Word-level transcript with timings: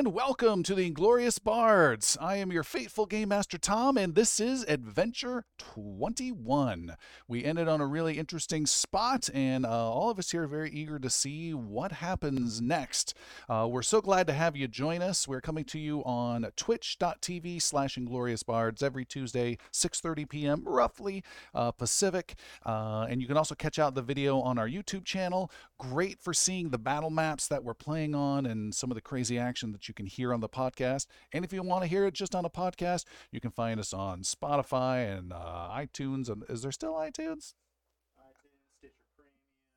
and 0.00 0.14
welcome 0.14 0.62
to 0.62 0.74
the 0.74 0.86
Inglorious 0.86 1.38
Bards. 1.38 2.16
I 2.18 2.36
am 2.36 2.50
your 2.50 2.62
faithful 2.62 3.04
Game 3.04 3.28
Master 3.28 3.58
Tom, 3.58 3.98
and 3.98 4.14
this 4.14 4.40
is 4.40 4.64
Adventure 4.64 5.44
21. 5.58 6.96
We 7.28 7.44
ended 7.44 7.68
on 7.68 7.82
a 7.82 7.86
really 7.86 8.16
interesting 8.16 8.64
spot, 8.64 9.28
and 9.34 9.66
uh, 9.66 9.68
all 9.68 10.08
of 10.08 10.18
us 10.18 10.30
here 10.30 10.44
are 10.44 10.46
very 10.46 10.70
eager 10.70 10.98
to 10.98 11.10
see 11.10 11.52
what 11.52 11.92
happens 11.92 12.62
next. 12.62 13.12
Uh, 13.46 13.68
we're 13.70 13.82
so 13.82 14.00
glad 14.00 14.26
to 14.28 14.32
have 14.32 14.56
you 14.56 14.66
join 14.68 15.02
us. 15.02 15.28
We're 15.28 15.42
coming 15.42 15.64
to 15.66 15.78
you 15.78 16.02
on 16.04 16.50
twitch.tv 16.56 17.60
slash 17.60 17.98
Inglorious 17.98 18.42
Bards 18.42 18.82
every 18.82 19.04
Tuesday, 19.04 19.58
6.30 19.70 20.26
p.m., 20.30 20.62
roughly, 20.64 21.22
uh, 21.54 21.72
Pacific. 21.72 22.36
Uh, 22.64 23.06
and 23.10 23.20
you 23.20 23.26
can 23.26 23.36
also 23.36 23.54
catch 23.54 23.78
out 23.78 23.94
the 23.94 24.00
video 24.00 24.40
on 24.40 24.56
our 24.56 24.66
YouTube 24.66 25.04
channel. 25.04 25.50
Great 25.76 26.22
for 26.22 26.32
seeing 26.32 26.70
the 26.70 26.78
battle 26.78 27.10
maps 27.10 27.46
that 27.48 27.62
we're 27.62 27.74
playing 27.74 28.14
on 28.14 28.46
and 28.46 28.74
some 28.74 28.90
of 28.90 28.94
the 28.94 29.02
crazy 29.02 29.38
action 29.38 29.72
that 29.72 29.88
you 29.88 29.89
can 29.94 30.06
hear 30.06 30.32
on 30.32 30.40
the 30.40 30.48
podcast. 30.48 31.06
And 31.32 31.44
if 31.44 31.52
you 31.52 31.62
want 31.62 31.82
to 31.82 31.88
hear 31.88 32.06
it 32.06 32.14
just 32.14 32.34
on 32.34 32.44
a 32.44 32.50
podcast, 32.50 33.04
you 33.30 33.40
can 33.40 33.50
find 33.50 33.80
us 33.80 33.92
on 33.92 34.20
Spotify 34.20 35.16
and 35.16 35.32
uh, 35.32 35.68
iTunes. 35.70 36.28
And 36.28 36.44
is 36.48 36.62
there 36.62 36.72
still 36.72 36.94
iTunes? 36.94 37.54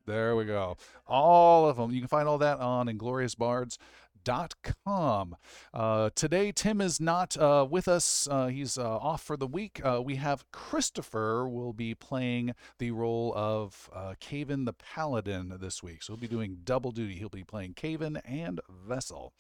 There 0.06 0.36
we 0.36 0.44
go. 0.46 0.78
All 1.08 1.70
of 1.70 1.78
them. 1.78 1.92
You 1.92 2.02
can 2.02 2.10
find 2.10 2.28
all 2.28 2.38
that 2.40 2.60
on 2.60 2.88
ingloriousbards.com. 2.88 5.38
Uh, 5.74 6.10
today, 6.14 6.52
Tim 6.52 6.82
is 6.82 7.00
not 7.00 7.38
uh, 7.38 7.66
with 7.70 7.88
us. 7.88 8.28
Uh, 8.30 8.48
he's 8.48 8.78
uh, 8.78 8.98
off 8.98 9.24
for 9.24 9.38
the 9.38 9.48
week. 9.48 9.80
Uh, 9.84 10.02
we 10.04 10.18
have 10.18 10.44
Christopher 10.52 11.48
will 11.48 11.72
be 11.72 11.96
playing 11.96 12.54
the 12.80 12.92
role 12.92 13.32
of 13.34 13.90
uh, 13.94 14.16
Cavan 14.20 14.66
the 14.66 14.74
Paladin 14.74 15.56
this 15.62 15.82
week. 15.82 16.04
So 16.04 16.12
he'll 16.14 16.20
be 16.20 16.28
doing 16.28 16.58
double 16.66 16.92
duty. 16.92 17.16
He'll 17.16 17.30
be 17.30 17.46
playing 17.46 17.76
Cavan 17.76 18.18
and 18.26 18.60
Vessel. 18.70 19.32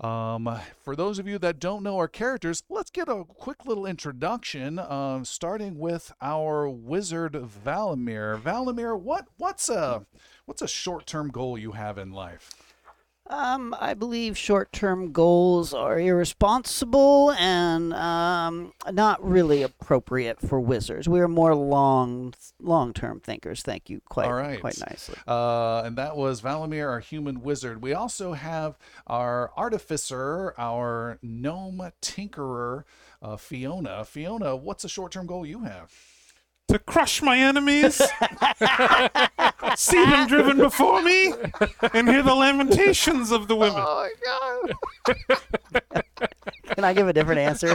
Um, 0.00 0.60
for 0.84 0.94
those 0.94 1.18
of 1.18 1.26
you 1.26 1.38
that 1.40 1.58
don't 1.58 1.82
know 1.82 1.96
our 1.96 2.06
characters, 2.06 2.62
let's 2.68 2.90
get 2.90 3.08
a 3.08 3.24
quick 3.24 3.66
little 3.66 3.84
introduction. 3.84 4.78
Um, 4.78 5.24
starting 5.24 5.78
with 5.78 6.12
our 6.22 6.68
wizard 6.68 7.32
Valamir. 7.32 8.40
Valamir, 8.40 8.98
what 8.98 9.26
what's 9.38 9.68
a 9.68 10.06
what's 10.46 10.62
a 10.62 10.68
short 10.68 11.06
term 11.06 11.30
goal 11.30 11.58
you 11.58 11.72
have 11.72 11.98
in 11.98 12.12
life? 12.12 12.67
Um, 13.30 13.76
I 13.78 13.92
believe 13.92 14.38
short-term 14.38 15.12
goals 15.12 15.74
are 15.74 16.00
irresponsible 16.00 17.32
and 17.32 17.92
um, 17.92 18.72
not 18.90 19.22
really 19.22 19.62
appropriate 19.62 20.40
for 20.40 20.58
wizards. 20.58 21.08
We 21.08 21.20
are 21.20 21.28
more 21.28 21.54
long, 21.54 22.32
long-term 22.60 23.20
thinkers. 23.20 23.62
Thank 23.62 23.90
you, 23.90 24.00
quite, 24.08 24.26
All 24.26 24.32
right. 24.32 24.60
quite 24.60 24.80
nicely. 24.80 25.16
Uh, 25.26 25.82
and 25.84 25.96
that 25.96 26.16
was 26.16 26.40
Valamir, 26.40 26.88
our 26.88 27.00
human 27.00 27.42
wizard. 27.42 27.82
We 27.82 27.92
also 27.92 28.32
have 28.32 28.78
our 29.06 29.50
artificer, 29.56 30.54
our 30.56 31.18
gnome 31.22 31.92
tinkerer, 32.00 32.84
uh, 33.20 33.36
Fiona. 33.36 34.04
Fiona, 34.04 34.56
what's 34.56 34.84
a 34.84 34.88
short 34.88 35.12
term 35.12 35.26
goal 35.26 35.44
you 35.44 35.64
have? 35.64 35.92
To 36.68 36.78
crush 36.78 37.22
my 37.22 37.38
enemies, 37.38 37.94
see 39.76 40.04
them 40.04 40.28
driven 40.28 40.58
before 40.58 41.00
me, 41.00 41.32
and 41.94 42.08
hear 42.08 42.22
the 42.22 42.34
lamentations 42.34 43.30
of 43.30 43.48
the 43.48 43.56
women. 43.56 43.82
Oh 43.84 44.08
my 44.26 44.74
god! 45.14 46.04
Can 46.74 46.84
I 46.84 46.92
give 46.92 47.08
a 47.08 47.12
different 47.12 47.40
answer? 47.40 47.68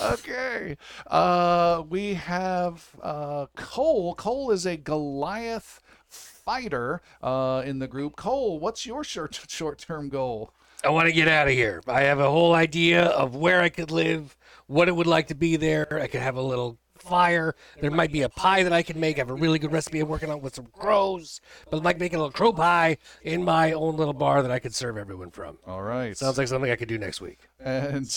okay. 0.00 0.76
Uh, 1.06 1.82
we 1.88 2.14
have 2.14 2.88
uh, 3.02 3.46
Coal. 3.54 4.14
Coal 4.16 4.50
is 4.50 4.66
a 4.66 4.76
Goliath 4.76 5.80
fighter 6.08 7.02
uh, 7.22 7.62
in 7.64 7.78
the 7.78 7.86
group. 7.86 8.16
Coal, 8.16 8.58
what's 8.58 8.84
your 8.84 9.04
short 9.04 9.40
short 9.48 9.78
term 9.78 10.08
goal? 10.08 10.52
I 10.84 10.90
want 10.90 11.06
to 11.06 11.12
get 11.12 11.28
out 11.28 11.46
of 11.46 11.54
here. 11.54 11.82
I 11.86 12.02
have 12.02 12.20
a 12.20 12.28
whole 12.28 12.54
idea 12.54 13.06
of 13.06 13.34
where 13.34 13.62
I 13.62 13.70
could 13.70 13.90
live, 13.90 14.36
what 14.66 14.88
it 14.88 14.96
would 14.96 15.06
like 15.06 15.28
to 15.28 15.34
be 15.34 15.56
there. 15.56 16.00
I 16.00 16.06
could 16.06 16.20
have 16.20 16.36
a 16.36 16.42
little 16.42 16.78
fire. 16.98 17.54
There 17.80 17.90
might 17.90 18.12
be 18.12 18.22
a 18.22 18.28
pie 18.28 18.62
that 18.62 18.72
I 18.72 18.82
can 18.82 18.98
make. 18.98 19.16
I 19.16 19.20
have 19.20 19.30
a 19.30 19.34
really 19.34 19.58
good 19.58 19.72
recipe 19.72 20.00
I'm 20.00 20.08
working 20.08 20.30
on 20.30 20.40
with 20.40 20.54
some 20.54 20.66
crows. 20.66 21.40
But 21.70 21.78
I'd 21.78 21.84
like 21.84 21.98
making 21.98 22.16
a 22.16 22.22
little 22.22 22.32
crow 22.32 22.52
pie 22.52 22.98
in 23.22 23.44
my 23.44 23.72
own 23.72 23.96
little 23.96 24.14
bar 24.14 24.42
that 24.42 24.50
I 24.50 24.58
could 24.58 24.74
serve 24.74 24.96
everyone 24.96 25.30
from. 25.30 25.58
All 25.66 25.82
right. 25.82 26.16
Sounds 26.16 26.38
like 26.38 26.48
something 26.48 26.70
I 26.70 26.76
could 26.76 26.88
do 26.88 26.98
next 26.98 27.20
week. 27.20 27.40
And 27.60 28.10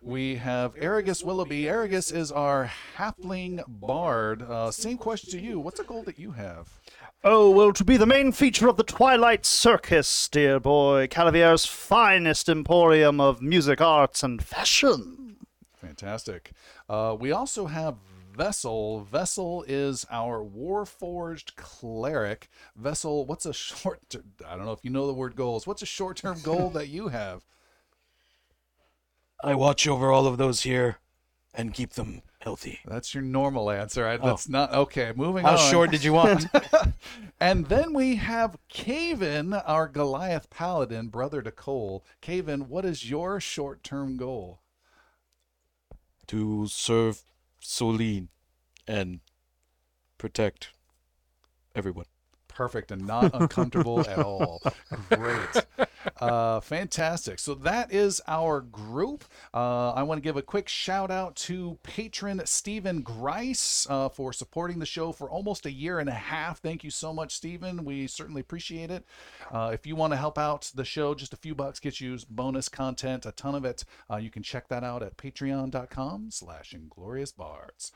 we 0.00 0.36
have 0.36 0.74
Arragus 0.76 1.24
Willoughby. 1.24 1.64
Arragus 1.64 2.12
is 2.12 2.32
our 2.32 2.70
halfling 2.96 3.62
bard. 3.68 4.42
Uh, 4.42 4.70
same 4.70 4.98
question 4.98 5.30
to 5.30 5.40
you. 5.40 5.60
What's 5.60 5.80
a 5.80 5.84
goal 5.84 6.02
that 6.04 6.18
you 6.18 6.32
have? 6.32 6.68
Oh, 7.24 7.50
well, 7.50 7.72
to 7.74 7.84
be 7.84 7.96
the 7.96 8.06
main 8.06 8.32
feature 8.32 8.66
of 8.66 8.76
the 8.76 8.82
Twilight 8.82 9.46
Circus, 9.46 10.28
dear 10.28 10.58
boy, 10.58 11.06
Calavier's 11.06 11.66
finest 11.66 12.48
emporium 12.48 13.20
of 13.20 13.40
music, 13.40 13.80
arts, 13.80 14.24
and 14.24 14.42
fashion. 14.42 15.21
Fantastic. 15.82 16.52
Uh, 16.88 17.16
we 17.18 17.32
also 17.32 17.66
have 17.66 17.96
Vessel. 18.34 19.00
Vessel 19.00 19.64
is 19.66 20.06
our 20.10 20.42
Warforged 20.42 21.56
cleric. 21.56 22.48
Vessel, 22.76 23.26
what's 23.26 23.44
a 23.46 23.52
short? 23.52 24.00
I 24.46 24.56
don't 24.56 24.64
know 24.64 24.72
if 24.72 24.84
you 24.84 24.90
know 24.90 25.06
the 25.06 25.12
word 25.12 25.36
goals. 25.36 25.66
What's 25.66 25.82
a 25.82 25.86
short-term 25.86 26.40
goal 26.42 26.70
that 26.70 26.88
you 26.88 27.08
have? 27.08 27.44
I 29.42 29.54
watch 29.54 29.88
over 29.88 30.12
all 30.12 30.26
of 30.28 30.38
those 30.38 30.62
here 30.62 30.98
and 31.52 31.74
keep 31.74 31.94
them 31.94 32.22
healthy. 32.38 32.78
That's 32.86 33.12
your 33.12 33.24
normal 33.24 33.70
answer. 33.70 34.06
I, 34.06 34.16
that's 34.16 34.48
not 34.48 34.72
okay. 34.72 35.12
Moving 35.16 35.44
How 35.44 35.52
on. 35.52 35.58
How 35.58 35.70
short 35.70 35.90
did 35.90 36.04
you 36.04 36.12
want? 36.12 36.46
And 37.40 37.66
then 37.66 37.92
we 37.92 38.16
have 38.16 38.56
Cavan, 38.68 39.52
our 39.52 39.88
Goliath 39.88 40.48
paladin, 40.48 41.08
brother 41.08 41.42
to 41.42 41.50
Coal. 41.50 42.04
Cavan, 42.20 42.68
what 42.68 42.84
is 42.84 43.10
your 43.10 43.40
short-term 43.40 44.16
goal? 44.16 44.61
To 46.32 46.66
serve 46.66 47.22
Solene 47.62 48.28
and 48.88 49.20
protect 50.16 50.70
everyone. 51.74 52.06
perfect 52.48 52.90
and 52.90 53.06
not 53.06 53.30
uncomfortable 53.34 54.00
at 54.00 54.18
all. 54.18 54.62
Great. 55.10 55.88
Uh, 56.20 56.60
fantastic. 56.60 57.38
So 57.38 57.54
that 57.54 57.92
is 57.92 58.20
our 58.26 58.60
group. 58.60 59.24
Uh, 59.52 59.90
I 59.92 60.02
want 60.02 60.18
to 60.18 60.22
give 60.22 60.36
a 60.36 60.42
quick 60.42 60.68
shout 60.68 61.10
out 61.10 61.36
to 61.36 61.78
patron 61.82 62.42
Stephen 62.44 63.02
Grice 63.02 63.86
uh, 63.90 64.08
for 64.08 64.32
supporting 64.32 64.78
the 64.78 64.86
show 64.86 65.12
for 65.12 65.30
almost 65.30 65.66
a 65.66 65.72
year 65.72 65.98
and 65.98 66.08
a 66.08 66.12
half. 66.12 66.60
Thank 66.60 66.84
you 66.84 66.90
so 66.90 67.12
much, 67.12 67.34
Stephen. 67.34 67.84
We 67.84 68.06
certainly 68.06 68.40
appreciate 68.40 68.90
it. 68.90 69.04
Uh, 69.50 69.70
if 69.72 69.86
you 69.86 69.96
want 69.96 70.12
to 70.12 70.16
help 70.16 70.38
out 70.38 70.70
the 70.74 70.84
show, 70.84 71.14
just 71.14 71.32
a 71.32 71.36
few 71.36 71.54
bucks 71.54 71.80
gets 71.80 72.00
you 72.00 72.18
bonus 72.30 72.68
content, 72.68 73.26
a 73.26 73.32
ton 73.32 73.54
of 73.54 73.64
it. 73.64 73.84
Uh, 74.10 74.16
you 74.16 74.30
can 74.30 74.42
check 74.42 74.68
that 74.68 74.84
out 74.84 75.02
at 75.02 75.16
patreon.com 75.16 76.30
slash 76.30 76.74
ingloriousbards. 76.74 77.92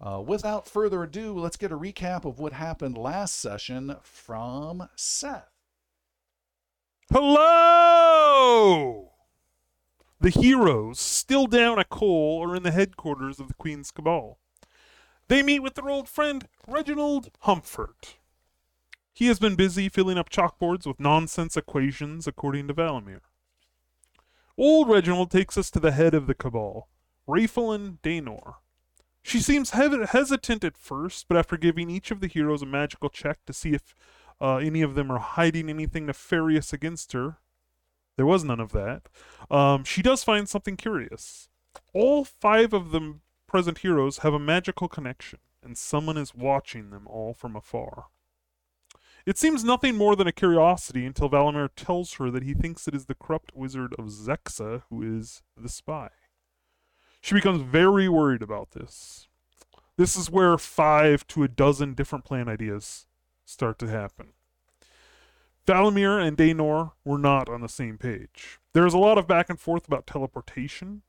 Uh, 0.00 0.20
without 0.20 0.68
further 0.68 1.04
ado, 1.04 1.38
let's 1.38 1.56
get 1.56 1.70
a 1.70 1.78
recap 1.78 2.24
of 2.24 2.40
what 2.40 2.52
happened 2.52 2.98
last 2.98 3.34
session 3.34 3.94
from 4.02 4.88
Seth. 4.96 5.51
Hello! 7.14 9.10
The 10.18 10.30
heroes, 10.30 10.98
still 10.98 11.46
down 11.46 11.78
at 11.78 11.90
Cole, 11.90 12.42
are 12.42 12.56
in 12.56 12.62
the 12.62 12.70
headquarters 12.70 13.38
of 13.38 13.48
the 13.48 13.54
Queen's 13.54 13.90
Cabal. 13.90 14.38
They 15.28 15.42
meet 15.42 15.60
with 15.60 15.74
their 15.74 15.90
old 15.90 16.08
friend, 16.08 16.48
Reginald 16.66 17.28
Humford. 17.40 18.14
He 19.12 19.26
has 19.26 19.38
been 19.38 19.56
busy 19.56 19.90
filling 19.90 20.16
up 20.16 20.30
chalkboards 20.30 20.86
with 20.86 20.98
nonsense 20.98 21.54
equations, 21.54 22.26
according 22.26 22.68
to 22.68 22.74
Valamir. 22.74 23.20
Old 24.56 24.88
Reginald 24.88 25.30
takes 25.30 25.58
us 25.58 25.70
to 25.72 25.80
the 25.80 25.92
head 25.92 26.14
of 26.14 26.26
the 26.26 26.34
Cabal, 26.34 26.88
Rayfelin 27.28 27.98
Daynor. 28.02 28.54
She 29.22 29.40
seems 29.40 29.70
hesitant 29.70 30.64
at 30.64 30.78
first, 30.78 31.26
but 31.28 31.36
after 31.36 31.58
giving 31.58 31.90
each 31.90 32.10
of 32.10 32.20
the 32.20 32.26
heroes 32.26 32.62
a 32.62 32.66
magical 32.66 33.10
check 33.10 33.44
to 33.44 33.52
see 33.52 33.74
if 33.74 33.94
uh, 34.42 34.56
any 34.56 34.82
of 34.82 34.96
them 34.96 35.10
are 35.10 35.20
hiding 35.20 35.70
anything 35.70 36.06
nefarious 36.06 36.72
against 36.72 37.12
her, 37.12 37.38
there 38.16 38.26
was 38.26 38.42
none 38.44 38.60
of 38.60 38.72
that. 38.72 39.02
Um, 39.50 39.84
she 39.84 40.02
does 40.02 40.24
find 40.24 40.48
something 40.48 40.76
curious. 40.76 41.48
All 41.94 42.24
five 42.24 42.72
of 42.72 42.90
the 42.90 43.20
present 43.46 43.78
heroes 43.78 44.18
have 44.18 44.34
a 44.34 44.38
magical 44.38 44.88
connection, 44.88 45.38
and 45.62 45.78
someone 45.78 46.18
is 46.18 46.34
watching 46.34 46.90
them 46.90 47.06
all 47.06 47.32
from 47.32 47.54
afar. 47.54 48.06
It 49.24 49.38
seems 49.38 49.62
nothing 49.62 49.96
more 49.96 50.16
than 50.16 50.26
a 50.26 50.32
curiosity 50.32 51.06
until 51.06 51.30
Valamir 51.30 51.68
tells 51.76 52.14
her 52.14 52.28
that 52.32 52.42
he 52.42 52.54
thinks 52.54 52.88
it 52.88 52.94
is 52.94 53.06
the 53.06 53.14
corrupt 53.14 53.54
wizard 53.54 53.94
of 53.96 54.06
Zexa 54.06 54.82
who 54.90 55.02
is 55.02 55.42
the 55.56 55.68
spy. 55.68 56.08
She 57.20 57.36
becomes 57.36 57.62
very 57.62 58.08
worried 58.08 58.42
about 58.42 58.72
this. 58.72 59.28
This 59.96 60.16
is 60.16 60.28
where 60.28 60.58
five 60.58 61.24
to 61.28 61.44
a 61.44 61.48
dozen 61.48 61.94
different 61.94 62.24
plan 62.24 62.48
ideas 62.48 63.06
start 63.44 63.78
to 63.80 63.88
happen. 63.88 64.28
Valamir 65.66 66.20
and 66.26 66.36
Daynor 66.36 66.92
were 67.04 67.18
not 67.18 67.48
on 67.48 67.60
the 67.60 67.68
same 67.68 67.98
page. 67.98 68.58
There 68.72 68.86
is 68.86 68.94
a 68.94 68.98
lot 68.98 69.18
of 69.18 69.28
back 69.28 69.48
and 69.48 69.60
forth 69.60 69.86
about 69.86 70.06
teleportation, 70.06 71.02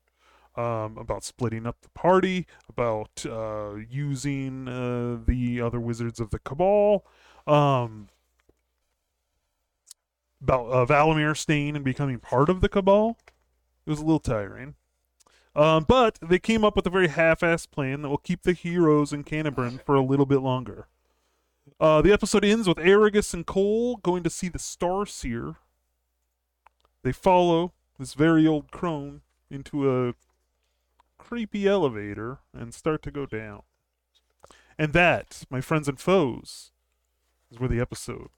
um, 0.55 0.97
about 0.97 1.23
splitting 1.23 1.65
up 1.65 1.81
the 1.81 1.89
party, 1.89 2.45
about 2.69 3.25
uh, 3.25 3.75
using 3.89 4.67
uh, 4.67 5.17
the 5.25 5.59
other 5.59 5.79
wizards 5.79 6.19
of 6.19 6.29
the 6.29 6.39
Cabal. 6.39 7.05
Um, 7.47 8.09
Val- 10.39 10.71
uh, 10.71 10.85
Valamir 10.85 11.35
staying 11.35 11.75
and 11.75 11.85
becoming 11.85 12.19
part 12.19 12.49
of 12.49 12.61
the 12.61 12.69
Cabal. 12.69 13.17
It 13.85 13.89
was 13.89 13.99
a 13.99 14.05
little 14.05 14.19
tiring. 14.19 14.75
Um, 15.55 15.85
but 15.87 16.19
they 16.21 16.39
came 16.39 16.63
up 16.63 16.75
with 16.75 16.87
a 16.87 16.91
very 16.91 17.07
half-assed 17.07 17.71
plan 17.71 18.01
that 18.01 18.09
will 18.09 18.17
keep 18.17 18.43
the 18.43 18.53
heroes 18.53 19.13
in 19.13 19.23
Canterbury 19.23 19.79
for 19.85 19.95
a 19.95 20.03
little 20.03 20.25
bit 20.25 20.39
longer. 20.39 20.87
Uh, 21.79 22.01
the 22.01 22.11
episode 22.11 22.45
ends 22.45 22.67
with 22.67 22.77
Arragus 22.77 23.33
and 23.33 23.45
Coal 23.45 23.97
going 23.97 24.23
to 24.23 24.29
see 24.29 24.49
the 24.49 24.59
Star 24.59 25.05
Seer. 25.05 25.55
They 27.03 27.11
follow 27.11 27.73
this 27.99 28.13
very 28.13 28.47
old 28.47 28.71
crone 28.71 29.21
into 29.49 29.89
a 29.89 30.13
creepy 31.17 31.67
elevator 31.67 32.39
and 32.53 32.73
start 32.73 33.01
to 33.03 33.11
go 33.11 33.25
down. 33.25 33.63
And 34.77 34.93
that, 34.93 35.43
my 35.49 35.61
friends 35.61 35.87
and 35.87 35.99
foes, 35.99 36.71
is 37.51 37.59
where 37.59 37.69
the 37.69 37.79
episode 37.79 38.29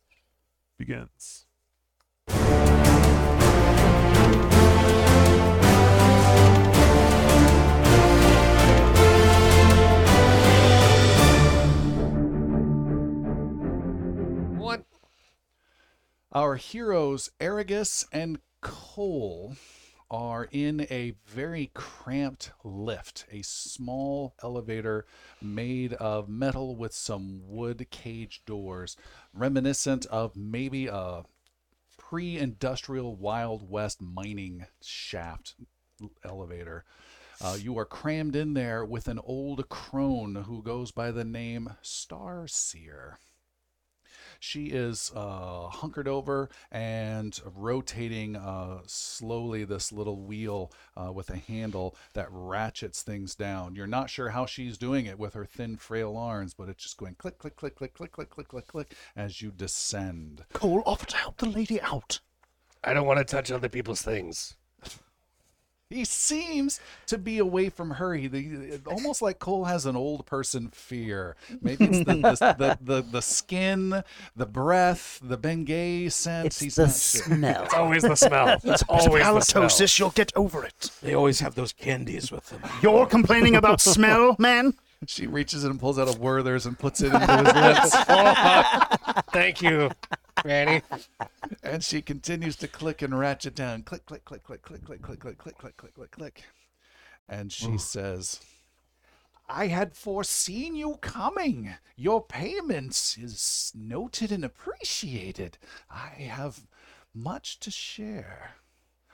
begins. 0.78 1.46
Our 16.36 16.58
heroes, 16.58 17.30
Arragus 17.40 18.06
and 18.12 18.40
Coal, 18.60 19.56
are 20.12 20.50
in 20.52 20.86
a 20.92 21.14
very 21.26 21.72
cramped 21.74 22.52
lift, 22.62 23.26
a 23.32 23.42
small 23.42 24.34
elevator 24.44 25.06
made 25.42 25.94
of 25.94 26.28
metal 26.28 26.76
with 26.76 26.94
some 26.94 27.40
wood 27.46 27.88
cage 27.90 28.42
doors, 28.46 28.98
reminiscent 29.34 30.08
of 30.08 30.36
maybe 30.36 30.88
a 30.88 31.24
pre 31.98 32.38
industrial 32.38 33.16
Wild 33.16 33.70
West 33.70 34.02
mining 34.02 34.66
shaft 34.82 35.56
elevator. 36.22 36.84
Uh, 37.40 37.56
you 37.58 37.78
are 37.78 37.86
crammed 37.86 38.36
in 38.36 38.56
there 38.56 38.84
with 38.84 39.08
an 39.08 39.22
old 39.24 39.70
crone 39.70 40.36
who 40.36 40.62
goes 40.62 40.92
by 40.92 41.12
the 41.12 41.24
name 41.24 41.78
Starseer. 41.82 43.20
She 44.40 44.68
is 44.68 45.12
uh, 45.16 45.68
hunkered 45.68 46.08
over 46.08 46.50
and 46.72 47.40
rotating 47.56 48.36
uh, 48.36 48.80
slowly 48.86 49.64
this 49.64 49.92
little 49.92 50.22
wheel 50.22 50.72
uh, 50.96 51.12
with 51.12 51.30
a 51.30 51.38
handle 51.38 51.96
that 52.14 52.28
ratchets 52.30 53.02
things 53.02 53.36
down. 53.36 53.76
You're 53.76 53.88
not 53.88 54.10
sure 54.10 54.30
how 54.30 54.46
she's 54.46 54.78
doing 54.78 55.06
it 55.06 55.20
with 55.20 55.34
her 55.34 55.46
thin, 55.46 55.78
frail 55.78 56.18
arms, 56.18 56.54
but 56.54 56.70
it's 56.70 56.84
just 56.84 56.98
going 56.98 57.16
click, 57.16 57.38
click, 57.38 57.56
click, 57.56 57.76
click, 57.76 57.94
click, 57.94 58.12
click, 58.12 58.30
click, 58.30 58.48
click, 58.48 58.68
click 58.68 58.96
as 59.16 59.42
you 59.42 59.52
descend. 59.52 60.46
Coal, 60.54 60.84
offer 60.86 61.06
to 61.08 61.18
help 61.18 61.38
the 61.38 61.46
lady 61.50 61.82
out. 61.82 62.20
I 62.84 62.94
don't 62.94 63.08
want 63.08 63.20
to 63.20 63.26
touch 63.26 63.52
other 63.52 63.70
people's 63.70 64.02
things. 64.02 64.56
He 65.92 66.04
seems 66.04 66.80
to 67.06 67.18
be 67.20 67.38
away 67.38 67.70
from 67.70 67.92
her. 67.92 68.16
He, 68.16 68.28
the, 68.28 68.82
almost 68.88 69.22
like 69.22 69.38
Coal 69.38 69.66
has 69.66 69.86
an 69.86 69.96
old 69.96 70.26
person 70.26 70.70
fear. 70.70 71.36
Maybe 71.62 71.86
it's 71.86 72.00
the, 72.00 72.16
the, 72.16 72.56
the, 72.58 72.78
the, 72.82 73.02
the 73.04 73.22
skin, 73.22 74.04
the 74.36 74.46
breath, 74.48 75.20
the 75.22 75.38
Bengay 75.38 76.12
scent. 76.12 76.48
It's 76.48 76.60
He's 76.60 76.76
the 76.76 76.88
not 76.88 76.96
sure. 76.96 77.22
smell. 77.36 77.64
It's 77.66 77.74
always 77.76 78.02
the 78.02 78.16
smell. 78.16 78.58
It's 78.64 78.84
always 78.90 79.24
the 79.24 79.42
smell. 79.42 79.64
Halitosis, 79.66 80.00
you'll 80.00 80.10
get 80.10 80.32
over 80.36 80.66
it. 80.66 80.90
They 81.04 81.14
always 81.14 81.40
have 81.42 81.54
those 81.54 81.72
candies 81.72 82.32
with 82.32 82.50
them. 82.50 82.62
You're 82.82 83.06
complaining 83.06 83.56
about 83.56 83.80
smell, 83.80 84.36
man? 84.40 84.74
She 85.06 85.28
reaches 85.28 85.64
in 85.66 85.72
and 85.72 85.80
pulls 85.80 86.00
out 86.00 86.14
a 86.14 86.18
Werther's 86.20 86.66
and 86.66 86.80
puts 86.80 87.02
it 87.02 87.14
into 87.14 87.38
his 87.38 87.54
lips. 87.54 87.96
Thank 89.32 89.62
you, 89.62 89.92
Granny. 90.46 90.84
and 91.64 91.84
she 91.84 92.04
continues 92.04 92.56
to 92.58 92.68
click 92.68 93.02
and 93.02 93.18
ratchet 93.18 93.56
down. 93.56 93.82
Click, 93.82 94.06
click, 94.06 94.24
click, 94.26 94.44
click, 94.44 94.62
click, 94.62 94.86
click, 94.86 95.02
click, 95.02 95.20
click, 95.20 95.38
click, 95.40 95.58
click, 95.58 95.78
click, 95.78 95.96
click, 95.96 96.12
click. 96.12 96.44
And 97.28 97.52
she 97.52 97.80
says, 97.80 98.42
I 99.50 99.68
had 99.68 99.96
foreseen 99.96 100.76
you 100.76 100.98
coming. 101.02 101.74
Your 101.96 102.24
payments 102.24 103.18
is 103.18 103.72
noted 103.74 104.32
and 104.32 104.46
appreciated. 104.46 105.58
I 105.90 106.10
have 106.10 106.68
much 107.12 107.60
to 107.62 107.72
share. 107.72 108.58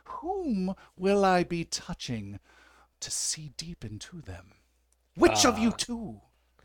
Whom 0.03 0.75
will 0.97 1.23
I 1.23 1.45
be 1.45 1.63
touching 1.63 2.41
to 2.99 3.09
see 3.09 3.53
deep 3.55 3.85
into 3.85 4.19
them? 4.19 4.47
Which 5.15 5.45
of 5.45 5.57
you 5.57 5.71
two? 5.71 6.19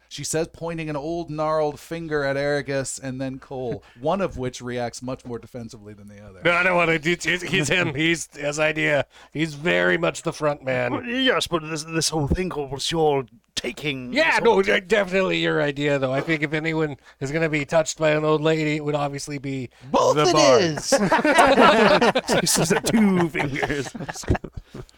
She 0.09 0.25
says, 0.25 0.49
pointing 0.53 0.89
an 0.91 0.97
old 0.97 1.31
gnarled 1.31 1.79
finger 1.81 2.25
at 2.25 2.37
Arragus 2.37 2.99
and 3.03 3.21
then 3.21 3.39
Coal, 3.39 3.83
one 4.01 4.21
of 4.21 4.39
which 4.39 4.61
reacts 4.61 5.03
much 5.03 5.25
more 5.25 5.39
defensively 5.39 5.95
than 5.95 6.09
the 6.09 6.21
other. 6.21 6.41
No, 6.45 6.53
I 6.53 6.63
don't 6.63 6.77
want 6.77 6.91
to. 6.91 6.99
do- 6.99 7.17
He's, 7.31 7.43
he's 7.43 7.69
him. 7.69 7.95
He's 7.95 8.29
his 8.37 8.59
idea. 8.59 9.07
He's 9.33 9.55
very 9.55 9.99
much 9.99 10.23
the 10.23 10.33
front 10.33 10.63
man. 10.63 11.05
Yes, 11.07 11.47
but 11.47 11.63
this, 11.69 11.85
this 11.85 12.09
whole 12.11 12.29
thing 12.29 12.51
was 12.55 12.91
your 12.91 13.25
taking. 13.55 14.13
Yeah, 14.13 14.39
no, 14.43 14.53
whole- 14.55 14.63
de- 14.63 14.81
definitely 14.81 15.39
your 15.39 15.61
idea, 15.63 15.99
though. 15.99 16.13
I 16.13 16.21
think 16.21 16.43
if 16.43 16.53
anyone 16.53 16.97
is 17.21 17.31
going 17.33 17.43
to 17.43 17.49
be 17.49 17.65
touched 17.65 17.99
by 17.99 18.11
an 18.11 18.25
old 18.25 18.43
lady, 18.43 18.77
it 18.77 18.85
would 18.85 18.95
obviously 18.95 19.39
be 19.39 19.71
Both 19.91 20.17
the 20.17 20.23
it 20.29 20.33
bard. 20.33 20.63
is. 20.63 20.91
This 22.41 22.59
is 22.59 22.69
the 22.69 22.81
two 22.81 23.29
fingers. 23.29 23.89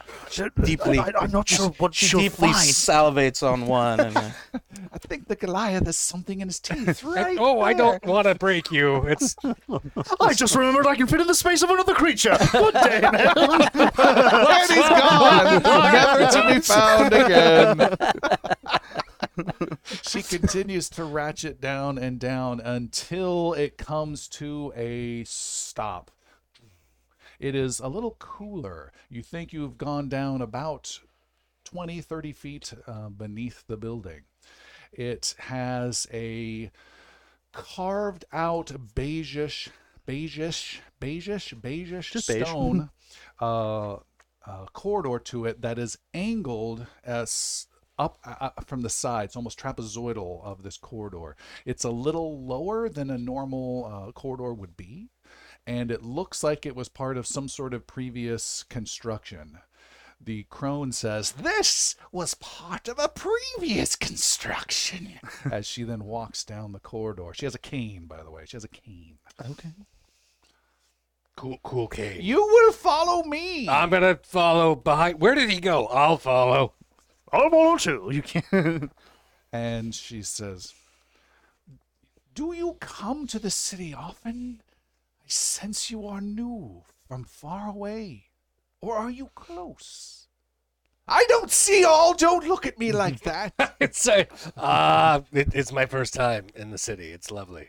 Deeply- 0.62 0.98
I, 0.98 1.12
am 1.24 1.30
not 1.30 1.48
sure 1.48 1.68
what 1.78 1.94
She 1.94 2.06
she'll 2.06 2.20
deeply 2.20 2.52
find. 2.52 2.68
salivates 2.68 3.42
on 3.42 3.66
one. 3.66 4.00
And, 4.00 4.16
uh, 4.16 4.30
I 4.92 4.98
think 4.98 5.28
the 5.28 5.36
Goliath 5.36 5.86
has 5.86 5.96
something 5.96 6.40
in 6.40 6.48
his 6.48 6.58
teeth, 6.60 7.02
right? 7.04 7.36
Oh, 7.38 7.60
I 7.60 7.72
don't 7.72 8.04
want 8.04 8.26
to 8.26 8.34
break 8.34 8.70
you. 8.70 9.06
It's 9.06 9.36
I 10.20 10.34
just 10.34 10.54
remembered 10.54 10.86
I 10.86 10.96
can 10.96 11.06
fit 11.06 11.20
in 11.20 11.26
the 11.26 11.34
space 11.34 11.62
of 11.62 11.70
another 11.70 11.94
creature. 11.94 12.36
Good 12.52 12.74
day, 12.74 13.00
man. 13.00 13.32
And 13.36 14.70
he's 14.70 14.88
gone, 14.88 15.62
never 15.62 16.26
to 16.32 16.54
be 16.54 16.60
found 16.60 17.12
again. 17.12 17.96
she 20.02 20.22
continues 20.22 20.88
to 20.90 21.04
ratchet 21.04 21.60
down 21.60 21.98
and 21.98 22.18
down 22.18 22.60
until 22.60 23.52
it 23.54 23.78
comes 23.78 24.28
to 24.28 24.72
a 24.76 25.24
stop. 25.24 26.10
It 27.38 27.54
is 27.54 27.80
a 27.80 27.88
little 27.88 28.16
cooler. 28.18 28.92
You 29.08 29.22
think 29.22 29.52
you've 29.52 29.78
gone 29.78 30.08
down 30.08 30.42
about 30.42 30.98
20, 31.64 32.00
30 32.00 32.32
feet 32.32 32.72
uh, 32.86 33.08
beneath 33.08 33.64
the 33.66 33.76
building. 33.76 34.22
It 34.92 35.34
has 35.38 36.06
a 36.12 36.70
carved 37.52 38.24
out 38.32 38.72
beigeish, 38.94 39.68
beigeish, 40.06 40.78
beigeish, 41.00 41.60
beigeish 41.60 42.10
Just 42.12 42.28
beige. 42.28 42.46
stone 42.46 42.90
uh, 43.40 43.94
uh, 43.94 44.64
corridor 44.72 45.18
to 45.18 45.44
it 45.44 45.60
that 45.60 45.78
is 45.78 45.98
angled 46.14 46.86
as 47.04 47.66
up 47.98 48.18
uh, 48.24 48.50
uh, 48.56 48.62
from 48.64 48.82
the 48.82 48.88
sides, 48.88 49.36
almost 49.36 49.58
trapezoidal 49.58 50.42
of 50.44 50.62
this 50.62 50.76
corridor. 50.76 51.36
It's 51.64 51.84
a 51.84 51.90
little 51.90 52.44
lower 52.44 52.88
than 52.88 53.10
a 53.10 53.18
normal 53.18 54.08
uh, 54.08 54.12
corridor 54.12 54.54
would 54.54 54.76
be, 54.76 55.10
and 55.68 55.90
it 55.90 56.02
looks 56.02 56.42
like 56.42 56.64
it 56.64 56.74
was 56.74 56.88
part 56.88 57.18
of 57.18 57.26
some 57.26 57.46
sort 57.46 57.74
of 57.74 57.86
previous 57.86 58.62
construction. 58.62 59.58
The 60.18 60.44
crone 60.44 60.92
says, 60.92 61.32
This 61.32 61.94
was 62.10 62.32
part 62.32 62.88
of 62.88 62.98
a 62.98 63.06
previous 63.06 63.94
construction. 63.94 65.20
As 65.52 65.66
she 65.66 65.82
then 65.82 66.06
walks 66.06 66.42
down 66.42 66.72
the 66.72 66.80
corridor. 66.80 67.32
She 67.34 67.44
has 67.44 67.54
a 67.54 67.58
cane, 67.58 68.06
by 68.06 68.22
the 68.22 68.30
way. 68.30 68.44
She 68.46 68.56
has 68.56 68.64
a 68.64 68.68
cane. 68.68 69.18
okay. 69.38 69.74
cool, 71.36 71.58
cool 71.62 71.86
cave. 71.86 72.22
You 72.22 72.38
will 72.38 72.72
follow 72.72 73.22
me. 73.24 73.68
I'm 73.68 73.90
going 73.90 74.02
to 74.02 74.18
follow 74.22 74.74
behind. 74.74 75.20
Where 75.20 75.34
did 75.34 75.50
he 75.50 75.60
go? 75.60 75.84
I'll 75.88 76.16
follow. 76.16 76.72
I'll 77.30 77.50
follow 77.50 77.76
too. 77.76 78.08
You 78.10 78.22
can't. 78.22 78.90
And 79.52 79.94
she 79.94 80.22
says, 80.22 80.72
Do 82.34 82.54
you 82.54 82.78
come 82.80 83.26
to 83.26 83.38
the 83.38 83.50
city 83.50 83.92
often? 83.92 84.62
I 85.28 85.30
sense 85.30 85.90
you 85.90 86.06
are 86.06 86.22
new 86.22 86.84
from 87.06 87.24
far 87.24 87.68
away. 87.68 88.30
Or 88.80 88.96
are 88.96 89.10
you 89.10 89.28
close? 89.34 90.26
I 91.06 91.22
don't 91.28 91.50
see 91.50 91.84
all. 91.84 92.14
Don't 92.14 92.48
look 92.48 92.64
at 92.64 92.78
me 92.78 92.92
like 93.04 93.20
that. 93.24 93.52
It's 93.78 94.08
uh, 94.08 94.24
uh, 94.56 95.20
it, 95.30 95.48
it's 95.52 95.70
my 95.70 95.84
first 95.84 96.14
time 96.14 96.46
in 96.54 96.70
the 96.70 96.78
city. 96.78 97.10
It's 97.10 97.30
lovely. 97.30 97.68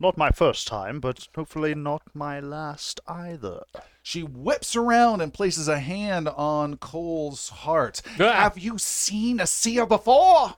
Not 0.00 0.16
my 0.16 0.30
first 0.30 0.66
time, 0.66 0.98
but 0.98 1.28
hopefully 1.34 1.74
not 1.74 2.04
my 2.14 2.40
last 2.40 3.00
either. 3.06 3.64
She 4.02 4.22
whips 4.22 4.74
around 4.74 5.20
and 5.20 5.34
places 5.34 5.68
a 5.68 5.78
hand 5.78 6.26
on 6.26 6.78
Coal's 6.78 7.50
heart. 7.50 8.00
Ah. 8.18 8.32
Have 8.32 8.58
you 8.58 8.78
seen 8.78 9.40
a 9.40 9.46
seer 9.46 9.84
before? 9.84 10.54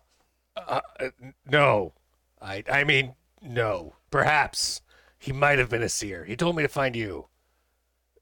Uh, 0.56 0.80
uh, 1.00 1.08
no, 1.44 1.92
I 2.40 2.62
I 2.70 2.84
mean 2.84 3.16
no. 3.42 3.94
Perhaps 4.12 4.80
he 5.24 5.32
might 5.32 5.58
have 5.58 5.70
been 5.70 5.82
a 5.82 5.88
seer. 5.88 6.24
He 6.24 6.36
told 6.36 6.54
me 6.54 6.62
to 6.62 6.68
find 6.68 6.94
you. 6.94 7.28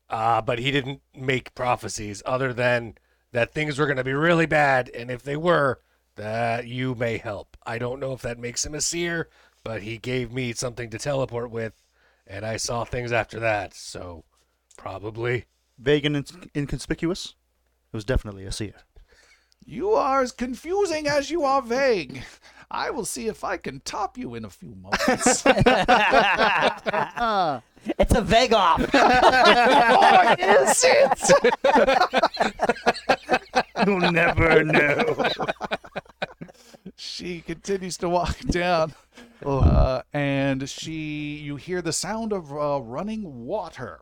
Uh, 0.09 0.41
but 0.41 0.61
he 0.61 0.71
didn't 0.71 1.01
make 1.17 1.55
prophecies 1.55 2.23
other 2.25 2.53
than 2.53 2.95
that 3.33 3.53
things 3.53 3.77
were 3.77 3.87
going 3.87 3.97
to 3.97 4.05
be 4.05 4.13
really 4.13 4.47
bad, 4.47 4.89
and 4.95 5.11
if 5.11 5.23
they 5.23 5.37
were, 5.37 5.81
that 6.15 6.69
you 6.69 6.95
may 6.95 7.17
help. 7.17 7.57
I 7.67 7.79
don't 7.79 7.99
know 7.99 8.13
if 8.13 8.23
that 8.23 8.39
makes 8.39 8.65
him 8.65 8.75
a 8.75 8.81
seer, 8.81 9.29
but 9.65 9.83
he 9.83 9.99
gave 9.99 10.33
me 10.33 10.53
something 10.53 10.91
to 10.91 10.99
teleport 10.99 11.51
with, 11.51 11.73
and 12.25 12.47
I 12.47 12.57
saw 12.57 12.85
things 12.85 13.11
after 13.11 13.41
that, 13.41 13.75
so 13.75 14.25
probably. 14.77 15.47
Vague 15.79 16.05
and 16.07 16.17
in- 16.17 16.51
inconspicuous. 16.55 17.35
It 17.93 17.97
was 17.97 18.05
definitely 18.05 18.45
a 18.45 18.53
seer. 18.53 18.75
You 19.65 19.91
are 19.91 20.23
as 20.23 20.31
confusing 20.31 21.09
as 21.09 21.31
you 21.33 21.43
are 21.43 21.63
vague. 21.63 22.23
I 22.75 22.89
will 22.91 23.05
see 23.05 23.27
if 23.29 23.45
I 23.45 23.59
can 23.59 23.81
top 23.81 24.17
you 24.17 24.35
in 24.35 24.47
a 24.47 24.51
few 24.51 24.75
moments. 24.75 25.45
It's 27.99 28.15
a 28.15 28.23
veg 28.23 28.53
off. 28.53 28.89
oh, 28.95 30.35
is 30.39 30.85
it? 30.87 31.21
You'll 33.87 34.13
never 34.13 34.63
know. 34.63 35.27
she 36.95 37.41
continues 37.41 37.97
to 37.99 38.09
walk 38.09 38.39
down, 38.39 38.95
Oh. 39.45 39.59
uh, 39.63 40.03
and 40.13 40.71
she 40.71 41.41
you 41.43 41.57
hear 41.57 41.83
the 41.83 41.93
sound 41.93 42.33
of 42.33 42.53
uh, 42.53 42.81
running 42.81 43.45
water, 43.45 44.01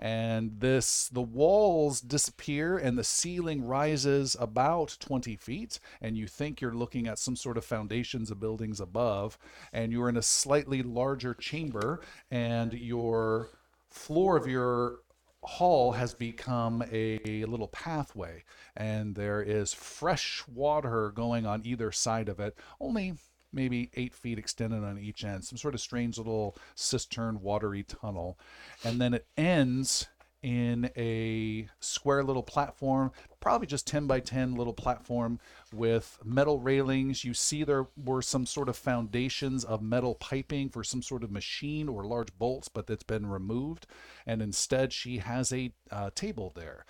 and 0.00 0.60
this 0.60 1.08
the 1.08 1.22
walls 1.22 2.00
disappear 2.00 2.78
and 2.78 2.98
the 2.98 3.04
ceiling 3.04 3.64
rises 3.64 4.36
about 4.38 4.96
20 5.00 5.36
feet, 5.36 5.80
and 6.00 6.16
you 6.16 6.26
think 6.26 6.60
you're 6.60 6.74
looking 6.74 7.06
at 7.06 7.18
some 7.18 7.36
sort 7.36 7.56
of 7.56 7.64
foundations 7.64 8.30
of 8.30 8.40
buildings 8.40 8.80
above, 8.80 9.38
and 9.72 9.92
you're 9.92 10.08
in 10.08 10.16
a 10.16 10.22
slightly 10.22 10.82
larger 10.82 11.34
chamber, 11.34 12.00
and 12.30 12.72
your 12.72 13.48
floor 13.90 14.36
of 14.36 14.46
your 14.46 15.00
hall 15.42 15.92
has 15.92 16.14
become 16.14 16.82
a 16.92 17.44
little 17.44 17.68
pathway 17.68 18.42
and 18.76 19.14
there 19.14 19.40
is 19.40 19.72
fresh 19.72 20.42
water 20.48 21.10
going 21.10 21.46
on 21.46 21.62
either 21.64 21.92
side 21.92 22.28
of 22.28 22.40
it 22.40 22.56
only 22.80 23.14
maybe 23.52 23.90
eight 23.94 24.14
feet 24.14 24.38
extended 24.38 24.84
on 24.84 24.98
each 24.98 25.24
end 25.24 25.44
some 25.44 25.58
sort 25.58 25.74
of 25.74 25.80
strange 25.80 26.18
little 26.18 26.56
cistern 26.74 27.40
watery 27.40 27.82
tunnel. 27.82 28.38
And 28.84 29.00
then 29.00 29.14
it 29.14 29.26
ends 29.36 30.06
in 30.42 30.88
a 30.96 31.68
square 31.80 32.22
little 32.22 32.44
platform 32.44 33.10
probably 33.40 33.66
just 33.66 33.86
10 33.88 34.06
by 34.06 34.20
10 34.20 34.54
little 34.54 34.72
platform 34.72 35.40
with 35.72 36.18
metal 36.24 36.60
railings. 36.60 37.24
You 37.24 37.34
see 37.34 37.64
there 37.64 37.86
were 37.96 38.22
some 38.22 38.46
sort 38.46 38.68
of 38.68 38.76
foundations 38.76 39.64
of 39.64 39.82
metal 39.82 40.14
piping 40.14 40.68
for 40.68 40.84
some 40.84 41.02
sort 41.02 41.24
of 41.24 41.32
machine 41.32 41.88
or 41.88 42.04
large 42.04 42.36
bolts 42.38 42.68
but 42.68 42.86
that's 42.86 43.02
been 43.02 43.26
removed. 43.26 43.86
And 44.26 44.40
instead 44.40 44.92
she 44.92 45.18
has 45.18 45.52
a 45.52 45.72
uh, 45.90 46.10
table 46.14 46.52
there 46.54 46.84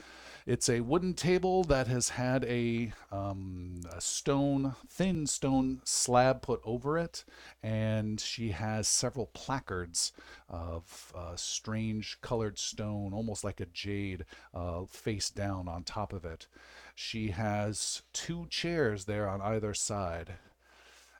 it's 0.48 0.70
a 0.70 0.80
wooden 0.80 1.12
table 1.12 1.62
that 1.64 1.88
has 1.88 2.08
had 2.08 2.42
a, 2.46 2.90
um, 3.12 3.82
a 3.94 4.00
stone, 4.00 4.74
thin 4.88 5.26
stone 5.26 5.82
slab 5.84 6.40
put 6.40 6.62
over 6.64 6.96
it, 6.96 7.22
and 7.62 8.18
she 8.18 8.52
has 8.52 8.88
several 8.88 9.26
placards 9.26 10.10
of 10.48 11.12
uh, 11.14 11.36
strange 11.36 12.18
colored 12.22 12.58
stone, 12.58 13.12
almost 13.12 13.44
like 13.44 13.60
a 13.60 13.66
jade, 13.66 14.24
uh, 14.54 14.86
face 14.86 15.28
down 15.28 15.68
on 15.68 15.82
top 15.84 16.14
of 16.14 16.24
it. 16.24 16.46
She 16.94 17.32
has 17.32 18.00
two 18.14 18.46
chairs 18.48 19.04
there 19.04 19.28
on 19.28 19.42
either 19.42 19.74
side, 19.74 20.32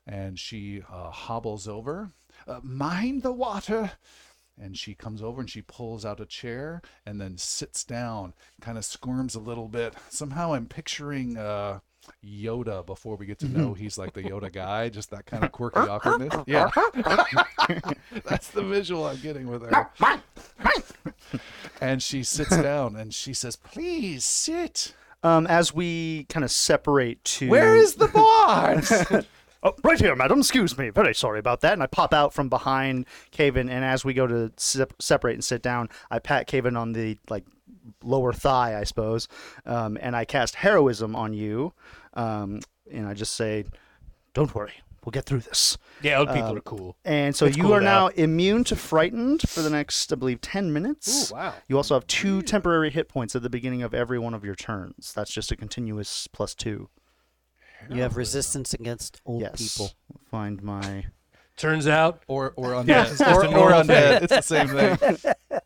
and 0.07 0.39
she 0.39 0.83
uh, 0.91 1.11
hobbles 1.11 1.69
over. 1.69 2.13
Uh, 2.47 2.61
mind 2.63 3.23
the 3.23 3.33
water! 3.33 3.93
And 4.61 4.77
she 4.77 4.95
comes 4.95 5.23
over 5.23 5.41
and 5.41 5.50
she 5.50 5.62
pulls 5.62 6.05
out 6.05 6.21
a 6.21 6.27
chair 6.27 6.83
and 7.07 7.21
then 7.21 7.37
sits 7.38 7.85
down 7.85 8.33
kind 8.61 8.77
of 8.79 8.85
squirms 8.85 9.35
a 9.35 9.41
little 9.41 9.69
bit. 9.69 9.95
Somehow 10.09 10.53
i'm 10.55 10.67
picturing 10.67 11.37
uh 11.37 11.81
yoda 12.25 12.85
before 12.87 13.17
we 13.17 13.27
get 13.27 13.38
to 13.38 13.49
know 13.49 13.75
he's 13.75 13.99
like 13.99 14.15
the 14.15 14.23
yoda 14.23 14.50
guy 14.50 14.88
just 14.88 15.11
that 15.11 15.27
kind 15.27 15.45
of 15.45 15.53
quirky 15.53 15.81
awkwardness. 15.81 16.35
Yeah. 16.47 16.71
That's 18.25 18.49
the 18.49 18.62
visual 18.62 19.07
i'm 19.07 19.19
getting 19.21 19.49
with 19.49 19.62
her. 19.71 19.91
And 21.81 22.03
she 22.03 22.23
sits 22.23 22.57
down 22.57 22.97
and 22.97 23.12
she 23.15 23.35
says 23.35 23.57
please 23.57 24.25
sit. 24.25 24.95
Um, 25.23 25.49
as 25.49 25.75
we 25.75 26.27
kind 26.29 26.45
of 26.45 26.50
separate 26.53 27.25
to 27.25 27.49
where 27.49 27.77
is 27.77 27.97
the 27.97 28.07
bard 28.07 29.27
Oh, 29.62 29.75
right 29.83 29.99
here, 29.99 30.15
madam. 30.15 30.38
Excuse 30.38 30.79
me. 30.79 30.91
Very 30.91 31.15
sorry 31.15 31.38
about 31.41 31.61
that. 31.62 31.73
And 31.73 31.83
I 31.83 31.87
pop 31.87 32.15
out 32.15 32.33
from 32.33 32.49
behind 32.49 33.07
Cavan, 33.33 33.69
and 33.69 33.85
as 33.85 34.05
we 34.05 34.15
go 34.15 34.27
to 34.27 34.53
sep- 34.57 34.95
separate 35.00 35.35
and 35.35 35.45
sit 35.45 35.62
down, 35.62 35.88
I 36.11 36.21
pat 36.21 36.47
Cavan 36.47 36.77
on 36.77 36.93
the 36.93 37.19
like 37.29 37.45
lower 38.05 38.33
thigh, 38.33 38.79
I 38.79 38.85
suppose, 38.85 39.27
um, 39.67 39.99
and 40.00 40.15
I 40.15 40.25
cast 40.25 40.55
heroism 40.57 41.17
on 41.17 41.33
you, 41.35 41.73
um, 42.15 42.61
and 42.93 43.07
I 43.09 43.15
just 43.15 43.35
say, 43.35 43.65
"Don't 44.35 44.55
worry, 44.55 44.75
we'll 45.05 45.11
get 45.11 45.25
through 45.25 45.41
this." 45.41 45.77
Yeah, 46.03 46.19
old 46.21 46.29
Um, 46.29 46.35
people 46.37 46.57
are 46.57 46.61
cool. 46.61 46.97
And 47.05 47.35
so 47.35 47.47
It's 47.47 47.57
you 47.57 47.65
cool 47.65 47.75
are 47.75 47.81
now 47.81 48.07
now. 48.09 48.15
immune 48.15 48.62
to 48.65 48.77
frightened 48.77 49.43
for 49.49 49.62
the 49.62 49.71
next, 49.71 50.12
I 50.12 50.17
believe, 50.17 50.41
ten 50.41 50.73
minutes. 50.73 51.33
Ooh, 51.33 51.35
wow. 51.35 51.55
You 51.67 51.77
also 51.77 51.95
have 51.95 52.07
two 52.07 52.43
temporary 52.43 52.91
hit 52.91 53.09
points 53.09 53.35
at 53.35 53.43
the 53.43 53.50
beginning 53.50 53.83
of 53.83 53.93
every 53.93 54.21
one 54.21 54.35
of 54.35 54.45
your 54.45 54.55
turns. 54.55 55.12
That's 55.12 55.33
just 55.33 55.50
a 55.50 55.57
continuous 55.57 56.29
plus 56.29 56.55
two. 56.55 56.88
You 57.91 58.03
have 58.03 58.17
resistance 58.17 58.75
against 58.75 59.21
old 59.25 59.41
yes. 59.43 59.57
people. 59.77 59.93
Find 60.31 60.63
my. 60.63 61.07
Turns 61.57 61.89
out, 61.89 62.23
or 62.29 62.53
or 62.57 62.71
undead 62.73 62.87
Yeah, 62.89 63.11
it's 63.11 63.21
or, 63.21 63.45
or 63.47 63.51
normal 63.51 63.83
undead 63.83 64.23
it's 64.23 64.33
the 64.33 64.41
same 64.43 64.69
thing 64.69 65.33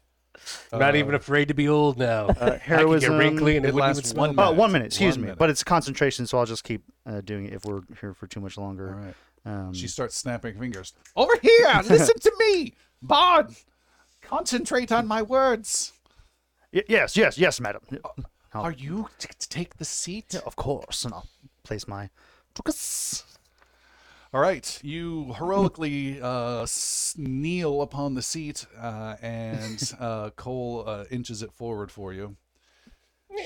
I'm 0.73 0.79
not 0.79 0.95
Uh, 0.95 0.99
even 0.99 1.15
afraid 1.15 1.49
to 1.49 1.55
be 1.55 1.69
old 1.69 1.99
now. 1.99 2.27
Uh, 2.29 2.31
I 2.31 2.51
could 2.53 2.61
heroism. 2.63 3.11
get 3.13 3.19
wrinkly 3.19 3.57
and 3.59 3.67
it, 3.67 3.71
it 3.71 3.75
lasts 3.75 4.15
one 4.15 4.33
smell 4.33 4.45
Oh, 4.47 4.49
minute. 4.51 4.59
one 4.59 4.73
minute, 4.73 4.87
excuse 4.87 5.15
One 5.17 5.21
me. 5.21 5.25
minute. 5.27 5.39
But 5.39 5.51
it's 5.51 5.63
concentration, 5.63 6.27
so 6.27 6.39
I'll 6.39 6.47
just 6.47 6.65
keep 6.65 6.83
uh, 7.07 7.21
doing 7.21 7.45
it 7.47 7.53
if 7.53 7.65
we're 7.65 7.83
here 8.01 8.15
for 8.15 8.27
too 8.27 8.41
much 8.41 8.57
longer. 8.57 8.97
right 8.97 9.15
Um, 9.45 9.73
She 9.75 9.87
starts 9.87 10.17
snapping 10.17 10.59
fingers. 10.59 10.95
Over 11.15 11.35
here! 11.43 11.69
Listen 11.89 12.19
to 12.19 12.33
me! 12.41 12.73
Bard! 13.03 13.55
Concentrate 14.23 14.91
on 14.93 15.07
my 15.07 15.21
words. 15.23 15.93
y- 16.73 16.83
yes, 16.89 17.17
yes, 17.17 17.37
yes, 17.39 17.61
madam. 17.61 17.83
Oh. 18.05 18.13
Are 18.55 18.73
you 18.73 19.09
t- 19.19 19.29
to 19.39 19.49
take 19.49 19.77
the 19.77 19.85
seat? 19.85 20.35
Yeah, 20.35 20.41
of 20.47 20.57
course. 20.57 21.05
And 21.05 21.15
I'll 21.15 21.27
place 21.63 21.87
my. 21.87 22.11
All 24.35 24.41
right. 24.41 24.81
You 24.83 25.35
heroically 25.35 26.19
uh, 26.23 26.67
kneel 27.17 27.83
upon 27.83 28.15
the 28.15 28.23
seat, 28.23 28.67
uh, 28.81 29.17
and 29.21 29.93
uh, 30.01 30.31
Coal 30.31 30.85
uh, 30.87 31.05
inches 31.11 31.43
it 31.43 31.53
forward 31.53 31.91
for 31.91 32.13
you. 32.13 32.37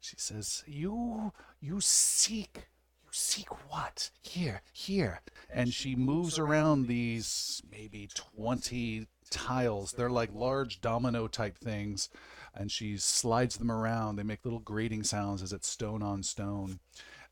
she 0.00 0.16
says, 0.16 0.64
"You, 0.66 1.32
you 1.60 1.80
seek, 1.80 2.68
you 3.02 3.08
seek 3.12 3.48
what? 3.70 4.10
Here, 4.22 4.62
here." 4.72 5.20
And 5.52 5.72
she 5.72 5.94
moves 5.94 6.38
around 6.38 6.86
these 6.86 7.62
maybe 7.70 8.08
twenty 8.14 9.06
tiles. 9.30 9.92
They're 9.92 10.10
like 10.10 10.30
large 10.34 10.80
domino 10.80 11.28
type 11.28 11.58
things, 11.58 12.08
and 12.54 12.70
she 12.70 12.96
slides 12.96 13.56
them 13.56 13.70
around. 13.70 14.16
They 14.16 14.22
make 14.22 14.44
little 14.44 14.58
grating 14.60 15.02
sounds 15.02 15.42
as 15.42 15.52
it's 15.52 15.68
stone 15.68 16.02
on 16.02 16.22
stone. 16.22 16.80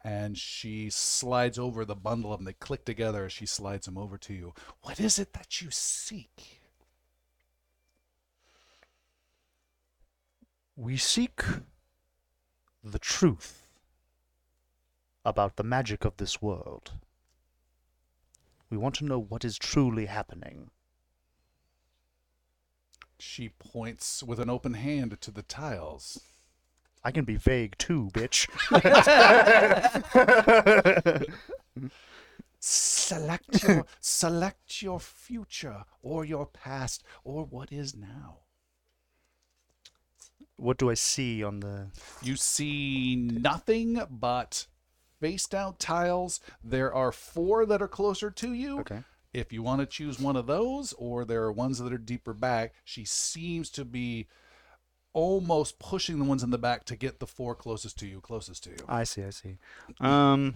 And 0.04 0.38
she 0.38 0.90
slides 0.90 1.58
over 1.58 1.84
the 1.84 1.96
bundle 1.96 2.32
of 2.32 2.38
them. 2.38 2.44
They 2.44 2.52
click 2.52 2.84
together 2.84 3.24
as 3.24 3.32
she 3.32 3.46
slides 3.46 3.86
them 3.86 3.98
over 3.98 4.16
to 4.18 4.32
you. 4.32 4.54
What 4.82 5.00
is 5.00 5.18
it 5.18 5.32
that 5.32 5.60
you 5.60 5.68
seek? 5.70 6.60
We 10.76 10.96
seek 10.96 11.42
the 12.84 13.00
truth 13.00 13.66
about 15.24 15.56
the 15.56 15.64
magic 15.64 16.04
of 16.04 16.16
this 16.16 16.40
world. 16.40 16.92
We 18.70 18.76
want 18.76 18.94
to 18.96 19.04
know 19.04 19.18
what 19.18 19.44
is 19.44 19.58
truly 19.58 20.06
happening. 20.06 20.70
She 23.18 23.48
points 23.48 24.22
with 24.22 24.38
an 24.38 24.48
open 24.50 24.74
hand 24.74 25.20
to 25.20 25.30
the 25.30 25.42
tiles. 25.42 26.20
I 27.04 27.10
can 27.10 27.24
be 27.24 27.36
vague 27.36 27.76
too, 27.78 28.10
bitch. 28.12 28.48
Select 32.60 33.62
your 33.62 33.86
select 34.00 34.82
your 34.82 35.00
future 35.00 35.84
or 36.02 36.24
your 36.24 36.46
past 36.46 37.04
or 37.24 37.44
what 37.44 37.72
is 37.72 37.94
now. 37.96 38.38
what 40.58 40.76
do 40.76 40.90
I 40.90 40.94
see 40.94 41.42
on 41.42 41.60
the. 41.60 41.88
You 42.22 42.36
see 42.36 43.16
nothing 43.16 44.02
but 44.10 44.66
faced 45.20 45.54
out 45.54 45.78
tiles. 45.78 46.40
There 46.62 46.92
are 46.92 47.12
four 47.12 47.64
that 47.66 47.80
are 47.80 47.88
closer 47.88 48.30
to 48.30 48.52
you. 48.52 48.80
Okay. 48.80 49.04
If 49.38 49.52
you 49.52 49.62
want 49.62 49.80
to 49.80 49.86
choose 49.86 50.18
one 50.18 50.36
of 50.36 50.46
those, 50.46 50.92
or 50.94 51.24
there 51.24 51.42
are 51.44 51.52
ones 51.52 51.78
that 51.78 51.92
are 51.92 51.98
deeper 51.98 52.34
back, 52.34 52.74
she 52.84 53.04
seems 53.04 53.70
to 53.70 53.84
be 53.84 54.26
almost 55.12 55.78
pushing 55.78 56.18
the 56.18 56.24
ones 56.24 56.42
in 56.42 56.50
the 56.50 56.58
back 56.58 56.84
to 56.84 56.96
get 56.96 57.18
the 57.20 57.26
four 57.26 57.54
closest 57.54 57.98
to 57.98 58.06
you, 58.06 58.20
closest 58.20 58.64
to 58.64 58.70
you. 58.70 58.76
I 58.88 59.04
see, 59.04 59.22
I 59.24 59.30
see. 59.30 59.58
Um, 60.00 60.54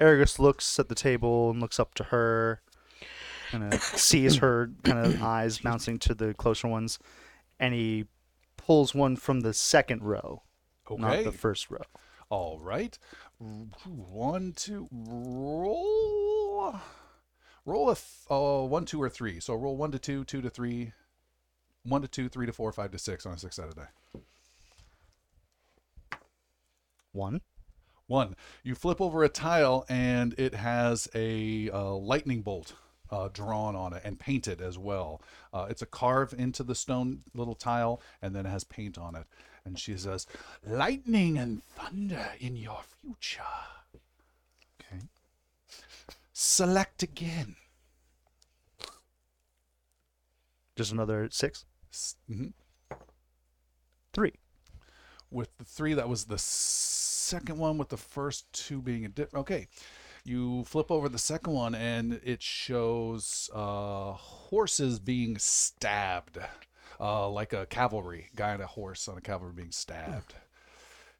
Arragus 0.00 0.38
looks 0.38 0.78
at 0.78 0.88
the 0.88 0.94
table 0.94 1.50
and 1.50 1.60
looks 1.60 1.80
up 1.80 1.94
to 1.94 2.04
her, 2.04 2.60
kind 3.50 3.72
of 3.72 3.82
sees 3.82 4.36
her 4.36 4.70
kind 4.82 5.06
of 5.06 5.22
eyes 5.22 5.58
bouncing 5.58 5.98
to 6.00 6.14
the 6.14 6.34
closer 6.34 6.68
ones, 6.68 6.98
and 7.58 7.74
he 7.74 8.06
pulls 8.56 8.94
one 8.94 9.16
from 9.16 9.40
the 9.40 9.54
second 9.54 10.02
row, 10.02 10.42
not 10.90 11.24
the 11.24 11.32
first 11.32 11.70
row. 11.70 11.82
All 12.28 12.58
right. 12.58 12.98
One, 13.38 14.52
two, 14.56 14.88
roll. 14.90 16.74
Roll 17.66 17.90
a 17.90 17.96
th- 17.96 18.06
oh, 18.30 18.64
one, 18.64 18.84
two, 18.84 19.02
or 19.02 19.08
three. 19.10 19.40
So 19.40 19.54
roll 19.54 19.76
one 19.76 19.90
to 19.90 19.98
two, 19.98 20.24
two 20.24 20.40
to 20.40 20.48
three, 20.48 20.92
one 21.82 22.00
to 22.00 22.08
two, 22.08 22.28
three 22.28 22.46
to 22.46 22.52
four, 22.52 22.70
five 22.72 22.92
to 22.92 22.98
six 22.98 23.26
on 23.26 23.32
a 23.32 23.38
six 23.38 23.56
sided 23.56 23.74
die. 23.74 24.20
One. 27.12 27.40
One. 28.06 28.36
You 28.62 28.76
flip 28.76 29.00
over 29.00 29.24
a 29.24 29.28
tile 29.28 29.84
and 29.88 30.32
it 30.38 30.54
has 30.54 31.08
a 31.12 31.68
uh, 31.70 31.90
lightning 31.94 32.42
bolt 32.42 32.74
uh, 33.10 33.28
drawn 33.32 33.74
on 33.74 33.92
it 33.92 34.02
and 34.04 34.18
painted 34.18 34.60
as 34.60 34.78
well. 34.78 35.20
Uh, 35.52 35.66
it's 35.68 35.82
a 35.82 35.86
carve 35.86 36.32
into 36.38 36.62
the 36.62 36.74
stone 36.74 37.22
little 37.34 37.56
tile 37.56 38.00
and 38.22 38.34
then 38.34 38.46
it 38.46 38.50
has 38.50 38.62
paint 38.62 38.96
on 38.96 39.16
it. 39.16 39.24
And 39.64 39.76
she 39.76 39.96
says, 39.96 40.28
Lightning 40.64 41.36
and 41.36 41.64
thunder 41.64 42.28
in 42.38 42.54
your 42.54 42.82
future. 43.02 43.42
Select 46.38 47.02
again. 47.02 47.56
Just 50.76 50.92
another 50.92 51.28
six. 51.30 51.64
hmm 52.30 52.48
Three. 54.12 54.34
With 55.30 55.56
the 55.56 55.64
three, 55.64 55.94
that 55.94 56.10
was 56.10 56.26
the 56.26 56.36
second 56.36 57.56
one, 57.56 57.78
with 57.78 57.88
the 57.88 57.96
first 57.96 58.52
two 58.52 58.82
being 58.82 59.06
a 59.06 59.08
dip. 59.08 59.34
Okay. 59.34 59.68
You 60.24 60.64
flip 60.64 60.90
over 60.90 61.08
the 61.08 61.18
second 61.18 61.54
one, 61.54 61.74
and 61.74 62.20
it 62.22 62.42
shows 62.42 63.48
uh, 63.54 64.12
horses 64.12 64.98
being 64.98 65.38
stabbed, 65.38 66.38
uh, 67.00 67.30
like 67.30 67.54
a 67.54 67.64
cavalry 67.64 68.28
guy 68.36 68.52
on 68.52 68.60
a 68.60 68.66
horse 68.66 69.08
on 69.08 69.16
a 69.16 69.22
cavalry 69.22 69.54
being 69.54 69.72
stabbed. 69.72 70.34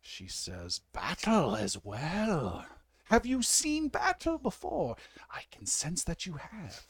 She 0.02 0.26
says, 0.26 0.82
Battle 0.92 1.56
as 1.56 1.82
well. 1.82 2.66
Have 3.06 3.24
you 3.26 3.42
seen 3.42 3.88
battle 3.88 4.38
before? 4.38 4.96
I 5.30 5.42
can 5.50 5.66
sense 5.66 6.02
that 6.04 6.26
you 6.26 6.34
have. 6.34 6.82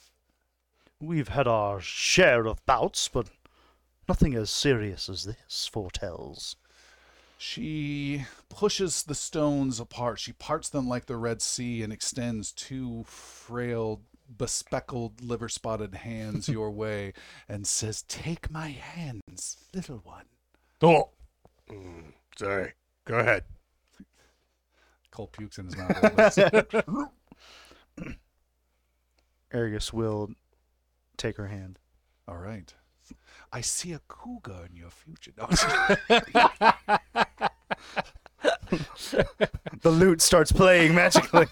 We've 1.00 1.28
had 1.28 1.46
our 1.46 1.80
share 1.80 2.46
of 2.46 2.64
bouts, 2.64 3.08
but 3.08 3.28
nothing 4.08 4.34
as 4.34 4.50
serious 4.50 5.08
as 5.08 5.24
this 5.24 5.66
foretells. 5.70 6.56
She 7.38 8.24
pushes 8.48 9.02
the 9.02 9.14
stones 9.14 9.78
apart. 9.78 10.18
She 10.18 10.32
parts 10.32 10.70
them 10.70 10.88
like 10.88 11.04
the 11.04 11.16
Red 11.18 11.42
Sea 11.42 11.82
and 11.82 11.92
extends 11.92 12.50
two 12.50 13.04
frail, 13.06 14.00
bespeckled, 14.34 15.20
liver 15.22 15.50
spotted 15.50 15.96
hands 15.96 16.48
your 16.48 16.70
way 16.70 17.12
and 17.46 17.66
says, 17.66 18.02
Take 18.08 18.50
my 18.50 18.68
hands, 18.68 19.58
little 19.74 19.98
one. 19.98 20.24
Oh, 20.82 21.10
Mm, 21.68 22.12
sorry. 22.38 22.72
Go 23.06 23.18
ahead. 23.18 23.42
Cole 25.16 25.28
pukes 25.28 25.56
in 25.56 25.64
his 25.64 25.76
mouth. 25.78 25.96
a 25.96 26.66
little 26.74 27.10
bit. 27.96 28.16
Argus 29.54 29.90
will 29.90 30.28
take 31.16 31.38
her 31.38 31.46
hand. 31.46 31.78
All 32.28 32.36
right. 32.36 32.74
I 33.50 33.62
see 33.62 33.94
a 33.94 34.00
cougar 34.08 34.66
in 34.68 34.76
your 34.76 34.90
future. 34.90 35.32
No, 35.38 35.46
The 39.80 39.90
lute 39.90 40.20
starts 40.20 40.52
playing 40.52 40.94
magically. 40.94 41.46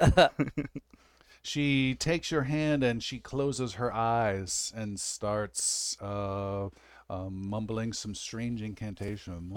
she 1.42 1.94
takes 1.94 2.30
your 2.30 2.42
hand 2.42 2.84
and 2.84 3.02
she 3.02 3.20
closes 3.20 3.74
her 3.74 3.90
eyes 3.90 4.70
and 4.76 5.00
starts 5.00 5.96
uh, 6.02 6.68
um, 7.08 7.48
mumbling 7.48 7.94
some 7.94 8.14
strange 8.14 8.60
incantation. 8.60 9.50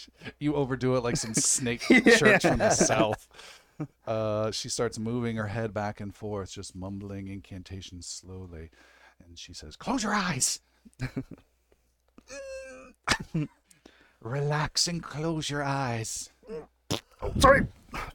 you 0.38 0.54
overdo 0.54 0.96
it 0.96 1.04
like 1.04 1.16
some 1.16 1.34
snake 1.34 1.80
church 2.16 2.42
from 2.42 2.58
the 2.58 2.70
south. 2.70 3.28
Uh, 4.06 4.50
she 4.50 4.68
starts 4.68 4.98
moving 4.98 5.36
her 5.36 5.46
head 5.46 5.72
back 5.72 6.00
and 6.00 6.14
forth, 6.14 6.52
just 6.52 6.74
mumbling 6.76 7.28
incantations 7.28 8.06
slowly. 8.06 8.70
And 9.24 9.38
she 9.38 9.52
says, 9.54 9.76
Close 9.76 10.02
your 10.02 10.14
eyes. 10.14 10.60
Relax 14.20 14.86
and 14.86 15.02
close 15.02 15.48
your 15.48 15.62
eyes. 15.62 16.30
Sorry, 17.38 17.66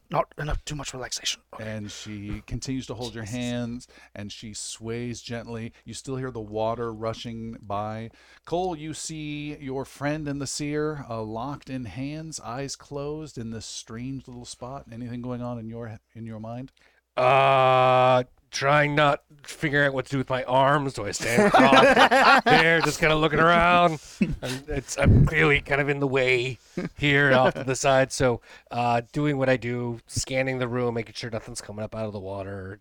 not 0.09 0.33
enough. 0.37 0.63
Too 0.65 0.75
much 0.75 0.93
relaxation. 0.93 1.41
and 1.59 1.91
she 1.91 2.41
continues 2.47 2.87
to 2.87 2.93
hold 2.95 3.13
your 3.13 3.25
hands 3.25 3.87
and 4.15 4.31
she 4.31 4.53
sways 4.53 5.21
gently. 5.21 5.73
You 5.83 5.93
still 5.93 6.15
hear 6.15 6.31
the 6.31 6.39
water 6.41 6.91
rushing 6.91 7.57
by. 7.61 8.09
Coal, 8.45 8.75
you 8.75 8.93
see 8.93 9.57
your 9.57 9.85
friend 9.85 10.27
and 10.27 10.41
the 10.41 10.47
seer 10.47 11.05
uh, 11.09 11.21
locked 11.21 11.69
in 11.69 11.85
hands, 11.85 12.39
eyes 12.39 12.75
closed 12.75 13.37
in 13.37 13.51
this 13.51 13.65
strange 13.65 14.27
little 14.27 14.45
spot. 14.45 14.85
Anything 14.91 15.21
going 15.21 15.41
on 15.41 15.59
in 15.59 15.69
your 15.69 15.99
in 16.13 16.25
your 16.25 16.39
mind? 16.39 16.71
Uh, 17.15 18.23
trying 18.55 18.95
not 18.95 19.21
figuring 19.43 19.87
out 19.87 19.93
what 19.93 20.05
to 20.05 20.11
do 20.11 20.17
with 20.17 20.29
my 20.29 20.43
arms. 20.45 20.93
Do 20.93 21.05
I 21.05 21.11
stand 21.11 21.47
across 21.47 22.43
there, 22.45 22.81
just 22.81 22.99
kind 22.99 23.13
of 23.13 23.19
looking 23.19 23.39
around? 23.39 24.01
And 24.19 24.63
it's 24.67 24.97
I'm 24.97 25.25
clearly 25.25 25.59
kind 25.61 25.81
of 25.81 25.89
in 25.89 25.99
the 25.99 26.07
way 26.07 26.57
here 26.97 27.33
off 27.33 27.53
to 27.53 27.63
the 27.63 27.75
side. 27.75 28.11
So, 28.11 28.41
uh, 28.71 29.01
doing 29.11 29.37
what 29.37 29.49
I 29.49 29.57
do, 29.57 29.99
scanning 30.07 30.57
the 30.59 30.67
room, 30.67 30.95
making 30.95 31.13
sure 31.13 31.29
nothing's 31.29 31.61
coming 31.61 31.83
up 31.83 31.93
out 31.93 32.05
of 32.07 32.13
the 32.13 32.19
water. 32.19 32.79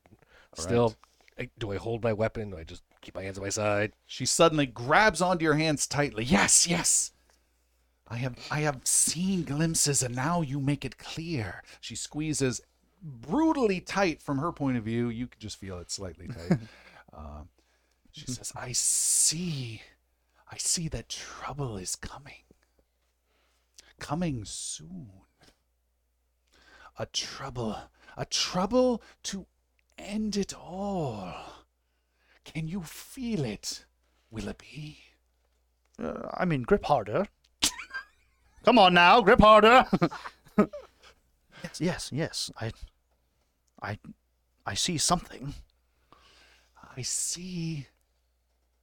Still, 0.55 0.95
I- 1.39 1.51
do 1.59 1.73
I 1.73 1.77
hold 1.77 2.03
my 2.05 2.13
weapon? 2.13 2.51
Do 2.51 2.59
I 2.59 2.65
just 2.65 2.83
keep 3.01 3.15
my 3.17 3.23
hands 3.23 3.37
at 3.37 3.43
my 3.43 3.51
side? 3.51 3.93
She 4.07 4.25
suddenly 4.25 4.67
grabs 4.67 5.21
onto 5.21 5.45
your 5.45 5.55
hands 5.55 5.87
tightly. 5.87 6.25
Yes, 6.25 6.67
yes. 6.67 7.11
I 8.07 8.17
have 8.19 8.37
I 8.51 8.61
have 8.61 8.81
seen 8.85 9.43
glimpses 9.45 10.03
and 10.03 10.15
now 10.15 10.43
you 10.43 10.61
make 10.61 10.85
it 10.85 10.99
clear. 10.99 11.63
She 11.81 11.97
squeezes 11.97 12.61
brutally 13.05 13.81
tight 13.81 14.23
from 14.23 14.39
her 14.39 14.51
point 14.51 14.77
of 14.79 14.85
view. 14.85 15.09
You 15.09 15.27
can 15.27 15.39
just 15.39 15.59
feel 15.59 15.79
it 15.79 15.91
slightly 15.91 16.29
tight. 16.29 16.59
Um, 17.17 17.49
she 18.11 18.27
says, 18.27 18.53
I 18.57 18.73
see. 18.73 19.83
I 20.51 20.57
see 20.57 20.89
that 20.89 21.09
trouble 21.09 21.77
is 21.77 21.95
coming. 21.95 22.43
Coming 24.01 24.45
soon. 24.45 25.11
A 26.99 27.07
trouble. 27.07 27.77
A 28.17 28.25
trouble 28.25 29.01
to 29.25 29.47
end 29.97 30.37
it 30.37 30.53
all. 30.53 31.35
Can 32.45 32.67
you 32.69 32.83
feel 32.83 33.45
it, 33.45 33.85
Willoughby? 34.31 34.99
Uh, 36.03 36.29
I 36.35 36.45
mean, 36.45 36.63
grip 36.63 36.85
harder. 36.85 37.27
Come 38.65 38.79
on 38.79 38.95
now, 38.95 39.21
grip 39.21 39.41
harder. 39.41 39.87
yes, 40.59 41.81
yes, 41.81 42.11
yes. 42.13 42.51
I, 42.61 42.73
I, 43.85 43.99
I 44.65 44.75
see 44.75 44.97
something. 44.97 45.55
I 46.97 47.03
see. 47.03 47.87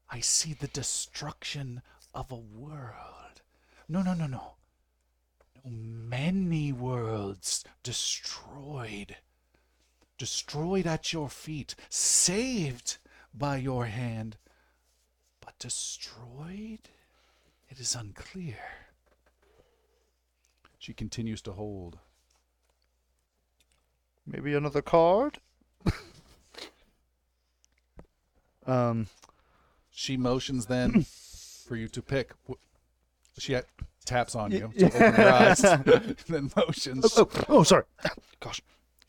I 0.10 0.20
see 0.20 0.54
the 0.54 0.68
destruction 0.68 1.82
of 2.14 2.32
a 2.32 2.36
world. 2.36 3.42
No, 3.90 4.04
no, 4.04 4.14
no, 4.14 4.28
no. 4.28 4.54
No, 5.64 5.72
many 5.72 6.72
worlds 6.72 7.64
destroyed. 7.82 9.16
Destroyed 10.18 10.86
at 10.86 11.14
your 11.14 11.30
feet, 11.30 11.76
saved 11.90 12.98
by 13.34 13.58
your 13.58 13.86
hand. 13.86 14.38
But 15.40 15.58
destroyed? 15.58 16.90
It 17.70 17.80
is 17.80 17.96
unclear. 17.96 18.60
She 20.78 20.94
continues 20.94 21.42
to 21.44 21.54
hold. 21.54 21.98
Maybe 24.26 24.54
another 24.54 24.82
card. 24.82 25.40
um, 28.66 29.08
She 29.90 30.18
motions 30.18 30.66
then 30.68 31.04
for 31.68 31.76
you 31.76 31.88
to 31.90 32.02
pick. 32.02 32.34
Wh- 32.50 32.54
She 33.40 33.54
ha- 33.54 33.62
taps 34.06 34.36
on 34.36 34.52
you 34.52 34.72
to 34.78 34.86
open 34.86 35.02
your 35.22 35.32
eyes, 35.34 35.60
then 36.28 36.52
motions. 36.56 37.14
oh, 37.18 37.30
oh, 37.50 37.64
sorry. 37.64 37.84
Gosh, 38.40 38.62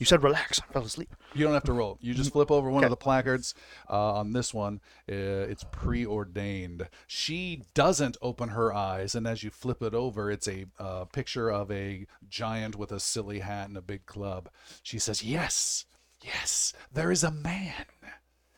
you 0.03 0.07
said 0.07 0.25
relax. 0.25 0.61
I 0.61 0.73
fell 0.73 0.83
asleep. 0.83 1.15
You 1.33 1.45
don't 1.45 1.55
have 1.55 1.62
to 1.62 1.73
roll. 1.73 1.97
You 2.01 2.12
just 2.12 2.33
flip 2.33 2.51
over 2.51 2.69
one 2.69 2.83
of 2.83 2.91
the 2.91 2.97
placards. 2.97 3.55
Uh, 3.88 4.15
on 4.15 4.33
this 4.33 4.53
one, 4.53 4.81
uh, 5.09 5.15
it's 5.15 5.65
preordained. 5.71 6.88
She 7.07 7.62
doesn't 7.73 8.17
open 8.21 8.49
her 8.49 8.75
eyes, 8.75 9.15
and 9.15 9.29
as 9.29 9.45
you 9.45 9.51
flip 9.51 9.81
it 9.81 9.95
over, 9.95 10.29
it's 10.29 10.49
a 10.49 10.67
uh, 10.81 11.05
picture 11.05 11.53
of 11.53 11.71
a 11.71 12.05
giant 12.29 12.75
with 12.75 12.91
a 12.91 12.99
silly 12.99 13.38
hat 13.38 13.69
and 13.69 13.77
a 13.77 13.81
big 13.81 14.05
club. 14.05 14.49
She 14.83 14.99
says, 14.99 15.23
Yes, 15.23 15.85
yes, 16.21 16.73
there 16.93 17.12
is 17.12 17.23
a 17.23 17.31
man. 17.31 17.87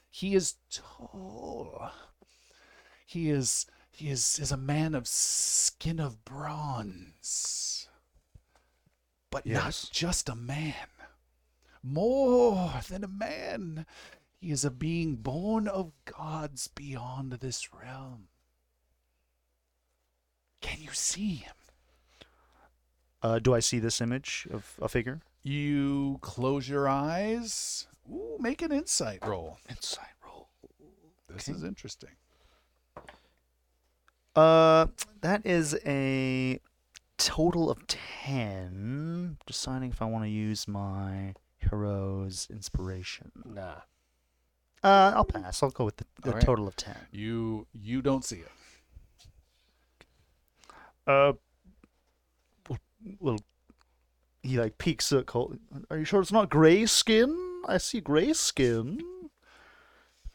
He 0.09 0.35
is 0.35 0.55
tall. 0.73 1.91
He 3.05 3.29
is 3.29 3.67
he 3.91 4.09
is, 4.09 4.39
is 4.39 4.51
a 4.51 4.57
man 4.57 4.95
of 4.95 5.07
skin 5.07 6.01
of 6.01 6.25
bronze. 6.25 7.87
But 9.31 9.45
not 9.45 9.91
just 9.93 10.31
a 10.31 10.35
man 10.35 10.75
more 11.85 12.73
than 12.89 13.05
a 13.05 13.09
man. 13.09 13.87
He 14.41 14.51
is 14.51 14.65
a 14.65 14.71
being 14.71 15.17
born 15.17 15.69
of 15.69 15.93
gods 16.05 16.69
beyond 16.69 17.33
this 17.35 17.69
realm. 17.73 18.29
Can 20.61 20.81
you 20.81 20.93
see 20.93 21.37
him? 21.37 21.55
Uh, 23.23 23.39
do 23.39 23.55
I 23.55 23.61
see 23.61 23.79
this 23.79 24.01
image 24.01 24.47
of 24.51 24.75
a 24.83 24.89
figure? 24.89 25.21
You 25.43 26.19
close 26.21 26.69
your 26.69 26.89
eyes. 26.89 27.87
Ooh, 28.11 28.37
make 28.39 28.61
an 28.63 28.73
insight 28.73 29.21
roll. 29.27 29.59
Insight 29.69 30.09
roll. 30.27 30.49
This 31.29 31.49
Okay. 31.49 31.57
is 31.57 31.65
interesting. 31.65 32.11
Uh, 34.37 34.87
that 35.21 35.47
is 35.47 35.79
a 35.87 36.61
total 37.19 37.71
of 37.71 37.87
ten. 37.87 39.39
Deciding 39.47 39.91
if 39.91 40.03
I 40.03 40.07
want 40.07 40.25
to 40.25 40.31
use 40.31 40.67
my 40.67 41.35
hero's 41.71 42.47
inspiration. 42.51 43.33
Nah. 43.45 43.77
Uh, 44.83 45.13
I'll 45.17 45.25
pass. 45.25 45.63
I'll 45.63 45.71
go 45.71 45.85
with 45.87 45.97
the, 45.97 46.05
the 46.23 46.29
All 46.31 46.35
right. 46.37 46.45
total 46.45 46.69
of 46.69 46.77
ten. 46.77 46.97
You 47.11 47.67
you 47.73 48.03
don't 48.03 48.25
see 48.25 48.37
it. 48.41 48.51
Uh, 51.07 51.33
well, 52.69 52.79
well, 53.21 53.39
he 54.43 54.59
like 54.59 54.79
peeks 54.79 55.11
at 55.13 55.27
Coal. 55.27 55.55
Are 55.91 55.99
you 55.99 56.05
sure 56.05 56.21
it's 56.21 56.33
not 56.33 56.51
gray 56.51 56.87
skin? 56.87 57.63
I 57.69 57.79
see 57.79 58.01
gray 58.01 58.33
skin. 58.33 59.01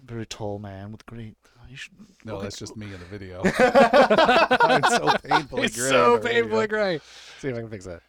Very 0.03 0.25
tall 0.25 0.57
man 0.59 0.91
with 0.91 1.05
great. 1.05 1.35
You 1.69 1.75
should, 1.77 1.93
No, 2.25 2.35
okay. 2.37 2.43
that's 2.45 2.57
just 2.57 2.75
me 2.75 2.87
in 2.87 2.99
the 2.99 3.05
video. 3.05 3.41
it's 3.45 4.95
so 4.95 5.15
painfully 5.23 5.63
It's 5.65 5.77
gray. 5.77 5.89
so 5.89 6.17
painfully 6.17 6.65
gray. 6.65 6.99
See 7.39 7.49
if 7.49 7.55
I 7.55 7.59
can 7.61 7.69
fix 7.69 7.85
that. 7.85 8.01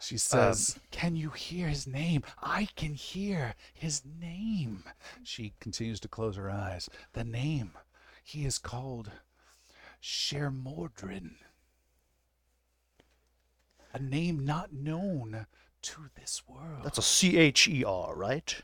She 0.00 0.14
um, 0.14 0.18
says, 0.18 0.78
Can 0.90 1.16
you 1.16 1.30
hear 1.30 1.68
his 1.68 1.86
name? 1.86 2.22
I 2.42 2.68
can 2.76 2.94
hear 2.94 3.54
his 3.74 4.02
name. 4.20 4.84
She 5.22 5.54
continues 5.60 6.00
to 6.00 6.08
close 6.08 6.36
her 6.36 6.50
eyes. 6.50 6.88
The 7.12 7.24
name. 7.24 7.72
He 8.22 8.44
is 8.44 8.58
called 8.58 9.10
Shermordrin. 10.02 11.36
A 13.92 13.98
name 13.98 14.44
not 14.44 14.72
known 14.72 15.46
to 15.82 16.10
this 16.14 16.42
world. 16.46 16.84
That's 16.84 16.98
a 16.98 17.02
C 17.02 17.38
H 17.38 17.66
E 17.68 17.84
R, 17.84 18.14
right? 18.14 18.54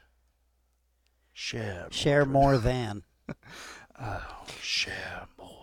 Share. 1.33 1.89
Share 1.91 2.25
more 2.25 2.59
than. 2.59 3.05
Oh, 3.97 4.45
share 4.61 5.29
more. 5.39 5.55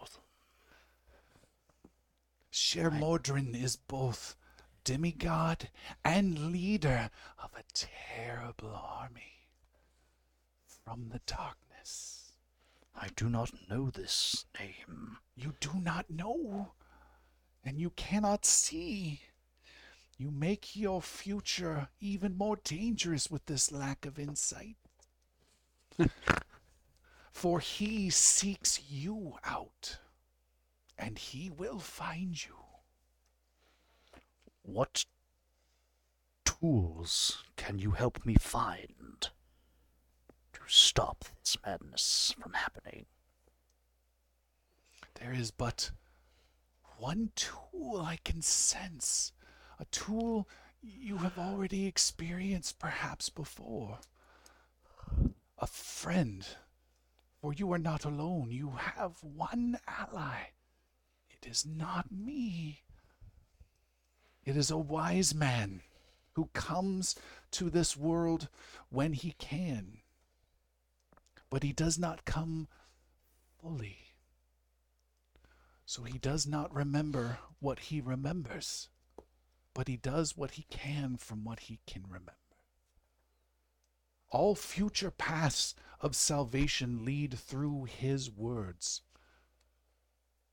Shermordrin 2.51 3.61
is 3.61 3.75
both 3.75 4.35
demigod 4.83 5.69
and 6.03 6.51
leader 6.51 7.09
of 7.41 7.51
a 7.55 7.63
terrible 7.73 8.73
army 8.73 9.47
from 10.83 11.09
the 11.09 11.21
darkness. 11.25 12.33
I 12.95 13.09
do 13.15 13.29
not 13.29 13.51
know 13.69 13.89
this 13.89 14.45
name. 14.59 15.17
You 15.35 15.53
do 15.59 15.71
not 15.75 16.09
know, 16.09 16.73
and 17.63 17.79
you 17.79 17.91
cannot 17.91 18.45
see. 18.45 19.21
You 20.17 20.29
make 20.29 20.75
your 20.75 21.01
future 21.01 21.89
even 21.99 22.37
more 22.37 22.57
dangerous 22.63 23.31
with 23.31 23.45
this 23.45 23.71
lack 23.71 24.05
of 24.05 24.19
insight. 24.19 24.75
For 27.31 27.59
he 27.59 28.09
seeks 28.09 28.81
you 28.89 29.37
out, 29.43 29.97
and 30.97 31.17
he 31.17 31.49
will 31.49 31.79
find 31.79 32.43
you. 32.43 32.60
What 34.63 35.05
tools 36.45 37.43
can 37.55 37.79
you 37.79 37.91
help 37.91 38.25
me 38.25 38.35
find 38.35 39.29
to 40.53 40.61
stop 40.67 41.25
this 41.39 41.57
madness 41.65 42.33
from 42.39 42.53
happening? 42.53 43.05
There 45.15 45.33
is 45.33 45.51
but 45.51 45.91
one 46.97 47.31
tool 47.35 48.01
I 48.01 48.17
can 48.23 48.41
sense, 48.41 49.33
a 49.79 49.85
tool 49.85 50.47
you 50.81 51.17
have 51.17 51.37
already 51.37 51.85
experienced 51.85 52.79
perhaps 52.79 53.29
before. 53.29 53.99
A 55.57 55.67
friend, 55.67 56.45
for 57.39 57.53
you 57.53 57.71
are 57.71 57.79
not 57.79 58.03
alone. 58.03 58.51
You 58.51 58.71
have 58.71 59.23
one 59.23 59.77
ally. 59.87 60.53
It 61.29 61.47
is 61.47 61.65
not 61.65 62.11
me. 62.11 62.83
It 64.51 64.57
is 64.57 64.69
a 64.69 64.77
wise 64.77 65.33
man 65.33 65.81
who 66.33 66.49
comes 66.51 67.15
to 67.51 67.69
this 67.69 67.95
world 67.95 68.49
when 68.89 69.13
he 69.13 69.31
can, 69.31 69.99
but 71.49 71.63
he 71.63 71.71
does 71.71 71.97
not 71.97 72.25
come 72.25 72.67
fully. 73.61 73.99
So 75.85 76.03
he 76.03 76.17
does 76.17 76.45
not 76.45 76.75
remember 76.75 77.39
what 77.61 77.79
he 77.79 78.01
remembers, 78.01 78.89
but 79.73 79.87
he 79.87 79.95
does 79.95 80.35
what 80.35 80.51
he 80.51 80.63
can 80.69 81.15
from 81.15 81.45
what 81.45 81.61
he 81.61 81.79
can 81.87 82.03
remember. 82.03 82.35
All 84.31 84.53
future 84.53 85.11
paths 85.11 85.75
of 86.01 86.13
salvation 86.13 87.05
lead 87.05 87.39
through 87.39 87.85
his 87.85 88.29
words. 88.29 88.99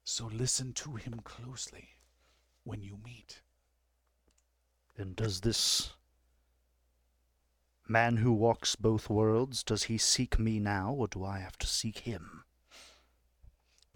So 0.04 0.26
listen 0.32 0.72
to 0.74 0.94
him 0.94 1.18
closely 1.24 1.88
when 2.62 2.80
you 2.80 2.96
meet. 3.04 3.40
And 4.98 5.14
does 5.14 5.42
this 5.42 5.90
man 7.86 8.16
who 8.16 8.32
walks 8.32 8.74
both 8.74 9.08
worlds, 9.08 9.62
does 9.62 9.84
he 9.84 9.96
seek 9.96 10.40
me 10.40 10.58
now, 10.58 10.92
or 10.92 11.06
do 11.06 11.24
I 11.24 11.38
have 11.38 11.56
to 11.58 11.68
seek 11.68 12.00
him? 12.00 12.42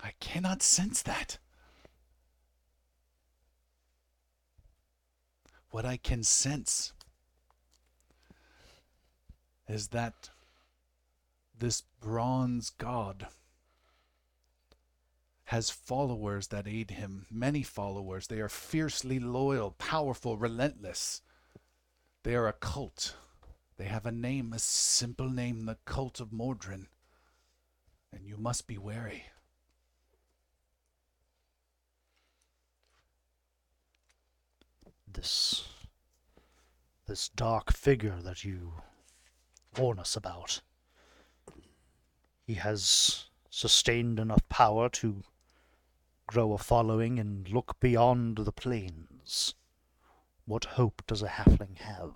I 0.00 0.12
cannot 0.20 0.62
sense 0.62 1.02
that. 1.02 1.38
What 5.70 5.84
I 5.84 5.96
can 5.96 6.22
sense 6.22 6.92
is 9.68 9.88
that 9.88 10.30
this 11.58 11.82
bronze 12.00 12.70
god 12.70 13.26
has 15.52 15.68
followers 15.68 16.46
that 16.46 16.66
aid 16.66 16.92
him, 16.92 17.26
many 17.30 17.62
followers. 17.62 18.26
They 18.26 18.40
are 18.40 18.48
fiercely 18.48 19.18
loyal, 19.18 19.72
powerful, 19.72 20.38
relentless. 20.38 21.20
They 22.22 22.34
are 22.34 22.48
a 22.48 22.54
cult. 22.54 23.14
They 23.76 23.84
have 23.84 24.06
a 24.06 24.12
name, 24.12 24.54
a 24.54 24.58
simple 24.58 25.28
name, 25.28 25.66
the 25.66 25.76
cult 25.84 26.20
of 26.20 26.30
Mordrin. 26.32 26.86
And 28.14 28.26
you 28.26 28.38
must 28.38 28.66
be 28.66 28.78
wary. 28.78 29.24
This. 35.06 35.68
this 37.06 37.28
dark 37.28 37.74
figure 37.74 38.22
that 38.22 38.42
you 38.42 38.72
warn 39.76 39.98
us 39.98 40.16
about. 40.16 40.62
He 42.46 42.54
has 42.54 43.26
sustained 43.50 44.18
enough 44.18 44.48
power 44.48 44.88
to 44.88 45.24
grow 46.32 46.54
a 46.54 46.58
following 46.58 47.18
and 47.18 47.46
look 47.50 47.78
beyond 47.78 48.38
the 48.38 48.52
plains. 48.52 49.54
What 50.46 50.64
hope 50.64 51.02
does 51.06 51.22
a 51.22 51.28
halfling 51.28 51.76
have? 51.76 52.12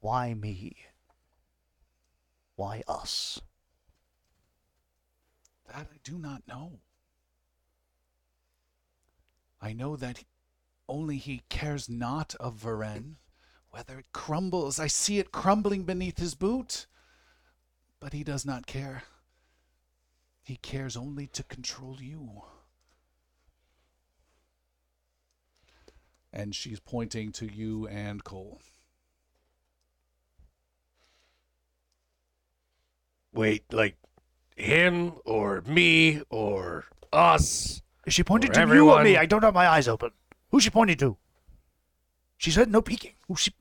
Why 0.00 0.32
me? 0.32 0.76
Why 2.56 2.82
us? 2.88 3.42
That 5.66 5.86
I 5.92 5.98
do 6.02 6.16
not 6.18 6.48
know. 6.48 6.80
I 9.60 9.74
know 9.74 9.94
that 9.96 10.24
only 10.88 11.18
he 11.18 11.42
cares 11.50 11.90
not 11.90 12.34
of 12.40 12.62
Varen, 12.62 13.16
whether 13.68 13.98
it 13.98 14.12
crumbles. 14.12 14.78
I 14.80 14.86
see 14.86 15.18
it 15.18 15.30
crumbling 15.30 15.84
beneath 15.84 16.18
his 16.18 16.34
boot. 16.34 16.86
But 18.00 18.14
he 18.14 18.24
does 18.24 18.46
not 18.46 18.66
care. 18.66 19.02
He 20.42 20.56
cares 20.56 20.96
only 20.96 21.26
to 21.28 21.42
control 21.42 21.98
you. 22.00 22.44
And 26.42 26.56
she's 26.56 26.80
pointing 26.80 27.30
to 27.34 27.46
you 27.46 27.86
and 27.86 28.24
Coal. 28.24 28.60
Wait, 33.32 33.72
like 33.72 33.94
him 34.56 35.12
or 35.24 35.62
me 35.64 36.20
or 36.30 36.86
us? 37.12 37.80
Is 38.06 38.14
she 38.14 38.24
pointing 38.24 38.50
Or 38.50 38.54
to 38.54 38.74
you 38.74 38.90
or 38.90 39.04
me? 39.04 39.16
I 39.16 39.24
don't 39.24 39.44
have 39.44 39.54
my 39.54 39.68
eyes 39.68 39.86
open. 39.86 40.10
Who's 40.50 40.64
she 40.64 40.70
pointing 40.70 40.96
to? 40.96 41.16
She 42.38 42.50
said 42.50 42.72
no 42.72 42.82
peeking. 42.82 43.12
Who's 43.28 43.38
she? 43.38 43.52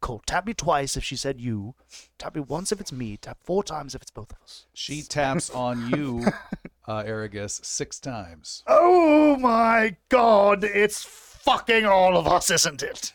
Coal, 0.00 0.22
tap 0.26 0.46
me 0.46 0.54
twice 0.54 0.96
if 0.96 1.02
she 1.02 1.16
said 1.16 1.40
you. 1.40 1.74
Tap 2.18 2.36
me 2.36 2.40
once 2.40 2.70
if 2.70 2.80
it's 2.80 2.92
me. 2.92 3.16
Tap 3.16 3.38
four 3.42 3.64
times 3.64 3.96
if 3.96 4.02
it's 4.02 4.12
both 4.12 4.30
of 4.30 4.38
us. 4.44 4.66
She 4.74 5.02
taps 5.02 5.50
on 5.50 5.90
you, 5.90 6.24
uh, 6.86 7.02
Arragus, 7.02 7.64
six 7.64 7.98
times. 7.98 8.62
Oh 8.66 9.36
my 9.36 9.96
god, 10.08 10.64
it's 10.64 11.04
fucking 11.04 11.84
all 11.84 12.16
of 12.16 12.26
us, 12.26 12.50
isn't 12.50 12.82
it? 12.82 13.12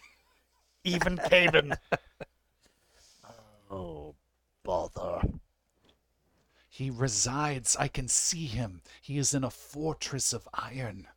Even 0.83 1.17
Cavan. 1.29 1.75
oh, 3.69 4.15
bother. 4.63 5.21
He 6.67 6.89
resides. 6.89 7.75
I 7.77 7.87
can 7.87 8.07
see 8.07 8.45
him. 8.45 8.81
He 9.01 9.17
is 9.17 9.33
in 9.33 9.43
a 9.43 9.49
fortress 9.49 10.33
of 10.33 10.47
iron. 10.53 11.07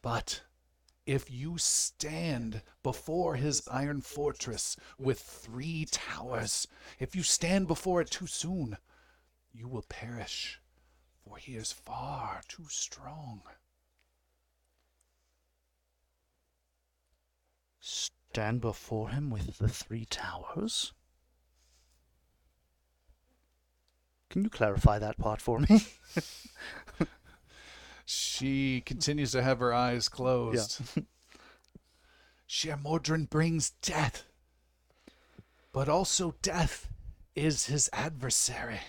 But 0.00 0.40
if 1.06 1.30
you 1.30 1.58
stand 1.58 2.62
before 2.82 3.36
his 3.36 3.66
iron 3.68 4.00
fortress 4.00 4.76
with 4.98 5.20
three 5.20 5.86
towers, 5.90 6.66
if 6.98 7.14
you 7.14 7.22
stand 7.22 7.68
before 7.68 8.00
it 8.00 8.10
too 8.10 8.26
soon, 8.26 8.78
you 9.52 9.68
will 9.68 9.84
perish, 9.88 10.60
for 11.24 11.36
he 11.36 11.56
is 11.56 11.72
far 11.72 12.42
too 12.48 12.66
strong. 12.68 13.42
Stand 17.80 18.60
before 18.60 19.10
him 19.10 19.30
with 19.30 19.58
the 19.58 19.68
three 19.68 20.06
towers? 20.06 20.92
Can 24.30 24.44
you 24.44 24.50
clarify 24.50 24.98
that 24.98 25.18
part 25.18 25.40
for 25.40 25.60
me? 25.60 25.86
She 28.04 28.82
continues 28.82 29.32
to 29.32 29.42
have 29.42 29.58
her 29.60 29.72
eyes 29.72 30.08
closed. 30.08 30.82
Sher 32.46 32.76
Mordrin 32.76 33.28
brings 33.28 33.70
death, 33.70 34.24
but 35.72 35.88
also 35.88 36.34
death 36.42 36.88
is 37.34 37.66
his 37.66 37.88
adversary. 37.92 38.80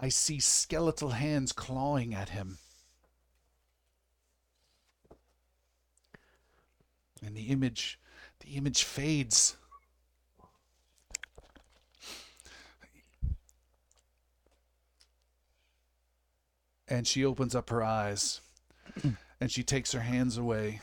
I 0.00 0.08
see 0.08 0.40
skeletal 0.40 1.10
hands 1.10 1.52
clawing 1.52 2.14
at 2.14 2.30
him. 2.30 2.58
And 7.22 7.36
the 7.36 7.48
image, 7.48 7.98
the 8.40 8.56
image 8.56 8.82
fades. 8.82 9.56
and 16.90 17.06
she 17.06 17.24
opens 17.24 17.54
up 17.54 17.70
her 17.70 17.84
eyes 17.84 18.40
and 19.40 19.50
she 19.50 19.62
takes 19.62 19.92
her 19.92 20.00
hands 20.00 20.36
away. 20.36 20.80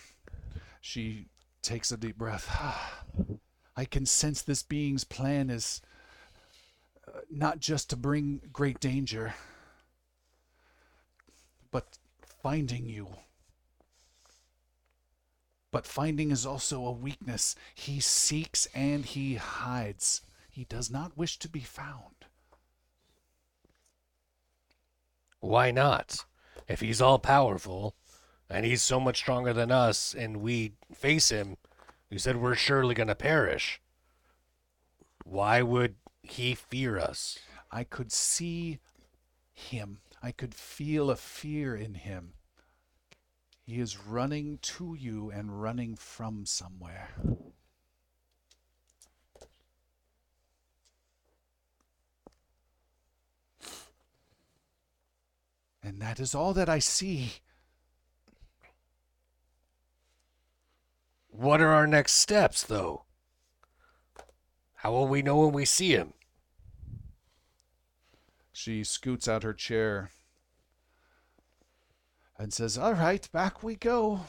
She 0.79 1.25
takes 1.61 1.91
a 1.91 1.97
deep 1.97 2.17
breath. 2.17 2.49
I 3.75 3.83
can 3.83 4.05
sense 4.05 4.41
this 4.41 4.63
being's 4.63 5.03
plan 5.03 5.49
is 5.49 5.81
not 7.29 7.59
just 7.59 7.89
to 7.89 7.95
bring 7.95 8.41
great 8.51 8.79
danger, 8.79 9.33
but 11.71 11.97
finding 12.41 12.87
you. 12.87 13.09
But 15.71 15.85
finding 15.85 16.31
is 16.31 16.45
also 16.45 16.85
a 16.85 16.91
weakness. 16.91 17.55
He 17.75 17.99
seeks 17.99 18.67
and 18.73 19.05
he 19.05 19.35
hides. 19.35 20.21
He 20.49 20.63
does 20.63 20.89
not 20.89 21.17
wish 21.17 21.37
to 21.39 21.49
be 21.49 21.59
found. 21.59 22.25
Why 25.39 25.71
not? 25.71 26.25
If 26.67 26.79
he's 26.79 27.01
all 27.01 27.19
powerful 27.19 27.95
and 28.49 28.65
he's 28.65 28.81
so 28.81 28.99
much 28.99 29.17
stronger 29.17 29.53
than 29.53 29.71
us 29.71 30.15
and 30.17 30.37
we 30.37 30.73
face 30.93 31.29
him, 31.29 31.57
you 32.09 32.17
said 32.17 32.37
we're 32.37 32.55
surely 32.55 32.95
going 32.95 33.07
to 33.07 33.15
perish. 33.15 33.81
Why 35.25 35.61
would 35.61 35.95
he 36.31 36.55
fear 36.55 36.97
us? 36.97 37.39
I 37.71 37.83
could 37.83 38.11
see 38.11 38.79
him. 39.53 39.99
I 40.21 40.31
could 40.31 40.53
feel 40.53 41.09
a 41.09 41.15
fear 41.15 41.75
in 41.75 41.95
him. 41.95 42.33
He 43.65 43.79
is 43.79 43.97
running 43.97 44.59
to 44.61 44.95
you 44.97 45.29
and 45.29 45.61
running 45.61 45.95
from 45.95 46.45
somewhere. 46.45 47.09
And 55.83 56.01
that 56.01 56.19
is 56.19 56.35
all 56.35 56.53
that 56.53 56.67
I 56.67 56.79
see. 56.79 57.33
What 61.29 61.61
are 61.61 61.71
our 61.71 61.87
next 61.87 62.13
steps, 62.13 62.63
though? 62.63 63.03
How 64.75 64.91
will 64.91 65.07
we 65.07 65.21
know 65.21 65.37
when 65.37 65.53
we 65.53 65.65
see 65.65 65.91
him? 65.91 66.13
She 68.57 68.83
scoots 68.83 69.27
out 69.27 69.43
her 69.43 69.53
chair 69.53 70.09
and 72.39 72.51
says, 72.51 72.75
All 72.75 72.95
right, 72.95 73.29
back 73.31 73.61
we 73.61 73.75
go. 73.75 74.21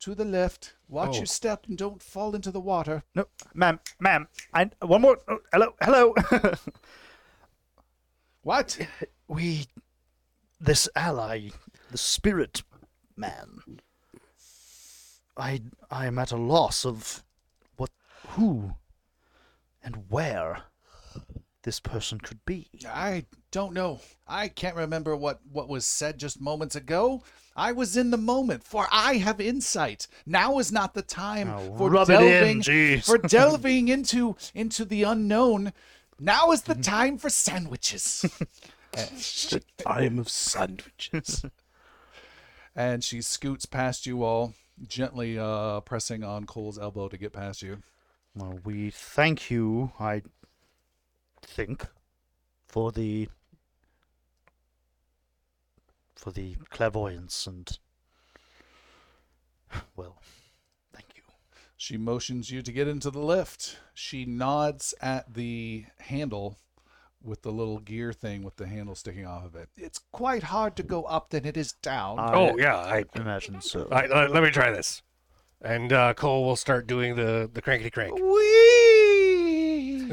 To 0.00 0.14
the 0.14 0.26
left. 0.26 0.74
Watch 0.88 1.14
Oh. 1.14 1.16
your 1.18 1.26
step 1.26 1.64
and 1.66 1.78
don't 1.78 2.02
fall 2.02 2.34
into 2.34 2.50
the 2.50 2.60
water. 2.60 3.02
no, 3.14 3.28
ma'am, 3.54 3.80
ma'am. 3.98 4.28
I 4.52 4.68
one 4.82 5.00
more. 5.00 5.16
oh, 5.26 5.38
hello, 5.52 5.74
hello. 5.80 6.14
What? 8.42 8.78
we, 9.28 9.66
this 10.60 10.86
ally, 10.94 11.48
the 11.90 11.96
spirit 11.98 12.62
man. 13.16 13.80
I 15.34 15.62
I 15.90 16.06
am 16.06 16.18
at 16.18 16.32
a 16.32 16.36
loss 16.36 16.84
of 16.84 17.24
what, 17.76 17.90
who, 18.36 18.74
and 19.82 20.04
where 20.10 20.64
this 21.62 21.80
person 21.80 22.18
could 22.18 22.44
be. 22.44 22.68
I 22.86 23.24
don't 23.52 23.74
know. 23.74 24.00
I 24.26 24.48
can't 24.48 24.74
remember 24.74 25.14
what, 25.14 25.40
what 25.52 25.68
was 25.68 25.86
said 25.86 26.18
just 26.18 26.40
moments 26.40 26.74
ago. 26.74 27.22
I 27.54 27.72
was 27.72 27.96
in 27.98 28.10
the 28.10 28.16
moment, 28.16 28.64
for 28.64 28.88
I 28.90 29.18
have 29.18 29.40
insight. 29.40 30.08
Now 30.26 30.58
is 30.58 30.72
not 30.72 30.94
the 30.94 31.02
time 31.02 31.50
Oh, 31.50 31.76
for 31.76 31.94
it 31.94 32.08
in, 32.08 32.60
delving 32.60 33.00
for 33.02 33.18
delving 33.28 33.88
into 33.88 34.36
into 34.54 34.86
the 34.86 35.02
unknown. 35.02 35.74
Now 36.18 36.50
is 36.52 36.62
the 36.62 36.74
time 36.74 37.18
for 37.18 37.30
sandwiches. 37.30 38.24
The 38.92 39.62
time 39.78 40.18
of 40.18 40.28
sandwiches. 40.28 41.46
and 42.76 43.02
she 43.02 43.22
scoots 43.22 43.64
past 43.64 44.04
you 44.06 44.22
all, 44.22 44.52
gently 44.86 45.38
uh, 45.38 45.80
pressing 45.80 46.22
on 46.22 46.44
Coal's 46.44 46.78
elbow 46.78 47.08
to 47.08 47.16
get 47.16 47.32
past 47.32 47.62
you. 47.62 47.78
Well, 48.34 48.58
we 48.64 48.90
thank 48.90 49.50
you. 49.50 49.92
I 49.98 50.20
think 51.40 51.86
for 52.66 52.92
the 52.92 53.28
for 56.16 56.30
the 56.30 56.56
clairvoyance 56.70 57.46
and 57.46 57.78
well, 59.96 60.20
thank 60.92 61.06
you. 61.16 61.22
She 61.76 61.96
motions 61.96 62.50
you 62.50 62.62
to 62.62 62.72
get 62.72 62.88
into 62.88 63.10
the 63.10 63.20
lift. 63.20 63.78
She 63.94 64.24
nods 64.24 64.94
at 65.00 65.34
the 65.34 65.86
handle 65.98 66.58
with 67.24 67.42
the 67.42 67.52
little 67.52 67.78
gear 67.78 68.12
thing 68.12 68.42
with 68.42 68.56
the 68.56 68.66
handle 68.66 68.94
sticking 68.94 69.26
off 69.26 69.44
of 69.44 69.54
it. 69.54 69.68
It's 69.76 70.00
quite 70.10 70.42
hard 70.44 70.76
to 70.76 70.82
go 70.82 71.04
up 71.04 71.30
than 71.30 71.44
it 71.44 71.56
is 71.56 71.72
down. 71.72 72.18
I 72.18 72.34
oh, 72.34 72.56
yeah. 72.56 72.76
I, 72.76 73.04
imagine 73.14 73.60
so. 73.60 73.82
all 73.84 73.88
right, 73.90 74.10
let, 74.10 74.32
let 74.32 74.42
me 74.42 74.50
try 74.50 74.70
this. 74.70 75.02
And 75.60 75.92
uh, 75.92 76.14
Coal 76.14 76.44
will 76.44 76.56
start 76.56 76.88
doing 76.88 77.14
the, 77.14 77.48
the 77.52 77.62
crankety 77.62 77.92
crank. 77.92 78.18
Whee! 78.18 80.12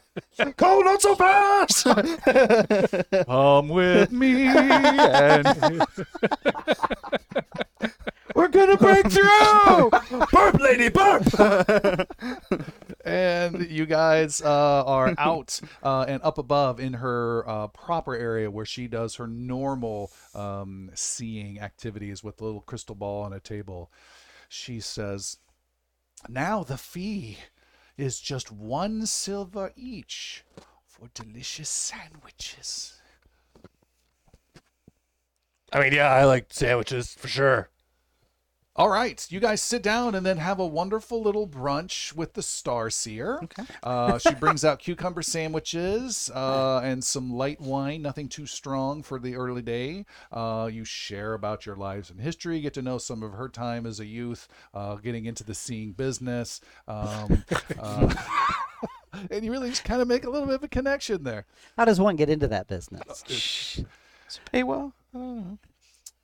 Coal, 0.36 0.84
not 0.84 1.00
so 1.00 1.14
fast! 1.14 1.84
Come 3.26 3.68
with 3.68 4.12
me 4.12 4.46
and 4.48 5.82
We're 8.34 8.48
gonna 8.48 8.76
break 8.76 9.10
through! 9.10 9.90
burp, 10.30 10.60
lady, 10.60 10.90
burp! 10.90 12.06
and 13.06 13.66
you 13.70 13.86
guys 13.86 14.42
uh, 14.42 14.84
are 14.84 15.14
out 15.16 15.58
uh, 15.82 16.04
and 16.06 16.22
up 16.22 16.36
above 16.36 16.80
in 16.80 16.92
her 16.92 17.48
uh, 17.48 17.68
proper 17.68 18.14
area 18.14 18.50
where 18.50 18.66
she 18.66 18.88
does 18.88 19.14
her 19.14 19.26
normal 19.26 20.12
um, 20.34 20.90
seeing 20.94 21.60
activities 21.60 22.22
with 22.22 22.42
a 22.42 22.44
little 22.44 22.60
crystal 22.60 22.94
ball 22.94 23.22
on 23.22 23.32
a 23.32 23.40
table. 23.40 23.90
She 24.50 24.80
says, 24.80 25.38
Now 26.28 26.62
the 26.62 26.76
fee 26.76 27.38
is 27.96 28.20
just 28.20 28.52
one 28.52 29.06
silver 29.06 29.72
each 29.76 30.44
for 30.86 31.08
delicious 31.14 31.68
sandwiches. 31.68 33.00
I 35.72 35.80
mean, 35.80 35.92
yeah, 35.92 36.08
I 36.10 36.24
like 36.24 36.46
sandwiches 36.50 37.14
for 37.14 37.28
sure. 37.28 37.68
All 38.78 38.90
right, 38.90 39.26
you 39.30 39.40
guys 39.40 39.62
sit 39.62 39.82
down 39.82 40.14
and 40.14 40.26
then 40.26 40.36
have 40.36 40.58
a 40.58 40.66
wonderful 40.66 41.22
little 41.22 41.48
brunch 41.48 42.14
with 42.14 42.34
the 42.34 42.42
Star 42.42 42.90
Seer. 42.90 43.40
Okay. 43.44 43.62
Uh, 43.82 44.18
she 44.18 44.34
brings 44.34 44.66
out 44.66 44.80
cucumber 44.80 45.22
sandwiches 45.22 46.30
uh, 46.34 46.82
and 46.84 47.02
some 47.02 47.32
light 47.32 47.58
wine, 47.58 48.02
nothing 48.02 48.28
too 48.28 48.44
strong 48.44 49.02
for 49.02 49.18
the 49.18 49.34
early 49.34 49.62
day. 49.62 50.04
Uh, 50.30 50.68
you 50.70 50.84
share 50.84 51.32
about 51.32 51.64
your 51.64 51.74
lives 51.74 52.10
and 52.10 52.20
history, 52.20 52.60
get 52.60 52.74
to 52.74 52.82
know 52.82 52.98
some 52.98 53.22
of 53.22 53.32
her 53.32 53.48
time 53.48 53.86
as 53.86 53.98
a 53.98 54.04
youth, 54.04 54.46
uh, 54.74 54.96
getting 54.96 55.24
into 55.24 55.42
the 55.42 55.54
seeing 55.54 55.92
business. 55.92 56.60
Um, 56.86 57.44
uh, 57.78 58.14
and 59.30 59.42
you 59.42 59.52
really 59.52 59.70
just 59.70 59.84
kind 59.84 60.02
of 60.02 60.08
make 60.08 60.24
a 60.24 60.30
little 60.30 60.46
bit 60.48 60.56
of 60.56 60.64
a 60.64 60.68
connection 60.68 61.24
there. 61.24 61.46
How 61.78 61.86
does 61.86 61.98
one 61.98 62.16
get 62.16 62.28
into 62.28 62.48
that 62.48 62.68
business? 62.68 63.02
Does 64.26 64.36
it 64.36 64.52
pay 64.52 64.62
well? 64.62 64.92
I 65.14 65.18
don't 65.18 65.36
know. 65.36 65.58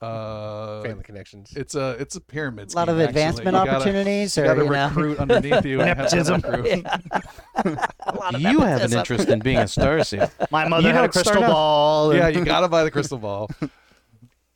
Uh, 0.03 0.83
Family 0.83 1.05
connections. 1.05 1.53
it's 1.55 1.75
a 1.77 1.91
it's 2.01 2.17
a 2.17 2.21
pyramid. 2.21 2.73
A 2.73 2.77
lot 2.77 2.89
of 2.89 2.97
actually. 2.99 3.09
advancement 3.09 3.47
You 3.47 3.53
gotta- 3.53 3.71
opportunities, 3.71 4.37
You 4.37 4.43
or 4.43 4.47
got 4.47 4.55
to 4.55 4.65
you 4.65 4.71
know, 4.71 4.87
recruit 4.89 5.19
underneath 5.21 5.65
you 5.65 5.81
and 5.81 5.89
have 5.89 5.99
Nepotism. 5.99 6.43
a 7.55 8.15
lot 8.17 8.35
of 8.35 8.41
You 8.41 8.61
have 8.61 8.83
an 8.83 8.93
interest 8.99 9.29
in 9.29 9.39
being 9.41 9.59
a 9.59 9.63
starseer. 9.65 10.31
My 10.51 10.67
mother 10.67 10.89
You 10.89 10.95
had 10.95 11.05
a 11.05 11.09
crystal 11.09 11.41
ball. 11.43 12.11
and- 12.11 12.19
Yeah, 12.19 12.29
you 12.29 12.45
gotta 12.45 12.69
buy 12.69 12.83
the 12.85 12.91
crystal 12.91 13.19
ball. 13.27 13.49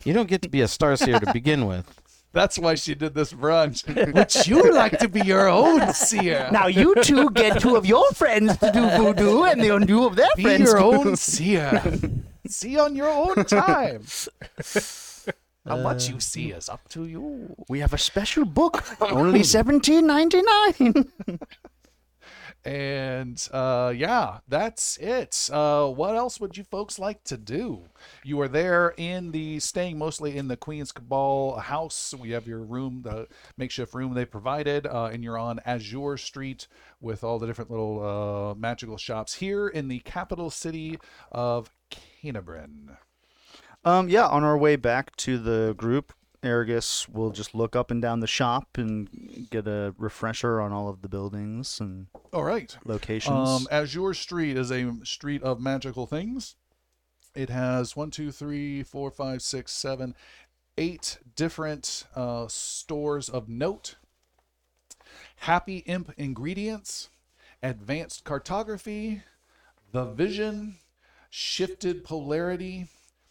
You 0.04 0.12
don't 0.12 0.28
get 0.28 0.42
to 0.42 0.48
be 0.48 0.62
a 0.62 0.66
starseer 0.66 1.20
to 1.24 1.32
begin 1.32 1.66
with. 1.66 1.86
That's 2.32 2.58
why 2.58 2.74
she 2.74 2.94
did 2.94 3.14
this 3.14 3.32
brunch. 3.32 3.86
Would 4.12 4.46
you 4.46 4.72
like 4.74 4.98
to 4.98 5.08
be 5.08 5.20
your 5.20 5.48
own 5.48 5.92
seer? 5.94 6.48
Now 6.52 6.66
you 6.66 6.94
two 7.02 7.30
get 7.30 7.60
two 7.60 7.76
of 7.76 7.86
your 7.86 8.10
friends 8.12 8.56
to 8.58 8.70
do 8.72 8.90
voodoo, 8.90 9.44
and 9.44 9.60
the 9.60 9.86
two 9.86 10.04
of 10.04 10.16
their 10.16 10.28
be 10.36 10.42
friends. 10.42 10.60
your 10.64 10.78
own 10.78 11.16
seer. 11.16 11.80
see 12.46 12.78
on 12.78 12.94
your 12.94 13.08
own 13.08 13.36
time. 13.46 14.02
How 15.66 15.76
much 15.76 16.08
you 16.08 16.20
see 16.20 16.50
is 16.52 16.68
up 16.68 16.88
to 16.90 17.06
you. 17.06 17.54
We 17.68 17.80
have 17.80 17.92
a 17.92 17.98
special 17.98 18.44
book, 18.44 18.84
only 19.00 19.42
seventeen 19.42 20.06
ninety 20.06 20.42
nine. 20.42 21.12
And 22.66 23.48
uh, 23.52 23.94
yeah, 23.96 24.38
that's 24.48 24.96
it. 24.96 25.48
Uh, 25.52 25.86
what 25.86 26.16
else 26.16 26.40
would 26.40 26.56
you 26.56 26.64
folks 26.64 26.98
like 26.98 27.22
to 27.24 27.36
do? 27.36 27.84
You 28.24 28.40
are 28.40 28.48
there 28.48 28.92
in 28.96 29.30
the 29.30 29.60
staying 29.60 29.98
mostly 29.98 30.36
in 30.36 30.48
the 30.48 30.56
Queen's 30.56 30.90
Cabal 30.90 31.60
house. 31.60 32.12
We 32.18 32.30
have 32.30 32.48
your 32.48 32.64
room, 32.64 33.02
the 33.04 33.28
makeshift 33.56 33.94
room 33.94 34.14
they 34.14 34.24
provided, 34.24 34.84
uh, 34.84 35.10
and 35.12 35.22
you're 35.22 35.38
on 35.38 35.60
Azure 35.64 36.16
Street 36.16 36.66
with 37.00 37.22
all 37.22 37.38
the 37.38 37.46
different 37.46 37.70
little 37.70 38.04
uh, 38.04 38.54
magical 38.56 38.96
shops 38.96 39.34
here 39.34 39.68
in 39.68 39.86
the 39.86 40.00
capital 40.00 40.50
city 40.50 40.98
of 41.30 41.70
Kennebryn. 41.92 42.96
Um, 43.86 44.08
yeah, 44.08 44.26
on 44.26 44.42
our 44.42 44.58
way 44.58 44.74
back 44.74 45.14
to 45.18 45.38
the 45.38 45.72
group, 45.76 46.12
Arragus 46.42 47.08
will 47.08 47.30
just 47.30 47.54
look 47.54 47.76
up 47.76 47.92
and 47.92 48.02
down 48.02 48.18
the 48.18 48.26
shop 48.26 48.76
and 48.76 49.48
get 49.48 49.68
a 49.68 49.94
refresher 49.96 50.60
on 50.60 50.72
all 50.72 50.88
of 50.88 51.02
the 51.02 51.08
buildings 51.08 51.78
and 51.78 52.08
All 52.32 52.42
right. 52.42 52.76
locations. 52.84 53.48
Um, 53.48 53.68
Azure 53.70 54.12
Street 54.12 54.56
is 54.56 54.72
a 54.72 54.92
street 55.04 55.40
of 55.44 55.60
magical 55.60 56.04
things. 56.04 56.56
It 57.36 57.48
has 57.48 57.94
one, 57.94 58.10
two, 58.10 58.32
three, 58.32 58.82
four, 58.82 59.12
five, 59.12 59.40
six, 59.40 59.70
seven, 59.70 60.16
eight 60.76 61.18
different 61.36 62.06
uh, 62.16 62.48
stores 62.48 63.28
of 63.28 63.48
note. 63.48 63.94
Happy 65.36 65.78
Imp 65.86 66.12
ingredients, 66.16 67.08
advanced 67.62 68.24
cartography, 68.24 69.22
the 69.92 70.06
vision, 70.06 70.78
shifted 71.30 72.02
polarity, 72.02 72.88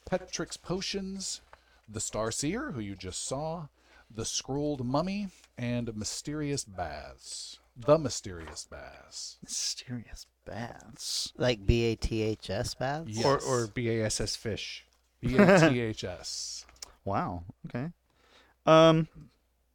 Petrix 0.10 0.58
potions, 0.58 1.42
the 1.90 2.00
Starseer, 2.00 2.74
who 2.74 2.80
you 2.80 2.96
just 2.96 3.26
saw, 3.26 3.68
the 4.14 4.26
scrolled 4.26 4.86
mummy, 4.86 5.30
and 5.58 5.96
mysterious 5.96 6.64
baths. 6.64 7.60
The 7.78 7.98
mysterious 7.98 8.68
baths. 8.70 9.38
Mysterious 9.44 10.28
baths. 10.46 11.34
Like 11.38 11.66
B 11.66 11.84
A 11.86 11.96
T 11.96 12.22
H 12.22 12.50
S 12.50 12.74
baths? 12.74 13.10
Yes. 13.10 13.26
Or, 13.26 13.40
or 13.64 13.68
BASS 13.68 14.36
fish. 14.36 14.86
B 15.22 15.36
A 15.38 15.70
T 15.70 15.80
H 15.82 16.04
S. 16.04 16.66
Wow. 17.04 17.44
Okay. 17.68 17.92
Um, 18.66 19.08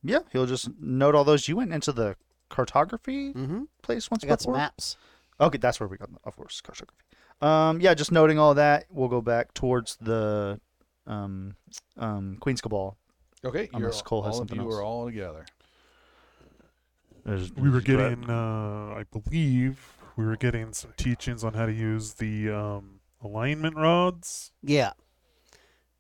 yeah, 0.03 0.21
he'll 0.33 0.47
just 0.47 0.69
note 0.81 1.15
all 1.15 1.25
those. 1.25 1.47
You 1.49 1.57
went 1.57 1.73
into 1.73 1.93
the 1.93 2.17
cartography 2.49 3.33
Mm-hmm. 3.35 3.65
place 3.83 4.11
once 4.11 4.25
I 4.25 4.29
got 4.29 4.41
some 4.41 4.55
maps. 4.55 4.97
Okay, 5.41 5.59
that's 5.59 5.79
where 5.81 5.89
we 5.89 5.97
got, 5.97 6.09
of 6.25 6.37
course, 6.37 6.61
cartography. 6.61 7.05
Um, 7.43 7.81
yeah, 7.81 7.95
just 7.95 8.13
noting 8.13 8.39
all 8.39 8.55
that. 8.55 8.85
We'll 8.91 9.09
go 9.09 9.21
back 9.21 9.55
towards 9.55 9.97
the 10.01 10.61
um, 11.07 11.55
um, 11.97 12.37
Queen's 12.41 12.61
Cabal. 12.61 12.97
Okay, 13.45 13.69
you're, 13.73 13.81
Unless 13.81 14.03
Coal 14.03 14.23
has 14.23 14.35
all 14.35 14.43
of 14.43 14.49
something 14.49 14.61
you 14.65 14.71
else. 14.71 14.79
are 14.79 14.83
all 14.83 15.07
together. 15.07 15.47
There's- 17.25 17.51
We 17.57 17.71
were 17.71 17.81
getting, 17.81 18.29
uh, 18.29 18.95
I 18.97 19.05
believe, 19.11 19.97
we 20.17 20.25
were 20.27 20.37
getting 20.37 20.73
some 20.73 20.93
teachings 20.97 21.43
on 21.45 21.55
how 21.55 21.67
to 21.67 21.73
use 21.73 22.15
the 22.15 22.51
um, 22.51 23.01
alignment 23.23 23.77
rods. 23.77 24.53
Yeah. 24.63 24.93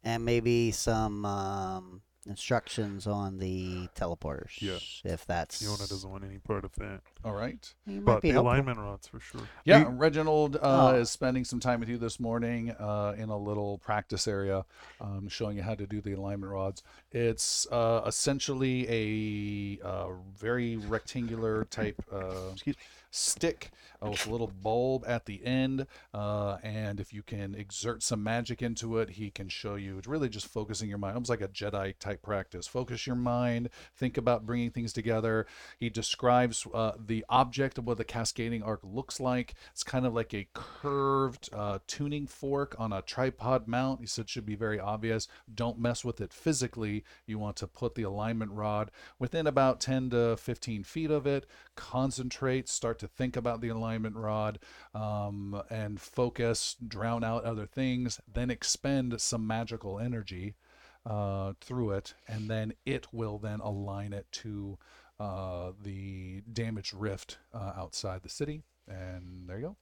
And 0.03 0.25
maybe 0.25 0.71
some 0.71 1.25
um, 1.25 2.03
instructions 2.27 3.07
on 3.07 3.39
the 3.39 3.89
teleporters. 3.97 4.61
Yeah. 4.61 4.79
If 5.05 5.27
that's. 5.27 5.61
Fiona 5.63 5.87
doesn't 5.87 6.09
want 6.11 6.25
any 6.25 6.39
part 6.39 6.65
of 6.65 6.75
that. 6.77 7.01
All 7.25 7.33
right. 7.33 7.73
You 7.87 8.01
might 8.01 8.05
But 8.05 8.23
be 8.23 8.29
the 8.29 8.35
helpful. 8.35 8.53
alignment 8.53 8.79
rods 8.79 9.07
for 9.09 9.21
sure. 9.21 9.41
Yeah, 9.65 9.85
Reginald 9.91 10.57
uh, 10.57 10.61
Oh. 10.93 10.95
is 10.97 11.11
spending 11.11 11.45
some 11.45 11.61
time 11.61 11.81
with 11.81 11.89
you 11.89 11.99
this 11.99 12.21
morning 12.21 12.71
uh, 12.73 13.15
in 13.17 13.29
a 13.31 13.37
little 13.37 13.79
practice 13.79 14.29
area, 14.29 14.65
um, 15.01 15.29
showing 15.29 15.57
you 15.57 15.63
how 15.63 15.75
to 15.75 15.87
do 15.87 16.01
the 16.01 16.13
alignment 16.13 16.53
rods. 16.53 16.83
It's 17.13 17.67
uh, 17.71 18.03
essentially 18.07 19.79
a 19.83 19.87
uh, 19.87 20.09
very 20.37 20.77
rectangular 20.77 21.65
type 21.67 22.03
uh, 22.13 22.53
stick 23.11 23.71
uh, 24.03 24.11
with 24.11 24.27
a 24.27 24.31
little 24.31 24.51
bulb 24.63 25.05
at 25.07 25.27
the 25.27 25.45
end, 25.45 25.87
uh, 26.15 26.57
and 26.63 27.01
if 27.01 27.13
you 27.13 27.23
can 27.23 27.55
exert 27.55 28.03
some 28.03 28.23
magic 28.23 28.63
into 28.63 28.99
it, 28.99 29.11
he 29.11 29.31
can 29.31 29.49
show 29.49 29.75
you. 29.75 29.99
It's 29.99 30.07
really 30.07 30.29
just 30.29 30.47
focusing 30.47 30.89
your 30.89 30.99
mind, 30.99 31.15
almost 31.15 31.31
like 31.31 31.41
a 31.41 31.49
Jedi 31.49 31.99
type 31.99 32.23
practice. 32.23 32.67
Focus 32.67 33.07
your 33.07 33.17
mind, 33.17 33.69
think 33.97 34.17
about 34.17 34.47
bringing 34.47 34.71
things 34.71 34.93
together. 34.93 35.47
He 35.79 35.91
describes 35.91 36.67
uh, 36.73 36.93
the 37.05 37.25
object 37.29 37.79
of 37.79 37.87
what 37.87 37.99
the 37.99 38.05
cascading 38.05 38.63
arc 38.63 38.81
looks 38.83 39.21
like. 39.21 39.55
It's 39.73 39.83
kind 39.83 40.07
of 40.07 40.15
like 40.15 40.33
a 40.33 40.49
curved 40.55 41.51
uh, 41.53 41.81
tuning 41.87 42.27
fork 42.27 42.75
on 42.79 42.93
a 42.93 43.03
tripod 43.03 43.69
mount. 43.69 44.01
He 44.01 44.07
said 44.07 44.23
it 44.23 44.31
should 44.31 44.47
be 44.47 44.57
very 44.57 44.81
obvious. 44.81 45.29
Don't 45.53 45.79
mess 45.79 46.05
with 46.05 46.21
it 46.21 46.33
physically. 46.33 47.05
You 47.27 47.39
want 47.39 47.57
to 47.57 47.67
put 47.67 47.95
the 47.95 48.03
alignment 48.03 48.53
rod 48.53 48.91
within 49.19 49.47
about 49.47 49.81
10 49.81 50.11
to 50.11 50.37
15 50.37 50.85
feet 50.85 51.11
of 51.11 51.27
it. 51.27 51.47
Concentrate, 51.81 52.69
start 52.69 52.99
to 52.99 53.09
think 53.09 53.37
about 53.37 53.63
the 53.63 53.71
alignment 53.71 54.15
rod, 54.15 54.59
um, 54.95 55.63
and 55.71 55.99
focus, 55.99 56.77
drown 56.87 57.25
out 57.25 57.45
other 57.45 57.65
things, 57.65 58.21
then 58.31 58.51
expend 58.51 59.19
some 59.19 59.47
magical 59.47 59.99
energy 59.99 60.57
uh, 61.07 61.55
through 61.59 61.93
it, 61.93 62.13
and 62.29 62.51
then 62.51 62.75
it 62.85 63.07
will 63.13 63.39
then 63.39 63.61
align 63.61 64.13
it 64.13 64.27
to 64.31 64.79
uh, 65.19 65.73
the 65.83 66.43
damaged 66.53 66.93
rift 66.93 67.39
uh, 67.55 67.73
outside 67.75 68.23
the 68.23 68.29
city. 68.29 68.63
And 68.87 69.49
there 69.49 69.59
you 69.59 69.67
go. 69.69 69.77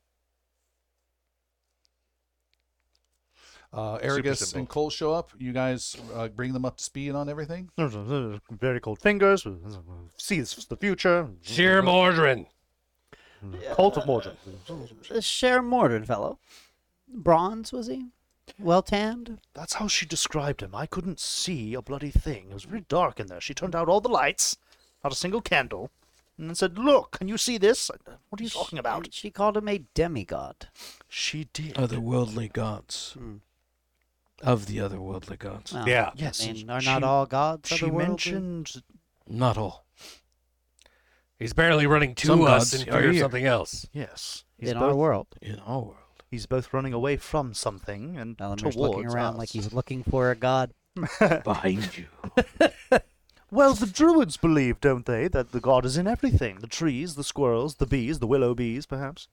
Uh, 3.72 3.98
Arragus 3.98 4.54
and 4.54 4.68
Coal 4.68 4.88
show 4.88 5.12
up. 5.12 5.31
You 5.38 5.52
guys 5.52 5.96
uh, 6.14 6.28
bring 6.28 6.52
them 6.54 6.64
up 6.64 6.78
to 6.78 6.85
speed 6.85 7.14
on 7.14 7.28
everything. 7.28 7.70
Very 7.76 8.81
cold 8.81 8.98
fingers. 8.98 9.46
Sees 10.16 10.66
the 10.68 10.76
future. 10.76 11.28
Sheer 11.42 11.83
Mordrin. 11.83 12.46
Cult 13.74 13.96
of 13.98 14.07
Mordred. 14.07 14.37
This 15.11 15.24
Sheriff 15.24 15.64
Mordred 15.64 16.07
fellow. 16.07 16.38
Bronze, 17.09 17.72
was 17.72 17.87
he? 17.87 18.07
Well 18.59 18.83
tanned? 18.83 19.38
That's 19.54 19.74
how 19.74 19.87
she 19.87 20.07
described 20.07 20.62
him. 20.62 20.74
I 20.74 20.87
couldn't 20.87 21.20
see 21.20 21.74
a 21.74 21.83
bloody 21.83 22.11
thing. 22.11 22.46
It 22.50 22.54
was 22.54 22.64
very 22.64 22.85
dark 22.88 23.20
in 23.20 23.26
there. 23.26 23.40
She 23.40 23.54
turned 23.54 23.76
out 23.76 23.88
all 23.88 24.00
the 24.00 24.09
lights, 24.09 24.57
not 25.04 25.12
a 25.12 25.16
single 25.16 25.42
candle, 25.42 25.90
and 26.38 26.48
then 26.48 26.54
said, 26.54 26.78
"Look, 26.78 27.18
can 27.18 27.28
you 27.28 27.37
see 27.37 27.59
this? 27.59 27.90
What 28.31 28.40
are 28.40 28.44
you 28.44 28.48
talking 28.50 28.78
about?" 28.78 29.12
She 29.12 29.31
called 29.31 29.57
him 29.57 29.68
a 29.68 29.85
demigod. 29.94 30.68
She 31.09 31.48
did. 31.52 31.74
Otherworldly 31.74 32.52
gods. 32.52 33.12
Hmm. 33.12 33.37
Of 34.42 34.66
the 34.66 34.79
otherworldly 34.79 35.38
gods. 35.38 35.72
Well, 35.72 35.88
Yeah. 35.88 36.11
Yes, 36.14 36.46
I 36.46 36.53
mean, 36.53 36.70
are 36.70 36.81
she- 36.81 36.87
not 36.88 37.03
all 37.03 37.27
gods 37.27 37.68
she 37.68 37.87
otherworldly? 37.87 37.96
mentioned 37.96 38.83
Not 39.27 39.59
all. 39.59 39.85
He's 41.38 41.53
barely 41.53 41.87
running 41.87 42.14
to 42.16 42.27
Some 42.27 42.42
us 42.42 42.72
gods 42.72 42.74
in 42.83 42.88
are 42.88 42.98
fear 43.01 43.09
of 43.09 43.14
here. 43.14 43.22
something 43.24 43.44
else. 43.44 43.87
yes. 43.92 44.44
He's 44.59 44.70
in 44.70 44.79
both, 44.79 44.90
our 44.90 44.96
world. 44.96 45.27
In 45.40 45.59
our 45.61 45.81
world. 45.81 45.94
He's 46.31 46.46
both 46.46 46.72
running 46.72 46.92
away 46.92 47.16
from 47.16 47.55
something 47.55 48.16
and 48.16 48.40
Eleanor's 48.40 48.74
towards 48.74 48.77
looking 48.77 49.07
around 49.07 49.35
us. 49.35 49.38
like 49.38 49.48
he's 49.51 49.72
looking 49.72 50.03
for 50.03 50.31
a 50.31 50.35
god. 50.35 50.72
Behind 51.44 51.96
you. 51.96 52.07
Well, 53.51 53.72
the 53.72 53.87
druids 53.87 54.37
believe, 54.37 54.79
don't 54.79 55.06
they, 55.06 55.27
that 55.29 55.52
the 55.52 55.60
god 55.60 55.87
is 55.87 55.96
in 55.96 56.06
everything. 56.06 56.58
The 56.58 56.67
trees, 56.67 57.15
the 57.15 57.25
squirrels, 57.25 57.77
the 57.77 57.87
bees, 57.87 58.19
the 58.19 58.27
willow 58.27 58.54
bees, 58.54 58.85
perhaps. 58.85 59.27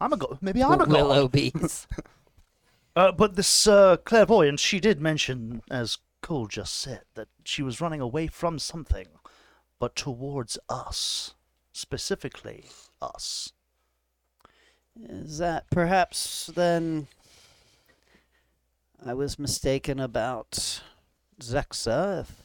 I'm 0.00 0.14
a 0.14 0.16
god. 0.16 0.38
Maybe 0.40 0.62
I'm 0.64 0.72
a 0.80 0.86
god. 0.86 0.88
Willow 0.88 1.28
bees. 1.28 1.86
Uh, 2.96 3.12
but 3.12 3.36
this 3.36 3.66
uh, 3.66 3.96
clairvoyant, 3.98 4.58
she 4.58 4.80
did 4.80 5.00
mention, 5.00 5.62
as 5.70 5.98
Coal 6.22 6.46
just 6.46 6.74
said, 6.74 7.02
that 7.14 7.28
she 7.44 7.62
was 7.62 7.80
running 7.80 8.00
away 8.00 8.26
from 8.26 8.58
something, 8.58 9.06
but 9.78 9.94
towards 9.94 10.58
us. 10.68 11.34
Specifically, 11.72 12.64
us. 13.00 13.52
Is 15.08 15.38
that 15.38 15.70
perhaps 15.70 16.50
then 16.54 17.06
I 19.04 19.14
was 19.14 19.38
mistaken 19.38 20.00
about 20.00 20.82
Zexa? 21.40 22.22
If, 22.22 22.42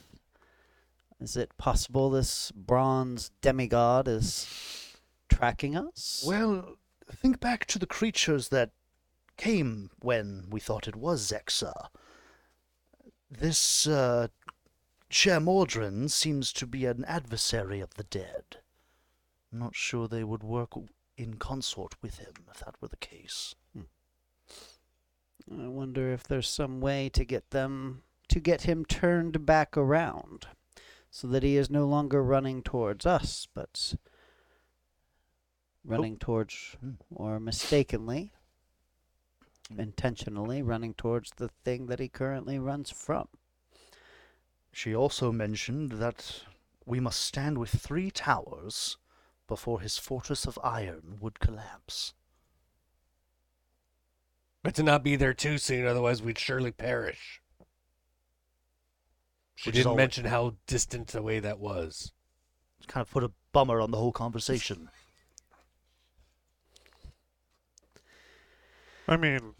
is 1.20 1.36
it 1.36 1.58
possible 1.58 2.08
this 2.08 2.52
bronze 2.52 3.30
demigod 3.42 4.06
is 4.06 4.48
tracking 5.28 5.76
us? 5.76 6.24
Well, 6.26 6.76
think 7.16 7.40
back 7.40 7.66
to 7.66 7.78
the 7.78 7.86
creatures 7.86 8.48
that 8.50 8.70
came 9.36 9.90
when 10.00 10.46
we 10.50 10.60
thought 10.60 10.88
it 10.88 10.96
was 10.96 11.30
Zexa. 11.30 11.88
This, 13.30 13.86
uh, 13.86 14.28
seems 15.10 16.52
to 16.52 16.66
be 16.66 16.84
an 16.86 17.04
adversary 17.04 17.80
of 17.80 17.94
the 17.94 18.04
dead. 18.04 18.58
I'm 19.52 19.58
not 19.58 19.74
sure 19.74 20.08
they 20.08 20.24
would 20.24 20.42
work 20.42 20.72
in 21.16 21.34
consort 21.34 21.94
with 22.02 22.18
him 22.18 22.34
if 22.50 22.60
that 22.60 22.76
were 22.80 22.88
the 22.88 22.96
case. 22.96 23.54
I 23.76 25.68
wonder 25.68 26.12
if 26.12 26.24
there's 26.24 26.48
some 26.48 26.80
way 26.80 27.08
to 27.10 27.24
get 27.24 27.50
them 27.50 28.02
to 28.28 28.40
get 28.40 28.62
him 28.62 28.84
turned 28.84 29.46
back 29.46 29.76
around 29.76 30.48
so 31.10 31.28
that 31.28 31.44
he 31.44 31.56
is 31.56 31.70
no 31.70 31.86
longer 31.86 32.22
running 32.22 32.62
towards 32.62 33.06
us, 33.06 33.46
but 33.54 33.94
running 35.84 36.18
towards, 36.18 36.76
Hmm. 36.80 36.94
or 37.14 37.38
mistakenly, 37.38 38.32
Mm. 39.72 39.78
intentionally 39.80 40.62
running 40.62 40.94
towards 40.94 41.32
the 41.36 41.48
thing 41.64 41.86
that 41.86 41.98
he 41.98 42.08
currently 42.08 42.58
runs 42.58 42.90
from. 42.90 43.28
She 44.72 44.94
also 44.94 45.32
mentioned 45.32 45.92
that 45.92 46.42
we 46.84 47.00
must 47.00 47.20
stand 47.20 47.58
with 47.58 47.70
three 47.70 48.10
towers 48.10 48.96
before 49.48 49.80
his 49.80 49.98
fortress 49.98 50.44
of 50.46 50.58
iron 50.62 51.16
would 51.20 51.40
collapse. 51.40 52.14
But 54.62 54.74
to 54.76 54.82
not 54.82 55.02
be 55.02 55.16
there 55.16 55.34
too 55.34 55.58
soon, 55.58 55.86
otherwise 55.86 56.22
we'd 56.22 56.38
surely 56.38 56.72
perish. 56.72 57.40
She 59.54 59.70
Which 59.70 59.76
didn't 59.76 59.88
all- 59.92 59.96
mention 59.96 60.26
how 60.26 60.56
distant 60.66 61.14
away 61.14 61.40
that 61.40 61.58
was. 61.58 62.12
Kind 62.86 63.02
of 63.02 63.10
put 63.10 63.24
a 63.24 63.32
bummer 63.52 63.80
on 63.80 63.90
the 63.90 63.96
whole 63.98 64.12
conversation. 64.12 64.90
I 69.08 69.16
mean, 69.16 69.52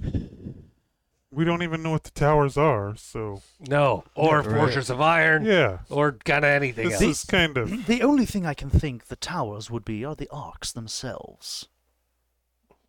we 1.30 1.44
don't 1.44 1.62
even 1.62 1.82
know 1.82 1.90
what 1.92 2.05
the 2.05 2.11
towers 2.11 2.57
are, 2.57 2.97
so 2.97 3.42
No, 3.61 4.05
or 4.14 4.40
Yeah, 4.42 4.47
right. 4.49 4.57
Fortress 4.57 4.90
of 4.90 5.01
Iron, 5.01 5.44
yeah. 5.44 5.78
or 5.90 6.12
kind 6.24 6.44
of 6.44 6.51
anything 6.51 6.88
This 6.88 7.01
else. 7.03 7.20
is 7.20 7.24
kind 7.24 7.57
of 7.57 7.86
The 7.86 8.03
only 8.03 8.26
thing 8.26 8.44
I 8.47 8.55
can 8.55 8.70
think 8.70 9.07
the 9.07 9.16
towers 9.16 9.70
would 9.70 9.84
be 9.84 10.05
are 10.05 10.14
the 10.16 10.28
arcs 10.30 10.72
themselves. 10.72 11.68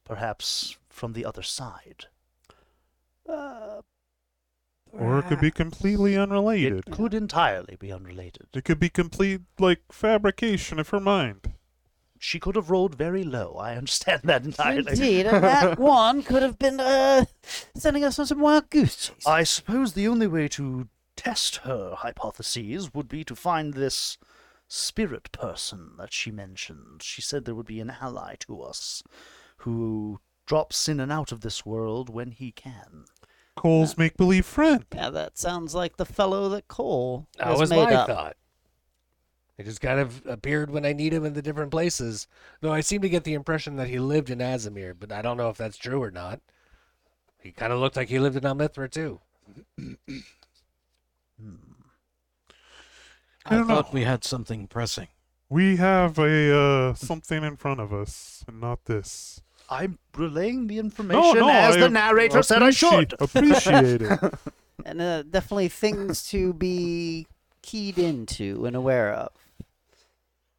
Perhaps 0.03 0.77
from 0.89 1.13
the 1.13 1.25
other 1.25 1.43
side. 1.43 2.05
Uh, 3.27 3.81
or 4.93 5.19
it 5.19 5.23
could 5.27 5.41
be 5.41 5.51
completely 5.51 6.15
unrelated. 6.17 6.85
It 6.87 6.91
could 6.91 7.13
entirely 7.13 7.75
be 7.75 7.91
unrelated. 7.91 8.47
It 8.53 8.63
could 8.63 8.79
be 8.79 8.89
complete 8.89 9.41
like 9.59 9.81
fabrication 9.91 10.79
of 10.79 10.89
her 10.89 10.99
mind. 11.01 11.53
She 12.19 12.39
could 12.39 12.55
have 12.55 12.69
rolled 12.69 12.95
very 12.95 13.23
low. 13.23 13.55
I 13.59 13.75
understand 13.75 14.21
that 14.25 14.43
entirely. 14.45 14.91
Indeed, 14.93 15.25
and 15.27 15.43
that 15.43 15.77
one 15.79 16.23
could 16.23 16.41
have 16.43 16.57
been 16.59 16.79
uh, 16.79 17.25
sending 17.75 18.03
us 18.03 18.17
on 18.19 18.25
some 18.27 18.39
wild 18.39 18.69
goose 18.69 18.95
chase. 18.95 19.25
I 19.27 19.43
suppose 19.43 19.93
the 19.93 20.07
only 20.07 20.27
way 20.27 20.47
to 20.49 20.87
test 21.15 21.57
her 21.57 21.95
hypotheses 21.97 22.93
would 22.93 23.07
be 23.07 23.23
to 23.23 23.35
find 23.35 23.73
this 23.73 24.17
spirit 24.67 25.31
person 25.31 25.91
that 25.97 26.13
she 26.13 26.31
mentioned. 26.31 27.01
She 27.03 27.21
said 27.21 27.45
there 27.45 27.55
would 27.55 27.65
be 27.67 27.79
an 27.79 27.93
ally 28.01 28.35
to 28.41 28.61
us 28.61 29.01
who 29.57 30.19
drops 30.45 30.87
in 30.87 30.99
and 30.99 31.11
out 31.11 31.31
of 31.31 31.41
this 31.41 31.65
world 31.65 32.09
when 32.09 32.31
he 32.31 32.51
can. 32.51 33.05
Coal's 33.55 33.97
make 33.97 34.15
believe 34.17 34.45
friend. 34.45 34.85
yeah, 34.93 35.09
that 35.09 35.37
sounds 35.37 35.73
like 35.73 35.97
the 35.97 36.05
fellow 36.05 36.47
that 36.49 36.67
Coal 36.67 37.27
That 37.37 37.47
has 37.47 37.59
was 37.59 37.69
made 37.71 37.85
my 37.85 37.93
up. 37.95 38.07
thought. 38.07 38.37
He 39.57 39.63
just 39.63 39.81
kind 39.81 39.99
of 39.99 40.23
appeared 40.27 40.69
when 40.71 40.85
I 40.85 40.93
need 40.93 41.13
him 41.13 41.25
in 41.25 41.33
the 41.33 41.41
different 41.41 41.71
places. 41.71 42.27
Though 42.61 42.71
I 42.73 42.81
seem 42.81 43.01
to 43.01 43.09
get 43.09 43.23
the 43.23 43.33
impression 43.33 43.75
that 43.77 43.89
he 43.89 43.99
lived 43.99 44.29
in 44.29 44.39
Azamir, 44.39 44.93
but 44.97 45.11
I 45.11 45.21
don't 45.21 45.37
know 45.37 45.49
if 45.49 45.57
that's 45.57 45.77
true 45.77 46.01
or 46.01 46.11
not. 46.11 46.41
He 47.41 47.51
kind 47.51 47.73
of 47.73 47.79
looked 47.79 47.95
like 47.95 48.09
he 48.09 48.19
lived 48.19 48.35
in 48.37 48.45
Almithra 48.45 48.87
too. 48.89 49.21
I 53.45 53.49
I 53.49 53.55
don't 53.55 53.67
know. 53.67 53.77
thought 53.77 53.91
we 53.93 54.03
had 54.03 54.23
something 54.23 54.67
pressing. 54.67 55.07
We 55.49 55.77
have 55.77 56.17
a 56.19 56.55
uh, 56.55 56.93
something 56.93 57.43
in 57.43 57.55
front 57.57 57.79
of 57.79 57.93
us, 57.93 58.43
and 58.47 58.59
not 58.61 58.85
this. 58.85 59.41
I'm 59.69 59.99
relaying 60.15 60.67
the 60.67 60.77
No, 61.11 61.35
information 61.35 61.37
no, 61.37 61.49
as 61.49 61.77
I 61.77 61.77
the 61.77 61.89
narrator 61.89 62.41
said 62.43 62.63
I 62.63 62.71
should. 62.71 63.13
Appreciate 63.19 64.01
it. 64.01 64.19
and 64.85 65.01
uh, 65.01 65.23
definitely 65.23 65.69
things 65.69 66.27
to 66.29 66.53
be 66.53 67.27
keyed 67.61 67.97
into 67.97 68.65
and 68.65 68.75
aware 68.75 69.13
of. 69.13 69.31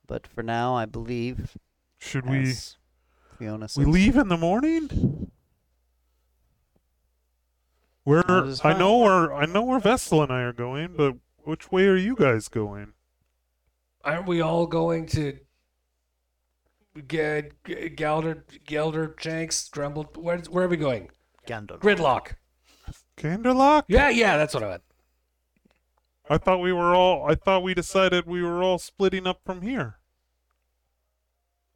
But 0.09 0.27
for 0.27 0.43
now, 0.43 0.75
I 0.75 0.87
believe 0.87 1.57
Should 1.99 2.27
we 2.27 2.41
as 2.51 2.77
Fiona 3.39 3.69
we 3.77 3.85
leave 3.85 4.17
in 4.17 4.27
the 4.29 4.37
morning? 4.37 5.31
Where 8.03 8.23
That 8.23 8.47
is 8.47 8.61
I 8.61 8.73
fine. 8.73 8.79
know 8.81 8.99
where 8.99 9.33
I 9.33 9.45
know 9.47 9.63
where 9.63 9.79
Vessel 9.79 10.23
and 10.23 10.33
I 10.33 10.41
are 10.41 10.53
going, 10.53 10.95
but 10.97 11.15
which 11.45 11.71
way 11.71 11.87
are 11.87 11.97
you 11.97 12.17
guys 12.17 12.49
going? 12.49 12.95
Aren't 14.03 14.27
we 14.27 14.41
all 14.41 14.67
going 14.67 15.07
to 15.09 15.39
get 17.07 17.63
Galder, 17.65 18.43
Gelder, 18.65 19.15
Shanks, 19.21 19.69
Drumble? 19.69 20.05
Where, 20.17 20.39
where 20.39 20.65
are 20.65 20.69
we 20.69 20.79
going? 20.79 21.11
Gandalf. 21.47 21.81
Gridlock. 21.81 22.33
Ganderlock? 23.19 23.83
Yeah, 23.89 24.09
yeah, 24.09 24.37
that's 24.39 24.55
what 24.55 24.63
I 24.63 24.69
meant. 24.71 24.83
I 26.31 26.39
thought 26.39 26.61
we 26.61 26.73
were 26.73 26.95
all 26.95 27.31
I 27.31 27.35
thought 27.35 27.63
we 27.63 27.75
decided 27.75 28.27
we 28.27 28.43
were 28.43 28.63
all 28.63 28.79
splitting 28.79 29.27
up 29.27 29.41
from 29.45 29.63
here. 29.63 29.97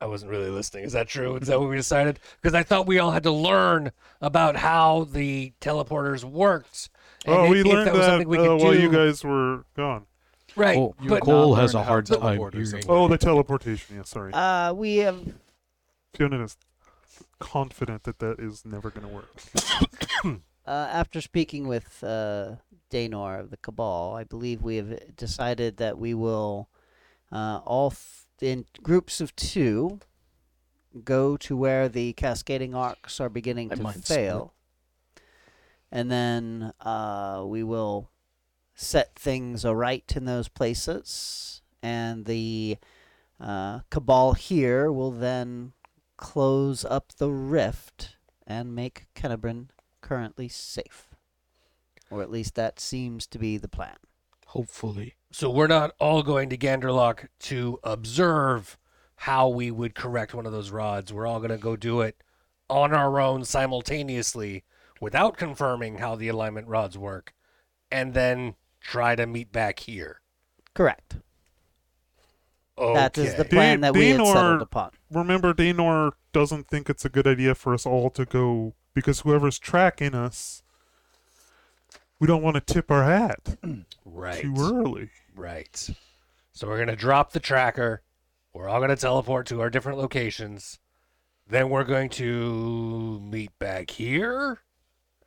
I 0.01 0.07
wasn't 0.07 0.33
really 0.33 0.51
listening. 0.51 0.85
Is 0.85 0.93
that 0.95 1.07
true? 1.09 1.37
Is 1.37 1.47
that 1.47 1.61
what 1.61 1.69
we 1.71 1.77
decided? 1.77 2.19
Because 2.41 2.55
I 2.55 2.65
thought 2.65 2.89
we 2.89 2.99
all 2.99 3.13
had 3.13 3.23
to 3.23 3.31
learn 3.31 3.93
about 4.21 4.57
how 4.57 5.05
the 5.05 5.53
teleporters 5.61 6.25
worked. 6.25 6.91
and 7.25 7.35
oh, 7.35 7.45
if- 7.45 7.51
we 7.51 7.61
if 7.61 7.67
learned 7.67 7.87
that, 7.89 8.19
that, 8.19 8.27
we 8.27 8.37
uh, 8.37 8.41
could 8.43 8.63
while 8.65 8.73
do. 8.73 8.81
you 8.81 8.91
guys 8.91 9.23
were 9.23 9.65
gone. 9.77 10.07
right, 10.57 10.77
Oh, 10.77 10.97
You 11.01 11.09
but 11.09 11.23
Coal 11.23 11.55
has 11.55 11.75
a 11.75 11.85
hard 11.85 12.07
time 12.07 12.19
teleport 12.21 12.55
or 12.55 12.59
hearing. 12.59 12.71
something. 12.71 12.91
Oh, 12.91 13.07
the 13.07 13.17
teleportation. 13.17 13.95
Yeah, 13.97 14.03
sorry. 14.03 14.33
uh, 14.33 14.73
we 14.75 14.97
have 14.97 15.21
Fiona 16.15 16.43
is 16.43 16.57
confident 17.39 18.03
that 18.03 18.19
that 18.19 18.41
is 18.41 18.65
never 18.67 18.91
going 18.91 19.07
to 19.07 19.15
work. 19.15 20.41
Uh, 20.65 20.87
after 20.93 21.21
speaking 21.21 21.67
with 21.67 22.05
uh, 22.05 22.53
Daynor 22.93 23.41
of 23.41 23.51
the 23.51 23.57
Cabal, 23.57 24.15
I 24.15 24.25
believe 24.25 24.63
we 24.63 24.77
have 24.77 25.17
decided 25.17 25.79
that 25.79 25.99
we 25.99 26.13
will, 26.13 26.69
uh, 27.33 27.61
all 27.65 27.91
f- 27.93 28.27
in 28.41 28.67
groups 28.83 29.21
of 29.21 29.35
two, 29.35 30.01
go 31.03 31.37
to 31.39 31.57
where 31.57 31.89
the 31.89 32.13
cascading 32.13 32.75
arcs 32.75 33.19
are 33.19 33.31
beginning 33.31 33.73
I 33.73 33.77
to 33.77 33.93
fail. 34.01 34.55
And 35.91 36.11
then 36.11 36.73
uh, 36.81 37.45
we 37.47 37.63
will 37.63 38.11
set 38.75 39.15
things 39.17 39.65
aright 39.65 40.13
in 40.17 40.27
those 40.27 40.49
places. 40.49 41.63
And 41.83 42.27
the 42.27 42.77
uh, 43.41 43.81
Cabal 43.91 44.35
here 44.35 44.93
will 44.93 45.11
then 45.11 45.73
close 46.17 46.85
up 46.85 47.13
the 47.17 47.31
rift 47.31 48.17
and 48.47 48.75
make 48.75 49.07
Kennebryn 49.15 49.69
currently 50.01 50.49
safe. 50.49 51.12
Or 52.13 52.23
at 52.23 52.31
least 52.31 52.55
that 52.57 52.79
seems 52.79 53.27
to 53.29 53.39
be 53.39 53.57
the 53.57 53.69
plan. 53.69 53.97
Hopefully. 54.49 55.15
so 55.31 55.49
we're 55.49 55.67
not 55.67 55.93
all 55.99 56.23
going 56.23 56.51
to 56.51 56.59
Ganderlock 56.59 57.29
to 57.41 57.79
observe 57.83 58.77
how 59.17 59.49
we 59.49 59.71
would 59.71 59.95
correct 59.95 60.35
one 60.35 60.45
of 60.45 60.53
those 60.53 60.71
rods. 60.71 61.11
We're 61.11 61.27
all 61.27 61.39
going 61.39 61.51
to 61.51 61.57
go 61.57 61.75
do 61.75 62.03
it 62.03 62.23
on 62.69 62.93
our 62.93 63.19
own 63.19 63.45
simultaneously 63.47 64.65
without 65.01 65.39
confirming 65.39 65.99
how 65.99 66.17
the 66.17 66.29
alignment 66.29 66.69
rods 66.69 66.99
work, 66.99 67.33
and 67.91 68.13
then 68.13 68.55
try 68.83 69.15
to 69.17 69.27
meet 69.27 69.51
back 69.53 69.81
here. 69.81 70.21
Correct. 70.75 71.17
Okay. 72.79 72.95
That 72.95 73.19
is 73.19 73.35
the 73.35 73.45
plan 73.45 73.81
Dan- 73.81 73.81
that 73.81 73.95
we 73.95 74.11
had 74.11 74.21
Daynor- 74.21 74.33
settled 74.33 74.63
upon. 74.63 74.91
Remember, 75.11 75.53
Daynor 75.55 76.13
doesn't 76.33 76.69
think 76.69 76.89
it's 76.91 77.05
a 77.05 77.09
good 77.09 77.27
idea 77.27 77.55
for 77.55 77.73
us 77.75 77.87
all 77.87 78.11
to 78.11 78.25
go 78.25 78.75
because 78.95 79.21
whoever's 79.21 79.59
tracking 79.59 80.15
us, 80.15 80.63
we 82.23 82.29
don't 82.29 82.43
want 82.45 82.55
to 82.55 82.61
tip 82.61 82.89
our 82.89 83.03
hat 83.03 83.57
right. 84.05 84.41
too 84.41 84.55
early. 84.57 85.11
Right. 85.35 85.91
So 86.53 86.69
we're 86.69 86.77
going 86.77 86.87
to 86.87 86.95
drop 86.95 87.33
the 87.33 87.41
tracker. 87.41 88.03
We're 88.55 88.69
all 88.69 88.79
going 88.79 88.91
to 88.91 88.97
teleport 88.97 89.49
to 89.49 89.61
our 89.61 89.69
different 89.69 89.99
locations. 89.99 90.79
Then 91.49 91.69
we're 91.69 91.83
going 91.83 92.11
to 92.11 93.19
meet 93.21 93.59
back 93.59 93.91
here 93.91 94.61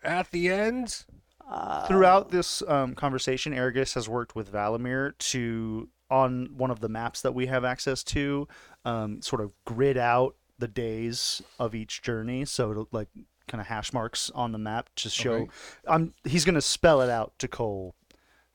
at 0.06 0.32
the 0.32 0.48
end. 0.48 1.04
Uh, 1.46 1.86
Throughout 1.86 2.30
this 2.30 2.64
um, 2.66 2.96
conversation, 2.96 3.52
Arragus 3.52 3.96
has 3.96 4.08
worked 4.08 4.34
with 4.34 4.50
Valamir 4.50 5.18
to, 5.18 5.90
on 6.10 6.48
one 6.56 6.72
of 6.72 6.80
the 6.80 6.88
maps 6.88 7.22
that 7.24 7.34
we 7.34 7.48
have 7.48 7.66
access 7.66 8.06
to, 8.06 8.48
um, 8.86 9.22
sort 9.22 9.42
of 9.42 9.52
grid 9.66 9.98
out 9.98 10.38
the 10.60 10.70
days 10.70 11.42
of 11.60 11.76
each 11.76 12.02
journey. 12.02 12.46
So 12.46 12.72
it'll 12.72 12.88
like 12.94 13.10
kind 13.48 13.62
of 13.62 13.68
hash 13.68 13.94
marks 13.94 14.30
on 14.34 14.52
the 14.52 14.58
map 14.58 14.90
to 14.98 15.10
show. 15.10 15.34
Okay. 15.34 15.50
Um, 15.88 16.14
he's 16.24 16.46
going 16.46 16.56
to 16.56 16.62
spell 16.62 17.02
it 17.02 17.10
out 17.10 17.34
to 17.40 17.48
Coal 17.48 17.96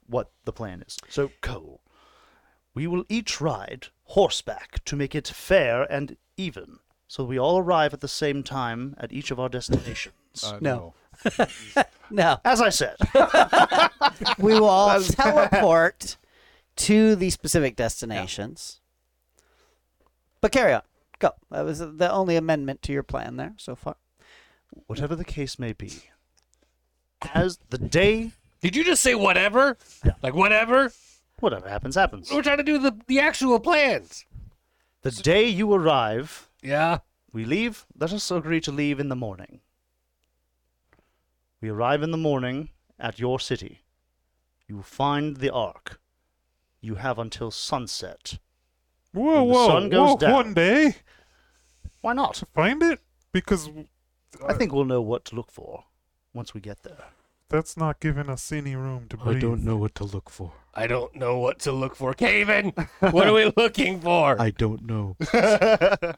what 0.07 0.31
the 0.45 0.53
plan 0.53 0.83
is. 0.87 0.99
So 1.09 1.31
Coal, 1.41 1.81
we 2.75 2.87
will 2.87 3.05
each 3.09 3.41
ride 3.41 3.89
horseback 4.05 4.85
to 4.85 4.97
make 4.97 5.15
it 5.15 5.29
fair 5.29 5.91
and 5.91 6.17
even, 6.37 6.79
so 7.07 7.25
we 7.25 7.39
all 7.39 7.59
arrive 7.59 7.93
at 7.93 8.01
the 8.01 8.09
same 8.09 8.43
time 8.43 8.95
at 8.99 9.13
each 9.13 9.31
of 9.31 9.39
our 9.39 9.49
destinations. 9.49 10.15
Uh, 10.43 10.59
No. 10.61 10.95
no, 12.11 12.39
As 12.45 12.61
I 12.61 12.71
said. 12.71 12.97
we 14.39 14.55
will 14.55 14.69
all 14.69 15.01
teleport 15.03 16.17
to 16.77 17.15
the 17.15 17.31
specific 17.31 17.77
destinations. 17.77 18.81
But 20.41 20.53
carry 20.53 20.73
on. 20.73 20.83
Go. 21.19 21.33
That 21.51 21.65
was 21.65 21.81
the 21.81 22.11
only 22.11 22.37
amendment 22.37 22.81
to 22.83 22.93
your 22.93 23.03
plan 23.03 23.37
there 23.37 23.53
so 23.59 23.75
far. 23.75 23.97
Whatever 24.87 25.15
the 25.17 25.25
case 25.25 25.59
may 25.59 25.73
be, 25.73 25.93
as 27.35 27.59
the 27.71 27.79
day 27.79 28.33
Did 28.61 28.77
you 28.77 28.85
just 28.85 29.03
say 29.03 29.15
whatever? 29.15 29.77
Yeah. 30.05 30.13
Like 30.23 30.35
whatever? 30.35 30.93
Whatever 31.41 31.69
happens, 31.69 31.95
happens. 31.95 32.31
We're 32.31 32.43
trying 32.43 32.59
to 32.59 32.63
do 32.63 32.79
the, 32.79 32.97
the 33.07 33.19
actual 33.21 33.59
plans. 33.61 34.27
The 35.03 35.11
day 35.11 35.47
you 35.49 35.73
arrive, 35.73 36.49
Yeah. 36.63 36.99
we 37.33 37.45
leave. 37.47 37.87
Let 37.99 38.13
us 38.13 38.31
agree 38.31 38.61
to 38.61 38.71
leave 38.73 39.01
in 39.01 39.09
the 39.09 39.17
morning. 39.17 39.61
We 41.63 41.69
arrive 41.71 42.03
in 42.03 42.11
the 42.11 42.19
morning 42.19 42.71
at 42.99 43.19
your 43.19 43.41
city. 43.41 43.81
You 44.69 44.83
find 44.83 45.39
the 45.39 45.51
Arc. 45.51 45.99
You 46.83 46.97
have 46.97 47.19
until 47.19 47.51
sunset. 47.51 48.39
Whoa, 49.13 49.25
When 49.45 49.49
the 49.49 49.55
whoa, 49.55 49.67
sun 49.69 49.89
goes 49.89 50.09
whoa! 50.11 50.17
down. 50.17 50.33
One 50.33 50.55
day 50.55 50.97
Why 52.03 52.13
not? 52.13 52.35
to 52.35 52.47
find 52.47 52.83
it 52.83 53.01
because 53.33 53.69
I 54.47 54.55
think 54.55 54.73
we'll 54.73 54.85
know 54.85 55.03
what 55.03 55.25
to 55.27 55.35
look 55.35 55.51
for 55.51 55.85
once 56.33 56.55
we 56.55 56.61
get 56.61 56.83
there. 56.83 57.05
that's 57.49 57.77
not 57.77 57.99
giving 58.01 58.29
us 58.31 58.53
any 58.53 58.77
room 58.77 59.07
to 59.11 59.17
breathe. 59.17 59.39
I 59.39 59.41
don't 59.41 59.65
know 59.65 59.77
what 59.77 59.95
to 59.97 60.05
look 60.05 60.31
for. 60.31 60.53
I 60.73 60.87
don't 60.87 61.15
know 61.17 61.39
what 61.39 61.59
to 61.61 61.73
look 61.73 61.97
for. 61.97 62.15
Cavan, 62.15 62.73
what 63.01 63.27
are 63.27 63.33
we 63.35 63.53
looking 63.57 64.01
for? 64.01 64.41
I 64.41 64.51
don't 64.51 64.87
know. 64.87 65.17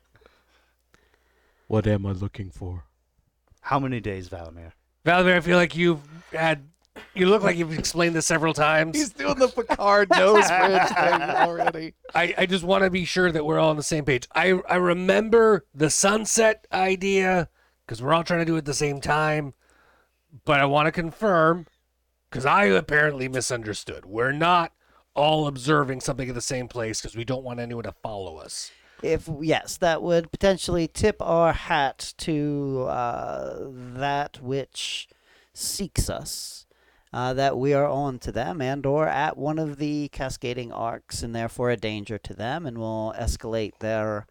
what 1.68 1.86
am 1.86 2.06
I 2.06 2.12
looking 2.12 2.50
for? 2.50 2.84
How 3.62 3.78
many 3.78 4.00
days, 4.00 4.28
Valamir? 4.28 4.72
Valdemar, 5.04 5.36
I 5.36 5.40
feel 5.40 5.56
like 5.56 5.74
you've 5.76 6.00
had. 6.32 6.64
You 7.14 7.26
look 7.26 7.42
like 7.42 7.56
you've 7.56 7.76
explained 7.78 8.14
this 8.14 8.26
several 8.26 8.52
times. 8.52 8.94
He's 8.96 9.10
doing 9.14 9.38
the 9.38 9.48
Picard 9.48 10.10
nose 10.10 10.46
bridge 10.46 10.88
thing 10.88 11.22
already. 11.22 11.94
I, 12.14 12.34
I 12.36 12.46
just 12.46 12.64
want 12.64 12.84
to 12.84 12.90
be 12.90 13.06
sure 13.06 13.32
that 13.32 13.46
we're 13.46 13.58
all 13.58 13.70
on 13.70 13.76
the 13.76 13.82
same 13.82 14.04
page. 14.04 14.28
I, 14.34 14.60
I 14.68 14.76
remember 14.76 15.64
the 15.74 15.88
sunset 15.88 16.66
idea 16.70 17.48
because 17.86 18.02
we're 18.02 18.12
all 18.12 18.24
trying 18.24 18.40
to 18.40 18.44
do 18.44 18.54
it 18.54 18.58
at 18.58 18.64
the 18.64 18.74
same 18.74 19.00
time. 19.00 19.54
But 20.44 20.60
I 20.60 20.64
want 20.64 20.86
to 20.86 20.92
confirm 20.92 21.66
because 22.30 22.46
I 22.46 22.64
apparently 22.64 23.28
misunderstood. 23.28 24.06
We're 24.06 24.32
not 24.32 24.72
all 25.14 25.46
observing 25.46 26.00
something 26.00 26.28
at 26.28 26.34
the 26.34 26.40
same 26.40 26.68
place 26.68 27.00
because 27.00 27.16
we 27.16 27.24
don't 27.24 27.44
want 27.44 27.60
anyone 27.60 27.84
to 27.84 27.92
follow 27.92 28.38
us. 28.38 28.70
If 29.02 29.28
yes, 29.40 29.76
that 29.78 30.02
would 30.02 30.30
potentially 30.30 30.88
tip 30.88 31.16
our 31.20 31.52
hat 31.52 32.14
to 32.18 32.86
uh, 32.88 33.56
that 33.68 34.40
which 34.40 35.08
seeks 35.52 36.08
us, 36.08 36.66
uh, 37.12 37.34
that 37.34 37.58
we 37.58 37.74
are 37.74 37.86
on 37.86 38.18
to 38.20 38.32
them 38.32 38.62
and 38.62 38.86
or 38.86 39.08
at 39.08 39.36
one 39.36 39.58
of 39.58 39.78
the 39.78 40.08
cascading 40.08 40.72
arcs, 40.72 41.22
and 41.22 41.34
therefore 41.34 41.70
a 41.70 41.76
danger 41.76 42.16
to 42.18 42.32
them, 42.32 42.64
and 42.64 42.78
will 42.78 43.12
escalate 43.18 43.78
their 43.80 44.26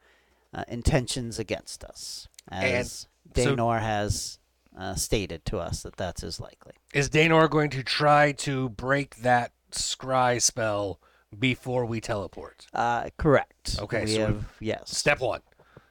uh, 0.53 0.63
intentions 0.67 1.37
against 1.37 1.83
us, 1.83 2.27
as 2.49 3.07
so- 3.35 3.69
has 3.69 4.39
uh, 4.77 4.95
stated 4.95 5.45
to 5.45 5.57
us 5.57 5.83
that 5.83 5.95
that's 5.97 6.23
as 6.23 6.39
likely. 6.39 6.73
Is 6.93 7.09
Danor 7.09 7.49
going 7.49 7.69
to 7.71 7.83
try 7.83 8.31
to 8.33 8.69
break 8.69 9.17
that 9.17 9.51
scry 9.71 10.41
spell 10.41 10.99
before 11.37 11.85
we 11.85 12.01
teleport? 12.01 12.67
Uh, 12.73 13.09
correct. 13.17 13.77
Okay, 13.79 14.05
We 14.05 14.15
so 14.15 14.25
have 14.25 14.45
yes. 14.59 14.95
Step 14.97 15.19
one. 15.19 15.41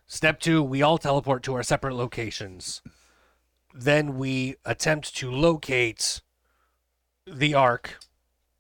Step 0.07 0.41
two, 0.41 0.63
we 0.63 0.83
all 0.83 0.99
teleport 0.99 1.43
to 1.45 1.55
our 1.55 1.63
separate 1.63 1.95
locations. 1.95 2.83
Then 3.73 4.19
we 4.19 4.57
attempt 4.65 5.15
to 5.17 5.31
locate 5.31 6.21
the 7.27 7.55
arc. 7.55 7.99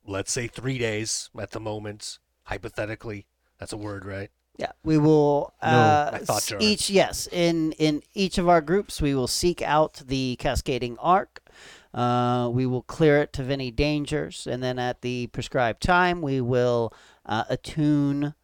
Let's 0.06 0.32
say 0.32 0.46
three 0.46 0.78
days 0.78 1.28
at 1.38 1.50
the 1.50 1.60
moment, 1.60 2.18
hypothetically. 2.44 3.26
That's 3.58 3.72
a 3.72 3.76
word, 3.76 4.04
right? 4.04 4.30
Yeah, 4.60 4.72
we 4.84 4.98
will. 4.98 5.54
Uh, 5.62 6.10
I 6.12 6.18
thought 6.18 6.42
s- 6.42 6.48
each 6.60 6.90
yes 6.90 7.26
in 7.32 7.72
in 7.72 8.02
each 8.14 8.36
of 8.36 8.46
our 8.46 8.60
groups 8.60 9.00
we 9.00 9.14
will 9.14 9.26
seek 9.42 9.62
out 9.62 10.02
the 10.06 10.36
cascading 10.38 10.98
arc. 10.98 11.40
Uh, 11.94 12.48
we 12.52 12.66
will 12.66 12.82
clear 12.82 13.16
it 13.22 13.38
of 13.38 13.50
any 13.50 13.70
dangers, 13.70 14.46
and 14.46 14.62
then 14.62 14.78
at 14.78 15.00
the 15.00 15.28
prescribed 15.28 15.82
time 15.82 16.20
we 16.22 16.40
will 16.40 16.92
uh, 17.24 17.44
attune 17.48 18.34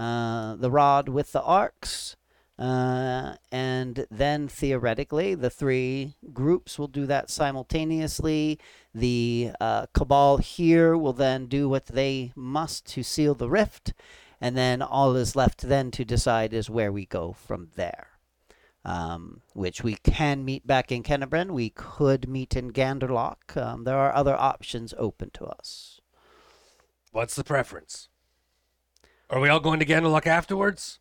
uh, 0.00 0.56
the 0.56 0.70
rod 0.70 1.08
with 1.08 1.32
the 1.32 1.42
arcs. 1.42 2.16
Uh, 2.58 3.34
and 3.52 4.06
then 4.10 4.48
theoretically, 4.48 5.34
the 5.34 5.50
three 5.50 6.14
groups 6.32 6.78
will 6.78 6.88
do 6.88 7.04
that 7.04 7.28
simultaneously. 7.30 8.58
The 8.94 9.50
uh, 9.60 9.86
cabal 9.92 10.38
here 10.38 10.96
will 10.96 11.12
then 11.12 11.46
do 11.48 11.68
what 11.68 11.86
they 11.86 12.32
must 12.34 12.86
to 12.94 13.02
seal 13.02 13.34
the 13.34 13.50
rift, 13.50 13.92
and 14.40 14.56
then 14.56 14.82
all 14.82 15.16
is 15.16 15.34
left 15.36 15.62
then 15.62 15.90
to 15.92 16.04
decide 16.04 16.52
is 16.52 16.68
where 16.70 16.92
we 16.92 17.06
go 17.06 17.32
from 17.32 17.68
there. 17.76 18.08
Um, 18.84 19.40
which 19.52 19.82
we 19.82 19.96
can 19.96 20.44
meet 20.44 20.64
back 20.64 20.92
in 20.92 21.02
Kennebryn. 21.02 21.50
We 21.50 21.70
could 21.70 22.28
meet 22.28 22.54
in 22.54 22.70
Ganderlock. 22.72 23.56
Um, 23.56 23.82
there 23.82 23.98
are 23.98 24.14
other 24.14 24.36
options 24.36 24.94
open 24.96 25.30
to 25.34 25.44
us. 25.46 26.00
What's 27.10 27.34
the 27.34 27.42
preference? 27.42 28.08
Are 29.28 29.40
we 29.40 29.48
all 29.48 29.58
going 29.58 29.80
to 29.80 29.84
Ganderlock 29.86 30.26
afterwards? 30.28 31.00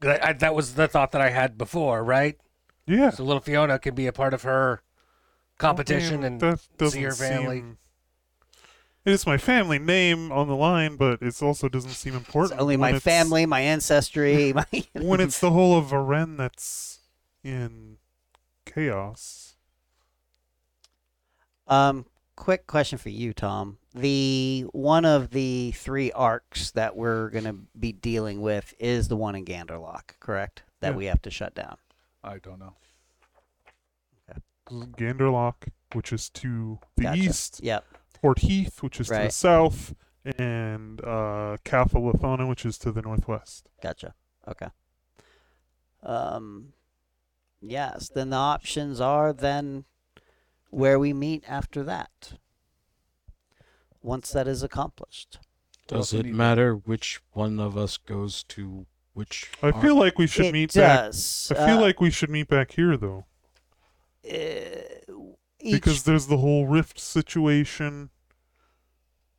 'Cause 0.00 0.18
I, 0.20 0.28
I, 0.28 0.32
that 0.34 0.54
was 0.54 0.74
the 0.74 0.88
thought 0.88 1.12
that 1.12 1.22
I 1.22 1.30
had 1.30 1.56
before, 1.56 2.04
right? 2.04 2.38
Yeah. 2.86 3.08
So 3.10 3.24
little 3.24 3.40
Fiona 3.40 3.78
can 3.78 3.94
be 3.94 4.06
a 4.06 4.12
part 4.12 4.34
of 4.34 4.42
her 4.42 4.82
competition 5.56 6.18
Okay, 6.18 6.26
and 6.26 6.40
that 6.40 6.60
doesn't 6.76 6.98
see 6.98 7.04
her 7.04 7.12
family. 7.12 7.58
seem- 7.60 7.78
It 9.04 9.10
is 9.12 9.26
my 9.26 9.36
family 9.36 9.78
name 9.80 10.30
on 10.30 10.46
the 10.46 10.54
line, 10.54 10.94
but 10.96 11.20
it 11.22 11.42
also 11.42 11.68
doesn't 11.68 11.90
seem 11.90 12.14
It's 12.14 12.24
important. 12.26 12.60
only 12.60 12.76
my 12.76 12.88
it's- 12.90 13.02
family, 13.02 13.46
my 13.46 13.60
ancestry, 13.60 14.52
my 14.54 14.64
when 14.94 15.20
it's 15.20 15.40
the 15.40 15.50
whole 15.50 15.76
of 15.76 15.86
Varen 15.86 16.36
that's 16.36 17.00
in 17.42 17.96
chaos. 18.64 19.56
Um, 21.66 22.06
quick 22.36 22.66
question 22.68 22.98
for 22.98 23.08
you, 23.08 23.32
Tom. 23.32 23.78
The 23.94 24.66
one 24.72 25.04
of 25.04 25.30
the 25.30 25.72
three 25.72 26.12
arcs 26.12 26.70
that 26.72 26.96
we're 26.96 27.30
gonna 27.30 27.54
be 27.78 27.92
dealing 27.92 28.40
with 28.40 28.72
is 28.78 29.08
the 29.08 29.16
one 29.16 29.34
in 29.34 29.44
Ganderlock, 29.44 30.18
correct? 30.20 30.62
That 30.80 30.90
Yeah. 30.90 30.96
we 30.96 31.04
have 31.06 31.22
to 31.22 31.30
shut 31.30 31.54
down. 31.54 31.76
I 32.22 32.38
don't 32.38 32.58
know. 32.60 32.74
Ganderlock, 34.70 35.68
which 35.92 36.12
is 36.12 36.30
to 36.30 36.78
the 36.96 37.02
Gotcha. 37.02 37.18
east, 37.20 37.60
Yep. 37.62 37.84
Port 38.22 38.38
Heath, 38.38 38.82
which 38.82 39.00
is 39.00 39.08
to 39.08 39.12
the 39.14 39.18
Right. 39.20 39.32
south, 39.32 39.94
and 40.24 41.00
uh, 41.00 41.56
Cathalathona, 41.64 42.48
which 42.48 42.64
is 42.64 42.78
to 42.78 42.92
the 42.92 43.02
northwest. 43.02 43.68
Gotcha. 43.82 44.14
Okay. 44.46 44.68
Um, 46.04 46.72
yes. 47.60 48.08
Then 48.14 48.30
the 48.30 48.36
options 48.36 49.00
are 49.00 49.32
then 49.32 49.84
where 50.70 50.98
we 51.00 51.12
meet 51.12 51.42
after 51.48 51.82
that. 51.82 52.34
Once 54.00 54.30
that 54.32 54.46
is 54.48 54.62
accomplished. 54.62 55.38
Does 55.88 55.98
also 55.98 56.18
it 56.18 56.26
need- 56.26 56.34
matter 56.34 56.74
which 56.74 57.20
one 57.32 57.58
of 57.58 57.76
us 57.76 57.96
goes 57.96 58.44
to 58.44 58.86
which? 59.14 59.50
I 59.62 59.66
arc? 59.70 59.82
feel 59.82 59.96
like 59.96 60.16
we 60.18 60.26
should 60.28 60.46
it 60.46 60.52
meet 60.52 60.72
back. 60.74 61.00
does. 61.06 61.52
I 61.54 61.66
feel 61.66 61.78
uh, 61.78 61.82
like 61.82 62.00
we 62.00 62.10
should 62.10 62.30
meet 62.30 62.48
back 62.48 62.72
here 62.72 62.96
though, 62.96 63.26
uh, 64.28 65.12
each 65.62 65.74
because 65.74 66.02
there's 66.02 66.26
the 66.26 66.38
whole 66.38 66.66
rift 66.66 66.98
situation 66.98 68.10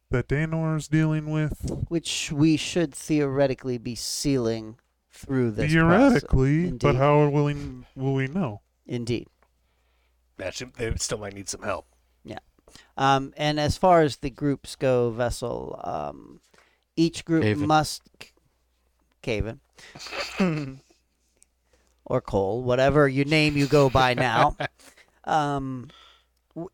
that 0.09 0.27
Danor 0.27 0.77
is 0.77 0.87
dealing 0.87 1.31
with. 1.31 1.85
which 1.89 2.31
we 2.31 2.57
should 2.57 2.93
theoretically 2.93 3.77
be 3.77 3.95
sealing 3.95 4.77
through 5.11 5.51
this. 5.51 5.71
Theoretically, 5.71 6.71
but 6.71 6.95
how 6.95 7.27
will 7.27 7.45
we 7.45 7.55
will 7.95 8.13
we 8.13 8.27
know? 8.27 8.61
Indeed. 8.85 9.27
That 10.37 10.61
they 10.77 10.93
still 10.95 11.19
might 11.19 11.33
need 11.33 11.49
some 11.49 11.61
help. 11.61 11.87
Um, 12.97 13.33
and 13.37 13.59
as 13.59 13.77
far 13.77 14.01
as 14.01 14.17
the 14.17 14.29
groups 14.29 14.75
go, 14.75 15.09
Vessel, 15.11 15.79
um, 15.83 16.39
each 16.95 17.25
group 17.25 17.43
Cavan. 17.43 17.67
must. 17.67 18.01
Cavan. 19.21 19.59
or 22.05 22.21
Coal, 22.21 22.63
whatever 22.63 23.07
your 23.07 23.25
name 23.25 23.57
you 23.57 23.67
go 23.67 23.89
by 23.89 24.13
now. 24.13 24.57
um, 25.23 25.89
w- 25.89 26.02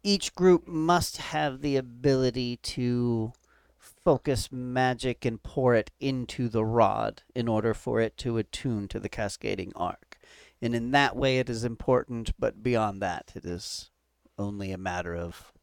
each 0.03 0.35
group 0.35 0.67
must 0.67 1.17
have 1.17 1.61
the 1.61 1.77
ability 1.77 2.57
to 2.57 3.33
focus 3.77 4.51
magic 4.51 5.25
and 5.25 5.41
pour 5.41 5.75
it 5.75 5.91
into 5.99 6.49
the 6.49 6.65
rod 6.65 7.23
in 7.35 7.47
order 7.47 7.73
for 7.73 8.01
it 8.01 8.17
to 8.17 8.37
attune 8.37 8.87
to 8.87 8.99
the 8.99 9.09
cascading 9.09 9.71
arc. 9.75 10.17
And 10.61 10.75
in 10.75 10.91
that 10.91 11.15
way, 11.15 11.39
it 11.39 11.49
is 11.49 11.63
important, 11.63 12.31
but 12.37 12.61
beyond 12.61 13.01
that, 13.01 13.31
it 13.35 13.45
is 13.45 13.91
only 14.37 14.71
a 14.71 14.77
matter 14.77 15.15
of 15.15 15.53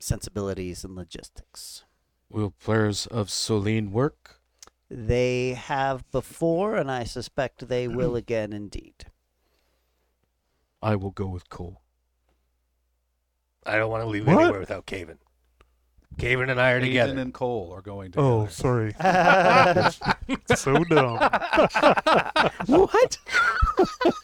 sensibilities 0.00 0.84
and 0.84 0.96
logistics. 0.96 1.84
Will 2.28 2.50
players 2.50 3.06
of 3.06 3.28
Solene 3.28 3.90
work? 3.90 4.40
They 4.90 5.50
have 5.54 6.10
before, 6.10 6.76
and 6.76 6.90
I 6.90 7.04
suspect 7.04 7.68
they 7.68 7.86
will 7.88 8.16
again 8.24 8.52
indeed. 8.52 9.06
I 10.82 10.96
will 10.96 11.10
go 11.10 11.26
with 11.26 11.48
Coal. 11.48 11.80
I 13.66 13.76
don't 13.76 13.90
want 13.90 14.02
to 14.02 14.08
leave 14.08 14.26
What? 14.26 14.40
anywhere 14.42 14.60
without 14.60 14.86
Cavan. 14.86 15.18
Cavan 16.16 16.48
and 16.48 16.60
I 16.60 16.70
are 16.72 16.80
Aiden 16.80 16.84
together. 16.84 17.18
and 17.18 17.34
Coal 17.34 17.72
are 17.74 17.80
going 17.82 18.12
together. 18.12 18.28
Oh, 18.28 18.46
sorry. 18.46 18.92
so 20.54 20.84
dumb. 20.84 21.18
what? 22.66 23.18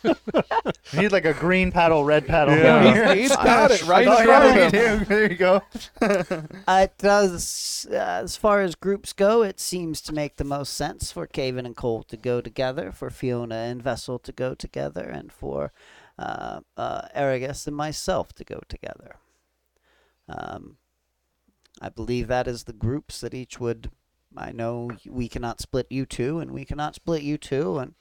You 0.04 1.00
need 1.02 1.10
like 1.10 1.24
a 1.24 1.32
green 1.34 1.72
paddle, 1.72 2.04
red 2.04 2.28
paddle. 2.28 2.56
Yeah. 2.56 3.12
He's 3.14 3.34
got 3.34 3.72
it 3.72 3.84
right 3.88 4.02
in 4.06 4.08
Oh, 4.08 4.22
front 4.24 4.56
yeah, 4.56 4.66
of 4.66 4.72
him. 5.00 5.04
There 5.08 5.30
you 5.32 5.36
go. 5.36 5.62
Uh, 6.00 6.82
it 6.84 6.92
does, 6.98 7.88
uh, 7.90 7.94
as 7.96 8.36
far 8.36 8.60
as 8.60 8.76
groups 8.76 9.12
go, 9.12 9.42
it 9.42 9.58
seems 9.58 10.00
to 10.02 10.12
make 10.12 10.36
the 10.36 10.44
most 10.44 10.74
sense 10.74 11.10
for 11.10 11.26
Cavan 11.26 11.66
and 11.66 11.76
Coal 11.76 12.04
to 12.04 12.16
go 12.16 12.40
together, 12.40 12.92
for 12.92 13.10
Fiona 13.10 13.56
and 13.56 13.82
Vessel 13.82 14.20
to 14.20 14.30
go 14.32 14.54
together, 14.54 15.02
and 15.08 15.32
for 15.32 15.72
uh, 16.18 16.60
uh, 16.76 17.02
Arragus 17.16 17.66
and 17.66 17.74
myself 17.74 18.32
to 18.34 18.44
go 18.44 18.60
together. 18.68 19.16
Um, 20.30 20.76
I 21.80 21.88
believe 21.88 22.28
that 22.28 22.46
is 22.46 22.64
the 22.64 22.72
groups 22.72 23.20
that 23.20 23.34
each 23.34 23.58
would. 23.58 23.90
I 24.36 24.52
know 24.52 24.90
we 25.06 25.28
cannot 25.28 25.60
split 25.60 25.86
you 25.90 26.06
two, 26.06 26.38
and 26.38 26.52
we 26.52 26.64
cannot 26.64 26.94
split 26.94 27.22
you 27.22 27.36
two, 27.36 27.78
and 27.78 27.94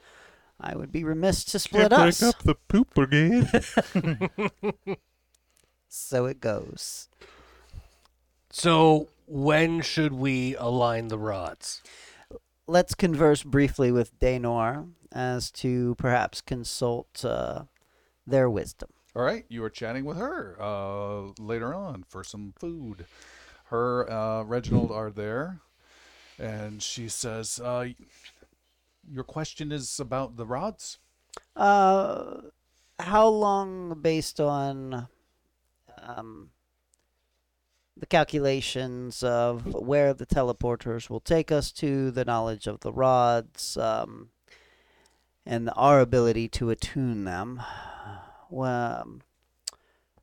I 0.62 0.76
would 0.76 0.92
be 0.92 1.04
remiss 1.04 1.44
to 1.46 1.60
split 1.60 1.90
Can't 1.90 2.20
break 2.20 2.22
up 2.22 2.44
the 2.44 2.56
poop 2.56 2.94
brigade. 2.94 3.50
So 5.92 6.28
it 6.28 6.40
goes. 6.40 7.10
So 8.52 9.08
when 9.26 9.82
should 9.82 10.14
we 10.14 10.56
align 10.56 11.08
the 11.08 11.18
rods? 11.18 11.82
let's 12.70 12.94
converse 12.94 13.44
briefly 13.44 13.92
with 13.92 14.18
Daynor 14.20 14.90
as 15.12 15.52
to 15.52 15.96
perhaps 15.96 16.40
consult 16.40 17.26
uh, 17.26 17.64
their 18.26 18.50
wisdom. 18.50 18.90
All 19.16 19.24
right, 19.24 19.46
you 19.50 19.62
were 19.62 19.72
chatting 19.72 20.06
with 20.06 20.18
her 20.18 20.56
uh, 20.60 21.32
later 21.40 21.74
on 21.74 22.04
for 22.08 22.24
some 22.24 22.54
food. 22.60 23.06
Her, 23.66 24.10
uh, 24.10 24.44
Reginald 24.44 24.92
are 24.92 25.10
there, 25.10 25.62
and 26.38 26.82
she 26.82 27.10
says, 27.10 27.60
uh, 27.64 27.88
"Your 29.12 29.24
question 29.24 29.72
is 29.72 30.00
about 30.00 30.38
the 30.38 30.46
rods." 30.46 31.00
Uh, 31.56 32.42
how 33.00 33.28
long, 33.28 34.00
based 34.02 34.40
on 34.40 35.08
um, 36.02 36.52
the 37.98 38.06
calculations 38.06 39.24
of 39.24 39.74
where 39.74 40.14
the 40.14 40.26
teleporters 40.26 41.10
will 41.10 41.20
take 41.20 41.52
us 41.52 41.72
to, 41.74 42.12
the 42.12 42.26
knowledge 42.26 42.68
of 42.68 42.82
the 42.82 42.94
rods, 42.94 43.76
um, 43.78 44.30
and 45.46 45.70
our 45.76 46.00
ability 46.00 46.48
to 46.48 46.70
attune 46.70 47.24
them, 47.24 47.62
um, 48.52 49.22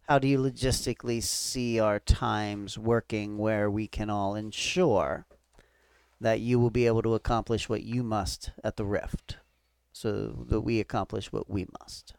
how 0.09 0.19
do 0.19 0.29
you 0.29 0.39
logistically 0.39 1.23
see 1.23 1.81
our 1.81 1.99
times 2.01 2.79
working 2.79 3.39
where 3.39 3.71
we 3.71 3.87
can 3.87 4.11
all 4.11 4.35
ensure 4.35 5.27
that 6.21 6.41
you 6.41 6.59
will 6.59 6.71
be 6.71 6.87
able 6.87 7.03
to 7.03 7.15
accomplish 7.15 7.69
what 7.69 7.83
you 7.83 8.03
must 8.03 8.51
at 8.65 8.77
the 8.77 8.85
rift? 8.85 9.39
so 9.97 10.45
that 10.51 10.61
we 10.61 10.79
accomplish 10.79 11.33
what 11.33 11.49
we 11.49 11.67
must. 11.81 12.13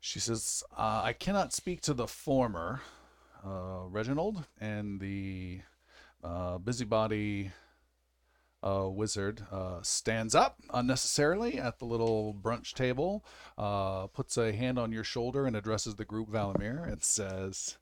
She 0.00 0.20
says, 0.20 0.62
uh, 0.76 1.00
"I 1.02 1.14
cannot 1.14 1.54
speak 1.54 1.80
to 1.82 1.94
the 1.94 2.06
former, 2.06 2.82
uh, 3.42 3.84
Reginald, 3.88 4.44
and 4.60 5.00
the 5.00 5.62
uh, 6.22 6.58
busybody 6.58 7.52
uh, 8.62 8.88
wizard 8.88 9.46
uh, 9.50 9.80
stands 9.82 10.34
up 10.34 10.60
unnecessarily 10.72 11.58
at 11.58 11.78
the 11.78 11.84
little 11.84 12.34
brunch 12.34 12.74
table, 12.74 13.24
uh, 13.58 14.06
puts 14.08 14.36
a 14.36 14.52
hand 14.52 14.78
on 14.78 14.92
your 14.92 15.04
shoulder, 15.04 15.46
and 15.46 15.56
addresses 15.56 15.96
the 15.96 16.04
group 16.04 16.30
Valamir 16.30 16.90
and 16.90 17.02
says." 17.02 17.76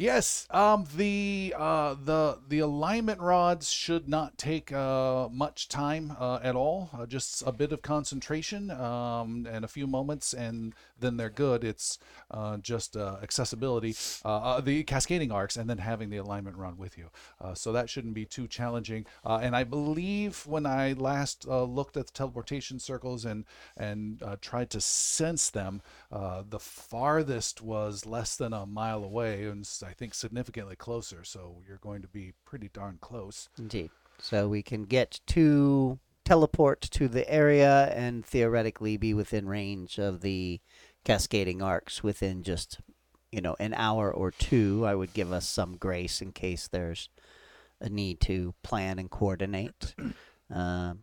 Yes, 0.00 0.46
um, 0.48 0.86
the 0.96 1.54
uh, 1.58 1.94
the 2.02 2.38
the 2.48 2.60
alignment 2.60 3.20
rods 3.20 3.70
should 3.70 4.08
not 4.08 4.38
take 4.38 4.72
uh, 4.72 5.28
much 5.30 5.68
time 5.68 6.16
uh, 6.18 6.38
at 6.42 6.56
all. 6.56 6.88
Uh, 6.94 7.04
just 7.04 7.42
a 7.46 7.52
bit 7.52 7.70
of 7.70 7.82
concentration 7.82 8.70
um, 8.70 9.46
and 9.46 9.62
a 9.62 9.68
few 9.68 9.86
moments, 9.86 10.32
and 10.32 10.74
then 11.00 11.16
they're 11.16 11.30
good. 11.30 11.64
It's 11.64 11.98
uh, 12.30 12.58
just 12.58 12.96
uh, 12.96 13.16
accessibility, 13.22 13.94
uh, 14.24 14.36
uh, 14.36 14.60
the 14.60 14.82
cascading 14.84 15.32
arcs, 15.32 15.56
and 15.56 15.68
then 15.68 15.78
having 15.78 16.10
the 16.10 16.18
alignment 16.18 16.56
run 16.56 16.76
with 16.76 16.96
you. 16.96 17.10
Uh, 17.40 17.54
so 17.54 17.72
that 17.72 17.90
shouldn't 17.90 18.14
be 18.14 18.24
too 18.24 18.46
challenging. 18.46 19.06
Uh, 19.24 19.40
and 19.42 19.56
I 19.56 19.64
believe 19.64 20.46
when 20.46 20.66
I 20.66 20.92
last 20.92 21.46
looked 21.46 21.96
at 21.96 22.06
the 22.06 22.12
teleportation 22.12 22.78
circles 22.78 23.24
and 23.24 23.44
and 23.76 24.22
tried 24.40 24.70
to 24.70 24.80
sense 24.80 25.50
them, 25.50 25.82
the 26.10 26.60
farthest 26.60 27.62
was 27.62 28.06
less 28.06 28.36
than 28.36 28.52
a 28.52 28.66
mile 28.66 29.04
away, 29.04 29.44
and 29.44 29.68
I 29.86 29.92
think 29.92 30.14
significantly 30.14 30.76
closer. 30.76 31.24
So 31.24 31.62
you're 31.66 31.78
going 31.78 32.02
to 32.02 32.08
be 32.08 32.32
pretty 32.44 32.70
darn 32.72 32.98
close. 33.00 33.48
Indeed. 33.58 33.90
So 34.18 34.48
we 34.48 34.62
can 34.62 34.84
get 34.84 35.20
to 35.28 35.98
teleport 36.24 36.80
to 36.82 37.08
the 37.08 37.28
area 37.28 37.92
and 37.94 38.24
theoretically 38.24 38.96
be 38.96 39.12
within 39.14 39.48
range 39.48 39.98
of 39.98 40.20
the 40.20 40.60
cascading 41.04 41.62
arcs 41.62 42.02
within 42.02 42.42
just, 42.42 42.80
you 43.32 43.40
know, 43.40 43.56
an 43.58 43.74
hour 43.74 44.12
or 44.12 44.30
two. 44.30 44.84
I 44.86 44.94
would 44.94 45.14
give 45.14 45.32
us 45.32 45.46
some 45.48 45.76
grace 45.76 46.20
in 46.20 46.32
case 46.32 46.68
there's 46.68 47.08
a 47.80 47.88
need 47.88 48.20
to 48.20 48.54
plan 48.62 48.98
and 48.98 49.10
coordinate 49.10 49.94
uh, 50.54 50.94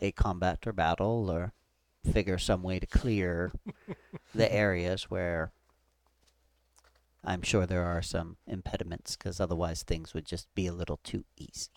a 0.00 0.12
combat 0.12 0.66
or 0.66 0.72
battle 0.72 1.30
or 1.30 1.52
figure 2.10 2.38
some 2.38 2.62
way 2.62 2.78
to 2.78 2.86
clear 2.86 3.52
the 4.34 4.52
areas 4.52 5.04
where 5.04 5.52
I'm 7.24 7.42
sure 7.42 7.66
there 7.66 7.84
are 7.84 8.02
some 8.02 8.36
impediments 8.46 9.16
because 9.16 9.40
otherwise 9.40 9.82
things 9.82 10.12
would 10.12 10.26
just 10.26 10.52
be 10.54 10.66
a 10.66 10.72
little 10.72 10.98
too 11.04 11.24
easy. 11.36 11.70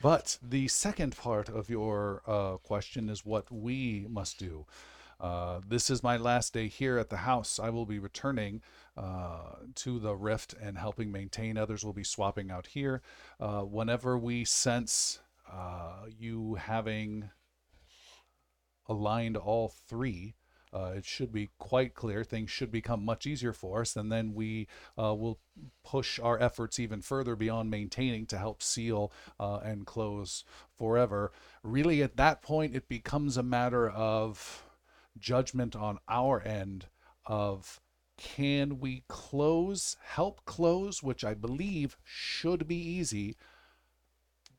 But 0.00 0.38
the 0.42 0.66
second 0.68 1.16
part 1.16 1.48
of 1.48 1.70
your 1.70 2.22
uh, 2.26 2.56
question 2.56 3.08
is 3.08 3.24
what 3.24 3.52
we 3.52 4.06
must 4.08 4.38
do. 4.38 4.66
Uh, 5.22 5.60
this 5.68 5.88
is 5.88 6.02
my 6.02 6.16
last 6.16 6.52
day 6.52 6.66
here 6.66 6.98
at 6.98 7.08
the 7.08 7.18
house. 7.18 7.60
I 7.60 7.70
will 7.70 7.86
be 7.86 8.00
returning 8.00 8.60
uh, 8.96 9.54
to 9.76 10.00
the 10.00 10.16
rift 10.16 10.52
and 10.60 10.76
helping 10.76 11.12
maintain. 11.12 11.56
Others 11.56 11.84
will 11.84 11.92
be 11.92 12.02
swapping 12.02 12.50
out 12.50 12.66
here. 12.66 13.02
Uh, 13.38 13.60
whenever 13.60 14.18
we 14.18 14.44
sense 14.44 15.20
uh, 15.50 16.06
you 16.18 16.56
having 16.56 17.30
aligned 18.88 19.36
all 19.36 19.72
three, 19.88 20.34
uh, 20.74 20.94
it 20.96 21.04
should 21.04 21.30
be 21.32 21.50
quite 21.56 21.94
clear. 21.94 22.24
Things 22.24 22.50
should 22.50 22.72
become 22.72 23.04
much 23.04 23.24
easier 23.24 23.52
for 23.52 23.82
us, 23.82 23.94
and 23.94 24.10
then 24.10 24.34
we 24.34 24.66
will 24.96 25.38
push 25.84 26.18
our 26.18 26.40
efforts 26.40 26.80
even 26.80 27.00
further 27.00 27.36
beyond 27.36 27.70
maintaining 27.70 28.26
to 28.26 28.38
help 28.38 28.62
seal 28.62 29.12
and 29.38 29.86
close 29.86 30.44
forever. 30.76 31.30
Really, 31.62 32.02
at 32.02 32.16
that 32.16 32.42
point, 32.42 32.74
it 32.74 32.88
becomes 32.88 33.36
a 33.36 33.42
matter 33.42 33.88
of 33.88 34.64
judgment 35.18 35.76
on 35.76 35.98
our 36.08 36.40
end 36.40 36.86
of 37.26 37.80
can 38.16 38.78
we 38.78 39.04
close, 39.08 39.96
help 40.02 40.44
close, 40.44 41.02
which 41.02 41.24
I 41.24 41.34
believe 41.34 41.96
should 42.04 42.68
be 42.68 42.76
easy, 42.76 43.36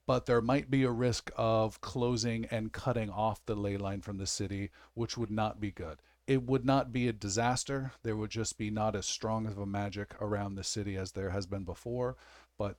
but 0.06 0.26
there 0.26 0.42
might 0.42 0.70
be 0.70 0.84
a 0.84 0.92
risk 0.92 1.32
of 1.38 1.80
closing 1.80 2.46
and 2.46 2.74
cutting 2.74 3.10
off 3.10 3.46
the 3.46 3.56
ley 3.56 3.78
line 3.78 4.02
from 4.02 4.18
the 4.18 4.28
city, 4.28 4.70
which 4.94 5.18
would 5.18 5.32
not 5.32 5.60
be 5.62 5.72
good. 5.72 6.02
It 6.28 6.44
would 6.44 6.66
not 6.66 6.92
be 6.92 7.08
a 7.08 7.14
disaster. 7.14 7.94
There 8.04 8.16
would 8.16 8.32
just 8.32 8.58
be 8.58 8.70
not 8.70 8.96
as 8.96 9.06
strong 9.06 9.46
of 9.46 9.58
a 9.58 9.66
magic 9.66 10.14
around 10.22 10.56
the 10.56 10.64
city 10.64 10.98
as 10.98 11.12
there 11.12 11.30
has 11.30 11.46
been 11.46 11.64
before, 11.64 12.18
but 12.58 12.78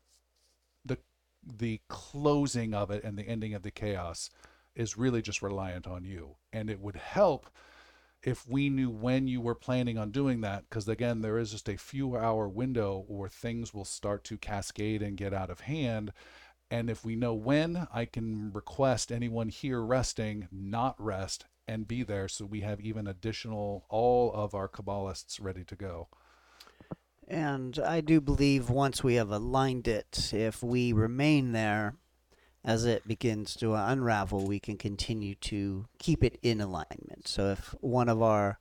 the 0.84 0.98
the 1.46 1.80
closing 1.88 2.72
of 2.72 2.90
it 2.90 3.04
and 3.04 3.18
the 3.18 3.28
ending 3.28 3.52
of 3.54 3.62
the 3.62 3.70
chaos 3.70 4.30
is 4.74 4.96
really 4.96 5.22
just 5.22 5.42
reliant 5.42 5.86
on 5.86 6.04
you. 6.04 6.36
And 6.52 6.68
it 6.68 6.80
would 6.80 6.96
help 6.96 7.50
if 8.22 8.48
we 8.48 8.70
knew 8.70 8.90
when 8.90 9.26
you 9.26 9.40
were 9.40 9.54
planning 9.54 9.98
on 9.98 10.10
doing 10.10 10.40
that 10.40 10.64
because 10.68 10.88
again 10.88 11.20
there 11.20 11.38
is 11.38 11.50
just 11.50 11.68
a 11.68 11.76
few 11.76 12.16
hour 12.16 12.48
window 12.48 13.04
where 13.06 13.28
things 13.28 13.74
will 13.74 13.84
start 13.84 14.24
to 14.24 14.38
cascade 14.38 15.02
and 15.02 15.18
get 15.18 15.34
out 15.34 15.50
of 15.50 15.60
hand 15.60 16.10
and 16.70 16.90
if 16.90 17.04
we 17.04 17.14
know 17.14 17.34
when, 17.34 17.86
I 17.92 18.04
can 18.04 18.52
request 18.52 19.12
anyone 19.12 19.48
here 19.48 19.80
resting 19.80 20.48
not 20.50 21.00
rest 21.00 21.44
and 21.68 21.86
be 21.86 22.02
there 22.02 22.26
so 22.26 22.44
we 22.46 22.62
have 22.62 22.80
even 22.80 23.06
additional, 23.06 23.84
all 23.88 24.32
of 24.32 24.54
our 24.54 24.68
Cabalists 24.68 25.40
ready 25.40 25.64
to 25.64 25.76
go. 25.76 26.08
And 27.26 27.78
I 27.78 28.00
do 28.00 28.20
believe 28.20 28.70
once 28.70 29.04
we 29.04 29.14
have 29.14 29.30
aligned 29.30 29.88
it, 29.88 30.32
if 30.32 30.62
we 30.62 30.92
remain 30.92 31.52
there 31.52 31.94
as 32.64 32.84
it 32.84 33.06
begins 33.06 33.54
to 33.56 33.74
unravel, 33.74 34.46
we 34.46 34.58
can 34.58 34.78
continue 34.78 35.34
to 35.34 35.86
keep 35.98 36.24
it 36.24 36.38
in 36.42 36.60
alignment. 36.60 37.28
So 37.28 37.50
if 37.50 37.74
one 37.80 38.08
of 38.08 38.22
our 38.22 38.58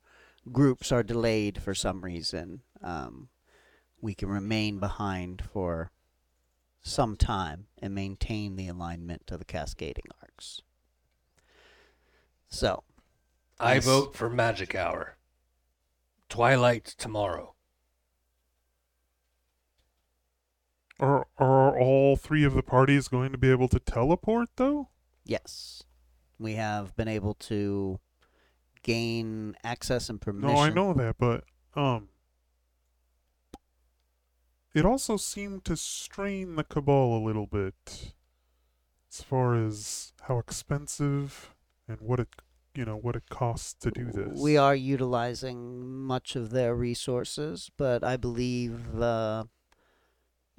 groups 0.52 0.92
are 0.92 1.04
delayed 1.04 1.62
for 1.62 1.74
some 1.74 2.02
reason, 2.02 2.62
um, 2.82 3.30
we 4.02 4.14
can 4.14 4.28
remain 4.28 4.80
behind 4.80 5.42
for 5.42 5.92
some 6.82 7.16
time 7.16 7.68
and 7.82 7.96
maintain 7.96 8.58
the 8.58 8.68
alignment 8.68 9.32
of 9.32 9.40
the 9.40 9.46
cascading 9.46 10.04
arcs. 10.22 10.62
So, 12.50 12.84
I 13.58 13.76
Yes. 13.76 13.86
vote 13.86 14.16
for 14.16 14.30
Magic 14.30 14.76
Hour. 14.76 15.16
Twilight 16.28 16.84
tomorrow. 16.86 17.53
Are 21.04 21.28
are 21.38 21.78
all 21.78 22.16
three 22.16 22.46
of 22.46 22.54
the 22.54 22.64
parties 22.64 23.10
going 23.10 23.34
to 23.34 23.38
be 23.38 23.52
able 23.52 23.68
to 23.68 23.80
teleport 23.80 24.48
though? 24.56 24.88
Yes. 25.26 25.84
We 26.40 26.54
have 26.54 26.96
been 26.96 27.10
able 27.10 27.34
to 27.52 28.00
gain 28.84 29.56
access 29.66 30.10
and 30.10 30.22
permission. 30.22 30.56
No, 30.56 30.62
I 30.62 30.70
know 30.70 30.94
that, 30.94 31.18
but 31.18 31.44
um 31.76 32.08
it 34.74 34.86
also 34.86 35.18
seemed 35.18 35.66
to 35.66 35.76
strain 35.76 36.56
the 36.56 36.64
cabal 36.64 37.18
a 37.18 37.22
little 37.22 37.48
bit 37.48 38.14
as 39.12 39.22
far 39.22 39.56
as 39.56 40.14
how 40.22 40.40
expensive 40.40 41.54
and 41.86 42.00
what 42.00 42.22
it 42.22 42.30
you 42.74 42.86
know 42.86 42.96
what 42.96 43.18
it 43.18 43.28
costs 43.30 43.74
to 43.74 43.92
do 43.92 44.06
this. 44.06 44.40
We 44.40 44.56
are 44.56 44.74
utilizing 44.74 45.86
much 45.86 46.38
of 46.38 46.52
their 46.52 46.74
resources, 46.74 47.70
but 47.76 48.06
I 48.06 48.16
believe 48.16 48.94
the 48.94 49.50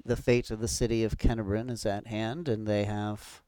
the 0.05 0.15
fate 0.15 0.51
of 0.51 0.59
the 0.59 0.67
city 0.67 1.03
of 1.03 1.17
Kennebryn 1.17 1.69
is 1.71 1.85
at 1.85 2.07
hand, 2.07 2.47
and 2.47 2.67
they 2.67 2.83
have 2.85 3.41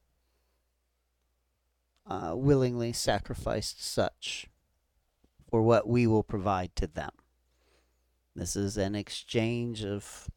uh, 2.06 2.32
willingly 2.34 2.92
sacrificed 2.92 3.84
such 3.84 4.46
for 5.50 5.62
what 5.62 5.86
we 5.88 6.06
will 6.06 6.22
provide 6.22 6.74
to 6.76 6.86
them. 6.86 7.10
This 8.34 8.56
is 8.56 8.76
an 8.76 8.94
exchange 8.94 9.84
of 9.84 10.28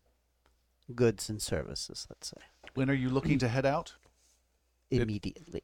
goods 0.94 1.30
and 1.30 1.42
services, 1.42 2.08
let's 2.10 2.30
say, 2.30 2.42
When 2.74 2.90
are 2.90 2.94
you 2.96 3.10
looking 3.10 3.40
to 3.40 3.48
head 3.48 3.66
out? 3.66 3.94
It- 4.90 5.02
immediately. 5.02 5.64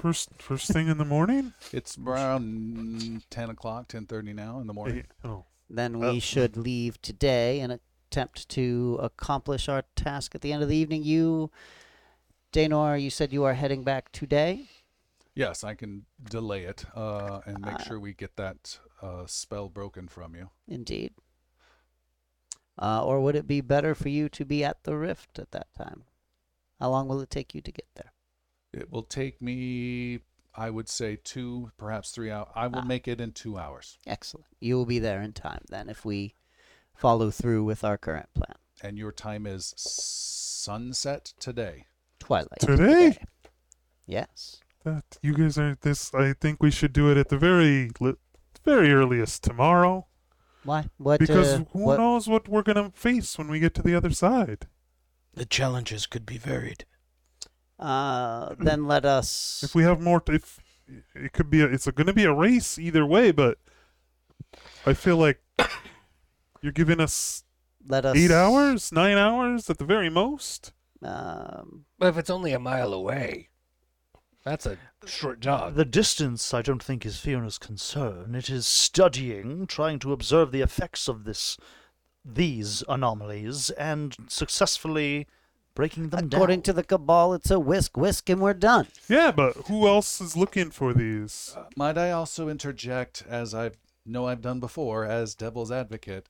first 0.00 0.30
first 0.38 0.70
thing 0.70 0.88
in 0.88 0.98
the 0.98 1.04
morning? 1.04 1.52
It's 1.72 1.96
around 1.98 3.22
10 3.30 3.50
o'clock, 3.50 3.88
10.30 3.88 4.34
now 4.34 4.60
in 4.60 4.66
the 4.66 4.74
morning. 4.74 4.98
Eight- 4.98 5.06
oh. 5.24 5.44
Then 5.68 5.96
Uh, 5.96 6.12
we 6.12 6.20
should 6.20 6.56
leave 6.56 7.00
today 7.02 7.58
and 7.60 7.80
attempt 8.16 8.48
to 8.48 8.98
accomplish 9.02 9.68
our 9.68 9.82
task 9.94 10.34
at 10.34 10.40
the 10.40 10.50
end 10.52 10.62
of 10.62 10.68
the 10.70 10.76
evening. 10.76 11.04
You, 11.04 11.50
Danor, 12.52 12.96
you 13.00 13.10
said 13.10 13.30
you 13.32 13.44
are 13.44 13.52
heading 13.52 13.84
back 13.84 14.10
today. 14.10 14.68
Yes, 15.34 15.62
I 15.62 15.74
can 15.74 16.06
delay 16.30 16.62
it 16.64 16.86
uh, 16.94 17.40
and 17.44 17.60
make 17.60 17.74
Uh, 17.74 17.82
sure 17.84 18.00
we 18.00 18.14
get 18.14 18.36
that 18.36 18.78
uh, 19.02 19.26
spell 19.26 19.68
broken 19.68 20.08
from 20.08 20.34
you. 20.34 20.48
Indeed. 20.66 21.12
Uh, 22.80 23.04
or 23.04 23.20
would 23.20 23.36
it 23.36 23.46
be 23.46 23.60
better 23.60 23.94
for 23.94 24.08
you 24.08 24.30
to 24.30 24.44
be 24.46 24.64
at 24.64 24.84
the 24.84 24.96
rift 24.96 25.38
at 25.38 25.50
that 25.50 25.66
time? 25.76 26.04
How 26.80 26.88
long 26.90 27.08
will 27.08 27.20
it 27.20 27.28
take 27.30 27.54
you 27.54 27.60
to 27.60 27.70
get 27.72 27.86
there? 27.96 28.12
It 28.72 28.90
will 28.90 29.02
take 29.02 29.42
me, 29.42 30.20
I 30.54 30.70
would 30.70 30.88
say, 30.88 31.16
two, 31.22 31.70
perhaps 31.76 32.10
three 32.12 32.30
hours. 32.30 32.48
I 32.54 32.66
will 32.68 32.80
Ah. 32.80 32.84
make 32.84 33.06
it 33.08 33.20
in 33.20 33.32
two 33.32 33.58
hours. 33.58 33.98
Excellent. 34.06 34.46
You 34.60 34.76
will 34.76 34.86
be 34.86 34.98
there 35.00 35.20
in 35.20 35.34
time 35.34 35.64
then 35.68 35.90
if 35.90 36.02
we 36.06 36.34
follow 36.96 37.30
through 37.30 37.64
with 37.64 37.84
our 37.84 37.96
current 37.96 38.28
plan. 38.34 38.54
And 38.82 38.98
your 38.98 39.12
time 39.12 39.46
is 39.46 39.74
sunset 39.76 41.32
today. 41.38 41.86
Twilight. 42.18 42.60
Today? 42.60 43.18
Yes. 44.06 44.60
That 44.84 45.18
you 45.22 45.34
guys 45.34 45.58
are 45.58 45.76
this 45.80 46.14
I 46.14 46.32
think 46.32 46.62
we 46.62 46.70
should 46.70 46.92
do 46.92 47.10
it 47.10 47.16
at 47.16 47.28
the 47.28 47.38
very 47.38 47.90
very 48.64 48.92
earliest 48.92 49.42
tomorrow 49.42 50.06
Why? 50.64 50.88
What? 50.98 51.20
because 51.20 51.54
uh, 51.54 51.64
who 51.72 51.84
what, 51.84 51.98
knows 51.98 52.28
what 52.28 52.48
we're 52.48 52.62
going 52.62 52.76
to 52.76 52.96
face 52.96 53.36
when 53.36 53.48
we 53.48 53.58
get 53.58 53.74
to 53.74 53.82
the 53.82 53.94
other 53.94 54.10
side. 54.10 54.66
The 55.34 55.44
challenges 55.44 56.06
could 56.06 56.24
be 56.24 56.38
varied. 56.38 56.84
Uh, 57.78 58.54
then 58.58 58.86
let 58.86 59.04
us. 59.04 59.62
If 59.62 59.74
we 59.74 59.82
have 59.82 60.00
more 60.00 60.20
t- 60.20 60.34
if 60.34 60.60
it 61.14 61.32
could 61.32 61.50
be 61.50 61.60
a, 61.60 61.66
it's 61.66 61.90
going 61.90 62.06
to 62.06 62.12
be 62.12 62.24
a 62.24 62.32
race 62.32 62.78
either 62.78 63.04
way, 63.04 63.32
but 63.32 63.58
I 64.86 64.94
feel 64.94 65.16
like 65.16 65.42
you're 66.66 66.72
giving 66.72 67.00
us 67.00 67.44
let 67.86 68.04
us. 68.04 68.16
8 68.16 68.32
hours, 68.32 68.90
9 68.90 69.16
hours 69.16 69.70
at 69.70 69.78
the 69.78 69.84
very 69.84 70.10
most. 70.10 70.72
Um, 71.00 71.84
But 71.96 72.08
if 72.08 72.18
it's 72.18 72.30
only 72.30 72.52
a 72.52 72.58
mile 72.58 72.92
away, 72.92 73.50
that's 74.44 74.66
a 74.66 74.76
short 75.06 75.38
jog. 75.38 75.76
The 75.76 75.84
distance, 75.84 76.52
I 76.52 76.62
don't 76.62 76.82
think, 76.82 77.06
is 77.06 77.20
Fiona's 77.20 77.58
concern. 77.58 78.34
It 78.34 78.50
is 78.50 78.66
studying, 78.66 79.68
trying 79.68 80.00
to 80.00 80.12
observe 80.12 80.50
the 80.50 80.60
effects 80.62 81.06
of 81.06 81.22
this, 81.22 81.56
these 82.24 82.82
anomalies, 82.88 83.70
and 83.70 84.16
successfully 84.26 85.28
breaking 85.76 86.08
them 86.08 86.28
down. 86.28 86.38
according 86.40 86.60
down. 86.60 86.64
to 86.64 86.72
the 86.72 86.82
cabal, 86.82 87.34
it's 87.34 87.50
a 87.52 87.60
whisk, 87.60 87.96
whisk, 87.96 88.28
and 88.28 88.40
we're 88.40 88.54
done. 88.54 88.88
Yeah, 89.08 89.30
but 89.30 89.52
who 89.68 89.86
else 89.86 90.20
is 90.20 90.36
looking 90.36 90.72
for 90.72 90.92
these? 90.92 91.54
Uh, 91.56 91.66
might 91.76 91.96
I 91.96 92.10
also 92.10 92.48
interject, 92.48 93.22
as 93.28 93.54
I 93.54 93.70
know 94.04 94.26
I've 94.26 94.40
done 94.40 94.58
before, 94.58 95.04
as 95.04 95.36
devil's 95.36 95.70
advocate? 95.70 96.28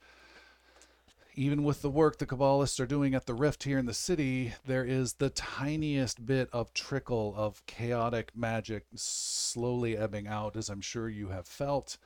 Even 1.38 1.64
with 1.64 1.82
the 1.82 1.90
work 1.90 2.16
the 2.16 2.24
Cabalists 2.24 2.80
are 2.80 2.86
doing 2.86 3.14
at 3.14 3.26
the 3.26 3.34
Rift 3.34 3.64
here 3.64 3.78
in 3.78 3.84
the 3.84 3.92
city, 3.92 4.54
there 4.64 4.86
is 4.86 5.14
the 5.14 5.28
tiniest 5.28 6.24
bit 6.24 6.48
of 6.50 6.72
trickle 6.72 7.34
of 7.36 7.64
chaotic 7.66 8.34
magic 8.34 8.86
slowly 8.94 9.98
ebbing 9.98 10.26
out, 10.26 10.56
as 10.56 10.70
I'm 10.70 10.80
sure 10.80 11.10
you 11.10 11.28
have 11.28 11.46
felt. 11.46 11.98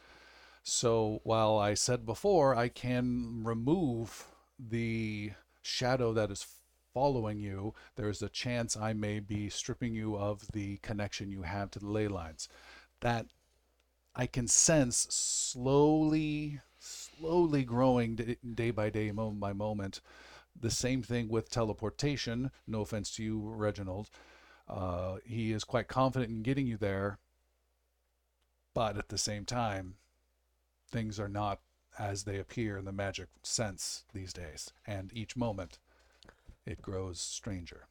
So 0.64 1.20
while 1.22 1.57
I 1.57 1.74
said 1.74 2.05
before, 2.05 2.57
I 2.57 2.66
can 2.66 3.45
remove 3.45 4.26
the 4.59 5.31
shadow 5.62 6.12
that 6.12 6.33
is 6.33 6.45
following 6.93 7.39
you, 7.39 7.72
there's 7.95 8.22
a 8.22 8.28
chance 8.28 8.76
I 8.76 8.95
may 8.95 9.20
be 9.20 9.49
stripping 9.49 9.95
you 9.95 10.16
of 10.16 10.51
the 10.51 10.78
connection 10.78 11.31
you 11.31 11.43
have 11.43 11.70
to 11.70 11.78
the 11.78 11.87
ley 11.87 12.09
lines. 12.09 12.49
That 12.99 13.26
I 14.12 14.26
can 14.26 14.49
sense 14.49 15.07
slowly, 15.09 16.59
slowly 17.21 17.64
growing 17.64 18.37
day 18.55 18.71
by 18.71 18.91
day, 18.91 19.12
moment 19.12 19.41
by 19.41 19.53
moment. 19.53 20.01
The 20.59 20.71
same 20.71 21.03
thing 21.03 21.29
with 21.29 21.51
teleportation. 21.51 22.51
No 22.66 22.81
offense 22.81 23.11
to 23.16 23.23
you, 23.23 23.41
Reginald. 23.41 24.11
Uh, 24.68 25.16
he 25.25 25.53
is 25.53 25.64
quite 25.64 25.89
confident 25.89 26.31
in 26.31 26.43
getting 26.43 26.66
you 26.66 26.77
there, 26.77 27.18
but 28.75 28.97
at 28.97 29.09
the 29.09 29.18
same 29.18 29.45
time, 29.45 29.97
things 30.91 31.18
are 31.21 31.29
not 31.29 31.61
as 31.99 32.25
they 32.25 32.39
appear 32.39 32.79
in 32.79 32.85
the 32.85 32.93
magic 32.93 33.29
sense 33.43 34.05
these 34.14 34.33
days. 34.33 34.73
And 34.87 35.11
each 35.12 35.37
moment, 35.37 35.79
it 36.64 36.81
grows 36.81 37.21
stranger. 37.21 37.87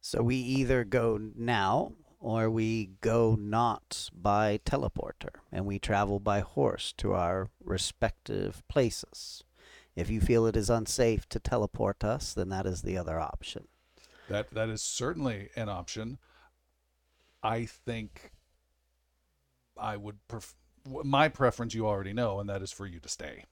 So 0.00 0.22
we 0.22 0.36
either 0.36 0.84
go 0.84 1.18
now 1.36 1.92
or 2.20 2.50
we 2.50 2.90
go 3.00 3.34
not 3.38 4.10
by 4.14 4.60
teleporter 4.64 5.40
and 5.50 5.64
we 5.64 5.78
travel 5.78 6.20
by 6.20 6.40
horse 6.40 6.92
to 6.98 7.14
our 7.14 7.48
respective 7.64 8.62
places. 8.68 9.42
If 9.96 10.10
you 10.10 10.20
feel 10.20 10.46
it 10.46 10.56
is 10.56 10.70
unsafe 10.70 11.28
to 11.30 11.40
teleport 11.40 12.04
us, 12.04 12.34
then 12.34 12.50
that 12.50 12.66
is 12.66 12.82
the 12.82 12.96
other 12.96 13.18
option. 13.18 13.66
That 14.28 14.50
that 14.50 14.68
is 14.68 14.82
certainly 14.82 15.48
an 15.56 15.68
option. 15.68 16.18
I 17.42 17.64
think 17.64 18.30
I 19.76 19.96
would 19.96 20.18
pref- 20.28 20.54
my 20.86 21.28
preference 21.28 21.74
you 21.74 21.86
already 21.86 22.12
know 22.12 22.38
and 22.38 22.48
that 22.48 22.62
is 22.62 22.70
for 22.70 22.86
you 22.86 23.00
to 23.00 23.08
stay. 23.08 23.44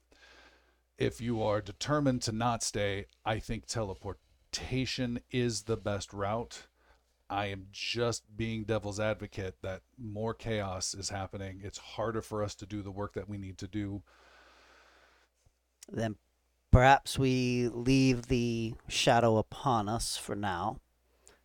If 0.99 1.21
you 1.21 1.43
are 1.43 1.61
determined 1.61 2.23
to 2.23 2.33
not 2.33 2.63
stay, 2.63 3.07
I 3.25 3.39
think 3.39 3.67
teleportation 3.67 5.21
is 5.31 5.63
the 5.63 5.77
best 5.77 6.13
route. 6.13 6.67
I 7.31 7.47
am 7.47 7.67
just 7.71 8.25
being 8.37 8.65
devil's 8.65 8.99
advocate 8.99 9.57
that 9.63 9.83
more 9.99 10.33
chaos 10.33 10.95
is 10.95 11.11
happening. 11.11 11.61
It's 11.63 11.79
harder 11.79 12.23
for 12.23 12.43
us 12.43 12.55
to 12.57 12.67
do 12.67 12.81
the 12.81 12.91
work 12.91 13.15
that 13.15 13.29
we 13.29 13.37
need 13.37 13.59
to 13.59 13.69
do. 13.69 14.03
Then 15.91 16.17
perhaps 16.71 17.19
we 17.19 17.69
leave 17.69 18.27
the 18.29 18.75
shadow 18.89 19.37
upon 19.37 19.89
us 19.89 20.17
for 20.17 20.35
now. 20.35 20.81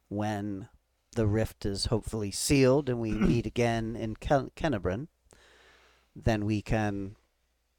When 0.07 0.69
the 1.15 1.27
rift 1.27 1.65
is 1.65 1.86
hopefully 1.86 2.31
sealed 2.31 2.88
and 2.89 2.99
we 2.99 3.11
meet 3.11 3.45
again 3.45 3.95
in 3.95 4.15
Ken- 4.15 4.51
Kennebryn, 4.55 5.07
then 6.15 6.45
we 6.45 6.61
can 6.61 7.15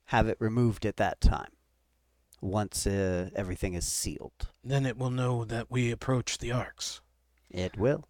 have 0.06 0.28
it 0.28 0.36
removed 0.40 0.84
at 0.84 0.96
that 0.98 1.20
time. 1.20 1.52
Once 2.40 2.86
uh, 2.86 3.30
everything 3.34 3.72
is 3.72 3.86
sealed, 3.86 4.50
Then 4.62 4.84
it 4.84 4.98
will 4.98 5.10
know 5.10 5.46
that 5.46 5.70
we 5.70 5.90
approach 5.90 6.36
the 6.36 6.52
arcs. 6.52 7.00
It 7.50 7.76
will. 7.78 8.08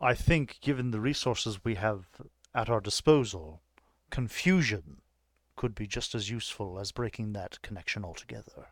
I 0.00 0.14
think, 0.14 0.58
given 0.60 0.90
the 0.90 1.00
resources 1.00 1.62
we 1.62 1.74
have 1.74 2.06
at 2.54 2.70
our 2.70 2.80
disposal, 2.80 3.60
confusion 4.10 5.02
could 5.56 5.74
be 5.74 5.86
just 5.86 6.14
as 6.14 6.30
useful 6.30 6.78
as 6.78 6.90
breaking 6.90 7.32
that 7.34 7.60
connection 7.60 8.04
altogether. 8.04 8.68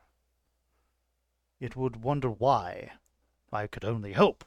It 1.61 1.77
would 1.77 2.03
wonder 2.03 2.31
why, 2.31 2.93
I 3.53 3.67
could 3.67 3.85
only 3.85 4.15
hope, 4.15 4.45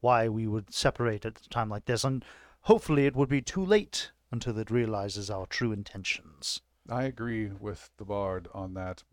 why 0.00 0.28
we 0.28 0.46
would 0.46 0.74
separate 0.74 1.24
at 1.24 1.40
a 1.40 1.48
time 1.48 1.70
like 1.70 1.86
this, 1.86 2.04
and 2.04 2.24
hopefully 2.62 3.06
it 3.06 3.16
would 3.16 3.28
be 3.28 3.40
too 3.40 3.64
late 3.64 4.10
until 4.30 4.58
it 4.58 4.70
realizes 4.70 5.30
our 5.30 5.46
true 5.46 5.72
intentions. 5.72 6.60
I 6.88 7.04
agree 7.04 7.48
with 7.48 7.90
the 7.96 8.04
bard 8.04 8.48
on 8.52 8.74
that. 8.74 9.04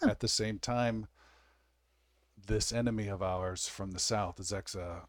At 0.00 0.20
the 0.20 0.28
same 0.28 0.58
time, 0.58 1.08
this 2.48 2.72
enemy 2.72 3.06
of 3.08 3.22
ours 3.22 3.68
from 3.68 3.92
the 3.92 3.98
south, 4.00 4.38
Zexa, 4.38 5.02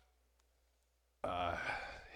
uh, 1.23 1.55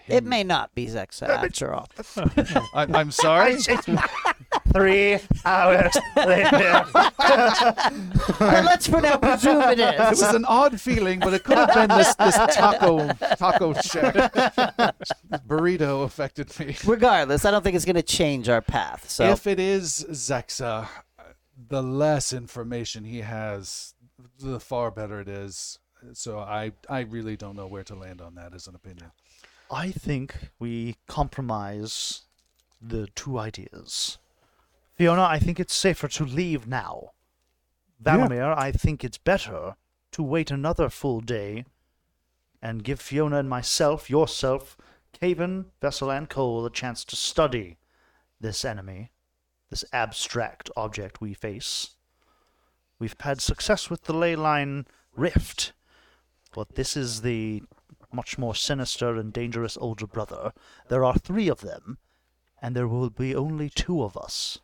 It 0.06 0.22
may 0.24 0.44
not 0.44 0.74
be 0.74 0.86
Zexa 0.86 1.28
after 1.28 1.72
all. 1.74 1.88
I, 2.74 2.86
I'm 2.98 3.10
sorry. 3.10 3.56
Three 4.72 5.18
hours 5.44 5.96
later. 6.16 6.84
Well, 8.40 8.64
let's 8.64 8.86
for 8.86 9.00
now 9.00 9.16
presume 9.16 9.60
it 9.62 9.78
It 9.78 9.94
is. 10.12 10.20
was 10.22 10.34
an 10.34 10.44
odd 10.44 10.80
feeling, 10.80 11.20
but 11.20 11.32
it 11.34 11.44
could 11.44 11.56
have 11.58 11.72
been 11.74 11.88
this, 11.96 12.14
this 12.16 12.34
taco 12.54 13.08
taco 13.36 13.72
shack 13.74 14.14
burrito 15.46 16.04
affected 16.04 16.58
me. 16.58 16.76
Regardless, 16.84 17.44
I 17.44 17.50
don't 17.50 17.62
think 17.62 17.76
it's 17.76 17.84
going 17.84 17.96
to 17.96 18.02
change 18.02 18.48
our 18.48 18.60
path. 18.60 19.08
So 19.10 19.24
If 19.24 19.46
it 19.46 19.60
is 19.60 20.04
Zexa, 20.10 20.88
the 21.68 21.82
less 21.82 22.32
information 22.32 23.04
he 23.04 23.20
has, 23.20 23.93
the 24.38 24.60
far 24.60 24.90
better 24.90 25.20
it 25.20 25.28
is. 25.28 25.78
So 26.12 26.38
I, 26.38 26.72
I 26.88 27.00
really 27.00 27.36
don't 27.36 27.56
know 27.56 27.66
where 27.66 27.84
to 27.84 27.94
land 27.94 28.20
on 28.20 28.34
that 28.34 28.54
as 28.54 28.66
an 28.66 28.74
opinion. 28.74 29.10
I 29.70 29.90
think 29.90 30.50
we 30.58 30.96
compromise 31.08 32.22
the 32.80 33.06
two 33.14 33.38
ideas. 33.38 34.18
Fiona, 34.94 35.22
I 35.22 35.38
think 35.38 35.58
it's 35.58 35.74
safer 35.74 36.08
to 36.08 36.24
leave 36.24 36.66
now. 36.66 37.10
Yeah. 38.04 38.16
Valamir, 38.16 38.56
I 38.56 38.70
think 38.70 39.02
it's 39.02 39.18
better 39.18 39.76
to 40.12 40.22
wait 40.22 40.50
another 40.50 40.88
full 40.88 41.20
day 41.20 41.64
and 42.62 42.84
give 42.84 43.00
Fiona 43.00 43.38
and 43.38 43.48
myself, 43.48 44.08
yourself, 44.08 44.76
Cavan, 45.12 45.66
Vessel, 45.80 46.10
and 46.10 46.28
Coal 46.28 46.64
a 46.66 46.70
chance 46.70 47.04
to 47.06 47.16
study 47.16 47.78
this 48.40 48.64
enemy, 48.64 49.10
this 49.70 49.84
abstract 49.92 50.70
object 50.76 51.20
we 51.20 51.34
face. 51.34 51.96
We've 52.98 53.16
had 53.18 53.40
success 53.40 53.90
with 53.90 54.04
the 54.04 54.12
ley 54.12 54.36
line 54.36 54.86
rift, 55.16 55.72
but 56.54 56.74
this 56.74 56.96
is 56.96 57.22
the 57.22 57.62
much 58.12 58.38
more 58.38 58.54
sinister 58.54 59.16
and 59.16 59.32
dangerous 59.32 59.76
older 59.80 60.06
brother. 60.06 60.52
There 60.88 61.04
are 61.04 61.18
three 61.18 61.48
of 61.48 61.60
them, 61.60 61.98
and 62.62 62.76
there 62.76 62.88
will 62.88 63.10
be 63.10 63.34
only 63.34 63.68
two 63.68 64.02
of 64.02 64.16
us. 64.16 64.58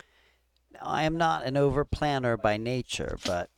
I 0.83 1.03
am 1.03 1.19
not 1.19 1.45
an 1.45 1.57
over 1.57 1.85
planner 1.85 2.37
by 2.37 2.57
nature, 2.57 3.19
but 3.27 3.51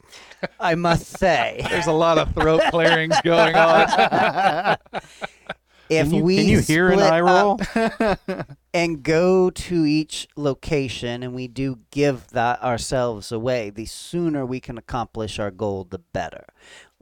I 0.58 0.74
must 0.74 1.06
say, 1.18 1.64
There's 1.70 1.86
a 1.86 1.92
lot 1.92 2.18
of 2.18 2.32
throat 2.34 2.62
clearings 2.70 3.20
going 3.22 3.54
on. 3.54 4.76
if 5.98 6.06
Can 6.08 6.16
you, 6.16 6.22
we 6.24 6.36
can 6.36 6.46
you 6.46 6.60
hear 6.60 6.90
an 6.90 7.00
eye 7.00 7.20
roll? 7.20 7.60
and 8.74 9.02
go 9.02 9.50
to 9.50 9.84
each 9.84 10.28
location 10.36 11.22
and 11.22 11.34
we 11.34 11.48
do 11.48 11.78
give 11.90 12.28
that 12.28 12.62
ourselves 12.62 13.32
away, 13.32 13.70
the 13.70 13.86
sooner 13.86 14.44
we 14.46 14.60
can 14.60 14.78
accomplish 14.78 15.38
our 15.38 15.50
goal, 15.50 15.84
the 15.84 15.98
better. 15.98 16.46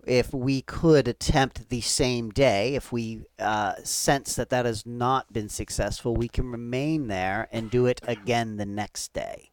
If 0.07 0.33
we 0.33 0.63
could 0.63 1.07
attempt 1.07 1.69
the 1.69 1.83
same 1.83 2.31
day, 2.31 2.75
if 2.75 2.91
we 2.91 3.23
uh, 3.39 3.75
sense 3.85 4.35
that 4.37 4.49
that 4.49 4.65
has 4.65 4.87
not 4.87 5.33
been 5.33 5.49
successful, 5.49 6.15
we 6.15 6.29
can 6.29 6.51
remain 6.51 7.09
there 7.09 7.49
and 7.53 7.71
do 7.71 7.87
it 7.87 8.01
again 8.05 8.57
the 8.57 8.67
next 8.67 9.13
day. 9.13 9.51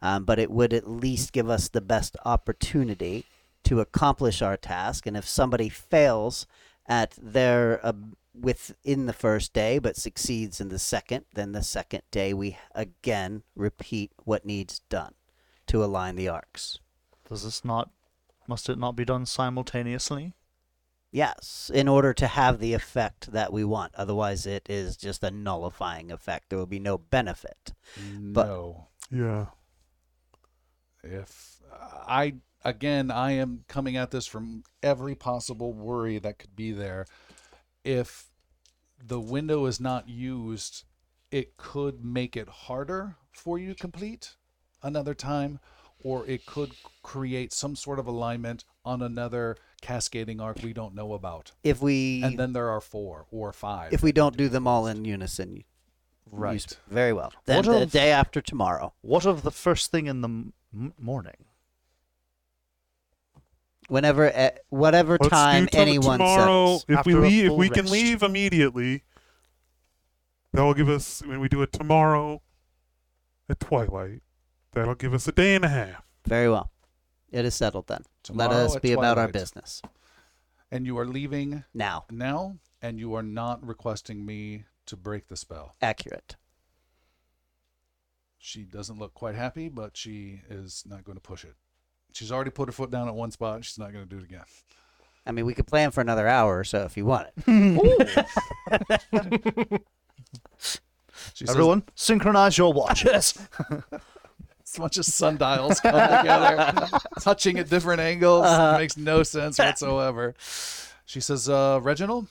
Um, 0.00 0.24
but 0.24 0.38
it 0.38 0.50
would 0.50 0.72
at 0.72 0.88
least 0.88 1.32
give 1.32 1.50
us 1.50 1.68
the 1.68 1.80
best 1.80 2.16
opportunity 2.24 3.24
to 3.64 3.80
accomplish 3.80 4.40
our 4.40 4.56
task. 4.56 5.06
And 5.06 5.16
if 5.16 5.28
somebody 5.28 5.68
fails 5.68 6.46
at 6.86 7.14
their 7.20 7.84
uh, 7.84 7.92
within 8.40 9.06
the 9.06 9.12
first 9.12 9.52
day 9.52 9.78
but 9.78 9.96
succeeds 9.96 10.60
in 10.60 10.68
the 10.68 10.78
second, 10.78 11.24
then 11.34 11.52
the 11.52 11.62
second 11.62 12.02
day 12.10 12.32
we 12.32 12.58
again 12.74 13.42
repeat 13.54 14.12
what 14.24 14.44
needs 14.44 14.80
done 14.88 15.14
to 15.66 15.84
align 15.84 16.16
the 16.16 16.28
arcs. 16.28 16.78
Does 17.28 17.44
this 17.44 17.64
not. 17.64 17.90
Must 18.46 18.68
it 18.70 18.78
not 18.78 18.96
be 18.96 19.04
done 19.04 19.26
simultaneously? 19.26 20.34
Yes, 21.10 21.70
in 21.72 21.88
order 21.88 22.12
to 22.14 22.26
have 22.26 22.58
the 22.58 22.74
effect 22.74 23.32
that 23.32 23.52
we 23.52 23.64
want. 23.64 23.94
Otherwise, 23.94 24.46
it 24.46 24.66
is 24.68 24.96
just 24.96 25.22
a 25.22 25.30
nullifying 25.30 26.10
effect. 26.10 26.50
There 26.50 26.58
will 26.58 26.66
be 26.66 26.78
no 26.80 26.98
benefit. 26.98 27.72
no. 28.18 28.88
Yeah. 29.10 29.46
if 31.02 31.62
I 32.06 32.34
again 32.64 33.10
I 33.10 33.32
am 33.32 33.64
coming 33.68 33.96
at 33.96 34.10
this 34.10 34.26
from 34.26 34.64
every 34.82 35.14
possible 35.14 35.72
worry 35.72 36.18
that 36.18 36.38
could 36.38 36.54
be 36.54 36.72
there. 36.72 37.06
If 37.84 38.30
the 39.02 39.20
window 39.20 39.66
is 39.66 39.80
not 39.80 40.08
used, 40.08 40.84
it 41.30 41.56
could 41.56 42.04
make 42.04 42.36
it 42.36 42.48
harder 42.48 43.16
for 43.32 43.58
you 43.58 43.74
to 43.74 43.80
complete 43.80 44.34
another 44.82 45.14
time, 45.14 45.60
or 46.02 46.26
it 46.26 46.46
could 46.46 46.72
create 47.02 47.52
some 47.52 47.76
sort 47.76 47.98
of 47.98 48.06
alignment 48.06 48.64
on 48.84 49.02
another 49.02 49.56
cascading 49.80 50.40
arc 50.40 50.58
we 50.62 50.72
don't 50.72 50.94
know 50.94 51.12
about. 51.12 51.52
If 51.62 51.80
we 51.80 52.22
And 52.22 52.38
then 52.38 52.52
there 52.52 52.68
are 52.70 52.80
four 52.80 53.26
or 53.30 53.52
five. 53.52 53.92
if 53.92 54.02
we 54.02 54.12
don't 54.12 54.36
do 54.36 54.48
them 54.48 54.66
all 54.66 54.86
in 54.86 55.04
unison, 55.04 55.56
you- 55.56 55.64
you 56.32 56.38
right. 56.38 56.78
very 56.88 57.12
well. 57.12 57.32
Then 57.44 57.58
What 57.58 57.66
the 57.66 57.82
of- 57.82 57.90
day 57.92 58.10
after 58.12 58.40
tomorrow, 58.40 58.92
What 59.02 59.24
of 59.26 59.42
the 59.42 59.50
first 59.52 59.90
thing 59.90 60.06
in 60.06 60.20
the 60.20 60.28
m- 60.28 60.52
m- 60.74 60.94
morning? 60.98 61.44
Whenever, 63.88 64.30
eh, 64.32 64.50
whatever 64.70 65.18
Let's 65.20 65.28
time 65.30 65.64
do 65.66 65.70
tom- 65.70 65.80
anyone 65.80 66.18
tomorrow. 66.18 66.76
says. 66.78 66.84
If 66.88 66.88
we 66.88 66.96
After 67.14 67.18
a 67.18 67.20
leave, 67.28 67.44
if 67.44 67.48
full 67.48 67.56
we 67.58 67.68
can 67.68 67.82
rest. 67.82 67.92
leave 67.92 68.22
immediately, 68.22 69.04
that 70.52 70.62
will 70.62 70.74
give 70.74 70.88
us. 70.88 71.22
When 71.26 71.40
we 71.40 71.48
do 71.48 71.60
it 71.62 71.72
tomorrow 71.72 72.42
at 73.48 73.60
twilight, 73.60 74.22
that'll 74.72 74.94
give 74.94 75.12
us 75.14 75.26
a 75.28 75.32
day 75.32 75.54
and 75.54 75.64
a 75.64 75.68
half. 75.68 76.04
Very 76.26 76.48
well. 76.48 76.70
It 77.30 77.44
is 77.44 77.54
settled 77.54 77.88
then. 77.88 78.04
Let 78.30 78.48
Tomorrow 78.48 78.64
us 78.64 78.76
at 78.76 78.82
be 78.82 78.92
about 78.92 79.18
our 79.18 79.24
twilight. 79.26 79.32
business 79.34 79.82
And 80.70 80.86
you 80.86 80.96
are 80.98 81.06
leaving 81.06 81.64
now. 81.74 82.04
now, 82.10 82.58
and 82.80 82.98
you 82.98 83.14
are 83.14 83.22
not 83.22 83.62
requesting 83.66 84.24
me 84.24 84.64
to 84.86 84.96
break 84.96 85.28
the 85.28 85.36
spell. 85.36 85.74
Accurate. 85.82 86.36
She 88.38 88.64
doesn't 88.64 88.98
look 88.98 89.14
quite 89.14 89.34
happy, 89.34 89.68
but 89.68 89.96
she 89.96 90.40
is 90.48 90.84
not 90.86 91.04
going 91.04 91.16
to 91.16 91.20
push 91.22 91.44
it. 91.44 91.54
She's 92.18 92.32
already 92.32 92.50
put 92.50 92.68
her 92.68 92.72
foot 92.72 92.90
down 92.90 93.06
at 93.06 93.14
one 93.14 93.30
spot. 93.30 93.64
She's 93.64 93.78
not 93.78 93.92
going 93.92 94.02
to 94.02 94.10
do 94.10 94.18
it 94.18 94.24
again. 94.24 94.42
I 95.24 95.30
mean, 95.30 95.46
we 95.46 95.54
could 95.54 95.68
plan 95.68 95.92
for 95.92 96.00
another 96.00 96.26
hour 96.26 96.58
or 96.58 96.64
so 96.64 96.82
if 96.82 96.96
you 96.96 97.06
want 97.06 97.28
it. 97.46 99.82
She 101.34 101.46
says, 101.46 101.56
Everyone, 101.56 101.82
synchronize 101.94 102.56
your 102.56 102.72
watches. 102.72 103.38
It's 104.60 104.76
a 104.76 104.80
bunch 104.80 104.98
of 104.98 105.04
sundials 105.04 105.80
come 105.80 105.92
together, 105.92 106.88
touching 107.20 107.58
at 107.58 107.68
different 107.68 108.00
angles. 108.00 108.44
Uh-huh. 108.44 108.78
makes 108.78 108.96
no 108.96 109.22
sense 109.22 109.58
whatsoever. 109.58 110.34
She 111.06 111.20
says, 111.20 111.48
uh, 111.48 111.80
Reginald, 111.82 112.26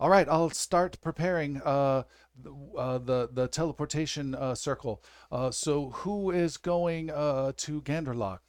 all 0.00 0.10
right, 0.10 0.28
I'll 0.28 0.50
start 0.50 1.00
preparing 1.00 1.62
uh, 1.62 2.02
the, 2.36 2.52
uh, 2.76 2.98
the 2.98 3.28
the 3.32 3.48
teleportation 3.48 4.34
uh, 4.34 4.54
circle. 4.54 5.02
Uh, 5.30 5.50
so 5.50 5.90
who 5.90 6.30
is 6.30 6.56
going 6.56 7.10
uh, 7.10 7.52
to 7.58 7.80
Ganderlock? 7.82 8.40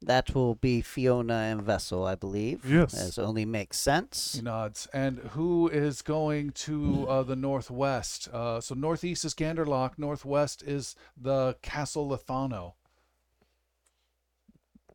That 0.00 0.32
will 0.34 0.54
be 0.54 0.80
Fiona 0.80 1.34
and 1.34 1.60
Vessel, 1.62 2.06
I 2.06 2.14
believe. 2.14 2.64
Yes. 2.64 2.94
As 2.94 3.18
only 3.18 3.44
makes 3.44 3.80
sense. 3.80 4.34
He 4.36 4.42
nods. 4.42 4.86
And 4.92 5.18
who 5.30 5.68
is 5.68 6.02
going 6.02 6.50
to 6.52 7.06
uh, 7.08 7.22
the 7.24 7.34
northwest? 7.34 8.28
Uh, 8.32 8.60
so 8.60 8.74
northeast 8.76 9.24
is 9.24 9.34
Ganderlock. 9.34 9.98
Northwest 9.98 10.62
is 10.62 10.94
the 11.20 11.56
Castle 11.62 12.08
Lethano. 12.08 12.74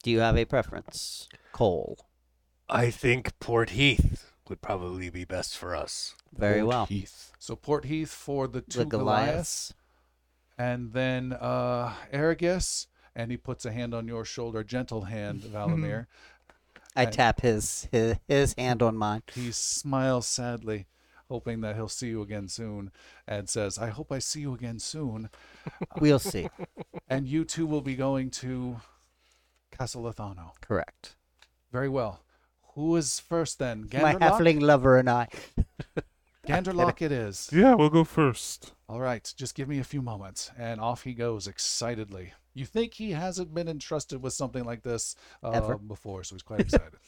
Do 0.03 0.11
you 0.11 0.19
have 0.19 0.37
a 0.37 0.45
preference? 0.45 1.27
Coal. 1.51 1.97
I 2.69 2.89
think 2.89 3.37
Port 3.39 3.71
Heath 3.71 4.31
would 4.49 4.61
probably 4.61 5.09
be 5.09 5.25
best 5.25 5.57
for 5.57 5.75
us. 5.75 6.15
Very 6.33 6.59
Port 6.61 6.67
well. 6.67 6.85
Heath. 6.85 7.31
So 7.39 7.55
Port 7.55 7.85
Heath 7.85 8.09
for 8.11 8.47
the 8.47 8.61
two 8.61 8.79
The 8.79 8.85
Goliaths. 8.85 9.73
Goliaths. 9.73 9.73
and 10.57 10.93
then 10.93 11.33
uh 11.33 11.93
Arragus, 12.13 12.87
and 13.15 13.31
he 13.31 13.37
puts 13.37 13.65
a 13.65 13.71
hand 13.71 13.93
on 13.93 14.07
your 14.07 14.25
shoulder, 14.25 14.63
gentle 14.63 15.03
hand, 15.03 15.41
Valamir. 15.53 16.07
I 16.95 17.03
I- 17.03 17.05
tap 17.05 17.41
his, 17.41 17.87
his 17.91 18.17
his 18.27 18.53
hand 18.57 18.81
on 18.81 18.95
mine. 18.97 19.23
he 19.33 19.51
smiles 19.51 20.27
sadly, 20.27 20.85
hoping 21.29 21.61
that 21.61 21.75
he'll 21.75 21.87
see 21.89 22.07
you 22.09 22.21
again 22.21 22.47
soon, 22.47 22.91
and 23.27 23.49
says, 23.49 23.77
"I 23.79 23.89
hope 23.89 24.11
I 24.11 24.19
see 24.19 24.41
you 24.41 24.53
again 24.53 24.79
soon." 24.79 25.29
We'll 25.99 26.19
see. 26.19 26.49
And 27.09 27.25
you 27.27 27.45
two 27.45 27.65
will 27.65 27.81
be 27.81 27.95
going 27.95 28.29
to 28.31 28.81
Castle 29.71 30.03
Lethano. 30.03 30.51
Correct. 30.61 31.15
Very 31.71 31.87
well. 31.89 32.19
Who 32.75 32.95
is 32.95 33.19
first 33.19 33.59
then? 33.59 33.81
My 33.93 34.15
Ganderlock. 34.15 34.19
halfling 34.19 34.61
lover 34.61 34.97
and 34.97 35.09
I. 35.09 35.27
Ganderlock 36.47 37.01
it 37.01 37.11
is. 37.11 37.49
Yeah, 37.53 37.75
we'll 37.75 37.89
go 37.89 38.03
first. 38.03 38.73
All 38.89 38.99
right, 38.99 39.33
just 39.37 39.55
give 39.55 39.69
me 39.69 39.79
a 39.79 39.83
few 39.83 40.01
moments. 40.01 40.51
And 40.57 40.81
off 40.81 41.03
he 41.03 41.13
goes 41.13 41.47
excitedly. 41.47 42.33
You 42.53 42.65
think 42.65 42.93
he 42.95 43.11
hasn't 43.11 43.53
been 43.53 43.67
entrusted 43.67 44.21
with 44.21 44.33
something 44.33 44.63
like 44.63 44.83
this 44.83 45.15
uh, 45.43 45.51
Ever. 45.51 45.77
before, 45.77 46.23
so 46.23 46.35
he's 46.35 46.43
quite 46.43 46.59
excited. 46.59 46.93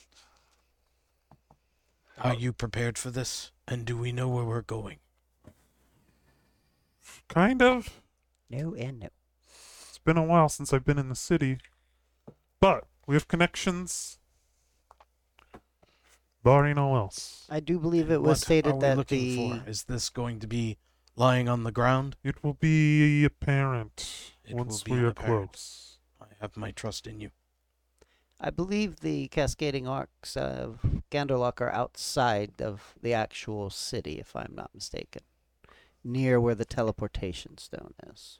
Are 2.21 2.33
you 2.33 2.53
prepared 2.53 2.97
for 2.97 3.11
this? 3.11 3.51
And 3.67 3.85
do 3.85 3.97
we 3.97 4.11
know 4.11 4.29
where 4.29 4.45
we're 4.45 4.61
going? 4.61 4.97
Kind 7.27 7.61
of. 7.61 8.01
No 8.49 8.73
and 8.75 8.99
no. 8.99 9.09
It's 9.89 9.99
been 10.03 10.17
a 10.17 10.23
while 10.23 10.49
since 10.49 10.71
I've 10.73 10.85
been 10.85 10.97
in 10.97 11.09
the 11.09 11.15
city, 11.15 11.57
but 12.59 12.85
we 13.05 13.15
have 13.15 13.27
connections. 13.27 14.19
Barring 16.43 16.77
all 16.77 16.95
else. 16.95 17.47
I 17.49 17.59
do 17.59 17.79
believe 17.79 18.11
it 18.11 18.21
was 18.21 18.27
what 18.27 18.37
stated 18.37 18.69
are 18.69 18.75
we 18.75 18.81
that 18.81 18.97
looking 18.97 19.19
the 19.19 19.59
for? 19.59 19.69
Is 19.69 19.83
this 19.83 20.09
going 20.09 20.39
to 20.41 20.47
be 20.47 20.77
lying 21.15 21.47
on 21.49 21.63
the 21.63 21.71
ground. 21.71 22.15
It 22.23 22.43
will 22.43 22.53
be 22.53 23.23
apparent 23.25 24.33
It 24.45 24.53
will 24.53 24.65
once 24.65 24.83
be 24.83 24.91
we 24.93 24.99
are 24.99 25.07
apparent. 25.07 25.51
close. 25.53 25.97
I 26.21 26.25
have 26.41 26.57
my 26.57 26.71
trust 26.71 27.07
in 27.07 27.19
you. 27.21 27.31
I 28.39 28.49
believe 28.49 28.99
the 28.99 29.27
cascading 29.29 29.87
arcs 29.87 30.35
of 30.35 31.01
Ganderlock 31.09 31.61
are 31.61 31.71
outside 31.71 32.61
of 32.61 32.95
the 33.01 33.13
actual 33.13 33.69
city, 33.69 34.19
if 34.19 34.35
I'm 34.35 34.53
not 34.53 34.71
mistaken, 34.75 35.21
near 36.03 36.39
where 36.39 36.55
the 36.55 36.65
teleportation 36.65 37.57
stone 37.57 37.93
is. 38.05 38.39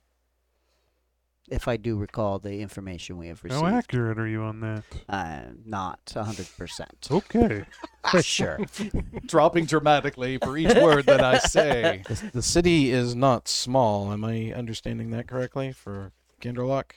If 1.47 1.67
I 1.67 1.77
do 1.77 1.95
recall 1.95 2.39
the 2.39 2.61
information 2.61 3.17
we 3.17 3.27
have 3.27 3.43
received, 3.43 3.61
How 3.63 3.67
accurate 3.77 4.17
are 4.17 4.27
you 4.27 4.41
on 4.41 4.61
that? 4.61 4.83
I'm 5.07 5.61
not 5.65 6.03
100% 6.05 7.11
Okay. 7.11 7.65
For 8.11 8.21
sure. 8.23 8.59
Dropping 9.27 9.65
dramatically 9.65 10.37
for 10.39 10.57
each 10.57 10.73
word 10.75 11.05
that 11.05 11.23
I 11.23 11.37
say. 11.39 12.03
The, 12.07 12.31
the 12.35 12.41
city 12.41 12.89
is 12.91 13.13
not 13.15 13.47
small. 13.47 14.11
Am 14.11 14.23
I 14.25 14.53
understanding 14.53 15.11
that 15.11 15.27
correctly 15.27 15.71
for 15.71 16.11
Ganderlock? 16.41 16.91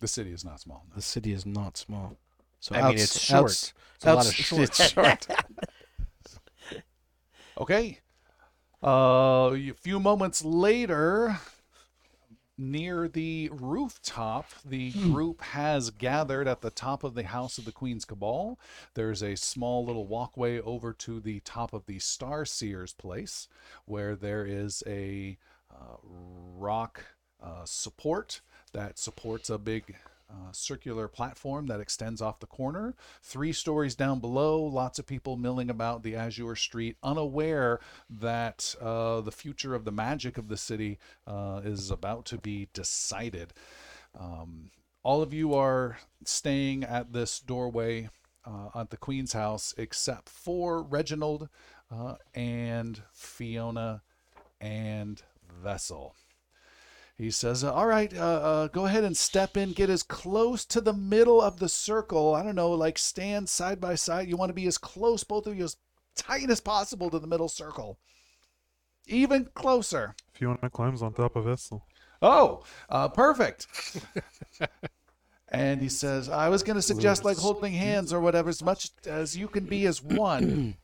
The 0.00 0.08
city 0.08 0.32
is 0.32 0.44
not 0.44 0.60
small. 0.60 0.84
no. 0.90 0.96
The 0.96 1.02
city 1.02 1.32
is 1.32 1.44
not 1.46 1.76
small. 1.76 2.16
So 2.60 2.74
I 2.76 2.88
mean, 2.88 2.98
it's 2.98 3.18
short. 3.18 3.44
outs- 3.44 3.74
It's 3.96 4.04
a 4.04 4.14
lot 4.14 4.26
of 4.26 4.34
short. 4.34 4.62
It's 4.62 4.90
short. 4.90 5.26
Okay. 7.58 8.00
Uh, 8.82 9.50
a 9.54 9.72
few 9.80 9.98
moments 10.00 10.44
later, 10.44 11.38
near 12.56 13.08
the 13.08 13.50
rooftop, 13.52 14.46
the 14.64 14.92
group 14.92 15.42
has 15.42 15.90
gathered 15.90 16.46
at 16.46 16.60
the 16.60 16.70
top 16.70 17.04
of 17.04 17.14
the 17.14 17.24
House 17.24 17.58
of 17.58 17.64
the 17.64 17.72
Queen's 17.72 18.04
Cabal. 18.04 18.58
There's 18.94 19.22
a 19.22 19.36
small 19.36 19.84
little 19.84 20.06
walkway 20.06 20.60
over 20.60 20.92
to 20.92 21.20
the 21.20 21.40
top 21.40 21.72
of 21.72 21.86
the 21.86 21.98
Star 21.98 22.44
Seer's 22.44 22.92
place, 22.92 23.48
where 23.84 24.14
there 24.14 24.44
is 24.46 24.82
a 24.86 25.36
uh, 25.70 25.96
rock 26.04 27.04
uh, 27.42 27.64
support 27.64 28.40
that 28.72 28.98
supports 28.98 29.50
a 29.50 29.58
big 29.58 29.96
uh, 30.34 30.52
circular 30.52 31.06
platform 31.06 31.66
that 31.66 31.80
extends 31.80 32.20
off 32.20 32.40
the 32.40 32.46
corner. 32.46 32.94
Three 33.22 33.52
stories 33.52 33.94
down 33.94 34.20
below, 34.20 34.60
lots 34.62 34.98
of 34.98 35.06
people 35.06 35.36
milling 35.36 35.70
about 35.70 36.02
the 36.02 36.16
Azure 36.16 36.56
Street, 36.56 36.96
unaware 37.02 37.78
that 38.10 38.74
uh, 38.80 39.20
the 39.20 39.32
future 39.32 39.74
of 39.74 39.84
the 39.84 39.92
magic 39.92 40.38
of 40.38 40.48
the 40.48 40.56
city 40.56 40.98
uh, 41.26 41.60
is 41.64 41.90
about 41.90 42.24
to 42.26 42.38
be 42.38 42.68
decided. 42.72 43.52
Um, 44.18 44.70
all 45.02 45.22
of 45.22 45.32
you 45.32 45.54
are 45.54 45.98
staying 46.24 46.82
at 46.82 47.12
this 47.12 47.38
doorway 47.38 48.08
uh, 48.44 48.68
at 48.74 48.90
the 48.90 48.96
Queen's 48.96 49.32
house, 49.34 49.74
except 49.76 50.28
for 50.28 50.82
Reginald 50.82 51.48
uh, 51.90 52.16
and 52.34 53.02
Fiona 53.12 54.02
and 54.60 55.22
Vessel. 55.62 56.16
He 57.16 57.30
says, 57.30 57.62
"All 57.62 57.86
right, 57.86 58.12
uh, 58.12 58.18
uh, 58.18 58.66
go 58.68 58.86
ahead 58.86 59.04
and 59.04 59.16
step 59.16 59.56
in. 59.56 59.72
Get 59.72 59.88
as 59.88 60.02
close 60.02 60.64
to 60.66 60.80
the 60.80 60.92
middle 60.92 61.40
of 61.40 61.60
the 61.60 61.68
circle. 61.68 62.34
I 62.34 62.42
don't 62.42 62.56
know, 62.56 62.72
like 62.72 62.98
stand 62.98 63.48
side 63.48 63.80
by 63.80 63.94
side. 63.94 64.28
You 64.28 64.36
want 64.36 64.50
to 64.50 64.54
be 64.54 64.66
as 64.66 64.78
close, 64.78 65.22
both 65.22 65.46
of 65.46 65.56
you, 65.56 65.64
as 65.64 65.76
tight 66.16 66.50
as 66.50 66.60
possible 66.60 67.10
to 67.10 67.20
the 67.20 67.28
middle 67.28 67.48
circle. 67.48 67.98
Even 69.06 69.48
closer. 69.54 70.16
Fiona 70.32 70.70
climbs 70.70 71.02
on 71.02 71.12
top 71.12 71.36
of 71.36 71.44
Vessel. 71.44 71.86
Oh, 72.20 72.64
uh, 72.88 73.08
perfect." 73.08 73.68
and 75.48 75.80
he 75.80 75.88
says, 75.88 76.28
"I 76.28 76.48
was 76.48 76.64
going 76.64 76.76
to 76.76 76.82
suggest 76.82 77.24
like 77.24 77.36
holding 77.36 77.74
hands 77.74 78.12
or 78.12 78.20
whatever, 78.20 78.48
as 78.48 78.62
much 78.62 78.90
as 79.06 79.36
you 79.36 79.46
can 79.46 79.66
be 79.66 79.86
as 79.86 80.02
one." 80.02 80.76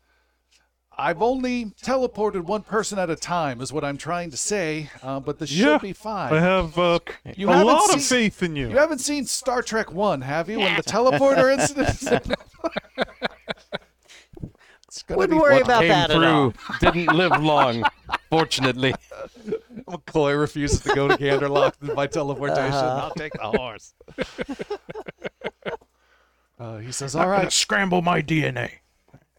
I've 0.99 1.23
only 1.23 1.67
teleported 1.83 2.43
one 2.43 2.63
person 2.63 2.99
at 2.99 3.09
a 3.09 3.17
time, 3.17 3.61
is 3.63 3.73
what 3.73 3.85
I'm 3.85 3.97
trying 3.97 4.31
to 4.33 4.37
say. 4.37 4.91
Uh, 5.03 5.19
but 5.21 5.39
this 5.39 5.51
Yeah, 5.51 5.75
should 5.77 5.83
be 5.83 5.93
fine. 5.95 6.33
I 6.35 6.41
have 6.41 6.77
uh, 6.79 6.99
You 7.37 7.49
a 7.49 7.65
lot 7.65 7.87
seen- 7.89 7.99
of 7.99 8.05
faith 8.05 8.43
in 8.43 8.55
you. 8.57 8.69
You 8.71 8.77
haven't 8.77 8.99
seen 8.99 9.25
Star 9.25 9.63
Trek 9.63 9.93
One, 9.93 10.21
have 10.23 10.49
you? 10.51 10.59
When 10.59 10.77
the 10.77 10.83
teleporter 10.87 11.53
incident. 11.53 11.89
it's 14.87 15.05
Wouldn't 15.09 15.31
be 15.31 15.39
worry 15.39 15.55
fun. 15.61 15.63
about 15.63 15.81
Came 15.81 15.89
that 15.89 16.11
at 16.11 16.23
all. 16.23 16.53
Didn't 16.81 17.07
live 17.17 17.41
long, 17.43 17.85
fortunately. 18.29 18.95
McCoy 19.89 20.39
refuses 20.39 20.81
to 20.81 20.95
go 20.95 21.09
to 21.09 21.17
Ganderlock 21.17 21.95
by 21.95 22.07
teleportation. 22.09 22.73
Uh-huh. 22.75 23.05
I'll 23.07 23.15
take 23.15 23.33
the 23.33 23.41
horse. 23.57 23.95
Uh, 26.59 26.77
he 26.79 26.93
says, 26.93 27.17
"All 27.17 27.27
right," 27.29 27.51
Scramble 27.51 28.03
my 28.03 28.21
DNA. 28.21 28.80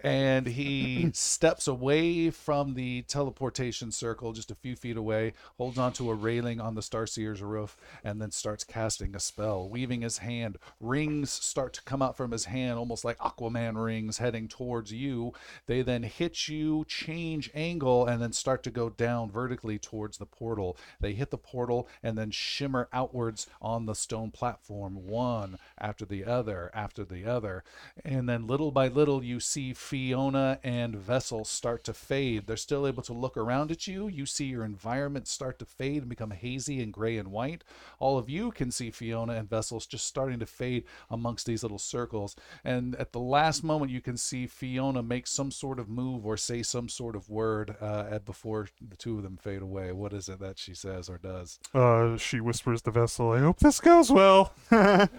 And 0.02 0.48
he 0.48 1.12
steps 1.14 1.68
away 1.68 2.30
from 2.30 2.74
the 2.74 3.04
teleportation 3.04 3.92
circle 3.92 4.34
just 4.34 4.52
a 4.52 4.56
few 4.56 4.76
feet 4.76 4.98
away 4.98 5.34
holds 5.58 5.78
onto 5.78 6.10
a 6.10 6.16
railing 6.16 6.60
on 6.60 6.76
the 6.76 6.82
starseer's 6.82 7.42
roof 7.42 7.78
and 8.04 8.22
then 8.22 8.32
starts 8.32 8.64
casting 8.64 9.16
a 9.16 9.20
spell 9.20 9.70
weaving 9.70 10.02
his 10.02 10.20
hand. 10.20 10.58
Rings 10.80 11.30
start 11.30 11.74
to 11.74 11.84
come 11.84 12.02
out 12.02 12.18
from 12.18 12.32
his 12.32 12.46
hand 12.46 12.78
almost 12.78 13.06
like 13.06 13.18
aquaman 13.20 13.82
rings 13.84 14.18
heading 14.18 14.48
towards 14.48 14.92
you. 14.92 15.34
They 15.68 15.82
then 15.82 16.04
hit 16.04 16.48
you 16.48 16.86
change 16.88 17.52
angle 17.54 18.06
and 18.08 18.22
then 18.22 18.34
start 18.34 18.64
to 18.64 18.72
go 18.72 18.90
down 18.90 19.30
vertically 19.30 19.78
towards 19.78 20.18
the 20.18 20.26
portal. 20.26 20.78
They 21.00 21.14
hit 21.14 21.30
the 21.30 21.38
portal 21.38 21.88
and 22.02 22.18
then 22.18 22.32
shimmer 22.32 22.90
outwards 22.92 23.48
on 23.62 23.86
the 23.86 23.96
stone 23.96 24.32
platform 24.32 25.08
one 25.08 25.58
after 25.78 26.06
the 26.06 26.26
other 26.26 26.72
after 26.74 27.04
the 27.04 27.26
other. 27.26 27.64
And 28.04 28.28
then 28.28 28.48
little 28.48 28.72
by 28.72 28.88
little 28.88 29.24
you 29.24 29.40
see 29.40 29.74
Fiona 29.92 30.58
and 30.64 30.96
Vessel 30.96 31.44
start 31.44 31.84
to 31.84 31.94
fade. 31.94 32.48
They're 32.48 32.56
still 32.56 32.88
able 32.88 33.04
to 33.04 33.12
look 33.12 33.36
around 33.36 33.72
at 33.72 33.88
you. 33.88 34.08
You 34.08 34.26
see 34.26 34.46
your 34.46 34.64
environment 34.64 35.28
start 35.28 35.60
to 35.60 35.66
fade 35.66 35.98
and 35.98 36.08
become 36.08 36.32
hazy 36.32 36.82
and 36.82 36.94
gray 36.94 37.18
and 37.18 37.30
white. 37.30 37.66
All 38.00 38.18
of 38.18 38.30
you 38.30 38.52
can 38.52 38.72
see 38.72 38.90
Fiona 38.90 39.34
and 39.34 39.50
Vessels 39.50 39.86
just 39.86 40.08
starting 40.08 40.40
to 40.40 40.46
fade 40.46 40.86
amongst 41.10 41.46
these 41.46 41.62
little 41.62 41.78
circles. 41.78 42.38
And 42.64 42.96
at 42.96 43.12
the 43.12 43.20
last 43.20 43.66
moment, 43.66 43.92
you 43.92 44.00
can 44.00 44.16
see 44.16 44.48
Fiona 44.48 45.04
make 45.04 45.28
some 45.28 45.52
sort 45.52 45.78
of 45.78 45.90
move 45.90 46.26
or 46.26 46.38
say 46.38 46.64
some 46.64 46.88
sort 46.88 47.18
of 47.18 47.30
word 47.30 47.76
uh, 47.82 48.20
before 48.20 48.70
the 48.80 48.96
two 48.96 49.18
of 49.18 49.24
them 49.24 49.36
fade 49.36 49.62
away. 49.62 49.92
What 49.92 50.14
is 50.14 50.30
it 50.30 50.40
that 50.40 50.58
she 50.58 50.74
says 50.74 51.10
or 51.10 51.18
does? 51.18 51.60
Uh, 51.74 52.16
she 52.16 52.40
whispers 52.40 52.82
to 52.84 52.92
Vessel, 52.92 53.32
I 53.32 53.40
hope 53.40 53.60
this 53.60 53.82
goes 53.82 54.10
well. 54.10 54.54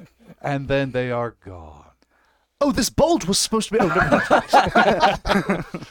And 0.41 0.66
then 0.66 0.93
they 0.93 1.11
are 1.11 1.37
gone. 1.45 1.91
Oh, 2.64 2.70
this 2.70 2.90
bolt 2.90 3.26
was 3.26 3.40
supposed 3.40 3.70
to 3.70 3.74
be. 3.74 3.80
Oh, 3.80 3.88
mind. 3.88 5.64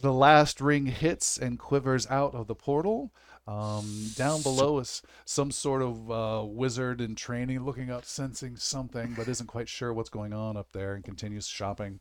the 0.00 0.12
last 0.12 0.60
ring 0.60 0.86
hits 0.86 1.38
and 1.38 1.56
quivers 1.56 2.04
out 2.08 2.34
of 2.34 2.48
the 2.48 2.54
portal. 2.56 3.12
Um, 3.46 4.06
down 4.16 4.42
below 4.42 4.80
is 4.80 5.02
some 5.24 5.52
sort 5.52 5.82
of 5.82 6.10
uh, 6.10 6.44
wizard 6.44 7.00
in 7.00 7.14
training, 7.14 7.64
looking 7.64 7.92
up, 7.92 8.04
sensing 8.04 8.56
something, 8.56 9.14
but 9.16 9.28
isn't 9.28 9.46
quite 9.46 9.68
sure 9.68 9.92
what's 9.92 10.10
going 10.10 10.32
on 10.32 10.56
up 10.56 10.72
there, 10.72 10.94
and 10.94 11.04
continues 11.04 11.46
shopping. 11.46 12.00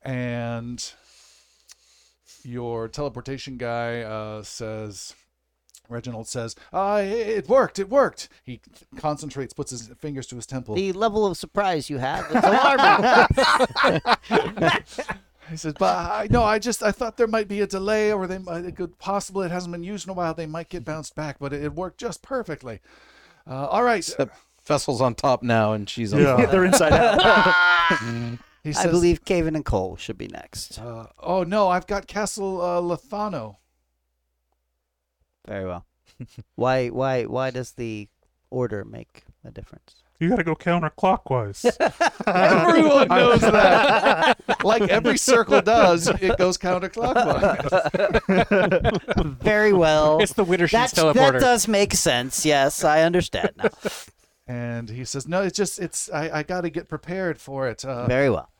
And 0.00 0.82
your 2.42 2.88
teleportation 2.88 3.58
guy 3.58 4.00
uh, 4.00 4.42
says, 4.42 5.14
Reginald 5.88 6.28
says, 6.28 6.54
"Ah, 6.72 6.98
it 6.98 7.28
it 7.28 7.48
worked! 7.48 7.78
It 7.78 7.88
worked!" 7.88 8.28
He 8.44 8.60
concentrates, 8.96 9.54
puts 9.54 9.70
his 9.70 9.88
fingers 9.98 10.26
to 10.28 10.36
his 10.36 10.46
temple. 10.46 10.74
The 10.74 10.92
level 10.92 11.26
of 11.26 11.36
surprise 11.36 11.88
you 11.90 11.98
have 11.98 12.26
is 12.30 12.44
alarming. 12.44 14.00
He 15.50 15.56
says, 15.56 15.74
"But 15.78 15.96
I 15.96 16.28
no, 16.30 16.42
I 16.42 16.58
just 16.58 16.82
I 16.82 16.92
thought 16.92 17.16
there 17.16 17.26
might 17.26 17.48
be 17.48 17.60
a 17.60 17.66
delay, 17.66 18.12
or 18.12 18.26
they 18.26 18.38
might 18.38 18.64
it 18.64 18.76
could 18.76 18.98
possibly 18.98 19.46
it 19.46 19.50
hasn't 19.50 19.72
been 19.72 19.82
used 19.82 20.06
in 20.06 20.10
a 20.10 20.14
while. 20.14 20.34
They 20.34 20.46
might 20.46 20.68
get 20.68 20.84
bounced 20.84 21.14
back, 21.14 21.38
but 21.38 21.52
it, 21.52 21.64
it 21.64 21.74
worked 21.74 21.98
just 21.98 22.22
perfectly. 22.22 22.80
Uh, 23.46 23.66
all 23.66 23.82
right." 23.82 24.08
Vessel's 24.66 25.00
on 25.00 25.14
top 25.14 25.42
now, 25.42 25.72
and 25.72 25.88
she's 25.88 26.12
on. 26.12 26.20
Yeah, 26.20 26.44
they're 26.50 26.64
inside 26.64 26.92
out. 26.92 28.38
He 28.64 28.74
I 28.74 28.88
believe 28.88 29.24
Cavan 29.24 29.54
and 29.54 29.64
Coal 29.64 29.96
should 29.96 30.18
be 30.18 30.26
next. 30.26 30.78
Uh, 30.78 31.06
oh 31.20 31.44
no, 31.44 31.68
I've 31.68 31.86
got 31.86 32.08
Castle 32.08 32.60
uh, 32.60 32.80
Lethano. 32.80 33.56
Very 35.48 35.66
well. 35.66 35.86
why 36.56 36.88
why 36.88 37.24
why 37.24 37.50
does 37.50 37.72
the 37.72 38.08
order 38.50 38.84
make 38.84 39.24
a 39.44 39.50
difference? 39.50 40.02
You 40.20 40.30
gotta 40.30 40.42
go 40.42 40.56
counterclockwise. 40.56 41.64
Everyone 42.26 43.06
knows 43.08 43.40
that. 43.40 44.36
like 44.64 44.82
every 44.82 45.16
circle 45.16 45.62
does, 45.62 46.08
it 46.08 46.36
goes 46.38 46.58
counterclockwise. 46.58 47.70
Very 49.40 49.72
well. 49.72 50.20
It's 50.20 50.32
the 50.32 50.44
Wittersheets 50.44 50.70
That's, 50.72 50.94
teleporter. 50.94 51.14
that 51.14 51.40
does 51.40 51.68
make 51.68 51.94
sense. 51.94 52.44
Yes, 52.44 52.82
I 52.82 53.02
understand 53.02 53.50
now. 53.56 53.70
And 54.48 54.90
he 54.90 55.04
says, 55.04 55.28
"No, 55.28 55.42
it's 55.42 55.56
just 55.56 55.78
it's 55.78 56.10
I, 56.10 56.38
I 56.38 56.42
got 56.42 56.62
to 56.62 56.70
get 56.70 56.88
prepared 56.88 57.40
for 57.40 57.68
it." 57.68 57.84
Uh, 57.84 58.06
Very 58.06 58.28
well. 58.30 58.50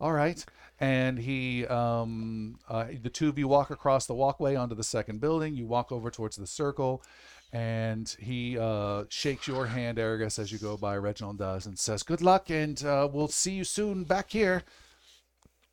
All 0.00 0.12
right. 0.12 0.44
And 0.82 1.16
he, 1.16 1.64
um, 1.68 2.58
uh, 2.68 2.86
the 3.00 3.08
two 3.08 3.28
of 3.28 3.38
you 3.38 3.46
walk 3.46 3.70
across 3.70 4.06
the 4.06 4.14
walkway 4.14 4.56
onto 4.56 4.74
the 4.74 4.82
second 4.82 5.20
building. 5.20 5.54
You 5.54 5.64
walk 5.64 5.92
over 5.92 6.10
towards 6.10 6.34
the 6.34 6.46
circle, 6.46 7.04
and 7.52 8.08
he 8.18 8.58
uh, 8.58 9.04
shakes 9.08 9.46
your 9.46 9.66
hand, 9.66 9.98
Arragus, 9.98 10.40
as 10.40 10.50
you 10.50 10.58
go 10.58 10.76
by. 10.76 10.96
Reginald 10.96 11.38
does, 11.38 11.66
and 11.66 11.78
says, 11.78 12.02
"Good 12.02 12.20
luck, 12.20 12.50
and 12.50 12.84
uh, 12.84 13.08
we'll 13.12 13.28
see 13.28 13.52
you 13.52 13.62
soon 13.62 14.02
back 14.02 14.32
here." 14.32 14.64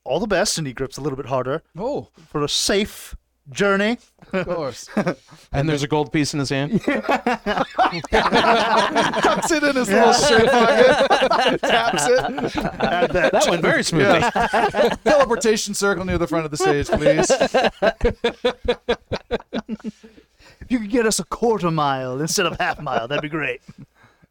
All 0.03 0.20
the 0.20 0.28
best, 0.28 0.60
and 0.60 0.68
he 0.68 0.74
grips 0.74 0.97
a 0.97 1.01
little 1.01 1.18
bit 1.18 1.26
harder 1.26 1.64
Oh, 1.76 2.10
for 2.28 2.43
a 2.43 2.49
safe 2.49 3.16
journey. 3.52 3.97
Of 4.34 4.45
course. 4.45 4.89
And 5.52 5.68
there's 5.68 5.82
a 5.82 5.88
gold 5.88 6.14
piece 6.14 6.36
in 6.36 6.39
his 6.39 6.52
hand. 6.52 6.80
Tucks 6.84 7.10
it 9.52 9.64
in 9.64 9.76
his 9.76 9.89
little 9.89 10.14
shirt 10.14 10.47
pocket. 10.47 11.60
Taps 11.62 12.06
it. 12.06 12.54
that 13.12 13.47
went 13.50 13.64
very 13.64 13.84
smoothly. 13.84 14.20
Yeah. 14.20 14.89
Teleportation 15.04 15.74
circle 15.74 16.06
near 16.06 16.20
the 16.20 16.28
front 16.28 16.45
of 16.45 16.52
the 16.52 16.58
stage, 16.58 16.88
please. 16.89 17.32
If 20.62 20.74
you 20.74 20.80
could 20.82 20.91
get 20.91 21.08
us 21.08 21.20
a 21.20 21.26
quarter 21.26 21.72
mile 21.72 22.22
instead 22.22 22.45
of 22.45 22.60
half 22.60 22.80
mile, 22.80 23.08
that'd 23.08 23.24
be 23.24 23.30
great. 23.30 23.62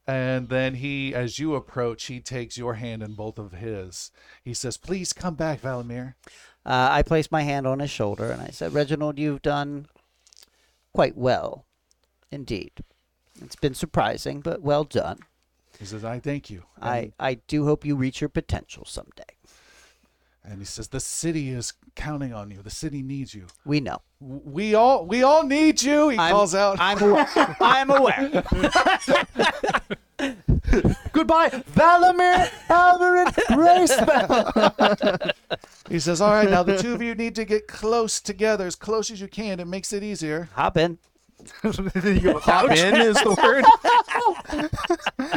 And 0.06 0.48
then 0.48 0.76
he, 0.76 1.12
as 1.14 1.40
you 1.40 1.56
approach, 1.56 2.04
he 2.04 2.20
takes 2.20 2.56
your 2.56 2.74
hand 2.74 3.02
in 3.02 3.14
both 3.14 3.38
of 3.38 3.52
his. 3.52 4.12
He 4.44 4.54
says, 4.54 4.76
Please 4.76 5.12
come 5.12 5.34
back, 5.34 5.60
Valamir. 5.60 6.14
Uh, 6.68 6.88
I 6.92 7.02
placed 7.02 7.32
my 7.32 7.42
hand 7.42 7.66
on 7.66 7.78
his 7.78 7.90
shoulder 7.90 8.30
and 8.30 8.42
I 8.42 8.48
said, 8.48 8.74
Reginald, 8.74 9.18
you've 9.18 9.40
done 9.40 9.86
quite 10.92 11.16
well, 11.16 11.64
indeed. 12.30 12.72
It's 13.40 13.56
been 13.56 13.72
surprising, 13.72 14.40
but 14.42 14.60
well 14.60 14.84
done. 14.84 15.20
He 15.78 15.86
says, 15.86 16.04
I 16.04 16.18
thank 16.18 16.50
you. 16.50 16.64
I, 16.82 17.12
I 17.18 17.34
do 17.46 17.64
hope 17.64 17.86
you 17.86 17.96
reach 17.96 18.20
your 18.20 18.28
potential 18.28 18.84
someday. 18.84 19.22
and 20.44 20.58
he 20.58 20.66
says, 20.66 20.88
The 20.88 21.00
city 21.00 21.48
is 21.50 21.72
counting 21.94 22.34
on 22.34 22.50
you. 22.50 22.60
The 22.62 22.68
city 22.70 23.02
needs 23.02 23.32
you. 23.34 23.46
We 23.64 23.80
know. 23.80 24.02
We 24.20 24.74
all 24.74 25.06
we 25.06 25.22
all 25.22 25.44
need 25.46 25.80
you, 25.80 26.10
he 26.10 26.18
I'm- 26.18 26.32
calls 26.34 26.54
out. 26.54 26.76
I'm 26.80 27.00
aware. 27.00 27.28
I'm 27.60 27.90
aware. 27.90 28.44
Goodbye, 31.12 31.50
Valamir, 31.50 32.48
Alvarin, 32.68 33.32
Gracefell. 33.48 35.32
he 35.88 35.98
says, 35.98 36.20
All 36.20 36.32
right, 36.32 36.50
now 36.50 36.62
the 36.62 36.76
two 36.76 36.92
of 36.92 37.02
you 37.02 37.14
need 37.14 37.34
to 37.36 37.44
get 37.44 37.68
close 37.68 38.20
together, 38.20 38.66
as 38.66 38.76
close 38.76 39.10
as 39.10 39.20
you 39.20 39.28
can. 39.28 39.60
It 39.60 39.66
makes 39.66 39.92
it 39.92 40.02
easier. 40.02 40.48
Hop 40.54 40.76
in. 40.76 40.98
You 41.62 42.20
go, 42.20 42.38
Hop 42.38 42.70
in 42.70 42.96
is 42.96 43.16
the 43.16 43.34
word. 43.42 43.64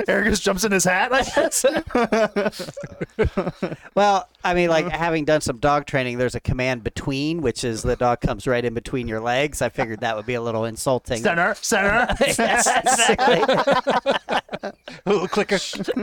Eric 0.08 0.30
just 0.30 0.44
jumps 0.44 0.64
in 0.64 0.72
his 0.72 0.84
hat, 0.84 1.12
I 1.14 1.24
guess. 1.24 1.66
Well, 3.94 4.28
I 4.44 4.54
mean, 4.54 4.70
like 4.70 4.88
having 4.90 5.26
done 5.26 5.42
some 5.42 5.58
dog 5.58 5.86
training, 5.86 6.18
there's 6.18 6.36
a 6.36 6.40
command 6.40 6.84
between, 6.84 7.42
which 7.42 7.64
is 7.64 7.84
the 7.84 7.96
dog 7.96 8.22
comes 8.22 8.48
right 8.48 8.64
in 8.64 8.74
between 8.74 9.08
your 9.08 9.20
legs. 9.20 9.62
I 9.62 9.70
figured 9.70 10.00
that 10.00 10.16
would 10.16 10.26
be 10.26 10.34
a 10.34 10.42
little 10.42 10.66
insulting. 10.66 11.22
Center, 11.22 11.56
center. 11.56 12.08
Yes, 12.22 12.68
exactly. 12.68 14.72
Little 15.06 15.28
clicker. 15.28 15.58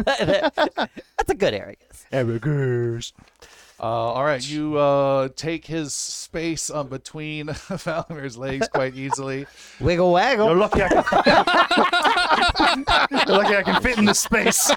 That's 0.05 1.30
a 1.30 1.34
good 1.34 1.55
area. 1.55 1.76
Ericers. 2.12 3.12
Uh, 3.81 3.85
all 3.85 4.24
right, 4.24 4.45
you 4.49 4.76
uh, 4.76 5.29
take 5.37 5.64
his 5.66 5.95
space 5.95 6.68
um, 6.68 6.89
between 6.89 7.47
Valamir's 7.68 8.37
legs 8.37 8.66
quite 8.66 8.97
easily. 8.97 9.47
Wiggle 9.81 10.11
waggle. 10.12 10.49
You're 10.49 10.57
lucky 10.57 10.83
I 10.83 10.89
can. 10.89 12.85
You're 13.29 13.37
lucky 13.37 13.57
I 13.57 13.62
can 13.62 13.81
fit 13.81 13.99
in 13.99 14.05
this 14.05 14.18
space. 14.18 14.70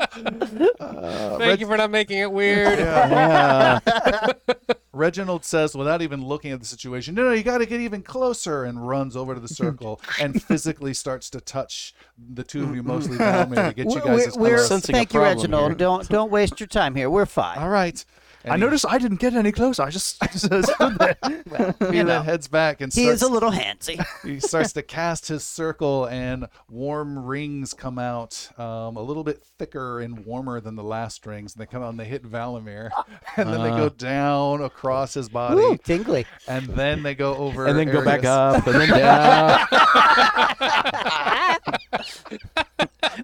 Uh, 0.00 1.38
thank 1.38 1.60
you 1.60 1.66
for 1.66 1.76
not 1.76 1.90
making 1.90 2.18
it 2.18 2.32
weird. 2.32 2.78
Yeah. 2.78 3.80
Reginald 4.92 5.44
says, 5.44 5.74
without 5.74 6.02
even 6.02 6.24
looking 6.24 6.52
at 6.52 6.60
the 6.60 6.66
situation, 6.66 7.14
no, 7.14 7.24
no, 7.24 7.32
you 7.32 7.42
got 7.42 7.58
to 7.58 7.66
get 7.66 7.80
even 7.80 8.02
closer, 8.02 8.64
and 8.64 8.86
runs 8.86 9.16
over 9.16 9.34
to 9.34 9.40
the 9.40 9.48
circle 9.48 10.00
and 10.20 10.42
physically 10.44 10.94
starts 10.94 11.30
to 11.30 11.40
touch 11.40 11.94
the 12.18 12.42
two 12.42 12.64
of 12.64 12.74
you, 12.74 12.82
mostly 12.82 13.16
Valamir, 13.16 13.68
to 13.68 13.74
get 13.74 13.92
you 13.92 14.00
guys 14.00 14.28
as 14.28 14.36
We're, 14.36 14.56
close. 14.56 14.68
Sensing 14.68 14.94
a 14.94 14.98
thank 14.98 15.14
you, 15.14 15.20
Reginald. 15.20 15.70
here. 15.70 15.76
Don't 15.76 16.08
don't 16.08 16.30
waste 16.30 16.60
your 16.60 16.66
time 16.66 16.94
here. 16.94 17.08
We're 17.08 17.26
fine. 17.26 17.58
All 17.58 17.68
right. 17.68 18.04
And 18.44 18.52
I 18.54 18.56
he- 18.56 18.60
noticed 18.60 18.86
I 18.88 18.98
didn't 18.98 19.20
get 19.20 19.34
any 19.34 19.52
closer. 19.52 19.82
I 19.82 19.90
just, 19.90 20.16
I 20.22 20.26
just 20.28 20.46
stood 20.46 20.98
there. 20.98 21.16
He 21.90 21.96
you 21.98 22.04
know. 22.04 22.16
then 22.16 22.24
heads 22.24 22.48
back 22.48 22.80
and 22.80 22.92
He 22.92 23.02
starts, 23.04 23.22
is 23.22 23.28
a 23.28 23.32
little 23.32 23.50
handsy. 23.50 24.04
he 24.24 24.40
starts 24.40 24.72
to 24.74 24.82
cast 24.82 25.28
his 25.28 25.44
circle, 25.44 26.06
and 26.06 26.46
warm 26.68 27.18
rings 27.18 27.74
come 27.74 27.98
out, 27.98 28.48
um, 28.58 28.96
a 28.96 29.02
little 29.02 29.24
bit 29.24 29.42
thicker 29.58 30.00
and 30.00 30.24
warmer 30.24 30.60
than 30.60 30.76
the 30.76 30.82
last 30.84 31.26
rings. 31.26 31.54
And 31.54 31.60
they 31.60 31.66
come 31.66 31.82
out 31.82 31.90
and 31.90 31.98
they 32.00 32.04
hit 32.04 32.24
Valamir, 32.24 32.90
and 33.36 33.48
then 33.52 33.62
they 33.62 33.70
go 33.70 33.88
down 33.88 34.62
across 34.62 35.12
his 35.14 35.28
body, 35.28 35.60
Ooh, 35.60 35.76
tingly. 35.78 36.26
and 36.48 36.66
then 36.68 37.02
they 37.02 37.14
go 37.14 37.34
over, 37.36 37.66
and 37.66 37.78
then 37.78 37.90
go 37.90 38.04
back 38.04 38.24
up, 38.24 38.66
and 38.66 38.80
then 38.80 38.88
down. 38.88 39.66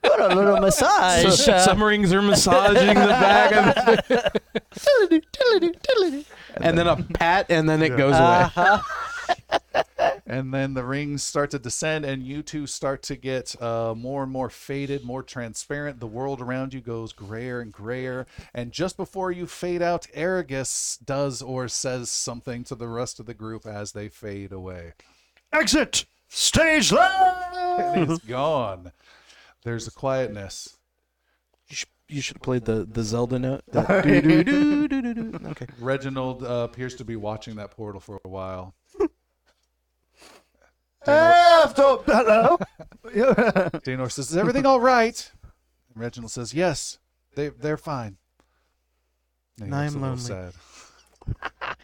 What 0.00 0.20
a 0.20 0.34
little 0.34 0.60
massage. 0.60 1.34
So, 1.38 1.52
uh, 1.52 1.58
some 1.60 1.82
rings 1.82 2.12
are 2.12 2.22
massaging 2.22 2.88
the 2.88 2.94
back 2.94 3.52
of 3.52 4.32
and 6.78 6.88
then 6.88 6.98
a 6.98 7.02
pat, 7.14 7.46
and 7.50 7.68
then 7.68 7.82
it 7.82 7.96
goes 7.96 8.14
away. 8.14 8.50
uh-huh. 8.54 8.82
And 10.28 10.52
then 10.52 10.74
the 10.74 10.82
rings 10.82 11.22
start 11.22 11.52
to 11.52 11.58
descend, 11.58 12.04
and 12.04 12.20
you 12.20 12.42
two 12.42 12.66
start 12.66 13.02
to 13.04 13.14
get 13.14 13.60
uh, 13.62 13.94
more 13.96 14.24
and 14.24 14.32
more 14.32 14.50
faded, 14.50 15.04
more 15.04 15.22
transparent. 15.22 16.00
The 16.00 16.08
world 16.08 16.40
around 16.40 16.74
you 16.74 16.80
goes 16.80 17.12
grayer 17.12 17.60
and 17.60 17.72
grayer. 17.72 18.26
And 18.52 18.72
just 18.72 18.96
before 18.96 19.30
you 19.30 19.46
fade 19.46 19.82
out, 19.82 20.08
Arragus 20.16 20.98
does 21.04 21.42
or 21.42 21.68
says 21.68 22.10
something 22.10 22.64
to 22.64 22.74
the 22.74 22.88
rest 22.88 23.20
of 23.20 23.26
the 23.26 23.34
group 23.34 23.66
as 23.66 23.92
they 23.92 24.08
fade 24.08 24.50
away. 24.50 24.94
Exit 25.52 26.06
stage 26.28 26.90
left. 26.92 27.54
And 27.76 28.08
he's 28.08 28.18
gone. 28.20 28.92
There's 29.62 29.86
a 29.86 29.90
quietness. 29.90 30.75
You 32.08 32.20
should, 32.20 32.36
you 32.36 32.38
have 32.38 32.42
played 32.42 32.64
the, 32.64 32.84
the 32.84 33.02
Zelda 33.02 33.38
note. 33.38 33.62
Okay. 35.50 35.66
Reginald 35.80 36.42
uh, 36.44 36.68
appears 36.70 36.94
to 36.96 37.04
be 37.04 37.16
watching 37.16 37.56
that 37.56 37.70
portal 37.70 38.00
for 38.00 38.20
a 38.24 38.28
while. 38.28 38.74
After, 41.06 41.82
hello. 42.06 42.58
Danor 43.84 44.10
says, 44.10 44.30
Is 44.30 44.36
everything 44.36 44.66
all 44.66 44.80
right? 44.80 45.30
And 45.94 46.02
Reginald 46.02 46.32
says, 46.32 46.52
Yes, 46.52 46.98
they, 47.36 47.48
they're 47.50 47.76
fine. 47.76 48.16
And 49.60 49.68
he 49.68 49.74
I'm 49.74 50.00
looks 50.02 50.28
a 50.28 50.32
little 50.34 50.42
lonely. 50.42 50.52
sad. 51.62 51.76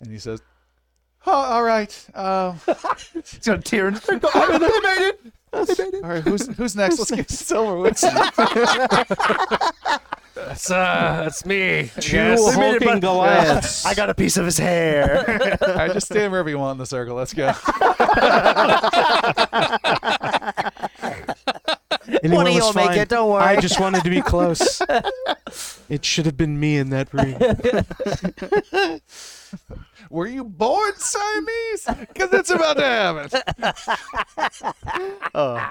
and 0.00 0.10
he 0.10 0.18
says, 0.18 0.42
oh, 1.28 1.52
All 1.52 1.62
right. 1.62 2.06
Uh, 2.14 2.54
He's 3.14 3.38
gonna 3.44 3.62
tear 3.62 3.88
in. 3.88 3.94
They 4.08 4.12
made 4.12 5.12
it. 5.12 5.32
all 6.04 6.10
right, 6.10 6.22
who's, 6.22 6.46
who's 6.56 6.76
next? 6.76 6.98
Let's 6.98 7.10
get 7.10 7.26
Silverwood. 7.28 7.98
That's 10.34 10.70
uh, 10.70 11.22
that's 11.24 11.44
me. 11.44 11.90
Two 11.98 12.16
Yes. 12.16 12.54
hulking 12.54 12.86
but- 12.86 13.00
Goliaths. 13.00 13.84
I 13.84 13.94
got 13.94 14.08
a 14.08 14.14
piece 14.14 14.36
of 14.36 14.44
his 14.44 14.56
hair. 14.56 15.58
all 15.60 15.74
right, 15.74 15.92
just 15.92 16.06
stand 16.06 16.30
wherever 16.30 16.48
you 16.48 16.58
want 16.58 16.76
in 16.76 16.78
the 16.78 16.86
circle. 16.86 17.16
Let's 17.16 17.34
go. 17.34 17.52
Anyone 22.22 22.36
One 22.36 22.46
of 22.46 22.54
was 22.54 22.64
you'll 22.64 22.72
make 22.74 22.86
fine. 22.90 22.98
it, 22.98 23.08
don't 23.08 23.30
worry. 23.30 23.42
I 23.42 23.60
just 23.60 23.80
wanted 23.80 24.04
to 24.04 24.10
be 24.10 24.22
close. 24.22 24.80
it 25.88 26.04
should 26.04 26.26
have 26.26 26.36
been 26.36 26.60
me 26.60 26.76
in 26.78 26.90
that 26.90 27.12
ring. 27.12 27.36
Were 30.10 30.26
you 30.26 30.44
born 30.44 30.92
Siamese? 30.96 31.86
Because 32.00 32.32
it's 32.32 32.50
about 32.50 32.76
to 32.78 32.84
happen. 32.84 34.72
oh, 35.34 35.70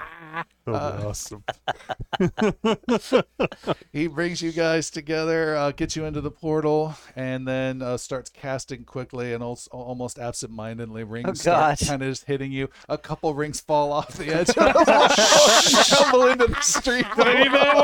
awesome. 0.68 1.42
he 3.92 4.06
brings 4.06 4.40
you 4.40 4.52
guys 4.52 4.90
together, 4.90 5.56
uh, 5.56 5.72
gets 5.72 5.96
you 5.96 6.04
into 6.04 6.20
the 6.20 6.30
portal, 6.30 6.94
and 7.16 7.48
then 7.48 7.82
uh, 7.82 7.96
starts 7.96 8.30
casting 8.30 8.84
quickly 8.84 9.32
and 9.32 9.42
also 9.42 9.70
almost 9.72 10.18
absent-mindedly. 10.18 11.04
Rings 11.04 11.28
Oh, 11.28 11.32
start 11.34 11.80
kind 11.80 12.02
of 12.02 12.08
just 12.08 12.24
hitting 12.26 12.52
you. 12.52 12.70
A 12.88 12.98
couple 12.98 13.34
rings 13.34 13.60
fall 13.60 13.92
off 13.92 14.08
the 14.14 14.32
edge 14.32 14.50
of 14.56 15.86
tumble 15.88 16.26
into 16.28 16.46
the 16.46 16.60
street. 16.60 17.06
Did 17.16 17.26
I 17.26 17.42
need 17.42 17.52
that 17.52 17.74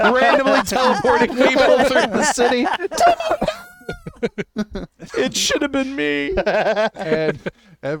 one? 0.00 0.14
randomly 0.14 0.62
teleporting 0.62 1.36
people 1.36 1.84
through 1.84 2.06
the 2.06 2.24
city. 2.32 2.66
It 5.16 5.36
should 5.36 5.62
have 5.62 5.72
been 5.72 5.96
me. 5.96 6.34
and 6.36 7.38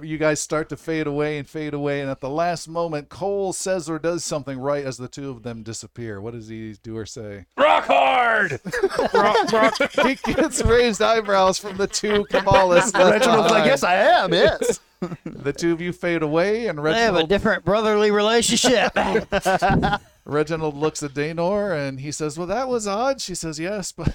you 0.02 0.18
guys 0.18 0.40
start 0.40 0.68
to 0.68 0.76
fade 0.76 1.06
away 1.06 1.38
and 1.38 1.48
fade 1.48 1.74
away. 1.74 2.00
And 2.00 2.10
at 2.10 2.20
the 2.20 2.30
last 2.30 2.68
moment, 2.68 3.08
Coal 3.08 3.52
says 3.52 3.88
or 3.88 3.98
does 3.98 4.24
something 4.24 4.58
right 4.58 4.84
as 4.84 4.96
the 4.96 5.08
two 5.08 5.30
of 5.30 5.42
them 5.42 5.62
disappear. 5.62 6.20
What 6.20 6.34
does 6.34 6.48
he 6.48 6.74
do 6.82 6.96
or 6.96 7.06
say? 7.06 7.46
Rock 7.56 7.84
hard. 7.86 8.60
he 10.24 10.32
gets 10.32 10.62
raised 10.62 11.02
eyebrows 11.02 11.58
from 11.58 11.76
the 11.76 11.86
two 11.86 12.24
Kamalas. 12.30 12.94
left 12.94 13.12
Reginald's 13.12 13.50
like, 13.50 13.64
yes, 13.66 13.82
I 13.82 13.94
am. 13.94 14.32
Yes. 14.32 14.80
The 15.24 15.54
two 15.54 15.72
of 15.72 15.80
you 15.80 15.94
fade 15.94 16.22
away, 16.22 16.66
and 16.66 16.82
Reginald. 16.82 17.14
They 17.14 17.20
have 17.20 17.24
a 17.24 17.26
different 17.26 17.64
brotherly 17.64 18.10
relationship. 18.10 18.92
Reginald 20.26 20.76
looks 20.76 21.02
at 21.02 21.12
Danor 21.14 21.72
and 21.74 22.00
he 22.00 22.12
says, 22.12 22.36
Well, 22.36 22.46
that 22.48 22.68
was 22.68 22.86
odd. 22.86 23.20
She 23.20 23.34
says, 23.34 23.58
Yes, 23.58 23.92
but 23.92 24.14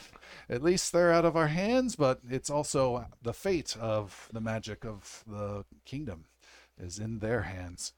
at 0.49 0.63
least 0.63 0.91
they're 0.91 1.11
out 1.11 1.26
of 1.26 1.35
our 1.35 1.47
hands, 1.47 1.95
but 1.95 2.19
it's 2.30 2.49
also 2.49 3.05
the 3.22 3.34
fate 3.34 3.76
of 3.80 4.30
the 4.31 4.41
magic 4.41 4.85
of 4.85 5.23
the 5.27 5.65
kingdom 5.85 6.26
is 6.80 6.99
in 6.99 7.19
their 7.19 7.43
hands. 7.43 7.93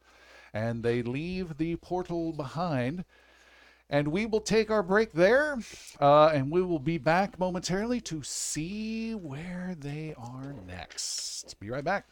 And 0.53 0.83
they 0.83 1.01
leave 1.01 1.57
the 1.57 1.75
portal 1.77 2.31
behind. 2.33 3.05
And 3.89 4.09
we 4.09 4.25
will 4.25 4.41
take 4.41 4.69
our 4.69 4.83
break 4.83 5.13
there, 5.13 5.59
uh, 6.01 6.27
and 6.27 6.51
we 6.51 6.61
will 6.61 6.79
be 6.79 6.97
back 6.97 7.39
momentarily 7.39 8.01
to 8.01 8.21
see 8.21 9.13
where 9.13 9.75
they 9.79 10.13
are 10.17 10.53
next. 10.67 11.57
Be 11.61 11.69
right 11.69 11.85
back. 11.85 12.05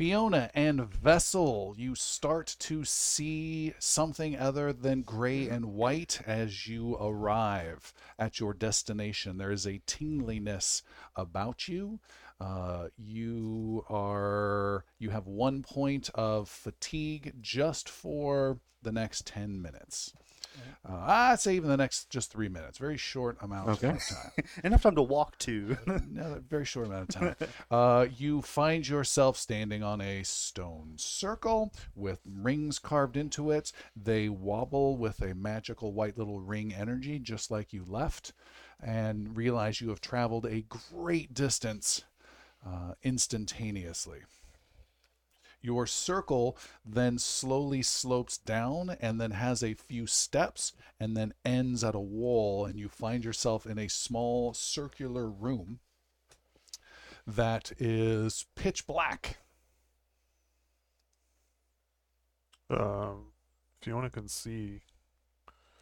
Fiona 0.00 0.50
and 0.54 0.80
Vessel, 0.80 1.74
you 1.76 1.94
start 1.94 2.56
to 2.60 2.86
see 2.86 3.74
something 3.78 4.34
other 4.34 4.72
than 4.72 5.02
gray 5.02 5.46
and 5.46 5.74
white 5.74 6.22
as 6.26 6.66
you 6.66 6.96
arrive 6.96 7.92
at 8.18 8.40
your 8.40 8.54
destination. 8.54 9.36
There 9.36 9.52
is 9.52 9.66
a 9.66 9.82
tingliness 9.86 10.82
about 11.14 11.68
you. 11.68 12.00
Uh, 12.40 12.86
you 12.96 13.84
are 13.90 14.86
you 14.98 15.10
have 15.10 15.26
one 15.26 15.62
point 15.62 16.08
of 16.14 16.48
fatigue 16.48 17.34
just 17.42 17.86
for 17.86 18.58
the 18.80 18.92
next 18.92 19.26
10 19.26 19.60
minutes. 19.60 20.14
Uh, 20.88 20.94
I'd 21.06 21.40
say 21.40 21.54
even 21.56 21.68
the 21.68 21.76
next 21.76 22.08
just 22.10 22.30
three 22.32 22.48
minutes. 22.48 22.78
Very 22.78 22.96
short 22.96 23.36
amount 23.40 23.70
Okay. 23.70 23.88
of 23.88 24.06
time. 24.06 24.32
Enough 24.64 24.82
time 24.82 24.94
to 24.96 25.02
walk 25.02 25.36
to. 25.38 25.76
No, 26.10 26.32
a 26.34 26.40
very 26.40 26.64
short 26.64 26.86
amount 26.86 27.02
of 27.02 27.08
time. 27.08 27.36
Uh, 27.70 28.06
you 28.16 28.42
find 28.42 28.86
yourself 28.88 29.36
standing 29.36 29.82
on 29.82 30.00
a 30.00 30.22
stone 30.24 30.94
circle 30.96 31.72
with 31.94 32.20
rings 32.26 32.78
carved 32.78 33.16
into 33.16 33.50
it. 33.50 33.72
They 33.94 34.28
wobble 34.28 34.96
with 34.96 35.20
a 35.20 35.34
magical 35.34 35.92
white 35.92 36.18
little 36.18 36.40
ring 36.40 36.74
energy, 36.74 37.18
just 37.18 37.50
like 37.50 37.72
you 37.72 37.84
left, 37.86 38.32
and 38.82 39.36
realize 39.36 39.80
you 39.80 39.90
have 39.90 40.00
traveled 40.00 40.46
a 40.46 40.62
great 40.92 41.32
distance 41.32 42.04
uh, 42.66 42.94
instantaneously. 43.02 44.20
Your 45.62 45.86
circle 45.86 46.56
then 46.84 47.18
slowly 47.18 47.82
slopes 47.82 48.38
down 48.38 48.96
and 49.00 49.20
then 49.20 49.32
has 49.32 49.62
a 49.62 49.74
few 49.74 50.06
steps 50.06 50.72
and 50.98 51.16
then 51.16 51.34
ends 51.44 51.84
at 51.84 51.94
a 51.94 52.00
wall, 52.00 52.64
and 52.64 52.78
you 52.78 52.88
find 52.88 53.24
yourself 53.24 53.66
in 53.66 53.78
a 53.78 53.88
small 53.88 54.54
circular 54.54 55.28
room 55.28 55.80
that 57.26 57.72
is 57.78 58.46
pitch 58.54 58.86
black. 58.86 59.38
Um, 62.70 63.32
Fiona 63.80 64.10
can 64.10 64.28
see 64.28 64.80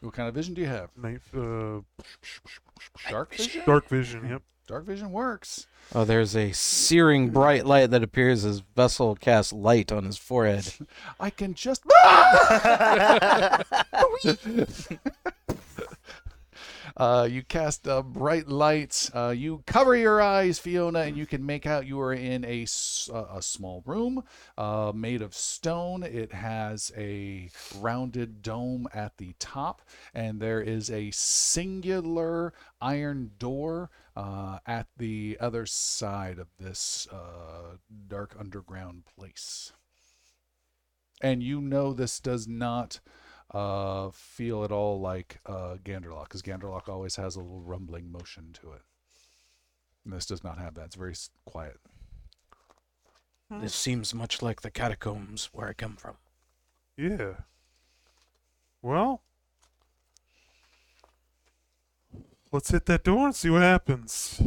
What 0.00 0.14
kind 0.14 0.28
of 0.28 0.34
vision 0.34 0.54
do 0.54 0.60
you 0.60 0.68
have? 0.68 0.90
night, 0.96 1.20
uh, 1.36 1.80
Dark 3.10 3.34
vision? 3.34 3.62
dark 3.66 3.88
vision. 3.88 4.28
Yep. 4.28 4.42
Dark 4.68 4.84
vision 4.84 5.10
works. 5.12 5.66
Oh, 5.94 6.04
there's 6.04 6.36
a 6.36 6.52
searing 6.52 7.30
bright 7.30 7.64
light 7.64 7.90
that 7.90 8.02
appears 8.02 8.44
as 8.44 8.60
Vessel 8.76 9.16
casts 9.16 9.52
light 9.52 9.90
on 9.90 10.04
his 10.04 10.18
forehead. 10.18 10.70
I 11.20 11.30
can 11.30 11.54
just. 11.54 11.82
Uh, 16.98 17.28
you 17.30 17.44
cast 17.44 17.86
uh, 17.86 18.02
bright 18.02 18.48
lights. 18.48 19.08
Uh, 19.14 19.32
you 19.34 19.62
cover 19.66 19.94
your 19.94 20.20
eyes, 20.20 20.58
Fiona, 20.58 21.00
and 21.00 21.16
you 21.16 21.26
can 21.26 21.46
make 21.46 21.64
out 21.64 21.86
you 21.86 22.00
are 22.00 22.12
in 22.12 22.44
a, 22.44 22.66
uh, 23.14 23.36
a 23.36 23.40
small 23.40 23.84
room 23.86 24.24
uh, 24.56 24.90
made 24.92 25.22
of 25.22 25.32
stone. 25.32 26.02
It 26.02 26.32
has 26.32 26.90
a 26.96 27.50
rounded 27.78 28.42
dome 28.42 28.88
at 28.92 29.16
the 29.16 29.32
top, 29.38 29.80
and 30.12 30.40
there 30.40 30.60
is 30.60 30.90
a 30.90 31.12
singular 31.12 32.52
iron 32.80 33.30
door 33.38 33.90
uh, 34.16 34.58
at 34.66 34.88
the 34.96 35.36
other 35.38 35.66
side 35.66 36.40
of 36.40 36.48
this 36.58 37.06
dark 38.08 38.34
underground 38.36 39.04
place. 39.16 39.72
And 41.20 41.44
you 41.44 41.60
know 41.60 41.92
this 41.92 42.18
does 42.18 42.48
not 42.48 42.98
uh, 43.52 44.10
feel 44.12 44.64
at 44.64 44.72
all 44.72 45.00
like 45.00 45.40
uh, 45.46 45.76
Ganderlock, 45.84 46.24
because 46.24 46.42
Ganderlock 46.42 46.88
always 46.88 47.16
has 47.16 47.36
a 47.36 47.40
little 47.40 47.60
rumbling 47.62 48.10
motion 48.12 48.50
to 48.62 48.72
it. 48.72 48.82
And 50.04 50.12
this 50.12 50.26
does 50.26 50.44
not 50.44 50.58
have 50.58 50.74
that. 50.74 50.86
It's 50.86 50.96
very 50.96 51.12
s- 51.12 51.30
quiet. 51.44 51.78
This 53.50 53.74
seems 53.74 54.12
much 54.12 54.42
like 54.42 54.60
the 54.60 54.70
catacombs 54.70 55.48
where 55.52 55.68
I 55.68 55.72
come 55.72 55.96
from. 55.96 56.16
Yeah. 56.98 57.32
Well, 58.82 59.22
let's 62.52 62.70
hit 62.70 62.84
that 62.86 63.04
door 63.04 63.26
and 63.26 63.34
see 63.34 63.48
what 63.48 63.62
happens. 63.62 64.42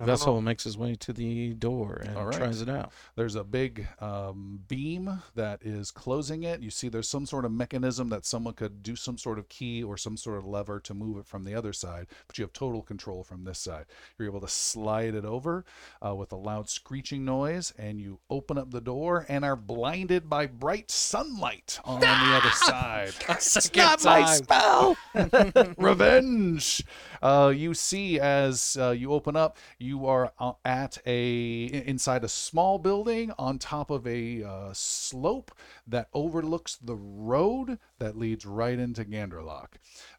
I 0.00 0.04
don't 0.04 0.12
Vessel 0.12 0.34
know. 0.34 0.40
makes 0.42 0.62
his 0.62 0.78
way 0.78 0.94
to 0.94 1.12
the 1.12 1.54
door 1.54 2.02
and 2.06 2.16
All 2.16 2.26
right. 2.26 2.36
tries 2.36 2.62
it 2.62 2.68
out. 2.68 2.92
There's 3.16 3.34
a 3.34 3.42
big 3.42 3.88
um, 3.98 4.60
beam 4.68 5.22
that 5.34 5.60
is 5.64 5.90
closing 5.90 6.44
it. 6.44 6.60
You 6.60 6.70
see, 6.70 6.88
there's 6.88 7.08
some 7.08 7.26
sort 7.26 7.44
of 7.44 7.50
mechanism 7.50 8.08
that 8.10 8.24
someone 8.24 8.54
could 8.54 8.82
do 8.84 8.94
some 8.94 9.18
sort 9.18 9.40
of 9.40 9.48
key 9.48 9.82
or 9.82 9.96
some 9.96 10.16
sort 10.16 10.38
of 10.38 10.46
lever 10.46 10.78
to 10.80 10.94
move 10.94 11.18
it 11.18 11.26
from 11.26 11.42
the 11.44 11.54
other 11.54 11.72
side, 11.72 12.06
but 12.28 12.38
you 12.38 12.44
have 12.44 12.52
total 12.52 12.80
control 12.82 13.24
from 13.24 13.42
this 13.42 13.58
side. 13.58 13.86
You're 14.18 14.28
able 14.28 14.40
to 14.40 14.48
slide 14.48 15.14
it 15.16 15.24
over 15.24 15.64
uh, 16.04 16.14
with 16.14 16.30
a 16.30 16.36
loud 16.36 16.68
screeching 16.68 17.24
noise, 17.24 17.72
and 17.76 18.00
you 18.00 18.20
open 18.30 18.56
up 18.56 18.70
the 18.70 18.80
door 18.80 19.26
and 19.28 19.44
are 19.44 19.56
blinded 19.56 20.30
by 20.30 20.46
bright 20.46 20.92
sunlight 20.92 21.80
on 21.84 21.98
the 22.00 22.06
other 22.06 22.50
side. 22.50 23.14
Second 23.40 23.98
time. 23.98 24.94
revenge. 25.76 26.84
Uh, 27.20 27.52
you 27.54 27.74
see 27.74 28.20
as 28.20 28.76
uh, 28.80 28.90
you 28.90 29.12
open 29.12 29.34
up, 29.34 29.56
you 29.78 29.87
are 30.06 30.32
uh, 30.38 30.52
at 30.64 30.98
a 31.06 31.64
inside 31.64 32.24
a 32.24 32.28
small 32.28 32.78
building 32.78 33.32
on 33.38 33.58
top 33.58 33.90
of 33.90 34.06
a 34.06 34.42
uh, 34.42 34.70
slope 34.72 35.52
that 35.86 36.08
overlooks 36.12 36.76
the 36.76 36.96
road 36.96 37.78
that 37.98 38.16
leads 38.16 38.44
right 38.44 38.78
into 38.78 39.04
Ganderlock. 39.04 39.68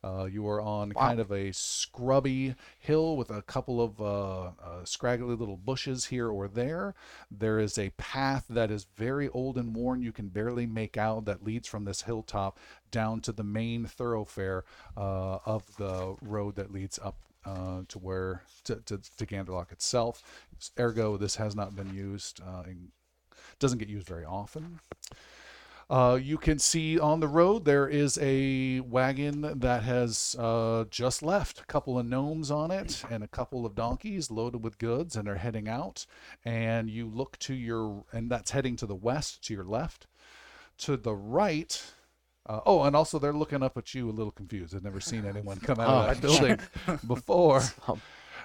Uh, 0.03 0.25
you 0.25 0.47
are 0.47 0.61
on 0.61 0.91
kind 0.93 1.19
of 1.19 1.31
a 1.31 1.51
scrubby 1.51 2.55
hill 2.79 3.17
with 3.17 3.29
a 3.29 3.41
couple 3.41 3.81
of 3.81 4.01
uh, 4.01 4.51
uh, 4.63 4.83
scraggly 4.83 5.35
little 5.35 5.57
bushes 5.57 6.05
here 6.05 6.29
or 6.29 6.47
there. 6.47 6.95
There 7.29 7.59
is 7.59 7.77
a 7.77 7.91
path 7.91 8.45
that 8.49 8.71
is 8.71 8.87
very 8.95 9.29
old 9.29 9.57
and 9.57 9.75
worn. 9.75 10.01
You 10.01 10.11
can 10.11 10.29
barely 10.29 10.65
make 10.65 10.97
out 10.97 11.25
that 11.25 11.43
leads 11.43 11.67
from 11.67 11.85
this 11.85 12.03
hilltop 12.03 12.57
down 12.91 13.21
to 13.21 13.31
the 13.31 13.43
main 13.43 13.85
thoroughfare 13.85 14.63
uh, 14.97 15.39
of 15.45 15.77
the 15.77 16.15
road 16.21 16.55
that 16.55 16.71
leads 16.71 16.99
up 16.99 17.15
uh, 17.45 17.81
to 17.87 17.99
where 17.99 18.43
to, 18.65 18.75
to, 18.85 18.99
to 19.17 19.25
Ganderlock 19.25 19.71
itself. 19.71 20.23
Ergo, 20.79 21.17
this 21.17 21.35
has 21.35 21.55
not 21.55 21.75
been 21.75 21.93
used. 21.93 22.41
Uh, 22.41 22.63
and 22.65 22.89
doesn't 23.59 23.79
get 23.79 23.89
used 23.89 24.07
very 24.07 24.25
often. 24.25 24.79
Uh, 25.89 26.19
you 26.21 26.37
can 26.37 26.59
see 26.59 26.99
on 26.99 27.19
the 27.19 27.27
road 27.27 27.65
there 27.65 27.87
is 27.87 28.19
a 28.21 28.79
wagon 28.81 29.59
that 29.59 29.81
has 29.81 30.35
uh, 30.37 30.85
just 30.91 31.23
left. 31.23 31.61
A 31.61 31.65
couple 31.65 31.97
of 31.97 32.05
gnomes 32.05 32.51
on 32.51 32.69
it 32.69 33.03
and 33.09 33.23
a 33.23 33.27
couple 33.27 33.65
of 33.65 33.73
donkeys 33.73 34.29
loaded 34.29 34.63
with 34.63 34.77
goods, 34.77 35.15
and 35.15 35.27
are 35.27 35.35
heading 35.35 35.67
out. 35.67 36.05
And 36.45 36.91
you 36.91 37.07
look 37.07 37.39
to 37.39 37.55
your, 37.55 38.03
and 38.11 38.29
that's 38.29 38.51
heading 38.51 38.75
to 38.77 38.85
the 38.85 38.95
west, 38.95 39.43
to 39.45 39.53
your 39.53 39.63
left. 39.63 40.05
To 40.79 40.95
the 40.95 41.15
right, 41.15 41.81
uh, 42.49 42.59
oh, 42.65 42.83
and 42.83 42.95
also 42.95 43.19
they're 43.19 43.31
looking 43.31 43.63
up 43.63 43.77
at 43.77 43.93
you 43.93 44.09
a 44.09 44.11
little 44.11 44.31
confused. 44.31 44.75
I've 44.75 44.83
never 44.83 44.99
seen 44.99 45.25
anyone 45.25 45.59
come 45.59 45.79
out 45.79 46.09
of 46.09 46.21
that 46.21 46.21
building 46.27 46.59
before. 47.07 47.61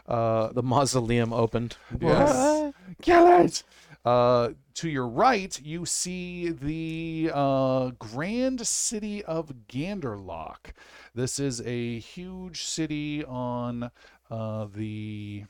Uh, 0.06 0.52
The 0.52 0.62
mausoleum 0.62 1.32
opened. 1.32 1.78
Yes. 1.98 2.74
Kill 3.01 3.26
it. 3.40 3.62
Uh, 4.05 4.51
to 4.74 4.90
your 4.90 5.09
right, 5.09 5.59
you 5.62 5.86
see 5.86 6.51
the 6.51 7.31
uh, 7.32 7.90
grand 7.98 8.66
city 8.66 9.24
of 9.24 9.51
Ganderlock. 9.66 10.74
This 11.14 11.39
is 11.39 11.62
a 11.62 12.01
huge 12.01 12.64
city 12.64 13.24
on 13.24 13.90
uh, 14.31 14.66
the 14.74 15.44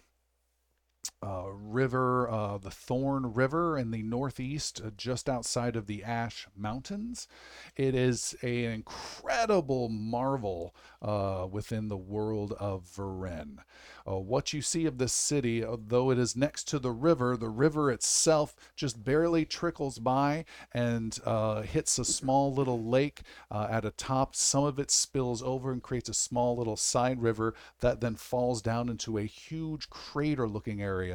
uh, 1.23 1.45
river, 1.49 2.29
uh, 2.29 2.59
the 2.59 2.71
Thorn 2.71 3.33
River 3.33 3.79
in 3.79 3.91
the 3.91 4.03
northeast, 4.03 4.81
uh, 4.85 4.91
just 4.97 5.29
outside 5.29 5.75
of 5.75 5.87
the 5.87 6.05
Ash 6.05 6.47
Mountains. 6.57 7.27
It 7.77 7.95
is 7.95 8.37
an 8.43 8.49
incredible 8.49 9.89
marvel 9.89 10.75
uh, 11.01 11.47
within 11.51 11.89
the 11.89 11.97
world 11.97 12.53
of 12.61 12.85
Varen. 12.85 13.59
Uh, 14.07 14.19
what 14.19 14.53
you 14.53 14.61
see 14.61 14.85
of 14.85 14.99
this 14.99 15.15
city, 15.15 15.65
uh, 15.65 15.77
though 15.87 16.11
it 16.11 16.19
is 16.19 16.37
next 16.37 16.65
to 16.69 16.79
the 16.79 16.93
river, 16.93 17.39
the 17.39 17.49
river 17.49 17.91
itself 17.91 18.55
just 18.77 19.03
barely 19.03 19.47
trickles 19.47 19.99
by 19.99 20.45
and 20.73 21.21
hits 21.65 21.99
a 21.99 22.05
small 22.05 22.53
little 22.53 22.85
lake 22.85 23.23
at 23.51 23.85
a 23.85 23.91
top. 23.91 24.37
Some 24.37 24.65
of 24.65 24.79
it 24.79 24.91
spills 24.91 25.43
over 25.43 25.73
and 25.73 25.83
creates 25.83 26.11
a 26.11 26.15
small 26.15 26.57
little 26.57 26.77
side 26.77 27.23
river 27.23 27.55
that 27.81 28.01
then 28.03 28.17
falls 28.17 28.61
down 28.61 28.91
into 28.91 29.17
a 29.17 29.23
huge 29.23 29.89
crater 29.89 30.47
looking 30.47 30.83
area 30.83 31.14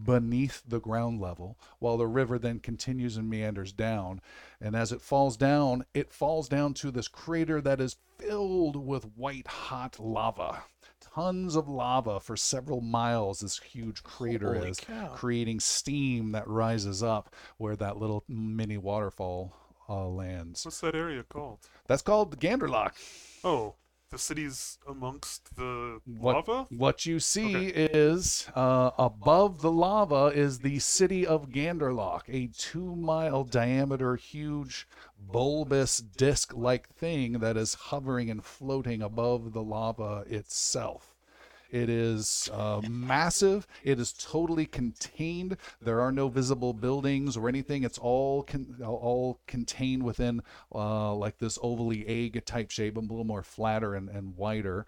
beneath 0.00 0.62
the 0.66 0.80
ground 0.80 1.20
level, 1.20 1.58
while 1.78 1.96
the 1.96 2.06
river 2.06 2.38
then 2.38 2.60
continues 2.60 3.16
and 3.16 3.28
meanders 3.28 3.72
down. 3.72 4.20
And 4.60 4.76
as 4.76 4.92
it 4.92 5.00
falls 5.00 5.36
down, 5.36 5.84
it 5.94 6.12
falls 6.12 6.48
down 6.48 6.74
to 6.74 6.90
this 6.90 7.08
crater 7.08 7.60
that 7.60 7.80
is 7.80 7.96
filled 8.18 8.76
with 8.76 9.16
white 9.16 9.46
hot 9.46 9.98
lava. 9.98 10.62
Tons 11.00 11.56
of 11.56 11.68
lava 11.68 12.20
for 12.20 12.36
several 12.36 12.80
miles, 12.80 13.40
this 13.40 13.58
huge 13.58 14.02
crater 14.02 14.54
Holy 14.54 14.70
is, 14.70 14.78
cow. 14.78 15.08
creating 15.14 15.60
steam 15.60 16.32
that 16.32 16.46
rises 16.46 17.02
up 17.02 17.34
where 17.56 17.76
that 17.76 17.96
little 17.96 18.24
mini 18.28 18.76
waterfall 18.76 19.54
uh, 19.88 20.06
lands. 20.06 20.64
What's 20.64 20.80
that 20.80 20.94
area 20.94 21.24
called? 21.24 21.58
That's 21.86 22.02
called 22.02 22.38
Ganderlock. 22.38 22.92
Oh, 23.42 23.74
the 24.10 24.18
city's 24.18 24.78
amongst 24.86 25.54
the 25.56 26.00
What, 26.06 26.34
lava. 26.34 26.66
what 26.70 27.06
you 27.06 27.20
see 27.20 27.66
Okay. 27.66 27.72
is 27.72 28.48
uh, 28.56 28.90
above 28.98 29.60
the 29.62 29.70
lava 29.70 30.32
is 30.34 30.58
the 30.58 30.78
city 30.80 31.26
of 31.26 31.50
Ganderlock, 31.50 32.22
a 32.28 32.48
two 32.48 32.96
mile 32.96 33.44
diameter, 33.44 34.16
huge, 34.16 34.88
bulbous 35.20 35.98
disc 35.98 36.52
like 36.54 36.88
thing 36.88 37.34
that 37.38 37.56
is 37.56 37.74
hovering 37.74 38.28
and 38.30 38.44
floating 38.44 39.02
above 39.02 39.52
the 39.52 39.62
lava 39.62 40.24
itself. 40.28 41.07
It 41.70 41.90
is 41.90 42.48
uh, 42.52 42.80
massive. 42.88 43.66
It 43.84 44.00
is 44.00 44.12
totally 44.12 44.66
contained. 44.66 45.56
There 45.82 46.00
are 46.00 46.12
no 46.12 46.28
visible 46.28 46.72
buildings 46.72 47.36
or 47.36 47.48
anything. 47.48 47.82
It's 47.82 47.98
all 47.98 48.42
con- 48.42 48.76
all 48.82 49.40
contained 49.46 50.02
within 50.02 50.42
uh, 50.74 51.14
like 51.14 51.38
this 51.38 51.58
ovally 51.58 52.04
egg 52.08 52.44
type 52.46 52.70
shape, 52.70 52.96
a 52.96 53.00
little 53.00 53.24
more 53.24 53.42
flatter 53.42 53.94
and, 53.94 54.08
and 54.08 54.36
wider. 54.36 54.86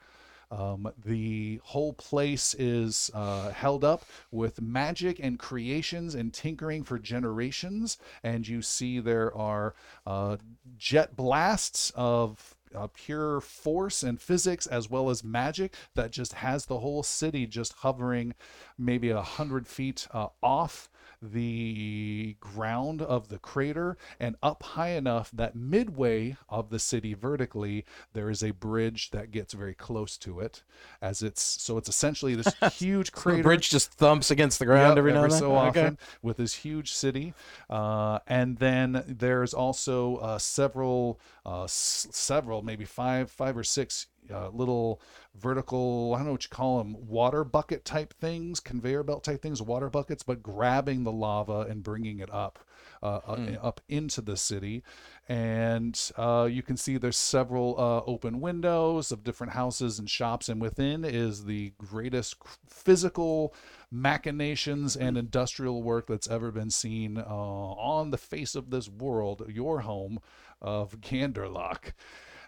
Um, 0.51 0.93
the 1.05 1.61
whole 1.63 1.93
place 1.93 2.55
is 2.55 3.11
uh, 3.15 3.51
held 3.51 3.85
up 3.85 4.05
with 4.33 4.61
magic 4.61 5.21
and 5.23 5.39
creations 5.39 6.15
and 6.15 6.33
tinkering 6.33 6.83
for 6.83 6.99
generations. 6.99 7.99
And 8.25 8.49
you 8.49 8.63
see 8.63 8.99
there 8.99 9.37
are 9.37 9.75
uh, 10.07 10.39
jet 10.77 11.15
blasts 11.15 11.93
of 11.95 12.57
uh, 12.75 12.89
pure 12.95 13.41
force 13.41 14.03
and 14.03 14.21
physics 14.21 14.67
as 14.67 14.91
well 14.91 15.11
as 15.11 15.25
magic 15.25 15.75
that 15.95 16.11
just 16.11 16.35
has 16.35 16.67
the 16.67 16.81
whole 16.81 17.03
city 17.03 17.47
just 17.47 17.73
hovering 17.79 18.35
maybe 18.79 19.11
a 19.11 19.23
hundred 19.23 19.67
feet 19.67 20.07
uh, 20.13 20.29
off 20.43 20.90
the 21.23 22.37
ground 22.41 23.03
of 23.03 23.29
the 23.29 23.39
crater 23.39 23.97
and 24.19 24.37
up 24.43 24.63
high 24.63 24.91
enough 24.91 25.31
that 25.33 25.55
midway 25.55 26.37
of 26.49 26.71
the 26.71 26.79
city 26.79 27.13
vertically 27.15 27.85
there 28.15 28.31
is 28.31 28.43
a 28.43 28.53
bridge 28.53 29.11
that 29.11 29.31
gets 29.31 29.53
very 29.53 29.75
close 29.75 30.17
to 30.17 30.41
it 30.41 30.63
as 31.03 31.23
it's 31.23 31.43
so 31.43 31.77
it's 31.77 31.89
essentially 31.89 32.35
this 32.35 32.55
huge 32.61 33.13
The 33.27 33.39
crater 33.39 33.39
bridge 33.39 33.71
just 33.71 33.93
thumps 33.93 34.31
against 34.31 34.59
the 34.59 34.65
ground 34.67 34.97
Yep, 34.97 34.99
every 34.99 35.13
now 35.13 35.23
and 35.23 35.33
then. 35.33 35.33
so 35.33 35.55
Okay. 35.57 35.57
often 35.57 35.99
with 36.23 36.37
this 36.39 36.55
huge 36.55 36.93
city. 36.93 37.35
Uh, 37.69 38.19
and 38.27 38.59
then 38.59 39.05
there's 39.07 39.55
also 39.55 40.17
uh, 40.17 40.39
several, 40.39 41.21
uh, 41.47 41.65
s- 41.65 42.09
several, 42.11 42.63
maybe 42.63 42.85
five, 42.85 43.31
five 43.31 43.57
or 43.57 43.65
six 43.65 44.07
uh, 44.33 44.49
little 44.51 45.01
vertical, 45.35 46.13
I 46.15 46.19
don't 46.19 46.27
know 46.27 46.33
what 46.33 46.45
you 46.45 46.51
call 46.51 46.79
them, 46.79 46.97
water 47.09 47.45
bucket 47.45 47.85
type 47.85 48.15
things, 48.15 48.61
conveyor 48.61 49.03
belt 49.03 49.25
type 49.25 49.43
things, 49.43 49.63
water 49.63 49.91
buckets, 49.91 50.23
but 50.23 50.43
grabbing 50.43 51.05
the 51.05 51.13
lava 51.13 51.61
and 51.61 51.83
bringing 51.83 52.21
it 52.21 52.33
up. 52.33 52.59
Uh, 53.03 53.21
uh, 53.27 53.67
up 53.67 53.81
into 53.89 54.21
the 54.21 54.37
city, 54.37 54.83
and 55.27 56.13
uh, 56.19 56.47
you 56.51 56.63
can 56.63 56.77
see 56.77 56.99
there's 56.99 57.17
several 57.17 57.75
uh, 57.79 58.03
open 58.05 58.43
windows 58.43 59.11
of 59.11 59.25
different 59.25 59.55
houses 59.55 59.99
and 59.99 60.11
shops, 60.11 60.51
and 60.51 60.61
within 60.61 61.03
is 61.03 61.47
the 61.47 61.73
greatest 61.79 62.37
physical 62.69 63.55
machinations 63.91 64.97
and 64.97 65.17
industrial 65.17 65.83
work 65.83 66.09
that's 66.09 66.29
ever 66.29 66.51
been 66.51 66.69
seen 66.69 67.17
uh, 67.17 67.25
on 67.25 68.11
the 68.11 68.19
face 68.19 68.55
of 68.55 68.69
this 68.69 68.87
world, 68.87 69.47
your 69.49 69.81
home 69.81 70.21
of 70.61 71.01
Ganderlock. 71.01 71.95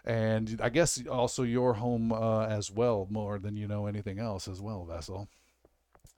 And 0.05 0.59
I 0.61 0.69
guess 0.69 1.01
also 1.07 1.43
your 1.43 1.75
home 1.75 2.11
uh, 2.11 2.45
as 2.45 2.69
well, 2.69 3.07
more 3.09 3.39
than 3.39 3.55
you 3.55 3.67
know 3.67 3.85
anything 3.85 4.19
else 4.19 4.47
as 4.47 4.59
well, 4.59 4.83
Vessel. 4.85 5.29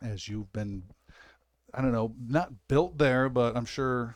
As 0.02 0.28
you've 0.28 0.52
been, 0.52 0.84
I 1.74 1.82
don't 1.82 1.92
know, 1.92 2.16
not 2.28 2.52
built 2.68 2.98
there, 2.98 3.30
but 3.30 3.56
I'm 3.56 3.66
sure 3.66 4.16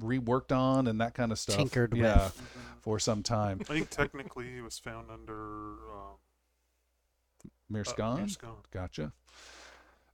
reworked 0.00 0.56
on 0.56 0.86
and 0.86 1.00
that 1.00 1.14
kind 1.14 1.32
of 1.32 1.38
stuff. 1.38 1.56
Tinkered 1.56 1.92
with. 1.92 2.02
yeah, 2.02 2.30
for 2.80 2.98
some 2.98 3.22
time. 3.22 3.58
I 3.60 3.64
think 3.64 3.90
technically 3.90 4.56
it 4.56 4.62
was 4.62 4.78
found 4.78 5.10
under 5.10 5.72
um, 5.72 6.16
uh, 7.44 7.48
Mirskan? 7.72 8.24
Mirskan. 8.24 8.56
Gotcha. 8.72 9.12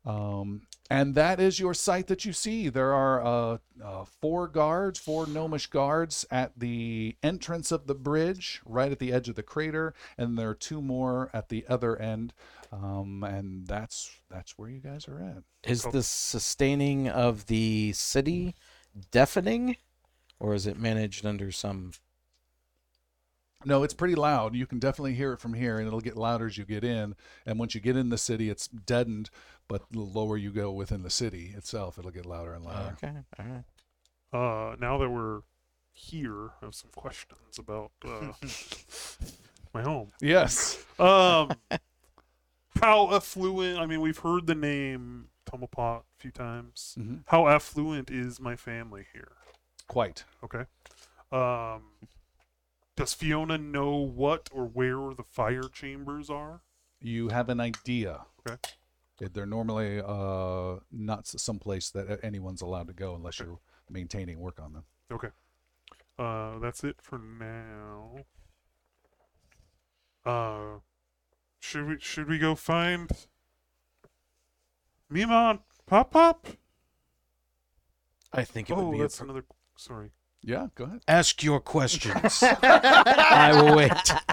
Um, 0.05 0.63
and 0.91 1.15
that 1.15 1.41
is 1.41 1.59
your 1.59 1.75
site 1.75 2.07
that 2.07 2.25
you 2.25 2.33
see. 2.33 2.69
There 2.69 2.93
are 2.93 3.25
uh, 3.25 3.59
uh, 3.83 4.05
four 4.21 4.49
guards, 4.49 4.99
four 4.99 5.27
gnomish 5.27 5.67
guards 5.67 6.25
at 6.31 6.59
the 6.59 7.17
entrance 7.23 7.73
of 7.73 7.87
the 7.87 7.95
bridge, 7.95 8.61
right 8.65 8.93
at 8.93 8.99
the 8.99 9.13
edge 9.13 9.29
of 9.29 9.35
the 9.35 9.43
crater, 9.43 9.95
and 10.17 10.39
there 10.39 10.51
are 10.51 10.55
two 10.55 10.81
more 10.81 11.31
at 11.33 11.49
the 11.49 11.65
other 11.69 12.01
end. 12.01 12.33
Um, 12.73 13.23
and 13.25 13.67
that's 13.67 14.11
that's 14.31 14.59
where 14.59 14.69
you 14.69 14.81
guys 14.81 15.09
are 15.09 15.21
at. 15.21 15.43
Is 15.65 15.85
the 15.85 16.03
sustaining 16.03 17.09
of 17.09 17.47
the 17.47 17.93
city 17.93 18.55
deafening, 19.11 19.77
or 20.39 20.55
is 20.55 20.67
it 20.67 20.79
managed 20.79 21.25
under 21.25 21.51
some? 21.53 21.93
No, 23.65 23.83
it's 23.83 23.95
pretty 23.95 24.15
loud. 24.15 24.55
You 24.55 24.67
can 24.67 24.79
definitely 24.79 25.15
hear 25.15 25.33
it 25.33 25.41
from 25.41 25.55
here, 25.55 25.79
and 25.79 25.87
it'll 25.87 26.01
get 26.01 26.17
louder 26.17 26.47
as 26.47 26.59
you 26.59 26.65
get 26.65 26.85
in. 26.85 27.17
And 27.45 27.59
once 27.59 27.75
you 27.75 27.81
get 27.81 27.97
in 27.97 28.11
the 28.11 28.19
city, 28.19 28.51
it's 28.51 28.69
deadened. 28.69 29.31
But 29.69 29.83
the 29.91 30.01
lower 30.01 30.37
you 30.37 30.53
go 30.53 30.71
within 30.71 31.03
the 31.03 31.11
city 31.11 31.53
itself, 31.57 31.99
it'll 31.99 32.11
get 32.13 32.27
louder 32.27 32.53
and 32.53 32.65
louder. 32.65 32.97
Okay, 33.03 33.13
all 33.39 33.45
right. 33.47 33.65
Uh, 34.73 34.77
now 34.79 34.99
that 34.99 35.09
we're 35.09 35.41
here, 35.93 36.51
I 36.63 36.67
have 36.67 36.75
some 36.75 36.91
questions 36.95 37.59
about 37.59 37.91
uh, 38.05 38.33
my 39.75 39.83
home. 39.83 40.13
Yes. 40.21 40.85
Um, 41.01 41.51
how 42.81 43.13
affluent? 43.13 43.79
I 43.79 43.87
mean, 43.87 44.01
we've 44.01 44.19
heard 44.19 44.47
the 44.47 44.55
name 44.55 45.29
Tumblepot 45.51 46.01
a 46.01 46.03
few 46.19 46.31
times. 46.31 46.97
Mhm. 47.01 47.23
How 47.27 47.49
affluent 47.49 48.11
is 48.11 48.39
my 48.39 48.55
family 48.55 49.07
here? 49.13 49.33
Quite. 49.89 50.25
Okay. 50.45 50.65
Um, 51.33 51.83
does 52.97 53.13
Fiona 53.13 53.59
know 53.59 53.95
what 53.95 54.49
or 54.53 54.65
where 54.65 55.15
the 55.15 55.23
fire 55.23 55.69
chambers 55.73 56.31
are? 56.31 56.63
You 57.01 57.29
have 57.29 57.49
an 57.49 57.61
idea. 57.61 58.23
Okay. 58.49 58.57
They're 59.33 59.47
normally 59.47 60.01
uh, 60.05 60.81
not 60.91 61.27
someplace 61.27 61.91
that 61.91 62.21
anyone's 62.23 62.63
allowed 62.63 62.89
to 62.89 62.93
go 62.93 63.15
unless 63.15 63.39
you're 63.39 63.59
maintaining 63.89 64.41
work 64.41 64.61
on 64.61 64.73
them. 64.73 64.85
Okay. 65.11 65.29
Uh, 66.19 66.59
that's 66.59 66.85
it 66.85 66.97
for 67.01 67.19
now. 67.19 68.17
Uh, 70.25 70.81
should 71.61 71.87
we 71.87 71.97
should 72.01 72.29
we 72.29 72.39
go 72.39 72.55
find 72.55 73.11
Mima 75.09 75.61
Pop 75.87 76.11
Pop? 76.11 76.47
I 78.33 78.45
think 78.45 78.71
it 78.71 78.77
would 78.77 78.83
be. 78.83 78.89
Oh, 78.89 78.93
be. 78.93 78.99
that's 78.99 79.19
appro- 79.19 79.25
another. 79.25 79.45
Sorry. 79.77 80.11
Yeah, 80.47 80.69
go 80.77 80.85
ahead. 80.85 81.01
Ask 81.09 81.43
your 81.43 81.59
questions. 81.59 82.41
I 82.63 83.51
will 83.61 83.75
wait. 83.77 83.91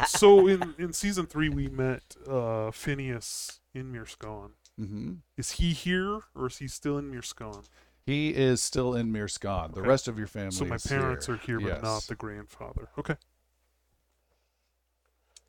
so 0.08 0.48
in 0.48 0.76
in 0.78 0.94
season 0.94 1.26
three, 1.26 1.50
we 1.50 1.68
met 1.70 2.04
uh, 2.30 2.70
Phineas 2.70 3.60
in 3.74 3.92
Mirskon. 3.92 4.52
hmm 4.78 5.14
Is 5.38 5.52
he 5.54 5.74
here 5.74 6.22
or 6.36 6.48
is 6.48 6.58
he 6.60 6.68
still 6.68 7.00
in 7.00 7.12
Mirskon? 7.12 7.64
He 8.06 8.30
is 8.30 8.62
still 8.62 8.94
in 8.94 9.12
Mirskon. 9.12 9.74
The 9.74 9.82
rest 9.82 10.08
of 10.08 10.20
your 10.20 10.28
family 10.28 10.52
So 10.52 10.66
my 10.66 10.76
is 10.76 10.86
parents 10.86 11.26
here. 11.26 11.36
are 11.36 11.38
here, 11.40 11.60
but 11.60 11.82
not 11.82 12.04
the 12.04 12.16
grandfather. 12.16 12.90
Okay. 13.00 13.16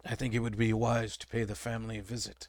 I 0.07 0.15
think 0.15 0.32
it 0.35 0.41
would 0.41 0.57
be 0.57 0.73
wise 0.73 1.16
to 1.19 1.27
pay 1.27 1.45
the 1.45 1.55
family 1.55 1.99
a 1.99 2.03
visit. 2.03 2.49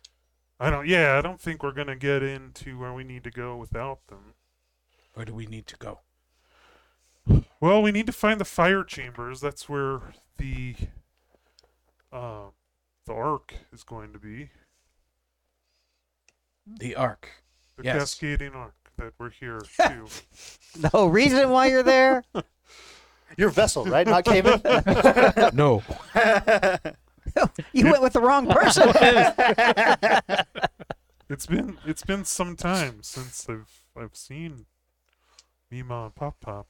I 0.57 0.69
don't. 0.69 0.87
Yeah, 0.87 1.17
I 1.17 1.21
don't 1.21 1.41
think 1.41 1.63
we're 1.63 1.73
gonna 1.73 1.97
get 1.97 2.23
into 2.23 2.79
where 2.79 2.93
we 2.93 3.03
need 3.03 3.25
to 3.25 3.31
go 3.31 3.57
without 3.57 4.07
them. 4.07 4.35
Where 5.15 5.25
do 5.25 5.33
we 5.33 5.47
need 5.47 5.67
to 5.67 5.75
go? 5.77 5.99
Well, 7.61 7.81
we 7.81 7.91
need 7.91 8.05
to 8.07 8.11
find 8.11 8.39
the 8.39 8.45
fire 8.45 8.83
chambers. 8.83 9.41
That's 9.41 9.67
where 9.69 10.01
the 10.37 10.75
uh, 12.11 12.45
the 13.05 13.13
arc 13.13 13.55
is 13.73 13.83
going 13.83 14.13
to 14.13 14.19
be. 14.19 14.49
The 16.67 16.95
Arc. 16.95 17.29
The 17.77 17.83
Yes. 17.83 17.97
cascading 17.99 18.53
arc 18.53 18.73
that 18.97 19.13
we're 19.19 19.29
here 19.29 19.61
too. 19.87 20.07
No 20.93 21.05
reason 21.07 21.49
why 21.49 21.67
you're 21.67 21.83
there. 21.83 22.23
Your 23.37 23.49
vessel, 23.49 23.85
right? 23.85 24.07
Not 24.07 24.23
Cavan? 24.25 24.61
No. 25.53 25.83
You 27.73 27.85
went 27.91 28.01
with 28.01 28.13
the 28.13 28.21
wrong 28.21 28.47
person. 28.47 28.89
it's 31.29 31.45
been 31.45 31.77
it's 31.85 32.03
been 32.03 32.23
some 32.23 32.55
time 32.55 32.99
since 33.03 33.45
I've 33.49 33.83
I've 33.97 34.15
seen 34.15 34.65
Mima 35.69 36.05
and 36.05 36.15
Pop 36.15 36.39
Pop. 36.39 36.67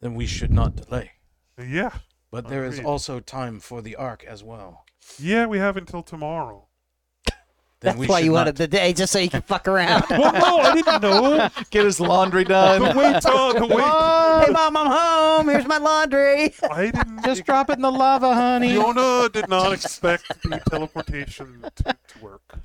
Then 0.00 0.14
we 0.14 0.26
should 0.26 0.52
not 0.52 0.76
delay. 0.76 1.12
Yeah, 1.58 1.90
But 2.30 2.48
there 2.48 2.64
is 2.64 2.74
Agreed. 2.78 2.86
also 2.88 3.20
time 3.20 3.58
for 3.58 3.82
the 3.82 3.96
Arc 3.96 4.22
as 4.24 4.44
well. 4.44 4.84
yeah, 5.18 5.46
we 5.46 5.58
have 5.58 5.76
until 5.76 6.02
tomorrow. 6.02 6.66
Then 7.80 7.90
That's 7.92 7.98
we 7.98 8.06
why 8.08 8.18
should 8.18 8.24
you 8.26 8.30
not- 8.32 8.38
wanted 8.38 8.56
the 8.56 8.66
day, 8.68 8.92
just 8.92 9.12
so 9.12 9.18
you 9.20 9.30
can 9.30 9.42
fuck 9.42 9.66
around. 9.68 10.04
Well, 10.10 10.32
no, 10.32 10.58
I 10.58 10.74
didn't 10.74 11.00
know. 11.02 11.48
Get 11.70 11.84
his 11.84 12.00
laundry 12.00 12.42
The 12.44 12.48
done. 12.48 12.96
wait, 12.96 13.24
uh, 13.24 13.52
the 13.52 13.66
wait. 13.66 14.46
hey, 14.46 14.52
mom, 14.52 14.76
I'm 14.76 14.86
home. 14.88 15.48
Here's 15.48 15.66
my 15.66 15.78
laundry. 15.78 16.54
I 16.70 16.90
didn't. 16.92 17.24
Just 17.24 17.44
drop 17.44 17.70
it 17.70 17.74
in 17.76 17.82
the 17.82 17.90
lava, 17.92 18.34
honey. 18.34 18.70
Fiona 18.72 19.28
did 19.28 19.48
not 19.48 19.72
expect 19.72 20.26
the 20.42 20.60
teleportation 20.70 21.64
to, 21.76 21.84
to 21.84 22.18
work 22.20 22.58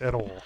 at 0.00 0.14
all. 0.14 0.42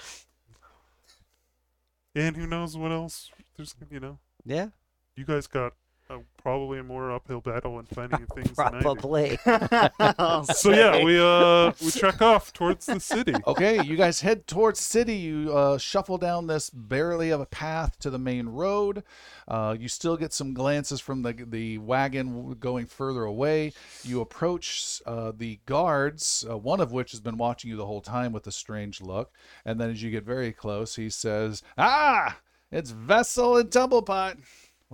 And 2.16 2.36
who 2.36 2.46
knows 2.48 2.76
what 2.76 2.90
else? 2.92 3.30
There's, 3.56 3.74
you 3.90 4.00
know, 4.00 4.18
Yeah. 4.44 4.68
You 5.16 5.24
guys 5.24 5.46
got 5.46 5.74
uh, 6.10 6.18
probably 6.36 6.78
a 6.78 6.82
more 6.82 7.10
uphill 7.10 7.40
battle 7.40 7.78
in 7.78 7.86
finding 7.86 8.26
things 8.34 8.56
than 8.56 8.74
I 8.74 8.78
do. 8.78 8.82
Probably. 8.82 9.38
So 10.54 10.70
yeah, 10.70 11.02
we 11.02 11.18
uh 11.18 11.72
we 11.82 11.90
trek 11.90 12.20
off 12.20 12.52
towards 12.52 12.86
the 12.86 13.00
city. 13.00 13.32
Okay, 13.46 13.82
you 13.82 13.96
guys 13.96 14.20
head 14.20 14.46
towards 14.46 14.80
city. 14.80 15.14
You 15.16 15.56
uh, 15.56 15.78
shuffle 15.78 16.18
down 16.18 16.46
this 16.46 16.68
barely 16.70 17.30
of 17.30 17.40
a 17.40 17.46
path 17.46 17.98
to 18.00 18.10
the 18.10 18.18
main 18.18 18.48
road. 18.48 19.02
Uh, 19.46 19.76
you 19.78 19.88
still 19.88 20.16
get 20.16 20.32
some 20.32 20.52
glances 20.52 21.00
from 21.00 21.22
the 21.22 21.32
the 21.32 21.78
wagon 21.78 22.54
going 22.54 22.86
further 22.86 23.24
away. 23.24 23.72
You 24.02 24.20
approach 24.20 25.00
uh, 25.06 25.32
the 25.36 25.60
guards, 25.66 26.44
uh, 26.50 26.58
one 26.58 26.80
of 26.80 26.92
which 26.92 27.12
has 27.12 27.20
been 27.20 27.38
watching 27.38 27.70
you 27.70 27.76
the 27.76 27.86
whole 27.86 28.00
time 28.02 28.32
with 28.32 28.46
a 28.46 28.52
strange 28.52 29.00
look. 29.00 29.32
And 29.64 29.80
then 29.80 29.90
as 29.90 30.02
you 30.02 30.10
get 30.10 30.24
very 30.24 30.52
close, 30.52 30.96
he 30.96 31.08
says, 31.08 31.62
"Ah, 31.78 32.38
it's 32.70 32.90
Vessel 32.90 33.56
and 33.56 33.70
Tumblepot. 33.70 34.38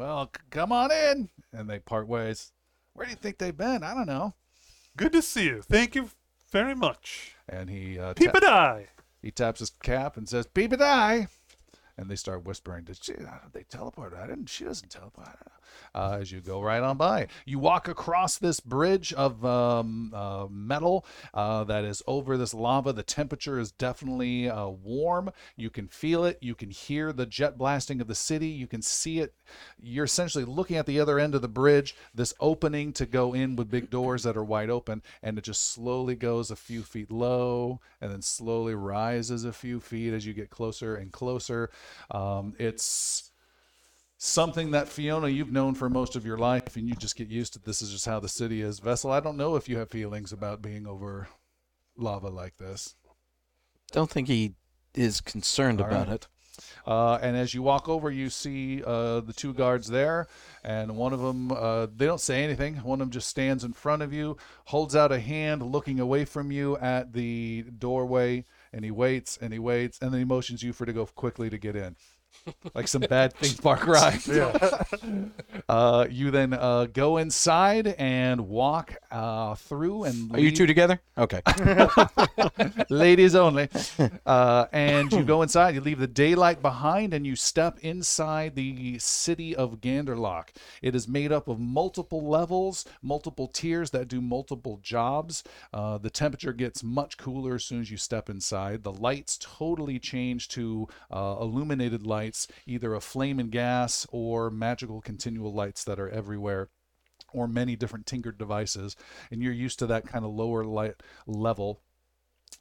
Well, 0.00 0.30
c- 0.34 0.42
come 0.50 0.72
on 0.72 0.90
in." 0.90 1.28
And 1.52 1.68
they 1.68 1.78
part 1.78 2.08
ways. 2.08 2.52
Where 2.94 3.04
do 3.06 3.10
you 3.10 3.16
think 3.16 3.36
they've 3.38 3.56
been? 3.56 3.82
I 3.82 3.92
don't 3.94 4.06
know. 4.06 4.34
Good 4.96 5.12
to 5.12 5.20
see 5.22 5.44
you. 5.44 5.62
Thank 5.62 5.94
you 5.94 6.10
very 6.50 6.74
much. 6.74 7.34
And 7.48 7.68
he 7.70 7.98
uh, 7.98 8.14
Peep 8.14 8.32
ta- 8.32 8.38
it 8.38 8.44
eye. 8.44 8.86
He 9.22 9.30
taps 9.30 9.60
his 9.60 9.70
cap 9.82 10.16
and 10.16 10.28
says, 10.28 10.46
Peep 10.46 10.72
it 10.72 10.80
eye. 10.80 11.28
and 11.98 12.08
they 12.10 12.16
start 12.16 12.44
whispering. 12.46 12.84
Did 12.84 13.02
she? 13.04 13.12
uh, 13.14 13.48
They 13.52 13.62
teleport. 13.64 14.14
I 14.14 14.26
didn't. 14.26 14.48
She 14.48 14.64
doesn't 14.64 14.88
teleport. 14.90 15.28
Uh, 15.94 16.18
as 16.20 16.30
you 16.30 16.40
go 16.40 16.60
right 16.62 16.82
on 16.82 16.96
by, 16.96 17.26
you 17.44 17.58
walk 17.58 17.88
across 17.88 18.38
this 18.38 18.60
bridge 18.60 19.12
of 19.12 19.44
um, 19.44 20.12
uh, 20.14 20.46
metal 20.50 21.04
uh, 21.34 21.64
that 21.64 21.84
is 21.84 22.02
over 22.06 22.36
this 22.36 22.54
lava. 22.54 22.92
The 22.92 23.02
temperature 23.02 23.58
is 23.58 23.72
definitely 23.72 24.48
uh, 24.48 24.68
warm. 24.68 25.30
You 25.56 25.70
can 25.70 25.88
feel 25.88 26.24
it. 26.24 26.38
You 26.40 26.54
can 26.54 26.70
hear 26.70 27.12
the 27.12 27.26
jet 27.26 27.58
blasting 27.58 28.00
of 28.00 28.08
the 28.08 28.14
city. 28.14 28.48
You 28.48 28.66
can 28.66 28.82
see 28.82 29.18
it. 29.18 29.34
You're 29.80 30.04
essentially 30.04 30.44
looking 30.44 30.76
at 30.76 30.86
the 30.86 31.00
other 31.00 31.18
end 31.18 31.34
of 31.34 31.42
the 31.42 31.48
bridge. 31.48 31.96
This 32.14 32.34
opening 32.40 32.92
to 32.94 33.06
go 33.06 33.34
in 33.34 33.56
with 33.56 33.70
big 33.70 33.90
doors 33.90 34.22
that 34.22 34.36
are 34.36 34.44
wide 34.44 34.70
open, 34.70 35.02
and 35.22 35.38
it 35.38 35.44
just 35.44 35.72
slowly 35.72 36.14
goes 36.14 36.50
a 36.50 36.56
few 36.56 36.82
feet 36.82 37.10
low, 37.10 37.80
and 38.00 38.10
then 38.10 38.22
slowly 38.22 38.74
rises 38.74 39.44
a 39.44 39.52
few 39.52 39.80
feet 39.80 40.12
as 40.12 40.26
you 40.26 40.32
get 40.32 40.50
closer 40.50 40.96
and 40.96 41.12
closer. 41.12 41.70
Um, 42.10 42.54
it's 42.58 43.29
something 44.22 44.70
that 44.72 44.86
Fiona 44.86 45.28
you've 45.28 45.50
known 45.50 45.74
for 45.74 45.88
most 45.88 46.14
of 46.14 46.26
your 46.26 46.36
life, 46.36 46.76
and 46.76 46.86
you 46.86 46.94
just 46.94 47.16
get 47.16 47.28
used 47.28 47.54
to. 47.54 47.58
This 47.58 47.80
is 47.80 47.90
just 47.90 48.04
how 48.04 48.20
the 48.20 48.28
city 48.28 48.60
is. 48.60 48.78
Vessel, 48.78 49.10
I 49.10 49.20
don't 49.20 49.38
know 49.38 49.56
if 49.56 49.66
you 49.66 49.78
have 49.78 49.88
feelings 49.88 50.30
about 50.30 50.60
being 50.60 50.86
over 50.86 51.28
lava 51.96 52.28
like 52.28 52.58
this. 52.58 52.94
Don't 53.92 54.10
think 54.10 54.28
he 54.28 54.52
is 54.94 55.22
concerned 55.22 55.80
All 55.80 55.86
about 55.86 56.08
right. 56.08 56.16
it. 56.16 56.28
Uh, 56.86 57.14
and 57.22 57.34
as 57.34 57.54
you 57.54 57.62
walk 57.62 57.88
over, 57.88 58.10
you 58.10 58.28
see 58.28 58.82
uh, 58.84 59.20
the 59.20 59.32
two 59.32 59.54
guards 59.54 59.88
there, 59.88 60.28
and 60.62 60.94
one 60.98 61.14
of 61.14 61.20
them, 61.20 61.50
uh, 61.50 61.86
they 61.86 62.04
don't 62.04 62.20
say 62.20 62.44
anything. 62.44 62.76
One 62.76 63.00
of 63.00 63.06
them 63.06 63.10
just 63.10 63.28
stands 63.28 63.64
in 63.64 63.72
front 63.72 64.02
of 64.02 64.12
you, 64.12 64.36
holds 64.66 64.94
out 64.94 65.10
a 65.10 65.20
hand, 65.20 65.62
looking 65.62 65.98
away 65.98 66.26
from 66.26 66.52
you 66.52 66.76
at 66.76 67.14
the 67.14 67.64
doorway, 67.78 68.44
and 68.70 68.84
he 68.84 68.90
waits 68.90 69.38
and 69.40 69.54
he 69.54 69.58
waits, 69.58 69.98
and 70.02 70.12
then 70.12 70.18
he 70.18 70.26
motions 70.26 70.62
you 70.62 70.74
for 70.74 70.84
to 70.84 70.92
go 70.92 71.06
quickly 71.06 71.48
to 71.48 71.56
get 71.56 71.74
in. 71.74 71.96
Like 72.74 72.88
some 72.88 73.02
bad 73.02 73.34
theme 73.34 73.56
park 73.56 73.86
ride. 73.86 74.20
uh, 75.68 76.06
you 76.10 76.30
then 76.30 76.52
uh, 76.52 76.86
go 76.92 77.18
inside 77.18 77.88
and 77.98 78.48
walk 78.48 78.96
uh, 79.10 79.54
through 79.54 80.04
and 80.04 80.34
Are 80.34 80.40
you 80.40 80.50
two 80.50 80.66
together? 80.66 81.00
Okay. 81.18 81.42
ladies 82.90 83.34
only. 83.34 83.68
Uh, 84.24 84.66
and 84.72 85.12
you 85.12 85.22
go 85.22 85.42
inside, 85.42 85.74
you 85.74 85.80
leave 85.80 85.98
the 85.98 86.06
daylight 86.06 86.62
behind, 86.62 87.12
and 87.12 87.26
you 87.26 87.36
step 87.36 87.78
inside 87.80 88.54
the 88.54 88.98
city 88.98 89.54
of 89.54 89.80
Ganderlock. 89.80 90.48
It 90.82 90.94
is 90.94 91.06
made 91.08 91.32
up 91.32 91.48
of 91.48 91.58
multiple 91.58 92.26
levels, 92.28 92.84
multiple 93.02 93.48
tiers 93.48 93.90
that 93.90 94.08
do 94.08 94.20
multiple 94.20 94.80
jobs. 94.82 95.42
Uh, 95.72 95.98
the 95.98 96.10
temperature 96.10 96.52
gets 96.52 96.82
much 96.82 97.16
cooler 97.18 97.56
as 97.56 97.64
soon 97.64 97.80
as 97.80 97.90
you 97.90 97.96
step 97.96 98.30
inside. 98.30 98.82
The 98.82 98.92
lights 98.92 99.38
totally 99.40 99.98
change 99.98 100.48
to 100.48 100.88
uh, 101.10 101.36
illuminated 101.40 102.06
lights, 102.20 102.46
either 102.66 102.94
a 102.94 103.00
flame 103.00 103.38
and 103.38 103.50
gas 103.50 104.06
or 104.12 104.50
magical 104.50 105.00
continual 105.00 105.52
lights 105.52 105.84
that 105.84 105.98
are 105.98 106.10
everywhere 106.10 106.68
or 107.32 107.48
many 107.48 107.76
different 107.76 108.06
tinkered 108.06 108.38
devices 108.38 108.96
and 109.30 109.42
you're 109.42 109.52
used 109.52 109.78
to 109.78 109.86
that 109.86 110.06
kind 110.06 110.24
of 110.24 110.32
lower 110.32 110.64
light 110.64 110.96
level. 111.26 111.80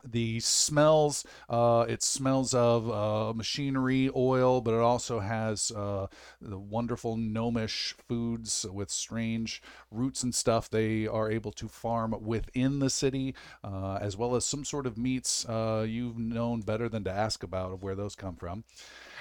The 0.03 0.39
smells 0.39 1.25
uh, 1.49 1.85
it 1.89 2.03
smells 2.03 2.53
of 2.53 2.89
uh, 2.89 3.33
machinery 3.33 4.09
oil 4.15 4.61
but 4.61 4.75
it 4.75 4.79
also 4.79 5.19
has 5.19 5.71
uh, 5.71 6.07
the 6.39 6.59
wonderful 6.59 7.17
gnomish 7.17 7.95
foods 8.07 8.65
with 8.71 8.91
strange 8.91 9.61
roots 9.91 10.23
and 10.23 10.33
stuff 10.33 10.69
they 10.69 11.07
are 11.07 11.29
able 11.29 11.51
to 11.53 11.67
farm 11.67 12.15
within 12.21 12.79
the 12.79 12.89
city 12.89 13.33
uh, 13.63 13.95
as 13.95 14.15
well 14.15 14.35
as 14.35 14.45
some 14.45 14.63
sort 14.63 14.85
of 14.85 14.97
meats 14.97 15.43
uh, 15.49 15.85
you've 15.89 16.19
known 16.19 16.61
better 16.61 16.87
than 16.87 17.03
to 17.03 17.11
ask 17.11 17.43
about 17.43 17.73
of 17.73 17.81
where 17.83 17.95
those 17.95 18.15
come 18.15 18.35
from 18.35 18.63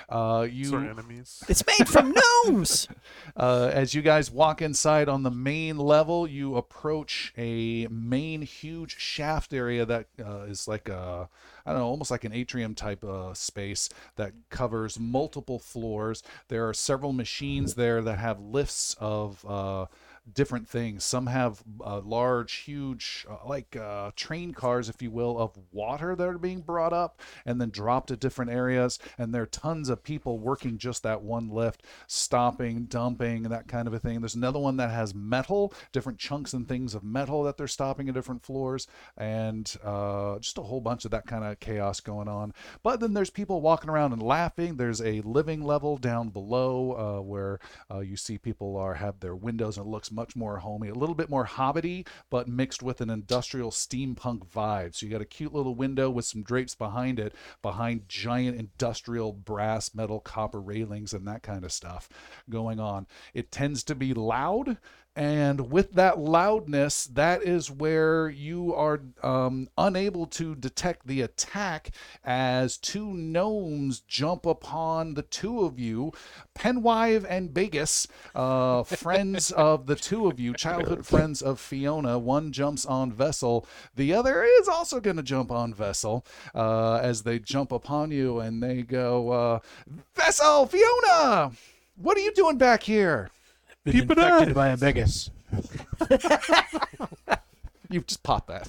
uh, 0.08 0.46
you 0.50 0.66
Sorry, 0.66 0.88
enemies. 0.88 1.42
it's 1.48 1.64
made 1.66 1.88
from 1.88 2.14
gnomes. 2.46 2.88
uh, 3.36 3.70
as 3.72 3.94
you 3.94 4.02
guys 4.02 4.30
walk 4.30 4.62
inside 4.62 5.08
on 5.08 5.22
the 5.22 5.30
main 5.30 5.78
level, 5.78 6.26
you 6.26 6.56
approach 6.56 7.32
a 7.36 7.86
main 7.90 8.42
huge 8.42 8.98
shaft 8.98 9.52
area 9.52 9.84
that 9.84 10.06
uh, 10.24 10.42
is 10.42 10.68
like 10.68 10.88
a, 10.88 11.28
I 11.64 11.70
don't 11.72 11.80
know, 11.80 11.86
almost 11.86 12.10
like 12.10 12.24
an 12.24 12.32
atrium 12.32 12.74
type 12.74 13.04
uh, 13.04 13.34
space 13.34 13.88
that 14.16 14.32
covers 14.50 14.98
multiple 14.98 15.58
floors. 15.58 16.22
There 16.48 16.68
are 16.68 16.74
several 16.74 17.12
machines 17.12 17.74
there 17.74 18.02
that 18.02 18.18
have 18.18 18.40
lifts 18.40 18.96
of. 19.00 19.44
Uh, 19.46 19.86
different 20.34 20.68
things. 20.68 21.04
Some 21.04 21.26
have 21.26 21.62
uh, 21.84 22.00
large 22.00 22.52
huge 22.54 23.26
uh, 23.28 23.46
like 23.46 23.76
uh, 23.76 24.10
train 24.16 24.52
cars 24.52 24.88
if 24.88 25.02
you 25.02 25.10
will 25.10 25.38
of 25.38 25.58
water 25.72 26.14
that 26.16 26.28
are 26.28 26.38
being 26.38 26.60
brought 26.60 26.92
up 26.92 27.20
and 27.46 27.60
then 27.60 27.70
dropped 27.70 28.10
at 28.10 28.20
different 28.20 28.50
areas. 28.50 28.98
And 29.16 29.34
there 29.34 29.42
are 29.42 29.46
tons 29.46 29.88
of 29.88 30.02
people 30.02 30.38
working 30.38 30.78
just 30.78 31.02
that 31.02 31.22
one 31.22 31.48
lift 31.48 31.84
stopping 32.06 32.84
dumping 32.84 33.44
that 33.44 33.68
kind 33.68 33.88
of 33.88 33.94
a 33.94 33.98
thing. 33.98 34.20
There's 34.20 34.34
another 34.34 34.58
one 34.58 34.76
that 34.78 34.90
has 34.90 35.14
metal 35.14 35.72
different 35.92 36.18
chunks 36.18 36.52
and 36.52 36.68
things 36.68 36.94
of 36.94 37.02
metal 37.02 37.42
that 37.44 37.56
they're 37.56 37.66
stopping 37.66 38.08
at 38.08 38.14
different 38.14 38.42
floors. 38.42 38.86
And 39.16 39.74
uh, 39.84 40.38
just 40.38 40.58
a 40.58 40.62
whole 40.62 40.80
bunch 40.80 41.04
of 41.04 41.10
that 41.12 41.26
kind 41.26 41.44
of 41.44 41.60
chaos 41.60 42.00
going 42.00 42.28
on. 42.28 42.52
But 42.82 43.00
then 43.00 43.14
there's 43.14 43.30
people 43.30 43.60
walking 43.60 43.90
around 43.90 44.12
and 44.12 44.22
laughing. 44.22 44.76
There's 44.76 45.00
a 45.00 45.20
living 45.22 45.62
level 45.62 45.96
down 45.96 46.28
below 46.30 46.92
uh, 46.92 47.22
where 47.22 47.60
uh, 47.90 48.00
you 48.00 48.16
see 48.16 48.38
people 48.38 48.76
are 48.76 48.94
have 48.94 49.20
their 49.20 49.34
windows 49.34 49.78
and 49.78 49.86
it 49.86 49.90
looks 49.90 50.10
much 50.18 50.34
more 50.34 50.58
homey 50.58 50.88
a 50.88 50.94
little 50.94 51.14
bit 51.14 51.30
more 51.30 51.46
hobbity 51.46 52.04
but 52.28 52.48
mixed 52.48 52.82
with 52.82 53.00
an 53.00 53.08
industrial 53.08 53.70
steampunk 53.70 54.44
vibe. 54.48 54.96
So 54.96 55.06
you 55.06 55.12
got 55.12 55.20
a 55.20 55.24
cute 55.24 55.54
little 55.54 55.76
window 55.76 56.10
with 56.10 56.24
some 56.24 56.42
drapes 56.42 56.74
behind 56.74 57.20
it 57.20 57.32
behind 57.62 58.08
giant 58.08 58.58
industrial 58.58 59.32
brass 59.32 59.94
metal 59.94 60.18
copper 60.18 60.60
railings 60.60 61.12
and 61.12 61.24
that 61.28 61.44
kind 61.44 61.64
of 61.64 61.70
stuff 61.70 62.08
going 62.50 62.80
on. 62.80 63.06
It 63.32 63.52
tends 63.52 63.84
to 63.84 63.94
be 63.94 64.12
loud 64.12 64.78
and 65.18 65.72
with 65.72 65.94
that 65.94 66.20
loudness, 66.20 67.06
that 67.06 67.42
is 67.42 67.72
where 67.72 68.28
you 68.28 68.72
are 68.72 69.00
um, 69.24 69.68
unable 69.76 70.26
to 70.26 70.54
detect 70.54 71.08
the 71.08 71.22
attack 71.22 71.90
as 72.24 72.76
two 72.76 73.12
gnomes 73.12 73.98
jump 73.98 74.46
upon 74.46 75.14
the 75.14 75.22
two 75.22 75.62
of 75.62 75.76
you, 75.80 76.12
Penwive 76.56 77.26
and 77.28 77.52
Begus, 77.52 78.06
uh, 78.36 78.82
friends 78.84 79.50
of 79.50 79.86
the 79.86 79.96
two 79.96 80.28
of 80.28 80.38
you, 80.38 80.54
childhood 80.54 81.04
friends 81.04 81.42
of 81.42 81.58
Fiona. 81.58 82.16
One 82.16 82.52
jumps 82.52 82.86
on 82.86 83.10
Vessel, 83.10 83.66
the 83.96 84.14
other 84.14 84.44
is 84.44 84.68
also 84.68 85.00
going 85.00 85.16
to 85.16 85.24
jump 85.24 85.50
on 85.50 85.74
Vessel 85.74 86.24
uh, 86.54 87.00
as 87.02 87.24
they 87.24 87.40
jump 87.40 87.72
upon 87.72 88.12
you 88.12 88.38
and 88.38 88.62
they 88.62 88.82
go, 88.82 89.32
uh, 89.32 89.58
Vessel, 90.14 90.66
Fiona, 90.66 91.50
what 91.96 92.16
are 92.16 92.20
you 92.20 92.32
doing 92.32 92.56
back 92.56 92.84
here? 92.84 93.32
Been 93.92 94.00
Keep 94.00 94.10
it 94.12 94.18
infected 94.18 94.48
up. 94.50 94.54
by 94.54 94.68
a 94.68 94.76
Vegas. 94.76 95.30
You 97.90 98.02
just 98.02 98.22
pop 98.22 98.48
that. 98.48 98.68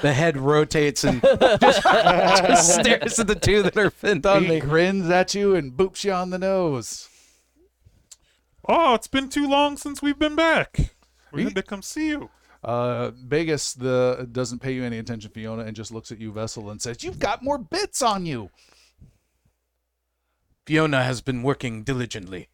The 0.00 0.12
head 0.14 0.38
rotates 0.38 1.04
and 1.04 1.20
just, 1.60 1.82
just 1.82 2.74
stares 2.80 3.18
at 3.18 3.26
the 3.26 3.34
two 3.34 3.62
that 3.62 3.76
are 3.76 3.90
pinned 3.90 4.24
on 4.24 4.44
he 4.44 4.48
me. 4.48 4.60
grins 4.60 5.10
at 5.10 5.34
you 5.34 5.54
and 5.54 5.74
boops 5.74 6.02
you 6.04 6.12
on 6.12 6.30
the 6.30 6.38
nose. 6.38 7.10
Oh, 8.66 8.94
it's 8.94 9.06
been 9.06 9.28
too 9.28 9.46
long 9.46 9.76
since 9.76 10.00
we've 10.00 10.18
been 10.18 10.34
back. 10.34 10.92
We 11.30 11.40
He- 11.42 11.44
had 11.44 11.54
to 11.56 11.62
come 11.62 11.82
see 11.82 12.08
you. 12.08 12.30
Uh, 12.62 13.10
Vegas 13.10 13.74
the 13.74 14.26
doesn't 14.32 14.60
pay 14.60 14.72
you 14.72 14.82
any 14.82 14.96
attention, 14.96 15.30
Fiona, 15.30 15.64
and 15.64 15.76
just 15.76 15.92
looks 15.92 16.10
at 16.10 16.18
you, 16.18 16.32
Vessel, 16.32 16.70
and 16.70 16.80
says, 16.80 17.04
"You've 17.04 17.18
got 17.18 17.42
more 17.42 17.58
bits 17.58 18.00
on 18.00 18.24
you." 18.24 18.48
Fiona 20.64 21.04
has 21.04 21.20
been 21.20 21.42
working 21.42 21.82
diligently 21.82 22.48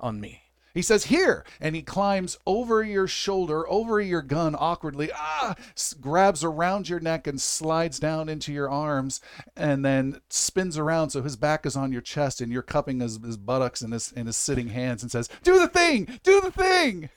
on 0.00 0.20
me. 0.20 0.42
He 0.72 0.82
says, 0.82 1.04
Here. 1.04 1.44
And 1.60 1.74
he 1.74 1.82
climbs 1.82 2.38
over 2.46 2.82
your 2.82 3.06
shoulder, 3.06 3.68
over 3.68 4.00
your 4.00 4.22
gun 4.22 4.54
awkwardly, 4.58 5.10
ah, 5.12 5.54
grabs 6.00 6.44
around 6.44 6.88
your 6.88 7.00
neck 7.00 7.26
and 7.26 7.40
slides 7.40 7.98
down 7.98 8.28
into 8.28 8.52
your 8.52 8.70
arms, 8.70 9.20
and 9.56 9.84
then 9.84 10.20
spins 10.28 10.78
around 10.78 11.10
so 11.10 11.22
his 11.22 11.36
back 11.36 11.66
is 11.66 11.76
on 11.76 11.92
your 11.92 12.00
chest 12.00 12.40
and 12.40 12.52
you're 12.52 12.62
cupping 12.62 13.00
his, 13.00 13.18
his 13.18 13.36
buttocks 13.36 13.82
in 13.82 13.92
his, 13.92 14.12
in 14.12 14.26
his 14.26 14.36
sitting 14.36 14.68
hands 14.68 15.02
and 15.02 15.10
says, 15.10 15.28
Do 15.42 15.58
the 15.58 15.68
thing! 15.68 16.20
Do 16.22 16.40
the 16.40 16.52
thing! 16.52 17.10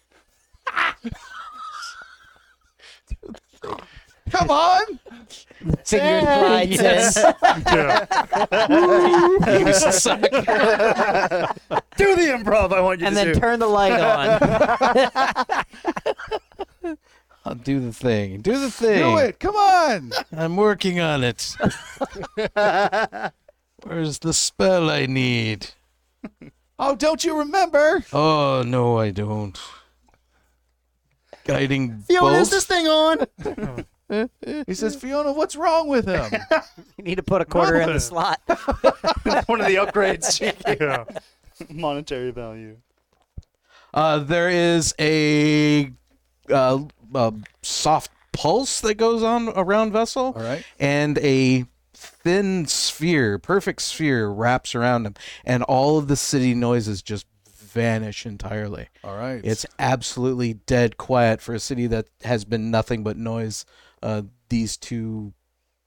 Come 4.33 4.49
on! 4.49 4.99
Finger 5.85 6.21
slides 6.21 6.71
Yes. 6.71 7.17
in. 7.17 7.23
Yeah. 7.67 8.05
You 9.59 9.73
suck. 9.73 10.21
Do 10.21 12.15
the 12.15 12.27
improv 12.35 12.73
I 12.73 12.81
want 12.81 12.99
you 12.99 13.05
to 13.09 13.15
say 13.15 13.15
and 13.15 13.15
to 13.15 13.23
then 13.25 13.33
do. 13.33 13.39
turn 13.39 13.59
the 13.59 13.67
light 13.67 13.93
on. 13.93 14.27
I'll 17.45 17.55
do 17.55 17.79
the 17.79 17.93
thing. 17.93 18.41
Do 18.41 18.57
the 18.59 18.71
thing. 18.71 18.99
Do 18.99 19.17
it! 19.17 19.39
Come 19.39 19.55
on! 19.55 20.11
I'm 20.35 20.55
working 20.55 20.99
on 20.99 21.23
it. 21.23 21.55
Where's 23.83 24.19
the 24.19 24.33
spell 24.33 24.89
I 24.89 25.05
need? 25.05 25.67
Oh, 26.79 26.95
don't 26.95 27.23
you 27.23 27.37
remember? 27.37 28.03
Oh 28.13 28.63
no, 28.65 28.97
I 28.97 29.11
don't. 29.11 29.59
Guiding 31.45 31.99
Fiona, 32.07 32.37
is 32.37 32.49
bolt. 32.49 32.51
this 32.51 32.65
thing 32.65 32.87
on? 32.87 33.27
He 34.67 34.73
says, 34.73 34.95
Fiona, 35.01 35.31
what's 35.31 35.55
wrong 35.55 35.87
with 35.87 36.05
him? 36.05 36.31
you 36.97 37.03
need 37.03 37.15
to 37.15 37.23
put 37.23 37.41
a 37.41 37.45
quarter 37.45 37.79
in 37.81 37.91
the 37.93 37.99
slot. 37.99 38.41
One 38.47 39.61
of 39.61 39.67
the 39.67 39.75
upgrades. 39.75 40.39
Yeah. 40.79 41.05
Monetary 41.69 42.31
value. 42.31 42.77
Uh, 43.93 44.19
there 44.19 44.49
is 44.49 44.93
a, 44.99 45.91
uh, 46.49 46.79
a 47.15 47.33
soft 47.61 48.11
pulse 48.31 48.81
that 48.81 48.95
goes 48.95 49.23
on 49.23 49.49
around 49.49 49.91
Vessel, 49.91 50.33
All 50.35 50.43
right. 50.43 50.63
and 50.79 51.17
a 51.19 51.65
thin 51.93 52.65
sphere, 52.65 53.37
perfect 53.37 53.81
sphere, 53.81 54.29
wraps 54.29 54.73
around 54.75 55.05
him, 55.05 55.13
and 55.45 55.63
all 55.63 55.97
of 55.97 56.07
the 56.07 56.15
city 56.15 56.53
noises 56.55 57.01
just 57.01 57.27
vanish 57.73 58.25
entirely. 58.25 58.87
All 59.03 59.15
right. 59.15 59.41
It's 59.43 59.65
absolutely 59.79 60.53
dead 60.53 60.97
quiet 60.97 61.41
for 61.41 61.53
a 61.53 61.59
city 61.59 61.87
that 61.87 62.07
has 62.23 62.45
been 62.45 62.71
nothing 62.71 63.03
but 63.03 63.17
noise. 63.17 63.65
Uh, 64.03 64.23
these 64.49 64.75
two 64.75 65.33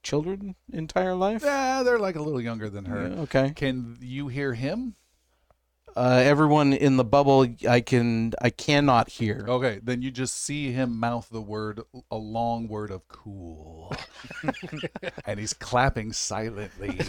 children 0.02 0.56
entire 0.72 1.14
life. 1.14 1.42
Yeah, 1.44 1.82
they're 1.82 1.98
like 1.98 2.16
a 2.16 2.22
little 2.22 2.40
younger 2.40 2.70
than 2.70 2.86
her. 2.86 3.08
Yeah, 3.08 3.20
okay. 3.22 3.52
Can 3.54 3.98
you 4.00 4.28
hear 4.28 4.54
him? 4.54 4.94
Uh, 5.94 6.22
everyone 6.24 6.72
in 6.72 6.96
the 6.96 7.04
bubble, 7.04 7.46
I 7.68 7.80
can, 7.80 8.32
I 8.40 8.50
cannot 8.50 9.08
hear. 9.08 9.46
Okay, 9.48 9.80
then 9.82 10.02
you 10.02 10.10
just 10.10 10.44
see 10.44 10.70
him 10.70 10.98
mouth 10.98 11.28
the 11.30 11.40
word, 11.40 11.80
a 12.10 12.16
long 12.16 12.68
word 12.68 12.90
of 12.90 13.06
cool. 13.08 13.94
and 15.26 15.38
he's 15.40 15.52
clapping 15.52 16.12
silently. 16.12 16.98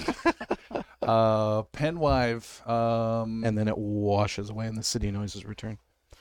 Uh, 1.02 1.64
Penwive, 1.72 2.68
um, 2.68 3.42
And 3.46 3.58
then 3.58 3.70
it 3.70 3.78
washes 3.78 4.50
away, 4.50 4.68
and 4.68 4.78
the 4.78 4.84
city 4.84 5.10
noises 5.10 5.46
return. 5.46 5.78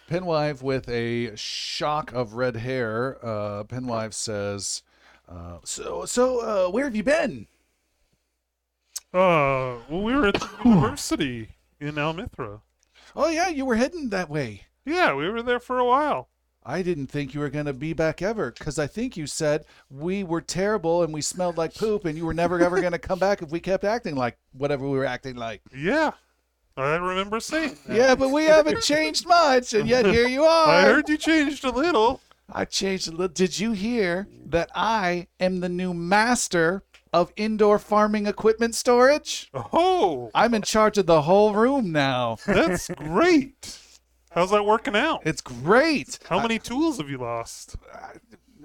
Penwive 0.08 0.62
with 0.62 0.88
a 0.88 1.34
shock 1.36 2.12
of 2.12 2.34
red 2.34 2.56
hair. 2.56 3.18
Uh, 3.22 3.64
Penwive 3.64 4.14
says, 4.14 4.82
uh, 5.28 5.58
"So, 5.64 6.04
so, 6.04 6.40
uh, 6.40 6.70
where 6.70 6.84
have 6.84 6.96
you 6.96 7.02
been?" 7.02 7.46
Uh, 9.12 9.80
well, 9.88 10.02
we 10.02 10.14
were 10.14 10.28
at 10.28 10.34
the 10.34 10.48
university 10.64 11.56
in 11.80 11.98
Almithra. 11.98 12.60
Oh 13.14 13.28
yeah, 13.28 13.48
you 13.48 13.64
were 13.64 13.76
heading 13.76 14.10
that 14.10 14.28
way. 14.28 14.62
Yeah, 14.84 15.14
we 15.14 15.28
were 15.28 15.42
there 15.42 15.60
for 15.60 15.78
a 15.78 15.84
while. 15.84 16.28
I 16.68 16.82
didn't 16.82 17.06
think 17.06 17.32
you 17.32 17.40
were 17.40 17.48
going 17.48 17.66
to 17.66 17.72
be 17.72 17.92
back 17.92 18.20
ever 18.20 18.50
because 18.50 18.76
I 18.78 18.88
think 18.88 19.16
you 19.16 19.28
said 19.28 19.64
we 19.88 20.24
were 20.24 20.40
terrible 20.40 21.04
and 21.04 21.14
we 21.14 21.22
smelled 21.22 21.56
like 21.56 21.74
poop 21.74 22.04
and 22.04 22.18
you 22.18 22.26
were 22.26 22.34
never 22.34 22.60
ever 22.60 22.80
going 22.80 22.92
to 22.92 22.98
come 22.98 23.20
back 23.20 23.40
if 23.40 23.50
we 23.50 23.60
kept 23.60 23.84
acting 23.84 24.16
like 24.16 24.36
whatever 24.52 24.88
we 24.88 24.98
were 24.98 25.06
acting 25.06 25.36
like. 25.36 25.62
Yeah, 25.74 26.10
I 26.76 26.96
remember 26.96 27.40
saying. 27.40 27.76
that. 27.86 27.96
Yeah, 27.96 28.14
but 28.14 28.28
we 28.30 28.44
haven't 28.44 28.82
changed 28.82 29.26
much 29.26 29.72
and 29.72 29.88
yet 29.88 30.04
here 30.06 30.26
you 30.28 30.44
are. 30.44 30.68
I 30.68 30.82
heard 30.82 31.08
you 31.08 31.16
changed 31.16 31.64
a 31.64 31.70
little. 31.70 32.20
I 32.52 32.64
changed 32.64 33.08
a 33.08 33.10
little. 33.12 33.28
Did 33.28 33.58
you 33.58 33.72
hear 33.72 34.28
that 34.46 34.70
I 34.74 35.26
am 35.40 35.60
the 35.60 35.68
new 35.68 35.92
master 35.94 36.82
of 37.12 37.32
indoor 37.36 37.78
farming 37.78 38.26
equipment 38.26 38.74
storage? 38.74 39.50
Oh, 39.54 40.30
I'm 40.34 40.54
in 40.54 40.62
charge 40.62 40.98
of 40.98 41.06
the 41.06 41.22
whole 41.22 41.54
room 41.54 41.92
now. 41.92 42.36
that's 42.46 42.88
great. 42.96 43.78
How's 44.30 44.50
that 44.50 44.64
working 44.66 44.94
out? 44.94 45.22
It's 45.24 45.40
great. 45.40 46.18
How 46.28 46.40
many 46.42 46.58
tools 46.58 46.98
have 46.98 47.08
you 47.08 47.16
lost? 47.16 47.76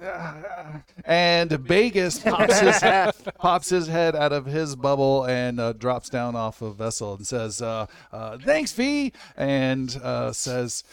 And 1.06 1.52
Vegas 1.52 2.20
pops 2.20 2.60
his, 2.60 2.80
pops 3.38 3.70
his 3.70 3.88
head 3.88 4.16
out 4.16 4.32
of 4.32 4.46
his 4.46 4.76
bubble 4.76 5.26
and 5.26 5.60
uh, 5.60 5.74
drops 5.74 6.10
down 6.10 6.36
off 6.36 6.62
of 6.62 6.76
Vessel 6.78 7.16
and 7.16 7.26
says, 7.26 7.62
uh, 7.62 7.88
uh, 8.12 8.38
"Thanks, 8.38 8.72
V," 8.72 9.12
and 9.36 9.96
uh, 10.04 10.32
says, 10.32 10.84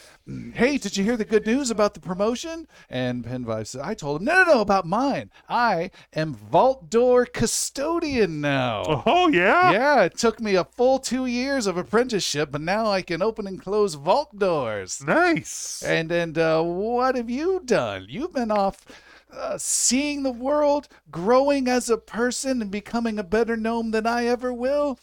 "Hey, 0.53 0.77
did 0.77 0.97
you 0.97 1.03
hear 1.03 1.17
the 1.17 1.25
good 1.25 1.45
news 1.45 1.69
about 1.69 1.93
the 1.93 1.99
promotion?" 1.99 2.67
And 2.89 3.23
Penwive 3.23 3.67
says, 3.67 3.81
"I 3.81 3.93
told 3.93 4.21
him, 4.21 4.25
no, 4.25 4.43
no, 4.43 4.53
no, 4.53 4.61
about 4.61 4.85
mine. 4.85 5.31
I 5.47 5.91
am 6.13 6.33
Vault 6.33 6.89
Door 6.89 7.27
Custodian 7.27 8.41
now." 8.41 9.03
Oh 9.05 9.27
yeah. 9.27 9.71
Yeah, 9.71 10.03
it 10.03 10.17
took 10.17 10.39
me 10.39 10.55
a 10.55 10.63
full 10.63 10.99
two 10.99 11.25
years 11.25 11.67
of 11.67 11.77
apprenticeship, 11.77 12.51
but 12.51 12.61
now 12.61 12.87
I 12.87 13.01
can 13.01 13.21
open 13.21 13.47
and 13.47 13.61
close 13.61 13.95
vault 13.95 14.37
doors. 14.37 15.03
Nice. 15.05 15.83
And 15.83 16.11
and 16.11 16.37
uh, 16.37 16.61
what 16.63 17.15
have 17.15 17.29
you 17.29 17.61
done? 17.63 18.05
You've 18.09 18.33
been 18.33 18.51
off 18.51 18.85
uh, 19.31 19.57
seeing 19.57 20.23
the 20.23 20.31
world, 20.31 20.87
growing 21.11 21.67
as 21.67 21.89
a 21.89 21.97
person, 21.97 22.61
and 22.61 22.71
becoming 22.71 23.19
a 23.19 23.23
better 23.23 23.55
gnome 23.55 23.91
than 23.91 24.07
I 24.07 24.25
ever 24.25 24.53
will. 24.53 24.99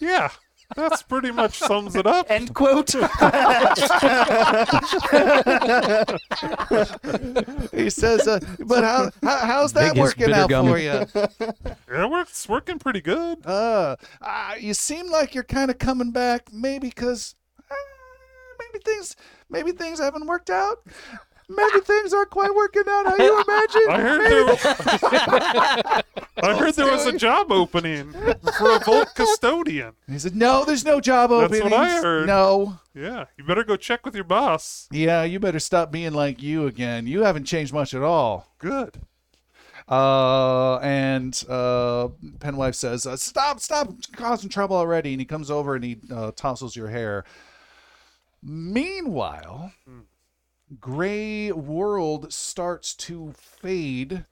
Yeah, 0.00 0.30
that's 0.74 1.02
pretty 1.02 1.30
much 1.30 1.58
sums 1.58 1.94
it 1.96 2.06
up. 2.06 2.26
End 2.30 2.52
quote. 2.54 2.94
He 7.72 7.90
says, 7.90 8.26
uh, 8.26 8.40
"But 8.66 8.84
how, 8.84 9.10
how 9.22 9.36
how's 9.46 9.72
that 9.74 9.94
Big 9.94 10.02
is 10.02 10.08
working 10.08 10.32
out 10.32 10.48
gum. 10.48 10.66
for 10.68 10.78
you? 10.78 11.04
Yeah, 11.14 12.06
we're- 12.06 12.22
it's 12.22 12.48
working 12.48 12.78
pretty 12.78 13.00
good. 13.00 13.44
Uh, 13.46 13.96
uh, 14.20 14.54
you 14.58 14.74
seem 14.74 15.10
like 15.10 15.34
you're 15.34 15.44
kind 15.44 15.70
of 15.70 15.78
coming 15.78 16.10
back, 16.10 16.52
maybe 16.52 16.88
because 16.88 17.34
uh, 17.70 17.74
maybe 18.58 18.82
things 18.84 19.16
maybe 19.48 19.72
things 19.72 19.98
haven't 20.00 20.26
worked 20.26 20.50
out." 20.50 20.78
Maybe 21.48 21.80
things 21.80 22.12
aren't 22.12 22.30
quite 22.30 22.52
working 22.54 22.82
out 22.88 23.06
how 23.06 23.16
you 23.16 23.42
imagined. 23.42 23.90
I 23.90 24.00
heard 24.00 24.30
there. 24.30 26.02
I 26.42 26.56
heard 26.56 26.74
there 26.74 26.90
was 26.90 27.06
a 27.06 27.16
job 27.16 27.52
opening 27.52 28.12
for 28.12 28.74
a 28.74 28.80
vault 28.80 29.08
custodian. 29.14 29.92
He 30.08 30.18
said, 30.18 30.34
"No, 30.34 30.64
there's 30.64 30.84
no 30.84 31.00
job 31.00 31.30
opening." 31.30 31.60
That's 31.60 31.72
what 31.72 31.80
I 31.80 32.00
heard. 32.00 32.26
No. 32.26 32.80
Yeah, 32.94 33.26
you 33.36 33.44
better 33.44 33.62
go 33.62 33.76
check 33.76 34.04
with 34.04 34.16
your 34.16 34.24
boss. 34.24 34.88
Yeah, 34.90 35.22
you 35.22 35.38
better 35.38 35.60
stop 35.60 35.92
being 35.92 36.12
like 36.14 36.42
you 36.42 36.66
again. 36.66 37.06
You 37.06 37.22
haven't 37.22 37.44
changed 37.44 37.72
much 37.72 37.94
at 37.94 38.02
all." 38.02 38.48
Good. 38.58 39.00
Uh, 39.88 40.78
and 40.78 41.44
uh, 41.48 42.08
Penwive 42.38 42.74
says, 42.74 43.06
uh, 43.06 43.16
"Stop, 43.16 43.60
stop, 43.60 43.92
causing 44.12 44.50
trouble 44.50 44.76
already." 44.76 45.12
And 45.12 45.20
he 45.20 45.26
comes 45.26 45.48
over 45.48 45.76
and 45.76 45.84
he 45.84 45.98
uh, 46.12 46.32
tousles 46.34 46.74
your 46.74 46.88
hair. 46.88 47.24
Meanwhile, 48.42 49.72
gray 50.80 51.52
world 51.52 52.32
starts 52.32 52.94
to 52.94 53.32
fade 53.32 54.24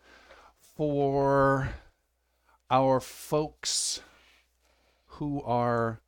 for 0.77 1.71
our 2.71 3.01
folks 3.01 4.01
who 5.07 5.43
are 5.43 6.01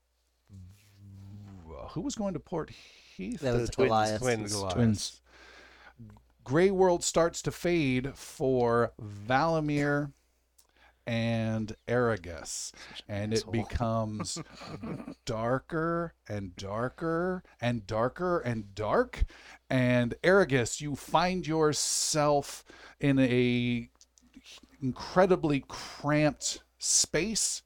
who 1.90 2.01
was 2.01 2.15
going 2.16 2.35
to 2.35 2.40
Port 2.40 2.70
Heath. 2.70 3.40
That 3.40 3.55
was 3.55 3.70
The 3.70 3.77
twins. 3.77 3.89
Goliath. 3.89 4.20
Twins. 4.20 4.62
Twins. 4.73 5.20
Gray 6.44 6.70
World 6.70 7.03
starts 7.03 7.43
to 7.43 7.51
fade 7.51 8.15
for 8.15 8.93
Valamir 9.03 10.12
and 11.06 11.76
Arragus, 11.86 12.72
and 13.08 13.32
it 13.32 13.50
becomes 13.50 14.38
darker 15.24 16.14
and 16.28 16.56
darker 16.56 17.42
and 17.60 17.86
darker 17.86 18.40
and 18.40 18.74
dark. 18.74 19.24
And 19.70 20.14
Arragus, 20.24 20.80
you 20.80 20.96
find 20.96 21.46
yourself 21.46 22.64
in 23.00 23.18
a 23.18 23.88
incredibly 24.82 25.64
cramped 25.68 26.62
space, 26.78 27.62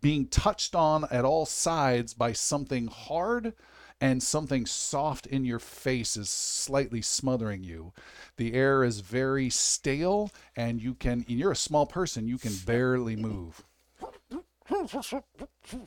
being 0.00 0.26
touched 0.26 0.74
on 0.74 1.04
at 1.10 1.24
all 1.24 1.46
sides 1.46 2.14
by 2.14 2.32
something 2.32 2.88
hard 2.88 3.54
and 4.00 4.22
something 4.22 4.66
soft 4.66 5.26
in 5.26 5.44
your 5.44 5.58
face 5.58 6.16
is 6.16 6.28
slightly 6.28 7.00
smothering 7.02 7.64
you. 7.64 7.92
The 8.36 8.54
air 8.54 8.84
is 8.84 9.00
very 9.00 9.48
stale, 9.50 10.30
and 10.54 10.82
you 10.82 10.94
can, 10.94 11.24
and 11.28 11.38
you're 11.38 11.52
a 11.52 11.56
small 11.56 11.86
person, 11.86 12.28
you 12.28 12.38
can 12.38 12.54
barely 12.66 13.16
move. 13.16 13.64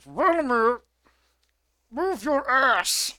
Vladimir, 0.04 0.80
move 1.90 2.24
your 2.24 2.50
ass. 2.50 3.18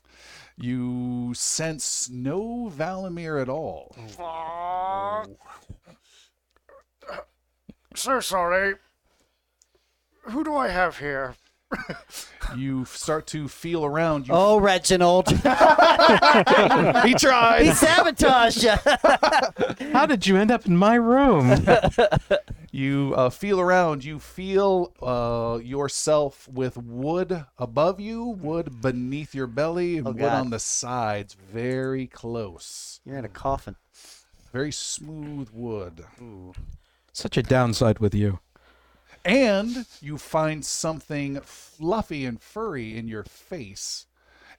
You 0.58 1.34
sense 1.34 2.10
no 2.10 2.70
Valamir 2.70 3.42
at 3.42 3.50
all. 3.50 3.96
So 7.96 8.20
sorry. 8.20 8.76
Who 10.24 10.44
do 10.44 10.56
I 10.56 10.68
have 10.68 11.00
here? 11.00 11.36
You 12.58 12.84
start 12.84 13.28
to 13.28 13.48
feel 13.48 13.86
around. 13.86 14.28
You, 14.28 14.34
Oh, 14.34 14.58
Reginald. 14.60 15.30
he 15.30 15.38
tried. 17.14 17.62
he 17.64 17.72
sabotaged 17.72 18.64
you. 18.64 18.72
How 19.94 20.06
did 20.06 20.28
you 20.28 20.36
end 20.36 20.52
up 20.52 20.66
in 20.66 20.76
my 20.76 20.96
room? 20.96 21.56
You 22.72 23.14
uh, 23.16 23.30
feel 23.30 23.62
around. 23.62 24.04
You 24.04 24.20
feel 24.20 24.92
uh, 25.02 25.60
yourself 25.64 26.50
with 26.50 26.76
wood 26.76 27.46
above 27.58 28.02
you, 28.02 28.26
wood 28.26 28.82
beneath 28.82 29.34
your 29.34 29.48
belly, 29.48 30.00
Oh, 30.02 30.04
wood 30.06 30.18
God. 30.18 30.40
on 30.42 30.50
the 30.50 30.60
sides, 30.60 31.34
very 31.54 32.08
close. 32.08 33.00
You're 33.06 33.18
in 33.18 33.24
a 33.26 33.30
coffin. 33.30 33.78
Very 34.52 34.72
smooth 34.74 35.50
wood. 35.54 36.04
Such 37.14 37.38
a 37.38 37.44
downside 37.44 38.00
with 38.00 38.14
you. 38.14 38.40
And 39.24 39.86
you 40.02 40.18
find 40.18 40.66
something 40.66 41.40
fluffy 41.42 42.26
and 42.26 42.42
furry 42.42 42.98
in 42.98 43.08
your 43.08 43.24
face, 43.24 44.08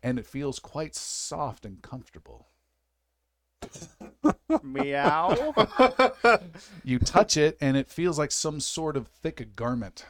and 0.02 0.18
it 0.18 0.26
feels 0.26 0.58
quite 0.58 0.94
soft 0.94 1.64
and 1.64 1.82
comfortable. 1.82 2.46
Meow. 4.62 5.54
You 6.84 6.98
touch 6.98 7.36
it, 7.36 7.56
and 7.60 7.76
it 7.76 7.88
feels 7.88 8.18
like 8.18 8.30
some 8.30 8.60
sort 8.60 8.96
of 8.96 9.08
thick 9.08 9.56
garment. 9.56 10.04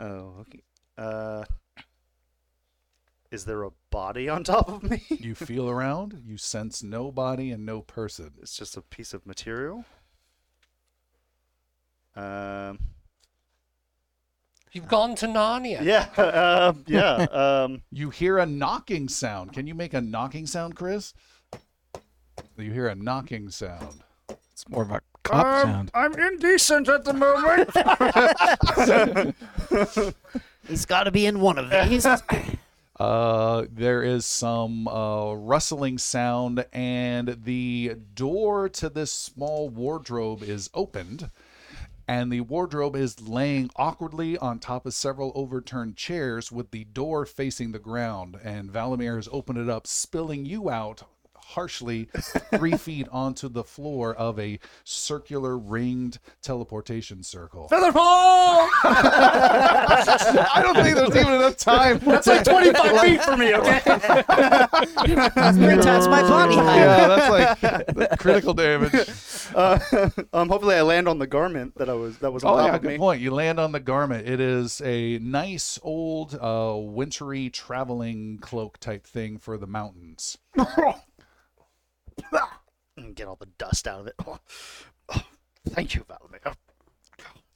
oh, 0.00 0.34
okay. 0.40 0.62
Uh, 0.96 1.44
is 3.30 3.46
there 3.46 3.64
a 3.64 3.70
body 3.90 4.28
on 4.28 4.44
top 4.44 4.68
of 4.68 4.82
me? 4.82 5.02
You 5.08 5.34
feel 5.34 5.68
around, 5.68 6.22
you 6.24 6.36
sense 6.36 6.82
no 6.82 7.10
body 7.10 7.50
and 7.50 7.66
no 7.66 7.80
person. 7.80 8.32
It's 8.40 8.56
just 8.56 8.76
a 8.76 8.82
piece 8.82 9.14
of 9.14 9.26
material. 9.26 9.84
Um. 12.14 12.78
You've 14.74 14.88
gone 14.88 15.14
to 15.16 15.26
Narnia. 15.26 15.82
Yeah. 15.82 16.08
Um. 16.18 16.84
yeah. 16.86 17.26
Um. 17.64 17.82
You 17.90 18.10
hear 18.10 18.38
a 18.38 18.46
knocking 18.46 19.08
sound. 19.08 19.52
Can 19.52 19.66
you 19.66 19.74
make 19.74 19.94
a 19.94 20.00
knocking 20.00 20.46
sound, 20.46 20.74
Chris? 20.76 21.14
You 22.58 22.72
hear 22.72 22.88
a 22.88 22.94
knocking 22.94 23.50
sound. 23.50 24.02
It's 24.52 24.68
more 24.68 24.82
of 24.82 24.90
a 24.90 25.00
cop 25.22 25.46
Um, 25.46 25.62
sound. 25.62 25.90
I'm 25.94 26.14
indecent 26.14 26.88
at 26.88 27.04
the 27.04 27.12
moment. 27.12 27.70
He's 30.68 30.86
got 30.86 31.04
to 31.04 31.10
be 31.10 31.26
in 31.26 31.40
one 31.40 31.58
of 31.58 31.70
these. 31.70 32.06
Uh, 32.96 33.64
there 33.72 34.04
is 34.04 34.24
some 34.24 34.86
uh, 34.86 35.32
rustling 35.34 35.98
sound, 35.98 36.64
and 36.72 37.36
the 37.44 37.96
door 38.14 38.68
to 38.68 38.88
this 38.88 39.10
small 39.10 39.68
wardrobe 39.68 40.44
is 40.44 40.70
opened. 40.72 41.28
And 42.06 42.30
the 42.30 42.42
wardrobe 42.42 42.96
is 42.96 43.20
laying 43.20 43.70
awkwardly 43.76 44.36
on 44.36 44.58
top 44.58 44.84
of 44.86 44.94
several 44.94 45.32
overturned 45.34 45.96
chairs 45.96 46.52
with 46.52 46.70
the 46.70 46.84
door 46.84 47.24
facing 47.24 47.72
the 47.72 47.78
ground. 47.78 48.38
And 48.42 48.70
Valamir 48.70 49.16
has 49.16 49.28
opened 49.32 49.58
it 49.58 49.70
up, 49.70 49.86
spilling 49.86 50.44
you 50.44 50.68
out 50.68 51.04
harshly 51.54 52.08
three 52.56 52.76
feet 52.76 53.06
onto 53.12 53.48
the 53.48 53.64
floor 53.64 54.14
of 54.14 54.38
a 54.38 54.58
circular 54.84 55.56
ringed 55.56 56.18
teleportation 56.42 57.22
circle. 57.22 57.68
Featherfall! 57.70 57.94
I 58.84 60.60
don't 60.62 60.74
think 60.74 60.96
there's 60.96 61.16
even 61.16 61.32
enough 61.32 61.56
time. 61.56 61.98
That's 62.00 62.26
like 62.26 62.44
25 62.44 63.00
feet 63.00 63.22
for 63.22 63.36
me. 63.36 63.54
Okay. 63.54 63.78
Three 63.80 63.92
times 65.82 66.08
my 66.08 66.22
body 66.22 66.56
height. 66.56 66.76
yeah, 66.76 67.06
that's 67.08 67.30
like 67.30 67.60
the 67.94 68.16
critical 68.18 68.54
damage. 68.54 68.94
Uh, 69.54 69.78
um. 70.32 70.48
Hopefully, 70.48 70.76
I 70.76 70.82
land 70.82 71.08
on 71.08 71.18
the 71.18 71.26
garment 71.26 71.74
that 71.76 71.88
I 71.88 71.94
was 71.94 72.18
that 72.18 72.32
was 72.32 72.44
on 72.44 72.60
Oh 72.60 72.66
yeah, 72.66 72.78
good 72.78 72.92
me. 72.92 72.98
point. 72.98 73.20
You 73.20 73.32
land 73.32 73.58
on 73.60 73.72
the 73.72 73.80
garment. 73.80 74.28
It 74.28 74.40
is 74.40 74.80
a 74.84 75.18
nice 75.18 75.78
old 75.82 76.36
uh, 76.40 76.74
wintry 76.76 77.50
traveling 77.50 78.38
cloak 78.38 78.78
type 78.78 79.06
thing 79.06 79.38
for 79.38 79.56
the 79.58 79.66
mountains. 79.66 80.38
And 82.96 83.14
Get 83.16 83.26
all 83.26 83.36
the 83.36 83.46
dust 83.58 83.88
out 83.88 84.00
of 84.00 84.06
it. 84.06 84.14
Oh, 84.24 84.38
thank 85.68 85.94
you, 85.94 86.04
Valamir. 86.04 86.54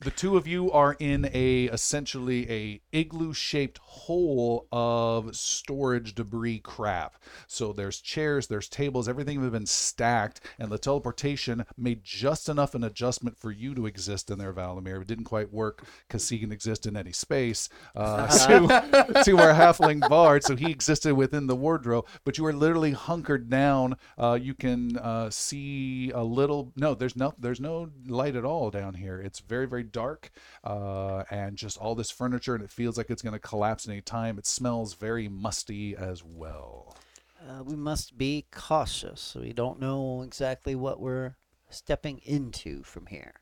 The 0.01 0.13
two 0.13 0.37
of 0.37 0.47
you 0.47 0.71
are 0.71 0.95
in 1.01 1.29
a 1.35 1.65
essentially 1.65 2.49
a 2.49 2.81
igloo 2.93 3.33
shaped 3.33 3.79
hole 3.79 4.69
of 4.71 5.35
storage 5.35 6.15
debris 6.15 6.61
crap. 6.61 7.17
So 7.49 7.73
there's 7.73 8.01
chairs, 8.01 8.47
there's 8.47 8.69
tables, 8.69 9.09
everything 9.09 9.43
has 9.43 9.51
been 9.51 9.67
stacked, 9.67 10.41
and 10.57 10.71
the 10.71 10.79
teleportation 10.79 11.67
made 11.77 12.05
just 12.05 12.49
enough 12.49 12.77
an 12.77 12.85
adjustment 12.85 13.41
for 13.41 13.51
you 13.51 13.75
to 13.75 13.87
exist 13.87 14.31
in 14.31 14.39
there, 14.39 14.53
Valamir. 14.53 15.03
It 15.03 15.09
didn't 15.09 15.25
quite 15.25 15.53
work 15.53 15.85
because 16.07 16.29
he 16.29 16.39
can 16.39 16.53
exist 16.53 16.87
in 16.87 16.97
any 16.97 17.13
space. 17.13 17.69
Uh, 17.97 18.29
to, 18.47 19.23
to 19.25 19.39
our 19.39 19.53
halfling 19.53 20.09
bard, 20.09 20.45
so 20.45 20.55
he 20.55 20.71
existed 20.71 21.15
within 21.15 21.49
the 21.49 21.57
wardrobe, 21.57 22.07
but 22.25 22.39
you 22.39 22.47
are 22.47 22.53
literally 22.53 22.93
hunkered 22.93 23.51
down. 23.51 23.97
Uh, 24.17 24.39
you 24.41 24.55
can 24.55 24.97
uh, 24.99 25.29
see 25.29 26.13
a 26.15 26.23
little. 26.23 26.73
No, 26.77 26.95
there's 26.95 27.17
no 27.17 27.35
there's 27.37 27.61
no 27.61 27.91
light 28.07 28.37
at 28.37 28.45
all 28.45 28.71
down 28.71 28.95
here. 28.95 29.21
It's 29.21 29.41
very 29.41 29.67
very 29.67 29.88
dark, 29.93 30.31
uh, 30.65 31.25
and 31.31 31.57
just 31.57 31.77
all 31.79 31.95
this 31.95 32.11
furniture, 32.11 32.55
and 32.55 32.63
it 32.63 32.71
feels 32.71 32.97
like 32.97 33.11
it's 33.11 33.23
going 33.23 33.33
to 33.33 33.39
collapse 33.39 33.89
any 33.89 34.01
time. 34.01 34.39
It 34.39 34.47
smells 34.47 34.95
very 34.95 35.29
musty 35.29 35.97
as 35.97 36.23
well. 36.25 36.97
Uh, 37.41 37.63
we 37.63 37.77
must 37.77 38.19
be 38.19 38.47
cautious. 38.51 39.37
We 39.39 39.53
don't 39.53 39.81
know 39.81 40.23
exactly 40.23 40.75
what 40.75 41.01
we're 41.01 41.37
stepping 41.71 42.21
into 42.25 42.83
from 42.83 43.07
here. 43.07 43.35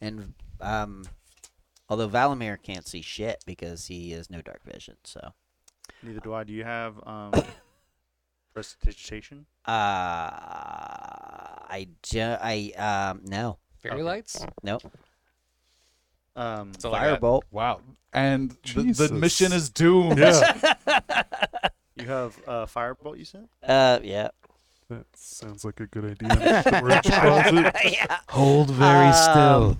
And 0.00 0.34
um, 0.60 1.04
although 1.88 2.08
Valamir 2.08 2.60
can't 2.62 2.86
see 2.86 3.02
shit 3.02 3.42
because 3.46 3.86
he 3.86 4.12
has 4.12 4.30
no 4.30 4.40
dark 4.42 4.62
vision, 4.64 4.96
so 5.04 5.32
Neither 6.02 6.20
do 6.20 6.32
I. 6.34 6.44
Do 6.44 6.52
you 6.52 6.64
have 6.64 6.94
um, 7.06 7.32
prestidigitation? 8.54 9.46
uh, 9.66 9.70
I 11.68 11.88
ju- 12.02 12.20
I 12.40 12.72
um 12.76 13.22
no 13.24 13.58
Fairy 13.82 14.02
lights? 14.02 14.44
no 14.62 14.78
Um, 16.36 16.72
That's 16.72 16.84
all 16.84 16.94
I 16.94 17.04
firebolt. 17.04 17.42
Wow. 17.50 17.80
And 18.12 18.50
the, 18.50 18.56
the 18.74 18.82
Jesus. 18.84 19.10
mission 19.10 19.52
is 19.52 19.70
doomed. 19.70 20.18
Yeah. 20.18 20.54
you 21.96 22.06
have 22.06 22.38
uh, 22.46 22.66
firebolt. 22.66 23.18
You 23.18 23.24
said. 23.24 23.48
Uh 23.62 23.98
yeah 24.02 24.28
that 24.88 25.04
sounds 25.16 25.64
like 25.64 25.80
a 25.80 25.86
good 25.86 26.04
idea. 26.04 26.62
Storage 26.66 27.02
closet. 27.10 27.74
yeah. 27.84 28.18
Hold 28.28 28.70
very 28.70 29.06
Um, 29.08 29.12
still. 29.14 29.78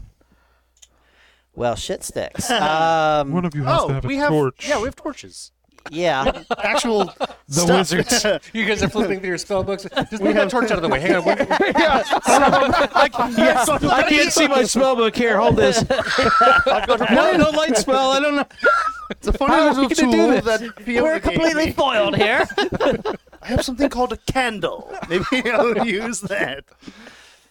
Well, 1.55 1.77
shit 1.77 2.03
sticks. 2.03 2.51
Um, 2.51 3.33
One 3.33 3.45
of 3.45 3.55
you 3.55 3.63
has 3.63 3.79
to 3.83 3.85
Oh, 3.85 3.89
have 3.89 4.05
a 4.05 4.09
we 4.09 4.17
have. 4.17 4.29
torch. 4.31 4.69
Yeah, 4.69 4.79
we 4.81 4.87
have 4.87 4.97
torches. 4.97 5.53
Yeah. 5.91 6.43
Actual 6.59 7.07
The 7.07 7.35
stuff. 7.49 7.69
wizards. 7.93 8.27
You 8.53 8.65
guys 8.67 8.83
are 8.83 8.89
flipping 8.89 9.21
through 9.21 9.29
your 9.29 9.39
spell 9.39 9.63
books. 9.63 9.87
Just 10.11 10.23
move 10.23 10.35
that 10.35 10.51
torch 10.51 10.71
out 10.71 10.79
of 10.79 10.83
the 10.83 10.89
way. 10.89 11.01
Hang 11.01 11.17
on. 11.17 11.25
One, 11.25 11.39
I, 11.49 13.09
yes, 13.37 13.69
I 13.69 14.03
can't 14.09 14.33
see 14.33 14.49
my 14.49 14.65
spell 14.65 14.97
book 14.97 15.15
here. 15.17 15.39
Hold 15.39 15.57
this. 15.57 15.85
no, 15.89 17.33
no 17.37 17.51
light 17.51 17.77
spell. 17.77 18.11
I 18.13 18.21
don't 18.21 18.37
know. 18.37 18.47
It's 19.11 19.29
a 19.29 19.33
funny 19.33 19.53
How 19.55 19.73
little 19.73 19.89
tool 19.91 20.41
that 20.41 20.73
Fiona 20.83 21.03
We're 21.03 21.15
gave 21.21 21.23
completely 21.23 21.67
me. 21.67 21.73
foiled 21.73 22.17
here. 22.17 22.45
I 23.43 23.47
have 23.47 23.65
something 23.65 23.89
called 23.89 24.13
a 24.13 24.17
candle. 24.17 24.93
Maybe 25.09 25.49
I'll 25.51 25.87
use 25.87 26.21
that. 26.23 26.65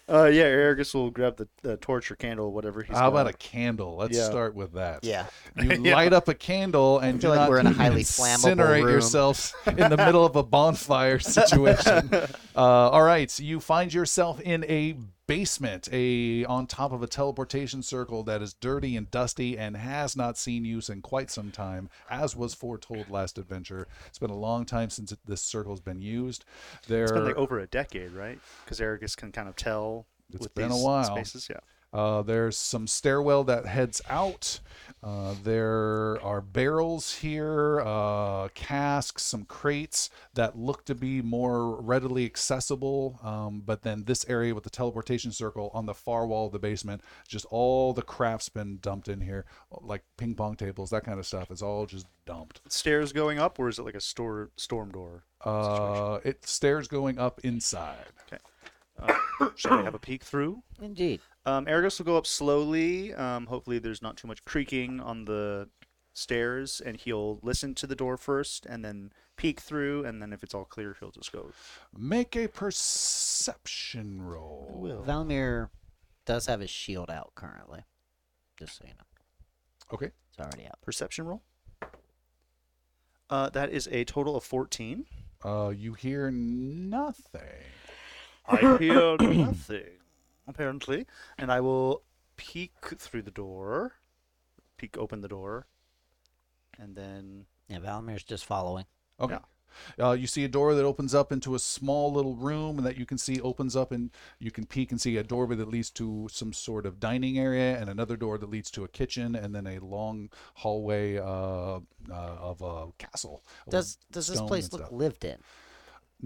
Uh, 0.07 0.25
yeah, 0.25 0.43
Arragus 0.43 0.93
will 0.93 1.09
grab 1.09 1.35
the, 1.37 1.47
the 1.63 1.77
torch 1.77 2.11
or 2.11 2.15
candle, 2.15 2.51
whatever 2.51 2.83
he's 2.83 2.95
How 2.95 3.09
got. 3.09 3.21
about 3.21 3.27
a 3.27 3.33
candle? 3.33 3.95
Let's 3.95 4.15
Yeah. 4.15 4.25
start 4.25 4.53
with 4.53 4.73
that. 4.73 5.03
yeah. 5.03 5.25
You 5.59 5.71
Yeah. 5.83 5.95
light 5.95 6.13
up 6.13 6.27
a 6.27 6.35
candle 6.35 6.99
and 6.99 7.19
feel 7.19 7.31
do 7.31 7.35
like 7.37 7.39
not 7.39 7.49
we're 7.49 7.59
in 7.59 7.67
a 7.67 7.71
highly 7.71 8.03
flammable 8.03 8.55
incinerate 8.55 8.83
room. 8.83 8.89
yourselves 8.91 9.55
in 9.65 9.77
the 9.89 9.97
middle 9.97 10.23
of 10.23 10.35
a 10.35 10.43
bonfire 10.43 11.17
situation. 11.39 12.11
uh, 12.13 12.29
all 12.55 13.01
right, 13.01 13.31
so 13.31 13.41
you 13.41 13.59
find 13.59 13.91
yourself 13.91 14.39
in 14.41 14.63
a 14.65 14.95
basement, 15.27 15.87
a 15.91 16.45
on 16.45 16.67
top 16.67 16.91
of 16.91 17.01
a 17.01 17.07
teleportation 17.07 17.81
circle 17.81 18.23
that 18.23 18.41
is 18.41 18.53
dirty 18.53 18.95
and 18.95 19.09
dusty 19.11 19.57
and 19.57 19.75
has 19.77 20.15
not 20.15 20.37
seen 20.37 20.65
use 20.65 20.89
in 20.89 21.01
quite 21.01 21.31
some 21.31 21.51
time, 21.51 21.89
as 22.09 22.35
was 22.35 22.53
foretold 22.53 23.09
last 23.09 23.37
adventure. 23.37 23.87
It's 24.07 24.19
been 24.19 24.29
a 24.29 24.37
long 24.37 24.65
time 24.65 24.89
since 24.89 25.11
it, 25.11 25.19
this 25.25 25.41
circle's 25.41 25.81
been 25.81 26.01
used. 26.01 26.45
There, 26.87 27.03
It's 27.03 27.11
been 27.11 27.25
like 27.25 27.35
over 27.35 27.59
a 27.59 27.67
decade, 27.67 28.11
right? 28.11 28.39
Because 28.63 28.79
Arragus 28.79 29.15
can 29.15 29.31
kind 29.31 29.47
of 29.49 29.55
tell 29.55 30.05
It's 30.31 30.41
with 30.41 30.55
been 30.55 30.71
a 30.71 30.77
while. 30.77 31.03
spaces. 31.05 31.47
Yeah. 31.49 31.59
Uh, 31.95 32.21
there's 32.21 32.57
some 32.57 32.87
stairwell 32.87 33.45
that 33.45 33.65
heads 33.65 34.01
out. 34.09 34.59
Uh, 35.01 35.33
there 35.43 36.21
are 36.21 36.41
barrels 36.41 37.15
here, 37.15 37.81
uh, 37.85 38.49
casks, 38.53 39.23
some 39.23 39.45
crates 39.45 40.09
that 40.33 40.57
look 40.57 40.83
to 40.83 40.93
be 40.93 41.21
more 41.21 41.79
readily 41.79 42.25
accessible. 42.25 43.17
Um, 43.23 43.61
but 43.65 43.83
then 43.83 44.03
this 44.03 44.25
area 44.27 44.53
with 44.53 44.65
the 44.65 44.69
teleportation 44.69 45.31
circle 45.31 45.71
on 45.73 45.85
the 45.85 45.93
far 45.93 46.27
wall 46.27 46.47
of 46.47 46.51
the 46.51 46.59
basement, 46.59 47.01
just 47.29 47.45
all 47.49 47.93
the 47.93 48.01
craft's 48.01 48.49
been 48.49 48.77
dumped 48.81 49.07
in 49.07 49.21
here, 49.21 49.45
like 49.81 50.03
ping 50.17 50.35
pong 50.35 50.57
tables, 50.57 50.89
that 50.89 51.05
kind 51.05 51.17
of 51.17 51.25
stuff. 51.25 51.49
It's 51.49 51.61
all 51.61 51.85
just 51.85 52.07
dumped. 52.25 52.59
Stairs 52.67 53.13
going 53.13 53.39
up, 53.39 53.57
or 53.57 53.69
is 53.69 53.79
it 53.79 53.83
like 53.83 53.95
a 53.95 54.01
store 54.01 54.49
storm 54.57 54.91
door? 54.91 55.23
Uh, 55.45 56.19
it 56.25 56.45
stairs 56.45 56.89
going 56.89 57.19
up 57.19 57.39
inside. 57.45 58.07
Okay. 58.27 58.43
Shall 59.55 59.77
we 59.77 59.83
have 59.85 59.95
a 59.95 59.99
peek 59.99 60.23
through? 60.23 60.61
Indeed. 60.81 61.21
Um, 61.45 61.65
Arragus 61.65 61.99
will 61.99 62.05
go 62.05 62.17
up 62.17 62.25
slowly. 62.25 63.13
Um, 63.13 63.45
hopefully, 63.47 63.79
there's 63.79 64.01
not 64.01 64.17
too 64.17 64.27
much 64.27 64.43
creaking 64.45 64.99
on 64.99 65.25
the 65.25 65.69
stairs, 66.13 66.81
and 66.83 66.97
he'll 66.97 67.39
listen 67.43 67.75
to 67.75 67.87
the 67.87 67.95
door 67.95 68.17
first, 68.17 68.65
and 68.65 68.83
then 68.83 69.11
peek 69.37 69.59
through, 69.59 70.05
and 70.05 70.21
then 70.21 70.33
if 70.33 70.43
it's 70.43 70.53
all 70.55 70.65
clear, 70.65 70.95
he'll 70.99 71.11
just 71.11 71.31
go. 71.31 71.51
Make 71.95 72.35
a 72.35 72.47
perception 72.47 74.21
roll. 74.21 75.03
Valamir 75.05 75.69
does 76.25 76.47
have 76.47 76.61
his 76.61 76.69
shield 76.69 77.11
out 77.11 77.33
currently. 77.35 77.81
Just 78.57 78.77
so 78.77 78.85
you 78.87 78.93
know. 78.93 79.93
Okay. 79.93 80.11
It's 80.29 80.39
already 80.39 80.65
out. 80.65 80.81
Perception 80.81 81.25
roll. 81.25 81.43
Uh, 83.29 83.49
that 83.49 83.71
is 83.71 83.87
a 83.91 84.03
total 84.03 84.35
of 84.35 84.43
fourteen. 84.43 85.05
Uh, 85.43 85.71
you 85.75 85.93
hear 85.93 86.31
nothing. 86.31 87.41
I 88.47 88.77
hear 88.77 89.17
nothing, 89.19 89.89
apparently, 90.47 91.05
and 91.37 91.51
I 91.51 91.61
will 91.61 92.03
peek 92.37 92.73
through 92.97 93.23
the 93.23 93.31
door, 93.31 93.93
peek 94.77 94.97
open 94.97 95.21
the 95.21 95.27
door, 95.27 95.67
and 96.79 96.95
then 96.95 97.45
Yeah, 97.67 97.79
Valamir's 97.79 98.23
just 98.23 98.45
following. 98.45 98.85
Okay. 99.19 99.37
Uh, 99.99 100.11
you 100.11 100.27
see 100.27 100.43
a 100.43 100.47
door 100.47 100.73
that 100.73 100.85
opens 100.85 101.13
up 101.13 101.31
into 101.31 101.53
a 101.55 101.59
small 101.59 102.11
little 102.13 102.35
room 102.35 102.77
and 102.77 102.85
that 102.85 102.97
you 102.97 103.05
can 103.05 103.17
see 103.17 103.41
opens 103.41 103.75
up 103.75 103.91
and 103.91 104.09
you 104.39 104.51
can 104.51 104.65
peek 104.65 104.91
and 104.91 105.01
see 105.01 105.17
a 105.17 105.23
doorway 105.23 105.55
that 105.55 105.67
leads 105.67 105.89
to 105.91 106.27
some 106.31 106.53
sort 106.53 106.85
of 106.85 106.99
dining 106.99 107.37
area 107.37 107.77
and 107.77 107.89
another 107.89 108.15
door 108.15 108.37
that 108.37 108.49
leads 108.49 108.71
to 108.71 108.83
a 108.83 108.87
kitchen 108.87 109.35
and 109.35 109.53
then 109.53 109.67
a 109.67 109.79
long 109.79 110.29
hallway 110.55 111.17
uh, 111.17 111.23
uh, 111.75 111.79
of 112.09 112.61
a 112.61 112.87
castle. 112.97 113.43
with 113.65 113.73
Does 113.73 113.97
does 114.11 114.27
this 114.27 114.37
stone 114.37 114.47
place 114.47 114.65
and 114.65 114.73
look 114.73 114.81
stuff. 114.83 114.91
lived 114.93 115.25
in? 115.25 115.37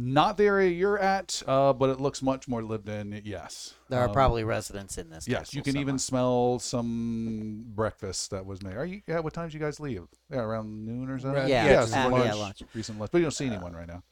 Not 0.02 0.38
the 0.38 0.46
area 0.46 0.70
you're 0.70 0.98
at, 0.98 1.44
uh, 1.46 1.74
but 1.74 1.90
it 1.90 2.00
looks 2.00 2.22
much 2.22 2.48
more 2.48 2.64
lived 2.64 2.88
in. 2.88 3.22
Yes. 3.26 3.74
There 3.90 4.00
are 4.00 4.08
Um, 4.08 4.14
probably 4.14 4.44
residents 4.46 4.98
in 4.98 5.10
this. 5.10 5.28
Yes, 5.28 5.54
you 5.54 5.62
castle 5.62 5.74
can 5.74 5.82
even 5.82 6.00
smell 6.00 6.60
some 6.60 7.66
breakfast 7.76 8.32
that 8.32 8.46
was 8.46 8.62
made. 8.64 8.76
Are 8.78 8.86
you? 8.86 9.02
Yeah. 9.08 9.20
What 9.20 9.34
times 9.34 9.54
you 9.54 9.60
guys 9.60 9.80
leave? 9.80 10.08
Yeah, 10.30 10.40
around 10.40 10.86
noon 10.86 11.10
or 11.10 11.20
something. 11.20 11.38
Around- 11.38 11.50
Yeah, 11.50 11.66
yeah, 11.66 11.74
just 11.82 11.92
lunch. 11.94 12.12
lunch, 12.12 12.26
yeah, 12.26 12.34
lunch. 12.34 12.64
recent 12.74 12.98
lunch. 13.00 13.12
But 13.12 13.18
you 13.18 13.26
don't 13.26 13.32
see 13.32 13.48
anyone 13.48 13.74
right 13.76 13.88
now. 13.88 14.04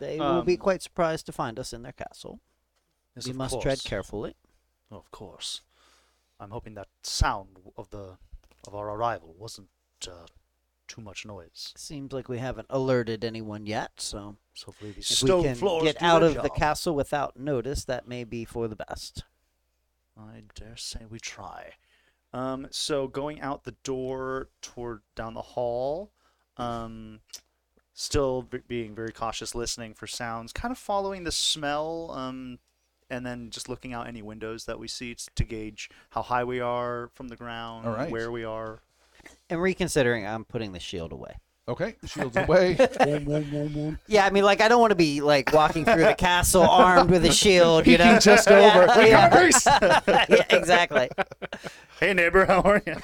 They 0.00 0.18
will 0.18 0.42
be 0.42 0.54
Um, 0.54 0.58
quite 0.58 0.82
surprised 0.82 1.26
to 1.26 1.32
find 1.32 1.58
us 1.58 1.72
in 1.72 1.82
their 1.82 1.92
castle. 1.92 2.40
yes, 3.14 3.26
we 3.26 3.32
must 3.32 3.52
course. 3.52 3.62
tread 3.62 3.84
carefully. 3.84 4.34
Of 4.90 5.10
course. 5.12 5.60
I'm 6.40 6.50
hoping 6.50 6.74
that 6.74 6.88
sound 7.02 7.58
of 7.76 7.90
the 7.90 8.18
of 8.66 8.74
our 8.74 8.90
arrival 8.90 9.34
wasn't 9.38 9.68
uh, 10.06 10.26
too 10.88 11.00
much 11.00 11.24
noise. 11.26 11.72
Seems 11.76 12.12
like 12.12 12.28
we 12.28 12.38
haven't 12.38 12.66
alerted 12.70 13.24
anyone 13.24 13.66
yet, 13.66 13.92
so 13.98 14.36
So 14.54 14.66
hopefully 14.66 14.92
these 14.92 15.10
if 15.10 15.18
stone 15.18 15.42
we 15.42 15.48
can 15.48 15.54
floors 15.56 15.84
get 15.84 15.98
do 16.00 16.04
out 16.06 16.20
their 16.20 16.28
of 16.30 16.34
the 16.36 16.48
job. 16.48 16.56
castle 16.56 16.94
without 16.94 17.36
notice, 17.38 17.84
that 17.84 18.08
may 18.08 18.24
be 18.24 18.44
for 18.44 18.66
the 18.68 18.76
best. 18.76 19.24
I 20.18 20.42
dare 20.54 20.76
say 20.76 21.00
we 21.08 21.18
try. 21.20 21.74
Um, 22.32 22.66
so 22.70 23.06
going 23.06 23.40
out 23.40 23.64
the 23.64 23.76
door 23.84 24.48
toward 24.60 25.00
down 25.14 25.34
the 25.34 25.42
hall, 25.42 26.10
um, 26.56 27.20
still 27.94 28.42
b- 28.42 28.58
being 28.66 28.94
very 28.94 29.12
cautious, 29.12 29.54
listening 29.54 29.94
for 29.94 30.06
sounds, 30.06 30.52
kind 30.52 30.72
of 30.72 30.78
following 30.78 31.24
the 31.24 31.32
smell, 31.32 32.10
um, 32.12 32.58
and 33.10 33.24
then 33.24 33.48
just 33.50 33.68
looking 33.68 33.92
out 33.94 34.06
any 34.06 34.20
windows 34.20 34.64
that 34.66 34.78
we 34.78 34.88
see 34.88 35.14
t- 35.14 35.24
to 35.36 35.44
gauge 35.44 35.88
how 36.10 36.20
high 36.22 36.44
we 36.44 36.60
are 36.60 37.10
from 37.14 37.28
the 37.28 37.36
ground, 37.36 37.86
All 37.86 37.94
right. 37.94 38.10
where 38.10 38.30
we 38.30 38.44
are. 38.44 38.80
And 39.50 39.62
reconsidering, 39.62 40.26
I'm 40.26 40.44
putting 40.44 40.72
the 40.72 40.80
shield 40.80 41.12
away. 41.12 41.36
Okay, 41.68 41.96
shields 42.06 42.34
away. 42.36 42.76
Yeah, 44.06 44.24
I 44.24 44.30
mean, 44.30 44.42
like 44.44 44.60
I 44.62 44.68
don't 44.68 44.80
want 44.80 44.90
to 44.92 44.96
be 44.96 45.20
like 45.20 45.52
walking 45.52 45.84
through 45.84 46.04
the 46.04 46.14
castle 46.14 46.62
armed 46.68 47.10
with 47.10 47.24
a 47.26 47.32
shield, 47.32 47.86
you 47.86 47.98
know. 47.98 48.18
Just 48.18 48.48
Yeah, 48.48 48.86
over. 48.90 49.06
yeah. 49.06 50.00
yeah, 50.28 50.44
exactly. 50.50 51.10
Hey 52.00 52.14
neighbor, 52.14 52.44
how 52.46 52.60
are 52.62 52.82
you? 52.86 52.94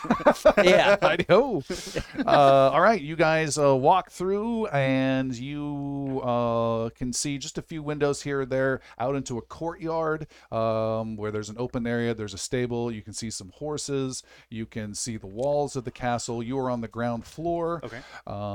Yeah. 0.63 0.97
Heidi 1.03 1.27
ho. 1.29 1.63
Uh, 2.25 2.31
all 2.71 2.81
right, 2.81 3.01
you 3.01 3.17
guys 3.17 3.59
uh, 3.59 3.75
walk 3.75 4.11
through, 4.11 4.67
and 4.69 5.35
you 5.35 6.21
uh, 6.25 6.89
can 6.91 7.13
see 7.13 7.37
just 7.39 7.59
a 7.59 7.63
few 7.63 7.83
windows 7.83 8.23
here 8.23 8.41
or 8.43 8.47
there 8.47 8.81
out 8.99 9.15
into 9.17 9.37
a 9.37 9.43
courtyard 9.43 10.27
um, 10.53 11.17
where 11.17 11.31
there's 11.31 11.51
an 11.51 11.57
open 11.59 11.87
area. 11.87 12.15
There's 12.15 12.35
a 12.35 12.39
stable. 12.39 12.91
You 12.91 13.03
can 13.03 13.13
see 13.13 13.31
some 13.31 13.51
horses. 13.55 14.23
You 14.49 14.65
can 14.65 14.95
see 14.95 15.17
the 15.17 15.27
walls 15.27 15.77
of 15.77 15.85
the 15.85 15.91
castle. 15.91 16.43
You 16.43 16.59
are 16.59 16.71
on 16.71 16.81
the 16.81 16.89
ground 16.89 17.25
floor. 17.27 17.81
Okay. 17.85 17.99
Um, 18.27 18.54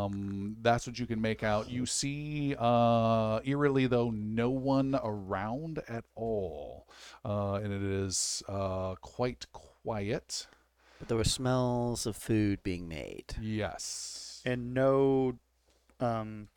that's 0.61 0.85
what 0.87 0.97
you 0.99 1.05
can 1.05 1.21
make 1.21 1.43
out. 1.43 1.69
You 1.69 1.85
see, 1.85 2.55
uh, 2.57 3.39
eerily 3.43 3.87
though, 3.87 4.09
no 4.11 4.49
one 4.49 4.97
around 5.03 5.81
at 5.87 6.05
all, 6.15 6.87
uh, 7.25 7.53
and 7.55 7.73
it 7.73 7.83
is 7.83 8.41
uh, 8.47 8.95
quite 9.01 9.45
quiet. 9.51 10.47
But 10.99 11.07
there 11.07 11.17
were 11.17 11.23
smells 11.23 12.05
of 12.05 12.15
food 12.15 12.61
being 12.63 12.87
made. 12.87 13.35
Yes. 13.41 14.41
and 14.45 14.73
no 14.73 15.37
um, 15.99 16.47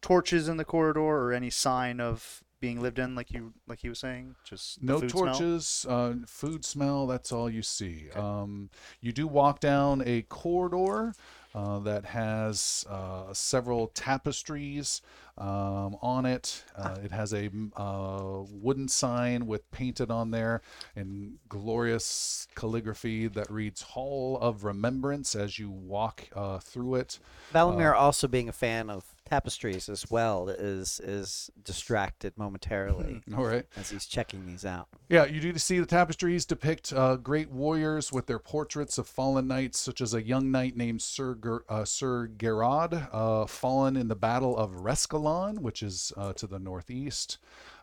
torches 0.00 0.48
in 0.48 0.56
the 0.56 0.64
corridor 0.64 1.00
or 1.00 1.32
any 1.32 1.50
sign 1.50 2.00
of 2.00 2.42
being 2.60 2.80
lived 2.80 2.98
in, 3.00 3.14
like 3.16 3.32
you 3.32 3.52
like 3.66 3.80
he 3.80 3.88
was 3.88 3.98
saying. 3.98 4.36
Just 4.44 4.80
the 4.80 4.86
No 4.86 5.00
food 5.00 5.10
smell? 5.10 5.24
torches, 5.34 5.86
uh, 5.88 6.14
food 6.26 6.64
smell. 6.64 7.06
That's 7.08 7.32
all 7.32 7.50
you 7.50 7.62
see. 7.62 8.08
Um, 8.14 8.70
you 9.00 9.12
do 9.12 9.26
walk 9.26 9.58
down 9.58 10.02
a 10.06 10.22
corridor 10.22 11.14
uh, 11.54 11.78
that 11.80 12.04
has 12.04 12.86
uh, 12.88 13.32
several 13.32 13.88
tapestries 13.88 15.02
um, 15.38 15.96
on 16.02 16.26
it. 16.26 16.64
Uh, 16.76 16.96
it 17.02 17.10
has 17.10 17.32
a 17.32 17.50
uh, 17.76 18.42
wooden 18.50 18.88
sign 18.88 19.46
with 19.46 19.70
painted 19.70 20.10
on 20.10 20.30
there 20.30 20.62
in 20.96 21.34
glorious 21.48 22.46
calligraphy 22.54 23.26
that 23.28 23.50
reads 23.50 23.82
"Hall 23.82 24.38
of 24.40 24.64
Remembrance" 24.64 25.34
as 25.34 25.58
you 25.58 25.70
walk 25.70 26.28
uh, 26.34 26.58
through 26.58 26.96
it. 26.96 27.18
Valamir, 27.52 27.94
also 27.94 28.28
being 28.28 28.48
a 28.48 28.52
fan 28.52 28.90
of 28.90 29.11
tapestries 29.32 29.88
as 29.88 30.10
well, 30.10 30.50
is 30.50 31.00
is 31.00 31.50
distracted 31.64 32.36
momentarily 32.36 33.22
All 33.34 33.46
right. 33.46 33.64
as 33.78 33.88
he's 33.88 34.04
checking 34.04 34.44
these 34.44 34.66
out. 34.66 34.88
Yeah, 35.08 35.24
you 35.24 35.40
do 35.40 35.56
see 35.56 35.78
the 35.78 35.86
tapestries 35.86 36.44
depict 36.44 36.92
uh, 36.92 37.16
great 37.16 37.50
warriors 37.50 38.12
with 38.12 38.26
their 38.26 38.38
portraits 38.38 38.98
of 38.98 39.06
fallen 39.06 39.48
knights, 39.48 39.78
such 39.78 40.02
as 40.02 40.12
a 40.12 40.22
young 40.22 40.50
knight 40.50 40.76
named 40.76 41.00
Sir 41.00 41.34
Ger- 41.42 41.64
uh, 41.66 41.86
Sir 41.86 42.26
Gerard, 42.26 43.08
uh, 43.10 43.46
fallen 43.46 43.96
in 43.96 44.08
the 44.08 44.14
Battle 44.14 44.54
of 44.54 44.72
Rescalon, 44.72 45.60
which 45.60 45.82
is 45.82 46.12
uh, 46.18 46.34
to 46.34 46.46
the 46.46 46.58
northeast. 46.58 47.38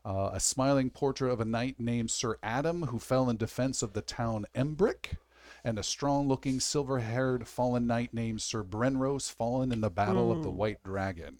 Uh, 0.06 0.30
a 0.34 0.40
smiling 0.40 0.92
portrait 0.92 1.32
of 1.32 1.42
a 1.42 1.46
knight 1.46 1.80
named 1.80 2.12
Sir 2.12 2.38
Adam, 2.44 2.84
who 2.84 3.00
fell 3.00 3.28
in 3.28 3.38
defense 3.38 3.82
of 3.82 3.94
the 3.94 4.02
town 4.02 4.46
Embrick. 4.56 5.18
And 5.64 5.78
a 5.78 5.84
strong-looking, 5.84 6.60
silver-haired 6.60 7.48
fallen 7.48 7.88
knight 7.88 8.14
named 8.14 8.42
Sir 8.42 8.64
Brenrose, 8.64 9.32
fallen 9.32 9.72
in 9.72 9.82
the 9.82 9.90
Battle 9.90 10.32
of 10.32 10.44
the 10.44 10.50
White 10.50 10.84
Dragon. 10.84 11.38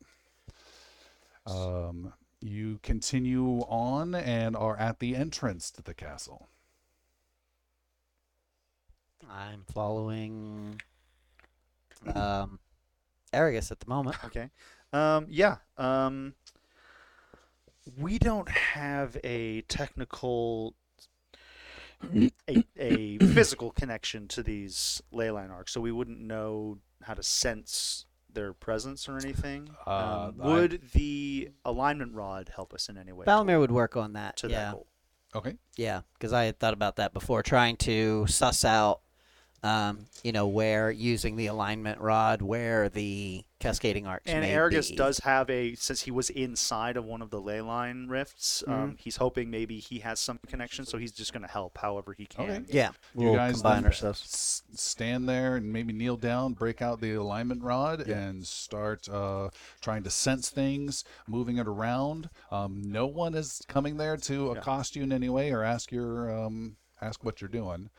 Um, 1.46 2.14
you 2.42 2.80
continue 2.84 3.62
on 3.62 4.14
and 4.14 4.56
are 4.56 4.78
at 4.78 5.00
the 5.00 5.16
entrance 5.16 5.72
to 5.72 5.82
the 5.82 5.94
castle. 5.94 6.48
I'm 9.30 9.64
following 9.74 10.82
um, 12.14 12.60
Arragus 13.34 13.72
at 13.72 13.80
the 13.80 13.88
moment. 13.90 14.18
Okay. 14.26 14.50
Um, 14.92 15.28
yeah. 15.30 15.58
Um, 15.78 16.34
we 17.98 18.18
don't 18.18 18.50
have 18.50 19.18
a 19.24 19.62
technical, 19.62 20.74
a, 22.48 22.64
a 22.78 23.18
physical 23.20 23.72
connection 23.72 24.28
to 24.30 24.44
these 24.44 25.02
ley 25.12 25.32
line 25.32 25.52
arcs, 25.52 25.74
so 25.74 25.82
we 25.82 25.92
wouldn't 25.92 26.20
know 26.20 26.78
how 27.04 27.14
to 27.14 27.24
sense 27.24 28.06
their 28.32 28.54
presence 28.54 29.10
or 29.10 29.18
anything. 29.18 29.70
Uh, 29.86 30.30
um, 30.30 30.42
I- 30.42 30.48
would 30.48 30.82
the 30.94 31.50
alignment 31.66 32.14
rod 32.14 32.52
help 32.56 32.74
us 32.74 32.90
in 32.90 32.98
any 32.98 33.12
way? 33.12 33.26
Valamir 33.26 33.60
would 33.60 33.72
work 33.72 33.96
on 33.96 34.14
that. 34.14 34.38
to 34.38 34.50
yeah. 34.50 34.58
that 34.58 34.72
goal. 34.74 34.88
Okay. 35.36 35.58
Yeah, 35.78 36.02
because 36.14 36.34
I 36.34 36.46
had 36.46 36.60
thought 36.60 36.74
about 36.74 36.96
that 36.96 37.14
before, 37.14 37.44
trying 37.44 37.78
to 37.78 38.26
suss 38.28 38.66
out 38.66 39.02
um, 39.64 40.06
you 40.24 40.32
know, 40.32 40.48
where 40.48 40.92
using 40.92 41.36
the 41.36 41.48
alignment 41.48 42.00
rod, 42.00 42.42
where 42.42 42.90
the 42.90 43.44
cascading 43.60 44.08
arcs 44.08 44.32
And 44.32 44.42
may 44.42 44.54
Arragus 44.54 44.96
does 44.96 45.20
have 45.20 45.50
a 45.50 45.76
since 45.76 46.02
he 46.02 46.12
was 46.12 46.30
inside 46.30 46.96
of 46.96 47.04
one 47.04 47.22
of 47.22 47.30
the 47.30 47.42
ley 47.42 47.60
line 47.62 48.08
rifts. 48.08 48.64
Mm-hmm. 48.66 48.82
Um, 48.82 48.96
he's 48.98 49.18
hoping 49.18 49.52
maybe 49.52 49.80
he 49.80 50.00
has 50.00 50.20
some 50.20 50.40
connection, 50.48 50.86
so 50.86 50.98
he's 50.98 51.12
just 51.12 51.34
going 51.34 51.44
to 51.44 51.52
help 51.52 51.78
however 51.78 52.14
he 52.14 52.26
can. 52.26 52.50
Okay. 52.50 52.64
Yeah. 52.70 52.92
You 53.16 53.26
We'll 53.26 53.36
guys 53.36 53.56
combine 53.56 53.84
then 53.84 53.86
ourselves. 53.86 54.64
stand 54.74 55.28
there 55.28 55.58
and 55.58 55.72
maybe 55.72 55.92
kneel 55.92 56.16
down, 56.16 56.54
break 56.54 56.82
out 56.82 57.02
the 57.02 57.14
alignment 57.14 57.62
rod, 57.62 58.02
and 58.02 58.46
start 58.46 59.10
uh, 59.10 59.50
trying 59.82 60.04
to 60.04 60.10
sense 60.10 60.50
things, 60.50 61.04
moving 61.28 61.58
it 61.58 61.68
around. 61.68 62.30
Um, 62.52 62.82
no 62.86 63.08
one 63.08 63.36
is 63.36 63.62
coming 63.68 63.98
there 63.98 64.16
to 64.18 64.52
accost 64.52 64.96
you 64.96 65.04
in 65.04 65.12
any 65.12 65.30
way 65.30 65.52
or 65.52 65.64
ask 65.64 65.92
your 65.92 66.32
um, 66.32 66.78
ask 67.02 67.24
what 67.24 67.42
you're 67.42 67.50
doing. 67.50 67.90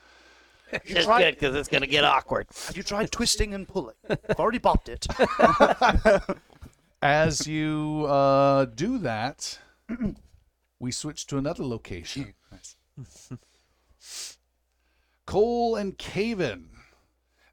It's 0.85 1.07
good 1.07 1.35
because 1.35 1.55
it's 1.55 1.69
going 1.69 1.83
to 1.83 1.89
get 1.89 2.05
awkward. 2.05 2.47
Have 2.67 2.77
you 2.77 2.83
tried 2.83 3.11
twisting 3.11 3.55
and 3.55 3.67
pulling? 3.67 3.97
I've 4.09 4.39
already 4.39 4.59
bopped 4.59 4.89
it. 4.89 5.07
As 7.03 7.47
you 7.47 8.05
uh, 8.09 8.67
do 8.67 8.99
that, 8.99 9.59
we 10.81 10.93
switch 10.93 11.27
to 11.29 11.39
another 11.39 11.65
location. 11.65 12.35
Coal 15.27 15.77
and 15.77 15.97
Cavan, 15.97 16.71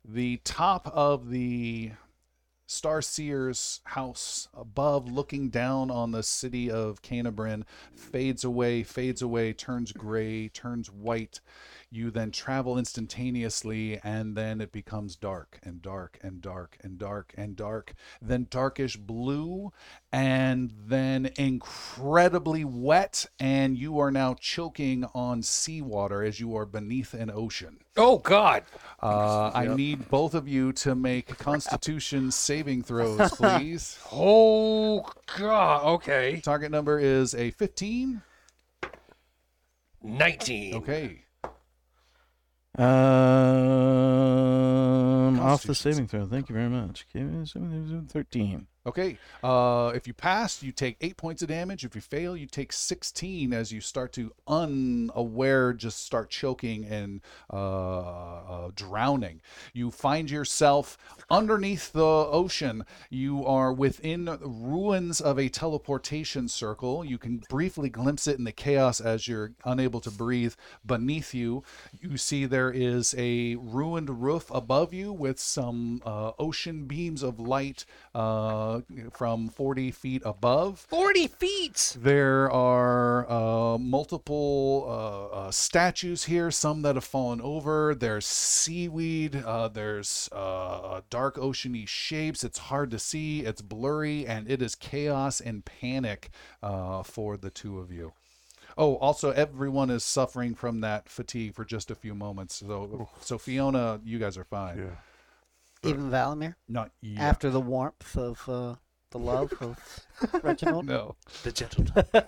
the 0.03 0.37
top 0.43 0.87
of 0.93 1.29
the 1.29 1.91
Star 2.67 3.01
Seer's 3.01 3.79
house 3.85 4.49
above, 4.53 5.09
looking 5.09 5.49
down 5.49 5.89
on 5.89 6.11
the 6.11 6.21
city 6.21 6.69
of 6.69 7.01
Kennebryn, 7.01 7.63
fades 7.95 8.43
away, 8.43 8.83
fades 8.83 9.21
away, 9.21 9.53
turns 9.53 9.93
gray, 9.93 10.49
turns 10.49 10.91
white. 10.91 11.39
You 11.89 12.11
then 12.11 12.31
travel 12.31 12.77
instantaneously, 12.77 13.99
and 14.03 14.35
then 14.35 14.59
it 14.59 14.73
becomes 14.73 15.15
dark 15.15 15.57
and 15.63 15.81
dark 15.81 16.19
and 16.21 16.41
dark 16.41 16.77
and 16.83 16.97
dark 16.97 17.33
and 17.37 17.55
dark, 17.55 17.93
then 18.21 18.47
darkish 18.49 18.97
blue, 18.97 19.71
and 20.11 20.73
then 20.85 21.31
incredibly 21.37 22.65
wet, 22.65 23.25
and 23.39 23.77
you 23.77 23.99
are 23.99 24.11
now 24.11 24.33
choking 24.33 25.05
on 25.15 25.41
seawater 25.41 26.23
as 26.23 26.41
you 26.41 26.57
are 26.57 26.65
beneath 26.65 27.13
an 27.13 27.31
ocean. 27.31 27.77
Oh 27.95 28.17
God! 28.17 28.63
Uh, 29.01 29.51
I 29.53 29.67
need 29.67 30.09
both 30.09 30.33
of 30.33 30.45
you 30.45 30.73
to 30.73 30.93
make 30.93 31.37
Constitution 31.37 32.31
saving 32.31 32.83
throws, 32.83 33.31
please. 33.31 33.97
Oh 34.11 35.09
God! 35.37 35.85
Okay. 35.85 36.41
Target 36.41 36.71
number 36.71 36.99
is 36.99 37.33
a 37.33 37.51
15. 37.51 38.21
Nineteen. 40.03 40.75
Okay. 40.75 41.23
Um, 42.77 42.85
off 45.39 45.63
the 45.63 45.73
saving 45.73 46.07
throw. 46.07 46.27
Thank 46.27 46.49
you 46.49 46.55
very 46.55 46.69
much. 46.69 47.05
Okay, 47.15 47.25
Thirteen. 48.07 48.67
Okay. 48.87 49.17
Uh, 49.43 49.91
if 49.93 50.07
you 50.07 50.13
pass, 50.13 50.63
you 50.63 50.71
take 50.71 50.95
eight 51.01 51.17
points 51.17 51.41
of 51.41 51.49
damage. 51.49 51.83
If 51.83 51.93
you 51.93 51.99
fail, 51.99 52.37
you 52.37 52.45
take 52.45 52.71
16 52.71 53.51
as 53.51 53.69
you 53.69 53.81
start 53.81 54.13
to 54.13 54.31
unaware 54.47 55.73
just 55.73 56.05
start 56.05 56.29
choking 56.29 56.85
and 56.85 57.19
uh, 57.51 57.57
uh, 57.57 58.71
drowning. 58.75 59.41
You 59.73 59.91
find 59.91 60.31
yourself 60.31 60.97
underneath 61.29 61.91
the 61.91 62.01
ocean. 62.01 62.85
You 63.09 63.45
are 63.45 63.73
within 63.73 64.37
ruins 64.41 65.19
of 65.19 65.37
a 65.37 65.49
teleportation 65.49 66.47
circle. 66.47 67.03
You 67.03 67.17
can 67.17 67.43
briefly 67.49 67.89
glimpse 67.89 68.25
it 68.25 68.37
in 68.37 68.45
the 68.45 68.53
chaos 68.53 69.01
as 69.01 69.27
you're 69.27 69.51
unable 69.65 69.99
to 69.99 70.11
breathe. 70.11 70.53
Beneath 70.85 71.33
you, 71.33 71.63
you 71.99 72.15
see 72.15 72.45
there 72.45 72.71
is 72.71 73.13
a 73.17 73.55
ruined 73.55 74.21
roof 74.21 74.49
above 74.49 74.93
you 74.93 75.11
with 75.11 75.41
some 75.41 76.01
uh, 76.05 76.31
ocean 76.39 76.85
beams 76.85 77.21
of 77.21 77.37
light 77.37 77.83
uh, 78.15 78.76
from 79.11 79.49
40 79.49 79.91
feet 79.91 80.21
above. 80.25 80.85
Forty 80.89 81.27
feet. 81.27 81.95
There 81.99 82.51
are 82.51 83.29
uh, 83.29 83.77
multiple 83.77 84.85
uh, 84.87 85.35
uh, 85.35 85.51
statues 85.51 86.25
here, 86.25 86.51
some 86.51 86.81
that 86.83 86.95
have 86.95 87.03
fallen 87.03 87.41
over. 87.41 87.95
There's 87.95 88.25
seaweed. 88.25 89.35
Uh, 89.35 89.67
there's 89.67 90.29
uh, 90.31 91.01
dark 91.09 91.35
oceany 91.35 91.87
shapes. 91.87 92.43
It's 92.43 92.59
hard 92.59 92.91
to 92.91 92.99
see. 92.99 93.41
It's 93.41 93.61
blurry, 93.61 94.25
and 94.25 94.49
it 94.49 94.61
is 94.61 94.75
chaos 94.75 95.39
and 95.39 95.65
panic 95.65 96.29
uh, 96.61 97.03
for 97.03 97.37
the 97.37 97.49
two 97.49 97.79
of 97.79 97.91
you. 97.91 98.13
Oh, 98.77 98.95
also, 98.97 99.31
everyone 99.31 99.89
is 99.89 100.03
suffering 100.03 100.53
from 100.53 100.81
that 100.81 101.09
fatigue 101.09 101.55
for 101.55 101.65
just 101.65 101.89
a 101.89 101.95
few 101.95 102.13
moments. 102.13 102.55
So, 102.55 103.09
so 103.21 103.39
Fiona, 103.39 103.99
you 104.05 104.19
guys 104.19 104.37
are 104.37 104.43
fine. 104.43 104.77
Yeah. 104.77 104.83
Even 105.83 106.09
Valamir, 106.09 106.55
Not 106.67 106.91
yet. 107.01 107.19
after 107.21 107.49
the 107.49 107.61
warmth 107.61 108.17
of 108.17 108.47
uh, 108.49 108.75
the 109.11 109.19
love 109.19 109.53
of 109.61 109.77
Reginald. 110.43 110.85
no. 110.85 111.15
the 111.43 111.51
gentleman. 111.51 112.05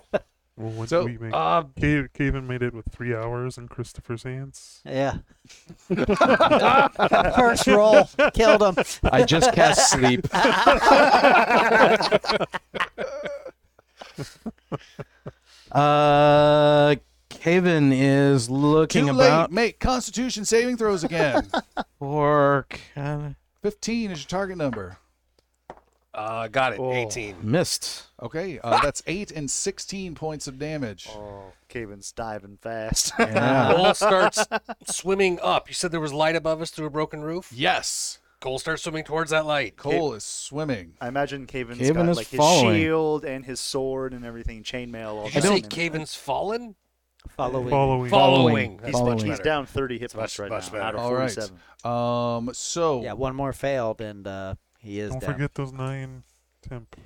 Well, 0.56 0.72
when 0.72 0.88
So, 0.88 1.04
we 1.06 1.16
make 1.16 1.32
Uh, 1.32 1.62
Cave, 1.80 2.08
Cavan 2.12 2.46
made 2.46 2.62
it 2.62 2.74
with 2.74 2.84
three 2.92 3.14
hours 3.14 3.56
in 3.56 3.66
Christopher's 3.68 4.24
hands. 4.24 4.82
Yeah. 4.84 5.18
First 5.88 7.66
roll 7.66 8.10
killed 8.34 8.62
him. 8.62 8.74
I 9.04 9.22
just 9.22 9.54
cast 9.54 9.90
sleep. 9.90 10.26
uh, 15.72 16.96
Cavan 17.28 17.92
is 17.92 18.50
looking 18.50 19.06
Too 19.06 19.12
late. 19.12 19.26
about 19.26 19.52
Make 19.52 19.78
Constitution 19.80 20.44
saving 20.44 20.76
throws 20.76 21.04
again. 21.04 21.48
for 21.98 22.66
uh, 22.96 23.30
15 23.62 24.10
is 24.10 24.20
your 24.22 24.28
target 24.28 24.56
number. 24.58 24.98
uh, 26.14 26.48
got 26.48 26.72
it. 26.72 26.80
Oh. 26.80 26.92
Eighteen. 26.92 27.36
missed. 27.42 28.04
Okay, 28.22 28.58
uh, 28.62 28.80
that's 28.82 29.02
8 29.06 29.30
and 29.30 29.50
16 29.50 30.14
points 30.14 30.46
of 30.46 30.58
damage. 30.58 31.08
Oh, 31.10 31.52
Cavan's 31.68 32.12
diving 32.12 32.58
fast. 32.60 33.12
Yeah. 33.18 33.72
Coal 33.74 33.94
starts 33.94 34.44
swimming 34.86 35.38
up. 35.42 35.68
You 35.68 35.74
said 35.74 35.90
there 35.92 36.00
was 36.00 36.12
light 36.12 36.36
above 36.36 36.60
us 36.60 36.70
through 36.70 36.86
a 36.86 36.90
broken 36.90 37.22
roof. 37.22 37.50
Yes. 37.54 38.18
Coal 38.40 38.58
starts 38.58 38.82
swimming 38.82 39.04
towards 39.04 39.30
that 39.30 39.44
light. 39.46 39.76
Coal 39.76 40.14
is 40.14 40.24
swimming. 40.24 40.94
I 41.00 41.08
imagine 41.08 41.46
Cavan's 41.46 41.78
Cavan 41.78 42.06
got 42.06 42.08
is 42.10 42.16
like 42.16 42.28
his 42.28 42.38
following. 42.38 42.74
shield 42.80 43.24
and 43.24 43.44
his 43.44 43.60
sword 43.60 44.14
and 44.14 44.24
everything, 44.24 44.62
chainmail. 44.62 45.08
All 45.14 45.24
Did 45.26 45.34
you 45.36 45.40
down 45.42 45.52
say 45.56 45.60
Cavan's 45.62 46.14
fallen? 46.14 46.74
Following. 47.28 47.68
Following. 47.70 48.10
Following. 48.10 48.76
That's 48.78 48.86
He's, 48.88 48.92
Following. 48.94 49.14
much 49.16 49.22
he's 49.24 49.30
better. 49.38 49.42
down 49.42 49.66
30 49.66 49.94
hit 49.98 50.04
It's 50.04 50.14
points 50.14 50.38
right 50.38 50.50
much 50.50 50.66
now 50.66 50.72
better. 50.72 50.84
out 50.84 50.94
of 50.94 51.00
All 51.00 51.14
right. 51.14 51.30
47. 51.32 51.58
Um, 52.48 52.54
so, 52.54 53.02
Yeah, 53.02 53.12
one 53.12 53.34
more 53.36 53.52
failed, 53.52 54.00
and 54.00 54.26
uh, 54.26 54.54
he 54.78 55.00
is 55.00 55.10
Don't 55.10 55.20
down. 55.20 55.32
forget 55.34 55.54
those 55.54 55.72
nine 55.72 56.22
temp. 56.68 56.96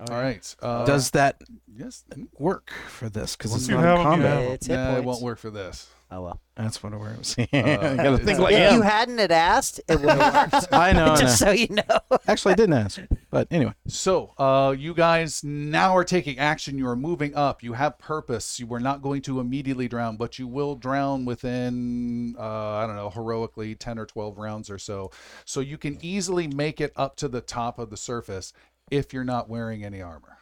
all 0.00 0.16
right. 0.18 0.56
Uh, 0.62 0.84
Does 0.84 1.10
that 1.12 1.42
yes? 1.74 2.04
work 2.38 2.70
for 2.88 3.08
this? 3.08 3.36
Because 3.36 3.50
Once 3.52 3.62
it's 3.64 3.70
you 3.70 3.76
not 3.76 3.84
have 3.84 3.94
'em, 3.98 3.98
you 3.98 4.10
combat. 4.10 4.32
have 4.32 4.42
'em. 4.42 4.52
It's 4.52 4.66
hit 4.66 4.74
Nah, 4.76 4.90
it 4.90 4.92
points. 4.94 5.06
won't 5.06 5.22
work 5.22 5.38
for 5.38 5.50
this. 5.50 5.88
Oh 6.08 6.22
well. 6.22 6.40
That's 6.54 6.82
what 6.82 6.92
it 6.92 6.98
works. 7.00 7.34
I 7.38 7.48
Uh, 7.52 7.94
gotta 7.96 8.18
think 8.18 8.38
like 8.38 8.54
if 8.54 8.72
you 8.72 8.78
him. 8.78 8.82
hadn't 8.82 9.18
had 9.18 9.32
asked, 9.32 9.80
it 9.88 10.00
would 10.00 10.08
have 10.16 10.52
worked. 10.52 10.72
I 10.72 10.92
know. 10.92 11.04
I 11.04 11.06
know. 11.08 11.16
Just 11.16 11.38
so 11.38 11.50
you 11.50 11.66
know. 11.68 11.98
Actually, 12.28 12.52
I 12.52 12.54
didn't 12.56 12.74
ask, 12.74 13.00
but 13.30 13.48
anyway. 13.50 13.74
So, 13.88 14.32
uh, 14.38 14.74
you 14.78 14.94
guys 14.94 15.42
now 15.44 15.96
are 15.96 16.04
taking 16.04 16.38
action. 16.38 16.78
You 16.78 16.86
are 16.88 16.96
moving 16.96 17.34
up. 17.34 17.62
You 17.62 17.72
have 17.72 17.98
purpose. 17.98 18.60
You 18.60 18.66
were 18.68 18.78
not 18.80 19.02
going 19.02 19.20
to 19.22 19.40
immediately 19.40 19.88
drown, 19.88 20.16
but 20.16 20.38
you 20.38 20.46
will 20.46 20.76
drown 20.76 21.24
within, 21.24 22.36
uh, 22.38 22.42
I 22.76 22.86
don't 22.86 22.96
know, 22.96 23.10
heroically 23.10 23.74
10 23.74 23.98
or 23.98 24.06
12 24.06 24.38
rounds 24.38 24.70
or 24.70 24.78
so. 24.78 25.10
So, 25.44 25.60
you 25.60 25.76
can 25.76 25.98
easily 26.02 26.46
make 26.46 26.80
it 26.80 26.92
up 26.96 27.16
to 27.16 27.28
the 27.28 27.40
top 27.40 27.78
of 27.80 27.90
the 27.90 27.96
surface 27.96 28.52
if 28.90 29.12
you're 29.12 29.24
not 29.24 29.48
wearing 29.48 29.84
any 29.84 30.00
armor. 30.00 30.38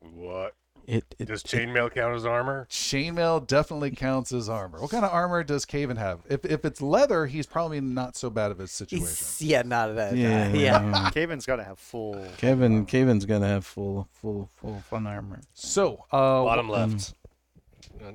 What? 0.00 0.54
It, 0.86 1.16
it 1.18 1.24
Does 1.26 1.42
chainmail 1.42 1.92
count 1.92 2.14
as 2.14 2.24
armor? 2.24 2.68
Chainmail 2.70 3.44
definitely 3.48 3.90
counts 3.90 4.32
as 4.32 4.48
armor. 4.48 4.80
What 4.80 4.92
kind 4.92 5.04
of 5.04 5.12
armor 5.12 5.42
does 5.42 5.64
Cavan 5.64 5.96
have? 5.96 6.20
If, 6.28 6.44
if 6.44 6.64
it's 6.64 6.80
leather, 6.80 7.26
he's 7.26 7.44
probably 7.44 7.80
not 7.80 8.14
so 8.16 8.30
bad 8.30 8.52
of 8.52 8.60
a 8.60 8.68
situation. 8.68 9.04
He's, 9.06 9.42
yeah, 9.42 9.62
not 9.62 9.96
that. 9.96 10.14
yeah, 10.16 10.52
yeah. 10.52 11.10
Cavan's 11.14 11.44
got 11.44 11.56
to 11.56 11.64
have 11.64 11.80
full. 11.80 12.24
Kevin, 12.36 12.86
Kevin's 12.86 13.24
gonna 13.24 13.48
have 13.48 13.66
full, 13.66 14.08
full, 14.12 14.48
full 14.54 14.78
fun 14.88 15.08
armor. 15.08 15.40
So, 15.54 16.04
uh, 16.12 16.44
Bottom 16.44 16.68
left 16.68 17.14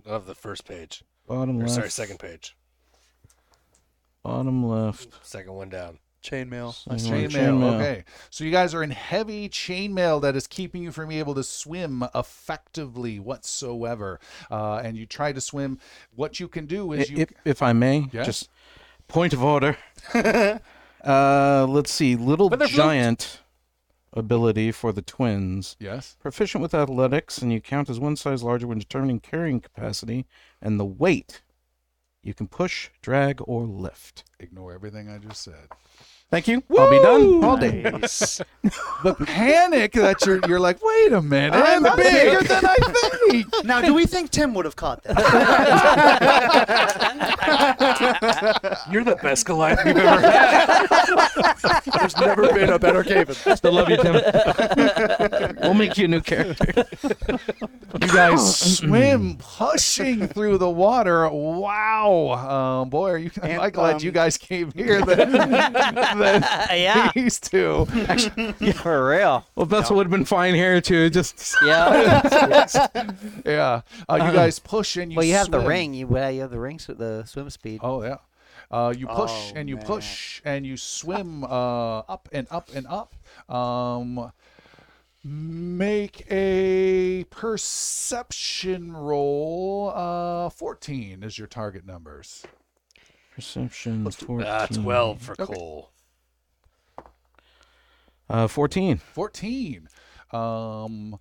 of 0.06 0.26
the 0.26 0.36
first 0.36 0.66
page. 0.66 1.04
Bottom 1.28 1.58
Or 1.58 1.64
left. 1.64 1.74
sorry, 1.74 1.90
second 1.90 2.20
page. 2.20 2.56
Bottom 4.24 4.66
left. 4.66 5.10
Second 5.24 5.54
one 5.54 5.70
down. 5.70 6.00
Chainmail. 6.24 6.88
Chainmail. 6.88 7.30
Chainmail. 7.30 7.74
Okay. 7.76 8.04
So 8.30 8.44
you 8.44 8.52
guys 8.52 8.74
are 8.74 8.84
in 8.84 8.92
heavy 8.92 9.50
chainmail 9.50 10.22
that 10.22 10.36
is 10.36 10.46
keeping 10.48 10.84
you 10.84 10.92
from 10.92 11.10
being 11.10 11.20
able 11.20 11.36
to 11.36 11.44
swim 11.44 12.04
effectively 12.14 13.20
whatsoever. 13.20 14.20
Uh, 14.50 14.76
and 14.84 14.98
you 14.98 15.06
try 15.06 15.32
to 15.34 15.42
swim. 15.42 15.80
What 16.16 16.40
you 16.40 16.48
can 16.48 16.66
do 16.68 16.92
is 16.94 17.10
you. 17.10 17.18
If, 17.18 17.30
if 17.46 17.62
I 17.62 17.74
may, 17.74 18.08
Yes? 18.12 18.26
just 18.26 18.50
point 19.08 19.34
of 19.34 19.44
order. 19.44 19.78
uh, 20.14 21.66
let's 21.68 21.92
see. 21.92 22.16
Little 22.16 22.50
But 22.50 22.60
they're 22.60 22.68
giant 22.68 23.40
ability 24.14 24.72
for 24.72 24.92
the 24.92 25.02
twins. 25.02 25.76
yes. 25.80 26.18
Proficient 26.20 26.62
with 26.62 26.74
athletics, 26.74 27.38
and 27.40 27.52
you 27.52 27.62
count 27.62 27.90
as 27.90 28.00
one 28.00 28.16
size 28.16 28.44
larger 28.44 28.68
when 28.68 28.78
determining 28.80 29.20
carrying 29.20 29.60
capacity 29.62 30.26
and 30.62 30.80
the 30.80 30.86
weight 30.86 31.42
You 32.24 32.34
can 32.34 32.48
push, 32.48 32.90
drag, 33.02 33.42
or 33.46 33.64
lift. 33.64 34.24
Ignore 34.40 34.74
everything 34.74 35.10
I 35.10 35.18
just 35.18 35.42
said. 35.42 35.70
Thank 36.30 36.48
you. 36.48 36.64
I'll 36.78 36.90
be 36.90 37.00
done 37.00 37.44
all 37.44 37.58
day. 37.58 37.82
Nice. 37.82 38.40
The 38.64 39.16
panic 39.26 39.94
that 39.94 40.24
you're 40.26 40.40
you're 40.48 40.60
like, 40.60 40.84
wait 40.84 41.14
a 41.14 41.22
minute, 41.22 41.56
I'm 41.56 41.82
bigger 41.96 42.44
than 42.44 42.64
I 42.64 42.76
think. 43.30 43.48
now, 43.66 43.82
do 43.82 43.96
we 43.96 44.06
think 44.06 44.30
Tim 44.30 44.54
would 44.54 44.66
have 44.66 44.76
caught 44.76 45.04
that? 45.04 45.18
You're 48.92 49.04
the 49.04 49.16
best 49.16 49.46
Goliath 49.46 49.84
we've 49.84 49.98
ever 49.98 50.22
had. 50.22 50.88
There's 52.00 52.16
never 52.18 52.54
been 52.54 52.70
a 52.70 52.78
better 52.80 53.04
Cavan. 53.04 53.56
Still 53.56 53.74
love 53.74 53.90
you, 53.90 53.98
Tim. 53.98 54.22
we'll 55.62 55.74
make 55.74 55.98
you 55.98 56.06
a 56.06 56.08
new 56.08 56.22
character. 56.22 56.86
You 58.00 58.08
guys 58.08 58.78
swim, 58.78 59.38
pushing 59.38 60.28
through 60.28 60.60
the 60.60 60.70
water. 60.70 61.28
Wow, 61.30 62.82
um, 62.84 62.90
boy, 62.90 63.10
are 63.12 63.18
you? 63.18 63.32
And, 63.42 63.62
I'm 63.62 63.72
glad 63.72 63.96
um, 63.96 64.02
you 64.02 64.12
guys 64.12 64.38
came 64.38 64.72
here 64.72 65.02
than, 65.04 65.32
than 65.32 66.42
yeah, 66.72 67.12
these 67.14 67.40
two. 67.40 67.88
for 68.76 69.10
real. 69.10 69.46
Well, 69.56 69.66
Vessel 69.66 69.96
would 69.98 70.06
have 70.08 70.12
been 70.12 70.26
fine 70.26 70.54
here 70.56 70.80
too. 70.82 71.10
Just 71.10 71.56
Yeah. 71.66 72.22
Yeah, 73.46 73.82
uh, 74.10 74.16
you 74.16 74.32
guys 74.34 74.60
push 74.60 74.98
and 74.98 75.12
you. 75.12 75.16
well, 75.18 75.26
you 75.26 75.34
have 75.34 75.52
the 75.52 75.60
ring. 75.60 75.94
You 75.94 76.08
well, 76.08 76.32
you 76.32 76.42
have 76.42 76.52
the 76.52 76.60
rings 76.60 76.88
with 76.88 76.98
the 77.00 77.24
swim 77.26 77.50
speed. 77.50 77.80
Oh 77.84 78.04
yeah. 78.04 78.18
Uh, 78.70 78.94
you 78.98 79.06
push 79.08 79.32
Oh, 79.32 79.52
and 79.56 79.68
you 79.68 79.76
man. 79.76 79.86
push 79.86 80.42
and 80.46 80.66
you 80.66 80.78
swim 80.78 81.44
uh, 81.44 82.00
up 82.00 82.30
and 82.32 82.48
up 82.52 82.70
and 82.74 82.88
up. 82.88 83.14
Um, 83.54 84.32
make 85.24 86.26
a 86.32 87.26
perception 87.30 88.94
roll. 88.96 89.92
Uh, 89.94 90.50
14 90.50 91.22
is 91.24 91.38
your 91.38 91.48
target 91.48 91.86
numbers. 91.86 92.44
perception. 93.36 94.10
14. 94.10 94.48
Ah, 94.48 94.68
12 94.68 95.22
for 95.22 95.36
Coal. 95.36 95.90
Uh, 98.32 98.48
14. 98.48 98.98
14. 98.98 99.90
Um, 100.32 101.20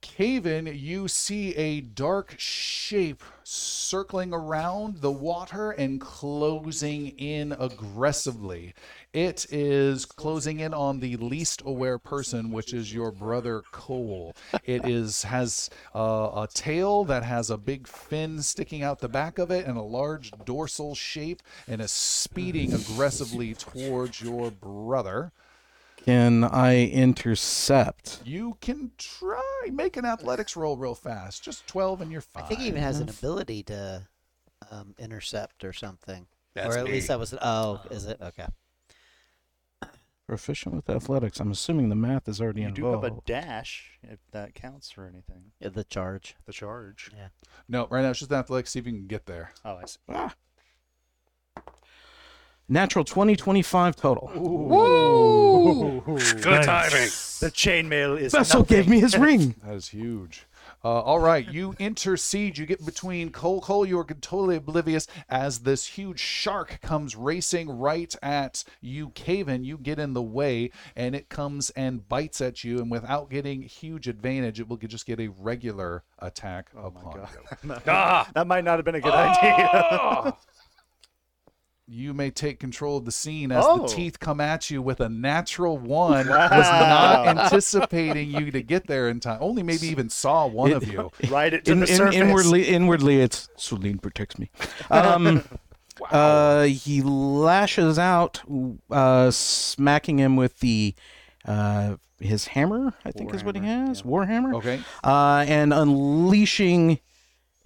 Cavan, 0.00 0.70
you 0.74 1.06
see 1.06 1.54
a 1.54 1.82
dark 1.82 2.34
shape 2.38 3.22
circling 3.44 4.32
around 4.32 5.02
the 5.02 5.10
water 5.10 5.72
and 5.72 6.00
closing 6.00 7.08
in 7.18 7.52
aggressively. 7.52 8.72
It 9.12 9.44
is 9.50 10.06
closing 10.06 10.60
in 10.60 10.72
on 10.72 11.00
the 11.00 11.18
least 11.18 11.60
aware 11.66 11.98
person, 11.98 12.50
which 12.50 12.72
is 12.72 12.94
your 12.94 13.12
brother 13.12 13.62
Coal. 13.70 14.34
It 14.64 14.88
is 14.88 15.24
has 15.24 15.68
uh, 15.94 16.30
a 16.34 16.48
tail 16.54 17.04
that 17.04 17.22
has 17.22 17.50
a 17.50 17.58
big 17.58 17.86
fin 17.86 18.40
sticking 18.40 18.82
out 18.82 19.00
the 19.00 19.10
back 19.10 19.38
of 19.38 19.50
it 19.50 19.66
and 19.66 19.76
a 19.76 19.82
large 19.82 20.32
dorsal 20.46 20.94
shape, 20.94 21.42
and 21.68 21.82
is 21.82 21.92
speeding 21.92 22.72
aggressively 22.72 23.52
towards 23.52 24.22
your 24.22 24.50
brother. 24.50 25.32
Can 26.04 26.44
I 26.44 26.86
intercept? 26.86 28.20
You 28.24 28.56
can 28.60 28.92
try 28.98 29.68
make 29.72 29.96
an 29.96 30.04
athletics 30.04 30.56
roll 30.56 30.76
real 30.76 30.94
fast. 30.94 31.42
Just 31.42 31.66
12 31.66 32.00
and 32.00 32.12
you're 32.12 32.20
fine. 32.20 32.44
I 32.44 32.46
think 32.46 32.60
he 32.60 32.68
even 32.68 32.82
has 32.82 33.00
an 33.00 33.08
ability 33.08 33.62
to 33.64 34.06
um, 34.70 34.94
intercept 34.98 35.64
or 35.64 35.72
something. 35.72 36.26
That's 36.54 36.74
or 36.74 36.78
at 36.78 36.84
me. 36.86 36.92
least 36.92 37.08
that 37.08 37.18
was. 37.18 37.34
Oh, 37.40 37.80
is 37.90 38.06
it? 38.06 38.18
Okay. 38.20 38.46
Proficient 40.26 40.76
with 40.76 40.88
athletics. 40.88 41.40
I'm 41.40 41.50
assuming 41.50 41.88
the 41.88 41.96
math 41.96 42.28
is 42.28 42.40
already 42.40 42.62
You 42.62 42.70
do 42.70 42.86
have 42.86 43.02
a 43.02 43.12
dash, 43.26 43.98
if 44.02 44.20
that 44.30 44.54
counts 44.54 44.90
for 44.90 45.04
anything. 45.04 45.52
Yeah, 45.58 45.70
the 45.70 45.82
charge. 45.82 46.36
The 46.46 46.52
charge. 46.52 47.10
Yeah. 47.16 47.28
No, 47.68 47.88
right 47.90 48.02
now 48.02 48.10
it's 48.10 48.20
just 48.20 48.30
athletics. 48.30 48.70
See 48.70 48.78
if 48.78 48.86
you 48.86 48.92
can 48.92 49.08
get 49.08 49.26
there. 49.26 49.50
Oh, 49.64 49.78
I 49.78 49.86
see. 49.86 49.98
Natural 52.72 53.04
20, 53.04 53.34
25 53.34 53.96
total. 53.96 54.30
Good 54.32 54.44
timing. 56.62 57.08
The 57.40 57.50
chainmail 57.50 58.20
is 58.20 58.30
Vessel 58.30 58.62
gave 58.62 58.86
me 58.86 59.00
his 59.00 59.18
ring. 59.18 59.56
That 59.64 59.74
is 59.74 59.88
huge. 59.88 60.46
Uh, 60.84 61.00
all 61.00 61.18
right, 61.18 61.50
you 61.50 61.74
intercede. 61.80 62.58
You 62.58 62.66
get 62.66 62.86
between 62.86 63.30
Coal. 63.30 63.60
Coal, 63.60 63.84
you 63.84 63.98
are 63.98 64.04
totally 64.04 64.56
oblivious 64.56 65.08
as 65.28 65.60
this 65.60 65.84
huge 65.84 66.20
shark 66.20 66.80
comes 66.80 67.16
racing 67.16 67.68
right 67.68 68.14
at 68.22 68.62
you, 68.80 69.08
Cavan. 69.10 69.64
You 69.64 69.76
get 69.76 69.98
in 69.98 70.14
the 70.14 70.22
way, 70.22 70.70
and 70.94 71.16
it 71.16 71.28
comes 71.28 71.70
and 71.70 72.08
bites 72.08 72.40
at 72.40 72.62
you. 72.62 72.78
And 72.78 72.90
without 72.90 73.30
getting 73.30 73.62
huge 73.62 74.06
advantage, 74.06 74.60
it 74.60 74.68
will 74.68 74.76
just 74.76 75.06
get 75.06 75.18
a 75.18 75.28
regular 75.28 76.04
attack 76.20 76.70
oh 76.76 76.86
upon 76.86 77.26
you. 77.64 77.74
Ah, 77.88 78.28
That 78.34 78.46
might 78.46 78.64
not 78.64 78.78
have 78.78 78.84
been 78.84 78.94
a 78.94 79.00
good 79.00 79.12
idea. 79.12 80.36
you 81.92 82.14
may 82.14 82.30
take 82.30 82.60
control 82.60 82.96
of 82.98 83.04
the 83.04 83.10
scene 83.10 83.50
as 83.50 83.64
Oh. 83.66 83.78
the 83.82 83.88
teeth 83.88 84.20
come 84.20 84.40
at 84.40 84.70
you 84.70 84.80
with 84.80 85.00
a 85.00 85.08
natural 85.08 85.76
one. 85.76 86.28
Was 86.28 86.48
not 86.70 87.26
anticipating 87.26 88.30
you 88.30 88.52
to 88.52 88.62
get 88.62 88.86
there 88.86 89.08
in 89.08 89.18
time. 89.18 89.38
Only 89.40 89.64
maybe 89.64 89.88
even 89.88 90.08
saw 90.08 90.46
one 90.46 90.72
of 90.72 90.86
you. 90.86 91.10
Right 91.28 91.52
it 91.52 91.64
to 91.64 91.72
In, 91.72 91.80
the 91.80 91.90
in, 91.90 91.96
surface. 91.96 92.14
inwardly, 92.14 92.68
inwardly, 92.68 93.20
it's 93.20 93.48
Solene 93.58 94.00
protects 94.00 94.38
me. 94.38 94.50
Um, 94.90 95.42
uh, 96.10 96.62
he 96.64 97.02
lashes 97.02 97.98
out, 97.98 98.40
uh, 98.90 99.30
smacking 99.32 100.18
him 100.18 100.36
with 100.36 100.60
the 100.60 100.94
uh, 101.44 101.96
his 102.20 102.46
hammer. 102.48 102.94
I 103.04 103.10
think 103.10 103.34
is 103.34 103.42
what 103.44 103.56
he 103.56 103.62
has. 103.66 104.02
Warhammer. 104.02 104.54
Okay. 104.56 104.80
uh, 105.04 105.44
and 105.48 105.72
unleashing 105.74 107.00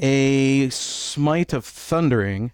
a 0.01 0.69
smite 0.71 1.53
of 1.53 1.65
thundering, 1.65 2.53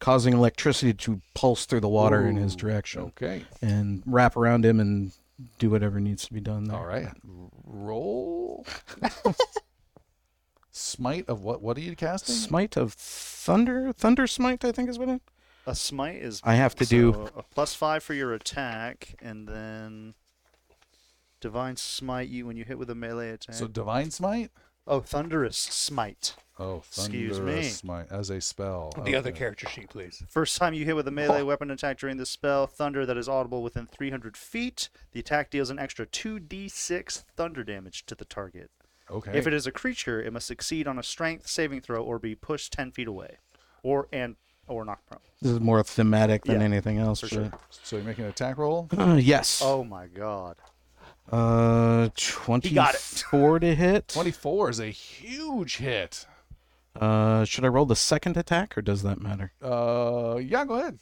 causing 0.00 0.32
electricity 0.34 0.92
to 0.94 1.20
pulse 1.34 1.66
through 1.66 1.80
the 1.80 1.88
water 1.88 2.26
in 2.26 2.36
his 2.36 2.54
direction 2.54 3.02
Okay. 3.02 3.44
and 3.60 4.02
wrap 4.06 4.36
around 4.36 4.64
him 4.64 4.78
and 4.80 5.12
do 5.58 5.70
whatever 5.70 5.98
needs 6.00 6.24
to 6.26 6.32
be 6.32 6.40
done 6.40 6.64
there. 6.64 6.76
All 6.76 6.86
right. 6.86 7.08
Roll. 7.64 8.66
Smite 10.70 11.28
of 11.28 11.42
what? 11.42 11.60
What 11.60 11.76
are 11.76 11.80
you 11.80 11.96
casting? 11.96 12.34
Smite 12.34 12.76
of 12.76 12.92
thunder, 12.92 13.92
thunder 13.92 14.26
smite, 14.26 14.64
I 14.64 14.70
think 14.72 14.88
is 14.88 14.98
what 14.98 15.08
it. 15.08 15.22
A 15.66 15.74
smite 15.74 16.16
is. 16.16 16.40
I 16.44 16.54
have 16.54 16.74
to 16.76 16.86
do- 16.86 17.28
a 17.36 17.42
plus 17.42 17.74
five 17.74 18.02
for 18.02 18.14
your 18.14 18.32
attack, 18.32 19.16
and 19.20 19.48
then 19.48 20.14
divine 21.40 21.76
smite 21.76 22.28
you 22.28 22.46
when 22.46 22.56
you 22.56 22.64
hit 22.64 22.78
with 22.78 22.90
a 22.90 22.94
melee 22.94 23.30
attack. 23.30 23.54
So 23.56 23.66
divine 23.66 24.10
smite. 24.10 24.50
Oh, 24.88 25.00
thunderous 25.00 25.56
smite. 25.56 26.34
Oh, 26.60 26.78
Excuse 26.78 27.36
thunderous 27.36 27.64
me. 27.64 27.70
Smite 27.70 28.06
as 28.10 28.30
a 28.30 28.40
spell. 28.40 28.92
the 29.04 29.14
other 29.14 29.30
Okay. 29.30 29.38
character 29.38 29.68
sheet, 29.68 29.88
please. 29.90 30.24
First 30.28 30.56
time 30.56 30.74
you 30.74 30.84
hit 30.84 30.96
with 30.96 31.06
a 31.06 31.12
melee 31.12 31.42
weapon 31.42 31.70
attack 31.70 31.98
during 32.00 32.16
the 32.16 32.26
spell, 32.26 32.66
thunder 32.66 33.06
that 33.06 33.16
is 33.16 33.28
audible 33.28 33.62
within 33.62 33.86
300 33.86 34.36
feet. 34.36 34.88
The 35.12 35.20
attack 35.20 35.50
deals 35.50 35.70
an 35.70 35.78
extra 35.78 36.04
2d6 36.04 37.22
thunder 37.36 37.62
damage 37.62 38.06
to 38.06 38.16
the 38.16 38.24
target. 38.24 38.70
Okay. 39.10 39.38
If 39.38 39.46
it 39.46 39.54
is 39.54 39.66
a 39.68 39.72
creature, 39.72 40.20
it 40.20 40.32
must 40.32 40.46
succeed 40.48 40.88
on 40.88 40.98
a 40.98 41.02
strength 41.04 41.46
saving 41.46 41.80
throw 41.82 42.02
or 42.02 42.18
be 42.18 42.34
pushed 42.34 42.72
10 42.72 42.90
feet 42.90 43.06
away, 43.08 43.36
or 43.84 44.08
and 44.12 44.34
or 44.66 44.84
knocked 44.84 45.06
prone. 45.06 45.20
This 45.40 45.52
is 45.52 45.60
more 45.60 45.82
thematic 45.82 46.44
than 46.44 46.58
Yeah, 46.60 46.66
anything 46.66 46.98
else. 46.98 47.20
for 47.20 47.28
sure. 47.28 47.52
so 47.70 47.96
you're 47.96 48.04
making 48.04 48.24
an 48.24 48.30
attack 48.30 48.58
roll. 48.58 48.88
Uh, 48.98 49.14
yes. 49.20 49.62
Oh 49.64 49.82
my 49.84 50.08
god. 50.08 50.56
Uh, 51.30 52.08
twenty-four 52.16 52.74
got 52.74 52.94
it. 52.94 53.60
to 53.60 53.74
hit. 53.74 54.08
Twenty-four 54.08 54.70
is 54.70 54.80
a 54.80 54.86
huge 54.86 55.76
hit. 55.76 56.26
Uh, 56.98 57.44
should 57.44 57.64
I 57.64 57.68
roll 57.68 57.86
the 57.86 57.94
second 57.96 58.36
attack 58.36 58.76
or 58.76 58.82
does 58.82 59.02
that 59.02 59.20
matter? 59.20 59.52
Uh, 59.62 60.36
yeah, 60.42 60.64
go 60.64 60.74
ahead. 60.74 60.98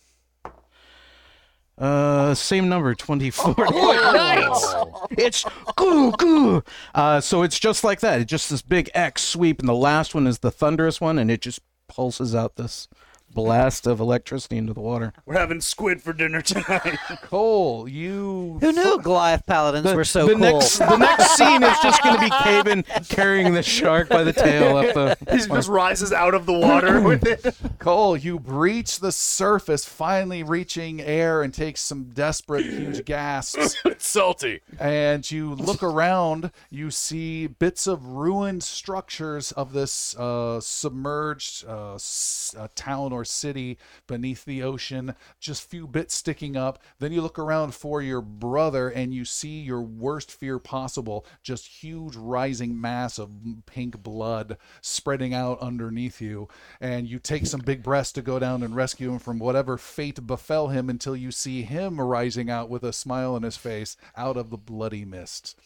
Uh, 1.79 2.35
same 2.35 2.69
number, 2.69 2.95
24. 2.95 3.55
nice. 3.59 4.75
It's 5.11 5.45
goo 5.77 6.11
goo. 6.13 6.63
Uh, 6.95 7.21
so 7.21 7.43
it's 7.43 7.59
just 7.59 7.85
like 7.85 8.01
that. 8.01 8.21
It's 8.21 8.31
just 8.31 8.49
this 8.51 8.63
big 8.63 8.91
X 8.95 9.23
sweep, 9.23 9.61
and 9.61 9.69
the 9.69 9.75
last 9.75 10.15
one 10.15 10.27
is 10.27 10.39
the 10.41 10.51
thunderous 10.51 11.01
one, 11.01 11.19
and 11.19 11.31
it 11.31 11.41
just 11.43 11.61
pulses 11.89 12.35
out 12.35 12.57
this 12.57 12.89
blast 13.37 13.87
of 13.87 14.01
electricity 14.01 14.57
into 14.57 14.73
the 14.73 14.81
water. 14.81 15.13
We're 15.27 15.39
having 15.39 15.61
squid 15.61 16.03
for 16.03 16.13
dinner 16.13 16.41
tonight. 16.43 16.97
Coal, 17.23 17.87
you. 17.89 18.59
Who 18.61 18.73
knew 18.73 18.99
Goliath 19.01 19.45
paladins 19.47 19.95
were 19.95 20.05
so 20.05 20.27
the 20.27 20.33
cool? 20.33 20.41
next 20.41 20.79
the 20.79 20.97
next 20.97 21.37
scene 21.37 21.63
is 21.63 21.77
just 21.83 22.03
going 22.03 22.17
to 22.17 22.21
be 22.23 22.31
Cavan 22.31 22.83
carrying 23.09 23.53
the 23.53 23.63
shark 23.63 24.09
by 24.09 24.25
the 24.25 24.33
tail 24.33 24.79
up 24.79 24.95
the. 24.95 25.17
he 25.33 25.39
just 25.47 25.69
rises 25.69 26.13
out 26.13 26.35
of 26.35 26.47
the 26.47 26.53
water 26.53 27.01
with 27.09 27.25
it. 27.27 27.55
Coal, 27.79 28.17
you 28.17 28.39
breach 28.41 29.01
the 29.01 29.13
surface, 29.13 29.85
finally 29.85 30.43
reaching 30.43 31.01
air 31.03 31.43
and 31.43 31.53
take 31.53 31.77
some 31.77 32.05
desperate, 32.15 32.65
huge 32.65 33.05
gasps. 33.05 33.77
It's 33.85 34.09
salty. 34.09 34.63
and 34.81 35.31
you 35.31 35.55
look 35.55 35.83
around, 35.83 36.51
you 36.71 36.91
see 36.91 37.47
bits 37.47 37.87
of 37.87 38.05
ruined 38.07 38.63
structures 38.63 39.53
of 39.53 39.75
this 39.75 40.17
uh, 40.17 40.59
submerged 40.61 41.67
uh, 41.69 41.95
s- 41.97 42.55
uh, 42.59 42.69
town 42.75 43.13
or 43.13 43.26
city 43.27 43.79
beneath 44.07 44.45
the 44.45 44.63
ocean, 44.63 45.15
just 45.41 45.69
few 45.69 45.87
bits 45.87 46.15
sticking 46.15 46.57
up. 46.57 46.79
Then 46.99 47.13
you 47.13 47.23
look 47.23 47.39
around 47.39 47.75
for 47.75 48.01
your 48.03 48.21
brother 48.21 48.89
and 48.89 49.13
you 49.13 49.25
see 49.25 49.61
your 49.61 49.83
worst 49.83 50.31
fear 50.31 50.59
possible, 50.59 51.27
just 51.43 51.67
huge 51.83 52.17
rising 52.17 52.81
mass 52.81 53.19
of 53.19 53.31
pink 53.67 54.03
blood 54.03 54.57
spreading 54.81 55.35
out 55.35 55.61
underneath 55.61 56.21
you. 56.21 56.49
And 56.81 57.09
you 57.09 57.19
take 57.19 57.47
some 57.47 57.61
big 57.61 57.83
breaths 57.83 58.13
to 58.13 58.23
go 58.23 58.39
down 58.39 58.63
and 58.63 58.75
rescue 58.77 59.13
him 59.13 59.19
from 59.19 59.39
whatever 59.39 59.77
fate 59.77 60.27
befell 60.27 60.69
him 60.69 60.89
until 60.89 61.17
you 61.17 61.31
see 61.31 61.63
him 61.63 62.01
rising 62.01 62.51
out 62.51 62.69
with 62.69 62.83
a 62.83 62.93
smile 62.93 63.35
on 63.35 63.43
his 63.43 63.57
face 63.57 63.97
out 64.17 64.37
of 64.37 64.51
the 64.51 64.57
bloody 64.57 65.05
mist. 65.05 65.59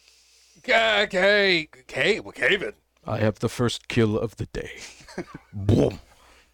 Okay, 0.58 1.02
okay, 1.04 1.68
okay, 1.80 2.20
well, 2.20 2.32
Cavan. 2.32 2.74
I 3.06 3.18
have 3.18 3.38
the 3.38 3.48
first 3.48 3.88
kill 3.88 4.18
of 4.18 4.36
the 4.36 4.46
day. 4.46 4.72
Boom. 5.52 6.00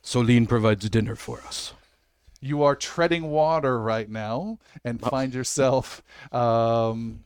Solene 0.07 0.49
provides 0.49 0.89
dinner 0.89 1.17
for 1.17 1.41
us. 1.41 1.73
you 2.41 2.63
are 2.63 2.77
treading 2.77 3.25
water 3.29 3.81
right 3.81 4.09
now 4.09 4.59
and 4.85 5.01
find 5.01 5.35
yourself 5.35 6.01
um, 6.31 7.25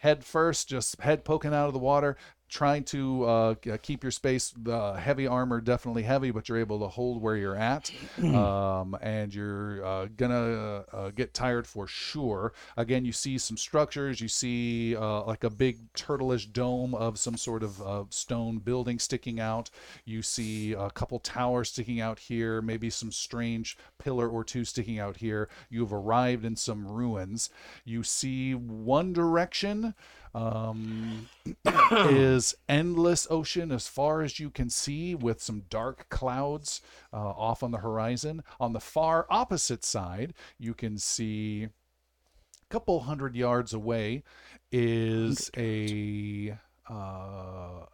head 0.00 0.24
first, 0.24 0.68
just 0.68 0.98
head 1.00 1.24
poking 1.24 1.52
out 1.52 1.66
of 1.66 1.74
the 1.74 1.78
water, 1.78 2.16
trying 2.54 2.84
to 2.84 3.24
uh, 3.24 3.54
keep 3.82 4.04
your 4.04 4.12
space. 4.12 4.54
The 4.56 4.92
heavy 4.92 5.26
armor 5.26 5.60
definitely 5.60 6.04
heavy, 6.04 6.30
but 6.30 6.48
you're 6.48 6.58
able 6.58 6.78
to 6.78 6.86
hold 6.86 7.20
where 7.20 7.36
you're 7.36 7.56
at, 7.56 7.90
um, 8.22 8.96
and 9.02 9.34
you're 9.34 9.84
uh, 9.84 10.06
gonna 10.16 10.84
uh, 10.92 11.10
get 11.10 11.34
tired 11.34 11.66
for 11.66 11.88
sure. 11.88 12.52
Again, 12.76 13.04
you 13.04 13.10
see 13.10 13.38
some 13.38 13.56
structures. 13.56 14.20
You 14.20 14.28
see 14.28 14.94
uh, 14.96 15.24
like 15.24 15.42
a 15.42 15.50
big 15.50 15.92
turtleish 15.94 16.52
dome 16.52 16.94
of 16.94 17.18
some 17.18 17.36
sort 17.36 17.64
of 17.64 17.82
uh, 17.82 18.04
stone 18.10 18.58
building 18.58 19.00
sticking 19.00 19.40
out. 19.40 19.68
You 20.04 20.22
see 20.22 20.74
a 20.74 20.90
couple 20.90 21.18
towers 21.18 21.70
sticking 21.70 22.00
out 22.00 22.20
here, 22.20 22.62
maybe 22.62 22.88
some 22.88 23.10
strange 23.10 23.76
pillar 23.98 24.28
or 24.28 24.44
two 24.44 24.64
sticking 24.64 25.00
out 25.00 25.16
here. 25.16 25.48
You've 25.70 25.92
arrived 25.92 26.44
in 26.44 26.54
some 26.54 26.86
ruins. 26.86 27.50
You 27.84 28.04
see 28.04 28.54
one 28.54 29.12
direction 29.12 29.94
um, 30.34 31.28
is 31.92 32.54
endless 32.68 33.26
ocean 33.30 33.70
as 33.70 33.86
far 33.86 34.22
as 34.22 34.40
you 34.40 34.50
can 34.50 34.68
see, 34.68 35.14
with 35.14 35.40
some 35.40 35.62
dark 35.70 36.08
clouds 36.08 36.80
uh, 37.12 37.16
off 37.16 37.62
on 37.62 37.70
the 37.70 37.78
horizon. 37.78 38.42
On 38.58 38.72
the 38.72 38.80
far 38.80 39.26
opposite 39.30 39.84
side, 39.84 40.34
you 40.58 40.74
can 40.74 40.98
see 40.98 41.64
a 41.64 41.70
couple 42.70 43.00
hundred 43.00 43.36
yards 43.36 43.72
away 43.72 44.22
is 44.72 45.50
a 45.56 46.56
uh, 46.90 47.86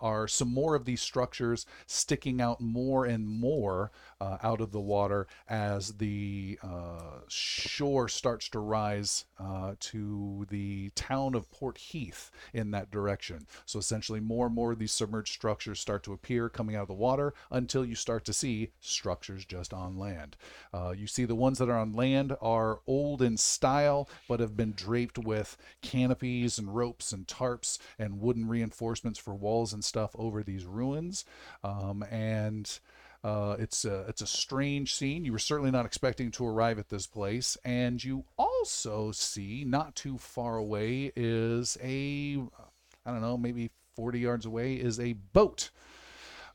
are 0.00 0.28
some 0.28 0.52
more 0.52 0.74
of 0.74 0.84
these 0.84 1.00
structures 1.00 1.66
sticking 1.86 2.40
out 2.40 2.60
more 2.60 3.04
and 3.04 3.28
more 3.28 3.90
uh, 4.20 4.38
out 4.42 4.60
of 4.60 4.72
the 4.72 4.80
water 4.80 5.26
as 5.48 5.94
the 5.94 6.58
uh, 6.62 7.20
shore 7.28 8.08
starts 8.08 8.48
to 8.48 8.58
rise 8.58 9.24
uh, 9.38 9.74
to 9.80 10.46
the 10.50 10.90
town 10.90 11.34
of 11.34 11.50
Port 11.50 11.78
Heath 11.78 12.30
in 12.52 12.70
that 12.72 12.90
direction. 12.90 13.46
So 13.64 13.78
essentially, 13.78 14.20
more 14.20 14.46
and 14.46 14.54
more 14.54 14.72
of 14.72 14.78
these 14.78 14.92
submerged 14.92 15.32
structures 15.32 15.80
start 15.80 16.02
to 16.04 16.12
appear 16.12 16.48
coming 16.48 16.76
out 16.76 16.82
of 16.82 16.88
the 16.88 16.94
water 16.94 17.34
until 17.50 17.84
you 17.84 17.94
start 17.94 18.24
to 18.26 18.32
see 18.32 18.70
structures 18.80 19.44
just 19.44 19.72
on 19.72 19.98
land. 19.98 20.36
Uh, 20.72 20.94
you 20.96 21.06
see 21.06 21.24
the 21.24 21.34
ones 21.34 21.58
that 21.58 21.68
are 21.68 21.78
on 21.78 21.92
land 21.92 22.36
are 22.40 22.80
old 22.86 23.22
in 23.22 23.36
style, 23.36 24.08
but 24.28 24.40
have 24.40 24.56
been 24.56 24.72
draped 24.72 25.18
with 25.18 25.56
canopies 25.82 26.58
and 26.58 26.74
ropes 26.74 27.12
and 27.12 27.26
tarps 27.26 27.78
and 27.98 28.20
wooden 28.20 28.48
reinforcements 28.48 29.18
for 29.18 29.34
walls 29.34 29.72
and 29.72 29.84
stuff 29.88 30.14
over 30.18 30.42
these 30.42 30.64
ruins. 30.64 31.24
Um, 31.64 32.04
and 32.10 32.78
uh, 33.24 33.56
it's 33.58 33.84
a 33.84 34.02
it's 34.08 34.22
a 34.22 34.26
strange 34.26 34.94
scene. 34.94 35.24
You 35.24 35.32
were 35.32 35.38
certainly 35.38 35.72
not 35.72 35.86
expecting 35.86 36.30
to 36.32 36.46
arrive 36.46 36.78
at 36.78 36.88
this 36.88 37.06
place, 37.06 37.56
and 37.64 38.02
you 38.02 38.24
also 38.38 39.10
see 39.10 39.64
not 39.66 39.96
too 39.96 40.18
far 40.18 40.56
away 40.56 41.12
is 41.16 41.76
a 41.82 42.38
I 43.04 43.10
don't 43.10 43.20
know 43.20 43.36
maybe 43.36 43.70
40 43.96 44.20
yards 44.20 44.46
away 44.46 44.74
is 44.74 45.00
a 45.00 45.14
boat 45.14 45.70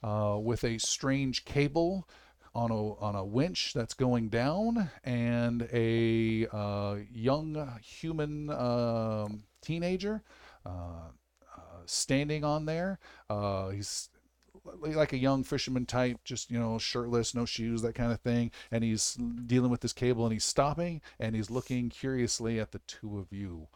uh, 0.02 0.38
with 0.42 0.64
a 0.64 0.78
strange 0.78 1.44
cable 1.44 2.08
on 2.56 2.72
a 2.72 2.94
on 2.96 3.16
a 3.16 3.26
winch 3.26 3.74
that's 3.74 3.94
going 3.94 4.30
down, 4.30 4.90
and 5.04 5.68
a 5.74 6.48
uh, 6.48 6.96
young 7.12 7.80
human 7.84 8.50
um, 8.50 9.44
teenager 9.62 10.24
uh, 10.66 11.10
standing 11.86 12.44
on 12.44 12.66
there. 12.66 13.00
Uh, 13.30 13.70
he's 13.70 14.10
like 14.76 15.14
a 15.14 15.18
young 15.18 15.44
fisherman 15.44 15.86
type, 15.86 16.18
just 16.24 16.50
you 16.50 16.60
know, 16.60 16.78
shirtless, 16.78 17.36
no 17.36 17.46
shoes, 17.46 17.82
that 17.82 17.96
kind 17.96 18.12
of 18.12 18.22
thing. 18.22 18.52
And 18.72 18.84
he's 18.84 19.16
dealing 19.16 19.72
with 19.72 19.82
this 19.82 19.94
cable, 19.94 20.26
and 20.26 20.34
he's 20.34 20.46
stopping, 20.46 21.02
and 21.20 21.36
he's 21.36 21.50
looking 21.50 21.90
curiously 21.90 22.60
at 22.60 22.72
the 22.72 22.80
two 22.80 23.18
of 23.18 23.32
you. 23.32 23.68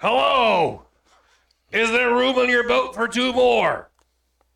Hello! 0.00 0.84
Is 1.72 1.90
there 1.90 2.14
room 2.14 2.36
on 2.36 2.48
your 2.48 2.66
boat 2.66 2.94
for 2.94 3.08
two 3.08 3.32
more? 3.32 3.90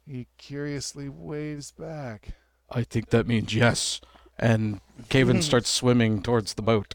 He 0.07 0.29
curiously 0.39 1.09
waves 1.09 1.73
back. 1.73 2.29
I 2.71 2.85
think 2.85 3.11
that 3.11 3.27
means 3.27 3.55
yes. 3.55 4.01
And 4.39 4.81
Cavan 5.09 5.43
starts 5.43 5.69
swimming 5.69 6.23
towards 6.23 6.55
the 6.55 6.63
boat 6.63 6.95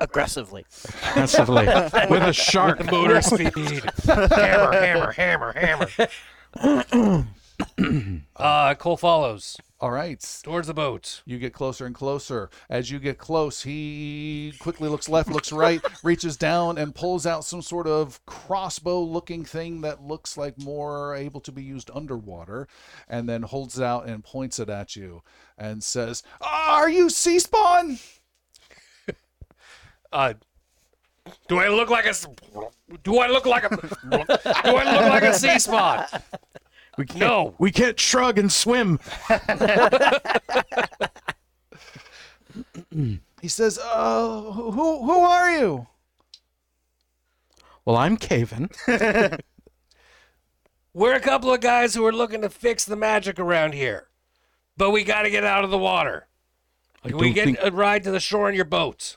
Aggressively. 0.00 0.64
aggressively 1.10 1.66
with 2.10 2.22
a 2.22 2.32
shark. 2.32 2.84
Motor 2.90 3.22
speed. 3.22 3.52
hammer, 4.06 5.12
hammer, 5.12 5.52
hammer, 5.52 5.86
hammer. 6.56 7.28
uh, 8.36 8.74
Coal 8.74 8.96
follows 8.96 9.56
All 9.80 9.90
right, 9.90 10.40
towards 10.42 10.66
the 10.66 10.74
boat. 10.74 11.22
You 11.26 11.38
get 11.38 11.52
closer 11.52 11.86
and 11.86 11.94
closer. 11.94 12.50
As 12.68 12.90
you 12.90 12.98
get 12.98 13.18
close, 13.18 13.62
he 13.62 14.54
quickly 14.58 14.88
looks 14.88 15.08
left, 15.08 15.28
looks 15.28 15.52
right, 15.52 15.80
reaches 16.02 16.36
down 16.36 16.78
and 16.78 16.94
pulls 16.94 17.26
out 17.26 17.44
some 17.44 17.62
sort 17.62 17.86
of 17.86 18.24
crossbow 18.26 19.00
looking 19.02 19.44
thing 19.44 19.82
that 19.82 20.02
looks 20.02 20.36
like 20.36 20.58
more 20.58 21.14
able 21.14 21.40
to 21.40 21.52
be 21.52 21.62
used 21.62 21.90
underwater, 21.94 22.66
and 23.08 23.28
then 23.28 23.42
holds 23.42 23.78
it 23.78 23.84
out 23.84 24.06
and 24.06 24.24
points 24.24 24.58
it 24.58 24.68
at 24.68 24.96
you 24.96 25.22
and 25.58 25.82
says, 25.82 26.22
Are 26.40 26.88
you 26.88 27.10
sea 27.10 27.38
spawn? 27.38 27.98
Uh, 30.12 30.34
do 31.48 31.58
I 31.58 31.68
look 31.68 31.90
like 31.90 32.06
a? 32.06 32.10
s- 32.10 32.26
Do 33.04 33.18
I 33.18 33.28
look 33.28 33.46
like 33.46 33.64
a? 33.64 33.68
Do 33.68 33.76
I 34.76 34.92
look 34.92 35.08
like 35.10 35.22
a 35.22 35.34
sea 35.34 35.58
spot? 35.58 36.22
We 36.98 37.06
can't, 37.06 37.20
No. 37.20 37.54
we 37.58 37.70
can't 37.70 37.98
shrug 37.98 38.38
and 38.38 38.50
swim. 38.50 38.98
He 43.40 43.48
says, 43.48 43.78
uh, 43.82 44.40
who, 44.52 45.04
who 45.04 45.20
are 45.20 45.50
you? 45.50 45.86
Well, 47.84 47.96
I'm 47.96 48.16
Cavan. 48.16 48.68
We're 50.92 51.14
a 51.14 51.20
couple 51.20 51.54
of 51.54 51.60
guys 51.60 51.94
who 51.94 52.04
are 52.04 52.12
looking 52.12 52.42
to 52.42 52.50
fix 52.50 52.84
the 52.84 52.96
magic 52.96 53.38
around 53.38 53.72
here, 53.74 54.08
but 54.76 54.90
we 54.90 55.04
got 55.04 55.22
to 55.22 55.30
get 55.30 55.44
out 55.44 55.62
of 55.64 55.70
the 55.70 55.78
water. 55.78 56.26
I 57.04 57.08
Can 57.10 57.18
we 57.18 57.32
get 57.32 57.44
think 57.46 57.58
a 57.62 57.70
ride 57.70 58.02
to 58.04 58.10
the 58.10 58.20
shore 58.20 58.48
in 58.50 58.54
your 58.56 58.64
boat? 58.66 59.16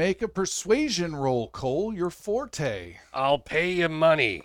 Make 0.00 0.22
a 0.22 0.28
persuasion 0.28 1.14
roll, 1.14 1.50
Coal, 1.50 1.92
your 1.92 2.08
forte. 2.08 2.96
I'll 3.12 3.38
pay 3.38 3.70
you 3.72 3.90
money. 3.90 4.42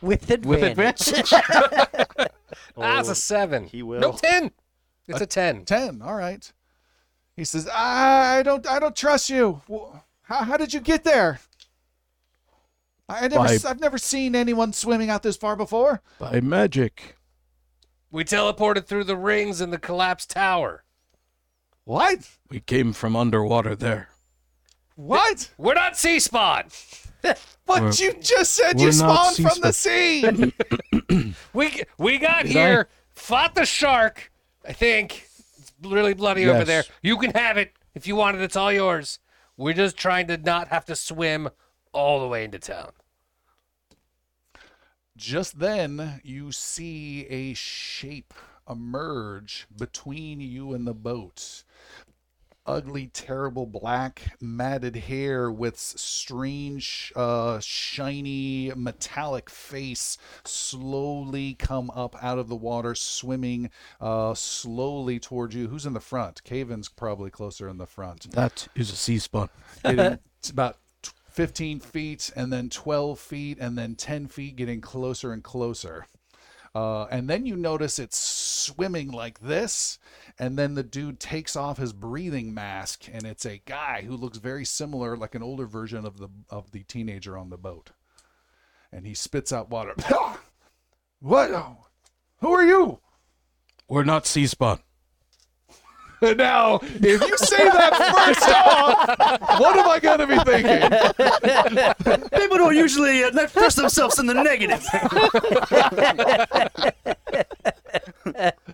With 0.00 0.30
advantage. 0.30 0.46
with 0.46 0.62
advantage. 0.62 1.30
That's 2.78 3.10
a 3.10 3.14
seven. 3.14 3.64
he 3.66 3.82
will. 3.82 4.00
No 4.00 4.12
ten. 4.12 4.52
It's 5.08 5.20
a 5.20 5.26
ten. 5.26 5.66
10 5.66 6.00
all 6.00 6.14
right 6.14 6.50
he 7.36 7.44
says 7.44 7.68
i 7.70 8.42
don't 8.42 8.66
i 8.66 8.78
don't 8.78 8.96
trust 8.96 9.28
you 9.30 9.60
how, 10.22 10.44
how 10.44 10.56
did 10.56 10.72
you 10.72 10.80
get 10.80 11.04
there 11.04 11.40
I 13.10 13.18
I 13.18 13.28
never, 13.28 13.44
By- 13.44 13.54
s- 13.54 13.64
I've 13.66 13.80
never 13.80 13.98
seen 13.98 14.34
anyone 14.34 14.72
swimming 14.72 15.10
out 15.10 15.22
this 15.22 15.36
far 15.36 15.54
before. 15.54 16.02
By 16.18 16.40
magic. 16.40 17.16
We 18.10 18.24
teleported 18.24 18.86
through 18.86 19.04
the 19.04 19.16
rings 19.16 19.60
in 19.62 19.70
the 19.70 19.78
collapsed 19.78 20.30
tower. 20.30 20.84
What? 21.88 22.28
We 22.50 22.60
came 22.60 22.92
from 22.92 23.16
underwater 23.16 23.74
there. 23.74 24.10
What? 24.94 25.48
We're 25.56 25.72
not 25.72 25.96
sea 25.96 26.20
spawn. 26.20 26.64
But 27.22 27.40
We're- 27.66 27.92
you 27.96 28.12
just 28.20 28.52
said 28.52 28.78
you 28.78 28.88
we're 28.88 28.96
not 28.98 29.32
spawned 29.32 29.52
from 29.52 29.60
the 29.62 29.72
sea. 29.72 30.52
We 31.54 31.82
we 31.96 32.18
got 32.18 32.42
Did 32.42 32.52
here, 32.52 32.88
fought 33.14 33.54
the 33.54 33.64
shark. 33.64 34.30
I 34.66 34.74
think 34.74 35.26
it's 35.58 35.72
really 35.82 36.12
bloody 36.12 36.46
over 36.46 36.58
Yes. 36.58 36.66
there. 36.66 36.84
You 37.00 37.16
can 37.16 37.30
have 37.30 37.56
it 37.56 37.72
if 37.94 38.06
you 38.06 38.16
want 38.16 38.36
it. 38.36 38.42
It's 38.42 38.54
all 38.56 38.70
yours. 38.70 39.18
We're 39.56 39.72
just 39.72 39.96
trying 39.96 40.26
to 40.26 40.36
not 40.36 40.68
have 40.68 40.84
to 40.86 40.94
swim 40.96 41.48
all 41.92 42.20
the 42.20 42.28
way 42.28 42.44
into 42.44 42.58
town. 42.58 42.90
Just 45.16 45.58
then, 45.58 46.20
you 46.22 46.52
see 46.52 47.26
a 47.28 47.54
shape 47.54 48.34
emerge 48.68 49.66
between 49.76 50.40
you 50.40 50.72
and 50.74 50.86
the 50.86 50.94
boat. 50.94 51.64
ugly, 52.66 53.06
terrible 53.06 53.64
black 53.66 54.36
matted 54.40 54.94
hair 54.94 55.50
with 55.50 55.78
strange, 55.78 57.12
uh, 57.16 57.58
shiny, 57.60 58.70
metallic 58.76 59.48
face 59.48 60.18
slowly 60.44 61.54
come 61.54 61.90
up 61.90 62.14
out 62.22 62.38
of 62.38 62.48
the 62.48 62.56
water, 62.56 62.94
swimming 62.94 63.70
uh, 64.00 64.34
slowly 64.34 65.18
towards 65.18 65.54
you. 65.54 65.68
Who's 65.68 65.86
in 65.86 65.94
the 65.94 66.00
front? 66.00 66.44
Cavan's 66.44 66.88
probably 66.90 67.30
closer 67.30 67.68
in 67.68 67.78
the 67.78 67.86
front. 67.86 68.30
That 68.32 68.68
is 68.74 68.90
a 68.90 68.96
sea 68.96 69.18
spawn. 69.18 69.48
Getting 69.82 70.18
it's 70.38 70.50
about 70.50 70.76
15 71.30 71.80
feet, 71.80 72.30
and 72.36 72.52
then 72.52 72.68
12 72.68 73.18
feet, 73.18 73.58
and 73.60 73.78
then 73.78 73.94
10 73.94 74.26
feet, 74.26 74.56
getting 74.56 74.80
closer 74.80 75.32
and 75.32 75.42
closer. 75.42 76.06
Uh, 76.74 77.04
and 77.04 77.28
then 77.28 77.46
you 77.46 77.56
notice 77.56 77.98
it's 77.98 78.18
swimming 78.18 79.10
like 79.10 79.40
this, 79.40 79.98
and 80.38 80.58
then 80.58 80.74
the 80.74 80.82
dude 80.82 81.18
takes 81.18 81.56
off 81.56 81.78
his 81.78 81.92
breathing 81.92 82.52
mask, 82.52 83.06
and 83.12 83.24
it's 83.24 83.46
a 83.46 83.62
guy 83.64 84.02
who 84.02 84.16
looks 84.16 84.38
very 84.38 84.64
similar, 84.64 85.16
like 85.16 85.34
an 85.34 85.42
older 85.42 85.66
version 85.66 86.04
of 86.04 86.18
the 86.18 86.28
of 86.50 86.70
the 86.72 86.82
teenager 86.84 87.36
on 87.36 87.50
the 87.50 87.56
boat. 87.56 87.90
And 88.92 89.06
he 89.06 89.14
spits 89.14 89.52
out 89.52 89.70
water. 89.70 89.94
what? 91.20 91.50
Who 92.40 92.52
are 92.52 92.64
you? 92.64 93.00
We're 93.88 94.04
not 94.04 94.26
sea 94.26 94.46
spawn. 94.46 94.80
Now, 96.38 96.80
if 96.82 97.20
you 97.20 97.38
say 97.38 97.64
that 97.64 97.94
first 98.16 98.48
off, 98.48 99.60
what 99.60 99.76
am 99.76 99.88
I 99.88 100.00
going 100.00 100.18
to 100.18 100.26
be 100.26 100.36
thinking? 100.40 102.30
People 102.40 102.58
don't 102.58 102.74
usually 102.74 103.22
uh, 103.22 103.30
express 103.30 103.76
themselves 103.76 104.18
in 104.18 104.26
the 104.26 104.34
negative. 104.34 104.84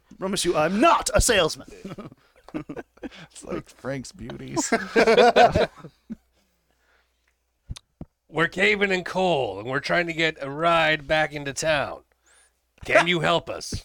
Promise 0.18 0.44
you, 0.46 0.56
I'm 0.56 0.80
not 0.80 1.10
a 1.14 1.20
salesman. 1.20 1.68
It's 2.54 3.44
like 3.44 3.68
Frank's 3.68 4.12
Beauties. 4.12 4.72
We're 8.28 8.48
Cavan 8.48 8.90
and 8.90 9.04
Coal, 9.04 9.58
and 9.60 9.68
we're 9.68 9.80
trying 9.80 10.06
to 10.06 10.14
get 10.14 10.38
a 10.40 10.50
ride 10.50 11.06
back 11.06 11.32
into 11.34 11.52
town. 11.52 12.00
Can 12.86 13.06
you 13.06 13.20
help 13.20 13.50
us? 13.50 13.84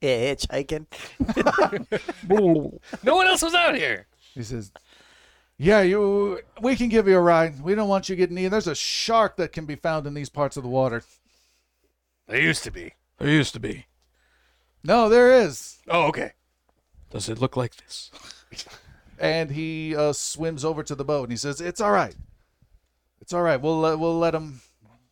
Yeah, 0.00 0.34
hitchhiking. 0.34 0.86
No 3.02 3.16
one 3.16 3.26
else 3.26 3.42
was 3.42 3.54
out 3.54 3.74
here. 3.74 4.06
He 4.34 4.42
says, 4.42 4.70
"Yeah, 5.56 5.82
you. 5.82 6.40
We 6.60 6.76
can 6.76 6.88
give 6.88 7.08
you 7.08 7.16
a 7.16 7.20
ride. 7.20 7.60
We 7.60 7.74
don't 7.74 7.88
want 7.88 8.08
you 8.08 8.14
getting 8.14 8.38
eaten. 8.38 8.52
There's 8.52 8.68
a 8.68 8.74
shark 8.74 9.36
that 9.36 9.52
can 9.52 9.66
be 9.66 9.74
found 9.74 10.06
in 10.06 10.14
these 10.14 10.28
parts 10.28 10.56
of 10.56 10.62
the 10.62 10.68
water. 10.68 11.02
There 12.28 12.40
used 12.40 12.62
to 12.64 12.70
be. 12.70 12.94
There 13.18 13.28
used 13.28 13.54
to 13.54 13.60
be. 13.60 13.86
No, 14.84 15.08
there 15.08 15.32
is." 15.32 15.78
Oh, 15.88 16.06
okay. 16.06 16.32
Does 17.10 17.28
it 17.28 17.40
look 17.40 17.56
like 17.56 17.74
this? 17.76 18.10
And 19.18 19.50
he 19.50 19.96
uh, 19.96 20.12
swims 20.12 20.64
over 20.64 20.84
to 20.84 20.94
the 20.94 21.04
boat 21.04 21.24
and 21.24 21.32
he 21.32 21.36
says, 21.36 21.60
"It's 21.60 21.80
all 21.80 21.90
right. 21.90 22.14
It's 23.20 23.32
all 23.32 23.42
right. 23.42 23.60
We'll 23.60 23.80
let 23.80 23.98
we'll 23.98 24.18
let 24.18 24.34
him." 24.34 24.60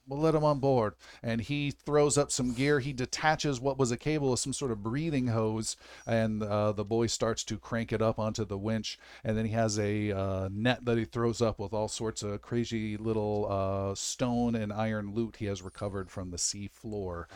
We'll 0.08 0.20
let 0.20 0.34
him 0.34 0.44
on 0.44 0.60
board. 0.60 0.94
And 1.22 1.40
he 1.40 1.70
throws 1.72 2.16
up 2.16 2.30
some 2.30 2.52
gear. 2.52 2.80
He 2.80 2.92
detaches 2.92 3.60
what 3.60 3.78
was 3.78 3.90
a 3.90 3.96
cable 3.96 4.32
of 4.32 4.38
some 4.38 4.52
sort 4.52 4.70
of 4.70 4.82
breathing 4.82 5.28
hose, 5.28 5.76
and 6.06 6.42
uh, 6.42 6.72
the 6.72 6.84
boy 6.84 7.06
starts 7.08 7.42
to 7.44 7.58
crank 7.58 7.92
it 7.92 8.00
up 8.00 8.18
onto 8.18 8.44
the 8.44 8.58
winch. 8.58 8.98
And 9.24 9.36
then 9.36 9.46
he 9.46 9.52
has 9.52 9.78
a 9.78 10.12
uh, 10.12 10.48
net 10.52 10.84
that 10.84 10.98
he 10.98 11.04
throws 11.04 11.42
up 11.42 11.58
with 11.58 11.72
all 11.72 11.88
sorts 11.88 12.22
of 12.22 12.40
crazy 12.42 12.96
little 12.96 13.46
uh, 13.50 13.94
stone 13.94 14.54
and 14.54 14.72
iron 14.72 15.14
loot 15.14 15.36
he 15.38 15.46
has 15.46 15.62
recovered 15.62 16.10
from 16.10 16.30
the 16.30 16.38
sea 16.38 16.68
floor. 16.72 17.28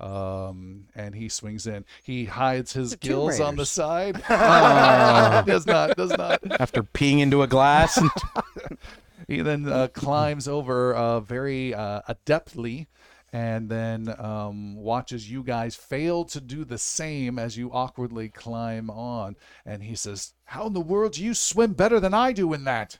Um, 0.00 0.86
and 0.96 1.14
he 1.14 1.28
swings 1.28 1.66
in. 1.66 1.84
He 2.02 2.24
hides 2.24 2.72
his 2.72 2.92
The 2.92 2.96
gills 2.96 3.38
on 3.38 3.54
the 3.56 3.60
Raiders. 3.60 3.70
side. 3.70 4.22
does 5.46 5.66
not. 5.66 5.96
Does 5.96 6.16
not. 6.16 6.40
After 6.58 6.82
peeing 6.82 7.20
into 7.20 7.42
a 7.42 7.46
glass? 7.46 7.98
And 7.98 8.10
He 9.28 9.40
then 9.42 9.66
uh, 9.68 9.88
climbs 9.88 10.48
over 10.48 10.94
uh, 10.94 11.20
very 11.20 11.74
uh, 11.74 12.00
adeptly 12.08 12.86
and 13.32 13.68
then 13.68 14.12
um, 14.18 14.74
watches 14.74 15.30
you 15.30 15.42
guys 15.44 15.76
fail 15.76 16.24
to 16.24 16.40
do 16.40 16.64
the 16.64 16.78
same 16.78 17.38
as 17.38 17.56
you 17.56 17.70
awkwardly 17.72 18.28
climb 18.28 18.90
on. 18.90 19.36
And 19.64 19.82
he 19.84 19.94
says, 19.94 20.32
How 20.44 20.66
in 20.66 20.72
the 20.72 20.80
world 20.80 21.12
do 21.12 21.24
you 21.24 21.34
swim 21.34 21.74
better 21.74 22.00
than 22.00 22.12
I 22.14 22.32
do 22.32 22.52
in 22.52 22.64
that? 22.64 22.98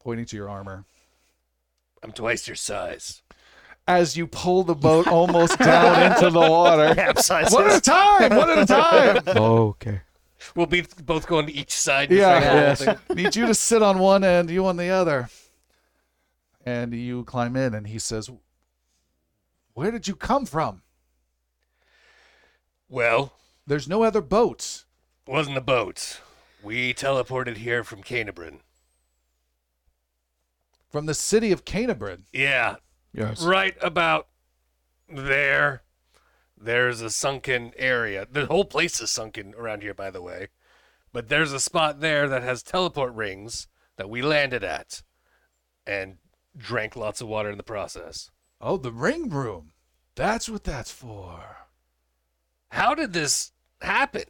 Pointing 0.00 0.26
to 0.26 0.36
your 0.36 0.50
armor. 0.50 0.84
I'm 2.02 2.12
twice 2.12 2.46
your 2.46 2.56
size. 2.56 3.22
As 3.88 4.16
you 4.16 4.26
pull 4.26 4.62
the 4.62 4.74
boat 4.74 5.06
almost 5.08 5.58
down 5.58 6.12
into 6.12 6.30
the 6.30 6.40
water. 6.40 6.94
Capsizes. 6.94 7.52
One 7.52 7.68
at 7.70 7.76
a 7.78 7.80
time! 7.80 8.36
One 8.36 8.50
at 8.50 8.58
a 8.58 8.66
time! 8.66 9.22
oh, 9.36 9.68
okay. 9.68 10.00
We'll 10.54 10.66
be 10.66 10.84
both 11.04 11.26
going 11.26 11.46
to 11.46 11.52
each 11.52 11.72
side. 11.72 12.10
to 12.10 12.16
Yeah. 12.16 12.34
figure 12.40 12.50
out 12.50 12.78
the 12.78 12.84
whole 12.84 12.94
thing. 13.16 13.24
Need 13.24 13.36
you 13.36 13.46
to 13.46 13.54
sit 13.54 13.82
on 13.82 13.98
one 13.98 14.22
end, 14.22 14.50
you 14.50 14.66
on 14.66 14.76
the 14.76 14.88
other. 14.90 15.30
And 16.64 16.94
you 16.94 17.24
climb 17.24 17.56
in, 17.56 17.74
and 17.74 17.86
he 17.88 17.98
says, 17.98 18.30
Where 19.74 19.90
did 19.90 20.06
you 20.06 20.14
come 20.14 20.46
from? 20.46 20.82
Well, 22.88 23.32
There's 23.66 23.88
no 23.88 24.02
other 24.02 24.20
boats. 24.20 24.84
wasn't 25.26 25.56
a 25.56 25.60
boat. 25.62 26.20
We 26.62 26.92
teleported 26.94 27.58
here 27.58 27.82
from 27.84 28.02
Kennebryn. 28.02 28.58
From 30.90 31.06
the 31.06 31.14
city 31.14 31.52
of 31.52 31.64
Kennebryn. 31.64 32.24
Yeah, 32.32 32.76
Yes. 33.12 33.42
right 33.42 33.76
about 33.80 34.28
there. 35.08 35.82
There's 36.56 37.00
a 37.00 37.10
sunken 37.10 37.72
area. 37.76 38.26
The 38.30 38.46
whole 38.46 38.64
place 38.64 39.00
is 39.00 39.10
sunken 39.10 39.54
around 39.56 39.82
here, 39.82 39.94
by 39.94 40.10
the 40.10 40.22
way. 40.22 40.48
But 41.12 41.28
there's 41.28 41.52
a 41.52 41.60
spot 41.60 42.00
there 42.00 42.28
that 42.28 42.42
has 42.42 42.62
teleport 42.62 43.14
rings 43.14 43.66
that 43.96 44.08
we 44.10 44.22
landed 44.22 44.62
at 44.62 45.02
and 45.86 46.18
drank 46.56 46.96
lots 46.96 47.20
of 47.20 47.28
water 47.28 47.50
in 47.50 47.56
the 47.56 47.62
process. 47.62 48.30
Oh, 48.60 48.76
the 48.76 48.92
ring 48.92 49.28
room. 49.28 49.72
That's 50.14 50.48
what 50.48 50.64
that's 50.64 50.90
for. 50.90 51.56
How 52.70 52.94
did 52.94 53.12
this 53.12 53.52
happen? 53.80 54.24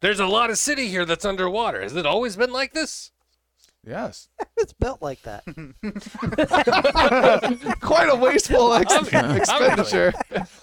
There's 0.00 0.20
a 0.20 0.26
lot 0.26 0.50
of 0.50 0.58
city 0.58 0.88
here 0.88 1.04
that's 1.04 1.24
underwater. 1.24 1.82
Has 1.82 1.96
it 1.96 2.06
always 2.06 2.36
been 2.36 2.52
like 2.52 2.72
this? 2.72 3.10
Yes. 3.86 4.28
It's 4.60 4.72
built 4.72 5.00
like 5.00 5.22
that. 5.22 5.44
Quite 7.80 8.08
a 8.10 8.16
wasteful 8.16 8.74
ex- 8.74 8.92
expenditure. 8.92 10.12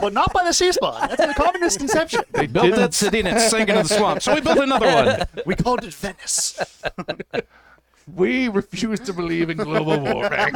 Well, 0.02 0.11
not 0.11 0.34
by 0.34 0.44
the 0.44 0.52
sea 0.52 0.73
spot. 0.73 1.10
That's 1.10 1.22
a 1.22 1.34
common 1.34 1.61
misconception. 1.61 2.23
They 2.32 2.48
built 2.48 2.76
that 2.76 2.94
city 2.94 3.19
and 3.19 3.30
it 3.30 3.40
sank 3.40 3.69
into 3.69 3.84
the 3.84 3.88
swamp, 3.88 4.22
so 4.22 4.36
we 4.36 4.41
built 4.41 4.57
another 4.57 4.88
one. 4.94 5.23
We 5.45 5.56
called 5.56 5.86
it 5.86 5.94
Venice. 5.94 6.60
We 8.14 8.48
refuse 8.48 8.99
to 9.02 9.14
believe 9.14 9.49
in 9.49 9.57
global 9.57 9.99
warming. 9.99 10.53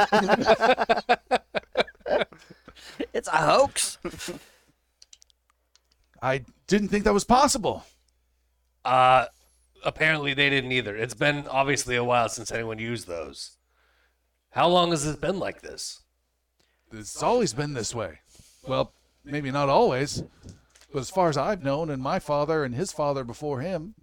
it's 3.13 3.27
a 3.27 3.37
hoax. 3.37 3.97
I 6.21 6.45
didn't 6.67 6.89
think 6.89 7.05
that 7.05 7.13
was 7.13 7.23
possible. 7.23 7.85
Uh, 8.85 9.25
apparently 9.83 10.33
they 10.33 10.49
didn't 10.49 10.71
either. 10.71 10.95
It's 10.95 11.13
been 11.13 11.47
obviously 11.47 11.95
a 11.95 12.03
while 12.03 12.29
since 12.29 12.51
anyone 12.51 12.79
used 12.79 13.07
those. 13.07 13.57
How 14.51 14.67
long 14.67 14.91
has 14.91 15.05
it 15.05 15.21
been 15.21 15.39
like 15.39 15.61
this? 15.61 16.01
It's 16.91 17.21
always 17.21 17.53
been 17.53 17.73
this 17.73 17.93
way. 17.93 18.19
Well, 18.67 18.93
maybe 19.23 19.51
not 19.51 19.69
always, 19.69 20.23
but 20.91 20.99
as 20.99 21.09
far 21.09 21.29
as 21.29 21.37
I've 21.37 21.63
known, 21.63 21.89
and 21.89 22.01
my 22.01 22.19
father 22.19 22.63
and 22.63 22.73
his 22.73 22.91
father 22.91 23.23
before 23.23 23.61
him, 23.61 23.93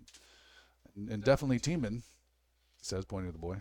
and, 0.94 1.10
and 1.10 1.24
definitely 1.24 1.59
Teeman, 1.59 2.02
says, 2.86 3.04
pointing 3.04 3.30
to 3.30 3.32
the 3.32 3.38
boy. 3.38 3.60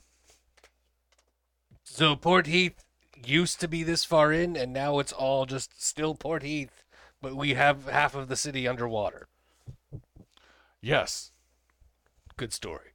So 1.84 2.15
Port 2.15 2.47
Heath 2.47 2.84
used 3.26 3.60
to 3.61 3.68
be 3.68 3.84
this 3.84 4.03
far 4.06 4.31
in, 4.31 4.56
and 4.56 4.73
now 4.73 4.99
it's 4.99 5.11
all 5.14 5.45
just 5.45 5.81
still 5.84 6.15
Port 6.15 6.43
Heath, 6.43 6.84
but 7.22 7.35
we 7.35 7.53
have 7.53 7.85
half 7.85 8.15
of 8.15 8.27
the 8.27 8.35
city 8.35 8.68
underwater. 8.68 9.27
Yes. 10.81 11.31
Good 12.38 12.53
story. 12.53 12.89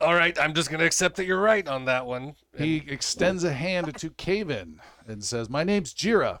All 0.00 0.14
right, 0.14 0.38
I'm 0.40 0.54
just 0.54 0.70
gonna 0.70 0.84
accept 0.84 1.16
that 1.16 1.26
you're 1.26 1.40
right 1.40 1.66
on 1.68 1.84
that 1.84 2.06
one. 2.06 2.34
He 2.56 2.76
extends 2.88 3.44
a 3.44 3.52
hand 3.52 3.94
to 3.98 4.08
Cavan 4.10 4.80
and 5.06 5.22
says, 5.22 5.50
My 5.50 5.62
name's 5.62 5.92
Jira. 5.92 6.38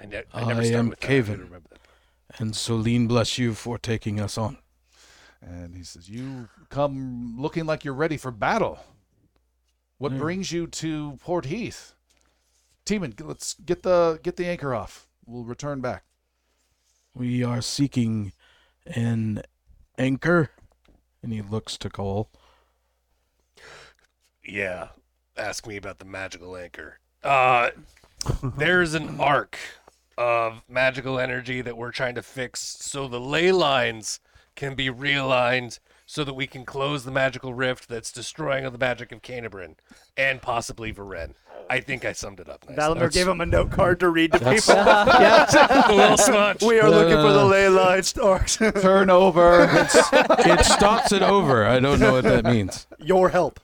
I, 0.00 0.06
ne- 0.06 0.22
I 0.32 0.44
never 0.44 0.60
I 0.62 0.64
start 0.64 0.78
am 0.78 0.88
with 0.90 1.00
that. 1.00 1.04
I 1.04 1.08
Cavan. 1.08 1.40
remember 1.40 1.68
that. 1.70 2.40
And 2.40 2.52
Solene 2.54 3.06
bless 3.08 3.36
you 3.38 3.52
for 3.52 3.76
taking 3.78 4.18
us 4.20 4.38
on. 4.38 4.56
And 5.46 5.76
he 5.76 5.84
says, 5.84 6.08
You 6.08 6.48
come 6.70 7.36
looking 7.38 7.66
like 7.66 7.84
you're 7.84 7.94
ready 7.94 8.16
for 8.16 8.32
battle. 8.32 8.80
What 9.98 10.12
Yeah. 10.12 10.18
brings 10.18 10.50
you 10.52 10.66
to 10.66 11.16
Port 11.22 11.46
Heath? 11.46 11.94
Teeman, 12.84 13.14
let's 13.24 13.54
get 13.54 13.82
the 13.82 14.18
get 14.22 14.36
the 14.36 14.46
anchor 14.46 14.74
off. 14.74 15.06
We'll 15.24 15.44
return 15.44 15.80
back. 15.80 16.04
We 17.14 17.42
are 17.44 17.62
seeking 17.62 18.32
an 18.86 19.42
anchor. 19.96 20.50
And 21.22 21.32
he 21.32 21.42
looks 21.42 21.78
to 21.78 21.90
Coal. 21.90 22.30
Yeah. 24.44 24.88
Ask 25.36 25.66
me 25.66 25.76
about 25.76 25.98
the 25.98 26.04
magical 26.04 26.56
anchor. 26.56 26.98
Uh, 27.22 27.70
there's 28.56 28.94
an 28.94 29.20
arc 29.20 29.58
of 30.18 30.62
magical 30.68 31.18
energy 31.18 31.60
that 31.62 31.76
we're 31.76 31.90
trying 31.92 32.14
to 32.14 32.22
fix 32.22 32.60
so 32.60 33.06
the 33.08 33.20
ley 33.20 33.52
lines 33.52 34.20
can 34.56 34.74
be 34.74 34.88
realigned 34.90 35.78
so 36.06 36.24
that 36.24 36.34
we 36.34 36.46
can 36.46 36.64
close 36.64 37.04
the 37.04 37.10
magical 37.10 37.52
rift 37.52 37.88
that's 37.88 38.12
destroying 38.12 38.64
the 38.64 38.78
magic 38.78 39.12
of 39.12 39.22
Canterbury 39.22 39.74
and 40.16 40.40
possibly 40.42 40.92
Varen. 40.92 41.34
I 41.68 41.80
think 41.80 42.04
I 42.04 42.12
summed 42.12 42.38
it 42.38 42.48
up 42.48 42.64
nicely. 42.68 42.76
Valamir 42.80 43.12
gave 43.12 43.26
him 43.26 43.40
a 43.40 43.46
note 43.46 43.72
card 43.72 43.98
to 44.00 44.08
read 44.08 44.32
to 44.32 44.38
That's- 44.38 44.66
people. 44.66 44.82
a 45.94 45.94
little 45.96 46.16
smudge. 46.16 46.62
we 46.62 46.78
are 46.78 46.88
looking 46.88 47.16
for 47.16 47.32
the 47.32 47.44
ley 47.44 47.68
lines, 47.68 48.06
Starks. 48.08 48.56
Turn 48.80 49.10
over. 49.10 49.64
It's- 49.64 50.08
it 50.12 50.64
stops 50.64 51.10
it 51.12 51.22
over. 51.22 51.64
I 51.66 51.80
don't 51.80 51.98
know 51.98 52.12
what 52.12 52.24
that 52.24 52.44
means. 52.44 52.86
Your 53.00 53.28
help. 53.30 53.58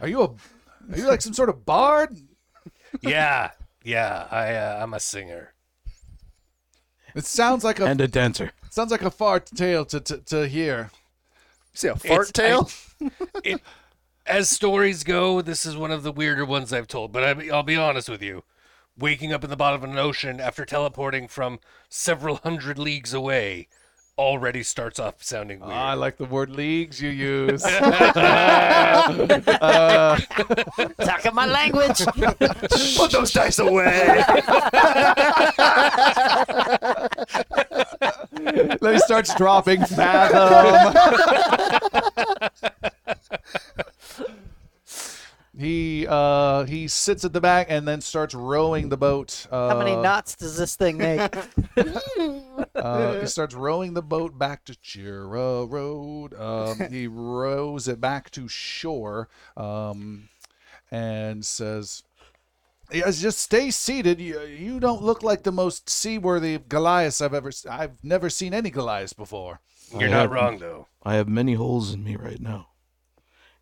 Are 0.00 0.08
you 0.08 0.22
a? 0.22 0.24
Are 0.24 0.96
you 0.96 1.06
like 1.06 1.22
some 1.22 1.32
sort 1.34 1.48
of 1.48 1.64
bard? 1.64 2.16
yeah, 3.02 3.50
yeah. 3.84 4.26
I 4.30 4.54
uh, 4.54 4.80
I'm 4.82 4.94
a 4.94 5.00
singer. 5.00 5.51
It 7.14 7.24
sounds 7.24 7.64
like 7.64 7.80
a 7.80 7.84
And 7.86 8.00
a 8.00 8.08
dancer. 8.08 8.52
sounds 8.70 8.90
like 8.90 9.02
a 9.02 9.10
fart 9.10 9.46
tale 9.46 9.84
to 9.86 10.00
to, 10.00 10.18
to 10.18 10.48
hear. 10.48 10.90
See 11.74 11.88
a 11.88 11.96
fart 11.96 12.28
It's- 12.28 12.32
tail? 12.32 12.70
It, 13.44 13.60
as 14.24 14.48
stories 14.48 15.02
go, 15.02 15.42
this 15.42 15.66
is 15.66 15.76
one 15.76 15.90
of 15.90 16.04
the 16.04 16.12
weirder 16.12 16.44
ones 16.44 16.72
I've 16.72 16.86
told. 16.86 17.10
But 17.12 17.24
I, 17.24 17.48
I'll 17.48 17.64
be 17.64 17.76
honest 17.76 18.08
with 18.08 18.22
you. 18.22 18.44
Waking 18.96 19.32
up 19.32 19.42
in 19.42 19.50
the 19.50 19.56
bottom 19.56 19.82
of 19.82 19.90
an 19.90 19.98
ocean 19.98 20.38
after 20.40 20.64
teleporting 20.64 21.26
from 21.26 21.58
several 21.88 22.36
hundred 22.36 22.78
leagues 22.78 23.12
away 23.12 23.66
already 24.18 24.62
starts 24.62 24.98
off 24.98 25.22
sounding 25.22 25.60
ah, 25.62 25.66
weird. 25.66 25.78
I 25.78 25.94
like 25.94 26.18
the 26.18 26.26
word 26.26 26.50
leagues 26.50 27.00
you 27.00 27.10
use. 27.10 27.64
Uh, 29.62 30.18
Talking 31.00 31.34
my 31.34 31.46
language. 31.46 32.04
Put 32.96 33.10
those 33.10 33.32
dice 33.32 33.58
away. 33.58 34.22
then 38.80 38.92
he 38.92 38.98
starts 38.98 39.34
dropping 39.34 39.84
fathom. 39.84 40.94
He 45.58 46.06
uh 46.08 46.64
he 46.64 46.88
sits 46.88 47.24
at 47.24 47.32
the 47.32 47.40
back 47.40 47.66
and 47.68 47.86
then 47.86 48.00
starts 48.00 48.34
rowing 48.34 48.88
the 48.88 48.96
boat. 48.96 49.46
Uh, 49.50 49.68
How 49.68 49.78
many 49.78 49.94
knots 49.96 50.34
does 50.34 50.56
this 50.56 50.76
thing 50.76 50.98
make? 50.98 51.34
Uh, 52.74 53.20
he 53.20 53.26
starts 53.26 53.54
rowing 53.54 53.94
the 53.94 54.02
boat 54.02 54.38
back 54.38 54.64
to 54.64 54.72
Chira 54.74 55.70
Road. 55.70 56.34
Um, 56.34 56.90
he 56.90 57.06
rows 57.06 57.86
it 57.86 58.00
back 58.00 58.30
to 58.32 58.48
shore 58.48 59.28
um, 59.56 60.28
and 60.90 61.44
says, 61.44 62.02
"Yes, 62.90 63.20
just 63.20 63.38
stay 63.38 63.70
seated. 63.70 64.20
You, 64.20 64.40
you 64.42 64.80
don't 64.80 65.02
look 65.02 65.22
like 65.22 65.42
the 65.44 65.52
most 65.52 65.88
seaworthy 65.88 66.58
Goliath 66.58 67.22
I've 67.22 67.34
ever. 67.34 67.52
I've 67.70 68.02
never 68.02 68.28
seen 68.28 68.52
any 68.52 68.70
Goliath 68.70 69.16
before." 69.16 69.60
You're 69.92 70.08
I 70.08 70.12
not 70.12 70.20
have- 70.22 70.30
wrong 70.30 70.58
though. 70.58 70.88
I 71.02 71.14
have 71.14 71.28
many 71.28 71.54
holes 71.54 71.92
in 71.94 72.02
me 72.04 72.16
right 72.16 72.40
now. 72.40 72.68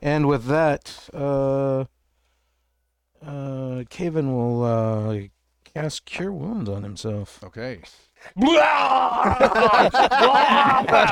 And 0.02 0.26
with 0.26 0.46
that, 0.46 1.08
uh, 1.12 1.84
uh, 3.24 3.84
Cavan 3.90 4.34
will 4.34 4.64
uh, 4.64 5.18
cast 5.64 6.06
Cure 6.06 6.32
Wounds 6.32 6.70
on 6.70 6.82
himself. 6.82 7.42
Okay, 7.44 7.80
that's 8.36 8.50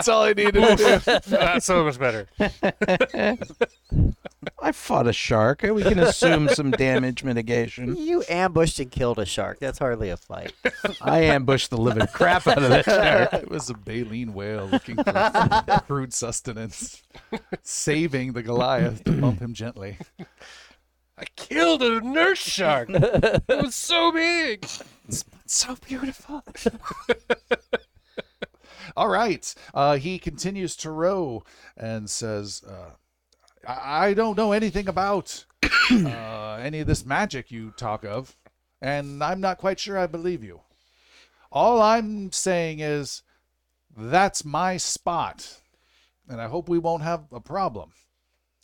all 0.08 0.22
I 0.22 0.32
needed 0.36 0.54
to 0.54 0.76
do. 0.76 0.98
That's 1.36 1.64
so 1.64 1.84
much 1.84 1.98
better. 1.98 2.28
I 4.60 4.72
fought 4.72 5.08
a 5.08 5.12
shark. 5.12 5.62
We 5.62 5.82
can 5.82 5.98
assume 5.98 6.48
some 6.48 6.70
damage 6.70 7.24
mitigation. 7.24 7.96
you 7.96 8.22
ambushed 8.28 8.78
and 8.78 8.90
killed 8.90 9.18
a 9.18 9.26
shark. 9.26 9.58
That's 9.58 9.78
hardly 9.78 10.10
a 10.10 10.16
fight. 10.16 10.52
I 11.00 11.20
ambushed 11.22 11.70
the 11.70 11.76
living 11.76 12.06
crap 12.08 12.46
out 12.46 12.62
of 12.62 12.68
that 12.68 12.84
shark. 12.84 13.42
It 13.42 13.50
was 13.50 13.68
a 13.68 13.74
baleen 13.74 14.34
whale 14.34 14.66
looking 14.66 14.96
for 14.96 15.82
crude 15.86 16.12
sustenance, 16.12 17.02
saving 17.62 18.32
the 18.32 18.42
Goliath 18.42 19.02
to 19.04 19.12
bump 19.12 19.40
him 19.40 19.54
gently. 19.54 19.98
I 21.18 21.24
killed 21.34 21.82
a 21.82 22.00
nurse 22.00 22.38
shark. 22.38 22.90
it 22.90 23.42
was 23.48 23.74
so 23.74 24.12
big. 24.12 24.64
It's 25.08 25.24
so 25.46 25.76
beautiful. 25.84 26.44
All 28.96 29.08
right. 29.08 29.52
Uh, 29.74 29.96
he 29.96 30.18
continues 30.18 30.76
to 30.76 30.90
row 30.90 31.42
and 31.76 32.08
says, 32.08 32.62
uh, 32.68 32.90
I-, 33.68 34.08
I 34.08 34.14
don't 34.14 34.36
know 34.36 34.52
anything 34.52 34.88
about 34.88 35.44
uh, 35.90 36.58
any 36.60 36.80
of 36.80 36.86
this 36.86 37.04
magic 37.04 37.50
you 37.50 37.72
talk 37.76 38.04
of, 38.04 38.36
and 38.80 39.22
I'm 39.22 39.40
not 39.40 39.58
quite 39.58 39.78
sure 39.78 39.98
I 39.98 40.06
believe 40.06 40.42
you. 40.42 40.62
All 41.52 41.80
I'm 41.80 42.32
saying 42.32 42.80
is 42.80 43.22
that's 43.96 44.44
my 44.44 44.76
spot, 44.76 45.60
and 46.28 46.40
I 46.40 46.48
hope 46.48 46.68
we 46.68 46.78
won't 46.78 47.02
have 47.02 47.24
a 47.32 47.40
problem. 47.40 47.92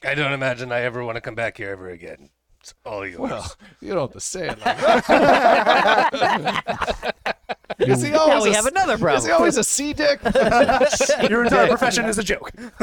I 0.02 0.14
don't 0.14 0.32
imagine 0.32 0.72
I 0.72 0.80
ever 0.80 1.04
want 1.04 1.16
to 1.16 1.20
come 1.20 1.34
back 1.34 1.56
here 1.56 1.70
ever 1.70 1.88
again. 1.88 2.30
It's 2.60 2.74
all 2.84 3.06
yours. 3.06 3.18
Well, 3.18 3.52
you 3.80 3.94
don't 3.94 4.02
have 4.02 4.12
to 4.12 4.20
say 4.20 4.48
it 4.48 4.58
like 4.64 5.06
that. 5.06 7.14
is 7.78 8.02
he 8.02 8.10
now 8.10 8.18
always 8.18 8.44
we 8.44 8.50
a- 8.50 8.54
have 8.54 8.66
another 8.66 8.92
Is 8.94 8.98
he 9.00 9.04
problem. 9.04 9.32
always 9.32 9.56
a 9.56 9.64
sea 9.64 9.92
dick? 9.92 10.20
Your 11.30 11.44
entire 11.44 11.68
profession 11.68 12.04
is 12.06 12.18
a 12.18 12.22
joke. 12.22 12.50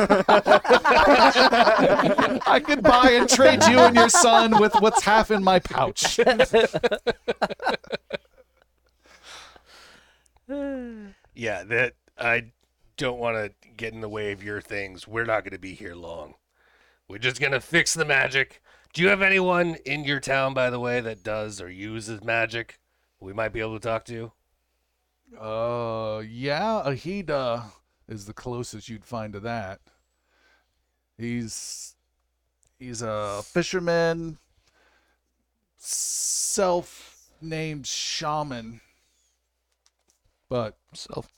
I 2.47 2.61
could 2.63 2.81
buy 2.83 3.11
and 3.11 3.29
trade 3.29 3.63
you 3.65 3.79
and 3.79 3.95
your 3.95 4.09
son 4.09 4.59
with 4.59 4.73
what's 4.79 5.03
half 5.03 5.31
in 5.31 5.43
my 5.43 5.59
pouch. 5.59 6.17
yeah, 11.35 11.63
that 11.63 11.93
I 12.17 12.51
don't 12.97 13.19
want 13.19 13.37
to 13.37 13.51
get 13.77 13.93
in 13.93 14.01
the 14.01 14.09
way 14.09 14.31
of 14.31 14.43
your 14.43 14.61
things. 14.61 15.07
We're 15.07 15.25
not 15.25 15.43
going 15.43 15.53
to 15.53 15.59
be 15.59 15.73
here 15.73 15.95
long. 15.95 16.35
We're 17.07 17.17
just 17.17 17.39
going 17.39 17.53
to 17.53 17.61
fix 17.61 17.93
the 17.93 18.05
magic. 18.05 18.61
Do 18.93 19.01
you 19.01 19.07
have 19.09 19.21
anyone 19.21 19.75
in 19.85 20.03
your 20.03 20.19
town, 20.19 20.53
by 20.53 20.69
the 20.69 20.79
way, 20.79 20.99
that 21.01 21.23
does 21.23 21.61
or 21.61 21.69
uses 21.69 22.23
magic? 22.23 22.79
We 23.19 23.33
might 23.33 23.53
be 23.53 23.59
able 23.59 23.79
to 23.79 23.87
talk 23.87 24.05
to. 24.05 24.31
Uh, 25.39 26.21
yeah, 26.27 26.83
Ahida 26.85 27.71
is 28.07 28.25
the 28.25 28.33
closest 28.33 28.89
you'd 28.89 29.05
find 29.05 29.33
to 29.33 29.39
that. 29.41 29.79
He's 31.17 31.95
he's 32.79 33.01
a 33.01 33.41
fisherman, 33.43 34.37
self-named 35.77 37.87
shaman, 37.87 38.81
but 40.49 40.77
Self. 40.93 41.31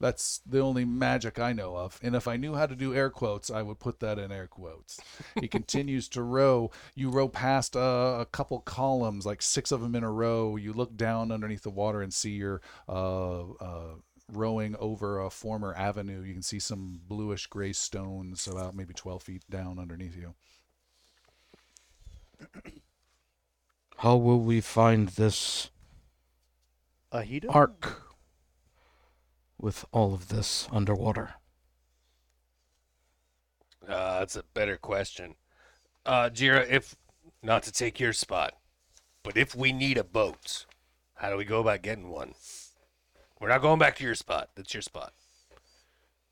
That's 0.00 0.40
the 0.46 0.60
only 0.60 0.86
magic 0.86 1.38
I 1.38 1.52
know 1.52 1.76
of. 1.76 2.00
And 2.02 2.16
if 2.16 2.26
I 2.26 2.36
knew 2.36 2.54
how 2.54 2.64
to 2.66 2.74
do 2.74 2.94
air 2.94 3.10
quotes, 3.10 3.50
I 3.50 3.60
would 3.60 3.78
put 3.78 4.00
that 4.00 4.18
in 4.18 4.32
air 4.32 4.46
quotes. 4.46 4.98
he 5.38 5.46
continues 5.48 6.08
to 6.10 6.22
row. 6.22 6.70
You 6.94 7.10
row 7.10 7.28
past 7.28 7.76
uh, 7.76 8.16
a 8.18 8.26
couple 8.26 8.60
columns, 8.60 9.26
like 9.26 9.42
six 9.42 9.70
of 9.70 9.82
them 9.82 9.94
in 9.94 10.02
a 10.02 10.10
row. 10.10 10.56
You 10.56 10.72
look 10.72 10.96
down 10.96 11.30
underneath 11.30 11.62
the 11.62 11.70
water 11.70 12.00
and 12.00 12.14
see 12.14 12.30
you're 12.30 12.62
uh, 12.88 13.42
uh, 13.52 13.94
rowing 14.32 14.74
over 14.76 15.20
a 15.20 15.28
former 15.28 15.74
avenue. 15.74 16.22
You 16.22 16.32
can 16.32 16.42
see 16.42 16.58
some 16.60 17.00
bluish 17.06 17.46
gray 17.46 17.74
stones 17.74 18.48
about 18.48 18.74
maybe 18.74 18.94
12 18.94 19.22
feet 19.22 19.42
down 19.50 19.78
underneath 19.78 20.16
you. 20.16 20.34
How 23.98 24.16
will 24.16 24.40
we 24.40 24.62
find 24.62 25.08
this 25.10 25.68
Ahida? 27.12 27.54
ark 27.54 28.09
with 29.62 29.84
all 29.92 30.14
of 30.14 30.28
this 30.28 30.68
underwater? 30.72 31.34
Uh, 33.88 34.20
that's 34.20 34.36
a 34.36 34.42
better 34.54 34.76
question. 34.76 35.34
Uh, 36.06 36.30
Jira, 36.30 36.68
if 36.68 36.96
not 37.42 37.62
to 37.64 37.72
take 37.72 37.98
your 37.98 38.12
spot, 38.12 38.54
but 39.22 39.36
if 39.36 39.54
we 39.54 39.72
need 39.72 39.98
a 39.98 40.04
boat, 40.04 40.66
how 41.14 41.30
do 41.30 41.36
we 41.36 41.44
go 41.44 41.60
about 41.60 41.82
getting 41.82 42.08
one? 42.10 42.34
We're 43.40 43.48
not 43.48 43.62
going 43.62 43.78
back 43.78 43.96
to 43.96 44.04
your 44.04 44.14
spot. 44.14 44.50
That's 44.54 44.74
your 44.74 44.82
spot. 44.82 45.12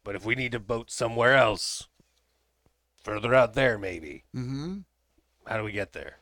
But 0.05 0.15
if 0.15 0.25
we 0.25 0.35
need 0.35 0.55
a 0.55 0.61
boat 0.61 0.91
somewhere 0.91 1.35
else, 1.35 1.89
further 3.03 3.35
out 3.35 3.55
there 3.55 3.79
maybe, 3.79 4.25
Mm-hmm. 4.35 4.79
how 5.47 5.57
do 5.59 5.65
we 5.65 5.73
get 5.73 5.93
there? 5.93 6.19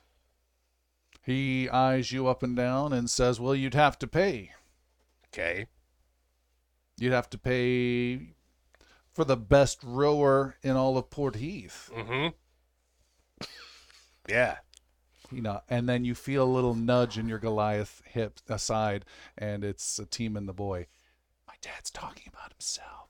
He 1.22 1.68
eyes 1.68 2.12
you 2.12 2.28
up 2.28 2.42
and 2.44 2.54
down 2.56 2.92
and 2.92 3.10
says, 3.10 3.40
Well, 3.40 3.54
you'd 3.54 3.74
have 3.74 3.98
to 3.98 4.06
pay. 4.06 4.52
Okay. 5.28 5.66
You'd 6.98 7.12
have 7.12 7.28
to 7.30 7.38
pay 7.38 8.34
for 9.12 9.24
the 9.24 9.36
best 9.36 9.80
rower 9.82 10.56
in 10.62 10.76
all 10.76 10.96
of 10.98 11.10
Port 11.10 11.36
Heath. 11.36 11.90
Mm-hmm. 11.94 12.28
Yeah. 14.28 14.56
You 15.32 15.42
know, 15.42 15.60
and 15.68 15.88
then 15.88 16.04
you 16.04 16.14
feel 16.14 16.44
a 16.44 16.54
little 16.54 16.74
nudge 16.74 17.18
in 17.18 17.28
your 17.28 17.38
Goliath 17.38 18.02
hip 18.06 18.38
aside, 18.48 19.04
and 19.36 19.64
it's 19.64 19.98
a 19.98 20.06
team 20.06 20.36
and 20.36 20.48
the 20.48 20.52
boy. 20.52 20.86
My 21.48 21.54
dad's 21.60 21.90
talking 21.90 22.30
about 22.32 22.52
himself. 22.52 23.08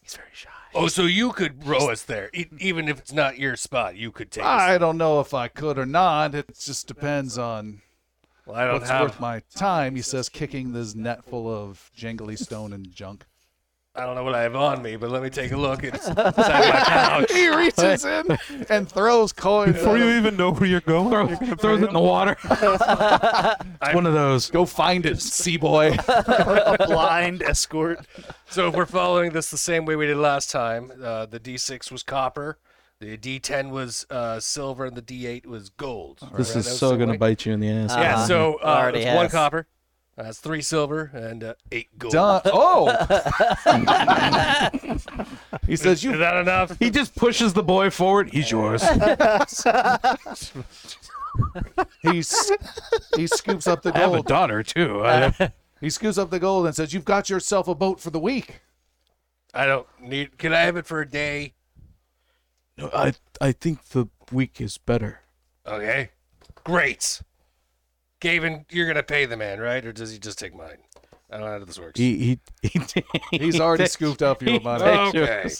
He's 0.00 0.14
very 0.14 0.28
shy. 0.32 0.48
Oh, 0.74 0.86
so 0.86 1.02
you 1.02 1.32
could 1.32 1.66
row 1.66 1.90
us 1.90 2.02
there, 2.02 2.30
e- 2.32 2.46
even 2.58 2.88
if 2.88 2.98
it's 3.00 3.12
not 3.12 3.38
your 3.38 3.56
spot. 3.56 3.96
You 3.96 4.12
could 4.12 4.30
take 4.30 4.44
us. 4.44 4.48
I 4.50 4.78
don't 4.78 4.96
know 4.96 5.20
if 5.20 5.34
I 5.34 5.48
could 5.48 5.76
or 5.76 5.86
not. 5.86 6.34
It 6.34 6.56
just 6.58 6.86
depends 6.86 7.36
on 7.36 7.82
Well, 8.50 8.60
I 8.60 8.64
don't 8.64 8.80
what's 8.80 8.90
have. 8.90 9.02
worth 9.02 9.20
my 9.20 9.42
time. 9.54 9.94
He 9.94 10.02
says, 10.02 10.28
kicking 10.28 10.72
this 10.72 10.94
net 10.94 11.24
full 11.24 11.48
of 11.48 11.90
jangly 11.96 12.36
stone 12.36 12.72
and 12.72 12.90
junk. 12.90 13.24
I 13.94 14.06
don't 14.06 14.14
know 14.14 14.24
what 14.24 14.34
I 14.34 14.42
have 14.42 14.56
on 14.56 14.82
me, 14.82 14.96
but 14.96 15.10
let 15.10 15.22
me 15.22 15.30
take 15.30 15.52
a 15.52 15.56
look. 15.56 15.84
It's 15.84 16.06
inside 16.08 16.34
my 16.34 16.82
pouch. 16.84 17.32
he 17.32 17.48
reaches 17.48 18.04
in 18.04 18.38
and 18.68 18.88
throws 18.88 19.32
coins. 19.32 19.74
Before 19.74 19.98
you 19.98 20.10
even 20.10 20.36
know 20.36 20.52
where 20.52 20.68
you're 20.68 20.80
going, 20.80 21.10
Throw, 21.10 21.28
you're 21.28 21.56
throws 21.56 21.78
pay 21.78 21.84
it 21.84 21.88
in 21.88 21.94
the 21.94 22.00
water. 22.00 22.36
it's 22.44 23.94
one 23.94 24.06
of 24.06 24.14
those. 24.14 24.50
Go 24.50 24.64
find 24.64 25.06
it, 25.06 25.20
sea 25.20 25.56
boy. 25.56 25.96
a 26.08 26.76
blind 26.86 27.42
escort. 27.42 28.06
So 28.48 28.68
if 28.68 28.74
we're 28.74 28.86
following 28.86 29.32
this 29.32 29.50
the 29.50 29.58
same 29.58 29.84
way 29.84 29.96
we 29.96 30.06
did 30.06 30.16
last 30.16 30.50
time, 30.50 30.92
uh, 31.02 31.26
the 31.26 31.38
D6 31.40 31.90
was 31.90 32.02
copper, 32.04 32.58
the 33.00 33.16
D10 33.16 33.70
was 33.70 34.06
uh, 34.10 34.38
silver, 34.40 34.84
and 34.84 34.94
the 34.96 35.02
D8 35.02 35.46
was 35.46 35.70
gold. 35.70 36.18
This 36.36 36.50
Right, 36.50 36.56
is 36.58 36.66
that 36.66 36.74
so 36.74 36.90
the 36.90 36.96
going 36.96 37.08
to 37.08 37.12
way? 37.14 37.18
bite 37.18 37.46
you 37.46 37.54
in 37.54 37.60
the 37.60 37.70
ass. 37.70 37.94
Yeah. 37.96 38.14
Uh-huh. 38.16 38.26
So 38.26 38.54
uh, 38.62 38.66
Already 38.66 38.98
it's 39.00 39.14
one 39.14 39.24
has. 39.24 39.32
copper. 39.32 39.66
That's 40.16 40.38
three 40.38 40.60
silver 40.60 41.10
and 41.14 41.42
uh, 41.42 41.54
eight 41.72 41.88
gold. 41.98 42.12
Done. 42.12 42.42
Oh. 42.46 42.88
he 45.66 45.76
says 45.76 46.04
you 46.04 46.12
Is 46.12 46.18
that 46.18 46.36
enough? 46.36 46.78
He 46.78 46.90
just 46.90 47.14
pushes 47.16 47.54
the 47.54 47.62
boy 47.62 47.88
forward. 47.88 48.28
He's 48.30 48.50
yours. 48.50 48.82
He's 52.02 52.52
he 53.16 53.26
scoops 53.26 53.66
up 53.66 53.80
the 53.82 53.94
I 53.94 53.98
have 54.00 54.10
a 54.10 54.14
gold. 54.16 54.26
daughter 54.26 54.62
too. 54.62 55.02
I, 55.04 55.52
He 55.80 55.88
scoops 55.88 56.18
up 56.18 56.28
the 56.30 56.38
gold 56.40 56.66
and 56.66 56.74
says, 56.74 56.92
"You've 56.92 57.04
got 57.06 57.30
yourself 57.30 57.66
a 57.68 57.74
boat 57.74 58.00
for 58.00 58.10
the 58.10 58.18
week." 58.20 58.60
I 59.54 59.64
don't 59.64 59.86
need. 60.00 60.36
Can 60.38 60.52
I 60.52 60.60
have 60.62 60.76
it 60.76 60.84
for 60.86 61.00
a 61.00 61.08
day? 61.08 61.54
No, 62.80 62.90
I 62.94 63.12
I 63.40 63.52
think 63.52 63.88
the 63.88 64.06
week 64.32 64.60
is 64.60 64.78
better. 64.78 65.20
Okay. 65.66 66.10
Great. 66.64 67.22
Cavan, 68.20 68.64
you're 68.70 68.86
gonna 68.86 69.02
pay 69.02 69.26
the 69.26 69.36
man, 69.36 69.60
right? 69.60 69.84
Or 69.84 69.92
does 69.92 70.10
he 70.10 70.18
just 70.18 70.38
take 70.38 70.54
mine? 70.54 70.78
I 71.30 71.36
don't 71.36 71.46
know 71.46 71.52
how 71.58 71.64
this 71.64 71.78
works. 71.78 72.00
He 72.00 72.38
he, 72.62 72.68
he 72.68 72.80
He's 73.38 73.60
already 73.60 73.86
scooped 73.86 74.22
up 74.22 74.42
your 74.42 74.60
money. 74.60 74.84
takes 74.84 75.14
Okay. 75.14 75.50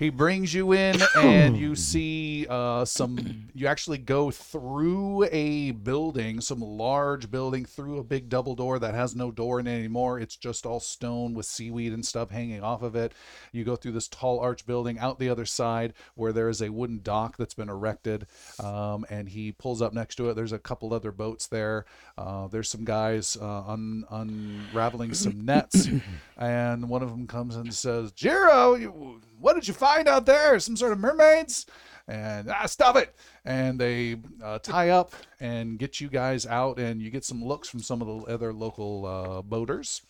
He 0.00 0.08
brings 0.08 0.54
you 0.54 0.72
in, 0.72 0.98
and 1.14 1.58
you 1.58 1.76
see 1.76 2.46
uh, 2.48 2.86
some. 2.86 3.48
You 3.52 3.66
actually 3.66 3.98
go 3.98 4.30
through 4.30 5.28
a 5.30 5.72
building, 5.72 6.40
some 6.40 6.62
large 6.62 7.30
building, 7.30 7.66
through 7.66 7.98
a 7.98 8.02
big 8.02 8.30
double 8.30 8.54
door 8.54 8.78
that 8.78 8.94
has 8.94 9.14
no 9.14 9.30
door 9.30 9.60
in 9.60 9.66
it 9.66 9.78
anymore. 9.78 10.18
It's 10.18 10.36
just 10.36 10.64
all 10.64 10.80
stone 10.80 11.34
with 11.34 11.44
seaweed 11.44 11.92
and 11.92 12.06
stuff 12.06 12.30
hanging 12.30 12.62
off 12.62 12.80
of 12.80 12.96
it. 12.96 13.12
You 13.52 13.62
go 13.62 13.76
through 13.76 13.92
this 13.92 14.08
tall 14.08 14.40
arch 14.40 14.64
building 14.64 14.98
out 14.98 15.18
the 15.18 15.28
other 15.28 15.44
side 15.44 15.92
where 16.14 16.32
there 16.32 16.48
is 16.48 16.62
a 16.62 16.70
wooden 16.70 17.00
dock 17.02 17.36
that's 17.36 17.52
been 17.52 17.68
erected, 17.68 18.26
um, 18.58 19.04
and 19.10 19.28
he 19.28 19.52
pulls 19.52 19.82
up 19.82 19.92
next 19.92 20.14
to 20.14 20.30
it. 20.30 20.34
There's 20.34 20.52
a 20.52 20.58
couple 20.58 20.94
other 20.94 21.12
boats 21.12 21.46
there. 21.46 21.84
Uh, 22.16 22.46
there's 22.46 22.70
some 22.70 22.86
guys 22.86 23.36
uh, 23.38 23.64
un- 23.66 24.06
unraveling 24.10 25.12
some 25.12 25.44
nets, 25.44 25.88
and 26.38 26.88
one 26.88 27.02
of 27.02 27.10
them 27.10 27.26
comes 27.26 27.54
and 27.54 27.74
says, 27.74 28.12
"Jiro, 28.12 28.76
you, 28.76 29.20
what 29.40 29.54
did 29.54 29.66
you 29.66 29.74
find 29.74 30.08
out 30.08 30.26
there? 30.26 30.58
Some 30.60 30.76
sort 30.76 30.92
of 30.92 30.98
mermaids?" 30.98 31.66
And 32.06 32.50
ah, 32.50 32.66
stop 32.66 32.96
it! 32.96 33.14
And 33.44 33.78
they 33.78 34.16
uh, 34.42 34.58
tie 34.58 34.90
up 34.90 35.12
and 35.38 35.78
get 35.78 36.00
you 36.00 36.08
guys 36.08 36.46
out, 36.46 36.78
and 36.78 37.00
you 37.00 37.10
get 37.10 37.24
some 37.24 37.44
looks 37.44 37.68
from 37.68 37.80
some 37.80 38.02
of 38.02 38.08
the 38.08 38.32
other 38.32 38.52
local 38.52 39.06
uh, 39.06 39.42
boaters 39.42 40.02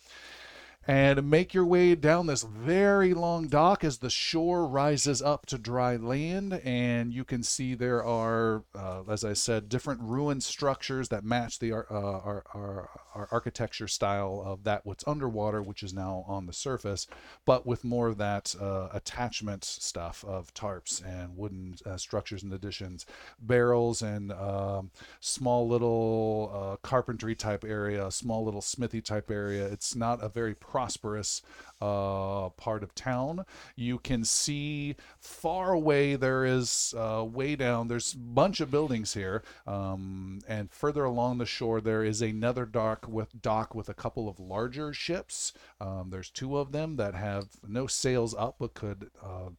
and 0.87 1.29
make 1.29 1.53
your 1.53 1.65
way 1.65 1.93
down 1.93 2.25
this 2.25 2.43
very 2.43 3.13
long 3.13 3.47
dock 3.47 3.83
as 3.83 3.99
the 3.99 4.09
shore 4.09 4.65
rises 4.65 5.21
up 5.21 5.45
to 5.45 5.57
dry 5.57 5.95
land. 5.95 6.53
And 6.63 7.13
you 7.13 7.23
can 7.23 7.43
see 7.43 7.75
there 7.75 8.03
are, 8.03 8.63
uh, 8.73 9.03
as 9.09 9.23
I 9.23 9.33
said, 9.33 9.69
different 9.69 10.01
ruined 10.01 10.43
structures 10.43 11.09
that 11.09 11.23
match 11.23 11.59
the 11.59 11.73
uh, 11.73 11.83
our, 11.89 12.43
our, 12.53 12.89
our 13.13 13.27
architecture 13.31 13.87
style 13.87 14.41
of 14.45 14.63
that 14.63 14.85
what's 14.85 15.07
underwater, 15.07 15.61
which 15.61 15.83
is 15.83 15.93
now 15.93 16.25
on 16.27 16.45
the 16.47 16.53
surface, 16.53 17.07
but 17.45 17.65
with 17.65 17.83
more 17.83 18.07
of 18.07 18.17
that 18.17 18.55
uh, 18.59 18.89
attachment 18.91 19.63
stuff 19.63 20.25
of 20.27 20.53
tarps 20.53 21.05
and 21.05 21.37
wooden 21.37 21.75
uh, 21.85 21.97
structures 21.97 22.43
and 22.43 22.53
additions, 22.53 23.05
barrels 23.39 24.01
and 24.01 24.31
um, 24.31 24.89
small 25.19 25.67
little 25.67 26.51
uh, 26.53 26.75
carpentry 26.87 27.35
type 27.35 27.63
area, 27.63 28.09
small 28.09 28.43
little 28.43 28.61
smithy 28.61 29.01
type 29.01 29.29
area. 29.29 29.65
It's 29.65 29.95
not 29.95 30.23
a 30.23 30.29
very 30.29 30.55
prosperous 30.71 31.41
uh, 31.81 32.47
part 32.55 32.81
of 32.81 32.95
town. 32.95 33.43
You 33.75 33.99
can 33.99 34.23
see 34.23 34.95
far 35.19 35.73
away 35.73 36.15
there 36.15 36.45
is 36.45 36.93
uh, 36.97 37.25
way 37.25 37.57
down. 37.57 37.89
There's 37.89 38.13
a 38.13 38.17
bunch 38.17 38.61
of 38.61 38.71
buildings 38.71 39.13
here, 39.13 39.43
um, 39.67 40.39
and 40.47 40.71
further 40.71 41.03
along 41.03 41.39
the 41.39 41.45
shore 41.45 41.81
there 41.81 42.05
is 42.05 42.21
another 42.21 42.65
dock 42.65 43.05
with 43.05 43.41
dock 43.41 43.75
with 43.75 43.89
a 43.89 43.93
couple 43.93 44.29
of 44.29 44.39
larger 44.39 44.93
ships. 44.93 45.51
Um, 45.81 46.09
there's 46.09 46.29
two 46.29 46.57
of 46.57 46.71
them 46.71 46.95
that 46.95 47.15
have 47.15 47.47
no 47.67 47.85
sails 47.85 48.33
up 48.33 48.55
but 48.59 48.73
could. 48.73 49.11
Uh, 49.21 49.49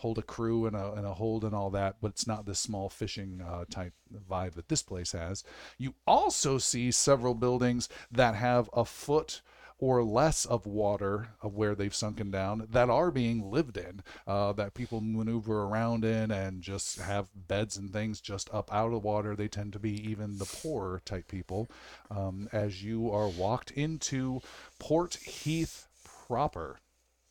hold 0.00 0.16
a 0.16 0.22
crew 0.22 0.64
and 0.64 0.74
a, 0.74 0.92
and 0.92 1.04
a 1.04 1.12
hold 1.12 1.44
and 1.44 1.54
all 1.54 1.68
that, 1.68 1.96
but 2.00 2.12
it's 2.12 2.26
not 2.26 2.46
this 2.46 2.58
small 2.58 2.88
fishing 2.88 3.42
uh, 3.46 3.66
type 3.68 3.92
vibe 4.30 4.54
that 4.54 4.66
this 4.70 4.82
place 4.82 5.12
has. 5.12 5.44
You 5.76 5.94
also 6.06 6.56
see 6.56 6.90
several 6.90 7.34
buildings 7.34 7.86
that 8.10 8.34
have 8.34 8.70
a 8.72 8.86
foot 8.86 9.42
or 9.80 10.04
less 10.04 10.44
of 10.44 10.66
water 10.66 11.28
of 11.40 11.54
where 11.54 11.74
they've 11.74 11.94
sunken 11.94 12.30
down 12.30 12.66
that 12.70 12.90
are 12.90 13.10
being 13.10 13.50
lived 13.50 13.78
in, 13.78 14.02
uh, 14.26 14.52
that 14.52 14.74
people 14.74 15.00
maneuver 15.00 15.62
around 15.62 16.04
in 16.04 16.30
and 16.30 16.60
just 16.62 17.00
have 17.00 17.28
beds 17.34 17.76
and 17.78 17.92
things 17.92 18.20
just 18.20 18.52
up 18.52 18.72
out 18.72 18.86
of 18.86 18.92
the 18.92 18.98
water. 18.98 19.34
They 19.34 19.48
tend 19.48 19.72
to 19.72 19.78
be 19.78 20.08
even 20.08 20.38
the 20.38 20.44
poorer 20.44 21.00
type 21.04 21.28
people. 21.28 21.68
Um, 22.10 22.48
as 22.52 22.84
you 22.84 23.10
are 23.10 23.28
walked 23.28 23.70
into 23.70 24.42
Port 24.78 25.14
Heath 25.16 25.88
proper. 26.04 26.78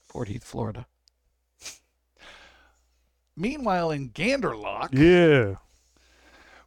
Port 0.07 0.27
Heath, 0.27 0.43
Florida. 0.43 0.87
Meanwhile, 3.35 3.91
in 3.91 4.09
Ganderlock, 4.09 4.89
Yeah. 4.91 5.55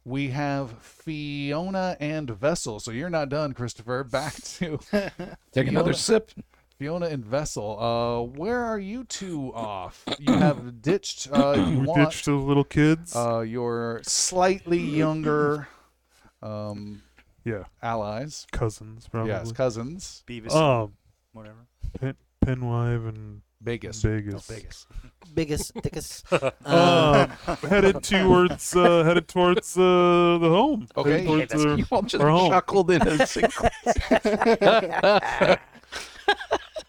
We 0.05 0.29
have 0.29 0.71
Fiona 0.81 1.95
and 1.99 2.29
Vessel. 2.29 2.79
So 2.79 2.91
you're 2.91 3.09
not 3.09 3.29
done, 3.29 3.53
Christopher. 3.53 4.03
Back 4.11 4.35
to 4.35 4.79
Take 5.51 5.67
another 5.67 5.93
sip. 5.93 6.31
Fiona 6.79 7.05
and 7.05 7.23
Vessel. 7.23 7.79
Uh, 7.79 8.21
where 8.37 8.59
are 8.63 8.79
you 8.79 9.03
two 9.05 9.53
off? 9.53 10.03
You 10.19 10.33
have 10.37 10.81
ditched, 10.81 11.29
uh, 11.31 11.53
you 11.69 11.79
We 11.79 11.85
want, 11.85 12.09
ditched 12.09 12.25
the 12.25 12.33
little 12.33 12.63
kids. 12.63 13.15
uh, 13.15 13.39
your 13.41 14.01
slightly 14.03 14.79
younger 14.79 15.67
um, 16.41 17.03
yeah. 17.45 17.63
allies. 17.81 18.47
Cousins, 18.51 19.07
probably. 19.07 19.31
Yes, 19.31 19.51
cousins. 19.51 20.23
Beavis, 20.27 20.51
Um, 20.51 20.93
whatever. 21.31 21.67
Pen, 21.99 22.15
Penwive 22.43 23.07
and 23.07 23.41
Vegas. 23.63 24.01
Vegas. 24.01 24.45
Vegas. 24.47 24.85
Biggest, 25.33 25.73
thickest. 25.81 26.25
Um, 26.65 27.29
headed 27.67 28.03
towards 28.03 28.75
uh, 28.75 29.03
headed 29.03 29.27
towards 29.27 29.77
uh, 29.77 30.37
the 30.41 30.49
home. 30.49 30.87
Okay. 30.97 31.23
Headed 31.25 31.49
towards, 31.49 31.65
uh, 31.65 31.75
You 31.75 31.85
all 31.91 32.01
just 32.01 32.23
our 32.23 32.29
home. 32.29 32.51
chuckled 32.51 32.91
in 32.91 33.01
a 33.01 33.25
single. 33.25 33.69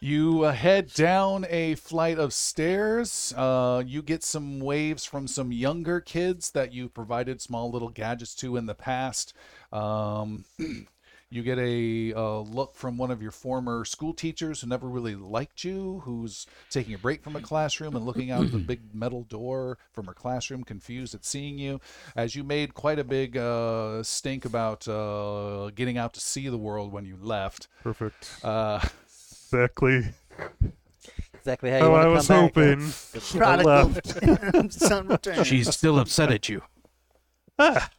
You 0.01 0.43
uh, 0.45 0.53
head 0.53 0.93
down 0.93 1.47
a 1.49 1.77
flight 1.77 2.19
of 2.19 2.35
stairs. 2.35 3.33
Uh, 3.35 3.83
you 3.87 4.03
get 4.03 4.23
some 4.23 4.61
waves 4.61 5.07
from 5.07 5.27
some 5.27 5.51
younger 5.51 5.99
kids 5.99 6.51
that 6.51 6.75
you 6.75 6.91
provided 6.91 7.41
small 7.41 7.71
little 7.71 7.89
gadgets 7.89 8.35
to 8.37 8.59
in 8.59 8.67
the 8.67 8.75
past. 8.75 9.33
Um, 9.73 10.45
you 11.35 11.43
get 11.43 11.59
a 11.59 12.13
uh, 12.15 12.39
look 12.41 12.77
from 12.77 12.97
one 12.97 13.11
of 13.11 13.21
your 13.21 13.33
former 13.33 13.85
school 13.85 14.15
teachers 14.15 14.61
who 14.61 14.69
never 14.69 14.89
really 14.89 15.17
liked 15.17 15.65
you, 15.65 16.01
who's 16.05 16.47
taking 16.71 16.95
a 16.95 16.99
break 16.99 17.25
from 17.25 17.35
a 17.35 17.41
classroom 17.41 17.97
and 17.97 18.07
looking 18.07 18.31
out 18.31 18.51
the 18.53 18.59
big 18.59 18.95
metal 18.95 19.25
door 19.25 19.79
from 19.93 20.07
her 20.07 20.15
classroom, 20.15 20.63
confused 20.63 21.15
at 21.15 21.25
seeing 21.25 21.59
you. 21.59 21.81
As 22.15 22.37
you 22.37 22.45
made 22.45 22.75
quite 22.75 23.01
a 23.01 23.05
big 23.05 23.37
uh, 23.37 24.03
stink 24.05 24.45
about 24.45 24.87
uh, 24.87 25.71
getting 25.75 25.99
out 25.99 26.15
to 26.15 26.21
see 26.21 26.49
the 26.49 26.57
world 26.59 26.93
when 26.93 27.05
you 27.05 27.17
left. 27.21 27.67
Perfect. 27.83 28.31
Uh, 28.43 28.81
Exactly 29.53 30.03
exactly 31.35 31.71
how 31.71 31.77
you 31.77 31.83
how 31.85 31.91
want 31.93 32.05
I 32.05 32.09
was 32.09 32.27
come 32.27 32.47
back. 32.47 32.55
hoping. 32.55 32.79
The 33.13 33.33
I 33.35 33.39
prodigal 33.39 33.89
left. 33.89 34.73
son 34.73 35.09
returns. 35.09 35.47
She's 35.47 35.73
still 35.75 35.99
upset 35.99 36.33
at 36.33 36.49
you. 36.49 36.63
Ah. 37.59 37.91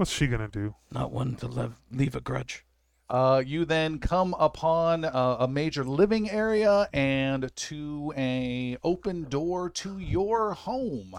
What's 0.00 0.12
she 0.12 0.28
gonna 0.28 0.48
do? 0.48 0.76
Not 0.90 1.12
one 1.12 1.34
to 1.36 1.46
leave, 1.46 1.74
leave 1.92 2.16
a 2.16 2.22
grudge. 2.22 2.64
Uh, 3.10 3.42
you 3.44 3.66
then 3.66 3.98
come 3.98 4.34
upon 4.38 5.04
uh, 5.04 5.36
a 5.40 5.46
major 5.46 5.84
living 5.84 6.30
area 6.30 6.88
and 6.94 7.54
to 7.54 8.10
a 8.16 8.78
open 8.82 9.24
door 9.24 9.68
to 9.68 9.98
your 9.98 10.54
home, 10.54 11.16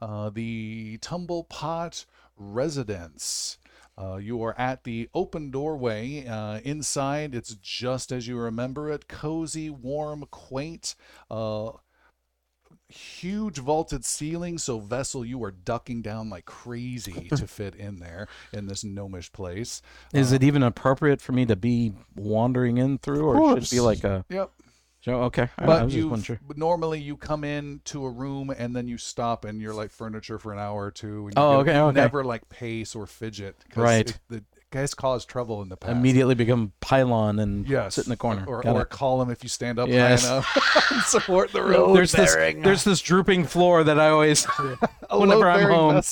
uh, 0.00 0.30
the 0.30 0.96
Tumble 1.02 1.44
Pot 1.44 2.06
Residence. 2.38 3.58
Uh, 3.98 4.16
you 4.16 4.42
are 4.42 4.58
at 4.58 4.84
the 4.84 5.10
open 5.12 5.50
doorway. 5.50 6.26
Uh, 6.26 6.60
inside, 6.64 7.34
it's 7.34 7.56
just 7.56 8.10
as 8.10 8.26
you 8.26 8.38
remember 8.38 8.90
it 8.90 9.08
cozy, 9.08 9.68
warm, 9.68 10.24
quaint. 10.30 10.94
Uh, 11.30 11.72
huge 12.92 13.58
vaulted 13.58 14.04
ceiling. 14.04 14.58
So, 14.58 14.78
Vessel, 14.80 15.24
you 15.24 15.42
are 15.44 15.50
ducking 15.50 16.02
down 16.02 16.30
like 16.30 16.44
crazy 16.44 17.28
to 17.36 17.46
fit 17.46 17.74
in 17.74 17.98
there 17.98 18.28
in 18.52 18.66
this 18.66 18.84
gnomish 18.84 19.32
place. 19.32 19.82
Is 20.12 20.32
it 20.32 20.42
um, 20.42 20.48
even 20.48 20.62
appropriate 20.62 21.20
for 21.20 21.32
me 21.32 21.46
to 21.46 21.56
be 21.56 21.92
wandering 22.14 22.78
in 22.78 22.98
through, 22.98 23.24
or 23.24 23.54
should 23.54 23.64
it 23.64 23.70
be 23.70 23.80
like 23.80 24.04
a? 24.04 24.24
Yep. 24.28 24.50
So, 25.02 25.22
okay, 25.24 25.48
But 25.58 25.90
you 25.90 26.16
normally 26.54 27.00
you 27.00 27.16
come 27.16 27.42
in 27.42 27.80
to 27.86 28.06
a 28.06 28.10
room 28.10 28.54
and 28.56 28.74
then 28.74 28.86
you 28.86 28.98
stop 28.98 29.44
and 29.44 29.60
you're 29.60 29.74
like 29.74 29.90
furniture 29.90 30.38
for 30.38 30.52
an 30.52 30.60
hour 30.60 30.80
or 30.80 30.90
two. 30.92 31.26
And 31.26 31.34
you 31.36 31.42
Oh, 31.42 31.58
okay, 31.58 31.76
okay. 31.76 32.00
Never 32.00 32.22
like 32.22 32.48
pace 32.48 32.94
or 32.94 33.08
fidget. 33.08 33.56
Right. 33.74 34.08
It, 34.08 34.18
the 34.28 34.44
guys 34.72 34.94
cause 34.94 35.24
trouble 35.24 35.62
in 35.62 35.68
the 35.68 35.76
past. 35.76 35.92
Immediately 35.92 36.34
become 36.34 36.72
pylon 36.80 37.38
and 37.38 37.68
Yes. 37.68 37.94
sit 37.94 38.06
in 38.06 38.10
the 38.10 38.16
corner. 38.16 38.44
Or, 38.46 38.62
Got 38.62 38.74
or 38.74 38.82
it. 38.82 38.88
call 38.90 39.18
them 39.20 39.30
if 39.30 39.42
you 39.44 39.48
stand 39.48 39.78
up 39.78 39.88
Yes. 39.88 40.26
high 40.26 40.32
enough 40.38 40.86
and 40.90 41.02
support 41.02 41.52
the 41.52 41.62
room. 41.62 41.94
there's 41.94 42.10
this 42.12 42.34
there's 42.34 42.82
this 42.82 43.00
drooping 43.00 43.44
floor 43.44 43.84
that 43.84 44.00
I 44.00 44.08
always 44.08 44.44
whenever 45.10 45.48
I'm 45.48 45.70
home. 45.70 46.02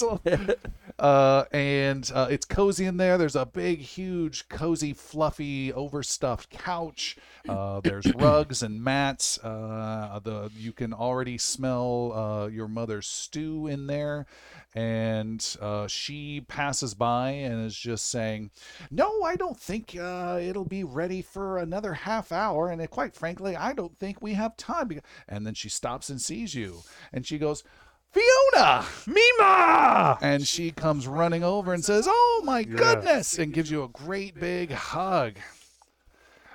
uh, 0.99 1.45
and 1.53 2.11
uh, 2.15 2.29
it's 2.31 2.45
cozy 2.45 2.85
in 2.87 2.97
there. 2.99 3.17
There's 3.19 3.37
a 3.37 3.47
big, 3.47 3.81
huge, 3.81 4.49
cozy, 4.49 4.93
fluffy, 4.93 5.73
overstuffed 5.73 6.51
couch. 6.51 7.17
Uh, 7.49 7.81
there's 7.81 8.13
rugs 8.15 8.63
and 8.63 8.83
mats. 8.83 9.39
Uh, 9.39 10.21
the 10.23 10.51
you 10.57 10.73
can 10.73 10.93
already 10.93 11.39
smell 11.39 12.13
uh, 12.13 12.47
your 12.49 12.69
mother's 12.69 13.07
stew 13.07 13.67
in 13.67 13.87
there. 13.87 14.27
And 14.75 15.45
uh, 15.61 15.89
she 15.89 16.43
passes 16.43 16.95
by 16.95 17.31
and 17.31 17.67
is 17.67 17.77
just 17.77 18.09
saying, 18.09 18.51
"No, 18.91 19.23
I 19.25 19.35
don't 19.35 19.59
think 19.59 19.97
uh, 20.01 20.39
it'll 20.41 20.65
be 20.65 20.85
ready 20.85 21.23
for 21.23 21.59
another 21.59 21.93
half 21.93 22.31
hour. 22.31 22.71
And 22.71 22.89
quite 22.89 23.15
frankly, 23.15 23.57
I 23.57 23.73
don't 23.73 23.99
think 23.99 24.23
we 24.23 24.35
have 24.35 24.57
time." 24.57 24.89
beca-" 24.89 25.03
And 25.29 25.45
then 25.45 25.55
she 25.55 25.69
stops 25.69 26.09
and 26.09 26.21
sees 26.21 26.55
you, 26.55 26.83
and 27.13 27.27
she 27.27 27.37
goes, 27.37 27.65
"Fiona!" 28.13 28.85
Mima! 29.07 30.19
And 30.23 30.47
she 30.47 30.71
comes 30.71 31.09
running 31.09 31.43
over 31.43 31.75
and 31.75 31.85
says, 31.85 32.07
"Oh 32.09 32.43
my 32.45 32.63
goodness!" 32.63 33.39
and 33.39 33.53
gives 33.53 33.73
you 33.73 33.83
a 33.83 33.89
great 33.89 34.39
big 34.39 34.71
hug. 34.71 35.35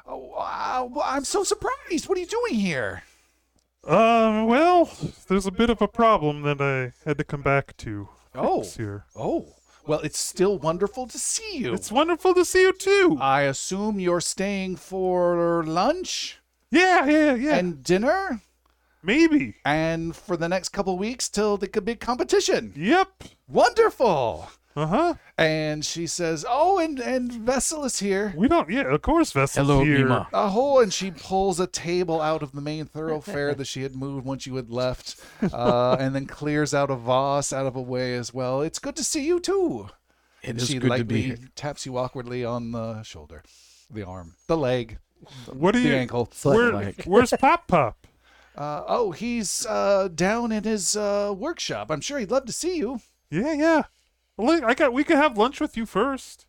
Oh, 0.07 0.17
wow, 0.17 0.91
I'm 1.03 1.25
so 1.25 1.43
surprised. 1.43 2.07
What 2.07 2.17
are 2.17 2.21
you 2.21 2.27
doing 2.27 2.55
here? 2.55 3.03
Uh, 3.83 4.45
well, 4.47 4.91
there's 5.27 5.45
a 5.45 5.51
bit 5.51 5.69
of 5.69 5.81
a 5.81 5.87
problem 5.87 6.41
that 6.43 6.61
I 6.61 6.93
had 7.07 7.17
to 7.17 7.23
come 7.23 7.41
back 7.41 7.75
to. 7.77 8.09
Oh. 8.33 8.63
Here. 8.63 9.05
Oh, 9.15 9.47
well, 9.87 9.99
it's 9.99 10.19
still 10.19 10.57
wonderful 10.57 11.07
to 11.07 11.17
see 11.19 11.57
you. 11.57 11.73
It's 11.73 11.91
wonderful 11.91 12.33
to 12.33 12.43
see 12.43 12.61
you 12.61 12.73
too. 12.73 13.17
I 13.21 13.43
assume 13.43 13.99
you're 13.99 14.21
staying 14.21 14.77
for 14.77 15.63
lunch 15.63 16.39
yeah, 16.71 17.05
yeah, 17.05 17.35
yeah. 17.35 17.55
and 17.55 17.83
dinner 17.83 18.41
Maybe. 19.03 19.55
and 19.63 20.15
for 20.15 20.35
the 20.35 20.49
next 20.49 20.69
couple 20.69 20.97
weeks 20.97 21.29
till 21.29 21.57
the 21.57 21.67
big 21.67 21.99
competition. 21.99 22.73
Yep. 22.75 23.23
Wonderful. 23.47 24.49
Uh 24.75 24.87
huh. 24.87 25.13
And 25.37 25.85
she 25.85 26.05
says, 26.05 26.45
"Oh, 26.47 26.79
and 26.79 26.99
and 26.99 27.31
Vessel 27.31 27.85
is 27.85 27.99
here." 27.99 28.33
We 28.35 28.47
don't. 28.49 28.69
Yeah, 28.69 28.93
of 28.93 29.01
course, 29.01 29.31
Vessel's 29.31 29.67
Hello, 29.67 29.83
here. 29.85 29.99
Mima. 29.99 30.27
a 30.33 30.49
hole 30.49 30.81
and 30.81 30.91
she 30.91 31.11
pulls 31.11 31.59
a 31.61 31.67
table 31.67 32.19
out 32.21 32.43
of 32.43 32.51
the 32.51 32.59
main 32.61 32.85
thoroughfare 32.85 33.53
that 33.55 33.65
she 33.67 33.83
had 33.83 33.95
moved 33.95 34.25
once 34.25 34.45
you 34.45 34.55
had 34.57 34.69
left 34.69 35.15
uh, 35.53 35.95
and 35.99 36.13
then 36.13 36.25
clears 36.25 36.73
out 36.73 36.91
a 36.91 36.95
vase 36.95 37.53
out 37.53 37.65
of 37.65 37.75
a 37.77 37.81
way 37.81 38.15
as 38.15 38.33
well 38.33 38.61
it's 38.61 38.79
good 38.79 38.95
to 38.97 39.03
see 39.03 39.25
you 39.25 39.39
too 39.39 39.87
It 40.43 40.49
and 40.49 40.57
is 40.61 40.67
she 40.67 40.73
good 40.73 40.81
to 40.83 40.87
lightly 40.89 41.03
be 41.05 41.21
here. 41.21 41.37
taps 41.55 41.85
you 41.85 41.97
awkwardly 41.97 42.43
on 42.43 42.71
the 42.71 43.01
shoulder 43.03 43.43
the 43.89 44.03
arm 44.03 44.33
the 44.47 44.57
leg 44.57 44.97
What 45.53 45.73
do 45.73 45.81
the 45.81 45.89
you? 45.89 45.95
ankle 45.95 46.29
Where, 46.43 46.73
Like- 46.73 47.03
where's 47.05 47.31
Pop 47.39 47.67
Pop? 47.67 48.05
uh, 48.57 48.83
oh 48.87 49.11
he's 49.11 49.65
uh, 49.67 50.09
down 50.13 50.51
in 50.51 50.63
his 50.65 50.95
uh, 50.97 51.33
workshop 51.37 51.89
i'm 51.91 52.01
sure 52.01 52.19
he'd 52.19 52.31
love 52.31 52.45
to 52.45 52.53
see 52.53 52.75
you 52.77 52.99
Yeah, 53.29 53.53
yeah. 53.53 53.81
Well, 54.37 54.47
look, 54.47 54.63
I 54.63 54.73
got. 54.73 54.93
We 54.93 55.03
could 55.03 55.17
have 55.17 55.37
lunch 55.37 55.59
with 55.61 55.77
you 55.77 55.85
first. 55.85 56.45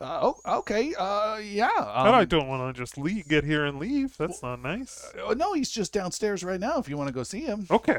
uh, 0.00 0.18
oh 0.22 0.58
okay 0.58 0.94
uh, 0.98 1.36
yeah 1.36 1.68
um, 1.78 2.06
and 2.08 2.16
I 2.16 2.24
don't 2.24 2.48
want 2.48 2.74
to 2.74 2.80
just 2.82 2.96
leave, 2.98 3.28
get 3.28 3.44
here 3.44 3.64
and 3.64 3.78
leave. 3.78 4.16
That's 4.16 4.42
not 4.42 4.60
nice. 4.62 5.12
uh, 5.26 5.34
no 5.34 5.52
he's 5.52 5.70
just 5.70 5.92
downstairs 5.92 6.42
right 6.42 6.58
now 6.60 6.78
if 6.78 6.88
you 6.88 6.96
want 6.96 7.08
to 7.08 7.14
go 7.14 7.22
see 7.22 7.42
him 7.42 7.66
Okay. 7.70 7.98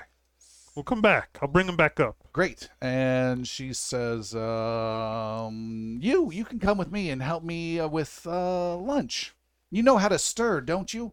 We'll 0.75 0.83
come 0.83 1.01
back. 1.03 1.37
I'll 1.39 1.47
bring 1.47 1.67
him 1.67 1.75
back 1.77 1.99
up. 1.99 2.15
Great. 2.33 2.67
And 2.81 3.47
she 3.47 3.73
says, 3.73 4.33
um, 4.33 5.99
"You, 6.01 6.31
you 6.31 6.45
can 6.45 6.57
come 6.57 6.79
with 6.79 6.91
me 6.91 7.11
and 7.11 7.21
help 7.21 7.43
me 7.43 7.79
uh, 7.79 7.87
with 7.87 8.25
uh, 8.25 8.75
lunch. 8.77 9.35
You 9.69 9.83
know 9.83 9.97
how 9.97 10.07
to 10.07 10.17
stir, 10.17 10.61
don't 10.61 10.91
you? 10.91 11.11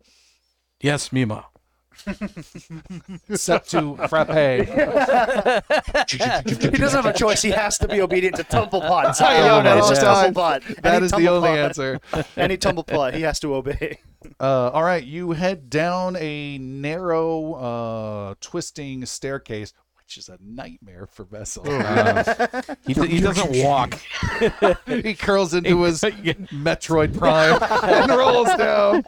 Yes, 0.80 1.12
Mima. 1.12 1.44
Set 3.34 3.66
to 3.68 3.96
frappe. 4.08 4.28
he 6.08 6.70
doesn't 6.70 7.02
have 7.02 7.06
a 7.06 7.12
choice. 7.12 7.42
He 7.42 7.50
has 7.50 7.78
to 7.78 7.88
be 7.88 8.00
obedient 8.00 8.36
to 8.36 8.44
Tumblepot. 8.44 9.10
It's 9.10 9.20
I 9.22 9.40
not 9.40 9.64
know, 9.64 9.70
Fiona, 9.70 9.78
it's 9.78 9.88
just 9.88 10.00
the 10.00 10.06
time. 10.06 10.34
Tumblepot. 10.34 10.82
That 10.82 10.94
Any 10.94 11.04
is 11.06 11.10
the 11.12 11.28
only 11.28 11.48
Tumblepot- 11.50 11.64
answer. 11.64 12.00
Any 12.36 12.56
Tumblepot, 12.56 13.14
he 13.14 13.22
has 13.22 13.40
to 13.40 13.54
obey. 13.54 13.98
Uh, 14.38 14.68
all 14.74 14.82
right, 14.82 15.02
you 15.04 15.30
head 15.32 15.70
down 15.70 16.14
a 16.16 16.58
narrow, 16.58 17.54
uh, 17.54 18.34
twisting 18.42 19.06
staircase, 19.06 19.72
which 19.96 20.18
is 20.18 20.28
a 20.28 20.36
nightmare 20.44 21.06
for 21.06 21.24
Vessel. 21.24 21.64
He, 22.86 22.92
d- 22.92 23.06
he 23.06 23.20
doesn't 23.22 23.64
walk. 23.64 23.98
he 24.86 25.14
curls 25.14 25.54
into 25.54 25.84
his 25.84 26.02
Metroid 26.02 27.16
Prime 27.16 27.62
and 27.82 28.10
rolls 28.10 28.48
down. 28.56 29.04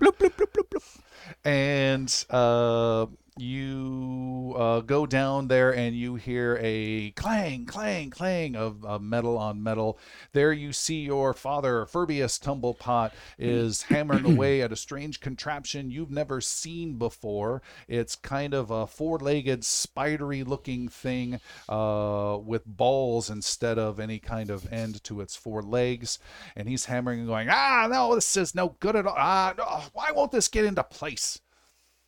Bloop, 0.00 0.16
bloop, 0.18 0.32
bloop, 0.34 0.50
bloop, 0.52 0.68
bloop. 0.70 0.98
And 1.44 2.24
uh, 2.30 3.06
you 3.40 4.54
uh, 4.56 4.80
go 4.80 5.06
down 5.06 5.48
there 5.48 5.74
and 5.74 5.96
you 5.96 6.16
hear 6.16 6.58
a 6.60 7.10
clang, 7.12 7.66
clang, 7.66 8.10
clang 8.10 8.56
of, 8.56 8.84
metal 9.00 9.38
on 9.38 9.62
metal. 9.62 9.98
There 10.32 10.52
you 10.52 10.72
see 10.72 11.00
your 11.00 11.34
father, 11.34 11.86
Furbius 11.86 12.38
Tumblepot, 12.38 13.12
is 13.38 13.82
hammering 13.82 14.24
away 14.32 14.62
at 14.62 14.72
a 14.72 14.76
strange 14.76 15.20
contraption 15.20 15.90
you've 15.90 16.10
never 16.10 16.40
seen 16.40 16.98
before. 16.98 17.62
It's 17.86 18.16
kind 18.16 18.54
of 18.54 18.70
a 18.70 18.86
four 18.86 19.18
legged, 19.18 19.64
spidery 19.64 20.42
looking 20.42 20.88
thing 20.88 21.40
uh, 21.68 22.38
with 22.42 22.64
balls 22.66 23.30
instead 23.30 23.78
of 23.78 24.00
any 24.00 24.18
kind 24.18 24.50
of 24.50 24.70
end 24.72 25.02
to 25.04 25.20
its 25.20 25.36
four 25.36 25.62
legs. 25.62 26.18
And 26.56 26.68
he's 26.68 26.86
hammering 26.86 27.20
and 27.20 27.28
going, 27.28 27.48
Ah, 27.50 27.86
no, 27.90 28.14
this 28.14 28.36
is 28.36 28.54
no 28.54 28.76
good 28.80 28.96
at 28.96 29.06
all. 29.06 29.14
Ah, 29.16 29.54
no, 29.56 29.64
why 29.92 30.10
won't 30.12 30.32
this 30.32 30.48
get 30.48 30.64
into 30.64 30.82
place? 30.82 31.40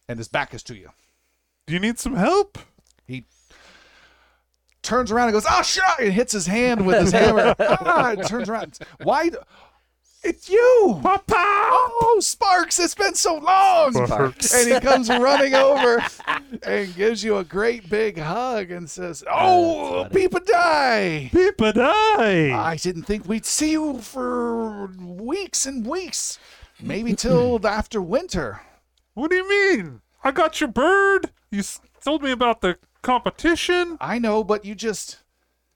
And 0.08 0.18
his 0.18 0.28
back 0.28 0.54
is 0.54 0.62
to 0.64 0.76
you. 0.76 0.90
Do 1.70 1.74
you 1.74 1.80
need 1.80 2.00
some 2.00 2.16
help? 2.16 2.58
He 3.06 3.26
turns 4.82 5.12
around 5.12 5.28
and 5.28 5.34
goes, 5.34 5.46
"Ah, 5.48 5.62
shit!" 5.62 5.84
and 6.00 6.12
hits 6.12 6.32
his 6.32 6.48
hand 6.48 6.84
with 6.84 7.00
his 7.00 7.12
hammer. 7.20 7.54
ah, 7.60 8.10
and 8.10 8.26
turns 8.26 8.48
around. 8.48 8.76
Why? 9.04 9.30
It's 10.24 10.50
you, 10.50 10.98
Papa! 11.00 11.32
Oh, 11.36 12.18
Sparks! 12.20 12.80
It's 12.80 12.96
been 12.96 13.14
so 13.14 13.36
long. 13.36 13.92
Sparks. 13.92 14.52
And 14.52 14.74
he 14.74 14.80
comes 14.80 15.08
running 15.08 15.54
over 15.54 16.04
and 16.64 16.92
gives 16.96 17.22
you 17.22 17.36
a 17.36 17.44
great 17.44 17.88
big 17.88 18.18
hug 18.18 18.72
and 18.72 18.90
says, 18.90 19.22
"Oh, 19.30 20.08
Peepa 20.10 20.44
die." 20.44 21.30
Peepa 21.32 21.72
die. 21.72 22.50
I 22.52 22.74
didn't 22.78 23.04
think 23.04 23.28
we'd 23.28 23.46
see 23.46 23.70
you 23.70 23.98
for 24.00 24.88
weeks 24.98 25.66
and 25.66 25.86
weeks, 25.86 26.40
maybe 26.82 27.14
till 27.14 27.64
after 27.64 28.02
winter. 28.02 28.60
What 29.14 29.30
do 29.30 29.36
you 29.36 29.48
mean? 29.48 30.00
I 30.22 30.30
got 30.30 30.60
your 30.60 30.68
bird. 30.68 31.30
You 31.50 31.60
s- 31.60 31.80
told 32.02 32.22
me 32.22 32.30
about 32.30 32.60
the 32.60 32.76
competition. 33.02 33.96
I 34.00 34.18
know, 34.18 34.44
but 34.44 34.64
you 34.64 34.74
just 34.74 35.18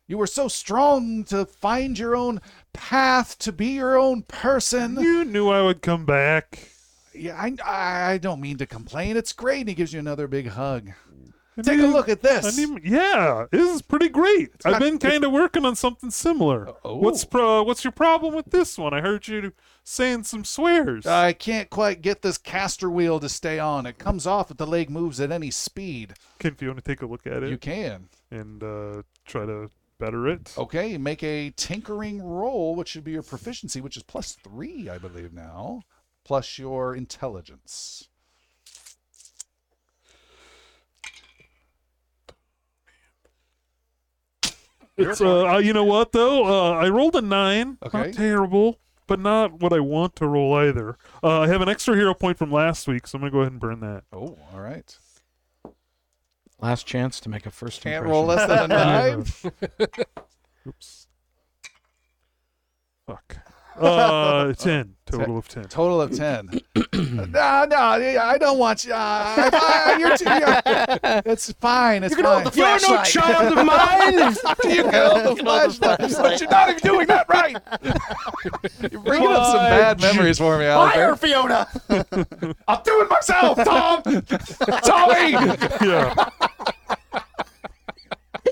you 0.07 0.19
were 0.19 0.27
so 0.27 0.49
strong 0.49 1.25
to 1.25 1.47
find 1.47 1.99
your 1.99 2.15
own 2.15 2.41
path 2.73 3.39
to 3.41 3.53
be 3.53 3.69
your 3.69 3.99
own 3.99 4.23
person. 4.23 4.99
You 5.01 5.25
knew 5.25 5.49
I 5.49 5.63
would 5.63 5.81
come 5.83 6.05
back. 6.05 6.69
Yeah, 7.15 7.37
I, 7.41 7.57
I 7.65 8.13
I 8.13 8.19
don't 8.19 8.41
mean 8.41 8.59
to 8.59 8.67
complain. 8.67 9.17
It's 9.17 9.33
great. 9.33 9.61
And 9.61 9.69
he 9.69 9.75
gives 9.75 9.93
you 9.93 10.01
another 10.01 10.27
big 10.29 10.49
hug. 10.49 10.91
I 11.57 11.63
Take 11.63 11.79
a 11.81 11.87
look 11.87 12.09
at 12.09 12.19
I 12.25 12.41
this. 12.41 12.59
need, 12.59 12.83
yeah, 12.85 13.47
this 13.53 13.73
is 13.73 13.81
pretty 13.81 14.09
great. 14.09 14.51
I've 14.65 14.81
been 14.81 14.99
kind 14.99 15.23
of 15.23 15.31
working 15.31 15.65
on 15.65 15.77
something 15.77 16.11
similar. 16.11 16.69
Oh. 16.85 16.97
What's 16.97 17.25
pro, 17.25 17.63
what's 17.63 17.85
your 17.85 17.93
problem 17.93 18.35
with 18.35 18.47
this 18.51 18.77
one? 18.77 18.93
I 18.93 19.01
heard 19.01 19.29
you 19.29 19.53
saying 19.85 20.25
some 20.25 20.45
swears. 20.45 21.07
I 21.07 21.33
can't 21.35 21.71
quite 21.71 22.01
get 22.03 22.23
this 22.23 22.39
caster 22.39 22.91
wheel 22.91 23.21
to 23.21 23.29
stay 23.29 23.59
on. 23.59 23.87
It 23.87 23.99
comes 23.99 24.27
off 24.27 24.51
if 24.51 24.57
the 24.57 24.67
leg 24.67 24.91
moves 24.91 25.21
at 25.21 25.31
any 25.31 25.51
speed. 25.51 26.15
Can 26.39 26.55
Fiona 26.55 26.81
take 26.81 27.03
a 27.03 27.07
look 27.07 27.27
at 27.27 27.43
it 27.43 27.51
You 27.51 27.59
can. 27.59 28.09
and 28.31 28.63
uh, 28.63 29.03
try 29.27 29.45
to 29.47 29.71
better 30.01 30.27
it? 30.27 30.55
Okay, 30.59 30.97
make 30.99 31.23
a 31.23 31.51
tinkering 31.57 32.23
roll, 32.23 32.75
which 32.75 32.89
should 32.89 33.05
be 33.05 33.13
your 33.13 33.23
proficiency, 33.23 33.81
which 33.81 33.97
is 33.97 34.03
plus 34.03 34.33
three, 34.43 34.89
I 34.89 34.99
believe 34.99 35.33
now, 35.33 35.83
plus 36.25 36.59
your 36.59 36.97
intelligence. 36.97 38.09
It's 44.97 45.21
uh, 45.21 45.47
uh, 45.55 45.59
you 45.59 45.73
know 45.73 45.85
what 45.85 46.13
though? 46.13 46.45
Uh, 46.45 46.73
I 46.79 46.89
rolled 46.89 47.17
a 47.17 47.21
nine. 47.21 47.79
Okay. 47.85 47.99
Not 47.99 48.13
terrible, 48.13 48.79
but 49.07 49.21
not 49.21 49.61
what 49.61 49.73
I 49.73 49.81
want 49.81 50.17
to 50.17 50.27
roll 50.27 50.55
either. 50.55 50.97
Uh, 51.23 51.41
I 51.41 51.49
have 51.49 51.61
an 51.61 51.69
extra 51.69 51.95
hero 51.95 52.15
point 52.15 52.39
from 52.39 52.51
last 52.53 52.87
week, 52.89 53.07
so 53.07 53.17
I'm 53.17 53.23
gonna 53.23 53.31
go 53.31 53.41
ahead 53.41 53.53
and 53.53 53.61
burn 53.61 53.81
that. 53.81 54.05
Oh, 54.13 54.39
all 54.53 54.61
right. 54.61 54.97
Last 56.61 56.87
chance 56.87 57.21
to 57.21 57.29
make 57.29 57.47
a 57.47 57.51
first 57.51 57.83
Can't 57.83 57.97
impression. 57.97 58.11
roll 58.13 58.25
less 58.27 58.49
than 58.49 58.59
a 58.59 58.69
nine. 58.69 59.25
Oops. 60.67 61.07
Fuck. 63.07 63.37
Uh, 63.79 64.53
ten 64.59 64.95
total 65.07 65.39
of 65.39 65.49
ten. 65.49 65.65
Total 65.65 66.01
of 66.01 66.17
ten. 66.17 66.49
no, 66.95 67.65
no, 67.65 67.77
I 67.77 68.37
don't 68.39 68.59
want 68.59 68.85
you. 68.85 68.93
Uh, 68.93 68.97
I- 68.97 69.97
you're 69.99 70.17
too, 70.17 70.25
you're, 70.25 71.23
it's 71.27 71.53
fine. 71.55 72.05
It's 72.05 72.15
fine. 72.15 72.47
You're 72.55 72.81
no 72.81 73.03
child 73.03 73.59
of 73.59 73.67
mine. 73.67 74.35
you 74.75 74.83
can 74.85 74.93
hold 74.93 75.39
the 75.39 75.43
flashlight, 75.43 75.99
but 75.99 76.41
you're 76.41 76.51
not 76.51 76.71
even 76.71 76.81
doing 76.81 77.07
that 77.09 77.29
right. 77.29 77.57
you're 78.91 79.01
bringing 79.01 79.29
up 79.29 79.47
some 79.47 79.57
bad 79.57 80.01
memories 80.01 80.39
for 80.39 80.59
me, 80.59 80.67
Alistair. 80.67 81.17
Fire, 81.17 81.17
Fiona! 81.17 81.69
I'll 82.69 82.83
do 82.83 83.03
it 83.03 83.11
myself, 83.11 83.65
Tom. 83.65 84.03
Tommy, 84.85 85.33
Yeah. 85.87 86.15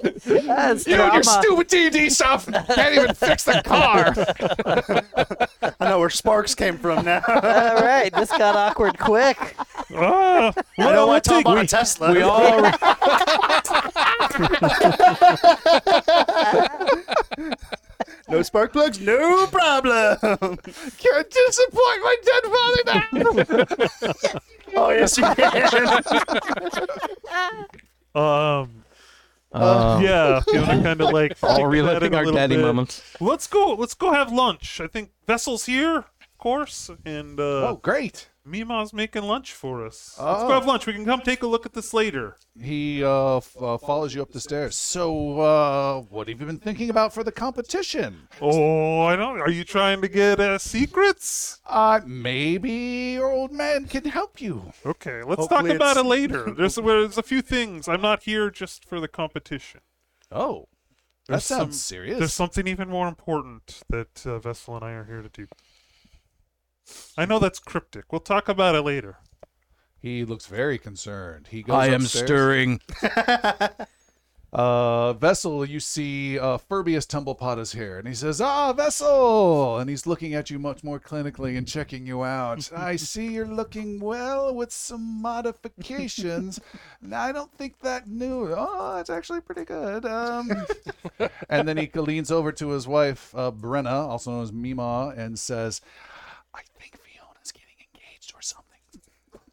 That's 0.02 0.86
you 0.86 0.94
and 0.94 0.96
your 1.12 1.22
drama. 1.22 1.24
stupid 1.24 1.66
D&D 1.68 2.10
stuff 2.10 2.46
can't 2.46 2.94
even 2.94 3.14
fix 3.14 3.44
the 3.44 3.62
car. 3.64 4.12
I 5.80 5.88
know 5.90 5.98
where 6.00 6.10
sparks 6.10 6.54
came 6.54 6.76
from 6.78 7.04
now. 7.04 7.22
All 7.28 7.82
right, 7.82 8.10
this 8.12 8.30
got 8.30 8.56
awkward 8.56 8.98
quick. 8.98 9.36
Ah, 9.94 9.98
I 9.98 10.52
well, 10.78 10.92
know 10.92 11.06
why 11.06 11.12
we'll 11.14 11.20
Tom 11.20 11.36
take- 11.36 11.44
bought 11.44 11.58
a 11.58 11.66
Tesla. 11.66 12.12
We 12.12 12.22
all 12.22 12.62
no 18.28 18.42
spark 18.42 18.72
plugs, 18.72 19.00
no 19.00 19.46
problem. 19.46 20.18
Can't 20.98 21.30
disappoint 21.30 22.02
my 22.02 22.16
dead 22.24 22.42
father 22.52 22.82
now. 22.86 23.04
oh 24.76 24.90
yes, 24.90 25.16
you 25.18 25.24
can. 25.34 26.02
Um. 28.14 28.81
Uh, 29.52 30.00
yeah. 30.02 30.40
Fiona 30.50 30.82
kind 30.82 31.00
of 31.00 31.10
like 31.12 31.36
all 31.42 31.56
kicked 31.56 31.58
that 31.58 31.62
in 31.62 31.68
reliving 31.68 32.14
our 32.14 32.24
daddy 32.24 32.56
bit. 32.56 32.62
moments. 32.62 33.02
Let's 33.20 33.46
go. 33.46 33.74
Let's 33.74 33.94
go 33.94 34.12
have 34.12 34.32
lunch. 34.32 34.80
I 34.80 34.86
think 34.86 35.10
Vessel's 35.26 35.66
here, 35.66 35.96
of 35.98 36.38
course, 36.38 36.90
and 37.04 37.38
uh, 37.38 37.68
Oh, 37.68 37.80
great. 37.82 38.28
Mima's 38.44 38.92
making 38.92 39.22
lunch 39.22 39.52
for 39.52 39.86
us. 39.86 40.16
Let's 40.20 40.42
Oh. 40.42 40.48
go 40.48 40.54
have 40.54 40.66
lunch. 40.66 40.84
We 40.86 40.92
can 40.92 41.04
come 41.04 41.20
take 41.20 41.42
a 41.42 41.46
look 41.46 41.64
at 41.64 41.74
this 41.74 41.94
later. 41.94 42.36
He 42.60 43.02
uh, 43.04 43.36
f- 43.36 43.56
uh, 43.60 43.78
follows 43.78 44.14
you 44.14 44.22
up 44.22 44.32
the 44.32 44.40
stairs. 44.40 44.74
So, 44.74 45.38
uh, 45.40 46.00
what 46.00 46.26
have 46.28 46.40
you 46.40 46.46
been 46.46 46.58
thinking 46.58 46.90
about 46.90 47.14
for 47.14 47.22
the 47.22 47.30
competition? 47.30 48.26
Oh, 48.40 49.02
I 49.02 49.14
don't. 49.14 49.40
Are 49.40 49.48
you 49.50 49.62
trying 49.62 50.02
to 50.02 50.08
get 50.08 50.40
uh, 50.40 50.58
secrets? 50.58 51.60
Uh, 51.66 52.00
maybe 52.04 53.12
your 53.14 53.30
old 53.30 53.52
man 53.52 53.86
can 53.86 54.06
help 54.06 54.40
you. 54.40 54.72
Okay, 54.84 55.22
let's 55.22 55.42
Hopefully 55.46 55.70
talk 55.70 55.76
about 55.76 55.96
it 55.96 56.04
later. 56.06 56.50
There's 56.56 56.74
there's 56.74 57.18
a 57.18 57.22
few 57.22 57.42
things. 57.42 57.86
I'm 57.86 58.02
not 58.02 58.24
here 58.24 58.50
just 58.50 58.84
for 58.84 58.98
the 58.98 59.08
competition. 59.08 59.80
Oh, 60.32 60.66
that 61.28 61.34
There's 61.34 61.44
sounds 61.44 61.76
some- 61.80 61.96
serious. 61.96 62.18
There's 62.18 62.32
something 62.34 62.66
even 62.66 62.88
more 62.88 63.06
important 63.06 63.82
that 63.88 64.26
uh, 64.26 64.40
Vessel 64.40 64.74
and 64.74 64.84
I 64.84 64.90
are 64.92 65.04
here 65.04 65.22
to 65.22 65.28
do. 65.28 65.46
I 67.16 67.26
know 67.26 67.38
that's 67.38 67.58
cryptic. 67.58 68.12
We'll 68.12 68.20
talk 68.20 68.48
about 68.48 68.74
it 68.74 68.82
later. 68.82 69.18
He 69.98 70.24
looks 70.24 70.46
very 70.46 70.78
concerned. 70.78 71.48
He 71.50 71.62
goes 71.62 71.76
I 71.76 71.86
am 71.88 72.02
upstairs. 72.02 72.26
stirring. 72.26 72.80
Uh, 74.52 75.14
Vessel, 75.14 75.64
you 75.64 75.80
see 75.80 76.38
uh, 76.38 76.58
Furbius 76.58 77.06
Tumblepot 77.06 77.58
is 77.58 77.72
here, 77.72 77.98
and 77.98 78.06
he 78.06 78.12
says, 78.12 78.38
"Ah, 78.38 78.74
Vessel!" 78.74 79.78
And 79.78 79.88
he's 79.88 80.06
looking 80.06 80.34
at 80.34 80.50
you 80.50 80.58
much 80.58 80.84
more 80.84 81.00
clinically 81.00 81.56
and 81.56 81.66
checking 81.66 82.06
you 82.06 82.22
out. 82.22 82.70
I 82.76 82.96
see 82.96 83.28
you're 83.32 83.46
looking 83.46 83.98
well 83.98 84.54
with 84.54 84.70
some 84.70 85.22
modifications. 85.22 86.60
Now, 87.04 87.22
I 87.22 87.32
don't 87.32 87.52
think 87.58 87.80
that 87.80 88.06
new. 88.08 88.54
Oh, 88.56 88.98
it's 89.00 89.10
actually 89.10 89.40
pretty 89.40 89.64
good. 89.64 90.04
Um, 90.04 90.52
and 91.48 91.66
then 91.66 91.76
he 91.76 91.90
leans 91.94 92.30
over 92.30 92.52
to 92.52 92.68
his 92.68 92.86
wife, 92.86 93.34
uh, 93.34 93.50
Brenna, 93.50 94.06
also 94.08 94.30
known 94.30 94.42
as 94.44 94.52
Mima, 94.52 95.12
and 95.16 95.36
says, 95.36 95.80
"I 96.54 96.62
think 96.78 96.98
Fiona's 97.00 97.52
getting 97.52 97.76
engaged 97.94 98.34
or 98.34 98.42
something." 98.42 98.68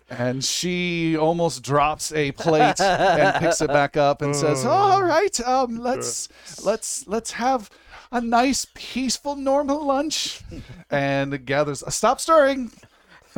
and 0.08 0.44
she 0.44 1.16
almost 1.16 1.62
drops 1.62 2.12
a 2.12 2.32
plate 2.32 2.80
and 2.80 3.40
picks 3.40 3.60
it 3.60 3.68
back 3.68 3.96
up 3.96 4.22
and 4.22 4.34
says, 4.34 4.64
"All 4.66 5.02
right, 5.02 5.38
um, 5.40 5.78
let's 5.78 6.28
let's 6.64 7.06
let's 7.06 7.32
have 7.32 7.70
a 8.12 8.20
nice, 8.20 8.66
peaceful, 8.74 9.36
normal 9.36 9.84
lunch." 9.84 10.40
And 10.90 11.44
gathers. 11.44 11.82
Stop 11.92 12.20
stirring. 12.20 12.70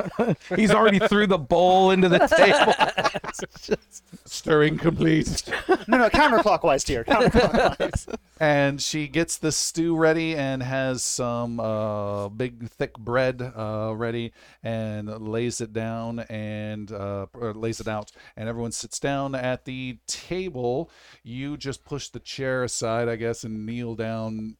He's 0.56 0.70
already 0.70 0.98
threw 0.98 1.26
the 1.26 1.38
bowl 1.38 1.90
into 1.90 2.08
the 2.08 2.18
table. 2.26 3.76
Stirring 4.24 4.78
complete. 4.78 5.44
no, 5.86 5.98
no, 5.98 6.08
counterclockwise, 6.10 6.84
dear. 6.84 7.04
Counterclockwise. 7.04 8.16
and 8.40 8.80
she 8.80 9.08
gets 9.08 9.36
the 9.36 9.52
stew 9.52 9.96
ready 9.96 10.36
and 10.36 10.62
has 10.62 11.02
some 11.02 11.60
uh, 11.60 12.28
big 12.28 12.68
thick 12.68 12.94
bread 12.98 13.42
uh, 13.42 13.92
ready 13.96 14.32
and 14.62 15.08
lays 15.28 15.60
it 15.60 15.72
down 15.72 16.20
and 16.20 16.92
uh, 16.92 17.26
lays 17.34 17.80
it 17.80 17.88
out 17.88 18.12
and 18.36 18.48
everyone 18.48 18.72
sits 18.72 18.98
down 19.00 19.34
at 19.34 19.64
the 19.64 19.98
table 20.06 20.90
you 21.22 21.56
just 21.56 21.84
push 21.84 22.08
the 22.08 22.20
chair 22.20 22.64
aside 22.64 23.08
i 23.08 23.16
guess 23.16 23.44
and 23.44 23.66
kneel 23.66 23.94
down 23.94 24.56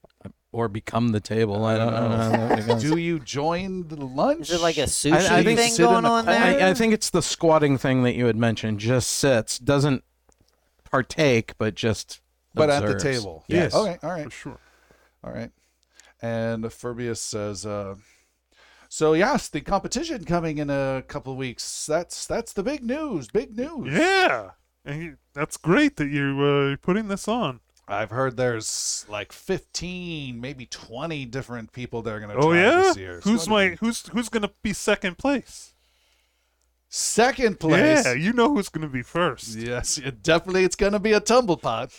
or 0.50 0.68
become 0.68 1.08
the 1.08 1.20
table. 1.20 1.64
I 1.64 1.76
don't, 1.76 1.92
I 1.94 2.00
don't 2.00 2.58
know. 2.66 2.74
how 2.74 2.78
do 2.80 2.96
you 2.96 3.18
join 3.18 3.88
the 3.88 3.96
lunch 3.96 4.48
Is 4.48 4.52
it 4.56 4.60
like 4.62 4.78
a 4.78 4.82
sushi 4.84 5.12
I 5.12 5.44
think 5.44 5.58
thing 5.58 5.70
sit 5.72 5.82
in 5.84 5.90
going 5.90 6.02
the 6.04 6.08
on 6.10 6.24
corner. 6.24 6.38
there? 6.38 6.60
I, 6.66 6.70
I 6.70 6.74
think 6.74 6.94
it's 6.94 7.10
the 7.10 7.20
squatting 7.22 7.76
thing 7.76 8.02
that 8.04 8.14
you 8.14 8.26
had 8.26 8.36
mentioned. 8.36 8.80
Just 8.80 9.10
sits, 9.10 9.58
doesn't 9.58 10.04
partake, 10.90 11.56
but 11.58 11.74
just. 11.74 12.20
but 12.54 12.70
at 12.70 12.80
the 12.86 12.92
observes. 12.94 13.02
table 13.20 13.44
Yes. 13.48 13.74
okay 13.74 13.98
all 14.02 14.10
right 14.10 14.24
For 14.24 14.30
sure. 14.30 14.60
All 15.24 15.32
right. 15.32 15.50
And 16.22 16.64
Furbius 16.64 17.18
says, 17.18 17.64
uh, 17.66 17.96
"So 18.88 19.12
yes, 19.12 19.48
the 19.48 19.60
competition 19.60 20.24
coming 20.24 20.58
in 20.58 20.70
a 20.70 21.02
couple 21.06 21.32
of 21.32 21.38
weeks. 21.38 21.86
That's 21.86 22.26
that's 22.26 22.52
the 22.52 22.62
big 22.64 22.82
news. 22.82 23.28
Big 23.28 23.56
news. 23.56 23.92
Yeah, 23.92 24.50
and 24.84 25.02
you, 25.02 25.16
that's 25.34 25.56
great 25.56 25.96
that 25.96 26.08
you 26.08 26.30
uh, 26.40 26.68
you're 26.68 26.76
putting 26.76 27.06
this 27.08 27.28
on. 27.28 27.60
I've 27.88 28.10
heard 28.10 28.36
there's 28.36 29.06
like 29.08 29.32
15, 29.32 30.40
maybe 30.40 30.66
20 30.66 31.24
different 31.24 31.72
people 31.72 32.02
that 32.02 32.12
are 32.12 32.20
going 32.20 32.36
to 32.36 32.42
Oh 32.42 32.50
try 32.52 32.60
yeah, 32.60 32.76
this 32.82 32.96
year. 32.96 33.20
So 33.22 33.30
who's 33.30 33.42
it'll 33.42 33.54
my 33.54 33.68
be- 33.70 33.76
who's 33.76 34.06
who's 34.08 34.28
gonna 34.28 34.50
be 34.62 34.72
second 34.72 35.16
place? 35.18 35.72
second 36.90 37.60
place? 37.60 38.04
Yeah, 38.04 38.12
you 38.14 38.32
know 38.32 38.54
who's 38.54 38.68
gonna 38.68 38.88
be 38.88 39.02
first. 39.02 39.56
Yes, 39.56 39.98
it, 39.98 40.22
definitely. 40.22 40.64
It's 40.64 40.76
going 40.76 40.92
to 40.92 40.98
be 40.98 41.12
a 41.12 41.20
tumble 41.20 41.56
pot. 41.56 41.90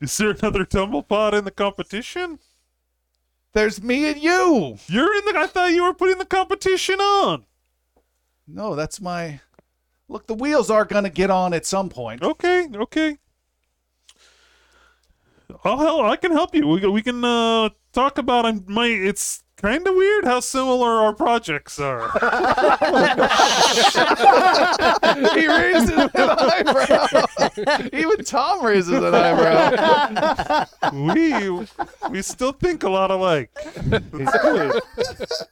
Is 0.00 0.16
there 0.16 0.30
another 0.30 0.64
tumble 0.64 1.02
pot 1.02 1.34
in 1.34 1.44
the 1.44 1.50
competition? 1.50 2.38
There's 3.52 3.82
me 3.82 4.08
and 4.10 4.20
you. 4.22 4.78
You're 4.86 5.14
in 5.16 5.24
the. 5.24 5.38
I 5.38 5.46
thought 5.46 5.72
you 5.72 5.82
were 5.84 5.94
putting 5.94 6.18
the 6.18 6.24
competition 6.24 7.00
on. 7.00 7.44
No, 8.46 8.74
that's 8.74 9.00
my. 9.00 9.40
Look, 10.08 10.26
the 10.26 10.34
wheels 10.34 10.70
are 10.70 10.84
going 10.84 11.04
to 11.04 11.10
get 11.10 11.30
on 11.30 11.52
at 11.54 11.66
some 11.66 11.88
point. 11.88 12.22
Okay, 12.22 12.66
okay. 12.74 13.18
I'll 15.64 15.78
help. 15.78 16.02
I 16.02 16.16
can 16.16 16.32
help 16.32 16.54
you. 16.54 16.66
We 16.66 16.80
can- 16.80 16.92
we 16.92 17.02
can 17.02 17.24
uh, 17.24 17.70
talk 17.92 18.18
about 18.18 18.44
um, 18.46 18.64
my. 18.66 18.86
It's 18.86 19.42
kind 19.56 19.86
of 19.86 19.94
weird 19.94 20.24
how 20.24 20.40
similar 20.40 20.88
our 20.88 21.12
projects 21.14 21.78
are. 21.78 22.10
he 25.34 25.46
raises 25.46 25.90
an 25.90 26.10
eyebrow. 26.14 27.88
Even 27.92 28.24
Tom 28.24 28.64
raises 28.64 28.94
an 29.02 29.14
eyebrow. 29.14 30.66
we 31.14 31.66
we 32.10 32.22
still 32.22 32.52
think 32.52 32.82
a 32.82 32.88
lot 32.90 33.10
alike. 33.10 33.50
It's. 34.14 35.44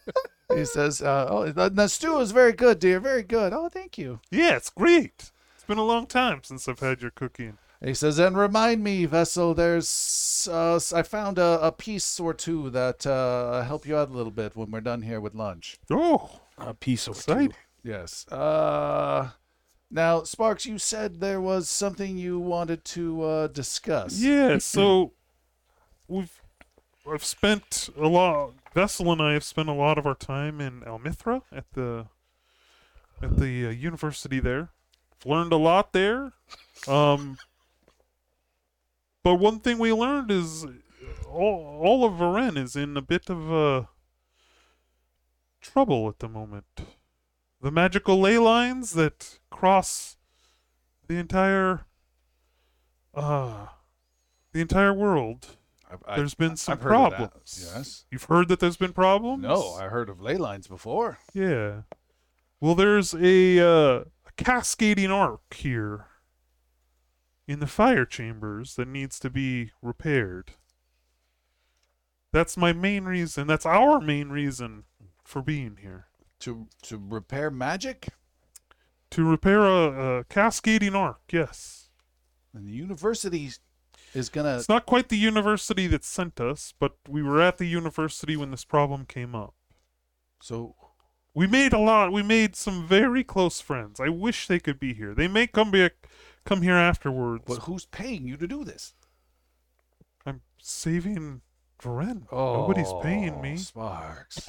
He 0.54 0.64
says, 0.64 1.02
uh, 1.02 1.26
"Oh, 1.28 1.52
the, 1.52 1.68
the 1.68 1.88
stew 1.88 2.18
is 2.20 2.30
very 2.32 2.52
good, 2.54 2.78
dear. 2.78 3.00
Very 3.00 3.22
good. 3.22 3.52
Oh, 3.52 3.68
thank 3.68 3.98
you." 3.98 4.20
Yeah, 4.30 4.56
it's 4.56 4.70
great. 4.70 5.30
It's 5.54 5.64
been 5.66 5.76
a 5.78 5.84
long 5.84 6.06
time 6.06 6.40
since 6.42 6.66
I've 6.68 6.80
had 6.80 7.02
your 7.02 7.10
cooking. 7.10 7.58
He 7.84 7.94
says, 7.94 8.18
"And 8.18 8.36
remind 8.36 8.82
me, 8.82 9.04
Vessel. 9.06 9.54
There's 9.54 10.48
uh, 10.50 10.76
s- 10.76 10.92
I 10.92 11.02
found 11.02 11.38
a, 11.38 11.60
a 11.62 11.70
piece 11.72 12.18
or 12.18 12.34
two 12.34 12.70
that 12.70 13.06
uh, 13.06 13.62
help 13.62 13.86
you 13.86 13.96
out 13.96 14.08
a 14.10 14.12
little 14.12 14.32
bit 14.32 14.56
when 14.56 14.70
we're 14.70 14.80
done 14.80 15.02
here 15.02 15.20
with 15.20 15.34
lunch." 15.34 15.78
Oh, 15.90 16.40
A 16.58 16.74
piece 16.74 17.06
of 17.06 17.14
exciting. 17.16 17.54
Yes. 17.84 18.26
Uh, 18.28 19.30
now, 19.90 20.24
Sparks, 20.24 20.66
you 20.66 20.78
said 20.78 21.20
there 21.20 21.40
was 21.40 21.68
something 21.68 22.18
you 22.18 22.38
wanted 22.40 22.84
to 22.86 23.22
uh, 23.22 23.46
discuss. 23.46 24.18
Yeah, 24.18 24.58
so 24.58 25.12
we've 26.08 26.42
I've 27.10 27.24
spent 27.24 27.88
a 27.96 28.08
lot. 28.08 28.54
Vessel 28.74 29.10
and 29.12 29.22
I 29.22 29.32
have 29.34 29.44
spent 29.44 29.68
a 29.68 29.72
lot 29.72 29.98
of 29.98 30.06
our 30.06 30.14
time 30.16 30.60
in 30.60 30.82
Almithra 30.82 31.42
at 31.52 31.64
the 31.74 32.06
at 33.22 33.36
the 33.38 33.66
uh, 33.68 33.70
university 33.70 34.40
there. 34.40 34.70
I've 35.20 35.26
learned 35.30 35.52
a 35.52 35.56
lot 35.56 35.92
there. 35.92 36.32
Um, 36.86 37.38
but 39.28 39.34
one 39.34 39.60
thing 39.60 39.78
we 39.78 39.92
learned 39.92 40.30
is 40.30 40.64
all, 41.28 41.80
all 41.84 42.02
of 42.06 42.14
Varen 42.14 42.56
is 42.56 42.74
in 42.76 42.96
a 42.96 43.02
bit 43.02 43.28
of 43.28 43.52
uh, 43.52 43.84
trouble 45.60 46.08
at 46.08 46.18
the 46.20 46.28
moment. 46.30 46.64
the 47.60 47.70
magical 47.70 48.18
ley 48.18 48.38
lines 48.38 48.92
that 48.92 49.38
cross 49.50 50.16
the 51.08 51.16
entire 51.18 51.84
uh 53.14 53.66
the 54.52 54.60
entire 54.62 54.94
world. 54.94 55.56
I- 55.90 56.12
I- 56.12 56.16
There's 56.16 56.34
been 56.34 56.56
some 56.56 56.72
I've 56.72 56.82
heard 56.82 56.92
of 56.94 57.10
that. 57.10 57.16
problems. 57.18 57.70
Yes. 57.74 58.04
You've 58.10 58.24
heard 58.24 58.48
that 58.48 58.60
there's 58.60 58.76
been 58.78 58.92
problems? 58.94 59.42
No, 59.42 59.74
I 59.74 59.88
heard 59.88 60.08
of 60.08 60.22
ley 60.22 60.36
lines 60.38 60.66
before. 60.68 61.18
Yeah. 61.34 61.82
Well, 62.60 62.74
there's 62.74 63.14
a, 63.14 63.58
uh, 63.60 64.04
a 64.26 64.32
cascading 64.38 65.10
arc 65.10 65.52
here 65.54 66.06
in 67.48 67.60
the 67.60 67.66
fire 67.66 68.04
chambers 68.04 68.76
that 68.76 68.86
needs 68.86 69.18
to 69.18 69.30
be 69.30 69.72
repaired. 69.82 70.52
That's 72.30 72.58
my 72.58 72.74
main 72.74 73.04
reason. 73.04 73.46
That's 73.46 73.64
our 73.64 74.00
main 74.00 74.28
reason 74.28 74.84
for 75.24 75.40
being 75.40 75.78
here. 75.80 76.06
To 76.40 76.68
to 76.82 77.02
repair 77.02 77.50
magic? 77.50 78.08
To 79.12 79.24
repair 79.24 79.60
a, 79.62 80.18
a 80.18 80.24
cascading 80.24 80.94
arc, 80.94 81.22
yes. 81.32 81.88
And 82.52 82.66
the 82.68 82.72
university 82.72 83.50
is 84.14 84.28
gonna 84.28 84.56
It's 84.56 84.68
not 84.68 84.86
quite 84.86 85.08
the 85.08 85.16
university 85.16 85.86
that 85.86 86.04
sent 86.04 86.40
us, 86.40 86.74
but 86.78 86.96
we 87.08 87.22
were 87.22 87.40
at 87.40 87.56
the 87.56 87.66
university 87.66 88.36
when 88.36 88.50
this 88.50 88.64
problem 88.64 89.06
came 89.06 89.34
up. 89.34 89.54
so 90.40 90.76
We 91.34 91.46
made 91.46 91.72
a 91.72 91.78
lot. 91.78 92.12
We 92.12 92.22
made 92.22 92.56
some 92.56 92.86
very 92.86 93.24
close 93.24 93.60
friends. 93.60 94.00
I 94.00 94.10
wish 94.10 94.46
they 94.46 94.60
could 94.60 94.78
be 94.78 94.92
here. 94.92 95.14
They 95.14 95.28
may 95.28 95.46
come 95.46 95.70
back, 95.70 95.92
come 96.44 96.62
here 96.62 96.74
afterwards. 96.74 97.44
but 97.46 97.58
who's 97.64 97.86
paying 97.86 98.26
you 98.26 98.36
to 98.36 98.46
do 98.46 98.64
this? 98.64 98.94
I'm 100.26 100.42
saving 100.60 101.42
rent. 101.84 102.24
Nobody's 102.32 102.92
paying 103.02 103.40
me. 103.40 103.52
Oh, 103.52 103.56
Sparks. 103.56 104.48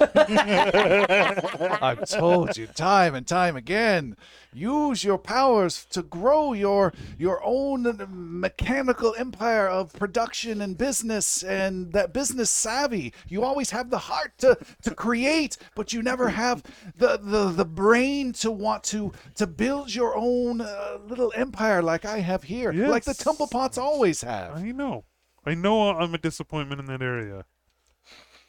I've 1.82 2.08
told 2.08 2.56
you 2.56 2.66
time 2.66 3.14
and 3.14 3.26
time 3.26 3.56
again. 3.56 4.16
Use 4.52 5.04
your 5.04 5.18
powers 5.18 5.86
to 5.90 6.02
grow 6.02 6.52
your 6.52 6.92
your 7.18 7.40
own 7.44 8.06
mechanical 8.10 9.14
empire 9.16 9.68
of 9.68 9.92
production 9.92 10.60
and 10.60 10.76
business 10.76 11.42
and 11.44 11.92
that 11.92 12.12
business 12.12 12.50
savvy. 12.50 13.12
You 13.28 13.44
always 13.44 13.70
have 13.70 13.90
the 13.90 13.98
heart 13.98 14.32
to, 14.38 14.58
to 14.82 14.94
create, 14.94 15.56
but 15.76 15.92
you 15.92 16.02
never 16.02 16.28
have 16.30 16.62
the, 16.96 17.18
the, 17.22 17.50
the 17.50 17.64
brain 17.64 18.32
to 18.34 18.50
want 18.50 18.82
to 18.84 19.12
to 19.36 19.46
build 19.46 19.94
your 19.94 20.16
own 20.16 20.60
uh, 20.60 20.98
little 21.06 21.32
empire 21.36 21.82
like 21.82 22.04
I 22.04 22.18
have 22.18 22.42
here, 22.42 22.72
like 22.72 23.04
the 23.04 23.10
Yes. 23.10 23.22
Tumblepots 23.22 23.78
always 23.78 24.22
have. 24.22 24.56
I 24.56 24.70
know. 24.72 25.04
I 25.44 25.54
know 25.54 25.90
I'm 25.90 26.14
a 26.14 26.18
disappointment 26.18 26.80
in 26.80 26.86
that 26.86 27.02
area. 27.02 27.44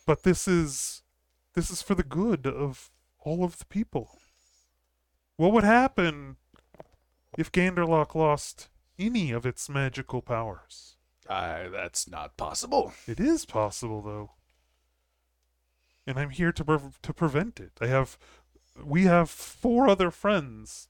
But 0.06 0.24
this 0.24 0.48
is 0.48 1.04
this 1.54 1.70
is 1.70 1.82
for 1.82 1.96
the 1.96 2.04
good 2.04 2.48
of 2.48 2.90
all 3.20 3.44
of 3.44 3.60
the 3.60 3.66
people. 3.66 4.18
What 5.38 5.54
would 5.54 5.64
happen 5.64 6.38
if 7.38 7.52
Ganderlock 7.52 8.16
lost 8.16 8.70
any 9.00 9.32
of 9.32 9.46
its 9.46 9.70
magical 9.70 10.22
powers? 10.22 10.98
Uh, 11.28 11.70
that's 11.70 12.10
not 12.10 12.36
possible. 12.36 12.94
It 13.08 13.20
is 13.20 13.46
possible 13.46 14.02
though. 14.02 14.32
And 16.06 16.20
I'm 16.20 16.32
here 16.32 16.52
to 16.52 16.66
pre- 16.66 16.80
to 17.02 17.14
prevent 17.14 17.60
it. 17.60 17.72
I 17.80 17.88
have 17.88 18.18
we 18.84 19.04
have 19.04 19.30
four 19.30 19.88
other 19.88 20.12
friends. 20.12 20.90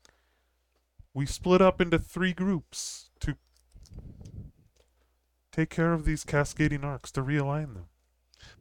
We 1.13 1.25
split 1.25 1.61
up 1.61 1.81
into 1.81 1.99
three 1.99 2.33
groups 2.33 3.10
take 5.51 5.69
care 5.69 5.93
of 5.93 6.05
these 6.05 6.23
cascading 6.23 6.83
arcs 6.83 7.11
to 7.13 7.21
realign 7.21 7.73
them. 7.73 7.85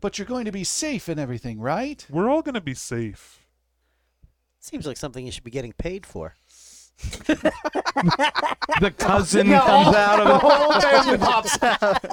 But 0.01 0.19
you're 0.19 0.27
going 0.27 0.44
to 0.44 0.52
be 0.52 0.65
safe 0.65 1.09
and 1.09 1.19
everything, 1.19 1.60
right? 1.60 2.07
We're 2.10 2.28
all 2.28 2.43
going 2.43 2.55
to 2.55 2.60
be 2.60 2.75
safe. 2.75 3.47
Seems 4.59 4.86
like 4.86 4.97
something 4.97 5.25
you 5.25 5.33
should 5.33 5.44
be 5.44 5.51
getting 5.51 5.73
paid 5.73 6.05
for. 6.07 6.35
The 8.81 8.91
cousin 8.93 9.49
comes 9.49 9.94
out 9.94 10.20
of 10.20 10.27
The 10.27 10.39
whole 10.39 10.81
family 10.81 11.19
pops 11.19 11.62
out. 11.62 12.05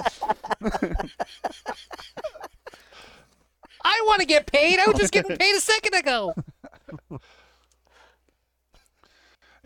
I 3.84 4.02
want 4.06 4.20
to 4.20 4.26
get 4.26 4.46
paid. 4.46 4.78
I 4.78 4.84
was 4.86 4.98
just 4.98 5.12
getting 5.12 5.36
paid 5.36 5.56
a 5.56 5.60
second 5.60 5.94
ago. 5.94 6.34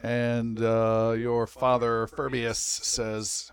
And 0.01 0.63
uh, 0.63 1.15
your 1.17 1.47
father, 1.47 2.07
Furbius, 2.09 2.57
says, 2.57 3.51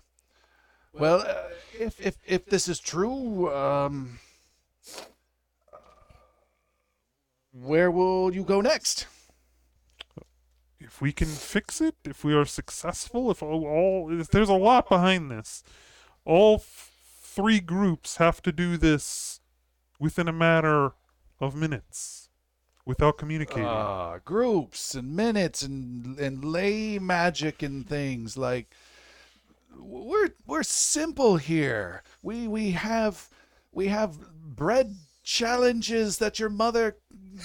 Well, 0.92 1.20
uh, 1.20 1.34
if, 1.78 2.00
if, 2.00 2.16
if 2.26 2.46
this 2.46 2.68
is 2.68 2.80
true, 2.80 3.52
um, 3.54 4.18
where 7.52 7.90
will 7.90 8.34
you 8.34 8.42
go 8.42 8.60
next? 8.60 9.06
If 10.78 11.00
we 11.00 11.12
can 11.12 11.28
fix 11.28 11.80
it, 11.80 11.94
if 12.04 12.24
we 12.24 12.34
are 12.34 12.44
successful, 12.44 13.30
if 13.30 13.42
all, 13.42 13.66
all 13.66 14.20
if 14.20 14.28
there's 14.28 14.48
a 14.48 14.54
lot 14.54 14.88
behind 14.88 15.30
this. 15.30 15.62
All 16.24 16.56
f- 16.56 16.90
three 17.20 17.60
groups 17.60 18.16
have 18.16 18.42
to 18.42 18.52
do 18.52 18.76
this 18.76 19.40
within 19.98 20.26
a 20.26 20.32
matter 20.32 20.92
of 21.38 21.54
minutes 21.54 22.30
without 22.84 23.18
communicating. 23.18 23.64
Uh, 23.64 24.18
groups 24.24 24.94
and 24.94 25.14
minutes 25.14 25.62
and 25.62 26.18
and 26.18 26.44
ley 26.44 26.98
magic 26.98 27.62
and 27.62 27.88
things 27.88 28.36
like 28.36 28.74
we're 29.76 30.30
we're 30.46 30.62
simple 30.62 31.36
here. 31.36 32.02
We 32.22 32.48
we 32.48 32.72
have 32.72 33.28
we 33.72 33.88
have 33.88 34.18
bread 34.34 34.94
challenges 35.22 36.18
that 36.18 36.38
your 36.38 36.50
mother 36.50 36.96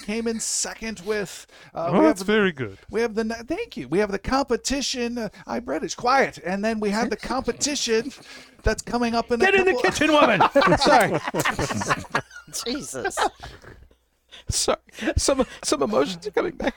came 0.03 0.27
in 0.27 0.39
second 0.39 1.01
with. 1.01 1.47
Uh, 1.73 1.89
oh, 1.89 1.99
we 1.99 2.05
that's 2.05 2.21
have 2.21 2.27
very 2.27 2.51
good. 2.51 2.77
we 2.89 3.01
have 3.01 3.15
the 3.15 3.23
thank 3.47 3.77
you. 3.77 3.87
We 3.87 3.99
have 3.99 4.11
the 4.11 4.19
competition. 4.19 5.17
Uh, 5.17 5.29
I 5.45 5.59
British 5.59 5.95
quiet, 5.95 6.39
and 6.43 6.63
then 6.63 6.79
we 6.79 6.89
have 6.89 7.09
the 7.09 7.17
competition 7.17 8.11
that's 8.63 8.81
coming 8.81 9.15
up 9.15 9.31
in 9.31 9.39
Get 9.39 9.55
a 9.55 9.59
in 9.59 9.65
the 9.65 9.81
kitchen, 9.81 10.11
woman. 10.11 10.41
Sorry, 10.77 11.19
Jesus. 12.65 13.17
Sorry, 14.49 14.77
some 15.17 15.45
some 15.63 15.81
emotions 15.81 16.25
are 16.27 16.31
coming 16.31 16.55
back. 16.55 16.75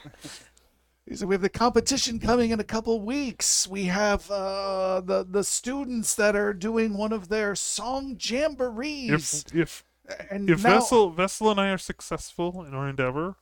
He 1.08 1.16
said, 1.16 1.26
we 1.28 1.34
have 1.34 1.40
the 1.42 1.48
competition 1.48 2.18
coming 2.18 2.50
in 2.50 2.60
a 2.60 2.64
couple 2.64 3.00
weeks. 3.00 3.66
We 3.66 3.84
have 3.84 4.30
uh, 4.30 5.00
the 5.00 5.24
the 5.24 5.42
students 5.42 6.14
that 6.16 6.36
are 6.36 6.52
doing 6.52 6.98
one 6.98 7.12
of 7.12 7.28
their 7.28 7.54
song 7.54 8.16
jamborees. 8.16 9.46
If 9.46 9.54
if 9.54 9.84
and 10.30 10.50
if 10.50 10.62
now, 10.62 10.74
Vessel 10.74 11.10
Vessel 11.10 11.50
and 11.50 11.60
I 11.60 11.70
are 11.70 11.78
successful 11.78 12.62
in 12.64 12.74
our 12.74 12.88
endeavor, 12.88 13.36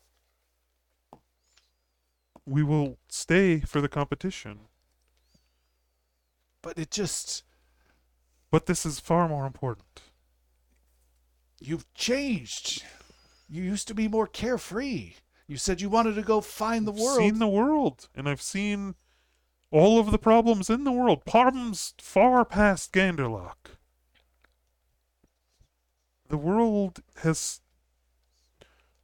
we 2.45 2.63
will 2.63 2.99
stay 3.09 3.61
for 3.61 3.81
the 3.81 3.89
competition. 3.89 4.61
but 6.63 6.79
it 6.79 6.91
just 6.93 7.43
But 8.51 8.67
this 8.67 8.87
is 8.87 9.01
far 9.01 9.29
more 9.29 9.45
important. 9.47 10.03
you've 11.61 11.93
changed. 11.95 12.85
You 13.49 13.63
used 13.63 13.89
to 13.89 13.95
be 13.95 14.09
more 14.09 14.27
carefree. 14.29 15.15
You 15.49 15.57
said 15.57 15.81
you 15.81 15.89
wanted 15.89 16.15
to 16.17 16.23
go 16.23 16.41
find 16.41 16.87
the 16.87 16.93
I've 16.93 16.99
world. 16.99 17.19
seen 17.19 17.39
the 17.39 17.47
world, 17.49 18.09
and 18.15 18.29
I've 18.29 18.43
seen 18.43 18.97
all 19.71 19.99
of 19.99 20.11
the 20.11 20.19
problems 20.19 20.69
in 20.69 20.85
the 20.85 20.93
world. 20.93 21.25
Problems 21.25 21.95
far 21.99 22.45
past 22.45 22.93
Ganderlock. 22.93 23.77
The 26.29 26.37
world 26.37 27.01
has 27.23 27.61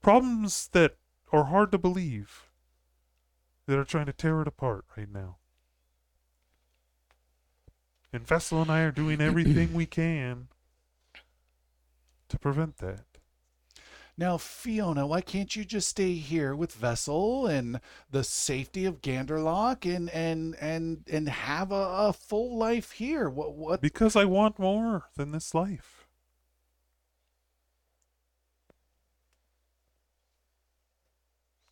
problems 0.01 0.69
that 0.73 0.97
are 1.33 1.45
hard 1.45 1.71
to 1.73 1.79
believe 1.79 2.51
that 3.67 3.79
are 3.79 3.85
trying 3.85 4.07
to 4.07 4.13
tear 4.13 4.43
it 4.43 4.49
apart 4.49 4.85
right 4.97 5.11
now. 5.13 5.37
And 8.13 8.27
Vessel 8.27 8.61
and 8.61 8.71
I 8.71 8.81
are 8.81 8.91
doing 8.91 9.21
everything 9.21 9.73
we 9.73 9.87
can 9.87 10.49
to 12.29 12.39
prevent 12.39 12.79
that. 12.79 13.12
Now, 14.23 14.39
Fiona, 14.39 15.05
why 15.05 15.21
can't 15.21 15.57
you 15.57 15.65
just 15.65 15.89
stay 15.89 16.15
here 16.15 16.55
with 16.55 16.75
Vessel 16.75 17.49
and 17.49 17.81
the 18.09 18.23
safety 18.23 18.85
of 18.85 19.03
Ganderlock 19.03 19.85
and 19.85 20.09
and 20.11 20.55
and 20.61 21.03
and 21.11 21.29
have 21.29 21.73
a, 21.73 21.75
a 21.75 22.13
full 22.13 22.57
life 22.57 22.93
here? 22.93 23.29
What 23.29 23.55
what 23.55 23.81
Because 23.81 24.15
I 24.15 24.25
want 24.25 24.61
more 24.61 25.07
than 25.17 25.33
this 25.33 25.57
life. 25.57 26.07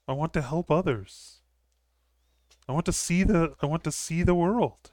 I 0.08 0.12
want 0.12 0.32
to 0.32 0.42
help 0.42 0.72
others. 0.72 1.42
I 2.68 2.72
want 2.72 2.86
to 2.86 2.92
see 2.92 3.22
the 3.22 3.54
I 3.62 3.66
want 3.66 3.84
to 3.84 3.92
see 3.92 4.24
the 4.24 4.34
world. 4.34 4.90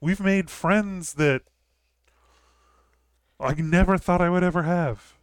We've 0.00 0.20
made 0.20 0.50
friends 0.50 1.14
that 1.14 1.42
I 3.40 3.54
never 3.54 3.98
thought 3.98 4.20
I 4.20 4.30
would 4.30 4.42
ever 4.42 4.64
have. 4.64 5.14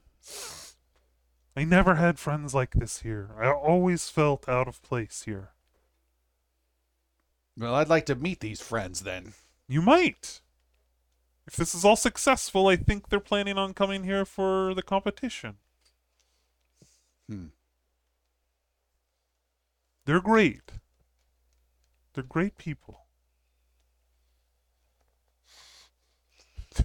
I 1.55 1.63
never 1.63 1.95
had 1.95 2.19
friends 2.19 2.53
like 2.53 2.71
this 2.71 3.01
here. 3.01 3.29
I 3.39 3.49
always 3.51 4.09
felt 4.09 4.47
out 4.47 4.67
of 4.67 4.81
place 4.81 5.23
here. 5.25 5.49
Well, 7.57 7.75
I'd 7.75 7.89
like 7.89 8.05
to 8.07 8.15
meet 8.15 8.41
these 8.41 8.61
friends 8.61 9.01
then. 9.01 9.33
You 9.67 9.81
might. 9.81 10.41
If 11.47 11.55
this 11.55 11.73
is 11.75 11.85
all 11.85 11.95
successful, 11.95 12.67
I 12.67 12.75
think 12.75 13.09
they're 13.09 13.19
planning 13.19 13.57
on 13.57 13.73
coming 13.73 14.03
here 14.03 14.25
for 14.25 14.73
the 14.73 14.81
competition. 14.81 15.57
Hmm. 17.29 17.47
They're 20.05 20.21
great. 20.21 20.73
They're 22.13 22.23
great 22.23 22.57
people. 22.57 23.05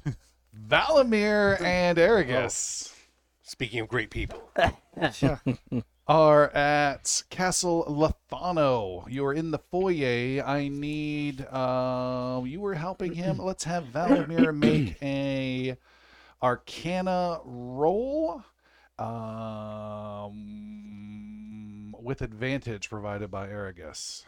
Valamir 0.69 1.61
and 1.61 1.99
Arragus 1.99 2.93
Speaking 3.51 3.81
of 3.81 3.89
great 3.89 4.11
people, 4.11 4.49
are 6.07 6.51
at 6.51 7.23
Castle 7.31 7.85
Lethano. 7.89 9.05
You're 9.09 9.33
in 9.35 9.51
the 9.51 9.59
foyer. 9.59 10.41
I 10.47 10.69
need. 10.69 11.45
Uh, 11.51 12.43
you 12.45 12.61
were 12.61 12.75
helping 12.75 13.15
him. 13.15 13.39
Let's 13.43 13.65
have 13.65 13.87
Valamir 13.87 14.57
make 14.57 15.03
a 15.03 15.77
Arcana 16.41 17.41
roll. 17.45 18.45
Um, 19.01 20.37
with 22.01 22.23
advantage 22.23 22.89
provided 22.89 23.33
by 23.33 23.49
Arragus. 23.49 24.23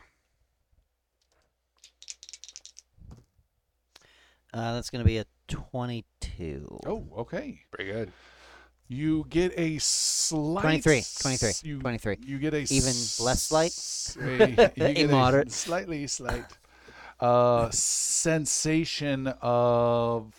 Uh, 4.53 4.75
that's 4.75 4.91
going 4.91 5.01
to 5.03 5.07
be 5.07 5.19
a 5.19 5.25
22. 5.53 6.81
Oh, 6.87 7.07
okay. 7.19 7.61
pretty 7.71 7.91
good. 7.93 8.13
You 8.89 9.25
get 9.29 9.53
a 9.57 9.79
slight 9.79 10.63
23, 10.83 10.99
s- 10.99 11.15
23, 11.21 11.53
You, 11.71 11.79
23. 11.81 12.19
You 12.27 12.39
get 12.39 12.53
a 12.55 12.59
Even 12.63 12.91
s- 12.91 13.21
less 13.21 13.43
slight? 13.45 13.73
A, 14.27 14.49
you 14.49 14.57
get 14.95 15.11
moderate. 15.11 15.51
slightly 15.53 16.07
slight 16.07 16.45
uh, 17.21 17.71
sensation 17.71 19.29
of 19.41 20.35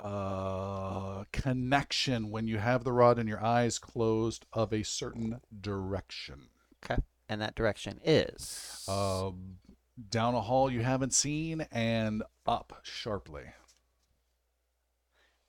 uh, 0.00 1.24
connection 1.32 2.30
when 2.30 2.46
you 2.48 2.58
have 2.58 2.82
the 2.84 2.92
rod 2.92 3.18
and 3.18 3.28
your 3.28 3.42
eyes 3.44 3.78
closed 3.78 4.44
of 4.52 4.72
a 4.72 4.82
certain 4.82 5.40
direction. 5.60 6.48
Okay. 6.84 7.00
And 7.28 7.40
that 7.40 7.54
direction 7.54 8.00
is. 8.04 8.84
Um, 8.88 9.58
down 10.10 10.34
a 10.34 10.40
hall 10.40 10.70
you 10.70 10.80
haven't 10.80 11.12
seen 11.14 11.66
and 11.70 12.22
up 12.46 12.80
sharply. 12.82 13.44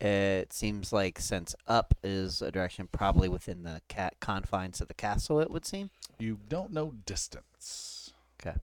It 0.04 0.52
seems 0.52 0.92
like 0.92 1.18
since 1.18 1.56
up 1.66 1.94
is 2.04 2.42
a 2.42 2.52
direction 2.52 2.90
probably 2.92 3.30
within 3.30 3.64
the 3.64 3.82
cat 3.88 4.16
confines 4.20 4.82
of 4.82 4.90
the 4.90 4.94
castle, 4.94 5.40
it 5.40 5.50
would 5.50 5.66
seem. 5.66 5.92
You 6.20 6.40
don't 6.50 6.74
know 6.74 6.92
distance. 7.06 8.12
Okay. 8.42 8.58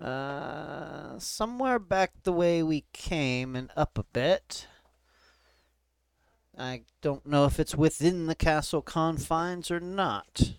Uh, 0.00 1.18
somewhere 1.18 1.80
back 1.80 2.12
the 2.22 2.32
way 2.32 2.62
we 2.62 2.84
came 2.92 3.56
and 3.56 3.68
up 3.76 3.98
a 3.98 4.04
bit. 4.04 4.68
I 6.56 6.82
don't 7.02 7.26
know 7.26 7.46
if 7.46 7.58
it's 7.58 7.74
within 7.74 8.26
the 8.28 8.36
castle 8.36 8.80
confines 8.80 9.72
or 9.72 9.80
not. 9.80 10.52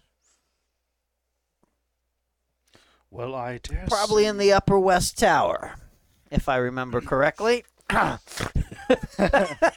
Well, 3.09 3.33
I 3.33 3.59
dare 3.59 3.85
Probably 3.87 4.25
in 4.25 4.39
the 4.39 4.51
upper 4.51 4.77
west 4.77 5.17
tower, 5.17 5.75
if 6.29 6.49
I 6.49 6.57
remember 6.57 6.99
correctly. 6.99 7.63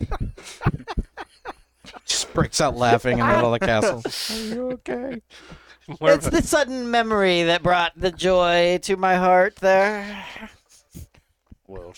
Just 2.06 2.32
breaks 2.34 2.60
out 2.60 2.76
laughing 2.76 3.18
in 3.18 3.26
the 3.26 3.32
middle 3.32 3.54
of 3.54 3.60
the 3.60 3.66
castle. 3.66 4.02
Are 4.36 4.54
you 4.54 4.70
okay? 4.72 5.22
More 6.00 6.12
it's 6.12 6.26
of 6.26 6.34
a- 6.34 6.40
the 6.40 6.46
sudden 6.46 6.90
memory 6.90 7.44
that 7.44 7.62
brought 7.62 7.92
the 7.96 8.10
joy 8.12 8.78
to 8.82 8.96
my 8.96 9.16
heart 9.16 9.56
there. 9.56 10.24
Well. 11.66 11.94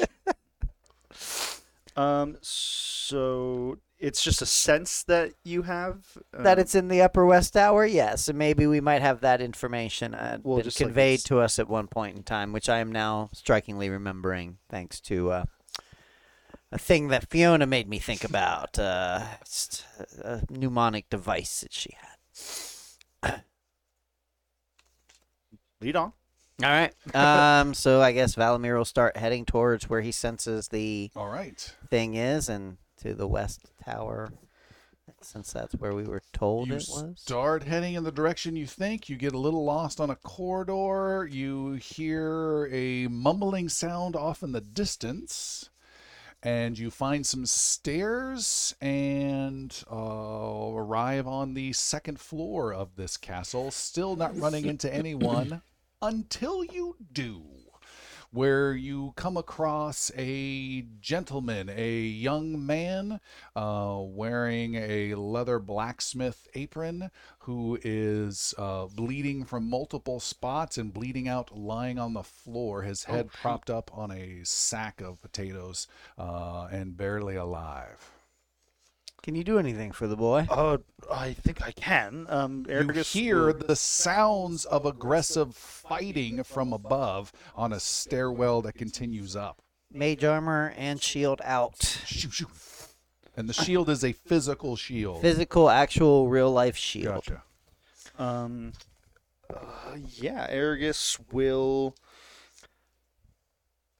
um. 1.97 2.37
So 2.43 3.79
it's 3.99 4.23
just 4.25 4.41
a 4.43 4.47
sense 4.47 5.03
that 5.05 5.33
you 5.45 5.63
have 5.63 5.99
that 6.33 6.59
um, 6.59 6.61
it's 6.61 6.75
in 6.75 6.89
the 6.89 7.03
Upper 7.03 7.27
West 7.27 7.53
Tower, 7.53 7.85
yes, 7.85 8.29
and 8.29 8.39
maybe 8.39 8.67
we 8.67 8.81
might 8.81 9.03
have 9.03 9.21
that 9.21 9.41
information 9.43 10.15
uh, 10.15 10.39
Well, 10.43 10.57
been 10.59 10.65
just 10.65 10.81
like 10.81 10.87
conveyed 10.89 11.19
this- 11.19 11.25
to 11.25 11.41
us 11.41 11.59
at 11.59 11.69
one 11.69 11.87
point 11.89 12.17
in 12.17 12.23
time, 12.23 12.53
which 12.53 12.69
I 12.69 12.79
am 12.79 12.91
now 12.91 13.29
strikingly 13.35 13.91
remembering, 13.91 14.59
thanks 14.71 15.01
to 15.03 15.31
uh, 15.33 15.45
a 16.73 16.79
thing 16.79 17.09
that 17.09 17.31
Fiona 17.31 17.67
made 17.67 17.89
me 17.89 17.99
think 17.99 18.25
about, 18.25 18.79
uh, 18.79 19.21
a 20.23 20.43
mnemonic 20.51 21.09
device 21.11 21.61
that 21.61 21.73
she 21.73 21.95
had. 23.23 23.43
lead 25.81 25.97
on. 25.97 26.13
All 26.63 26.71
right. 26.71 26.93
Um. 27.15 27.75
so 27.75 28.01
I 28.01 28.13
guess 28.13 28.37
Valamir 28.37 28.77
will 28.77 28.85
start 28.85 29.17
heading 29.17 29.45
towards 29.45 29.89
where 29.91 30.01
he 30.01 30.13
senses 30.13 30.69
the 30.69 31.11
All 31.17 31.29
right. 31.29 31.75
thing 31.91 32.15
is, 32.15 32.49
and 32.49 32.77
to 32.99 33.15
the 33.15 33.27
West 33.27 33.73
Tower, 33.85 34.33
since 35.21 35.53
that's 35.53 35.75
where 35.75 35.93
we 35.93 36.05
were 36.05 36.23
told 36.33 36.69
you 36.69 36.75
it 36.75 36.87
was. 36.89 37.15
start 37.17 37.65
heading 37.65 37.95
in 37.95 38.05
the 38.05 38.13
direction 38.13 38.55
you 38.55 38.67
think. 38.67 39.09
You 39.09 39.17
get 39.17 39.33
a 39.35 39.39
little 39.39 39.65
lost 39.65 40.01
on 40.01 40.11
a 40.11 40.17
corridor. 40.17 41.29
You 41.31 41.73
hear 41.73 42.69
a 42.71 43.09
mumbling 43.09 43.69
sound 43.69 44.15
off 44.15 44.43
in 44.45 44.53
the 44.53 44.61
distance. 44.61 45.69
And 46.43 46.77
you 46.77 46.91
find 46.91 47.25
some 47.25 47.47
stairs 47.47 48.75
and 48.81 49.73
uh, 49.91 50.73
arrive 50.75 51.29
on 51.29 51.55
the 51.55 51.73
second 51.73 52.19
floor 52.19 52.75
of 52.75 52.97
this 52.97 53.17
castle, 53.17 53.71
still 53.71 54.17
not 54.17 54.37
running 54.37 54.67
into 54.67 54.93
anyone 54.93 55.63
until 56.03 56.65
you 56.65 56.97
do 57.13 57.62
where 58.33 58.73
you 58.73 59.13
come 59.15 59.37
across 59.37 60.11
a 60.17 60.87
gentleman, 61.01 61.69
a 61.69 62.01
young 62.01 62.65
man 62.65 63.21
uh, 63.55 63.99
wearing 64.01 64.75
a 64.75 65.15
leather 65.15 65.59
blacksmith 65.59 66.49
apron 66.55 67.11
who 67.41 67.79
is 67.83 68.55
uh, 68.57 68.87
bleeding 68.87 69.45
from 69.45 69.69
multiple 69.69 70.19
spots 70.19 70.79
and 70.79 70.95
bleeding 70.95 71.29
out 71.29 71.57
lying 71.57 71.99
on 71.99 72.15
the 72.15 72.23
floor, 72.23 72.83
his 72.83 73.05
head 73.05 73.31
propped 73.31 73.69
up 73.69 73.91
on 73.93 74.11
a 74.11 74.41
sack 74.45 75.01
of 75.03 75.21
potatoes 75.21 75.87
uh, 76.19 76.69
and 76.73 76.97
barely 76.97 77.37
alive. 77.37 78.12
Can 79.23 79.37
you 79.37 79.45
do 79.45 79.57
anything 79.57 79.93
for 79.93 80.09
the 80.09 80.17
boy? 80.17 80.49
Uh, 80.51 80.79
I 81.11 81.35
think 81.35 81.63
I 81.63 81.71
can. 81.71 82.27
Um, 82.29 82.67
You 82.69 82.75
Arragus 82.75 83.13
hear 83.13 83.53
the 83.53 83.77
sounds 83.77 84.65
of 84.65 84.85
aggressive 84.85 85.55
fighting 85.55 86.43
from 86.43 86.73
above 86.73 87.33
on 87.55 87.73
a 87.73 87.79
stairwell 87.79 88.63
that 88.63 88.73
continues 88.75 89.37
up. 89.37 89.63
Mage 89.93 90.25
armor 90.25 90.75
and 90.77 91.01
shield 91.01 91.41
out. 91.45 92.01
Shoo, 92.05 92.31
shoo. 92.31 92.47
And 93.37 93.49
the 93.49 93.53
shield 93.53 93.89
is 93.89 94.05
a 94.05 94.13
physical 94.13 94.75
shield. 94.75 95.23
Physical, 95.23 95.71
actual, 95.71 96.29
real 96.29 96.51
life 96.51 96.77
shield. 96.77 97.15
Gotcha. 97.15 97.43
Um, 98.19 98.73
uh, 99.49 99.97
yeah, 100.17 100.51
Arragus 100.51 101.19
will. 101.31 101.95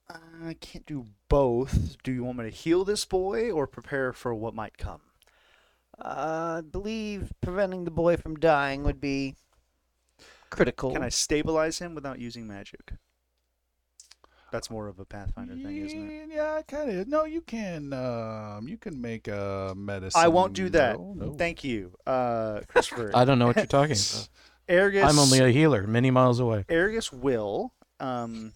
I 0.09 0.55
can't 0.59 0.85
do 0.85 1.07
both. 1.29 1.95
Do 2.03 2.11
you 2.11 2.25
want 2.25 2.39
me 2.39 2.43
to 2.43 2.49
heal 2.49 2.83
this 2.83 3.05
boy 3.05 3.49
or 3.49 3.65
prepare 3.67 4.11
for 4.11 4.35
what 4.35 4.53
might 4.53 4.77
come? 4.77 4.99
Uh, 5.99 6.57
I 6.57 6.61
believe 6.61 7.31
preventing 7.41 7.85
the 7.85 7.91
boy 7.91 8.17
from 8.17 8.35
dying 8.35 8.83
would 8.83 8.99
be 8.99 9.35
critical. 10.49 10.91
Can 10.91 11.03
I 11.03 11.09
stabilize 11.09 11.79
him 11.79 11.95
without 11.95 12.19
using 12.19 12.47
magic? 12.47 12.93
That's 14.51 14.69
more 14.69 14.87
of 14.87 14.99
a 14.99 15.05
Pathfinder 15.05 15.55
thing, 15.55 15.77
isn't 15.77 16.11
it? 16.11 16.29
Yeah, 16.31 16.53
I 16.53 16.61
kind 16.61 16.91
of. 16.91 17.07
No, 17.07 17.25
you 17.25 17.41
can. 17.41 17.91
Um, 17.91 18.67
you 18.67 18.77
can 18.77 19.01
make 19.01 19.27
a 19.27 19.73
medicine. 19.75 20.21
I 20.21 20.27
won't 20.27 20.53
do 20.53 20.69
that. 20.69 20.95
roll. 20.95 21.15
No. 21.15 21.33
Thank 21.33 21.63
you, 21.63 21.95
uh, 22.05 22.59
Christopher. 22.67 23.09
I 23.15 23.25
don't 23.25 23.39
know 23.39 23.47
what 23.47 23.55
you're 23.55 23.65
talking 23.65 23.95
about. 24.13 24.29
Arragus. 24.69 25.09
I'm 25.09 25.17
only 25.17 25.39
a 25.39 25.49
healer, 25.49 25.87
many 25.87 26.11
miles 26.11 26.39
away. 26.39 26.65
Arragus 26.69 27.11
will, 27.11 27.73
um, 27.99 28.53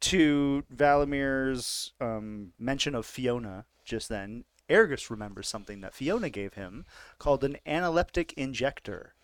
to 0.00 0.62
Valamir's 0.72 1.92
um, 2.00 2.52
mention 2.58 2.94
of 2.94 3.04
Fiona 3.04 3.66
just 3.84 4.08
then, 4.08 4.44
Arragus 4.70 5.10
remembers 5.10 5.48
something 5.48 5.80
that 5.80 5.94
Fiona 5.94 6.30
gave 6.30 6.54
him 6.54 6.84
called 7.18 7.44
an 7.44 7.56
analeptic 7.66 8.32
injector. 8.34 9.14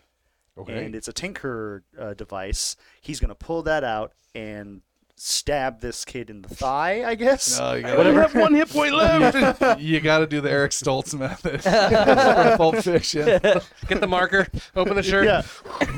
Okay. 0.57 0.85
And 0.85 0.95
it's 0.95 1.07
a 1.07 1.13
tinker 1.13 1.83
uh, 1.97 2.13
device. 2.13 2.75
He's 3.01 3.19
going 3.19 3.29
to 3.29 3.35
pull 3.35 3.63
that 3.63 3.83
out 3.83 4.13
and 4.35 4.81
stab 5.15 5.81
this 5.81 6.05
kid 6.05 6.29
in 6.29 6.41
the 6.41 6.49
thigh, 6.49 7.03
I 7.05 7.15
guess. 7.15 7.59
No, 7.59 7.73
you 7.73 7.81
gotta, 7.81 7.97
Whatever. 7.97 8.21
have 8.21 8.35
one 8.35 8.53
hit 8.55 8.69
point 8.69 8.93
left. 8.93 9.79
you 9.81 9.99
got 9.99 10.19
to 10.19 10.27
do 10.27 10.39
the 10.41 10.49
Eric 10.49 10.71
Stoltz 10.71 11.17
method 11.17 11.61
for 11.63 12.53
Pulp 12.57 12.77
Fiction. 12.77 13.25
Get 13.25 14.01
the 14.01 14.07
marker. 14.07 14.47
Open 14.75 14.95
the 14.95 15.03
shirt. 15.03 15.25
Yeah. 15.25 15.43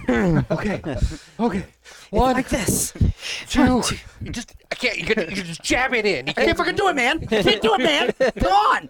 Okay. 0.51 0.81
Okay. 1.39 1.65
One, 2.11 2.33
like 2.35 2.49
this. 2.49 2.93
two. 3.47 3.81
You 4.21 4.31
just 4.31 4.53
I 4.71 4.75
can't. 4.75 4.97
You, 4.97 5.05
can, 5.05 5.29
you 5.29 5.43
just 5.43 5.63
jab 5.63 5.93
it 5.93 6.05
in. 6.05 6.27
You 6.27 6.31
I 6.31 6.33
can't 6.33 6.45
can't 6.47 6.57
fucking 6.57 6.75
do 6.75 6.87
it, 6.89 6.95
man. 6.95 7.23
I 7.23 7.25
can't 7.41 7.61
do 7.61 7.73
it, 7.75 7.79
man. 7.79 8.13
Come 8.37 8.51
on. 8.51 8.89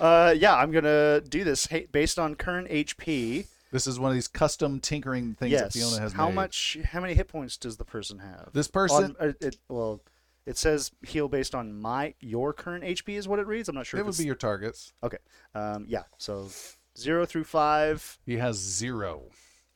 Uh, 0.00 0.34
yeah, 0.36 0.54
I'm 0.56 0.70
gonna 0.72 1.20
do 1.20 1.44
this 1.44 1.66
hey, 1.66 1.86
based 1.90 2.18
on 2.18 2.34
current 2.34 2.68
HP. 2.68 3.46
This 3.70 3.86
is 3.88 3.98
one 3.98 4.10
of 4.10 4.14
these 4.14 4.28
custom 4.28 4.80
tinkering 4.80 5.34
things 5.34 5.52
that. 5.58 5.72
Fiona 5.72 6.00
has 6.00 6.12
how 6.12 6.26
made. 6.28 6.34
much? 6.36 6.78
How 6.84 7.00
many 7.00 7.14
hit 7.14 7.28
points 7.28 7.56
does 7.56 7.76
the 7.76 7.84
person 7.84 8.18
have? 8.20 8.50
This 8.52 8.68
person, 8.68 9.16
On, 9.20 9.28
uh, 9.28 9.32
it, 9.40 9.56
well, 9.68 10.00
it 10.46 10.56
says 10.56 10.92
heal 11.04 11.26
based 11.28 11.54
on 11.54 11.80
my 11.80 12.14
your 12.20 12.52
current 12.52 12.84
HP 12.84 13.16
is 13.16 13.26
what 13.26 13.38
it 13.40 13.46
reads. 13.46 13.68
I'm 13.68 13.74
not 13.74 13.86
sure. 13.86 13.98
it 13.98 14.02
if 14.02 14.06
would 14.06 14.10
it's- 14.10 14.18
be 14.20 14.26
your 14.26 14.34
targets. 14.36 14.92
okay. 15.02 15.18
Um, 15.54 15.86
yeah. 15.88 16.02
So 16.18 16.48
Zero 16.96 17.26
through 17.26 17.42
five. 17.44 18.18
He 18.24 18.36
has 18.36 18.56
zero. 18.56 19.24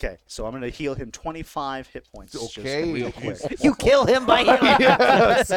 Okay, 0.00 0.16
so 0.28 0.46
I'm 0.46 0.52
gonna 0.52 0.68
heal 0.68 0.94
him 0.94 1.10
25 1.10 1.88
hit 1.88 2.06
points. 2.14 2.32
just 2.32 2.56
Okay. 2.58 2.92
real 2.92 3.10
quick. 3.16 3.38
You 3.60 3.74
kill 3.74 4.04
him 4.04 4.26
by 4.26 4.44
healing. 4.44 4.76
yes. 4.78 5.50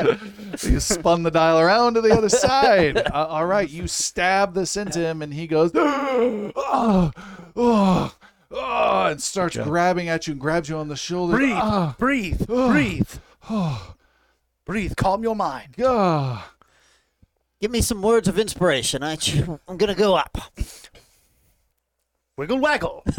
you 0.64 0.80
spun 0.80 1.22
the 1.22 1.30
dial 1.30 1.60
around 1.60 1.94
to 1.94 2.02
the 2.02 2.12
other 2.18 2.30
side. 2.48 2.98
Uh, 2.98 3.28
all 3.30 3.46
right, 3.46 3.70
you 3.70 3.88
stab 3.88 4.56
this 4.56 4.76
into 4.78 5.00
him, 5.00 5.22
and 5.22 5.32
he 5.32 5.46
goes, 5.46 5.72
oh, 5.76 7.12
oh, 7.56 8.14
oh, 8.52 9.06
and 9.12 9.22
starts 9.22 9.58
grabbing 9.58 10.10
at 10.10 10.26
you 10.26 10.32
and 10.32 10.42
grabs 10.42 10.70
you 10.70 10.78
on 10.78 10.88
the 10.88 10.96
shoulder. 10.96 11.38
Breathe, 11.38 11.54
Ah, 11.56 11.96
breathe, 12.00 12.48
breathe, 12.48 13.10
breathe. 14.66 14.96
Calm 14.96 15.22
your 15.22 15.36
mind. 15.36 15.76
ah. 15.86 16.52
Give 17.62 17.70
me 17.70 17.82
some 17.82 18.02
words 18.02 18.28
of 18.28 18.40
inspiration. 18.40 19.04
I, 19.04 19.18
I'm 19.68 19.78
gonna 19.78 19.94
go 19.94 20.16
up. 20.16 20.36
Wiggle 22.42 22.58
waggle. 22.58 23.04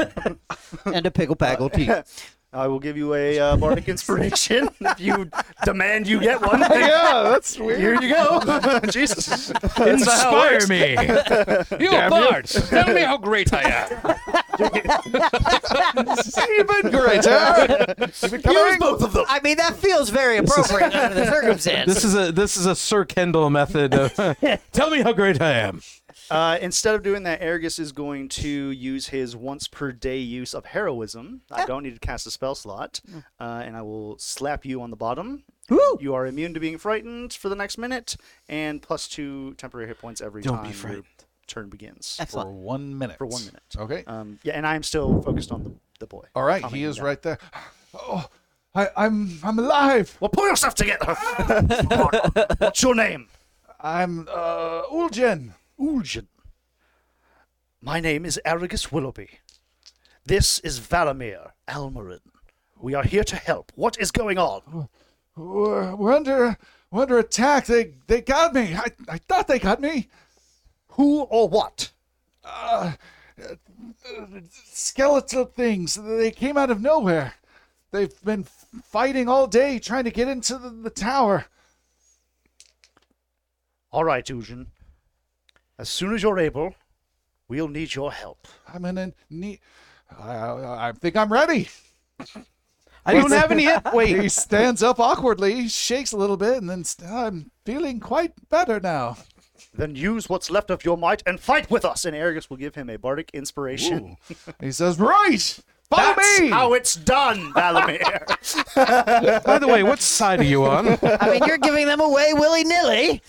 And 0.84 1.06
a 1.06 1.10
pickle 1.12 1.36
paggle 1.36 1.72
tea. 1.72 1.88
I 2.52 2.66
will 2.66 2.80
give 2.80 2.96
you 2.96 3.14
a 3.14 3.38
uh, 3.38 3.56
bardic 3.56 3.88
inspiration 3.88 4.68
if 4.80 5.00
you 5.00 5.30
demand 5.64 6.08
you 6.08 6.18
get 6.18 6.40
one. 6.40 6.60
yeah, 6.60 7.22
that's 7.30 7.56
weird. 7.56 7.80
Here 7.80 8.02
you 8.02 8.12
go. 8.12 8.80
Jesus. 8.90 9.50
Inspire 9.78 10.66
me. 10.66 10.96
You 11.78 11.90
bard, 12.10 12.46
tell 12.46 12.92
me 12.92 13.02
how 13.02 13.16
great 13.16 13.52
I 13.54 13.62
am. 13.62 13.90
Even 16.58 16.90
greater. 16.90 17.94
Even 18.24 18.42
coming. 18.42 18.78
both 18.80 19.02
of 19.02 19.12
them. 19.12 19.24
I 19.28 19.40
mean, 19.40 19.56
that 19.58 19.76
feels 19.76 20.10
very 20.10 20.36
appropriate 20.38 20.94
under 20.94 21.14
the 21.14 21.30
circumstances. 21.30 21.94
This 21.94 22.04
is 22.04 22.14
a 22.14 22.32
this 22.32 22.56
is 22.56 22.66
a 22.66 22.74
Sir 22.74 23.04
Kendall 23.04 23.50
method. 23.50 23.94
Of, 23.94 24.36
tell 24.72 24.90
me 24.90 25.00
how 25.00 25.12
great 25.12 25.40
I 25.40 25.52
am. 25.52 25.80
Uh, 26.32 26.58
instead 26.62 26.94
of 26.94 27.02
doing 27.02 27.24
that, 27.24 27.42
Arragus 27.42 27.78
is 27.78 27.92
going 27.92 28.28
to 28.30 28.48
use 28.48 29.08
his 29.08 29.36
once 29.36 29.68
per 29.68 29.92
day 29.92 30.18
use 30.18 30.54
of 30.54 30.64
heroism. 30.64 31.42
I 31.50 31.66
don't 31.66 31.82
need 31.82 31.92
to 31.94 32.00
cast 32.00 32.26
a 32.26 32.30
spell 32.30 32.54
slot, 32.54 33.00
uh, 33.38 33.62
and 33.64 33.76
I 33.76 33.82
will 33.82 34.16
slap 34.18 34.64
you 34.64 34.80
on 34.80 34.88
the 34.90 34.96
bottom. 34.96 35.44
You 36.00 36.14
are 36.14 36.26
immune 36.26 36.54
to 36.54 36.60
being 36.60 36.78
frightened 36.78 37.32
for 37.34 37.48
the 37.50 37.54
next 37.56 37.76
minute, 37.78 38.16
and 38.48 38.80
plus 38.80 39.08
two 39.08 39.52
temporary 39.54 39.88
hit 39.88 39.98
points 39.98 40.20
every 40.22 40.42
Don't 40.42 40.56
time 40.56 40.64
your 40.64 40.74
frightened. 40.74 41.04
turn 41.46 41.68
begins. 41.68 42.16
For 42.16 42.22
Excellent. 42.22 42.50
one 42.50 42.96
minute. 42.96 43.18
For 43.18 43.26
one 43.26 43.44
minute. 43.44 43.62
Okay. 43.76 44.04
Um, 44.06 44.38
yeah, 44.42 44.54
and 44.54 44.66
I 44.66 44.74
am 44.74 44.82
still 44.82 45.20
focused 45.22 45.52
on 45.52 45.64
the, 45.64 45.72
the 46.00 46.06
boy. 46.06 46.24
All 46.34 46.44
right, 46.44 46.64
he 46.66 46.82
him 46.82 46.90
is 46.90 46.96
down. 46.96 47.04
right 47.06 47.20
there. 47.22 47.38
Oh, 47.94 48.26
I, 48.74 48.88
I'm 48.96 49.38
I'm 49.44 49.58
alive. 49.58 50.16
Well, 50.18 50.30
pull 50.30 50.48
yourself 50.48 50.74
together. 50.74 51.14
What's 52.58 52.82
your 52.82 52.94
name? 52.94 53.28
I'm 53.80 54.28
uh 54.32 54.82
Ulgen. 54.90 55.52
Uljan. 55.82 56.28
My 57.80 57.98
name 57.98 58.24
is 58.24 58.40
Arragus 58.46 58.92
Willoughby. 58.92 59.40
This 60.24 60.60
is 60.60 60.78
Valamir 60.78 61.50
Almarin. 61.66 62.20
We 62.80 62.94
are 62.94 63.02
here 63.02 63.24
to 63.24 63.34
help. 63.34 63.72
What 63.74 63.98
is 63.98 64.12
going 64.12 64.38
on? 64.38 64.88
We're, 65.34 66.12
under 66.12 66.56
we're 66.92 67.02
under 67.02 67.18
attack. 67.18 67.66
They 67.66 67.94
they 68.06 68.20
got 68.20 68.54
me. 68.54 68.76
I, 68.76 68.86
I 69.08 69.18
thought 69.18 69.48
they 69.48 69.58
got 69.58 69.80
me. 69.80 70.08
Who 70.90 71.22
or 71.22 71.48
what? 71.48 71.90
Uh, 72.44 72.92
skeletal 74.50 75.46
things. 75.46 75.94
They 75.94 76.30
came 76.30 76.56
out 76.56 76.70
of 76.70 76.80
nowhere. 76.80 77.34
They've 77.90 78.24
been 78.24 78.44
fighting 78.44 79.28
all 79.28 79.48
day 79.48 79.80
trying 79.80 80.04
to 80.04 80.12
get 80.12 80.28
into 80.28 80.58
the, 80.58 80.70
the 80.70 80.90
tower. 80.90 81.46
All 83.90 84.04
right, 84.04 84.24
Uljan. 84.24 84.66
As 85.78 85.88
soon 85.88 86.14
as 86.14 86.22
you're 86.22 86.38
able, 86.38 86.74
we'll 87.48 87.68
need 87.68 87.94
your 87.94 88.12
help. 88.12 88.46
I'm 88.72 88.84
in 88.84 88.98
a 88.98 89.12
neat. 89.30 89.60
I, 90.18 90.32
I, 90.32 90.88
I 90.88 90.92
think 90.92 91.16
I'm 91.16 91.32
ready. 91.32 91.68
I 93.04 93.14
don't 93.14 93.32
have 93.32 93.50
any. 93.50 93.68
Wait. 93.92 94.20
He 94.20 94.28
stands 94.28 94.82
up 94.82 95.00
awkwardly, 95.00 95.68
shakes 95.68 96.12
a 96.12 96.16
little 96.16 96.36
bit, 96.36 96.58
and 96.58 96.68
then 96.70 96.84
st- 96.84 97.10
I'm 97.10 97.50
feeling 97.64 98.00
quite 98.00 98.32
better 98.48 98.78
now. 98.78 99.16
Then 99.74 99.96
use 99.96 100.28
what's 100.28 100.50
left 100.50 100.70
of 100.70 100.84
your 100.84 100.96
might 100.98 101.22
and 101.26 101.40
fight 101.40 101.70
with 101.70 101.84
us. 101.84 102.04
And 102.04 102.14
Arragus 102.14 102.50
will 102.50 102.58
give 102.58 102.74
him 102.74 102.90
a 102.90 102.96
bardic 102.98 103.30
inspiration. 103.32 104.16
He 104.60 104.70
says, 104.70 104.98
"Right, 104.98 105.58
follow 105.88 106.14
That's 106.14 106.40
me." 106.40 106.48
how 106.50 106.74
it's 106.74 106.94
done, 106.94 107.52
Valamir. 107.54 109.44
By 109.44 109.58
the 109.58 109.68
way, 109.68 109.82
what 109.82 110.00
side 110.00 110.40
are 110.40 110.44
you 110.44 110.64
on? 110.64 110.98
I 111.02 111.30
mean, 111.30 111.42
you're 111.46 111.58
giving 111.58 111.86
them 111.86 112.00
away 112.00 112.34
willy 112.34 112.64
nilly. 112.64 113.22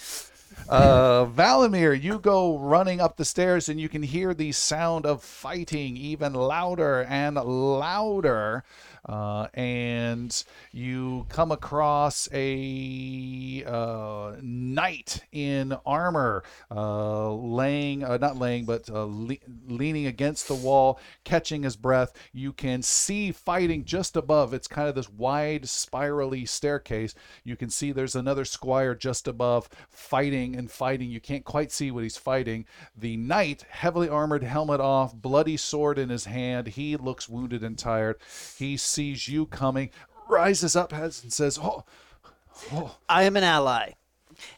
Uh, 0.69 1.25
Valamir, 1.25 2.01
you 2.01 2.19
go 2.19 2.57
running 2.57 3.01
up 3.01 3.17
the 3.17 3.25
stairs, 3.25 3.67
and 3.69 3.79
you 3.79 3.89
can 3.89 4.03
hear 4.03 4.33
the 4.33 4.51
sound 4.51 5.05
of 5.05 5.23
fighting 5.23 5.97
even 5.97 6.33
louder 6.33 7.03
and 7.03 7.35
louder. 7.35 8.63
Uh, 9.05 9.47
and 9.53 10.43
you 10.71 11.25
come 11.29 11.51
across 11.51 12.29
a 12.31 13.63
uh, 13.67 14.33
knight 14.41 15.21
in 15.31 15.75
armor, 15.85 16.43
uh, 16.71 17.31
laying, 17.33 18.03
uh, 18.03 18.17
not 18.17 18.37
laying, 18.37 18.63
but 18.63 18.89
uh, 18.89 19.03
le- 19.03 19.35
leaning 19.67 20.07
against 20.07 20.47
the 20.47 20.55
wall, 20.55 20.99
catching 21.25 21.63
his 21.63 21.75
breath. 21.75 22.13
You 22.31 22.53
can 22.53 22.81
see 22.81 23.31
fighting 23.31 23.83
just 23.83 24.15
above. 24.15 24.53
It's 24.53 24.67
kind 24.67 24.87
of 24.87 24.95
this 24.95 25.09
wide, 25.09 25.67
spirally 25.67 26.45
staircase. 26.45 27.13
You 27.43 27.57
can 27.57 27.69
see 27.69 27.91
there's 27.91 28.15
another 28.15 28.45
squire 28.45 28.95
just 28.95 29.27
above, 29.27 29.67
fighting 29.89 30.55
and 30.55 30.71
fighting. 30.71 31.09
You 31.09 31.19
can't 31.19 31.43
quite 31.43 31.71
see 31.71 31.91
what 31.91 32.03
he's 32.03 32.17
fighting. 32.17 32.65
The 32.95 33.17
knight, 33.17 33.65
heavily 33.69 34.07
armored, 34.07 34.43
helmet 34.43 34.79
off, 34.79 35.13
bloody 35.13 35.57
sword 35.57 35.99
in 35.99 36.09
his 36.09 36.25
hand. 36.25 36.67
He 36.67 36.95
looks 36.95 37.27
wounded 37.27 37.63
and 37.63 37.77
tired. 37.77 38.17
He 38.57 38.77
sees 38.93 39.27
you 39.27 39.45
coming, 39.47 39.89
rises 40.29 40.75
up 40.75 40.93
and 40.93 41.13
says, 41.13 41.59
"Oh, 41.61 41.83
I 43.09 43.23
am 43.23 43.35
an 43.35 43.43
ally, 43.43 43.93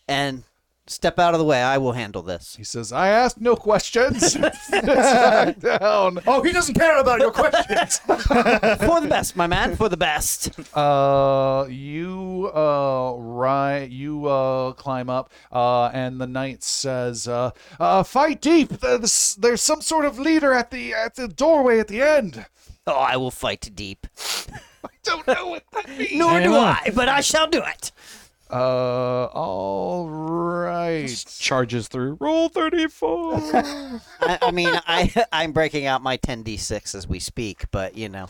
and 0.07 0.43
step 0.87 1.17
out 1.17 1.33
of 1.33 1.39
the 1.39 1.45
way. 1.45 1.61
I 1.61 1.77
will 1.77 1.93
handle 1.93 2.21
this. 2.21 2.55
He 2.55 2.63
says, 2.63 2.91
I 2.91 3.09
ask 3.09 3.37
no 3.39 3.55
questions. 3.55 4.33
Sits 4.33 4.69
back 4.71 5.59
down. 5.59 6.19
oh, 6.27 6.43
he 6.43 6.51
doesn't 6.51 6.75
care 6.75 6.99
about 6.99 7.19
your 7.19 7.31
questions. 7.31 7.97
For 8.05 9.01
the 9.01 9.07
best, 9.09 9.35
my 9.35 9.47
man. 9.47 9.75
For 9.75 9.89
the 9.89 9.97
best. 9.97 10.51
Uh, 10.75 11.65
you 11.69 12.51
uh, 12.53 13.15
ri- 13.17 13.87
you 13.87 14.27
uh, 14.27 14.73
climb 14.73 15.09
up, 15.09 15.31
uh, 15.51 15.87
and 15.87 16.19
the 16.19 16.27
knight 16.27 16.63
says, 16.63 17.27
uh, 17.27 17.51
uh, 17.79 18.03
"Fight 18.03 18.41
deep. 18.41 18.69
There's, 18.69 19.35
there's 19.35 19.61
some 19.61 19.81
sort 19.81 20.05
of 20.05 20.19
leader 20.19 20.53
at 20.53 20.71
the 20.71 20.93
at 20.93 21.15
the 21.15 21.27
doorway 21.27 21.79
at 21.79 21.87
the 21.87 22.01
end." 22.01 22.45
Oh, 22.87 22.93
I 22.93 23.17
will 23.17 23.31
fight 23.31 23.69
deep. 23.75 24.07
I 24.83 24.89
don't 25.03 25.25
know 25.27 25.47
what 25.47 25.63
that 25.73 25.89
means. 25.97 26.13
Nor 26.15 26.39
do 26.41 26.55
I, 26.55 26.91
but 26.95 27.09
I 27.09 27.21
shall 27.21 27.47
do 27.47 27.61
it. 27.63 27.91
Uh, 28.51 29.25
all 29.33 30.07
right. 30.07 31.07
Charges 31.39 31.87
through. 31.87 32.17
Roll 32.19 32.47
thirty-four. 32.49 33.33
I, 33.43 34.37
I 34.43 34.51
mean, 34.51 34.69
I 34.87 35.25
I'm 35.31 35.51
breaking 35.51 35.87
out 35.87 36.03
my 36.03 36.17
10d6 36.17 36.93
as 36.93 37.07
we 37.07 37.17
speak, 37.19 37.65
but 37.71 37.97
you 37.97 38.07
know, 38.07 38.27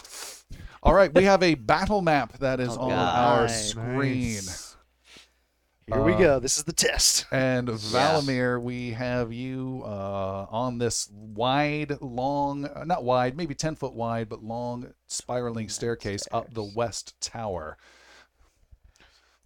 All 0.81 0.93
right, 0.93 1.13
we 1.13 1.25
have 1.25 1.43
a 1.43 1.55
battle 1.55 2.01
map 2.01 2.37
that 2.39 2.61
is 2.61 2.77
on 2.77 2.91
our 2.93 3.41
Nice. 3.47 3.69
screen. 3.71 4.41
Here 5.87 6.01
we 6.01 6.13
go. 6.15 6.39
This 6.39 6.57
is 6.57 6.63
the 6.63 6.73
test. 6.73 7.27
And 7.31 7.67
Valamir, 7.67 8.59
we 8.59 8.91
have 8.91 9.31
you 9.31 9.83
uh, 9.85 10.47
on 10.49 10.79
this 10.79 11.07
wide, 11.11 12.01
long, 12.01 12.65
uh, 12.65 12.83
not 12.85 13.03
wide, 13.03 13.37
maybe 13.37 13.53
10 13.53 13.75
foot 13.75 13.93
wide, 13.93 14.27
but 14.27 14.43
long 14.43 14.93
spiraling 15.05 15.69
staircase 15.69 16.27
up 16.31 16.51
the 16.55 16.63
west 16.63 17.13
tower. 17.21 17.77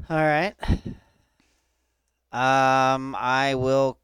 All 0.09 0.15
right. 0.17 0.55
Um, 2.31 3.15
I 3.19 3.55
will, 3.55 3.97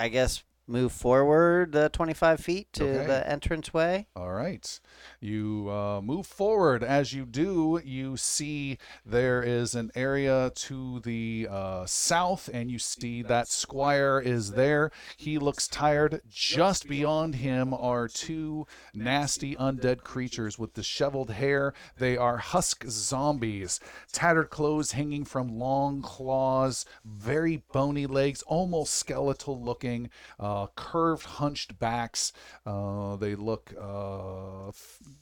I 0.00 0.08
guess, 0.08 0.44
move 0.66 0.92
forward 0.92 1.76
uh, 1.76 1.90
25 1.90 2.40
feet 2.40 2.72
to 2.72 2.84
Okay. 2.84 3.06
the 3.06 3.30
entranceway. 3.30 4.06
All 4.16 4.32
right. 4.32 4.80
You 5.20 5.68
uh, 5.70 6.00
move 6.00 6.26
forward. 6.26 6.82
As 6.82 7.12
you 7.12 7.24
do, 7.24 7.80
you 7.84 8.16
see 8.16 8.78
there 9.04 9.42
is 9.42 9.74
an 9.74 9.90
area 9.94 10.50
to 10.54 11.00
the 11.00 11.48
uh, 11.50 11.86
south, 11.86 12.48
and 12.52 12.70
you 12.70 12.78
see 12.78 13.22
that 13.22 13.48
Squire 13.48 14.20
is 14.20 14.52
there. 14.52 14.90
He 15.16 15.38
looks 15.38 15.68
tired. 15.68 16.20
Just 16.28 16.88
beyond 16.88 17.36
him 17.36 17.72
are 17.74 18.08
two 18.08 18.66
nasty 18.94 19.54
undead 19.56 20.02
creatures 20.02 20.58
with 20.58 20.74
disheveled 20.74 21.30
hair. 21.30 21.74
They 21.98 22.16
are 22.16 22.38
husk 22.38 22.84
zombies, 22.88 23.80
tattered 24.12 24.50
clothes 24.50 24.92
hanging 24.92 25.24
from 25.24 25.58
long 25.58 26.02
claws, 26.02 26.84
very 27.04 27.62
bony 27.72 28.06
legs, 28.06 28.42
almost 28.42 28.94
skeletal 28.94 29.62
looking, 29.62 30.10
uh, 30.38 30.68
curved, 30.74 31.24
hunched 31.24 31.78
backs. 31.78 32.32
Uh, 32.64 33.16
they 33.16 33.34
look 33.34 33.72
uh, 33.80 34.70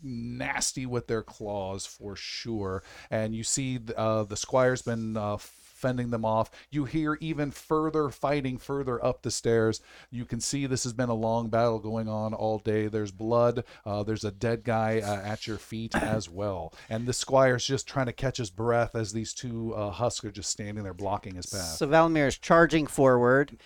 nasty 0.02 0.86
with 0.86 1.06
their 1.06 1.22
claws 1.22 1.86
for 1.86 2.16
sure. 2.16 2.82
And 3.10 3.34
you 3.34 3.44
see 3.44 3.80
uh, 3.96 4.24
the 4.24 4.36
squire's 4.36 4.82
been 4.82 5.16
uh, 5.16 5.38
fending 5.80 6.10
them 6.10 6.24
off. 6.24 6.50
You 6.70 6.84
hear 6.84 7.16
even 7.20 7.50
further 7.50 8.10
fighting 8.10 8.58
further 8.58 9.02
up 9.04 9.22
the 9.22 9.30
stairs. 9.30 9.80
You 10.10 10.24
can 10.24 10.40
see 10.40 10.66
this 10.66 10.84
has 10.84 10.92
been 10.92 11.08
a 11.08 11.14
long 11.14 11.48
battle 11.48 11.78
going 11.78 12.08
on 12.08 12.34
all 12.34 12.58
day. 12.58 12.86
There's 12.86 13.10
blood. 13.10 13.64
Uh, 13.84 14.02
there's 14.02 14.24
a 14.24 14.30
dead 14.30 14.62
guy 14.62 15.00
uh, 15.00 15.22
at 15.22 15.46
your 15.46 15.56
feet 15.56 15.94
as 15.96 16.28
well. 16.28 16.74
And 16.88 17.06
the 17.06 17.12
squire's 17.12 17.66
just 17.66 17.88
trying 17.88 18.06
to 18.06 18.12
catch 18.12 18.36
his 18.36 18.50
breath 18.50 18.94
as 18.94 19.12
these 19.12 19.32
two 19.32 19.74
uh, 19.74 19.90
husks 19.90 20.24
are 20.24 20.30
just 20.30 20.50
standing 20.50 20.84
there 20.84 20.94
blocking 20.94 21.34
his 21.34 21.46
path. 21.46 21.76
So 21.76 21.86
Valamir 21.86 22.28
is 22.28 22.38
charging 22.38 22.86
forward, 22.86 23.56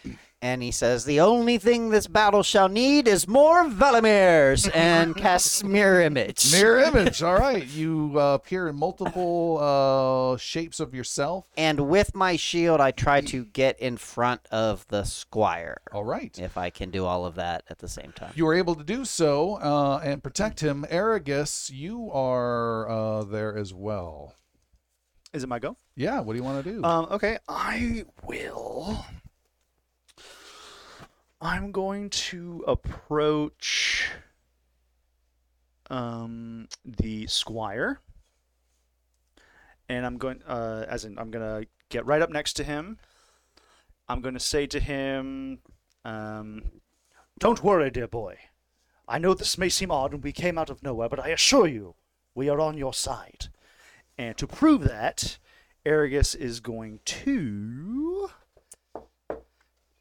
and 0.44 0.62
he 0.62 0.70
says, 0.70 1.06
"The 1.06 1.20
only 1.20 1.56
thing 1.56 1.88
this 1.88 2.06
battle 2.06 2.42
shall 2.42 2.68
need 2.68 3.08
is 3.08 3.26
more 3.26 3.64
Valamirs," 3.64 4.70
and 4.74 5.16
casts 5.26 5.64
mirror 5.64 6.02
image. 6.02 6.52
Mirror 6.52 6.80
image. 6.80 7.22
All 7.22 7.38
right. 7.38 7.66
You 7.66 8.12
uh, 8.16 8.34
appear 8.34 8.68
in 8.68 8.76
multiple 8.76 9.58
uh, 9.58 10.36
shapes 10.36 10.80
of 10.80 10.94
yourself. 10.94 11.46
And 11.56 11.88
with 11.88 12.14
my 12.14 12.36
shield, 12.36 12.78
I 12.82 12.90
try 12.90 13.22
to 13.22 13.46
get 13.46 13.80
in 13.80 13.96
front 13.96 14.42
of 14.50 14.86
the 14.88 15.04
squire. 15.04 15.80
All 15.92 16.04
right. 16.04 16.38
If 16.38 16.58
I 16.58 16.68
can 16.68 16.90
do 16.90 17.06
all 17.06 17.24
of 17.24 17.36
that 17.36 17.64
at 17.70 17.78
the 17.78 17.88
same 17.88 18.12
time. 18.12 18.32
You 18.34 18.46
are 18.46 18.54
able 18.54 18.74
to 18.74 18.84
do 18.84 19.06
so 19.06 19.54
uh, 19.54 20.02
and 20.04 20.22
protect 20.22 20.60
him. 20.60 20.84
Arragus, 20.90 21.70
you 21.72 22.10
are 22.12 22.86
uh, 22.88 23.24
there 23.24 23.56
as 23.56 23.72
well. 23.72 24.34
Is 25.32 25.42
it 25.42 25.48
my 25.48 25.58
go? 25.58 25.78
Yeah, 25.96 26.20
what 26.20 26.34
do 26.34 26.38
you 26.38 26.44
want 26.44 26.62
to 26.64 26.70
do? 26.70 26.84
Um, 26.84 27.06
okay, 27.10 27.38
I 27.48 28.04
will. 28.26 29.04
I'm 31.40 31.72
going 31.72 32.10
to 32.10 32.64
approach 32.66 34.10
um, 35.90 36.68
the 36.84 37.26
squire, 37.26 38.00
and 39.88 40.06
I'm 40.06 40.16
going, 40.16 40.42
uh, 40.46 40.86
as 40.88 41.04
in, 41.04 41.18
I'm 41.18 41.30
gonna 41.30 41.64
get 41.90 42.06
right 42.06 42.22
up 42.22 42.30
next 42.30 42.54
to 42.54 42.64
him. 42.64 42.98
I'm 44.08 44.20
going 44.20 44.34
to 44.34 44.40
say 44.40 44.66
to 44.66 44.80
him, 44.80 45.60
um, 46.04 46.80
"Don't 47.38 47.62
worry, 47.62 47.90
dear 47.90 48.08
boy. 48.08 48.38
I 49.06 49.18
know 49.18 49.34
this 49.34 49.58
may 49.58 49.68
seem 49.68 49.90
odd, 49.90 50.14
and 50.14 50.22
we 50.22 50.32
came 50.32 50.56
out 50.56 50.70
of 50.70 50.82
nowhere, 50.82 51.08
but 51.08 51.20
I 51.20 51.28
assure 51.28 51.66
you, 51.66 51.94
we 52.34 52.48
are 52.48 52.60
on 52.60 52.78
your 52.78 52.94
side." 52.94 53.48
And 54.16 54.38
to 54.38 54.46
prove 54.46 54.82
that, 54.84 55.38
Arragus 55.84 56.34
is 56.34 56.60
going 56.60 57.00
to 57.04 58.30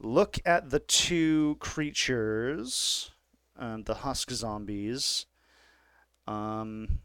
look 0.03 0.39
at 0.45 0.69
the 0.69 0.79
two 0.79 1.55
creatures, 1.59 3.11
um, 3.57 3.83
the 3.83 3.95
husk 3.95 4.29
zombies, 4.31 5.25
um, 6.27 6.99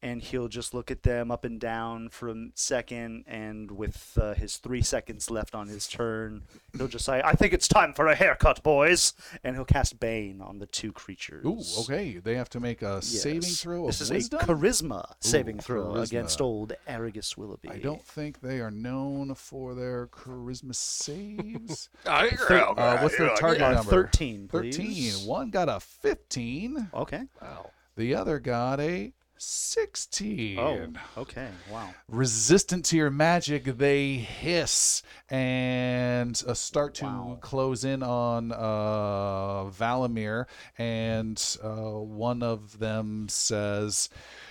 and 0.00 0.22
he'll 0.22 0.48
just 0.48 0.74
look 0.74 0.90
at 0.90 1.02
them 1.02 1.30
up 1.30 1.44
and 1.44 1.60
down 1.60 2.08
for 2.08 2.28
a 2.28 2.34
second, 2.54 3.24
and 3.26 3.70
with 3.72 4.16
uh, 4.20 4.34
his 4.34 4.56
three 4.58 4.82
seconds 4.82 5.30
left 5.30 5.54
on 5.54 5.68
his 5.68 5.88
turn, 5.88 6.42
he'll 6.76 6.88
just 6.88 7.04
say, 7.04 7.20
"I 7.24 7.32
think 7.32 7.52
it's 7.52 7.66
time 7.68 7.92
for 7.94 8.06
a 8.06 8.14
haircut, 8.14 8.62
boys," 8.62 9.12
and 9.42 9.56
he'll 9.56 9.64
cast 9.64 9.98
Bane 9.98 10.40
on 10.40 10.58
the 10.58 10.66
two 10.66 10.92
creatures. 10.92 11.44
Ooh, 11.44 11.82
okay. 11.82 12.18
They 12.18 12.36
have 12.36 12.48
to 12.50 12.60
make 12.60 12.82
a 12.82 13.02
saving 13.02 13.42
throw 13.42 13.86
This 13.86 14.00
of 14.00 14.04
is 14.06 14.10
wisdom. 14.10 14.40
a 14.40 14.44
charisma 14.44 15.12
saving 15.20 15.56
Ooh, 15.58 15.62
throw 15.62 15.84
charisma. 15.94 16.02
against 16.04 16.40
old 16.40 16.72
Arragus 16.88 17.36
Willoughby. 17.36 17.70
I 17.70 17.78
don't 17.78 18.04
think 18.04 18.40
they 18.40 18.60
are 18.60 18.70
known 18.70 19.34
for 19.34 19.74
their 19.74 20.06
charisma 20.08 20.74
saves. 20.74 21.88
I 22.06 22.28
uh, 22.28 22.98
what's 23.00 23.16
their 23.18 23.34
target 23.36 23.62
Uh, 23.62 23.72
number? 23.72 23.90
Thirteen, 23.90 24.48
please. 24.48 24.76
13. 25.18 25.26
One 25.28 25.50
got 25.50 25.68
a 25.68 25.80
15. 25.80 26.90
Okay. 26.94 27.22
wow 27.42 27.70
The 27.96 28.14
other 28.14 28.38
got 28.38 28.80
a 28.80 29.12
16. 29.38 30.58
Oh, 30.58 31.20
okay. 31.20 31.48
Wow. 31.70 31.94
resistant 32.08 32.84
to 32.86 32.96
your 32.96 33.10
magic, 33.10 33.64
they 33.64 34.14
hiss 34.14 35.02
and 35.30 36.40
uh, 36.46 36.54
start 36.54 36.94
to 36.96 37.04
Wow. 37.04 37.38
close 37.40 37.84
in 37.84 38.02
on 38.02 38.52
uh, 38.52 39.64
Valamir. 39.70 40.46
And 40.78 41.42
uh, 41.62 41.68
one 42.00 42.42
of 42.42 42.78
them 42.78 43.28
says, 43.28 44.08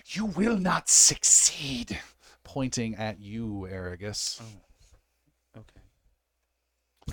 You 0.07 0.25
will 0.25 0.57
not 0.57 0.90
succeed, 0.90 1.99
pointing 2.43 2.95
at 2.95 3.19
you, 3.19 3.67
Arragus. 3.72 4.41
Okay. 4.41 4.49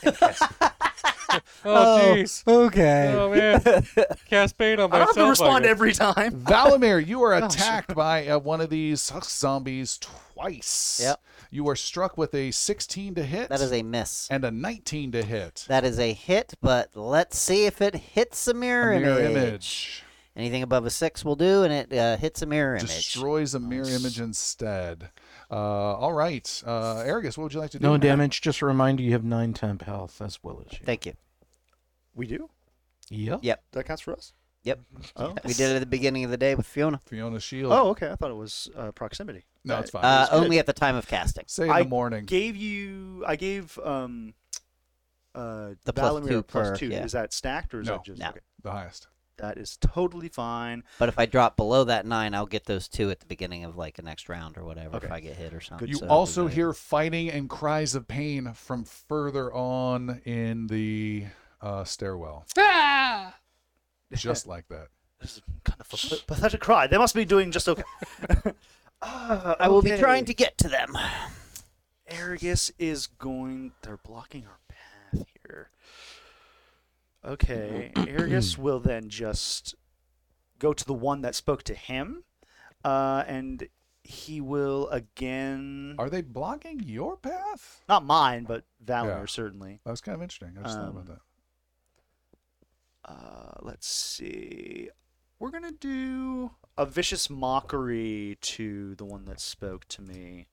Oh, 1.65 2.15
jeez. 2.17 2.47
Okay. 2.47 3.13
Oh, 3.17 3.31
man. 3.31 3.61
Cast 4.29 4.57
Bane 4.57 4.79
on 4.79 4.93
I 4.93 4.99
don't 4.99 5.07
have 5.09 5.17
to 5.17 5.29
respond 5.29 5.65
I 5.67 5.69
every 5.69 5.93
time. 5.93 6.33
Valamir, 6.45 7.05
you 7.05 7.23
are 7.23 7.35
Oh, 7.35 7.47
attacked 7.47 7.95
by 7.95 8.29
uh, 8.29 8.39
one 8.39 8.61
of 8.61 8.71
these 8.71 9.09
husk 9.09 9.31
zombies 9.31 9.99
twice. 9.99 11.01
Yep. 11.03 11.21
You 11.51 11.69
are 11.69 11.75
struck 11.77 12.17
with 12.17 12.35
a 12.35 12.51
16 12.53 13.15
to 13.17 13.25
hit 13.25 13.49
That 13.49 13.61
is 13.61 13.73
a 13.73 13.83
miss. 13.83 14.29
and 14.31 14.45
a 14.45 14.51
19 14.53 15.11
to 15.13 15.23
hit. 15.25 15.65
That 15.67 15.85
is 15.85 15.99
a 15.99 16.13
hit, 16.13 16.55
but 16.63 16.91
let's 16.95 17.37
see 17.39 17.65
if 17.67 17.81
it 17.83 17.95
hits 17.97 18.47
a 18.47 18.55
mirror, 18.55 18.93
A 18.93 19.01
mirror 19.01 19.19
image. 19.21 19.37
image. 19.49 20.05
Anything 20.37 20.63
above 20.63 20.85
a 20.87 20.91
six 20.91 21.25
will 21.25 21.37
do, 21.37 21.63
and 21.65 21.73
it 21.73 21.93
uh, 21.97 22.17
hits 22.17 22.43
a 22.43 22.47
mirror 22.47 22.77
image. 22.77 22.89
destroys 22.95 23.55
a 23.55 23.61
mirror 23.61 23.89
image 23.89 24.21
instead. 24.21 25.11
Uh, 25.55 25.95
all 25.97 26.13
right, 26.13 26.63
uh, 26.67 27.05
Arragus, 27.07 27.39
what 27.39 27.45
would 27.45 27.55
you 27.55 27.61
like 27.61 27.71
to 27.71 27.79
do? 27.79 27.87
No 27.87 27.97
damage. 27.97 28.41
Just 28.41 28.61
a 28.61 28.67
reminder, 28.67 29.03
you 29.05 29.13
have 29.13 29.23
nine 29.23 29.53
temp 29.55 29.83
health 29.83 30.21
as 30.21 30.41
well 30.43 30.61
as 30.67 30.73
you. 30.81 30.85
Thank 30.85 31.07
you. 31.07 31.13
We 32.15 32.27
do? 32.27 32.51
Yep. 33.11 33.41
Yep. 33.43 33.63
That 33.73 33.85
counts 33.85 34.03
for 34.03 34.15
us? 34.15 34.33
Yep. 34.65 34.81
Oh. 35.17 35.35
We 35.45 35.53
did 35.55 35.71
it 35.71 35.77
at 35.77 35.81
the 35.81 35.87
beginning 35.87 36.25
of 36.25 36.33
the 36.33 36.37
day 36.37 36.57
with 36.57 36.67
Fiona. 36.67 36.99
Fiona 37.07 37.39
Shield. 37.39 37.73
Oh, 37.73 37.91
okay. 37.91 38.11
I 38.11 38.17
thought 38.17 38.33
it 38.33 38.37
was 38.37 38.69
uh, 38.77 38.91
proximity. 38.93 39.45
no, 39.65 39.79
it's 39.79 39.91
fine. 39.91 40.05
Uh, 40.05 40.09
That's 40.21 40.31
good. 40.31 40.43
only 40.45 40.59
at 40.59 40.67
the 40.67 40.73
time 40.73 40.97
of 40.97 41.07
casting. 41.07 41.45
Say 41.47 41.65
in 41.67 41.71
I 41.71 41.83
the 41.85 41.89
morning. 41.89 42.25
Gave 42.25 42.57
you. 42.57 43.23
I 43.27 43.37
gave 43.37 43.79
um, 43.85 44.35
uh, 45.37 45.71
The 45.85 45.93
plus 45.93 46.13
Valamir 46.15 46.29
two 46.29 46.43
plus 46.43 46.71
per- 46.71 46.77
two. 46.77 46.87
yeah. 46.89 47.05
Is 47.05 47.13
that 47.13 47.33
stacked 47.33 47.75
or 47.75 47.81
is 47.81 47.87
No. 47.87 47.93
that 47.99 48.05
just 48.05 48.21
No. 48.21 48.31
okay? 48.31 48.41
the 48.63 48.71
highest. 48.73 49.07
That 49.39 49.59
is 49.59 49.77
totally 49.81 50.29
fine. 50.29 50.85
But 50.99 51.09
if 51.09 51.19
I 51.19 51.27
drop 51.27 51.57
below 51.57 51.85
that 51.85 52.07
nine, 52.07 52.35
I'll 52.35 52.47
get 52.47 52.67
those 52.67 52.87
two 52.89 53.11
at 53.11 53.21
the 53.21 53.27
beginning 53.27 53.65
of 53.65 53.77
like 53.77 53.99
a 53.99 54.03
next 54.03 54.29
round 54.29 54.57
or 54.57 54.65
whatever 54.65 54.97
Okay. 54.97 55.07
if 55.07 55.13
I 55.13 55.21
get 55.21 55.37
hit 55.37 55.53
or 55.53 55.61
something. 55.61 55.89
You 55.89 55.97
So- 55.97 56.07
also 56.09 56.47
hear 56.47 56.73
fighting 56.73 57.31
and 57.31 57.51
cries 57.51 57.95
of 57.95 58.07
pain 58.07 58.53
from 58.55 58.85
further 58.85 59.53
on 59.53 60.21
in 60.25 60.69
the 60.69 61.27
uh, 61.61 61.83
stairwell. 61.85 62.47
Just 64.15 64.47
like 64.47 64.69
that. 64.69 64.89
This 65.21 65.37
is 65.39 65.43
kind 65.65 65.81
of 65.81 65.87
a 65.93 66.17
pathetic 66.27 66.61
cry. 66.61 66.87
They 66.87 66.99
must 66.99 67.15
be 67.15 67.25
doing 67.25 67.51
just 67.51 67.69
okay. 67.69 67.83
Uh, 69.03 69.55
I 69.61 69.69
will 69.69 69.83
be 69.83 69.97
trying 69.97 70.27
to 70.27 70.35
get 70.35 70.57
to 70.59 70.69
them. 70.69 70.97
Arragus 72.11 72.71
is 72.79 73.07
going. 73.07 73.73
They're 73.83 73.97
blocking 73.97 74.45
our 74.47 74.59
path 74.59 74.63
here. 74.63 74.64
Okay, 77.25 77.93
Arragus 77.97 78.59
will 78.65 78.81
then 78.81 79.09
just 79.09 79.75
go 80.59 80.73
to 80.73 80.85
the 80.85 80.95
one 80.95 81.23
that 81.23 81.35
spoke 81.35 81.63
to 81.65 81.75
him, 81.75 82.25
uh, 82.85 83.25
and 83.27 83.69
he 84.03 84.41
will 84.41 84.89
again. 84.91 85.95
Are 85.99 86.11
they 86.11 86.21
blocking 86.21 86.81
your 86.81 87.17
path? 87.17 87.83
Not 87.89 88.05
mine, 88.05 88.45
but 88.45 88.65
Valinor 88.85 89.21
Yeah. 89.21 89.27
certainly. 89.27 89.81
That 89.85 89.91
was 89.91 90.01
kind 90.03 90.17
of 90.17 90.23
interesting. 90.23 90.57
I 90.59 90.63
just 90.63 90.75
thought 90.77 90.89
about 90.91 91.01
Um, 91.01 91.07
that. 91.07 91.21
Uh, 93.11 93.53
let's 93.63 93.87
see. 93.87 94.91
We're 95.39 95.51
gonna 95.51 95.73
do 95.73 96.53
a 96.77 96.85
vicious 96.87 97.29
mockery 97.31 98.37
to 98.41 98.95
the 98.97 99.05
one 99.05 99.25
that 99.27 99.41
spoke 99.41 99.87
to 99.89 100.03
me. 100.03 100.47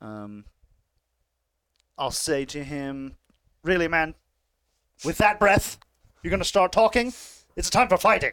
Um, 0.00 0.44
I'll 1.98 2.10
say 2.10 2.44
to 2.46 2.64
him, 2.64 3.16
"Really, 3.62 3.86
man, 3.88 4.14
with 5.04 5.18
that 5.18 5.38
breath, 5.38 5.78
you're 6.24 6.30
gonna 6.30 6.44
start 6.44 6.72
talking? 6.72 7.12
It's 7.56 7.70
time 7.70 7.88
for 7.88 7.96
fighting." 7.98 8.32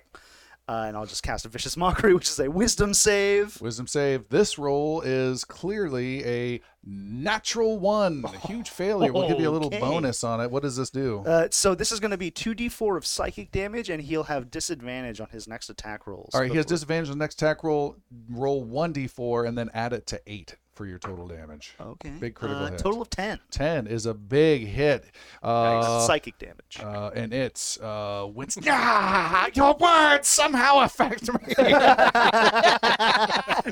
Uh, 0.69 0.85
and 0.87 0.95
I'll 0.95 1.07
just 1.07 1.23
cast 1.23 1.43
a 1.45 1.49
vicious 1.49 1.75
mockery, 1.75 2.13
which 2.13 2.29
is 2.29 2.39
a 2.39 2.49
wisdom 2.49 2.93
save. 2.93 3.59
Wisdom 3.59 3.87
save. 3.87 4.29
This 4.29 4.57
roll 4.57 5.01
is 5.01 5.43
clearly 5.43 6.23
a 6.25 6.61
natural 6.85 7.77
one. 7.79 8.23
A 8.25 8.37
huge 8.47 8.69
failure. 8.69 9.11
We'll 9.11 9.27
give 9.27 9.39
you 9.39 9.49
a 9.49 9.51
little 9.51 9.67
Okay. 9.67 9.79
bonus 9.79 10.23
on 10.23 10.39
it. 10.39 10.49
What 10.49 10.61
does 10.63 10.77
this 10.77 10.89
do? 10.89 11.23
Uh, 11.25 11.47
so 11.51 11.75
this 11.75 11.91
is 11.91 11.99
going 11.99 12.11
to 12.11 12.17
be 12.17 12.31
2d4 12.31 12.95
of 12.95 13.05
psychic 13.05 13.51
damage, 13.51 13.89
and 13.89 14.01
he'll 14.03 14.25
have 14.25 14.49
disadvantage 14.51 15.19
on 15.19 15.27
his 15.31 15.47
next 15.47 15.69
attack 15.69 16.07
rolls. 16.07 16.29
All 16.33 16.41
right, 16.41 16.51
he 16.51 16.57
has 16.57 16.65
disadvantage 16.67 17.09
on 17.09 17.17
the 17.17 17.23
next 17.23 17.41
attack 17.41 17.63
roll. 17.63 17.97
Roll 18.29 18.63
1d4 18.65 19.47
and 19.47 19.57
then 19.57 19.69
add 19.73 19.93
it 19.93 20.05
to 20.07 20.21
8 20.25 20.55
for 20.81 20.87
your 20.87 20.97
total 20.97 21.27
damage. 21.27 21.75
Okay. 21.79 22.09
Big 22.19 22.33
critical 22.33 22.63
uh, 22.63 22.71
hit. 22.71 22.79
Total 22.79 23.03
of 23.03 23.09
10. 23.11 23.39
10 23.51 23.85
is 23.85 24.07
a 24.07 24.15
big 24.15 24.65
hit. 24.65 25.05
Uh, 25.43 25.99
psychic 25.99 26.39
damage. 26.39 26.79
uh, 26.83 27.11
and 27.13 27.31
it's 27.31 27.79
uh, 27.79 28.27
Winston. 28.33 28.63
Ah, 28.73 29.47
your 29.53 29.75
words 29.75 30.27
somehow 30.27 30.79
affect 30.79 31.31
me. 31.31 31.39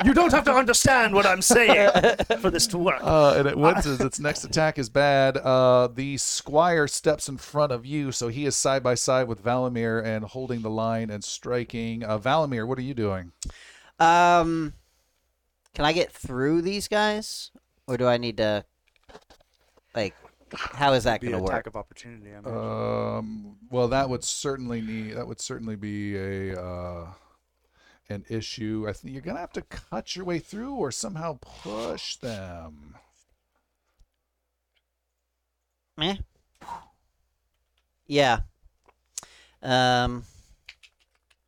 you 0.05 0.13
don't 0.13 0.31
have 0.31 0.43
to 0.43 0.53
understand 0.53 1.15
what 1.15 1.25
I'm 1.25 1.41
saying 1.41 1.89
for 2.41 2.51
this 2.51 2.67
to 2.67 2.77
work. 2.77 3.01
Uh, 3.01 3.33
and 3.37 3.47
it 3.47 3.57
winces. 3.57 3.99
Its 4.01 4.19
next 4.19 4.43
attack 4.43 4.77
is 4.77 4.87
bad. 4.87 5.37
Uh, 5.37 5.87
the 5.87 6.15
squire 6.17 6.87
steps 6.87 7.27
in 7.27 7.37
front 7.37 7.71
of 7.71 7.87
you, 7.87 8.11
so 8.11 8.27
he 8.27 8.45
is 8.45 8.55
side 8.55 8.83
by 8.83 8.93
side 8.93 9.27
with 9.27 9.43
Valamir 9.43 10.05
and 10.05 10.25
holding 10.25 10.61
the 10.61 10.69
line 10.69 11.09
and 11.09 11.23
striking. 11.23 12.03
Uh, 12.03 12.19
Valamir, 12.19 12.67
what 12.67 12.77
are 12.77 12.83
you 12.83 12.93
doing? 12.93 13.31
Um, 13.99 14.73
can 15.73 15.85
I 15.85 15.93
get 15.93 16.11
through 16.11 16.61
these 16.61 16.87
guys, 16.87 17.51
or 17.87 17.97
do 17.97 18.07
I 18.07 18.17
need 18.17 18.37
to? 18.37 18.65
Like, 19.95 20.15
how 20.53 20.93
is 20.93 21.03
that 21.03 21.21
going 21.21 21.33
an 21.33 21.39
to 21.39 21.45
attack 21.45 21.67
of 21.67 21.75
opportunity. 21.75 22.33
I 22.33 22.39
imagine. 22.39 22.57
Um. 22.57 23.55
Well, 23.69 23.87
that 23.89 24.09
would 24.09 24.23
certainly 24.23 24.81
need. 24.81 25.15
That 25.15 25.27
would 25.27 25.39
certainly 25.39 25.75
be 25.75 26.15
a 26.17 26.59
uh, 26.59 27.07
an 28.09 28.25
issue. 28.29 28.85
I 28.87 28.93
think 28.93 29.13
you're 29.13 29.21
gonna 29.21 29.39
have 29.39 29.53
to 29.53 29.61
cut 29.61 30.15
your 30.15 30.25
way 30.25 30.39
through, 30.39 30.73
or 30.73 30.91
somehow 30.91 31.37
push 31.41 32.15
them. 32.17 32.95
Meh. 35.97 36.15
Yeah. 38.07 38.39
Um. 39.61 40.23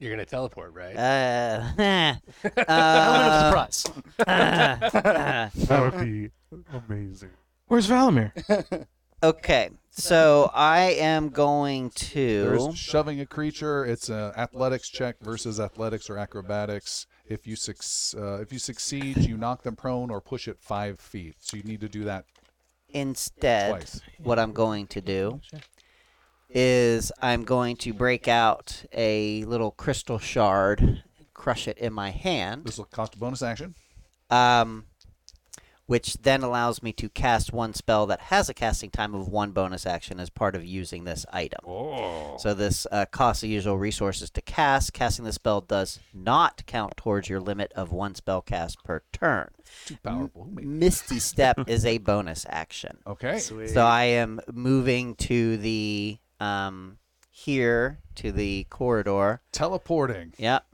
You're 0.01 0.09
gonna 0.09 0.25
teleport, 0.25 0.73
right? 0.73 0.95
Uh. 0.97 1.73
Element 1.77 2.23
of 2.57 2.67
uh, 2.67 3.49
surprise. 3.49 3.85
That 5.67 5.93
would 5.93 6.03
be 6.03 6.31
amazing. 6.73 7.30
Where's 7.67 7.88
Valamir? 7.88 8.33
okay. 9.21 9.69
So 9.91 10.49
I 10.55 10.93
am 10.93 11.30
going 11.30 11.91
to. 11.91 12.41
There's 12.41 12.75
shoving 12.75 13.19
a 13.19 13.27
creature. 13.27 13.85
It's 13.85 14.09
an 14.09 14.31
athletics 14.35 14.89
check 14.89 15.17
versus 15.21 15.59
athletics 15.59 16.09
or 16.09 16.17
acrobatics. 16.17 17.05
If 17.27 17.45
you 17.45 17.55
suc- 17.55 18.19
uh, 18.19 18.41
if 18.41 18.51
you 18.51 18.57
succeed, 18.57 19.17
you 19.17 19.38
knock 19.38 19.61
them 19.61 19.75
prone 19.75 20.09
or 20.09 20.19
push 20.19 20.47
it 20.47 20.57
five 20.59 20.99
feet. 20.99 21.35
So 21.39 21.57
you 21.57 21.63
need 21.63 21.81
to 21.81 21.89
do 21.89 22.05
that 22.05 22.25
Instead, 22.89 23.69
twice. 23.69 24.01
what 24.23 24.39
I'm 24.39 24.51
going 24.51 24.88
to 24.88 25.01
do 25.01 25.41
is 26.53 27.11
I'm 27.21 27.43
going 27.43 27.75
to 27.77 27.93
break 27.93 28.27
out 28.27 28.83
a 28.93 29.43
little 29.45 29.71
crystal 29.71 30.19
shard, 30.19 31.03
crush 31.33 31.67
it 31.67 31.77
in 31.77 31.93
my 31.93 32.11
hand, 32.11 32.65
This 32.65 32.77
will 32.77 32.85
cost 32.85 33.15
a 33.15 33.17
bonus 33.17 33.41
action. 33.41 33.75
um, 34.30 34.85
which 35.88 36.13
then 36.21 36.41
allows 36.41 36.81
me 36.81 36.93
to 36.93 37.09
cast 37.09 37.51
one 37.51 37.73
spell 37.73 38.05
that 38.05 38.21
has 38.21 38.47
a 38.47 38.53
casting 38.53 38.89
time 38.89 39.13
of 39.13 39.27
one 39.27 39.51
bonus 39.51 39.85
action 39.85 40.21
as 40.21 40.30
part 40.30 40.55
of 40.55 40.63
using 40.63 41.03
this 41.03 41.25
item. 41.33 41.59
Oh. 41.67 42.38
So 42.39 42.53
this 42.53 42.88
uh, 42.93 43.05
costs 43.11 43.41
the 43.41 43.49
usual 43.49 43.77
resources 43.77 44.30
to 44.30 44.41
cast. 44.41 44.93
Casting 44.93 45.25
the 45.25 45.33
spell 45.33 45.59
does 45.59 45.99
not 46.13 46.63
count 46.65 46.95
towards 46.95 47.27
your 47.27 47.41
limit 47.41 47.73
of 47.75 47.91
one 47.91 48.15
spell 48.15 48.41
cast 48.41 48.81
per 48.85 49.01
turn. 49.11 49.49
Too 49.85 49.97
powerful. 50.01 50.45
Who 50.45 50.51
made- 50.51 50.65
Misty 50.65 51.19
Step 51.19 51.57
is 51.67 51.85
a 51.85 51.97
bonus 51.97 52.45
action. 52.47 52.99
Okay. 53.05 53.39
Sweet. 53.39 53.71
So 53.71 53.83
I 53.83 54.03
am 54.03 54.39
moving 54.49 55.15
to 55.15 55.57
the 55.57 56.19
um 56.42 56.98
here 57.30 58.00
to 58.16 58.32
the 58.32 58.66
corridor. 58.70 59.42
Teleporting. 59.52 60.34
Yep. 60.38 60.66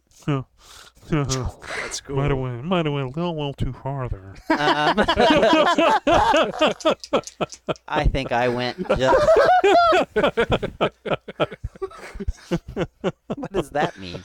That's 1.10 1.10
cool. 2.02 2.18
Might 2.18 2.32
have 2.32 2.40
went, 2.40 2.64
might 2.66 2.86
have 2.86 2.94
went 2.94 3.16
a 3.16 3.20
little, 3.20 3.36
little 3.36 3.54
too 3.54 3.74
far 3.74 4.10
there. 4.10 4.36
Um, 4.50 5.00
I 7.88 8.04
think 8.06 8.32
I 8.32 8.48
went 8.50 8.78
just. 8.98 9.28
what 13.36 13.52
does 13.52 13.70
that 13.72 13.98
mean? 14.00 14.24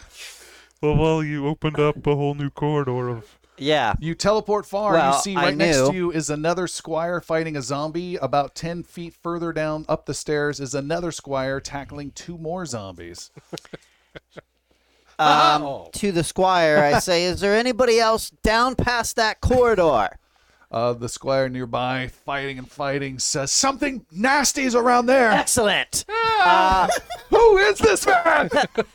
Well, 0.81 0.97
well, 0.97 1.23
you 1.23 1.47
opened 1.47 1.79
up 1.79 2.07
a 2.07 2.17
whole 2.17 2.35
new 2.35 2.51
corridor 2.51 3.09
of. 3.09 3.39
Yeah. 3.63 3.95
You 4.01 4.15
teleport 4.15 4.67
far. 4.67 4.93
Well, 4.95 5.15
you 5.15 5.21
see 5.21 5.37
I 5.37 5.45
right 5.47 5.57
next 5.57 5.79
knew. 5.79 5.87
to 5.91 5.95
you 5.95 6.11
is 6.13 6.31
another 6.31 6.67
squire 6.67 7.21
fighting 7.21 7.57
a 7.57 7.63
zombie. 7.63 8.17
About 8.17 8.55
10 8.55 8.83
feet 8.83 9.15
further 9.15 9.53
down 9.53 9.85
up 9.89 10.07
the 10.07 10.15
stairs 10.15 10.61
is 10.61 10.75
another 10.75 11.13
squire 11.13 11.61
tackling 11.61 12.11
two 12.11 12.37
more 12.39 12.67
zombies. 12.67 13.31
Um, 15.19 15.87
to 15.93 16.11
the 16.11 16.25
squire, 16.25 16.79
I 16.79 16.99
say, 16.99 17.25
"Is 17.25 17.41
there 17.41 17.55
anybody 17.55 18.01
else 18.01 18.31
down 18.43 18.75
past 18.75 19.17
that 19.17 19.41
corridor?" 19.41 20.09
Uh, 20.71 20.95
the 20.95 21.09
squire 21.09 21.49
nearby, 21.51 22.09
fighting 22.09 22.59
and 22.59 22.69
fighting, 22.69 23.19
says, 23.19 23.53
Something 23.53 24.07
nasty's 24.11 24.75
around 24.75 25.05
there. 25.05 25.31
Excellent. 25.31 26.07
Uh, 26.09 26.89
Who 27.29 27.59
is 27.59 27.79
this 27.79 28.07
man? 28.07 28.49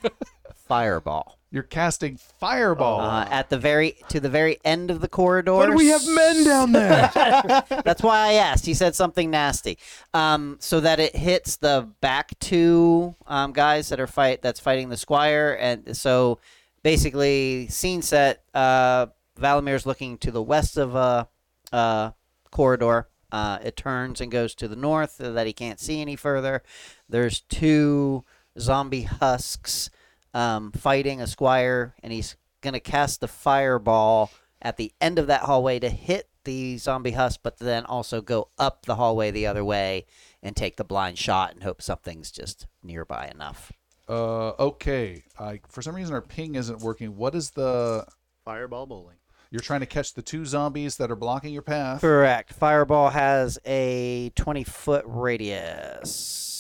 fireball. 0.68 1.37
You're 1.50 1.64
casting 1.64 2.18
fireball. 2.18 3.00
Uh, 3.00 3.26
at 3.30 3.50
the 3.50 3.58
very 3.58 3.98
to 4.10 4.20
the 4.20 4.30
very 4.30 4.58
end 4.66 4.92
of 4.92 5.00
the 5.00 5.08
corridor. 5.08 5.54
Why 5.54 5.68
do 5.68 5.74
we 5.74 5.88
have 5.88 6.06
men 6.06 6.44
down 6.44 6.72
there? 6.74 7.10
That's 7.70 8.04
why 8.04 8.18
I 8.18 8.34
asked. 8.34 8.66
He 8.66 8.74
said 8.74 8.96
something 8.96 9.32
nasty, 9.32 9.78
um, 10.14 10.58
so 10.60 10.82
that 10.82 11.00
it 11.00 11.16
hits 11.16 11.56
the 11.56 11.88
back 12.02 12.38
two 12.40 13.16
um, 13.28 13.54
guys 13.54 13.88
that 13.90 14.00
are 14.00 14.08
fight 14.08 14.42
that's 14.42 14.60
fighting 14.60 14.90
the 14.90 14.98
squire, 14.98 15.58
and 15.60 15.96
so 15.96 16.40
basically, 16.84 17.68
scene 17.70 18.02
set. 18.02 18.44
Uh, 18.54 19.08
Valamir's 19.40 19.86
looking 19.86 20.18
to 20.18 20.32
the 20.32 20.42
west 20.42 20.78
of 20.78 20.96
a 20.96 21.30
uh, 21.72 21.76
uh, 21.76 22.12
corridor. 22.52 23.08
Uh, 23.32 23.60
it 23.64 23.76
turns 23.76 24.22
and 24.22 24.32
goes 24.32 24.56
to 24.56 24.68
the 24.68 24.76
north 24.76 25.16
so 25.18 25.34
that 25.34 25.48
he 25.48 25.54
can't 25.54 25.80
see 25.80 26.02
any 26.02 26.16
further. 26.16 26.64
There's 27.10 27.42
two 27.42 28.24
zombie 28.58 29.04
husks 29.04 29.90
um, 30.38 30.72
fighting 30.72 31.20
a 31.20 31.28
squire, 31.28 31.96
and 32.04 32.14
he's 32.14 32.36
gonna 32.62 32.80
cast 32.80 33.22
the 33.22 33.28
fireball 33.28 34.32
at 34.62 34.78
the 34.78 34.92
end 35.02 35.18
of 35.18 35.28
that 35.28 35.42
hallway 35.42 35.80
to 35.80 35.90
hit 35.90 36.30
the 36.44 36.78
zombie 36.78 37.12
husk, 37.12 37.40
but 37.42 37.58
then 37.58 37.86
also 37.86 38.22
go 38.22 38.50
up 38.58 38.86
the 38.86 38.96
hallway 38.96 39.32
the 39.32 39.48
other 39.48 39.66
way 39.66 40.06
and 40.44 40.56
take 40.56 40.78
the 40.78 40.84
blind 40.84 41.18
shot 41.18 41.54
and 41.54 41.64
hope 41.64 41.82
something's 41.82 42.32
just 42.32 42.68
nearby 42.84 43.30
enough. 43.34 43.72
Uh, 44.08 44.50
okay. 44.60 45.24
I, 45.40 45.60
for 45.68 45.82
some 45.82 45.96
reason, 45.96 46.14
our 46.14 46.22
ping 46.22 46.56
isn't 46.56 46.80
working. 46.80 47.18
What 47.18 47.36
is 47.36 47.52
the. 47.52 48.06
Fireball 48.46 48.86
bowling. 48.86 49.18
You're 49.50 49.62
trying 49.62 49.80
to 49.82 49.86
catch 49.86 50.14
the 50.14 50.22
two 50.22 50.46
zombies 50.46 50.98
that 50.98 51.10
are 51.10 51.16
blocking 51.16 51.52
your 51.52 51.64
path. 51.64 52.02
Correct. 52.02 52.54
Fireball 52.54 53.10
has 53.10 53.58
a 53.66 54.30
20 54.36 54.64
foot 54.64 55.04
radius. 55.08 56.57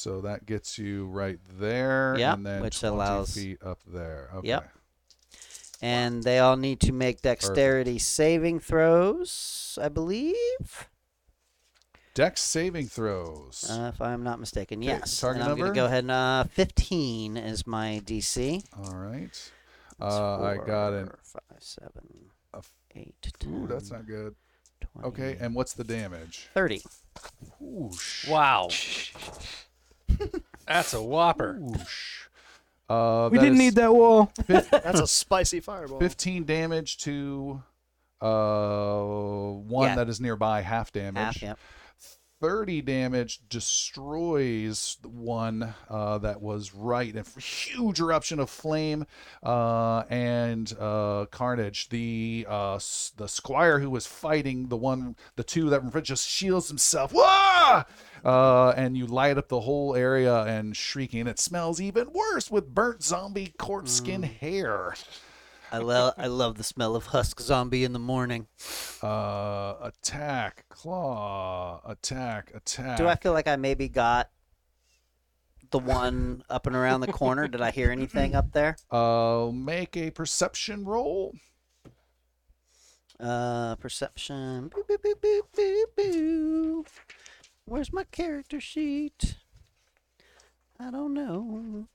So 0.00 0.22
that 0.22 0.46
gets 0.46 0.78
you 0.78 1.04
right 1.08 1.38
there. 1.58 2.16
Yep, 2.18 2.34
and 2.38 2.46
then 2.46 2.62
which 2.62 2.80
20 2.80 2.94
allows- 2.94 3.34
feet 3.34 3.58
up 3.62 3.80
there. 3.86 4.30
Okay. 4.36 4.48
Yep. 4.48 4.72
And 5.82 6.22
they 6.22 6.38
all 6.38 6.56
need 6.56 6.80
to 6.80 6.92
make 6.92 7.20
dexterity 7.20 7.98
saving 7.98 8.60
throws, 8.60 9.78
I 9.80 9.88
believe. 9.90 10.88
Dex 12.14 12.40
saving 12.40 12.86
throws. 12.88 13.66
Uh, 13.70 13.90
if 13.94 14.00
I'm 14.00 14.22
not 14.22 14.40
mistaken, 14.40 14.78
Okay, 14.80 14.88
yes. 14.88 15.20
target 15.20 15.42
and 15.42 15.52
I'm 15.52 15.58
number? 15.58 15.66
gonna 15.66 15.74
go 15.74 15.84
ahead 15.84 16.04
and 16.04 16.10
uh, 16.10 16.44
15 16.44 17.36
is 17.36 17.66
my 17.66 18.00
DC. 18.04 18.62
All 18.78 18.94
right. 18.96 19.30
That's 19.98 20.14
Uh, 20.14 20.40
I 20.42 20.56
got 20.56 20.94
an. 20.94 21.06
four, 21.08 21.18
five, 21.22 21.62
seven, 21.62 22.30
a 22.54 22.58
f- 22.58 22.72
eight, 22.96 23.14
Ooh, 23.44 23.66
10, 23.66 23.66
that's 23.68 23.90
not 23.90 24.06
good. 24.06 24.34
20, 24.94 25.08
Okay, 25.08 25.36
and 25.40 25.54
what's 25.54 25.74
the 25.74 25.84
damage? 25.84 26.48
30. 26.54 26.82
Whoosh. 27.58 28.26
Wow. 28.28 28.68
That's 30.66 30.94
a 30.94 31.02
whopper. 31.02 31.56
Whoosh. 31.60 32.26
Uh, 32.88 33.28
we 33.30 33.38
that 33.38 33.44
didn't 33.44 33.54
is 33.54 33.58
need 33.60 33.74
that 33.76 33.94
wall. 33.94 34.32
That's 34.46 35.00
a 35.00 35.06
spicy 35.06 35.60
fireball. 35.60 36.00
15 36.00 36.44
damage 36.44 36.98
to 36.98 37.62
uh, 38.20 39.02
one 39.02 39.88
Yeah. 39.88 39.94
that 39.96 40.08
is 40.08 40.20
nearby, 40.20 40.62
half 40.62 40.92
damage. 40.92 41.22
Half, 41.22 41.42
yep. 41.42 41.58
30 42.40 42.80
damage 42.80 43.40
destroys 43.50 44.96
one 45.04 45.74
uh, 45.90 46.16
that 46.18 46.40
was 46.40 46.74
right. 46.74 47.14
A 47.14 47.40
huge 47.40 48.00
eruption 48.00 48.40
of 48.40 48.48
flame 48.48 49.04
uh, 49.42 50.04
and 50.08 50.74
uh, 50.80 51.26
carnage. 51.30 51.90
The 51.90 52.46
uh, 52.48 52.78
the 53.16 53.28
squire 53.28 53.78
who 53.78 53.90
was 53.90 54.06
fighting 54.06 54.68
the 54.68 54.76
one, 54.76 55.16
the 55.36 55.44
two 55.44 55.68
that 55.68 55.80
were 55.80 55.86
in 55.86 55.90
front 55.90 56.06
just 56.06 56.28
shields 56.28 56.68
himself. 56.68 57.12
Wah! 57.12 57.84
Uh, 58.24 58.70
and 58.70 58.96
you 58.96 59.06
light 59.06 59.36
up 59.36 59.48
the 59.48 59.60
whole 59.60 59.94
area 59.94 60.42
and 60.44 60.74
shrieking. 60.76 61.26
It 61.26 61.38
smells 61.38 61.80
even 61.80 62.12
worse 62.12 62.50
with 62.50 62.74
burnt 62.74 63.02
zombie 63.02 63.54
corpse 63.58 63.92
skin 63.92 64.22
hair. 64.22 64.94
I 65.72 65.78
love 65.78 66.14
I 66.18 66.26
love 66.26 66.56
the 66.56 66.64
smell 66.64 66.96
of 66.96 67.06
husk 67.06 67.40
zombie 67.40 67.84
in 67.84 67.92
the 67.92 67.98
morning. 67.98 68.48
Uh, 69.02 69.74
attack, 69.82 70.64
claw, 70.68 71.80
attack, 71.84 72.50
attack. 72.54 72.98
Do 72.98 73.06
I 73.06 73.14
feel 73.14 73.32
like 73.32 73.46
I 73.46 73.56
maybe 73.56 73.88
got 73.88 74.30
the 75.70 75.78
one 75.78 76.42
up 76.50 76.66
and 76.66 76.74
around 76.74 77.00
the 77.02 77.12
corner? 77.12 77.46
Did 77.46 77.60
I 77.60 77.70
hear 77.70 77.90
anything 77.90 78.34
up 78.34 78.52
there? 78.52 78.76
Uh, 78.90 79.50
make 79.52 79.96
a 79.96 80.10
perception 80.10 80.84
roll. 80.84 81.34
Uh, 83.20 83.76
perception. 83.76 84.68
Boo, 84.68 84.82
boo, 84.88 84.96
boo, 85.02 85.14
boo, 85.20 85.42
boo, 85.54 85.84
boo. 85.96 86.84
Where's 87.64 87.92
my 87.92 88.04
character 88.04 88.60
sheet? 88.60 89.36
I 90.80 90.90
don't 90.90 91.14
know. 91.14 91.86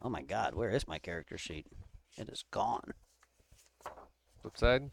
Oh 0.00 0.08
my 0.08 0.22
god, 0.22 0.54
where 0.54 0.70
is 0.70 0.88
my 0.88 0.98
character 0.98 1.36
sheet? 1.36 1.66
It 2.20 2.28
is 2.28 2.44
gone. 2.50 2.92
Flip 4.42 4.56
side. 4.56 4.90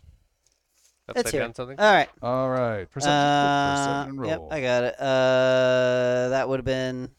It's 1.10 1.20
Upside 1.20 1.32
here. 1.34 1.42
down 1.42 1.54
something. 1.54 1.80
All 1.80 1.92
right. 1.94 2.10
All 2.22 2.50
right, 2.50 2.90
perception, 2.90 3.14
Uh, 3.18 3.76
perception 4.06 4.20
roll. 4.20 4.30
yep, 4.30 4.42
I 4.52 4.62
got 4.62 4.84
it. 4.84 4.96
Uh, 5.00 6.30
that 6.30 6.48
would 6.50 6.60
have 6.60 6.66
been 6.66 7.12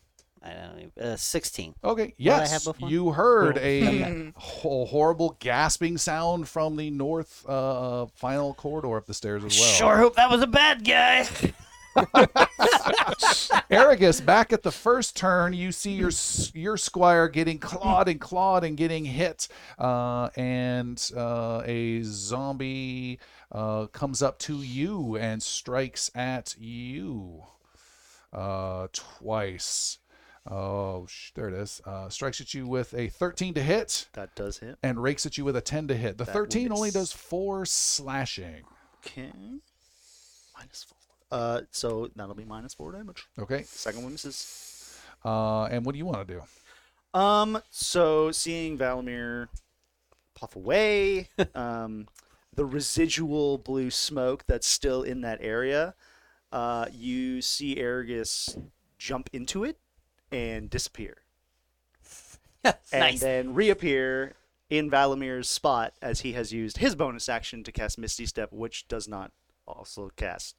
I 0.43 0.53
don't 0.55 0.97
know, 0.97 1.03
uh, 1.13 1.17
sixteen. 1.17 1.75
Okay, 1.83 2.15
did 2.19 2.27
have 2.33 2.49
yes, 2.51 2.65
before? 2.65 2.89
you 2.89 3.11
heard 3.11 3.59
a 3.59 4.33
ho- 4.37 4.85
horrible 4.87 5.37
gasping 5.41 5.99
sound 5.99 6.49
from 6.49 6.77
the 6.77 6.91
north 6.91 7.45
uh, 7.49 8.07
final 8.15 8.55
corridor 8.55 8.97
up 8.97 9.07
the 9.07 9.15
stairs 9.15 9.45
as 9.45 9.59
well. 9.59 9.69
Sure 9.69 9.97
hope 9.97 10.17
that 10.17 10.31
was 10.31 10.41
a 10.43 10.47
bad 10.47 10.85
guy. 10.85 11.27
Arragus, 13.71 14.25
back 14.25 14.53
at 14.53 14.63
the 14.63 14.71
first 14.73 15.17
turn, 15.17 15.53
you 15.53 15.73
see 15.73 15.93
your 15.93 16.11
your 16.55 16.77
squire 16.77 17.29
getting 17.29 17.59
clawed 17.59 18.09
and 18.09 18.21
clawed 18.21 18.65
and 18.65 18.77
getting 18.77 19.05
hit, 19.05 19.49
uh, 19.79 20.29
and 20.37 21.11
uh, 21.17 21.63
a 21.65 22.03
zombie 22.03 23.19
uh, 23.53 23.87
comes 23.87 24.23
up 24.23 24.39
to 24.41 24.59
you 24.63 25.17
and 25.17 25.43
strikes 25.43 26.11
at 26.15 26.55
you 26.59 27.43
uh, 28.33 28.89
twice. 28.93 29.99
Oh, 30.51 31.07
sh- 31.07 31.33
there 31.35 31.49
it 31.49 31.55
is. 31.55 31.83
Uh, 31.85 32.09
strikes 32.09 32.41
at 32.41 32.55
you 32.55 32.67
with 32.67 32.95
a 32.95 33.09
13 33.09 33.53
to 33.55 33.63
hit 33.63 34.09
That 34.15 34.35
does 34.35 34.59
hit. 34.59 34.79
and 34.83 35.03
rakes 35.03 35.27
at 35.27 35.37
you 35.37 35.45
with 35.45 35.57
a 35.57 35.61
10 35.61 35.89
to 35.89 35.95
hit. 35.95 36.17
The 36.17 36.25
That 36.25 36.33
13 36.33 36.73
only 36.73 36.91
does 36.91 37.13
four 37.13 37.67
slashing. 37.67 38.63
Okay. 39.05 39.31
Minus 40.57 40.85
four. 40.85 40.98
Uh, 41.31 41.63
so 41.71 42.11
that'll 42.17 42.35
be 42.35 42.45
minus 42.45 42.75
four 42.75 42.93
damage. 42.93 43.27
Okay. 43.39 43.63
Second 43.65 44.03
one 44.03 44.13
misses. 44.13 44.99
Uh, 45.25 45.65
and 45.65 45.85
what 45.85 45.93
do 45.93 45.99
you 45.99 46.07
want 46.07 46.27
to 46.27 46.35
do? 46.35 47.19
Um, 47.19 47.61
so 47.71 48.31
seeing 48.31 48.79
Valamir 48.79 49.49
puff 50.35 50.57
away, 50.57 51.29
um, 51.55 52.09
the 52.55 52.65
residual 52.65 53.59
blue 53.59 53.91
smoke 53.91 54.45
that's 54.47 54.67
still 54.67 55.03
in 55.03 55.21
that 55.23 55.39
area, 55.41 55.95
uh, 56.53 56.87
you 56.93 57.43
see 57.43 57.77
Arragus 57.77 58.61
jump 58.99 59.29
into 59.33 59.65
it 59.65 59.79
and 60.33 60.71
disappear. 60.71 61.19
And 62.93 63.01
nice. 63.01 63.21
then 63.21 63.55
reappear 63.55 64.35
in 64.69 64.91
Valamir's 64.91 65.49
spot 65.49 65.95
as 66.03 66.21
he 66.21 66.33
has 66.33 66.53
used 66.53 66.79
his 66.79 66.97
bonus 66.97 67.29
action 67.29 67.63
to 67.65 67.73
cast 67.73 67.99
Misty 67.99 68.27
Step, 68.27 68.53
which 68.53 68.89
does 68.89 69.07
not 69.07 69.31
also 69.67 70.11
cast 70.17 70.57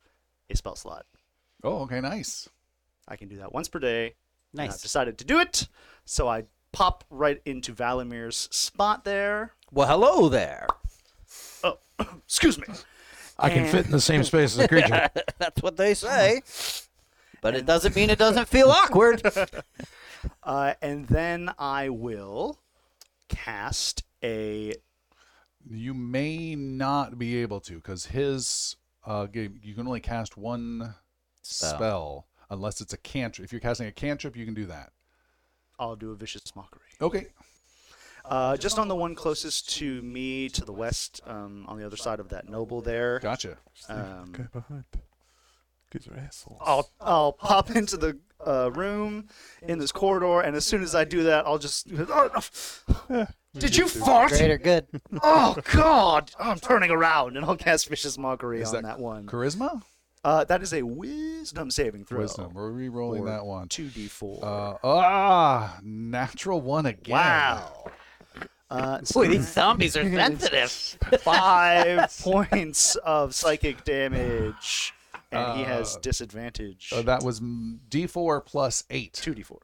a 0.50 0.56
spell 0.56 0.76
slot. 0.76 1.06
Oh, 1.64 1.80
okay, 1.84 2.02
nice. 2.02 2.50
I 3.08 3.16
can 3.16 3.28
do 3.28 3.38
that 3.38 3.53
once 3.53 3.68
per 3.68 3.80
day. 3.80 4.16
and 4.53 4.61
I've 4.61 4.69
Nice. 4.69 4.82
decided 4.82 5.18
to 5.19 5.26
do 5.26 5.40
it, 5.40 5.68
so 6.06 6.28
I 6.28 6.44
pop 6.72 7.03
right 7.10 7.42
into 7.45 7.74
Valamir's 7.74 8.48
spot 8.52 9.03
there. 9.03 9.53
Well, 9.72 9.88
hello 9.88 10.30
there. 10.30 10.68
Oh, 11.64 11.78
excuse 12.26 12.58
me. 12.58 12.66
I 13.38 13.50
can 13.50 13.66
fit 13.66 13.86
in 13.86 13.92
the 13.92 14.02
same 14.02 14.24
space 14.24 14.58
as 14.58 14.60
a 14.60 14.68
creature. 14.69 15.10
That's 15.38 15.61
what 15.61 15.78
they 15.78 15.94
say. 15.94 16.42
But 17.42 17.56
it 17.56 17.66
doesn't 17.66 17.95
mean 17.95 18.10
it 18.10 18.19
doesn't 18.19 18.48
feel 18.50 18.69
awkward. 18.69 19.22
Uh, 20.44 20.74
and 20.82 21.08
then 21.08 21.52
I 21.58 21.90
will 21.90 22.60
cast 23.30 24.03
a. 24.24 24.74
You 25.69 25.94
may 25.94 26.56
not 26.56 27.18
be 27.18 27.38
able 27.38 27.60
to 27.61 27.76
because 27.76 28.08
his 28.08 28.76
uh, 29.10 29.26
game, 29.26 29.60
you 29.64 29.74
can 29.74 29.88
only 29.88 30.00
cast 30.00 30.38
one 30.38 30.94
spell. 31.42 31.76
Spell. 31.76 32.28
unless 32.52 32.80
it's 32.80 32.94
a 32.94 32.98
cantrip. 32.98 33.46
If 33.46 33.52
you're 33.52 33.60
casting 33.60 33.88
a 33.88 33.92
cantrip, 33.92 34.38
you 34.38 34.46
can 34.46 34.54
do 34.54 34.66
that. 34.68 34.92
I'll 35.80 35.96
do 35.96 36.12
a 36.12 36.16
vicious 36.16 36.56
mockery. 36.56 36.82
Okay. 37.02 37.28
Uh, 38.26 38.56
just 38.58 38.78
on 38.78 38.88
the 38.88 38.96
one 38.96 39.16
closest 39.16 39.70
to 39.78 40.02
me, 40.04 40.50
to 40.50 40.64
the 40.64 40.74
west, 40.74 41.22
um, 41.26 41.66
on 41.68 41.80
the 41.80 41.86
other 41.86 41.98
side 41.98 42.20
of 42.20 42.30
that 42.30 42.48
noble 42.48 42.82
there. 42.82 43.20
Gotcha. 43.20 43.58
Um, 43.88 44.32
Guy 44.32 44.44
behind. 44.54 44.84
Guys 45.92 46.08
are 46.08 46.20
assholes. 46.20 46.62
I'll 46.64 46.90
I'll 47.02 47.32
pop 47.32 47.72
into 47.72 47.98
the 47.98 48.20
uh, 48.46 48.70
room 48.72 49.28
in 49.64 49.80
this 49.80 49.92
corridor, 49.92 50.42
and 50.42 50.56
as 50.56 50.64
soon 50.64 50.84
as 50.84 50.94
I 50.94 51.04
do 51.04 51.24
that, 51.24 51.48
I'll 51.48 51.58
just. 51.58 51.88
Did 53.58 53.76
you 53.76 53.88
fart? 53.88 54.30
Great 54.30 54.52
or 54.52 54.58
good. 54.58 54.86
Oh 55.24 55.58
God! 55.74 56.32
I'm 56.40 56.60
turning 56.60 56.92
around, 56.92 57.36
and 57.36 57.45
I'll 57.45 57.56
cast 57.58 57.88
vicious 57.90 58.18
mockery 58.18 58.61
Is 58.61 58.69
on 58.69 58.84
that 58.84 58.98
that, 58.98 59.00
one. 59.00 59.26
Charisma? 59.26 59.82
Uh, 60.24 60.44
that 60.44 60.61
is 60.61 60.74
a 60.74 60.84
wisdom 60.84 61.72
saving 61.72 62.06
throw. 62.06 62.19
Wisdom. 62.19 62.53
We're 62.53 62.69
re-rolling 62.72 63.26
that 63.26 63.45
one. 63.45 63.68
Two 63.69 63.88
d 63.88 64.08
four. 64.08 64.40
Uh, 64.44 64.78
ah, 64.84 65.80
natural 65.82 66.61
one 66.61 66.86
again. 66.86 67.14
wow. 67.14 67.92
Uh, 68.69 69.00
Boy, 69.14 69.30
these 69.30 69.52
zombies 69.52 69.98
are 69.98 70.03
sensitive. 70.03 70.69
five 71.22 72.16
points 72.22 72.95
of 72.98 73.34
psychic 73.34 73.84
damage, 73.84 74.94
and 75.32 75.58
he 75.58 75.64
has 75.64 75.95
Uh, 75.95 76.00
disadvantage. 76.02 76.92
Uh, 76.94 77.02
that 77.02 77.24
was 77.24 77.40
mm, 77.40 77.80
D4 77.90 78.45
plus 78.45 78.84
eight. 78.92 79.14
two 79.14 79.34
d 79.34 79.42
four. 79.42 79.61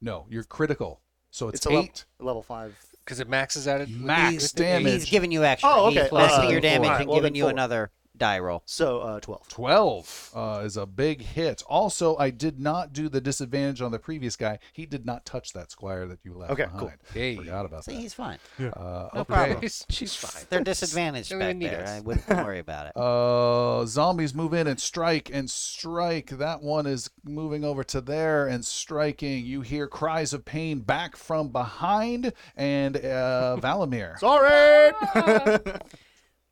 No, 0.00 0.26
you're 0.28 0.42
critical. 0.42 1.00
So 1.30 1.48
it's, 1.48 1.58
It's 1.58 1.66
a 1.66 1.68
level, 1.68 1.84
eight 1.84 2.04
level 2.18 2.42
five. 2.42 2.76
Because 3.08 3.20
it 3.20 3.28
maxes 3.30 3.66
out 3.66 3.80
at 3.80 3.88
max 3.88 4.52
damage. 4.52 4.92
He's 4.92 5.08
giving 5.08 5.32
you 5.32 5.42
extra. 5.42 5.70
Oh, 5.72 5.88
He's 5.88 5.96
okay. 5.98 6.08
lessening 6.14 6.48
Uh, 6.48 6.50
your 6.50 6.60
damage 6.60 6.88
alright, 6.88 7.00
and 7.00 7.08
well, 7.08 7.16
giving 7.16 7.34
you 7.34 7.44
four. 7.44 7.50
another 7.50 7.90
die 8.18 8.38
roll. 8.38 8.62
So 8.66 9.00
uh, 9.00 9.20
twelve. 9.20 9.48
12 9.48 10.30
uh, 10.34 10.62
is 10.64 10.76
a 10.76 10.86
big 10.86 11.22
hit. 11.22 11.62
Also, 11.68 12.16
I 12.16 12.30
did 12.30 12.58
not 12.60 12.92
do 12.92 13.08
the 13.08 13.20
disadvantage 13.20 13.80
on 13.82 13.90
the 13.92 13.98
previous 13.98 14.36
guy. 14.36 14.58
He 14.72 14.86
did 14.86 15.06
not 15.06 15.24
touch 15.24 15.52
that 15.52 15.70
squire 15.70 16.06
that 16.06 16.18
you 16.24 16.34
left 16.34 16.52
Okay, 16.52 16.64
behind. 16.64 16.80
cool. 16.80 16.92
Hey. 17.12 17.36
Forgot 17.36 17.66
about 17.66 17.84
See, 17.84 17.92
that. 17.92 18.00
he's 18.00 18.14
fine. 18.14 18.38
Uh, 18.58 18.62
No 18.64 19.10
okay. 19.20 19.24
problem. 19.24 19.60
She's, 19.62 19.86
she's 19.88 20.14
fine. 20.14 20.44
They're 20.50 20.62
disadvantaged 20.64 21.30
Don't 21.30 21.38
back 21.38 21.48
even 21.50 21.58
need 21.60 21.70
there. 21.70 21.82
us. 21.84 21.90
I 21.90 22.00
wouldn't 22.00 22.28
worry 22.44 22.58
about 22.58 22.86
it. 22.88 22.92
Uh, 22.96 23.86
zombies 23.86 24.34
move 24.34 24.52
in 24.54 24.66
and 24.66 24.78
strike 24.80 25.30
and 25.32 25.48
strike. 25.50 26.30
That 26.30 26.62
one 26.62 26.86
is 26.86 27.10
moving 27.24 27.64
over 27.64 27.84
to 27.84 28.00
there 28.00 28.46
and 28.46 28.64
striking. 28.64 29.44
You 29.44 29.60
hear 29.62 29.86
cries 29.88 30.32
of 30.32 30.44
pain 30.44 30.80
back 30.80 31.16
from 31.16 31.48
behind, 31.50 32.32
and 32.56 32.96
uh, 32.96 33.56
Valamir. 33.60 34.18
Sorry. 34.18 34.92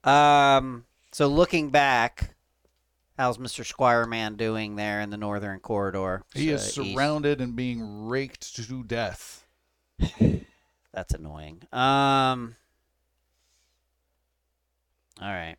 Um. 0.04 0.84
So 1.16 1.28
looking 1.28 1.70
back, 1.70 2.34
how's 3.16 3.38
Mr. 3.38 3.64
Squire 3.64 4.04
Man 4.04 4.36
doing 4.36 4.76
there 4.76 5.00
in 5.00 5.08
the 5.08 5.16
northern 5.16 5.60
corridor? 5.60 6.22
He 6.34 6.52
Uh, 6.52 6.56
is 6.56 6.66
east? 6.66 6.74
surrounded 6.74 7.40
and 7.40 7.56
being 7.56 8.06
raked 8.06 8.54
to 8.56 8.84
death. 8.84 9.46
That's 10.92 11.14
annoying. 11.14 11.62
Um. 11.72 12.56
All 15.22 15.32
right. 15.32 15.56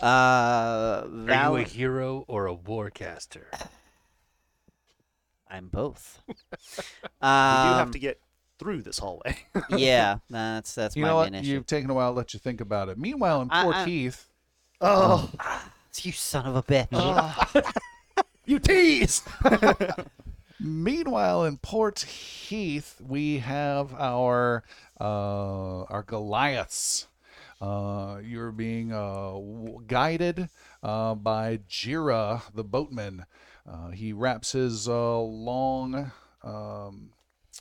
Uh, 0.00 1.08
Are 1.28 1.50
you 1.50 1.56
a 1.56 1.62
hero 1.64 2.24
or 2.28 2.46
a 2.46 2.54
warcaster? 2.54 3.46
I'm 5.50 5.70
both. 5.70 6.22
we 6.28 6.34
do 6.70 7.26
um, 7.26 7.78
have 7.78 7.90
to 7.90 7.98
get 7.98 8.20
through 8.60 8.82
this 8.82 9.00
hallway. 9.00 9.38
yeah, 9.76 10.18
that's 10.30 10.72
that's 10.76 10.94
You 10.94 11.02
my 11.02 11.08
know 11.08 11.16
what? 11.16 11.32
main 11.32 11.40
issue. 11.42 11.50
You've 11.50 11.66
taken 11.66 11.90
a 11.90 11.94
while 11.94 12.12
to 12.12 12.16
let 12.16 12.32
you 12.32 12.38
think 12.38 12.60
about 12.60 12.88
it. 12.90 12.96
Meanwhile, 12.96 13.42
in 13.42 13.48
I- 13.50 13.62
Port 13.64 13.74
I- 13.74 13.86
Heath, 13.86 14.28
oh, 14.82 15.30
You 16.02 16.12
son 16.12 16.46
of 16.46 16.56
a 16.56 16.62
bitch. 16.62 17.64
you 18.46 18.58
tease. 18.58 19.22
Meanwhile, 20.60 21.44
in 21.44 21.58
Port 21.58 22.00
Heath, 22.00 23.00
we 23.06 23.38
have 23.38 23.92
our 23.94 24.62
uh, 25.00 25.82
our 25.84 26.02
Goliaths. 26.06 27.08
Uh, 27.60 28.18
you're 28.24 28.52
being 28.52 28.92
uh, 28.92 29.32
w- 29.32 29.82
guided 29.86 30.48
uh, 30.82 31.14
by 31.14 31.58
Jira, 31.68 32.42
the 32.54 32.64
boatman. 32.64 33.24
Uh, 33.68 33.90
he 33.90 34.12
wraps 34.12 34.52
his 34.52 34.88
uh, 34.88 35.18
long 35.20 36.10
um, 36.42 37.10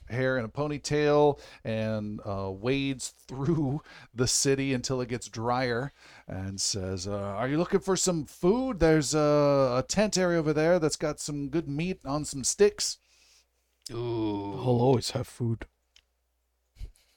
hair 0.10 0.38
in 0.38 0.46
a 0.46 0.50
ponytail 0.50 1.40
and 1.64 2.20
uh, 2.26 2.50
wades 2.52 3.14
through 3.28 3.82
the 4.14 4.28
city 4.28 4.74
until 4.74 5.02
it 5.02 5.10
gets 5.10 5.28
drier 5.28 5.92
and 6.32 6.60
says, 6.62 7.08
uh, 7.08 7.12
Are 7.12 7.48
you 7.50 7.58
looking 7.58 7.82
for 7.82 7.98
some 7.98 8.26
food? 8.26 8.80
There's 8.80 9.14
a, 9.14 9.20
a 9.78 9.86
tent 9.88 10.18
area 10.18 10.40
over 10.40 10.54
there 10.54 10.80
that's 10.80 10.96
got 10.96 11.20
some 11.20 11.50
good 11.50 11.68
meat 11.68 12.00
on 12.06 12.24
some 12.24 12.46
sticks. 12.46 12.98
Ooh. 13.92 14.54
I'll 14.54 14.80
always 14.80 15.12
have 15.12 15.28
food. 15.28 15.66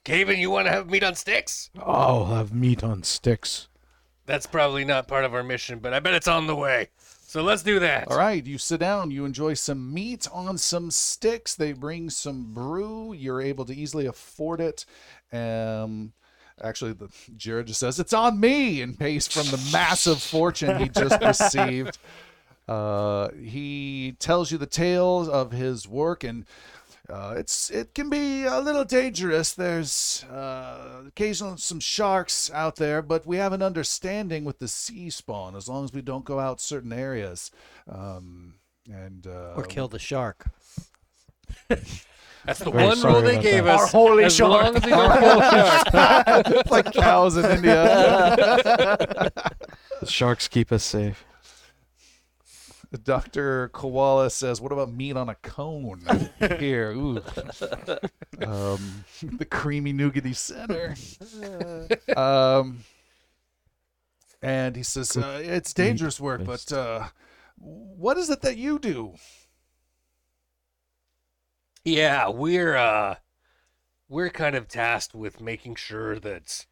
Cavan, 0.05 0.39
you 0.39 0.51
want 0.51 0.67
to 0.67 0.73
have 0.73 0.91
meat 0.91 1.05
on 1.05 1.15
sticks? 1.15 1.71
I'll 1.81 2.27
have 2.27 2.53
meat 2.53 2.83
on 2.83 3.05
sticks. 3.05 3.69
That's 4.27 4.47
probably 4.47 4.85
not 4.85 5.07
part 5.07 5.25
of 5.25 5.33
our 5.33 5.45
mission, 5.45 5.79
but 5.79 5.95
I 5.95 6.01
bet 6.01 6.15
it's 6.15 6.29
on 6.29 6.47
the 6.47 6.57
way. 6.57 6.89
So 6.99 7.43
let's 7.43 7.63
do 7.63 7.79
that. 7.79 8.11
All 8.11 8.19
right, 8.19 8.45
you 8.45 8.59
sit 8.59 8.81
down, 8.81 9.11
you 9.11 9.25
enjoy 9.25 9.55
some 9.55 9.95
meat 9.95 10.27
on 10.33 10.59
some 10.59 10.91
sticks. 10.91 11.55
They 11.55 11.73
bring 11.73 12.11
some 12.11 12.53
brew. 12.53 13.13
You're 13.13 13.41
able 13.41 13.65
to 13.67 13.75
easily 13.75 14.07
afford 14.07 14.61
it. 14.61 14.85
Um, 15.33 16.13
actually, 16.63 16.93
the 16.93 17.09
Jared 17.37 17.67
just 17.67 17.81
says, 17.81 17.99
It's 17.99 18.13
on 18.13 18.39
me, 18.41 18.83
and 18.83 18.99
pays 18.99 19.27
from 19.27 19.47
the 19.47 19.71
massive 19.73 20.23
fortune 20.23 20.79
he 20.79 20.89
just 20.89 21.21
received. 21.23 21.99
Uh, 22.67 23.29
he 23.33 24.17
tells 24.19 24.51
you 24.51 24.59
the 24.59 24.67
tales 24.67 25.29
of 25.29 25.53
his 25.53 25.87
work 25.87 26.25
and 26.25 26.47
uh, 27.11 27.35
it's 27.37 27.69
it 27.69 27.95
can 27.95 28.09
be 28.09 28.45
a 28.45 28.61
little 28.61 28.85
dangerous. 28.85 29.53
There's 29.53 30.25
uh, 30.25 31.03
occasionally 31.07 31.59
some 31.59 31.81
sharks 31.81 32.51
out 32.51 32.77
there, 32.77 33.03
but 33.03 33.27
we 33.27 33.37
have 33.37 33.53
an 33.53 33.61
understanding 33.61 34.45
with 34.45 34.59
the 34.59 34.69
sea 34.69 35.11
spawn 35.11 35.55
as 35.55 35.69
long 35.69 35.85
as 35.85 35.93
we 35.93 36.01
don't 36.01 36.25
go 36.25 36.41
out 36.41 36.63
certain 36.63 36.95
areas. 36.95 37.51
Um, 37.87 38.55
and 38.91 39.27
uh, 39.27 39.53
or 39.55 39.65
kill 39.65 39.89
the 39.89 39.99
shark. 39.99 40.47
That's 42.47 42.59
the 42.59 42.71
Very 42.71 42.87
one 42.89 42.97
sorry 42.97 43.15
rule 43.15 43.23
they 43.23 43.41
gave 43.41 43.65
that. 43.65 43.77
us. 43.77 43.81
Our 43.81 43.87
holy 43.87 44.25
as 44.25 44.39
long 44.41 44.77
as 44.77 44.85
we 44.85 44.91
don't 44.91 45.21
kill 45.21 45.41
sharks. 45.41 46.71
like 46.71 46.93
cows 46.93 47.37
in 47.37 47.45
India. 47.47 49.31
The 50.01 50.07
sharks 50.11 50.49
keep 50.49 50.71
us 50.73 50.83
safe. 50.85 51.25
Dr. 53.05 53.69
Koala 53.71 54.29
says, 54.29 54.61
What 54.61 54.71
about 54.73 54.93
meat 54.93 55.17
on 55.17 55.29
a 55.29 55.35
cone? 55.37 56.03
Here, 56.59 56.91
ooh. 56.93 57.23
Um, 58.43 59.05
the 59.23 59.47
creamy 59.51 59.93
nougaty 59.95 60.37
center. 60.37 60.95
Um, 62.17 62.81
and 64.43 64.77
he 64.77 64.83
says, 64.83 65.17
uh, 65.17 65.41
It's 65.43 65.73
dangerous 65.73 66.21
work, 66.21 66.45
but 66.45 66.71
uh, 66.73 67.09
what 67.57 68.19
is 68.19 68.29
it 68.31 68.43
that 68.43 68.57
you 68.57 68.79
do? 68.79 69.15
Yeah, 71.85 72.29
we're 72.29 72.77
uh 72.77 73.17
we're 74.09 74.31
kind 74.31 74.55
of 74.55 74.69
tasked 74.69 75.15
with 75.15 75.41
making 75.41 75.77
sure 75.77 76.19
that 76.19 76.67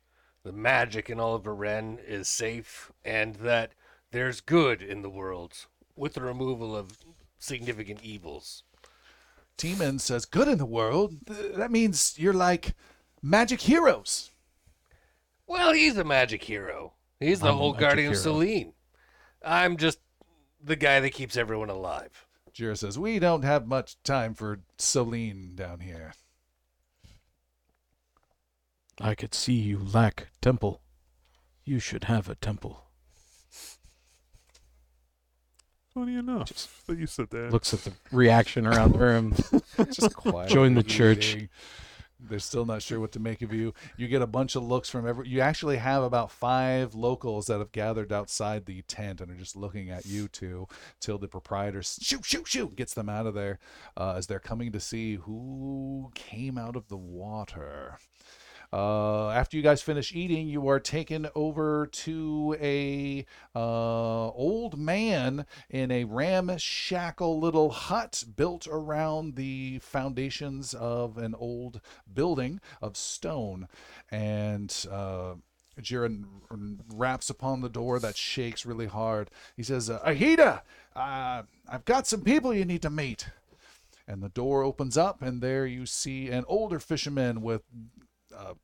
the 0.44 0.52
magic 0.52 1.08
in 1.10 1.20
Oliver 1.20 1.54
Wren 1.54 1.98
is 2.06 2.28
safe 2.28 2.92
and 3.04 3.36
that 3.36 3.72
there's 4.10 4.40
good 4.40 4.82
in 4.82 5.02
the 5.02 5.10
world 5.10 5.66
with 5.96 6.14
the 6.14 6.20
removal 6.22 6.76
of 6.76 6.98
significant 7.38 8.02
evils. 8.02 8.64
T-Man 9.56 9.98
says, 9.98 10.24
Good 10.24 10.48
in 10.48 10.58
the 10.58 10.66
world? 10.66 11.14
Th- 11.26 11.54
That 11.54 11.70
means 11.70 12.14
you're 12.18 12.32
like 12.32 12.74
magic 13.22 13.60
heroes. 13.62 14.30
Well, 15.46 15.72
he's 15.72 15.96
a 15.96 16.04
magic 16.04 16.42
hero. 16.44 16.94
He's 17.20 17.40
the 17.40 17.48
I'm 17.50 17.56
whole 17.56 17.72
guardian 17.72 18.12
of 18.12 18.18
hero. 18.22 18.34
Solene. 18.36 18.72
I'm 19.44 19.76
just 19.76 19.98
the 20.62 20.76
guy 20.76 21.00
that 21.00 21.10
keeps 21.10 21.36
everyone 21.36 21.70
alive. 21.70 22.26
Jira 22.54 22.76
says, 22.76 22.98
We 22.98 23.18
don't 23.18 23.44
have 23.44 23.66
much 23.66 23.96
time 24.02 24.34
for 24.34 24.60
Solene 24.78 25.54
down 25.54 25.80
here. 25.80 26.12
I 29.00 29.14
could 29.14 29.34
see 29.34 29.54
you 29.54 29.78
lack 29.78 30.28
temple. 30.40 30.82
You 31.64 31.78
should 31.78 32.04
have 32.04 32.28
a 32.28 32.34
temple. 32.34 32.84
Funny 35.94 36.16
enough 36.16 36.48
Just 36.48 36.86
that 36.86 36.98
you 36.98 37.06
said 37.06 37.28
that. 37.30 37.52
Looks 37.52 37.74
at 37.74 37.80
the 37.80 37.92
reaction 38.10 38.66
around 38.66 38.92
the 38.92 38.98
room. 38.98 39.34
Just 39.90 40.14
quiet. 40.16 40.48
Join 40.48 40.74
the 40.74 40.82
church. 40.82 41.36
They're 42.28 42.38
still 42.38 42.64
not 42.64 42.82
sure 42.82 43.00
what 43.00 43.12
to 43.12 43.20
make 43.20 43.42
of 43.42 43.52
you. 43.52 43.74
You 43.96 44.08
get 44.08 44.22
a 44.22 44.26
bunch 44.26 44.54
of 44.56 44.62
looks 44.62 44.88
from 44.88 45.06
every. 45.06 45.28
You 45.28 45.40
actually 45.40 45.78
have 45.78 46.02
about 46.02 46.30
five 46.30 46.94
locals 46.94 47.46
that 47.46 47.58
have 47.58 47.72
gathered 47.72 48.12
outside 48.12 48.66
the 48.66 48.82
tent 48.82 49.20
and 49.20 49.30
are 49.30 49.36
just 49.36 49.56
looking 49.56 49.90
at 49.90 50.06
you 50.06 50.28
two 50.28 50.68
till 51.00 51.18
the 51.18 51.28
proprietor 51.28 51.82
shoot, 51.82 52.24
shoot, 52.24 52.46
shoot 52.46 52.76
gets 52.76 52.94
them 52.94 53.08
out 53.08 53.26
of 53.26 53.34
there 53.34 53.58
uh, 53.96 54.14
as 54.16 54.26
they're 54.26 54.38
coming 54.38 54.72
to 54.72 54.80
see 54.80 55.16
who 55.16 56.10
came 56.14 56.58
out 56.58 56.76
of 56.76 56.88
the 56.88 56.96
water. 56.96 57.98
Uh, 58.72 59.28
after 59.30 59.56
you 59.56 59.62
guys 59.62 59.82
finish 59.82 60.14
eating, 60.14 60.48
you 60.48 60.66
are 60.66 60.80
taken 60.80 61.28
over 61.34 61.86
to 61.88 62.56
a 62.58 63.26
uh, 63.54 64.28
old 64.30 64.78
man 64.78 65.44
in 65.68 65.90
a 65.90 66.04
ramshackle 66.04 67.38
little 67.38 67.70
hut 67.70 68.24
built 68.34 68.66
around 68.70 69.36
the 69.36 69.78
foundations 69.80 70.72
of 70.72 71.18
an 71.18 71.34
old 71.34 71.80
building 72.12 72.60
of 72.80 72.96
stone, 72.96 73.68
and. 74.10 74.86
Uh, 74.90 75.34
Jiren 75.80 76.26
raps 76.92 77.30
upon 77.30 77.62
the 77.62 77.70
door 77.70 77.98
that 77.98 78.14
shakes 78.14 78.66
really 78.66 78.84
hard. 78.84 79.30
He 79.56 79.62
says, 79.62 79.88
uh, 79.88 80.00
Ahida, 80.00 80.60
uh, 80.94 81.44
I've 81.66 81.86
got 81.86 82.06
some 82.06 82.20
people 82.20 82.52
you 82.52 82.66
need 82.66 82.82
to 82.82 82.90
meet. 82.90 83.28
And 84.06 84.22
the 84.22 84.28
door 84.28 84.62
opens 84.62 84.98
up, 84.98 85.22
and 85.22 85.40
there 85.40 85.64
you 85.64 85.86
see 85.86 86.28
an 86.28 86.44
older 86.46 86.78
fisherman 86.78 87.40
with 87.40 87.62
uh, 88.36 88.54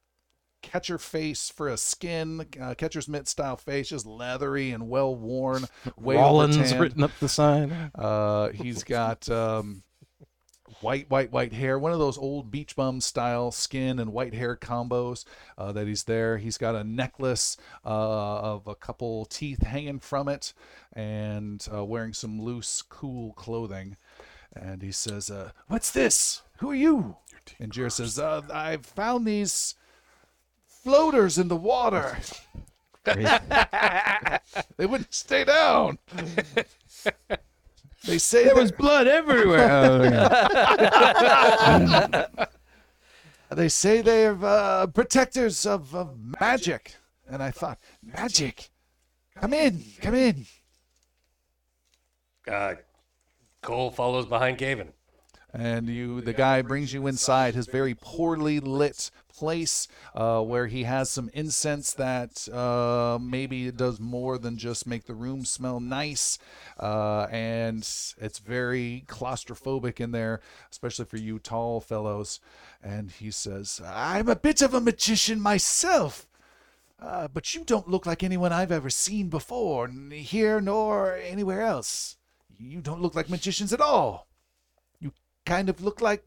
catcher 0.63 0.99
face 0.99 1.51
for 1.51 1.69
a 1.69 1.77
skin, 1.77 2.47
uh, 2.61 2.75
catcher's 2.75 3.09
mitt 3.09 3.29
style 3.29 3.57
face, 3.57 3.89
just 3.89 4.07
leathery 4.07 4.71
and 4.71 4.89
well 4.89 5.15
worn. 5.15 5.67
Rollins 5.97 6.75
written 6.75 7.03
up 7.03 7.13
the 7.21 7.29
sign. 7.29 7.91
Uh, 7.99 8.51
he's 8.51 8.85
got 8.85 9.29
um, 9.29 9.83
white, 10.81 11.11
white, 11.11 11.33
white 11.33 11.53
hair. 11.53 11.79
One 11.79 11.93
of 11.93 11.99
those 11.99 12.19
old 12.19 12.51
beach 12.51 12.77
bum 12.77 13.01
style 13.01 13.51
skin 13.51 13.99
and 13.99 14.13
white 14.13 14.35
hair 14.35 14.57
combos 14.57 15.25
uh, 15.57 15.73
that 15.73 15.87
he's 15.87 16.05
there. 16.05 16.39
He's 16.39 16.59
got 16.59 16.75
a 16.75 16.85
necklace 16.85 17.57
uh, 17.85 17.89
of 17.89 18.67
a 18.67 18.75
couple 18.75 19.25
teeth 19.25 19.63
hanging 19.63 19.99
from 19.99 20.29
it 20.29 20.53
and 20.93 21.67
uh, 21.73 21.85
wearing 21.85 22.13
some 22.13 22.41
loose, 22.41 22.83
cool 22.83 23.33
clothing. 23.33 23.97
And 24.55 24.83
he 24.83 24.93
says, 24.93 25.31
uh, 25.31 25.51
What's 25.67 25.91
this? 25.91 26.43
Who 26.59 26.71
are 26.71 26.77
you? 26.77 27.17
And 27.59 27.73
Jira 27.73 27.91
says, 27.91 28.19
uh, 28.19 28.43
I've 28.53 28.85
found 28.85 29.27
these 29.27 29.75
floaters 30.89 31.37
in 31.37 31.49
the 31.49 31.57
water. 31.57 32.17
they 33.05 34.87
wouldn't 34.87 35.13
stay 35.13 35.45
down. 35.45 35.99
They 38.07 38.17
say 38.17 38.45
There 38.45 38.55
was 38.55 38.73
blood 38.73 39.07
everywhere. 39.07 39.69
Oh, 39.71 40.03
yeah. 40.05 42.27
They 43.51 43.71
say 43.71 44.03
they're 44.03 44.37
uh, 44.45 44.89
protectors 44.89 45.65
of, 45.65 45.95
of 45.95 46.19
magic. 46.39 46.97
And 47.27 47.43
I 47.43 47.51
thought, 47.51 47.79
magic? 48.03 48.69
Come 49.41 49.55
in, 49.55 49.83
come 50.03 50.15
in. 50.15 50.45
Uh, 52.47 52.75
Coal 53.63 53.91
follows 53.91 54.27
behind 54.27 54.59
Cavan. 54.59 54.93
And 55.53 55.89
you, 55.89 56.21
the 56.21 56.35
guy 56.35 56.61
brings 56.61 56.93
you 56.93 57.07
inside 57.07 57.55
his 57.55 57.67
very 57.67 57.95
poorly 57.95 58.61
lit 58.61 59.11
place, 59.29 59.89
uh, 60.15 60.43
where 60.43 60.67
he 60.67 60.85
has 60.85 61.11
some 61.11 61.31
incense 61.33 61.93
that 61.95 62.49
uh, 62.53 63.19
maybe 63.21 63.71
does 63.71 63.99
more 63.99 64.37
than 64.37 64.59
just 64.59 64.87
make 64.87 65.07
the 65.07 65.15
room 65.15 65.45
smell 65.47 65.81
nice. 65.81 66.39
Uh, 66.79 67.27
and 67.31 67.79
it's 68.19 68.39
very 68.41 69.05
claustrophobic 69.07 70.01
in 70.01 70.11
there, 70.11 70.41
especially 70.71 71.07
for 71.07 71.17
you 71.17 71.39
tall 71.39 71.81
fellows. 71.81 72.41
And 72.83 73.11
he 73.11 73.31
says, 73.31 73.81
"I'm 73.85 74.29
a 74.29 74.37
bit 74.37 74.61
of 74.61 74.75
a 74.75 74.81
magician 74.81 75.41
myself." 75.41 76.27
Uh, 77.01 77.29
but 77.29 77.55
you 77.55 77.65
don't 77.65 77.89
look 77.89 78.07
like 78.07 78.23
anyone 78.23 78.53
I've 78.53 78.73
ever 78.73 78.91
seen 78.91 79.29
before, 79.29 79.89
here 80.11 80.61
nor 80.61 81.15
anywhere 81.15 81.63
else. 81.63 82.17
You 82.59 82.81
don't 82.81 83.01
look 83.01 83.15
like 83.15 83.31
magicians 83.31 83.73
at 83.73 83.81
all. 83.81 84.28
You 85.49 85.55
kind 85.55 85.71
of 85.71 85.81
look 85.83 86.03
like, 86.03 86.27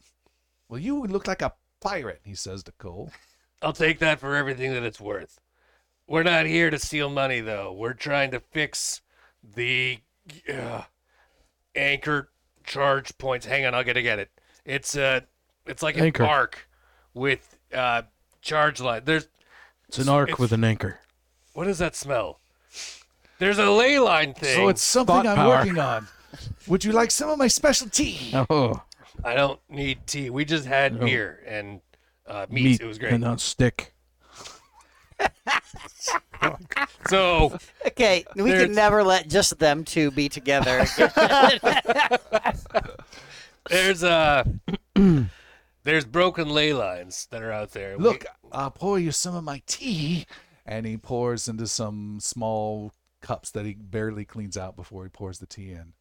well, 0.67 0.79
you 0.79 1.03
look 1.05 1.27
like 1.27 1.43
a 1.43 1.53
pirate, 1.79 2.21
he 2.25 2.33
says 2.33 2.63
to 2.63 2.71
Coal. 2.79 3.11
I'll 3.61 3.71
take 3.71 3.99
that 3.99 4.19
for 4.19 4.35
everything 4.35 4.73
that 4.73 4.81
it's 4.81 4.99
worth. 4.99 5.39
We're 6.07 6.23
not 6.23 6.47
here 6.47 6.71
to 6.71 6.79
steal 6.79 7.07
money, 7.07 7.39
though. 7.39 7.71
We're 7.71 7.93
trying 7.93 8.31
to 8.31 8.39
fix 8.39 9.01
the 9.43 9.99
uh, 10.51 10.81
anchor 11.75 12.31
charge 12.63 13.15
points. 13.19 13.45
Hang 13.45 13.63
on, 13.63 13.75
I'll 13.75 13.83
get 13.83 13.93
to 13.93 14.01
get 14.01 14.17
it. 14.17 14.31
It's 14.65 14.97
uh, 14.97 15.19
it's 15.67 15.83
like 15.83 15.97
an 15.97 16.11
arc 16.19 16.67
with 17.13 17.57
uh, 17.71 18.01
charge 18.41 18.81
line. 18.81 19.03
There's 19.05 19.27
It's 19.87 19.99
an 19.99 20.09
arc 20.09 20.29
It's- 20.29 20.39
with 20.39 20.51
an 20.51 20.63
anchor. 20.63 20.99
what 21.53 21.65
does 21.65 21.77
that 21.77 21.95
smell? 21.95 22.39
There's 23.37 23.59
a 23.59 23.69
ley 23.69 23.99
line 23.99 24.33
thing. 24.33 24.55
So 24.55 24.67
it's 24.69 24.81
something 24.81 25.13
Thought 25.15 25.27
I'm 25.27 25.35
power. 25.35 25.57
working 25.57 25.77
on. 25.77 26.07
Would 26.67 26.83
you 26.83 26.91
like 26.91 27.11
some 27.11 27.29
of 27.29 27.37
my 27.37 27.47
special 27.47 27.87
tea? 27.87 28.33
Oh, 28.49 28.81
I 29.23 29.33
don't 29.35 29.59
need 29.69 30.05
tea. 30.07 30.29
We 30.29 30.45
just 30.45 30.65
had 30.65 30.99
beer 30.99 31.43
and 31.47 31.81
uh, 32.27 32.45
meat. 32.49 32.63
meat 32.63 32.81
It 32.81 32.85
was 32.87 32.97
great. 32.97 33.13
and 33.13 33.23
on 33.25 33.37
stick. 33.37 33.93
So 37.09 37.57
Okay, 37.85 38.25
we 38.35 38.49
There's- 38.49 38.65
can 38.65 38.73
never 38.75 39.03
let 39.03 39.27
just 39.27 39.59
them 39.59 39.83
two 39.83 40.09
be 40.11 40.27
together. 40.29 40.85
there's 43.69 44.03
uh 44.03 44.43
there's 45.83 46.05
broken 46.05 46.49
ley 46.49 46.73
lines 46.73 47.27
that 47.31 47.41
are 47.43 47.51
out 47.51 47.71
there. 47.71 47.97
We- 47.97 48.03
Look, 48.03 48.25
I'll 48.51 48.71
pour 48.71 48.97
you 48.99 49.11
some 49.11 49.35
of 49.35 49.43
my 49.43 49.61
tea. 49.67 50.25
And 50.65 50.85
he 50.85 50.97
pours 50.97 51.47
into 51.47 51.67
some 51.67 52.19
small 52.19 52.91
cups 53.21 53.51
that 53.51 53.65
he 53.65 53.73
barely 53.73 54.25
cleans 54.25 54.57
out 54.57 54.75
before 54.75 55.03
he 55.03 55.09
pours 55.09 55.39
the 55.39 55.47
tea 55.47 55.71
in. 55.71 55.93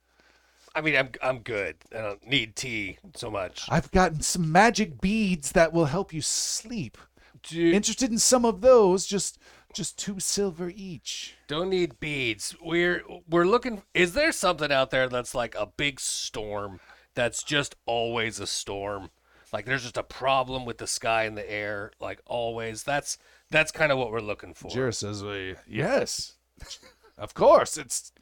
I 0.75 0.81
mean, 0.81 0.97
I'm 0.97 1.11
I'm 1.23 1.39
good. 1.41 1.77
I 1.97 2.01
don't 2.01 2.27
need 2.27 2.57
tea 2.57 2.99
so 3.15 3.31
much. 3.31 3.67
I've 3.69 3.91
gotten 3.91 4.21
some 4.23 4.51
magic 4.53 5.01
beads 5.01 5.53
that 5.53 5.73
will 5.73 5.87
help 5.87 6.13
you 6.13 6.21
sleep. 6.23 6.97
Dude, 7.43 7.75
Interested 7.75 8.11
in 8.11 8.19
some 8.19 8.45
of 8.45 8.61
those? 8.61 9.07
Just 9.07 9.39
just 9.73 9.99
two 9.99 10.19
silver 10.21 10.71
each. 10.75 11.37
don't 11.49 11.71
need 11.71 11.99
beads. 12.01 12.55
We're 12.63 13.03
we're 13.29 13.47
looking. 13.47 13.83
Is 13.95 14.13
there 14.15 14.33
something 14.33 14.71
out 14.73 14.91
there 14.91 15.09
that's 15.09 15.35
like 15.35 15.55
a 15.57 15.67
big 15.67 15.99
storm? 16.01 16.81
That's 17.15 17.43
just 17.43 17.75
always 17.87 18.39
a 18.39 18.47
storm. 18.47 19.11
Like 19.53 19.65
there's 19.67 19.83
just 19.83 19.97
a 19.97 20.03
problem 20.05 20.65
with 20.65 20.79
the 20.79 20.87
sky 20.87 21.25
and 21.25 21.37
the 21.37 21.51
air. 21.51 21.91
Like 22.01 22.21
always. 22.27 22.85
That's 22.85 23.19
that's 23.51 23.73
kind 23.73 23.91
of 23.91 23.99
what 23.99 24.13
we're 24.13 24.21
looking 24.21 24.55
for. 24.55 24.71
Jira 24.71 24.95
says, 24.95 25.23
"Uh, 25.25 25.55
"Yes, 25.67 26.35
of 27.19 27.35
course. 27.35 27.77
It's 27.77 28.13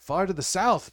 far 0.00 0.26
to 0.26 0.32
the 0.32 0.42
south, 0.42 0.90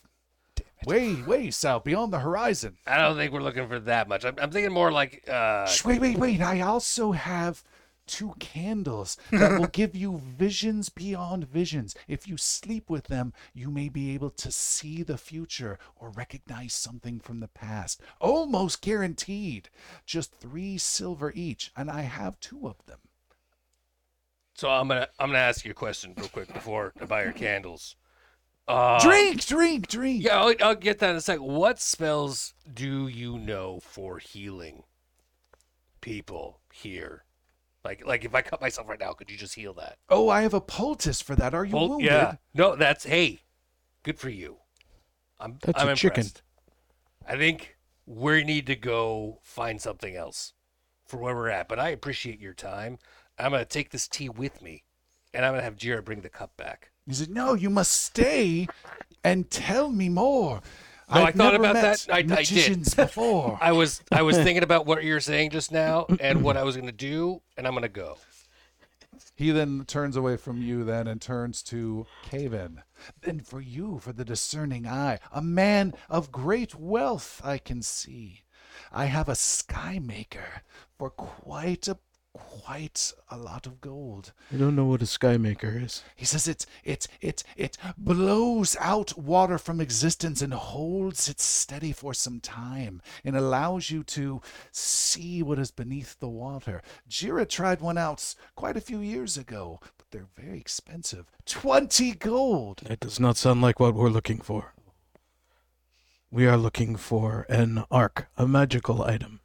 way, 0.86 1.22
way 1.22 1.52
south, 1.52 1.84
beyond 1.84 2.14
the 2.14 2.20
horizon." 2.20 2.78
I 2.86 2.98
don't 2.98 3.16
think 3.16 3.32
we're 3.32 3.42
looking 3.42 3.68
for 3.68 3.80
that 3.82 4.08
much. 4.08 4.26
I'm, 4.26 4.36
I'm 4.40 4.52
thinking 4.52 4.74
more 4.74 4.92
like 4.92 5.28
uh, 5.30 5.66
Shh, 5.66 5.86
wait, 5.86 6.02
wait, 6.02 6.18
wait! 6.18 6.42
I 6.42 6.62
also 6.62 7.12
have 7.12 7.64
two 8.06 8.34
candles 8.40 9.18
that 9.32 9.60
will 9.60 9.68
give 9.72 9.96
you 9.96 10.18
visions 10.18 10.90
beyond 10.90 11.48
visions. 11.48 11.96
If 12.08 12.28
you 12.28 12.38
sleep 12.38 12.90
with 12.90 13.08
them, 13.08 13.34
you 13.54 13.70
may 13.72 13.90
be 13.90 14.14
able 14.14 14.30
to 14.32 14.52
see 14.52 15.04
the 15.04 15.18
future 15.18 15.80
or 15.96 16.10
recognize 16.10 16.74
something 16.74 17.20
from 17.20 17.40
the 17.40 17.48
past. 17.48 18.02
Almost 18.20 18.82
guaranteed. 18.82 19.70
Just 20.06 20.34
three 20.34 20.78
silver 20.78 21.32
each, 21.36 21.72
and 21.76 21.90
I 21.90 22.02
have 22.02 22.40
two 22.40 22.68
of 22.68 22.86
them. 22.86 23.00
So 24.56 24.70
I'm 24.70 24.88
gonna 24.88 25.08
I'm 25.20 25.30
gonna 25.30 25.40
ask 25.40 25.66
you 25.66 25.72
a 25.72 25.76
question 25.76 26.14
real 26.16 26.28
quick 26.28 26.54
before 26.54 26.94
I 27.02 27.06
buy 27.06 27.24
your 27.24 27.34
candles. 27.34 27.96
Uh, 28.68 29.00
drink, 29.02 29.46
drink, 29.46 29.88
drink. 29.88 30.24
Yeah, 30.24 30.42
I'll, 30.42 30.56
I'll 30.62 30.76
get 30.76 31.00
that 31.00 31.10
in 31.10 31.16
a 31.18 31.22
second. 31.22 31.44
What 31.44 31.80
spells 31.80 32.54
do 32.72 33.08
you 33.08 33.38
know 33.38 33.80
for 33.82 34.20
healing 34.20 34.84
people 36.02 36.62
here? 36.72 37.26
Like, 37.84 38.06
like 38.06 38.24
if 38.24 38.34
I 38.34 38.42
cut 38.42 38.62
myself 38.62 38.88
right 38.88 39.00
now, 39.00 39.12
could 39.12 39.30
you 39.30 39.38
just 39.38 39.56
heal 39.56 39.74
that? 39.74 39.98
Oh, 40.10 40.30
I 40.30 40.42
have 40.44 40.54
a 40.54 40.62
poultice 40.62 41.22
for 41.22 41.36
that. 41.36 41.54
Are 41.54 41.66
you 41.66 41.76
wounded? 41.76 42.06
yeah. 42.06 42.36
No, 42.54 42.76
that's 42.78 43.04
hey, 43.04 43.42
good 44.04 44.18
for 44.18 44.30
you. 44.30 44.58
I'm 45.40 45.58
That's 45.62 45.82
I'm 45.82 45.90
a 45.90 45.96
chicken. 45.96 46.26
I 47.28 47.36
think 47.36 47.78
we 48.06 48.44
need 48.44 48.68
to 48.68 48.76
go 48.76 49.40
find 49.44 49.82
something 49.82 50.16
else 50.16 50.54
for 51.06 51.18
where 51.18 51.36
we're 51.36 51.50
at. 51.50 51.68
But 51.68 51.80
I 51.80 51.90
appreciate 51.90 52.40
your 52.40 52.54
time. 52.54 52.98
I'm 53.38 53.52
gonna 53.52 53.66
take 53.66 53.90
this 53.90 54.08
tea 54.08 54.30
with 54.30 54.62
me, 54.62 54.84
and 55.34 55.46
I'm 55.46 55.54
gonna 55.54 55.64
have 55.64 55.76
Jira 55.76 56.04
bring 56.04 56.22
the 56.22 56.30
cup 56.30 56.56
back. 56.58 56.92
He 57.06 57.14
said, 57.14 57.30
"No, 57.30 57.54
you 57.54 57.70
must 57.70 57.92
stay 57.92 58.68
and 59.24 59.50
tell 59.50 59.90
me 59.92 60.10
more." 60.10 60.62
No, 61.14 61.22
I 61.22 61.24
I've 61.26 61.36
thought 61.36 61.52
never 61.54 61.64
about 61.70 61.74
that. 61.76 62.08
I- 62.10 62.18
I 62.38 62.44
did. 62.44 62.84
before. 62.96 63.58
I 63.62 63.72
was 63.74 64.02
I 64.12 64.22
was 64.22 64.38
thinking 64.38 64.64
about 64.64 64.86
what 64.86 65.04
you 65.04 65.14
were 65.14 65.20
saying 65.20 65.50
just 65.52 65.72
now 65.72 66.06
and 66.20 66.44
what 66.44 66.58
I 66.58 66.64
was 66.64 66.76
gonna 66.78 66.92
do, 66.92 67.42
and 67.58 67.68
I'm 67.68 67.74
gonna 67.74 67.90
go. 67.90 68.18
He 69.36 69.52
then 69.52 69.84
turns 69.86 70.16
away 70.16 70.38
from 70.38 70.62
you 70.62 70.84
then 70.84 71.08
and 71.08 71.22
turns 71.22 71.64
to 71.64 72.06
Cavan. 72.24 72.84
Then 73.22 73.40
for 73.40 73.60
you, 73.62 74.00
for 74.00 74.14
the 74.14 74.24
discerning 74.24 74.88
eye, 74.88 75.20
a 75.32 75.42
man 75.42 75.94
of 76.10 76.32
great 76.32 76.76
wealth 76.76 77.42
I 77.44 77.58
can 77.58 77.82
see. 77.82 78.44
I 78.92 79.06
have 79.06 79.28
a 79.30 79.36
sky 79.36 80.00
maker 80.00 80.62
for 80.98 81.10
quite 81.10 81.88
a 81.88 81.98
quite 82.34 83.14
a 83.30 83.38
lot 83.38 83.66
of 83.66 83.80
gold. 83.80 84.34
I 84.52 84.58
don't 84.58 84.76
know 84.76 84.86
what 84.86 85.02
a 85.02 85.06
sky 85.06 85.38
maker 85.38 85.80
is. 85.84 86.04
He 86.16 86.26
says 86.26 86.48
it 86.48 86.66
it 86.84 87.08
it 87.22 87.44
it 87.56 87.78
blows 87.98 88.76
out 88.80 89.18
water 89.18 89.58
from 89.58 89.80
existence 89.80 90.42
and 90.42 90.54
holds 90.54 91.30
it 91.30 91.40
steady 91.40 91.92
for 91.92 92.14
some 92.14 92.40
time 92.40 93.02
and 93.24 93.36
allows 93.36 93.92
you 93.92 94.04
to 94.04 94.42
see 94.72 95.44
what 95.44 95.60
is 95.60 95.72
beneath 95.72 96.20
the 96.20 96.30
water. 96.30 96.82
Jira 97.10 97.48
tried 97.48 97.82
one 97.82 97.98
out 97.98 98.36
quite 98.56 98.78
a 98.78 98.82
few 98.82 99.00
years 99.00 99.38
ago, 99.38 99.80
but 99.98 100.08
they're 100.12 100.30
very 100.36 100.60
expensive. 100.60 101.26
Twenty 101.46 102.14
gold. 102.14 102.82
That 102.86 103.00
does 103.00 103.20
not 103.20 103.38
sound 103.38 103.62
like 103.62 103.80
what 103.80 103.94
we're 103.94 104.10
looking 104.10 104.40
for. 104.40 104.74
We 106.32 106.48
are 106.48 106.58
looking 106.58 106.96
for 106.96 107.46
an 107.48 107.84
arc, 107.92 108.28
a 108.38 108.48
magical 108.48 109.04
item. 109.04 109.42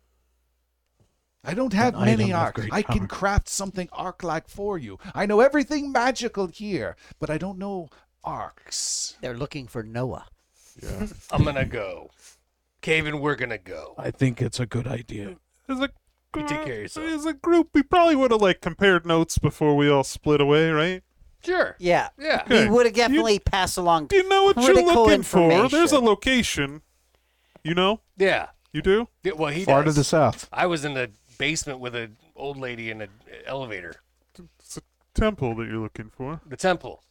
I 1.48 1.54
don't 1.54 1.72
have 1.72 1.94
An 1.94 2.04
many 2.04 2.24
item 2.24 2.36
arcs. 2.40 2.60
great 2.60 2.72
I 2.74 2.82
can 2.82 2.98
power. 3.00 3.18
craft 3.18 3.48
something 3.48 3.88
arc-like 3.92 4.48
for 4.48 4.76
you. 4.76 4.98
I 5.14 5.24
know 5.24 5.40
everything 5.40 5.90
magical 5.90 6.46
here, 6.48 6.94
but 7.18 7.30
I 7.30 7.38
don't 7.38 7.58
know 7.58 7.88
arcs. 8.22 9.16
They're 9.22 9.36
looking 9.36 9.66
for 9.66 9.82
Noah. 9.82 10.26
Yeah. 10.82 11.06
I'm 11.30 11.44
gonna 11.44 11.64
go. 11.64 12.10
Cavan, 12.82 13.20
we're 13.20 13.34
gonna 13.34 13.56
go. 13.58 13.94
I 13.96 14.10
think 14.10 14.42
it's 14.42 14.60
a 14.60 14.66
good 14.66 14.86
idea. 14.86 15.36
As 15.68 15.80
a 15.80 15.88
You 16.36 16.42
take 16.46 16.64
care 16.64 16.74
of 16.74 16.80
yourself. 16.82 17.06
As 17.08 17.24
a 17.24 17.32
group, 17.32 17.70
we 17.72 17.82
probably 17.82 18.14
would 18.14 18.30
have 18.30 18.42
like 18.42 18.60
compared 18.60 19.06
notes 19.06 19.38
before 19.38 19.74
we 19.74 19.88
all 19.88 20.04
split 20.04 20.42
away, 20.42 20.70
right? 20.70 21.02
Sure. 21.42 21.76
Yeah. 21.78 22.08
Yeah. 22.18 22.42
He 22.46 22.54
Okay. 22.54 22.68
would 22.68 22.84
have 22.84 22.94
definitely 22.94 23.38
passed 23.38 23.78
along. 23.78 24.08
Do 24.08 24.16
you 24.16 24.28
know 24.28 24.44
what 24.44 24.56
you're 24.58 24.74
looking 24.74 25.22
for? 25.22 25.68
There's 25.70 25.92
a 25.92 26.00
location. 26.00 26.82
You 27.64 27.74
know? 27.74 28.00
Yeah. 28.18 28.48
You 28.72 28.82
do? 28.82 29.08
Yeah, 29.24 29.32
Well, 29.32 29.50
he 29.52 29.64
Far 29.64 29.82
to 29.82 29.92
the 29.92 30.04
south. 30.04 30.46
I 30.52 30.66
was 30.66 30.84
in 30.84 30.92
the 30.94 31.10
basement 31.39 31.81
with 31.81 31.94
an 31.94 32.17
old 32.36 32.57
lady 32.58 32.91
in 32.91 33.00
an 33.00 33.10
elevator. 33.47 33.94
It's 34.58 34.76
a 34.76 34.83
temple 35.15 35.55
that 35.57 35.67
you're 35.68 35.78
looking 35.78 36.10
for. 36.10 36.41
The 36.47 36.57
temple. 36.57 37.02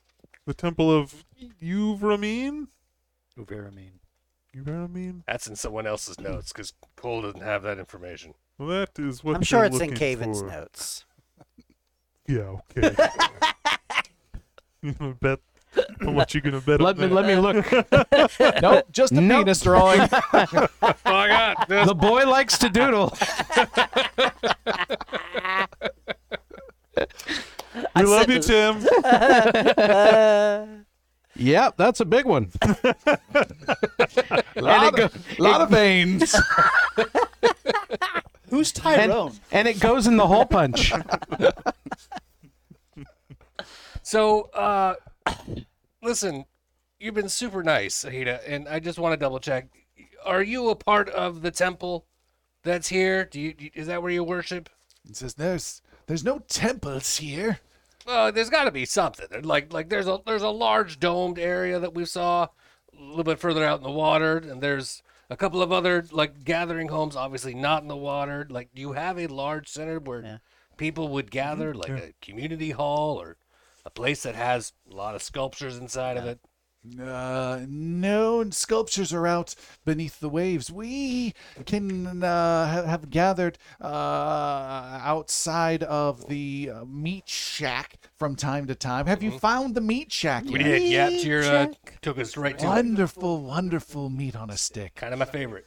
The 0.46 0.54
temple 0.54 0.92
of 0.92 1.26
Uvramine? 1.62 2.68
Uveramine. 3.38 4.00
Uvramine? 4.56 5.24
That's 5.28 5.48
in 5.48 5.56
someone 5.56 5.88
else's 5.88 6.20
notes 6.20 6.52
because 6.52 6.74
Coal 6.96 7.24
doesn't 7.24 7.42
have 7.42 7.64
that 7.64 7.80
information. 7.80 8.34
Well, 8.58 8.70
that 8.70 8.98
is 8.98 9.24
what 9.24 9.36
I'm 9.36 9.42
sure 9.44 9.60
you're 9.60 9.66
it's 9.68 9.76
in 9.76 9.82
looking 9.82 9.96
Cavan's 9.98 10.42
for. 10.42 10.48
notes. 10.48 11.06
Yeah, 12.30 12.58
okay. 12.76 12.94
you 14.82 15.18
bet 15.22 15.40
how 16.02 16.12
much 16.12 16.36
you 16.36 16.42
gonna 16.42 16.62
bet? 16.62 16.80
Let 16.82 16.98
on 16.98 17.02
me 17.02 17.08
let 17.08 17.26
me 17.26 17.36
look. 17.36 17.66
Nope, 18.62 18.86
just 18.92 19.12
a 19.14 19.22
Nope. 19.22 19.46
penis 19.46 19.62
drawing. 19.62 20.02
Oh 20.02 20.68
my 21.06 21.28
God! 21.28 21.56
the 21.68 21.96
boy 21.96 22.26
likes 22.28 22.58
to 22.60 22.70
doodle. 22.70 23.14
We 27.96 28.04
love 28.04 28.30
you, 28.30 28.40
Tim. 28.40 28.86
Yep, 31.40 31.78
that's 31.78 32.00
a 32.00 32.06
big 32.06 32.26
one. 32.26 32.52
lot, 34.56 35.00
of, 35.00 35.40
lot 35.40 35.62
of 35.62 35.70
veins. 35.70 36.36
Who's 38.50 38.74
And, 38.84 39.12
Tyrone? 39.12 39.34
and 39.52 39.68
it 39.68 39.80
goes 39.80 40.08
in 40.08 40.18
the 40.18 40.26
hole 40.26 40.48
punch. 40.48 40.92
So, 44.02 44.50
uh, 44.56 44.96
listen, 46.04 46.46
you've 47.00 47.16
been 47.16 47.30
super 47.30 47.64
nice, 47.64 48.04
Ahita, 48.04 48.40
and 48.48 48.68
I 48.68 48.80
just 48.80 49.00
want 49.00 49.14
to 49.14 49.18
double 49.18 49.40
check. 49.40 49.68
Are 50.26 50.44
you 50.44 50.70
a 50.70 50.76
part 50.76 51.10
of 51.10 51.42
the 51.42 51.52
temple 51.52 52.06
that's 52.64 52.90
here? 52.90 53.26
Do 53.26 53.40
you, 53.40 53.54
do- 53.54 53.70
is 53.74 53.88
that 53.88 54.02
where 54.02 54.12
you 54.12 54.24
worship? 54.24 54.70
It 55.08 55.16
says, 55.16 55.36
"There's 55.36 55.82
there's 56.08 56.24
no 56.24 56.40
temples 56.48 57.18
here." 57.18 57.60
Well, 58.06 58.32
there's 58.32 58.50
got 58.50 58.66
to 58.66 58.72
be 58.72 58.86
something. 58.86 59.44
Like 59.44 59.74
like 59.74 59.90
there's 59.90 60.08
a 60.08 60.20
there's 60.26 60.42
a 60.42 60.50
large 60.50 61.00
domed 61.00 61.40
area 61.40 61.80
that 61.80 61.94
we 61.94 62.06
saw 62.06 62.44
a 62.46 62.50
little 63.02 63.24
bit 63.24 63.40
further 63.40 63.64
out 63.64 63.80
in 63.80 63.84
the 63.84 63.92
water, 63.92 64.38
and 64.38 64.62
there's 64.62 65.04
a 65.30 65.38
couple 65.38 65.62
of 65.62 65.72
other 65.72 66.06
like 66.12 66.44
gathering 66.44 66.88
homes, 66.88 67.16
obviously 67.16 67.54
not 67.54 67.82
in 67.82 67.88
the 67.90 67.98
water. 67.98 68.48
Like, 68.50 68.70
do 68.74 68.82
you 68.82 68.94
have 68.94 69.20
a 69.20 69.28
large 69.28 69.68
center 69.68 70.00
where 70.00 70.22
Yeah. 70.22 70.38
people 70.78 71.10
would 71.10 71.28
mm-hmm. 71.28 71.34
gather, 71.34 71.74
like 71.74 71.90
a 71.90 72.14
community 72.22 72.72
hall 72.72 73.20
or 73.20 73.38
a 73.88 73.90
place 73.90 74.24
that 74.24 74.36
has 74.36 74.74
a 74.92 74.96
lot 74.96 75.16
of 75.16 75.24
sculptures 75.24 75.78
inside 75.78 76.18
of 76.18 76.26
it? 76.26 76.40
Uh, 77.02 77.62
no, 77.68 78.40
and 78.42 78.54
sculptures 78.54 79.14
are 79.14 79.26
out 79.26 79.56
beneath 79.86 80.20
the 80.20 80.30
waves. 80.30 80.70
We 80.72 81.34
can 81.66 82.24
uh, 82.24 82.68
ha- 82.68 82.84
have 82.84 83.10
gathered 83.10 83.58
uh, 83.82 83.88
outside 85.02 85.84
of 85.84 86.28
the 86.28 86.72
uh, 86.74 86.86
meat 86.86 87.28
shack 87.28 87.98
from 88.18 88.36
time 88.36 88.68
to 88.68 88.76
time. 88.76 89.06
Have 89.06 89.24
you 89.24 89.40
found 89.40 89.74
the 89.74 89.82
meat 89.82 90.12
shack 90.12 90.44
We 90.46 90.60
did. 90.60 90.84
Yeah, 90.84 91.10
Tira 91.10 91.72
took 92.02 92.20
us 92.20 92.38
right 92.38 92.58
to 92.60 92.66
it. 92.66 92.68
Wonderful, 92.68 93.42
wonderful 93.42 94.10
meat 94.10 94.36
on 94.36 94.50
a 94.50 94.58
stick. 94.58 94.96
Kind 94.96 95.14
of 95.14 95.20
my 95.20 95.26
favorite. 95.26 95.66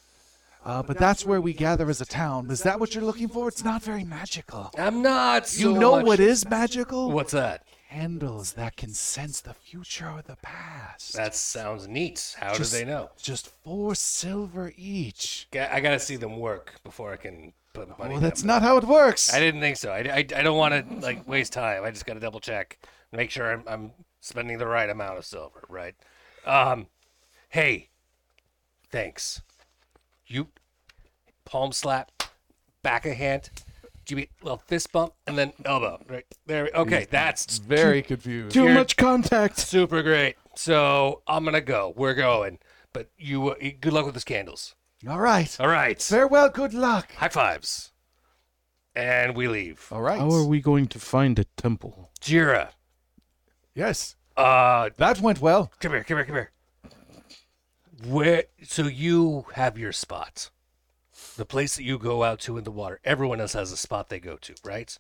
Uh, 0.65 0.82
but 0.82 0.99
that's 0.99 1.24
where 1.24 1.40
we 1.40 1.55
gather 1.55 1.89
as 1.89 2.02
a 2.02 2.07
town. 2.07 2.50
Is 2.50 2.62
that 2.62 2.78
what 2.78 2.94
you're 2.94 3.05
looking 3.05 3.28
for? 3.28 3.49
It's 3.49 3.65
not 3.65 3.82
very 3.82 4.05
magical. 4.05 4.70
I'm 4.78 5.02
not. 5.02 5.58
You 5.58 5.73
know 5.73 5.97
much- 5.97 6.07
what 6.07 6.20
is 6.20 6.49
magical? 6.49 7.10
What's 7.10 7.32
that? 7.32 7.65
Candles 7.91 8.52
that 8.52 8.77
can 8.77 8.91
sense 8.94 9.41
the 9.41 9.52
future 9.55 10.09
or 10.09 10.23
the 10.23 10.36
past. 10.36 11.12
That 11.15 11.35
sounds 11.35 11.89
neat. 11.89 12.36
How 12.39 12.55
Just- 12.55 12.73
do 12.73 12.78
they 12.78 12.85
know? 12.85 13.10
Just 13.20 13.49
four 13.65 13.94
silver 13.97 14.73
each. 14.77 15.49
I 15.52 15.81
gotta 15.81 15.99
see 15.99 16.17
them 16.17 16.39
work 16.39 16.75
before 16.85 17.12
I 17.12 17.17
can 17.17 17.52
put 17.73 17.89
money. 17.99 18.12
Well, 18.12 18.20
that's 18.20 18.44
not 18.44 18.62
how 18.62 18.77
it 18.77 18.85
works. 18.85 19.33
I 19.35 19.41
didn't 19.41 19.60
think 19.60 19.77
so. 19.77 19.91
I, 19.91 19.99
I, 19.99 20.19
I 20.19 20.43
don't 20.43 20.57
want 20.57 20.89
to 20.89 20.97
like 21.05 21.27
waste 21.27 21.52
time. 21.52 21.85
I 21.85 21.91
just 21.91 22.07
got 22.07 22.15
to 22.15 22.20
double 22.20 22.41
check, 22.41 22.78
make 23.12 23.31
sure 23.31 23.51
I'm, 23.52 23.65
I'm 23.67 23.93
spending 24.20 24.59
the 24.59 24.67
right 24.67 24.89
amount 24.89 25.19
of 25.19 25.25
silver. 25.25 25.65
Right. 25.69 25.94
Um, 26.47 26.86
hey, 27.49 27.89
thanks. 28.91 29.43
You 30.27 30.49
palm 31.44 31.73
slap, 31.73 32.10
back 32.83 33.05
of 33.05 33.15
hand, 33.17 33.51
give 34.11 34.17
me 34.17 34.29
a 34.41 34.45
little 34.45 34.63
fist 34.67 34.93
bump, 34.93 35.15
and 35.27 35.39
then 35.39 35.53
elbow. 35.65 36.03
Right 36.09 36.25
there. 36.47 36.69
Okay, 36.75 37.07
that's 37.11 37.59
Very 37.79 38.03
confused. 38.03 38.53
Too 38.55 38.65
You're- 38.65 38.75
much 38.75 38.97
contact. 38.97 39.59
super 39.59 40.03
great. 40.03 40.37
So 40.57 41.23
I'm 41.27 41.45
gonna 41.45 41.61
go. 41.61 41.95
We're 41.97 42.15
going. 42.15 42.59
But 42.93 43.09
you, 43.17 43.51
uh, 43.51 43.55
good 43.81 43.93
luck 43.93 44.05
with 44.05 44.15
those 44.15 44.25
candles. 44.25 44.75
All 45.09 45.21
right. 45.21 45.57
All 45.61 45.69
right. 45.69 46.01
Farewell. 46.03 46.49
Good 46.51 46.75
luck. 46.75 47.15
High 47.15 47.29
fives. 47.29 47.93
And 48.95 49.37
we 49.37 49.47
leave. 49.49 49.87
All 49.93 50.03
right. 50.03 50.19
How 50.19 50.31
are 50.33 50.45
we 50.45 50.61
going 50.61 50.89
to 50.89 50.99
find 50.99 51.39
a 51.39 51.45
temple? 51.57 52.11
Jira. 52.21 52.71
Yes, 53.75 54.17
Uh, 54.37 54.91
that 54.97 55.21
went 55.21 55.41
well. 55.41 55.71
Come 55.81 55.93
here, 55.93 56.03
come 56.05 56.17
here, 56.19 56.27
come 56.27 56.35
here. 56.35 56.51
Where? 58.05 58.45
So 58.65 58.83
you 58.89 59.47
have 59.55 59.79
your 59.79 59.93
spot, 59.93 60.51
the 61.41 61.47
place 61.47 61.75
that 61.75 61.85
you 61.85 61.99
go 61.99 62.23
out 62.23 62.39
to 62.39 62.59
in 62.59 62.65
the 62.65 62.70
water. 62.70 63.01
Everyone 63.02 63.41
else 63.41 63.55
has 63.55 63.73
a 63.73 63.77
spot 63.77 64.10
they 64.10 64.20
go 64.20 64.36
to, 64.36 64.55
right? 64.62 64.97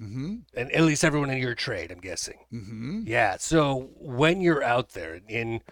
Mm-hmm. 0.00 0.36
and 0.54 0.72
at 0.72 0.82
least 0.82 1.04
everyone 1.04 1.30
in 1.30 1.38
your 1.38 1.54
trade, 1.54 1.90
I'm 1.90 2.00
guessing. 2.00 2.38
Mm-hmm. 2.52 3.02
Yeah. 3.06 3.36
So 3.38 3.90
when 3.98 4.40
you're 4.40 4.62
out 4.62 4.90
there 4.90 5.20
in 5.28 5.62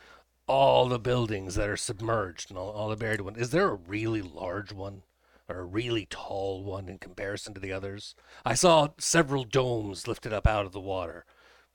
all 0.46 0.88
the 0.88 0.98
buildings 0.98 1.54
that 1.54 1.68
are 1.70 1.76
submerged 1.76 2.50
and 2.50 2.58
all, 2.58 2.70
all 2.70 2.90
the 2.90 2.96
buried 2.96 3.22
ones, 3.22 3.38
is 3.38 3.50
there 3.50 3.70
a 3.70 3.74
really 3.74 4.20
large 4.20 4.72
one 4.72 5.04
or 5.48 5.60
a 5.60 5.64
really 5.64 6.06
tall 6.08 6.62
one 6.62 6.88
in 6.88 6.98
comparison 6.98 7.54
to 7.54 7.60
the 7.60 7.72
others? 7.72 8.14
I 8.44 8.54
saw 8.54 8.88
several 8.98 9.44
domes 9.44 10.06
lifted 10.06 10.34
up 10.34 10.46
out 10.46 10.66
of 10.66 10.72
the 10.72 10.80
water, 10.80 11.24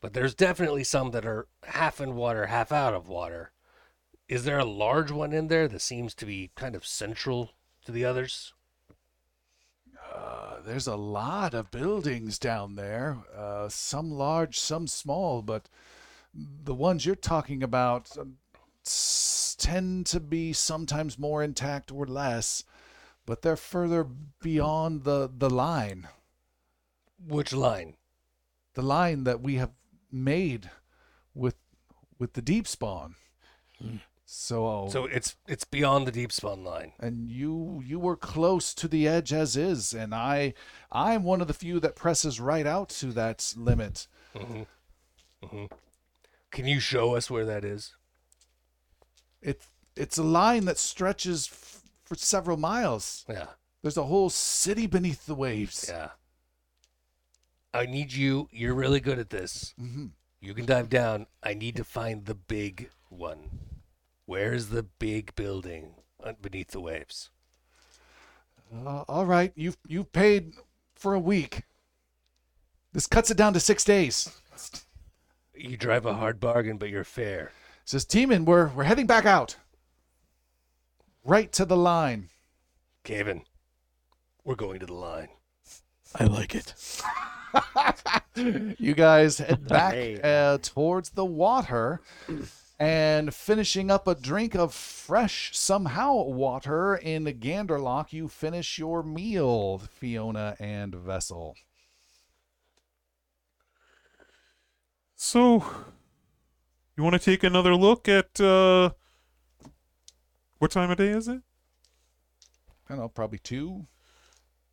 but 0.01 0.13
there's 0.13 0.35
definitely 0.35 0.83
some 0.83 1.11
that 1.11 1.25
are 1.25 1.47
half 1.63 1.99
in 1.99 2.15
water, 2.15 2.45
half 2.45 2.71
out 2.71 2.93
of 2.93 3.07
water. 3.07 3.51
Is 4.27 4.43
there 4.43 4.59
a 4.59 4.65
large 4.65 5.09
one 5.09 5.33
in 5.33 5.47
there 5.47 5.67
that 5.67 5.81
seems 5.81 6.13
to 6.15 6.27
be 6.27 6.51
kind 6.55 6.75
of 6.75 6.85
central 6.85 7.51
to 7.89 7.93
the 7.93 8.05
others? 8.05 8.53
Uh, 10.13 10.61
there's 10.65 10.87
a 10.87 10.95
lot 10.95 11.53
of 11.53 11.71
buildings 11.71 12.37
down 12.37 12.75
there, 12.75 13.17
uh, 13.35 13.67
some 13.69 14.11
large, 14.11 14.59
some 14.59 14.87
small, 14.87 15.41
but 15.41 15.67
the 16.33 16.73
ones 16.73 17.05
you're 17.05 17.15
talking 17.15 17.63
about 17.63 18.15
s- 18.85 19.55
tend 19.59 20.05
to 20.05 20.19
be 20.19 20.53
sometimes 20.53 21.17
more 21.17 21.43
intact 21.43 21.91
or 21.91 22.05
less, 22.05 22.63
but 23.25 23.41
they're 23.41 23.55
further 23.55 24.05
beyond 24.41 25.03
the, 25.03 25.29
the 25.35 25.49
line, 25.49 26.07
Which 27.27 27.53
line? 27.53 27.95
the 28.75 28.81
line 28.83 29.23
that 29.23 29.41
we 29.41 29.55
have 29.55 29.71
made 30.11 30.69
with 31.33 31.55
with 32.19 32.33
the 32.33 32.41
deep 32.41 32.67
spawn. 32.67 33.15
So, 34.31 34.87
So 34.91 35.05
it's 35.05 35.35
it's 35.47 35.63
beyond 35.63 36.05
the 36.05 36.11
deep 36.11 36.31
spawn 36.31 36.63
line. 36.63 36.93
and 36.99 37.31
you 37.31 37.81
you 37.83 37.97
were 37.99 38.15
close 38.15 38.75
to 38.75 38.87
the 38.87 39.07
edge 39.07 39.33
as 39.33 39.57
is 39.57 39.91
and 39.91 40.13
i 40.13 40.53
i'm 40.91 41.23
one 41.23 41.41
of 41.41 41.47
the 41.47 41.53
few 41.53 41.79
that 41.79 41.95
presses 41.95 42.39
right 42.39 42.67
out 42.67 42.89
to 42.89 43.07
that 43.13 43.53
limit 43.57 44.07
hmm 44.37 44.61
hmm 45.43 45.65
Can 46.51 46.67
you 46.67 46.79
show 46.79 47.15
us 47.15 47.31
where 47.31 47.45
that 47.45 47.65
is? 47.65 47.95
it 49.41 49.61
it's 49.95 50.19
a 50.19 50.23
line 50.23 50.65
that 50.65 50.77
stretches 50.77 51.47
f- 51.51 51.81
for 52.05 52.13
several 52.13 52.55
miles 52.57 53.25
Yeah. 53.27 53.47
there's 53.81 53.97
a 53.97 54.03
whole 54.03 54.29
city 54.29 54.85
beneath 54.85 55.25
the 55.25 55.35
waves 55.35 55.85
Yeah. 55.89 56.09
I 57.73 57.85
need 57.85 58.13
you. 58.13 58.47
You're 58.51 58.73
really 58.75 58.99
good 58.99 59.17
at 59.19 59.29
this. 59.31 59.73
hmm 59.77 60.07
You 60.41 60.53
can 60.55 60.65
dive 60.65 60.89
down. 60.89 61.27
I 61.43 61.53
need 61.53 61.75
to 61.75 61.83
find 61.83 62.25
the 62.25 62.33
big 62.35 62.89
one. 63.09 63.68
Where's 64.29 64.67
the 64.67 64.83
big 64.83 65.33
building 65.35 65.95
un- 66.23 66.35
beneath 66.39 66.69
the 66.69 66.79
waves? 66.79 67.31
Uh, 68.71 69.03
all 69.07 69.25
right 69.25 69.51
you've 69.55 69.77
you've 69.87 70.11
paid 70.13 70.53
for 70.93 71.15
a 71.15 71.19
week 71.19 71.63
this 72.93 73.07
cuts 73.07 73.31
it 73.31 73.37
down 73.37 73.53
to 73.53 73.59
six 73.59 73.83
days 73.83 74.29
You 75.55 75.75
drive 75.77 76.05
a 76.05 76.13
hard 76.13 76.39
bargain, 76.39 76.77
but 76.77 76.89
you're 76.89 77.03
fair. 77.03 77.51
says 77.85 78.05
Teeman, 78.05 78.45
we're 78.45 78.67
we're 78.67 78.83
heading 78.83 79.07
back 79.07 79.25
out 79.25 79.55
right 81.25 81.51
to 81.53 81.65
the 81.65 81.75
line 81.77 82.29
Kevin, 83.03 83.41
we're 84.43 84.53
going 84.53 84.79
to 84.79 84.85
the 84.85 84.93
line. 84.93 85.29
I 86.13 86.25
like 86.25 86.53
it. 86.53 86.75
you 88.79 88.93
guys 88.93 89.39
head 89.39 89.67
back 89.67 89.93
Hey. 89.95 90.19
uh, 90.23 90.59
towards 90.61 91.09
the 91.09 91.25
water 91.25 92.01
and 92.79 93.33
finishing 93.33 93.91
up 93.91 94.07
a 94.07 94.15
drink 94.15 94.55
of 94.55 94.73
fresh 94.73 95.51
somehow 95.53 96.23
water 96.23 96.95
in 96.95 97.25
the 97.25 97.33
Ganderlock, 97.33 98.13
you 98.13 98.29
finish 98.29 98.79
your 98.79 99.03
meal, 99.03 99.79
Fiona 99.79 100.55
and 100.59 100.95
Vessel. 100.95 101.55
So, 105.15 105.65
you 106.95 107.03
want 107.03 107.15
to 107.15 107.19
take 107.19 107.43
another 107.43 107.75
look 107.75 108.07
at 108.07 108.39
uh, 108.39 108.91
what 110.59 110.71
time 110.71 110.89
of 110.89 110.97
day 110.97 111.09
is 111.09 111.27
it? 111.27 111.41
I 112.87 112.93
don't 112.93 112.99
know, 112.99 113.09
probably 113.09 113.39
two. 113.39 113.87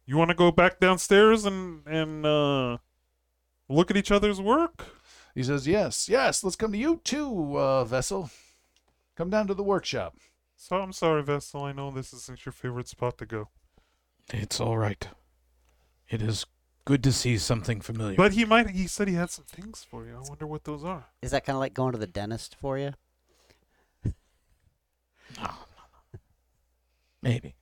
You 0.07 0.17
want 0.17 0.31
to 0.31 0.37
go 0.37 0.53
back 0.53 0.79
downstairs 0.79 1.45
and 1.45 1.85
and 1.87 2.25
uh, 2.25 2.79
look 3.69 3.91
at 3.91 3.97
each 3.97 4.13
other's 4.13 4.41
work? 4.41 4.96
He 5.37 5.43
says, 5.45 5.69
"Yes, 5.69 6.09
yes. 6.09 6.43
Let's 6.43 6.57
come 6.57 6.73
to 6.73 6.79
you 6.79 7.01
too, 7.05 7.59
uh, 7.59 7.85
Vessel. 7.85 8.31
Come 9.17 9.29
down 9.31 9.47
to 9.47 9.55
the 9.55 9.63
workshop." 9.63 10.17
So 10.57 10.77
I'm 10.81 10.93
sorry, 10.95 11.23
Vessel. 11.23 11.63
I 11.63 11.73
know 11.73 11.91
this 11.91 12.13
isn't 12.15 12.45
your 12.47 12.53
favorite 12.55 12.89
spot 12.89 13.19
to 13.19 13.27
go, 13.27 13.49
It's 14.33 14.61
all 14.61 14.79
right. 14.79 15.07
It 16.09 16.23
is 16.23 16.47
good 16.87 17.03
to 17.05 17.13
see 17.13 17.37
something 17.37 17.83
familiar. 17.83 18.17
but 18.17 18.33
he 18.33 18.47
might. 18.47 18.71
He 18.71 18.87
said 18.87 19.09
he 19.09 19.15
had 19.15 19.31
some 19.31 19.45
things 19.45 19.85
for 19.85 20.07
you. 20.07 20.17
I 20.17 20.21
wonder 20.27 20.47
what 20.47 20.65
those 20.65 20.83
are. 20.85 21.05
Is 21.21 21.33
that 21.33 21.45
kind 21.45 21.57
of 21.57 21.61
like 21.61 21.75
going 21.75 21.93
to 21.93 21.99
the 21.99 22.07
dentist 22.07 22.57
for 22.59 22.79
you? 22.79 22.95
No. 25.43 25.51
Maybe. 27.21 27.57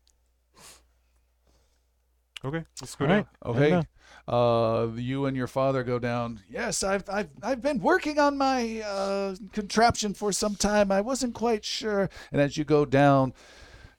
Okay, 2.45 2.65
let's 2.81 2.95
go 2.95 3.07
All 3.07 3.11
right. 3.11 3.27
down. 3.43 3.57
Okay. 3.57 3.69
Yeah. 3.71 3.79
Uh, 3.79 3.83
you 4.29 5.27
and 5.27 5.37
your 5.37 5.47
father 5.47 5.83
go 5.83 5.99
down. 5.99 6.41
Yes, 6.49 6.83
I've 6.83 7.05
I've 7.09 7.29
I've 7.43 7.63
been 7.63 7.81
working 7.81 8.19
on 8.19 8.39
my 8.39 8.81
uh, 8.81 9.37
contraption 9.53 10.15
for 10.15 10.33
some 10.33 10.55
time. 10.55 10.91
I 10.91 11.01
wasn't 11.01 11.35
quite 11.35 11.65
sure. 11.65 12.09
And 12.33 12.41
as 12.41 12.57
you 12.57 12.65
go 12.65 12.85
down 12.85 13.35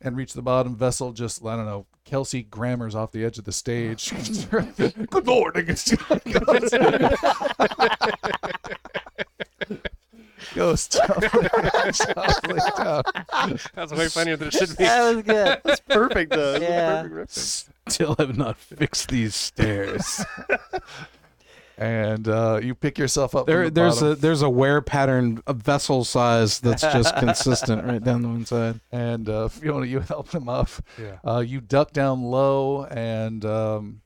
and 0.01 0.17
reach 0.17 0.33
the 0.33 0.41
bottom, 0.41 0.75
vessel 0.75 1.11
just 1.13 1.45
I 1.45 1.55
don't 1.55 1.65
know. 1.65 1.85
Kelsey 2.05 2.43
Grammer's 2.43 2.93
off 2.93 3.11
the 3.11 3.25
edge 3.25 3.39
of 3.39 3.45
the 3.45 3.51
stage. 3.51 4.11
Good 5.09 5.25
morning. 5.25 5.65
Goes 10.53 10.81
softly, 10.83 11.39
softly 11.91 12.59
down. 12.77 13.03
That's 13.73 13.91
way 13.91 14.07
funnier 14.07 14.37
than 14.37 14.49
it 14.49 14.53
should 14.53 14.77
be. 14.77 14.83
That 14.85 15.15
was 15.15 15.23
good. 15.23 15.59
That's 15.63 15.79
perfect, 15.81 16.31
though. 16.31 16.57
Yeah. 16.57 17.01
perfect 17.03 17.69
reference. 17.87 17.93
Still 17.95 18.15
have 18.19 18.37
not 18.37 18.57
fixed 18.57 19.09
these 19.09 19.35
stairs. 19.35 20.23
And 21.77 22.27
uh, 22.29 22.61
you 22.63 22.73
pick 22.73 22.97
yourself 22.97 23.35
up. 23.35 23.47
from 23.47 23.53
there, 23.53 23.65
the 23.65 23.71
there's 23.71 23.95
bottom. 23.95 24.11
a 24.13 24.15
there's 24.15 24.41
a 24.41 24.49
wear 24.49 24.81
pattern, 24.81 25.41
a 25.45 25.53
vessel 25.53 26.05
size 26.05 26.59
that's 26.61 26.81
just 26.81 27.15
consistent 27.17 27.83
right 27.83 28.01
down 28.01 28.21
the 28.21 28.29
one 28.29 28.45
side. 28.45 28.79
and 28.93 29.27
uh, 29.27 29.49
Fiona, 29.49 29.85
you 29.85 29.99
help 29.99 30.31
him 30.33 30.47
up. 30.47 30.69
Yeah. 30.97 31.17
Uh, 31.29 31.39
you 31.39 31.59
duck 31.59 31.91
down 31.91 32.23
low, 32.23 32.85
and 32.85 33.43
um, 33.43 34.01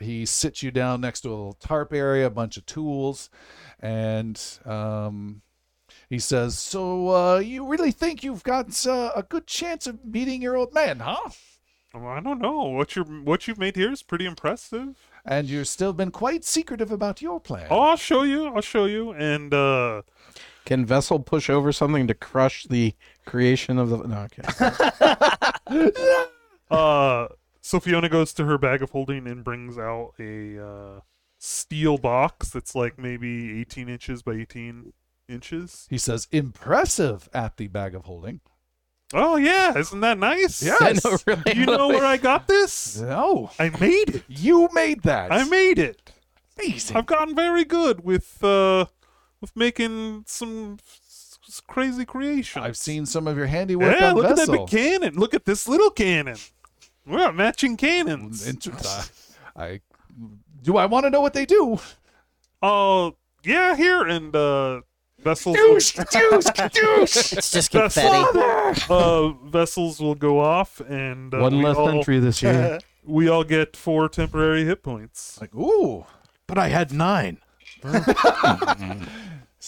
he 0.00 0.26
sits 0.26 0.64
you 0.64 0.72
down 0.72 1.00
next 1.00 1.20
to 1.20 1.28
a 1.28 1.30
little 1.30 1.52
tarp 1.52 1.92
area, 1.92 2.26
a 2.26 2.30
bunch 2.30 2.56
of 2.56 2.66
tools, 2.66 3.30
and 3.78 4.42
um, 4.64 5.42
he 6.10 6.18
says, 6.18 6.58
"So 6.58 7.10
uh, 7.14 7.38
you 7.38 7.68
really 7.68 7.92
think 7.92 8.24
you've 8.24 8.42
got 8.42 8.84
uh, 8.84 9.12
a 9.14 9.22
good 9.22 9.46
chance 9.46 9.86
of 9.86 10.10
beating 10.10 10.42
your 10.42 10.56
old 10.56 10.74
man, 10.74 10.98
huh? 10.98 11.30
Well, 11.98 12.12
I 12.12 12.20
don't 12.20 12.40
know 12.40 12.64
what 12.64 12.96
you 12.96 13.02
what 13.02 13.48
you've 13.48 13.58
made 13.58 13.76
here 13.76 13.92
is 13.92 14.02
pretty 14.02 14.26
impressive. 14.26 14.96
And 15.24 15.48
you've 15.48 15.68
still 15.68 15.92
been 15.92 16.10
quite 16.10 16.44
secretive 16.44 16.90
about 16.92 17.22
your 17.22 17.40
plan." 17.40 17.66
Oh, 17.70 17.80
I'll 17.80 17.96
show 17.96 18.22
you. 18.22 18.46
I'll 18.46 18.60
show 18.60 18.84
you. 18.84 19.12
And 19.12 19.52
uh, 19.54 20.02
Can 20.64 20.84
vessel 20.84 21.20
push 21.20 21.48
over 21.48 21.72
something 21.72 22.06
to 22.06 22.14
crush 22.14 22.64
the 22.64 22.94
creation 23.24 23.78
of 23.78 23.90
the? 23.90 23.98
No, 23.98 24.26
okay. 25.68 25.90
uh, 26.70 27.28
so 27.60 27.80
Fiona 27.80 28.08
goes 28.08 28.32
to 28.34 28.44
her 28.44 28.58
bag 28.58 28.82
of 28.82 28.90
holding 28.90 29.26
and 29.26 29.42
brings 29.42 29.78
out 29.78 30.12
a 30.18 30.64
uh, 30.64 31.00
steel 31.38 31.98
box 31.98 32.50
that's 32.50 32.74
like 32.74 32.98
maybe 32.98 33.60
18 33.60 33.88
inches 33.88 34.22
by 34.22 34.34
18 34.34 34.92
inches. 35.28 35.86
He 35.90 35.98
says, 35.98 36.28
"Impressive 36.30 37.28
at 37.32 37.56
the 37.56 37.68
bag 37.68 37.94
of 37.94 38.04
holding." 38.04 38.40
Oh 39.14 39.36
yeah, 39.36 39.76
isn't 39.78 40.00
that 40.00 40.18
nice? 40.18 40.62
Yes. 40.62 40.80
I 40.82 40.92
know, 41.08 41.16
really. 41.26 41.42
Do 41.54 41.60
you 41.60 41.66
know 41.66 41.88
where 41.94 42.04
I 42.04 42.16
got 42.16 42.48
this? 42.48 42.98
No, 43.00 43.50
I 43.58 43.68
made 43.70 44.16
it. 44.16 44.24
you 44.28 44.68
made 44.72 45.02
that. 45.02 45.30
I 45.32 45.44
made 45.44 45.78
it. 45.78 46.12
amazing. 46.58 46.96
I've 46.96 47.06
gotten 47.06 47.34
very 47.34 47.64
good 47.64 48.04
with 48.04 48.42
uh 48.42 48.86
with 49.40 49.54
making 49.54 50.24
some 50.26 50.78
s- 50.84 51.38
s- 51.46 51.62
crazy 51.68 52.04
creations. 52.04 52.64
I've 52.64 52.76
seen 52.76 53.06
some 53.06 53.28
of 53.28 53.36
your 53.36 53.46
handiwork 53.46 53.96
Yeah, 54.00 54.08
on 54.10 54.16
look 54.16 54.24
at 54.24 54.30
that 54.36 54.48
Vessel. 54.48 54.66
big 54.66 54.68
cannon. 54.68 55.14
Look 55.14 55.34
at 55.34 55.44
this 55.44 55.68
little 55.68 55.90
cannon. 55.90 56.36
We're 57.06 57.18
got 57.18 57.36
matching 57.36 57.76
cannons. 57.76 58.44
Inter- 58.46 58.72
I 59.54 59.80
do. 60.62 60.76
I 60.78 60.86
want 60.86 61.04
to 61.04 61.10
know 61.10 61.20
what 61.20 61.32
they 61.34 61.46
do. 61.46 61.78
Oh, 62.60 63.14
yeah, 63.44 63.76
here 63.76 64.02
and 64.02 64.34
uh 64.34 64.80
vessels 65.26 65.56
Douche, 65.56 65.92
douche, 66.12 66.44
douche. 66.72 67.32
It's 67.38 67.50
just 67.50 67.72
That's 67.72 67.94
confetti. 67.94 68.82
uh 68.88 69.28
vessels 69.44 70.00
will 70.00 70.14
go 70.14 70.38
off 70.40 70.80
and 70.80 71.34
uh, 71.34 71.38
One 71.38 71.58
we 71.58 71.64
less 71.64 71.76
all, 71.76 71.88
entry 71.88 72.18
this 72.20 72.42
year. 72.42 72.78
We 73.04 73.28
all 73.28 73.44
get 73.44 73.76
four 73.76 74.08
temporary 74.08 74.64
hit 74.64 74.82
points. 74.82 75.38
Like, 75.40 75.54
ooh, 75.54 76.06
but 76.48 76.58
I 76.58 76.68
had 76.68 76.92
nine. 76.92 77.38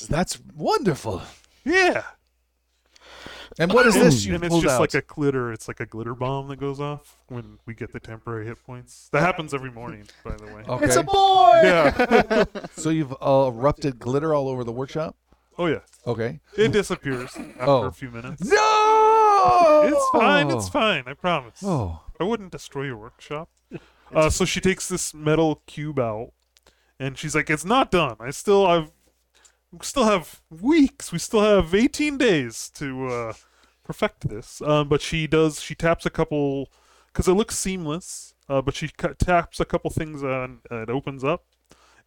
that's 0.09 0.41
wonderful. 0.57 1.23
Yeah. 1.65 2.03
And 3.61 3.73
what 3.73 3.87
is 3.87 3.95
this 3.95 4.25
you 4.25 4.35
and 4.35 4.43
it's 4.43 4.51
pulled 4.51 4.65
just 4.65 4.75
out? 4.75 4.81
like 4.81 4.95
a 4.95 5.03
glitter. 5.03 5.53
It's 5.53 5.69
like 5.69 5.79
a 5.79 5.87
glitter 5.87 6.15
bomb 6.17 6.49
that 6.49 6.59
goes 6.59 6.81
off 6.81 7.17
when 7.29 7.59
we 7.65 7.75
get 7.75 7.93
the 7.93 8.01
temporary 8.01 8.47
hit 8.47 8.59
points. 8.65 9.09
That 9.13 9.21
happens 9.23 9.55
every 9.55 9.71
morning, 9.71 10.05
by 10.25 10.37
the 10.37 10.47
way. 10.47 10.63
okay. 10.69 10.85
It's 10.87 10.97
a 10.97 11.05
boy. 11.05 11.61
Yeah. 11.63 12.45
so 12.73 12.91
you've 12.91 13.13
uh, 13.23 13.51
erupted 13.53 14.01
glitter 14.01 14.35
all 14.35 14.49
over 14.49 14.65
the 14.65 14.73
workshop. 14.73 15.15
Oh 15.59 15.67
yeah. 15.67 15.81
Okay. 16.07 16.41
It 16.57 16.73
disappears 16.73 17.35
after 17.37 17.63
Oh. 17.65 17.83
a 17.85 17.93
few 17.93 18.11
minutes. 18.11 18.45
No. 18.45 19.83
It's 19.85 20.09
fine. 20.13 20.51
It's 20.51 20.69
fine. 20.69 21.05
I 21.07 21.15
promise. 21.15 21.61
Oh. 21.65 22.01
I 22.21 22.25
wouldn't 22.25 22.53
destroy 22.53 22.85
your 22.85 22.97
workshop. 22.97 23.49
Uh, 24.15 24.31
so 24.31 24.45
she 24.45 24.61
takes 24.61 24.89
this 24.89 25.13
metal 25.13 25.63
cube 25.67 25.99
out, 25.99 26.33
and 26.99 27.19
she's 27.19 27.35
like, 27.35 27.51
"It's 27.51 27.65
not 27.65 27.91
done. 27.91 28.17
I 28.21 28.31
still, 28.31 28.67
I've, 28.67 28.91
we 29.71 29.81
still 29.83 30.05
have 30.05 30.41
weeks. 30.51 31.13
We 31.13 31.19
still 31.19 31.43
have 31.43 31.75
18 31.75 32.17
days 32.17 32.71
to 32.77 33.07
uh, 33.09 33.33
perfect 33.85 34.29
this." 34.29 34.63
Um, 34.63 34.89
but 34.89 35.03
she 35.03 35.27
does. 35.27 35.61
She 35.61 35.75
taps 35.75 36.07
a 36.07 36.11
couple, 36.11 36.71
because 37.13 37.29
it 37.29 37.35
looks 37.35 37.59
seamless. 37.59 38.33
Uh, 38.49 38.63
but 38.63 38.75
she 38.75 38.89
cu- 38.89 39.15
taps 39.15 39.61
a 39.61 39.65
couple 39.67 39.91
things 39.91 40.23
on. 40.23 40.61
Uh, 40.71 40.83
it 40.83 40.91
opens 40.91 41.23
up, 41.23 41.45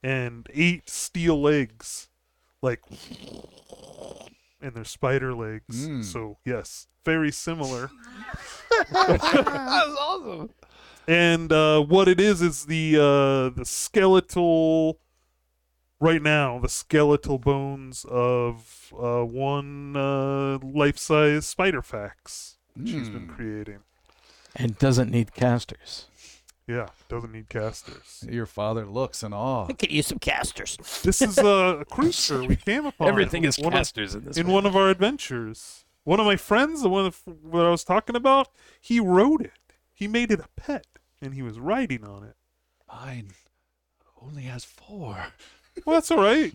and 0.01 0.47
eight 0.53 0.89
steel 0.89 1.39
legs, 1.39 2.09
like, 2.61 2.81
and 4.61 4.73
they're 4.73 4.83
spider 4.83 5.33
legs. 5.33 5.88
Mm. 5.88 6.03
So 6.03 6.38
yes, 6.45 6.88
very 7.06 7.31
similar. 7.31 7.90
That's 8.91 9.23
awesome. 9.23 10.49
and 11.07 11.51
uh, 11.51 11.81
what 11.81 12.07
it 12.07 12.19
is 12.19 12.41
is 12.41 12.65
the 12.65 12.95
uh, 12.98 13.49
the 13.57 13.65
skeletal 13.65 14.99
right 15.99 16.22
now 16.22 16.57
the 16.59 16.69
skeletal 16.69 17.38
bones 17.38 18.06
of 18.09 18.91
uh, 18.99 19.23
one 19.23 19.95
uh, 19.95 20.57
life-size 20.64 21.45
spider 21.45 21.81
fax 21.81 22.57
she's 22.85 23.09
been 23.09 23.27
Mm. 23.27 23.35
creating 23.35 23.80
And 24.56 24.77
doesn't 24.80 25.09
need 25.11 25.33
casters. 25.33 26.07
Yeah 26.67 26.88
doesn't 27.09 27.31
need 27.31 27.49
casters 27.49 28.23
Your 28.30 28.45
father 28.45 28.85
looks 28.85 29.23
in 29.23 29.33
awe. 29.33 29.65
I 29.69 29.73
could 29.73 29.91
use 29.91 30.07
some 30.07 30.19
casters. 30.19 30.77
this 31.03 31.22
is 31.22 31.38
a 31.38 31.85
creature 31.91 32.43
we 32.43 32.56
came 32.56 32.85
upon 32.85 33.07
Everything 33.07 33.43
is 33.45 33.57
one 33.57 33.73
of- 33.73 33.77
casters 33.80 34.15
in 34.15 34.25
this. 34.25 34.38
in 34.38 34.48
one. 34.48 34.56
one 34.56 34.65
of 34.65 34.75
our 34.75 34.90
adventures 34.90 35.85
one 36.03 36.19
of 36.19 36.25
my 36.25 36.35
friends 36.38 36.81
the 36.81 36.90
one 36.90 37.06
of- 37.06 37.22
that 37.25 37.65
i 37.65 37.69
was 37.69 37.83
talking 37.83 38.15
about 38.15 38.48
he 38.80 38.99
wrote 38.99 39.41
it 39.41 39.51
he 39.93 40.07
made 40.07 40.31
it 40.31 40.40
a 40.40 40.48
pet 40.56 40.85
and 41.22 41.33
he 41.33 41.41
was 41.41 41.59
riding 41.59 42.03
on 42.06 42.23
it 42.23 42.35
Mine 42.91 43.30
only 44.22 44.43
has 44.43 44.64
four. 44.64 45.17
well 45.85 45.95
that's 45.95 46.11
all 46.11 46.22
right 46.22 46.53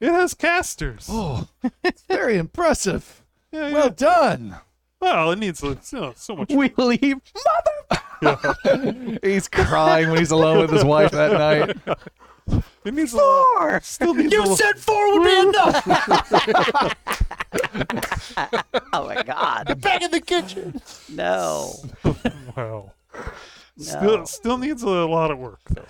it 0.00 0.10
has 0.12 0.32
casters 0.34 1.06
Oh, 1.10 1.48
it's 1.82 2.02
very 2.02 2.36
impressive. 2.38 3.22
yeah, 3.52 3.68
yeah. 3.68 3.72
Well 3.74 3.90
done. 3.90 4.56
Well, 5.00 5.30
it 5.30 5.38
needs 5.38 5.62
you 5.62 5.78
know, 5.92 6.12
so 6.16 6.34
much. 6.36 6.50
We 6.50 6.72
leave. 6.76 7.20
Mother. 7.34 7.72
He's 9.22 9.46
crying 9.48 10.10
when 10.10 10.18
he's 10.18 10.32
alone 10.32 10.58
with 10.58 10.70
his 10.70 10.84
wife 10.84 11.12
that 11.12 11.32
night. 11.32 11.76
It 12.82 12.94
needs 12.94 13.12
a 13.12 13.18
lot. 13.18 13.84
Still 13.84 14.14
needs 14.14 14.34
a 14.34 14.40
little, 14.40 14.56
four 14.78 15.18
would 15.18 15.24
be 15.24 15.38
enough. 15.48 15.86
oh 18.94 19.06
my 19.06 19.22
God! 19.22 19.78
Back 19.82 20.00
in 20.00 20.10
the 20.10 20.22
kitchen. 20.22 20.80
No. 21.10 21.74
wow. 22.56 22.56
No. 22.56 22.92
Still, 23.76 24.24
still 24.24 24.56
needs 24.56 24.82
a 24.82 24.88
lot 24.88 25.30
of 25.30 25.36
work 25.38 25.60
though. 25.68 25.84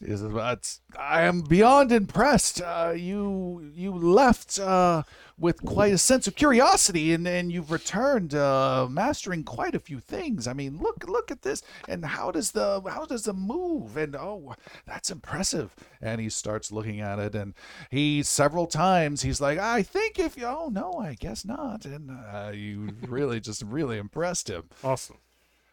He 0.00 0.16
says, 0.16 0.80
I 0.98 1.20
am 1.22 1.42
beyond 1.42 1.92
impressed. 1.92 2.62
Uh, 2.62 2.94
you 2.96 3.70
you 3.74 3.92
left 3.92 4.58
uh, 4.58 5.02
with 5.38 5.64
quite 5.64 5.92
a 5.92 5.98
sense 5.98 6.26
of 6.26 6.36
curiosity, 6.36 7.12
and, 7.12 7.26
and 7.26 7.50
you've 7.50 7.70
returned 7.70 8.34
uh, 8.34 8.86
mastering 8.88 9.42
quite 9.42 9.74
a 9.74 9.80
few 9.80 10.00
things. 10.00 10.46
I 10.46 10.52
mean, 10.52 10.78
look 10.78 11.04
look 11.08 11.30
at 11.30 11.42
this, 11.42 11.62
and 11.88 12.04
how 12.04 12.30
does 12.30 12.52
the 12.52 12.82
how 12.86 13.04
does 13.04 13.24
the 13.24 13.32
move? 13.32 13.96
And 13.96 14.14
oh, 14.14 14.54
that's 14.86 15.10
impressive. 15.10 15.74
And 16.00 16.20
he 16.20 16.28
starts 16.28 16.70
looking 16.70 17.00
at 17.00 17.18
it, 17.18 17.34
and 17.34 17.54
he 17.90 18.22
several 18.22 18.66
times 18.66 19.22
he's 19.22 19.40
like, 19.40 19.58
I 19.58 19.82
think 19.82 20.18
if 20.18 20.36
you, 20.36 20.46
oh 20.46 20.68
no, 20.70 20.92
I 20.94 21.14
guess 21.14 21.44
not. 21.44 21.84
And 21.84 22.10
uh, 22.10 22.52
you 22.54 22.90
really 23.08 23.40
just 23.40 23.62
really 23.62 23.98
impressed 23.98 24.48
him. 24.48 24.64
Awesome. 24.82 25.18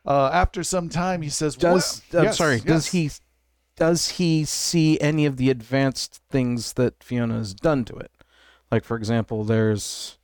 Uh, 0.06 0.32
after 0.34 0.64
some 0.64 0.90
time, 0.90 1.22
he 1.22 1.30
says, 1.30 1.56
Does 1.56 2.02
well, 2.12 2.22
I'm 2.22 2.26
yes, 2.26 2.38
sorry. 2.38 2.60
Does 2.60 2.88
he 2.88 3.12
does 3.76 4.10
he 4.10 4.46
see 4.46 5.00
any 5.00 5.26
of 5.26 5.38
the 5.38 5.50
advanced 5.50 6.22
things 6.30 6.74
that 6.74 7.04
Fiona 7.04 7.36
has 7.36 7.54
done 7.54 7.86
to 7.86 7.96
it? 7.96 8.12
Like 8.72 8.83
for 8.85 8.95
example, 8.98 9.43
there's 9.43 10.17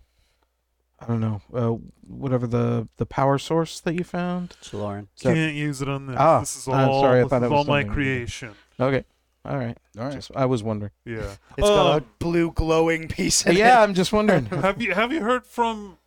I 0.99 1.05
don't 1.05 1.19
know, 1.19 1.41
uh, 1.53 1.75
whatever 2.07 2.47
the 2.47 2.87
the 2.97 3.05
power 3.05 3.37
source 3.37 3.79
that 3.81 3.93
you 3.93 4.03
found. 4.03 4.55
Lauren. 4.73 5.09
So- 5.15 5.33
Can't 5.33 5.55
use 5.55 5.81
it 5.81 5.89
on 5.89 6.07
this. 6.07 6.15
Ah, 6.17 6.39
this 6.39 6.55
is 6.55 6.67
I'm 6.67 6.89
all. 6.89 7.01
sorry, 7.01 7.21
I 7.21 7.25
thought 7.27 7.43
is 7.43 7.47
it 7.47 7.51
was 7.51 7.57
all 7.59 7.65
my 7.65 7.83
creation. 7.83 8.51
Okay, 8.79 9.03
all 9.45 9.57
right. 9.57 9.77
All 9.97 10.05
right. 10.05 10.13
Just, 10.13 10.31
I 10.35 10.45
was 10.45 10.63
wondering. 10.63 10.91
Yeah. 11.05 11.35
It's 11.57 11.67
got 11.67 11.91
Um, 11.95 11.97
a 11.97 12.01
blue 12.19 12.51
glowing 12.51 13.07
piece. 13.07 13.45
In 13.45 13.55
yeah, 13.57 13.79
It. 13.79 13.83
I'm 13.83 13.93
just 13.93 14.11
wondering. 14.13 14.45
have 14.45 14.81
you 14.81 14.93
have 14.93 15.11
you 15.11 15.21
heard 15.21 15.45
from 15.45 15.97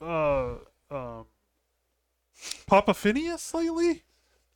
uh 0.00 0.54
um 0.90 1.26
Papa 2.66 2.94
Phineas 2.94 3.52
lately? 3.54 4.04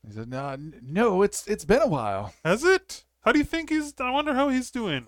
He 0.06 0.12
said, 0.12 0.28
no, 0.28 0.48
n- 0.50 0.80
no, 0.82 1.22
it's 1.22 1.46
it's 1.46 1.64
been 1.64 1.82
a 1.82 1.86
while. 1.88 2.32
Has 2.44 2.64
it? 2.64 3.04
How 3.24 3.32
do 3.32 3.38
you 3.38 3.44
think 3.44 3.70
he's? 3.70 3.94
I 4.00 4.10
wonder 4.10 4.34
how 4.34 4.48
he's 4.48 4.70
doing. 4.70 5.06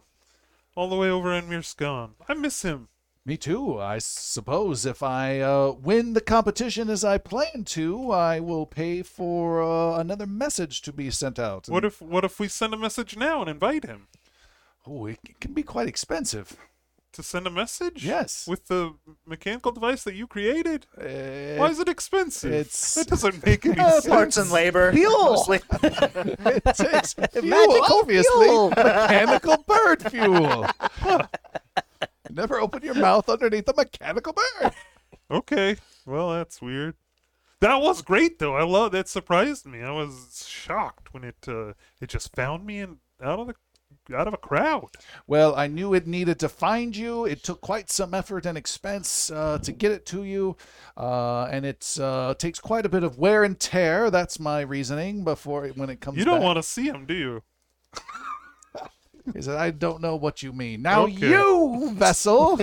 All 0.74 0.88
the 0.88 0.96
way 0.96 1.08
over 1.08 1.32
in 1.32 1.46
Mirskan. 1.46 2.14
I 2.28 2.34
miss 2.34 2.62
him. 2.62 2.88
Me 3.26 3.36
too. 3.36 3.80
I 3.80 3.98
suppose 3.98 4.84
if 4.84 5.02
I 5.02 5.40
uh, 5.40 5.72
win 5.72 6.12
the 6.12 6.20
competition 6.20 6.90
as 6.90 7.04
I 7.04 7.16
plan 7.16 7.64
to, 7.64 8.10
I 8.10 8.38
will 8.40 8.66
pay 8.66 9.02
for 9.02 9.62
uh, 9.62 9.98
another 9.98 10.26
message 10.26 10.82
to 10.82 10.92
be 10.92 11.10
sent 11.10 11.38
out. 11.38 11.68
What 11.68 11.84
if 11.84 12.02
what 12.02 12.24
if 12.24 12.38
we 12.38 12.48
send 12.48 12.74
a 12.74 12.78
message 12.78 13.16
now 13.16 13.40
and 13.40 13.48
invite 13.48 13.84
him 13.84 14.08
Oh, 14.86 15.06
it 15.06 15.18
can 15.40 15.54
be 15.54 15.62
quite 15.62 15.88
expensive. 15.88 16.56
To 17.14 17.22
send 17.22 17.46
a 17.46 17.50
message? 17.50 18.04
Yes. 18.04 18.46
With 18.46 18.68
the 18.68 18.94
mechanical 19.26 19.72
device 19.72 20.04
that 20.04 20.14
you 20.14 20.26
created? 20.26 20.86
Uh, 20.96 21.56
Why 21.58 21.68
is 21.70 21.80
it 21.80 21.88
expensive? 21.88 22.52
it's- 22.52 22.94
that 22.94 23.08
doesn't 23.08 23.44
make 23.44 23.64
any 23.66 23.78
Uh, 23.80 23.90
sense. 23.92 24.06
parts 24.06 24.36
and 24.36 24.50
labor. 24.50 24.92
Fuel. 24.92 25.24
mostly. 25.32 25.60
it 25.82 26.64
takes 26.76 27.14
fuel, 27.14 27.44
Magical 27.44 27.98
obviously. 28.00 28.46
fuel. 28.46 28.68
Mechanical 28.76 29.56
bird 29.66 30.02
fuel. 30.10 30.66
Never 32.30 32.60
open 32.60 32.82
your 32.82 32.94
mouth 32.94 33.28
underneath 33.28 33.68
a 33.68 33.74
mechanical 33.76 34.32
bird. 34.32 34.72
Okay. 35.30 35.76
Well, 36.06 36.30
that's 36.32 36.60
weird. 36.60 36.94
That 37.60 37.76
was 37.80 38.02
great 38.02 38.38
though. 38.38 38.56
I 38.56 38.64
love 38.64 38.92
that 38.92 39.08
surprised 39.08 39.64
me. 39.66 39.80
I 39.82 39.90
was 39.90 40.46
shocked 40.48 41.14
when 41.14 41.24
it 41.24 41.36
uh, 41.48 41.72
it 42.00 42.08
just 42.08 42.34
found 42.34 42.66
me 42.66 42.80
in 42.80 42.98
out 43.22 43.38
of 43.38 43.46
the 43.46 43.54
out 44.12 44.26
of 44.28 44.34
a 44.34 44.38
crowd. 44.38 44.88
Well, 45.26 45.54
I 45.54 45.66
knew 45.66 45.94
it 45.94 46.06
needed 46.06 46.38
to 46.40 46.48
find 46.48 46.94
you. 46.96 47.24
It 47.24 47.42
took 47.42 47.60
quite 47.60 47.90
some 47.90 48.12
effort 48.14 48.44
and 48.46 48.58
expense 48.58 49.30
uh, 49.30 49.58
to 49.62 49.72
get 49.72 49.92
it 49.92 50.04
to 50.06 50.24
you, 50.24 50.56
uh, 50.96 51.44
and 51.44 51.64
it 51.64 51.96
uh, 52.00 52.34
takes 52.34 52.58
quite 52.58 52.84
a 52.84 52.88
bit 52.88 53.02
of 53.04 53.18
wear 53.18 53.44
and 53.44 53.58
tear. 53.58 54.10
That's 54.10 54.38
my 54.38 54.60
reasoning. 54.60 55.24
Before 55.24 55.66
when 55.68 55.88
it 55.90 56.00
comes, 56.00 56.18
You 56.18 56.24
don't 56.24 56.36
back. 56.40 56.44
want 56.44 56.56
to 56.56 56.62
see 56.62 56.86
him, 56.86 57.06
do 57.06 57.14
you? 57.14 57.42
He 59.32 59.40
said, 59.40 59.56
"I 59.56 59.70
don't 59.70 60.02
know 60.02 60.16
what 60.16 60.42
you 60.42 60.52
mean." 60.52 60.82
Now 60.82 61.04
Okay. 61.04 61.30
you 61.30 61.92
vessel. 61.94 62.56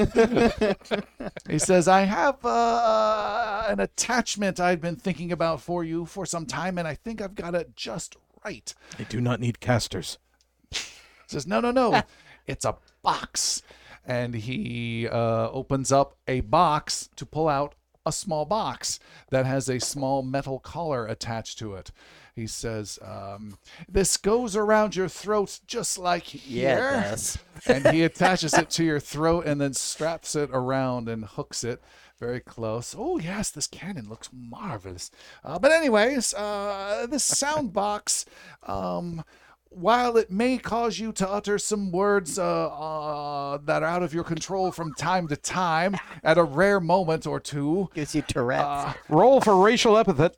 he 1.50 1.58
says, 1.58 1.88
"I 1.88 2.02
have 2.02 2.46
uh, 2.46 3.66
an 3.68 3.80
attachment 3.80 4.60
I've 4.60 4.80
been 4.80 4.96
thinking 4.96 5.32
about 5.32 5.60
for 5.60 5.84
you 5.84 6.06
for 6.06 6.24
some 6.28 6.46
time, 6.46 6.78
and 6.78 6.88
I 6.88 6.94
think 6.94 7.20
I've 7.20 7.34
got 7.34 7.56
it 7.56 7.76
just 7.76 8.16
right." 8.46 8.72
I 9.00 9.04
do 9.06 9.20
not 9.20 9.40
need 9.40 9.60
casters. 9.60 10.20
Says, 11.32 11.48
No, 11.48 11.60
no, 11.60 11.72
no. 11.72 12.02
it's 12.48 12.66
a 12.66 12.78
box. 13.02 13.62
And 14.06 14.34
he 14.34 15.08
uh, 15.08 15.50
opens 15.52 15.92
up 15.92 16.16
a 16.28 16.42
box 16.42 17.10
to 17.16 17.26
pull 17.26 17.48
out 17.48 17.76
a 18.06 18.12
small 18.12 18.46
box 18.46 19.00
that 19.30 19.46
has 19.46 19.70
a 19.70 19.80
small 19.80 20.24
metal 20.24 20.60
collar 20.60 21.06
attached 21.06 21.60
to 21.60 21.76
it. 21.76 21.92
He 22.36 22.48
says, 22.48 22.98
um, 23.04 23.58
This 23.88 24.18
goes 24.18 24.56
around 24.56 24.96
your 24.96 25.08
throat 25.10 25.60
just 25.68 25.98
like 25.98 26.24
here. 26.24 26.78
Yeah, 26.78 27.16
and 27.68 27.88
he 27.88 28.04
attaches 28.04 28.54
it 28.54 28.70
to 28.72 28.84
your 28.84 29.00
throat 29.00 29.46
and 29.46 29.62
then 29.62 29.74
straps 29.74 30.36
it 30.36 30.50
around 30.52 31.10
and 31.10 31.26
hooks 31.26 31.64
it 31.64 31.82
very 32.20 32.40
close. 32.40 32.96
Oh, 32.98 33.18
yes, 33.20 33.50
this 33.50 33.68
cannon 33.68 34.08
looks 34.08 34.30
marvelous. 34.32 35.12
Uh, 35.44 35.58
but, 35.60 35.72
anyways, 35.72 36.34
uh, 36.36 37.08
this 37.10 37.24
sound 37.24 37.74
box. 37.74 38.26
Um, 38.64 39.24
while 39.72 40.18
it 40.18 40.30
may 40.30 40.58
cause 40.58 41.00
you 41.00 41.14
to 41.14 41.28
utter 41.30 41.58
some 41.58 41.92
words 41.92 42.38
uh, 42.38 42.68
uh, 42.68 43.58
that 43.66 43.82
are 43.84 43.86
out 43.90 44.04
of 44.04 44.14
your 44.14 44.24
control 44.26 44.70
from 44.72 44.94
time 44.96 45.28
to 45.30 45.36
time, 45.38 45.96
at 46.24 46.38
a 46.38 46.44
rare 46.44 46.80
moment 46.82 47.26
or 47.26 47.40
two, 47.40 47.90
Gives 47.94 48.14
you 48.14 48.22
Tourette's. 48.22 48.64
uh, 48.64 48.94
Roll 49.10 49.40
for 49.40 49.56
racial 49.64 49.98
epithet. 49.98 50.36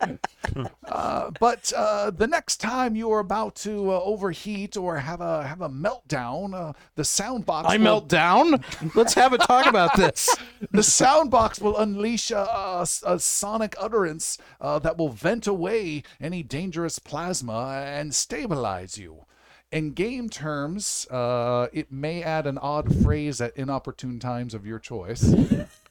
uh, 0.87 1.31
but 1.39 1.73
uh, 1.75 2.11
the 2.11 2.27
next 2.27 2.57
time 2.57 2.95
you 2.95 3.11
are 3.11 3.19
about 3.19 3.55
to 3.55 3.91
uh, 3.91 3.99
overheat 4.01 4.77
or 4.77 4.97
have 4.97 5.19
a 5.19 5.45
have 5.47 5.61
a 5.61 5.69
meltdown, 5.69 6.53
uh, 6.53 6.73
the 6.95 7.03
sound 7.03 7.45
box 7.45 7.67
I 7.69 7.77
will, 7.77 7.83
melt 7.83 8.07
down. 8.09 8.63
Let's 8.93 9.15
have 9.15 9.33
a 9.33 9.39
talk 9.39 9.65
about 9.65 9.95
this. 9.97 10.29
the 10.71 10.83
sound 10.83 11.31
box 11.31 11.59
will 11.59 11.77
unleash 11.77 12.29
a, 12.31 12.37
a- 12.37 12.87
a 13.05 13.19
sonic 13.19 13.75
utterance 13.79 14.37
uh, 14.61 14.77
that 14.79 14.97
will 14.97 15.09
vent 15.09 15.47
away 15.47 16.03
any 16.21 16.43
dangerous 16.43 16.99
plasma 16.99 17.83
and 17.87 18.13
stabilize 18.13 18.97
you. 18.97 19.22
In 19.73 19.93
game 19.93 20.29
terms, 20.29 21.07
uh, 21.09 21.67
it 21.73 21.91
may 21.91 22.21
add 22.21 22.45
an 22.45 22.59
odd 22.59 22.95
phrase 23.01 23.41
at 23.41 23.57
inopportune 23.57 24.19
times 24.19 24.53
of 24.53 24.65
your 24.65 24.79
choice. 24.79 25.33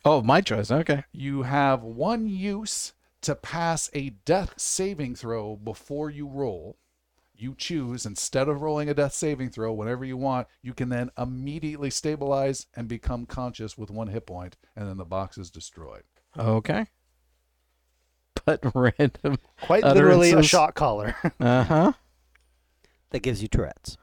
Oh, 0.05 0.21
my 0.21 0.41
choice. 0.41 0.73
Okay. 0.73 1.05
You 1.13 1.43
have 1.43 1.85
one 1.85 2.27
use 2.27 2.93
to 3.21 3.37
pass 3.37 3.89
a 3.95 4.11
death 4.25 4.55
saving 4.57 5.15
throw 5.15 5.55
before 5.55 6.11
you 6.11 6.27
roll. 6.27 6.77
You 7.37 7.55
choose, 7.57 8.05
instead 8.05 8.49
of 8.49 8.63
rolling 8.63 8.89
a 8.89 8.95
death 8.95 9.13
saving 9.13 9.51
throw 9.51 9.73
whenever 9.73 10.05
you 10.05 10.17
want, 10.17 10.49
you 10.61 10.75
can 10.75 10.89
then 10.89 11.13
immediately 11.17 11.89
stabilize 11.89 12.67
and 12.75 12.89
become 12.89 13.27
conscious 13.27 13.79
with 13.79 13.93
one 13.93 14.09
hit 14.09 14.27
point, 14.27 14.57
and 14.75 14.89
then 14.89 14.97
the 14.97 15.05
box 15.05 15.39
is 15.39 15.53
destroyed. 15.53 16.03
Okay. 16.37 16.87
But 18.45 18.61
random. 18.75 19.39
Quite 19.61 19.85
literally 19.85 20.31
a 20.31 20.33
utterances. 20.33 20.51
shot 20.51 20.75
caller. 20.75 21.15
Uh 21.39 21.63
huh. 21.63 21.93
That 23.13 23.23
gives 23.23 23.41
you 23.43 23.49
Tourette's. 23.49 23.97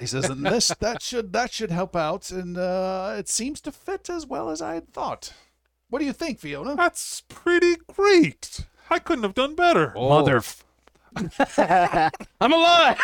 He 0.00 0.06
says, 0.06 0.24
and 0.30 0.46
this 0.46 0.68
that 0.80 1.02
should 1.02 1.32
that 1.34 1.52
should 1.52 1.70
help 1.70 1.94
out, 1.94 2.30
and 2.30 2.56
uh, 2.56 3.14
it 3.18 3.28
seems 3.28 3.60
to 3.60 3.70
fit 3.72 4.08
as 4.08 4.26
well 4.26 4.48
as 4.48 4.62
I 4.62 4.74
had 4.74 4.92
thought. 4.94 5.34
What 5.90 5.98
do 5.98 6.06
you 6.06 6.14
think, 6.14 6.40
Fiona? 6.40 6.74
That's 6.74 7.20
pretty 7.28 7.76
great. 7.94 8.60
I 8.88 8.98
couldn't 8.98 9.24
have 9.24 9.34
done 9.34 9.54
better. 9.54 9.92
Mother. 9.94 10.38
F- 10.38 10.64
I'm 12.40 12.52
alive. 12.52 12.98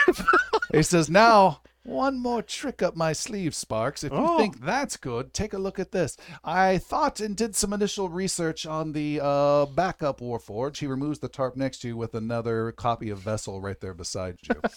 He 0.73 0.83
says, 0.83 1.09
now, 1.09 1.61
one 1.85 2.19
more 2.19 2.43
trick 2.43 2.83
up 2.83 2.97
my 2.97 3.13
sleeve, 3.13 3.55
Sparks. 3.55 4.03
If 4.03 4.13
you 4.13 4.19
Oh. 4.19 4.39
think 4.39 4.61
that's 4.65 4.97
good, 4.97 5.33
take 5.33 5.53
a 5.53 5.59
look 5.59 5.79
at 5.79 5.93
this. 5.93 6.17
I 6.43 6.79
thought 6.79 7.21
and 7.21 7.37
did 7.37 7.55
some 7.55 7.73
initial 7.73 8.09
research 8.09 8.67
on 8.67 8.93
the 8.93 9.21
uh, 9.23 9.67
backup 9.67 10.21
Warforge. 10.21 10.79
He 10.79 10.87
removes 10.87 11.21
the 11.21 11.29
tarp 11.29 11.57
next 11.57 11.79
to 11.83 11.89
you 11.89 11.97
with 11.97 12.15
another 12.15 12.73
copy 12.73 13.11
of 13.11 13.19
Vessel 13.21 13.61
right 13.61 13.79
there 13.81 13.95
beside 13.95 14.39
you. 14.43 14.55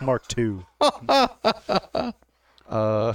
Mark 0.00 0.24
II. 0.36 0.66
uh, 2.68 3.14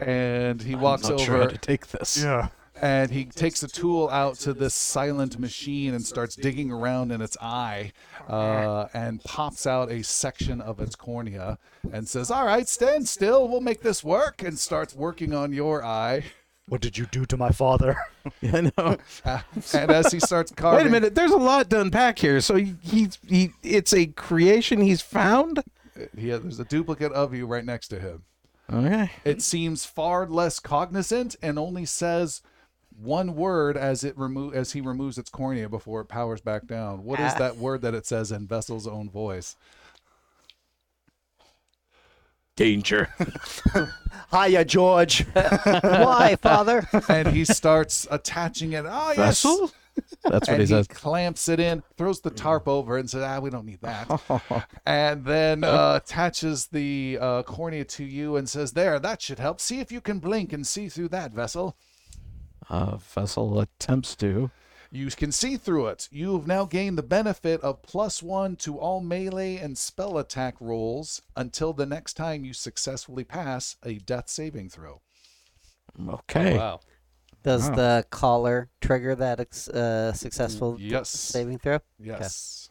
and 0.00 0.62
he 0.62 0.74
walks 0.74 1.04
Not 1.04 1.12
over 1.12 1.24
sure 1.24 1.38
how 1.42 1.46
to 1.48 1.58
take 1.58 1.88
this. 1.88 2.22
Yeah. 2.22 2.48
and 2.80 3.10
he 3.10 3.24
takes 3.24 3.62
a 3.62 3.68
tool 3.68 4.08
out 4.10 4.34
to 4.36 4.52
this 4.52 4.74
silent 4.74 5.38
machine 5.38 5.94
and 5.94 6.04
starts 6.04 6.36
digging 6.36 6.70
around 6.70 7.10
in 7.12 7.20
its 7.22 7.36
eye 7.40 7.92
uh, 8.28 8.86
and 8.92 9.22
pops 9.24 9.66
out 9.66 9.90
a 9.90 10.02
section 10.02 10.60
of 10.60 10.80
its 10.80 10.94
cornea 10.94 11.58
and 11.92 12.06
says, 12.08 12.30
All 12.30 12.44
right, 12.44 12.68
stand 12.68 13.08
still. 13.08 13.48
We'll 13.48 13.60
make 13.60 13.82
this 13.82 14.04
work. 14.04 14.42
And 14.42 14.58
starts 14.58 14.94
working 14.94 15.32
on 15.34 15.52
your 15.52 15.84
eye. 15.84 16.24
What 16.68 16.80
did 16.80 16.98
you 16.98 17.06
do 17.06 17.24
to 17.26 17.36
my 17.36 17.50
father? 17.50 17.96
I 18.42 18.70
know. 18.76 18.96
and 19.74 19.90
as 19.90 20.10
he 20.12 20.18
starts 20.20 20.52
carving, 20.52 20.78
Wait 20.78 20.86
a 20.88 20.90
minute. 20.90 21.14
There's 21.14 21.30
a 21.30 21.36
lot 21.36 21.70
to 21.70 21.80
unpack 21.80 22.18
here. 22.18 22.40
So 22.40 22.56
he, 22.56 22.74
he's 22.82 23.18
he. 23.26 23.50
It's 23.62 23.92
a 23.92 24.06
creation 24.06 24.80
he's 24.80 25.00
found. 25.02 25.62
Yeah, 26.16 26.36
there's 26.38 26.58
a 26.60 26.64
duplicate 26.64 27.12
of 27.12 27.34
you 27.34 27.46
right 27.46 27.64
next 27.64 27.88
to 27.88 28.00
him. 28.00 28.24
Okay. 28.72 29.10
It 29.24 29.42
seems 29.42 29.84
far 29.84 30.26
less 30.26 30.58
cognizant 30.58 31.36
and 31.40 31.56
only 31.58 31.84
says 31.84 32.42
one 33.00 33.36
word 33.36 33.76
as 33.76 34.02
it 34.02 34.18
remo- 34.18 34.50
as 34.50 34.72
he 34.72 34.80
removes 34.80 35.18
its 35.18 35.30
cornea 35.30 35.68
before 35.68 36.00
it 36.00 36.06
powers 36.08 36.40
back 36.40 36.66
down. 36.66 37.04
What 37.04 37.20
is 37.20 37.32
Ah. 37.34 37.38
that 37.38 37.56
word 37.58 37.82
that 37.82 37.94
it 37.94 38.06
says 38.06 38.32
in 38.32 38.46
Vessel's 38.48 38.86
own 38.88 39.08
voice? 39.08 39.54
Danger. 42.56 43.08
Hiya, 44.32 44.64
George. 44.64 45.20
Why, 45.32 46.36
father? 46.40 46.88
and 47.08 47.28
he 47.28 47.44
starts 47.44 48.06
attaching 48.10 48.72
it. 48.72 48.84
Oh 48.88 49.08
yes. 49.08 49.42
Vessel? 49.42 49.70
That's 50.24 50.48
what 50.48 50.48
and 50.48 50.60
he 50.60 50.66
says. 50.66 50.88
clamps 50.88 51.48
it 51.48 51.58
in, 51.60 51.82
throws 51.96 52.20
the 52.20 52.30
tarp 52.30 52.68
over, 52.68 52.98
and 52.98 53.08
says, 53.08 53.22
"Ah, 53.22 53.38
we 53.38 53.48
don't 53.48 53.64
need 53.64 53.80
that." 53.80 54.60
and 54.84 55.24
then 55.24 55.64
uh, 55.64 56.00
attaches 56.02 56.66
the 56.66 57.16
uh, 57.20 57.42
cornea 57.44 57.84
to 57.84 58.04
you 58.04 58.36
and 58.36 58.48
says, 58.48 58.72
"There, 58.72 58.98
that 58.98 59.22
should 59.22 59.38
help. 59.38 59.60
See 59.60 59.80
if 59.80 59.90
you 59.90 60.00
can 60.00 60.18
blink 60.18 60.52
and 60.52 60.66
see 60.66 60.88
through 60.88 61.08
that 61.08 61.32
vessel. 61.32 61.76
Uh, 62.68 62.96
Vessel 62.96 63.60
attempts 63.60 64.16
to. 64.16 64.50
You 64.96 65.10
can 65.10 65.30
see 65.30 65.56
through 65.58 65.88
it. 65.88 66.08
You've 66.10 66.46
now 66.46 66.64
gained 66.64 66.96
the 66.96 67.02
benefit 67.02 67.60
of 67.60 67.82
plus 67.82 68.22
one 68.22 68.56
to 68.56 68.78
all 68.78 69.00
melee 69.00 69.56
and 69.56 69.76
spell 69.76 70.16
attack 70.16 70.54
rolls 70.60 71.20
until 71.36 71.72
the 71.74 71.84
next 71.86 72.14
time 72.14 72.44
you 72.44 72.52
successfully 72.54 73.22
pass 73.24 73.76
a 73.84 73.94
death 73.98 74.28
saving 74.30 74.70
throw." 74.70 75.02
Okay. 76.08 76.56
Wow. 76.56 76.80
Does 77.42 77.68
Wow. 77.68 77.74
the 77.76 78.06
collar 78.10 78.70
trigger 78.80 79.14
that 79.14 79.38
ex- 79.38 79.68
uh, 79.68 80.12
successful 80.14 80.76
Yes. 80.80 81.10
saving 81.10 81.58
throw? 81.58 81.78
Yes. 81.98 82.70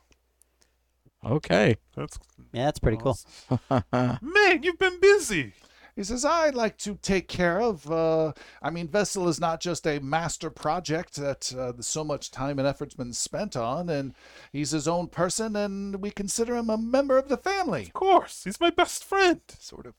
Okay. 1.23 1.77
That's 1.95 2.17
Yeah, 2.51 2.65
that's 2.65 2.79
pretty 2.79 2.97
cool. 2.97 3.17
man, 4.21 4.63
you've 4.63 4.77
been 4.79 4.99
busy. 4.99 5.53
He 5.95 6.03
says, 6.03 6.25
I'd 6.25 6.55
like 6.55 6.77
to 6.79 6.99
take 7.01 7.29
care 7.29 7.61
of. 7.61 7.89
Uh, 7.89 8.33
I 8.61 8.69
mean, 8.69 8.89
Vessel 8.89 9.29
is 9.29 9.39
not 9.39 9.61
just 9.61 9.87
a 9.87 9.99
master 9.99 10.49
project 10.49 11.15
that 11.15 11.53
uh, 11.53 11.73
so 11.79 12.03
much 12.03 12.31
time 12.31 12.59
and 12.59 12.67
effort's 12.67 12.95
been 12.95 13.13
spent 13.13 13.55
on, 13.55 13.89
and 13.89 14.13
he's 14.51 14.71
his 14.71 14.89
own 14.89 15.07
person, 15.07 15.55
and 15.55 16.01
we 16.01 16.11
consider 16.11 16.57
him 16.57 16.69
a 16.69 16.77
member 16.77 17.17
of 17.17 17.29
the 17.29 17.37
family. 17.37 17.83
Of 17.83 17.93
course, 17.93 18.43
he's 18.43 18.59
my 18.59 18.71
best 18.71 19.05
friend. 19.05 19.39
Sort 19.59 19.85
of. 19.85 19.95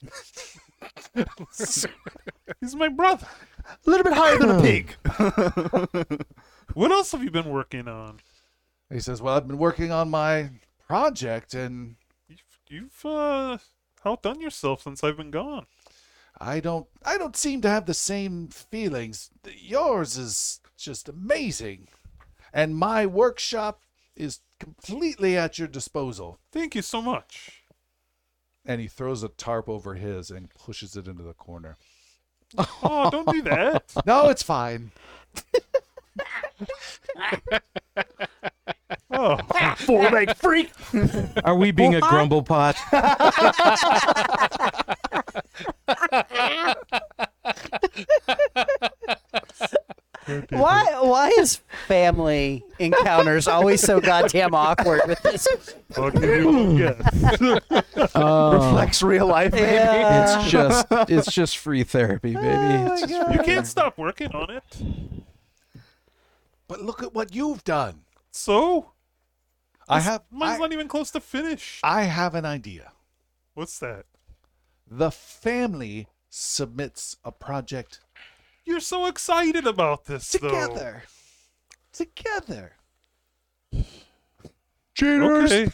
He's 2.61 2.77
my 2.77 2.89
brother. 2.89 3.27
A 3.65 3.91
little 3.91 4.05
bit 4.05 4.13
higher 4.13 4.39
than 4.39 4.51
a 4.51 4.61
pig. 4.61 4.97
What 6.75 6.91
else 6.91 7.13
have 7.13 7.23
you 7.23 7.31
been 7.31 7.49
working 7.49 7.89
on? 7.89 8.19
He 8.93 9.01
says, 9.01 9.23
Well, 9.23 9.35
I've 9.35 9.47
been 9.47 9.57
working 9.59 9.91
on 9.93 10.11
my 10.11 10.51
project, 10.87 11.55
and 11.55 11.97
You've, 12.29 12.43
you've 12.69 13.07
uh, 13.07 13.59
outdone 14.05 14.41
yourself 14.41 14.83
since 14.83 15.03
I've 15.03 15.17
been 15.17 15.31
gone. 15.31 15.67
I 16.39 16.61
don't, 16.61 16.87
I 17.05 17.19
don't 17.19 17.37
seem 17.37 17.61
to 17.63 17.69
have 17.69 17.87
the 17.87 17.95
same 17.95 18.49
feelings. 18.49 19.31
Yours 19.55 20.17
is 20.17 20.61
just 20.77 21.09
amazing, 21.09 21.89
and 22.53 22.77
my 22.77 23.07
workshop 23.07 23.83
is 24.15 24.41
completely 24.61 25.37
at 25.37 25.59
your 25.59 25.69
disposal. 25.69 26.39
Thank 26.53 26.75
you 26.75 26.83
so 26.83 27.01
much. 27.01 27.63
And 28.65 28.81
he 28.81 28.89
throws 28.89 29.23
a 29.23 29.29
tarp 29.29 29.69
over 29.69 29.95
his 29.95 30.31
and 30.31 30.51
pushes 30.51 30.97
it 30.97 31.07
into 31.07 31.23
the 31.23 31.35
corner. 31.35 31.77
Oh, 32.83 33.11
don't 33.11 33.29
do 33.29 33.43
that. 33.43 33.93
No, 34.07 34.29
it's 34.29 34.43
fine. 34.43 34.91
Oh, 39.29 39.75
Four 39.79 40.11
leg 40.11 40.37
freak. 40.37 40.71
Are 41.45 41.57
we 41.57 41.73
being 41.73 41.95
a 41.97 42.01
grumble 42.01 42.43
pot? 42.43 42.77
Why? 50.51 50.85
Why 51.01 51.29
is 51.39 51.61
family 51.87 52.65
encounters 52.81 53.47
always 53.47 53.81
so 53.81 54.01
goddamn 54.01 54.55
awkward 54.55 55.03
with 55.07 55.23
this? 55.23 55.47
I'll 55.97 56.11
give 56.11 56.25
you 56.25 56.47
one 56.47 56.77
guess. 56.77 58.11
Oh, 58.15 58.53
Reflects 58.71 59.03
real 59.05 59.27
life, 59.29 59.53
baby. 59.53 59.67
Yeah. 59.73 60.41
it's 60.41 60.51
just 60.51 60.87
it's 60.91 61.33
just 61.33 61.59
free 61.59 61.85
therapy, 61.85 62.35
oh 62.37 62.43
baby. 62.43 62.93
It's 62.93 63.07
just 63.07 63.33
You 63.33 63.39
can't 63.45 63.67
stop 63.67 63.97
working 63.99 64.33
on 64.33 64.51
it. 64.51 64.65
But 66.67 66.83
look 66.83 67.03
at 67.05 67.15
what 67.15 67.33
you've 67.35 67.63
done. 67.63 68.01
So, 68.33 68.91
I 69.89 70.01
have 70.01 70.23
mine's 70.31 70.57
I, 70.57 70.59
not 70.59 70.73
even 70.73 70.89
close 70.89 71.11
to 71.13 71.21
finish. 71.21 71.81
I 71.83 72.03
have 72.05 72.35
an 72.35 72.45
idea. 72.45 72.93
What's 73.55 73.79
that? 73.79 74.07
The 74.89 75.11
family 75.11 76.09
submits 76.29 77.17
a 77.25 77.33
project 77.33 78.01
You're 78.65 78.81
so 78.81 79.07
excited 79.07 79.67
about 79.67 80.05
this, 80.07 80.31
though. 80.33 80.49
together. 80.49 81.05
Together. 81.93 82.77
Okay. 84.93 85.69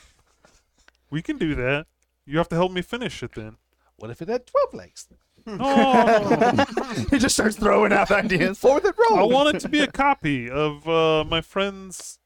We 1.11 1.23
can 1.23 1.39
do 1.39 1.55
that. 1.55 1.87
You 2.25 2.39
have 2.39 2.49
to 2.51 2.55
help 2.55 2.73
me 2.73 2.83
finish 2.83 3.23
it 3.23 3.33
then. 3.35 3.57
What 3.97 4.11
if 4.11 4.23
it 4.23 4.29
had 4.29 4.47
12 4.47 4.75
legs? 4.75 5.09
Oh, 5.47 6.65
he 7.11 7.19
just 7.19 7.35
starts 7.35 7.57
throwing 7.57 7.93
out 7.93 8.11
ideas. 8.13 8.59
For 8.59 8.81
the 8.81 8.95
I 9.15 9.23
want 9.25 9.57
it 9.57 9.61
to 9.61 9.69
be 9.69 9.81
a 9.81 9.87
copy 9.87 10.49
of 10.51 10.89
uh, 10.89 11.25
my 11.25 11.41
friend's 11.41 12.19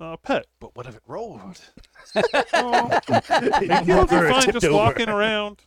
uh, 0.00 0.16
pet. 0.16 0.46
But 0.60 0.74
what 0.76 0.86
if 0.86 0.96
it 0.96 1.02
rolled? 1.06 1.60
He'll 2.14 2.22
be 4.06 4.16
fine 4.16 4.52
just 4.52 4.70
walking 4.70 5.08
around. 5.08 5.62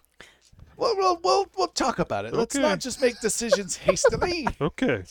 Well, 0.75 0.93
we'll, 0.95 1.19
we'll, 1.23 1.47
we'll 1.57 1.67
talk 1.69 1.99
about 1.99 2.25
it. 2.25 2.33
Let's 2.33 2.55
Okay. 2.55 2.61
not 2.67 2.79
just 2.79 3.01
make 3.01 3.19
decisions 3.19 3.75
hastily. 3.87 4.47
Okay. 4.61 5.03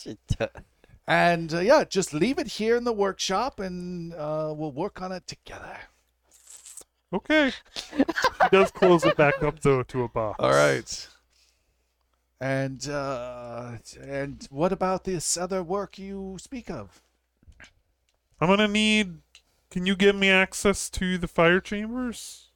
and 1.07 1.53
uh, 1.53 1.59
yeah, 1.59 1.83
just 1.83 2.13
leave 2.13 2.39
it 2.39 2.47
here 2.47 2.77
in 2.77 2.83
the 2.85 2.93
workshop 2.93 3.59
and 3.59 4.13
uh, 4.13 4.53
we'll 4.55 4.71
work 4.71 5.01
on 5.01 5.11
it 5.11 5.27
together. 5.27 5.77
Okay. 7.13 7.51
he 7.95 8.03
does 8.51 8.71
close 8.71 9.03
it 9.05 9.15
back 9.17 9.41
up 9.43 9.59
though 9.61 9.83
to 9.83 10.03
a 10.03 10.07
box. 10.09 10.37
All 10.39 10.51
right. 10.51 11.07
And 12.39 12.87
uh, 12.87 13.77
and 13.99 14.47
what 14.51 14.71
about 14.71 15.05
this 15.05 15.37
other 15.37 15.63
work 15.63 15.97
you 15.97 16.37
speak 16.39 16.69
of? 16.69 17.01
I'm 18.39 18.47
gonna 18.49 18.67
need. 18.67 19.19
Can 19.69 19.85
you 19.85 19.95
give 19.95 20.15
me 20.15 20.29
access 20.29 20.89
to 20.91 21.17
the 21.17 21.27
fire 21.27 21.59
chambers? 21.59 22.49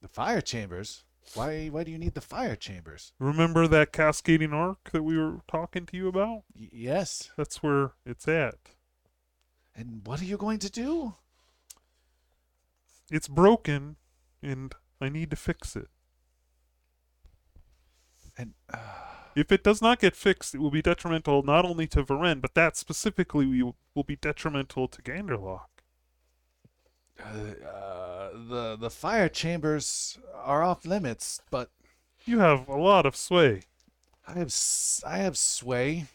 The 0.00 0.08
fire 0.08 0.40
chambers. 0.40 1.04
Why 1.34 1.66
why 1.68 1.84
do 1.84 1.90
you 1.90 1.98
need 1.98 2.14
the 2.14 2.20
fire 2.20 2.56
chambers? 2.56 3.12
Remember 3.18 3.66
that 3.66 3.92
cascading 3.92 4.52
arc 4.52 4.90
that 4.92 5.02
we 5.02 5.18
were 5.18 5.40
talking 5.48 5.86
to 5.86 5.96
you 5.96 6.08
about? 6.08 6.44
Y- 6.58 6.68
yes. 6.72 7.30
That's 7.36 7.62
where 7.62 7.92
it's 8.04 8.28
at. 8.28 8.54
And 9.74 10.06
what 10.06 10.20
are 10.22 10.24
you 10.24 10.36
going 10.36 10.58
to 10.60 10.70
do? 10.70 11.14
It's 13.10 13.28
broken, 13.28 13.96
and 14.42 14.74
I 15.00 15.08
need 15.08 15.30
to 15.30 15.36
fix 15.36 15.76
it. 15.76 15.88
And 18.38 18.54
uh, 18.72 18.78
If 19.36 19.52
it 19.52 19.62
does 19.62 19.82
not 19.82 20.00
get 20.00 20.16
fixed, 20.16 20.54
it 20.54 20.58
will 20.58 20.70
be 20.70 20.82
detrimental 20.82 21.42
not 21.42 21.64
only 21.66 21.86
to 21.88 22.02
Varen, 22.02 22.40
but 22.40 22.54
that 22.54 22.76
specifically 22.76 23.46
will, 23.94 24.02
be 24.04 24.16
detrimental 24.16 24.88
to 24.88 25.02
Ganderlock. 25.02 25.66
uh, 27.22 27.66
uh, 27.66 28.30
the 28.48 28.76
the 28.76 28.90
fire 28.90 29.28
chambers 29.28 30.18
are 30.34 30.62
off 30.62 30.84
limits, 30.86 31.40
but 31.50 31.70
You 32.26 32.40
have 32.40 32.68
a 32.68 32.76
lot 32.76 33.06
of 33.06 33.16
sway. 33.16 33.62
I 34.26 34.32
have 34.34 34.54
I 35.06 35.18
have 35.18 35.38
sway. 35.38 36.06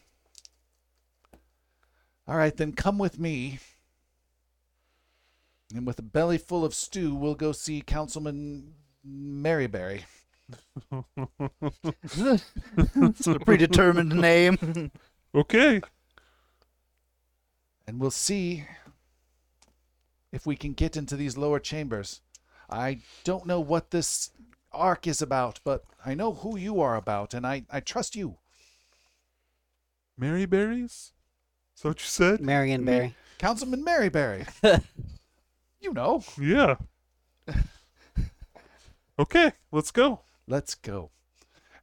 All 2.27 2.37
right, 2.37 2.55
then 2.55 2.73
come 2.73 2.97
with 2.97 3.19
me. 3.19 3.59
And 5.73 5.87
with 5.87 5.99
a 5.99 6.03
belly 6.03 6.37
full 6.37 6.65
of 6.65 6.73
stew, 6.73 7.15
we'll 7.15 7.35
go 7.35 7.51
see 7.51 7.81
Councilman 7.81 8.73
Maryberry. 9.07 10.03
It's 12.95 13.27
a 13.27 13.39
predetermined 13.39 14.15
name. 14.15 14.91
Okay. 15.33 15.81
and 17.87 17.99
we'll 17.99 18.11
see 18.11 18.65
if 20.31 20.45
we 20.45 20.55
can 20.55 20.73
get 20.73 20.95
into 20.97 21.15
these 21.15 21.37
lower 21.37 21.59
chambers. 21.59 22.21
I 22.69 22.99
don't 23.23 23.45
know 23.45 23.59
what 23.59 23.91
this 23.91 24.31
arc 24.71 25.07
is 25.07 25.21
about, 25.21 25.59
but 25.63 25.83
I 26.05 26.13
know 26.13 26.33
who 26.33 26.57
you 26.57 26.79
are 26.81 26.95
about, 26.95 27.33
and 27.33 27.45
I, 27.45 27.63
I 27.69 27.79
trust 27.81 28.15
you. 28.15 28.37
Mary 30.17 30.45
berries? 30.45 31.11
Is 31.75 31.81
that 31.81 31.87
what 31.89 31.99
you 31.99 32.05
said? 32.05 32.41
Marion 32.41 32.85
Barry. 32.85 33.15
Councilman 33.39 33.83
Mary 33.83 34.09
Maryberry. 34.09 34.47
you 35.81 35.93
know. 35.93 36.23
Yeah. 36.39 36.75
okay, 39.19 39.51
let's 39.71 39.91
go. 39.91 40.21
Let's 40.47 40.75
go. 40.75 41.11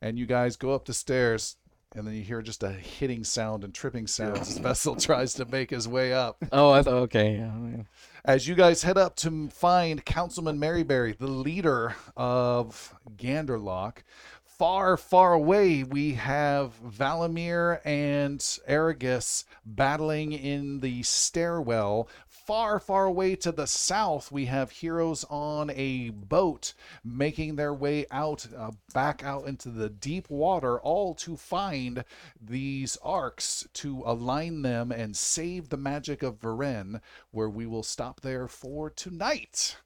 And 0.01 0.19
you 0.19 0.27
guys 0.27 0.57
go 0.57 0.73
up 0.73 0.85
the 0.85 0.95
stairs, 0.95 1.57
and 1.95 2.07
then 2.07 2.15
you 2.15 2.23
hear 2.23 2.43
just 2.43 2.63
a 2.63 2.71
hitting 2.71 3.25
sound 3.25 3.65
and 3.65 3.75
tripping 3.75 4.07
sounds 4.07 4.51
as 4.51 4.59
Vessel 4.59 4.95
tries 5.01 5.35
to 5.35 5.45
make 5.47 5.71
his 5.71 5.89
way 5.89 6.13
up. 6.13 6.37
Oh, 6.53 6.71
I 6.71 6.83
thought 6.83 6.95
okay. 6.95 7.37
Yeah, 7.37 7.53
yeah. 7.77 7.83
As 8.25 8.47
you 8.47 8.55
guys 8.55 8.83
head 8.83 8.99
up 8.99 9.17
to 9.17 9.49
find 9.49 10.05
Councilman 10.05 10.59
Maryberry, 10.59 11.17
the 11.17 11.27
leader 11.27 11.97
of 12.17 12.95
Ganderlock, 13.17 14.03
far, 14.45 14.97
far 14.97 15.33
away, 15.33 15.85
we 15.85 16.15
have 16.15 16.75
Valamir 16.85 17.81
and 17.85 18.41
Arragus 18.69 19.45
battling 19.65 20.33
in 20.33 20.81
the 20.81 21.03
stairwell. 21.05 22.09
Far, 22.49 22.81
far 22.81 23.05
away 23.05 23.37
to 23.37 23.53
the 23.53 23.67
south, 23.67 24.33
we 24.33 24.47
have 24.47 24.71
heroes 24.71 25.23
on 25.29 25.69
a 25.69 26.09
boat 26.09 26.73
making 27.05 27.57
their 27.57 27.75
way 27.75 28.07
out, 28.11 28.47
uh, 28.57 28.71
back 28.95 29.23
out 29.23 29.47
into 29.47 29.69
the 29.69 29.91
deep 29.91 30.31
water, 30.31 30.81
all 30.81 31.15
to 31.17 31.37
find 31.37 32.07
these 32.41 32.97
arcs 33.03 33.69
to 33.75 34.03
align 34.07 34.63
them 34.63 34.91
and 34.91 35.15
save 35.15 35.69
the 35.69 35.77
magic 35.77 36.23
of 36.23 36.41
Varen, 36.41 37.03
where 37.33 37.51
we 37.51 37.67
will 37.67 37.83
stop 37.83 38.23
there 38.23 38.49
for 38.49 38.89
tonight. 38.89 39.77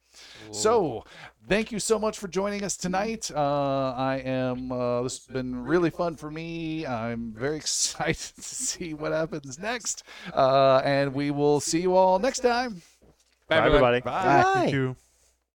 So, 0.51 1.03
thank 1.47 1.71
you 1.71 1.79
so 1.79 1.97
much 1.99 2.17
for 2.19 2.27
joining 2.27 2.63
us 2.63 2.77
tonight. 2.77 3.31
Uh, 3.33 3.93
I 3.95 4.21
am. 4.25 4.71
Uh, 4.71 5.01
this 5.03 5.25
has 5.25 5.27
been 5.27 5.63
really 5.63 5.89
fun 5.89 6.15
for 6.15 6.29
me. 6.29 6.85
I'm 6.85 7.33
very 7.33 7.57
excited 7.63 8.35
to 8.35 8.41
see 8.41 8.93
what 8.93 9.11
happens 9.11 9.59
next, 9.59 10.03
uh, 10.33 10.81
and 10.83 11.13
we 11.13 11.31
will 11.31 11.59
see 11.59 11.81
you 11.81 11.95
all 11.95 12.19
next 12.19 12.39
time. 12.39 12.81
Bye, 13.47 13.65
everybody. 13.65 14.01
Bye. 14.01 14.43
Thank 14.53 14.73
you. 14.73 14.95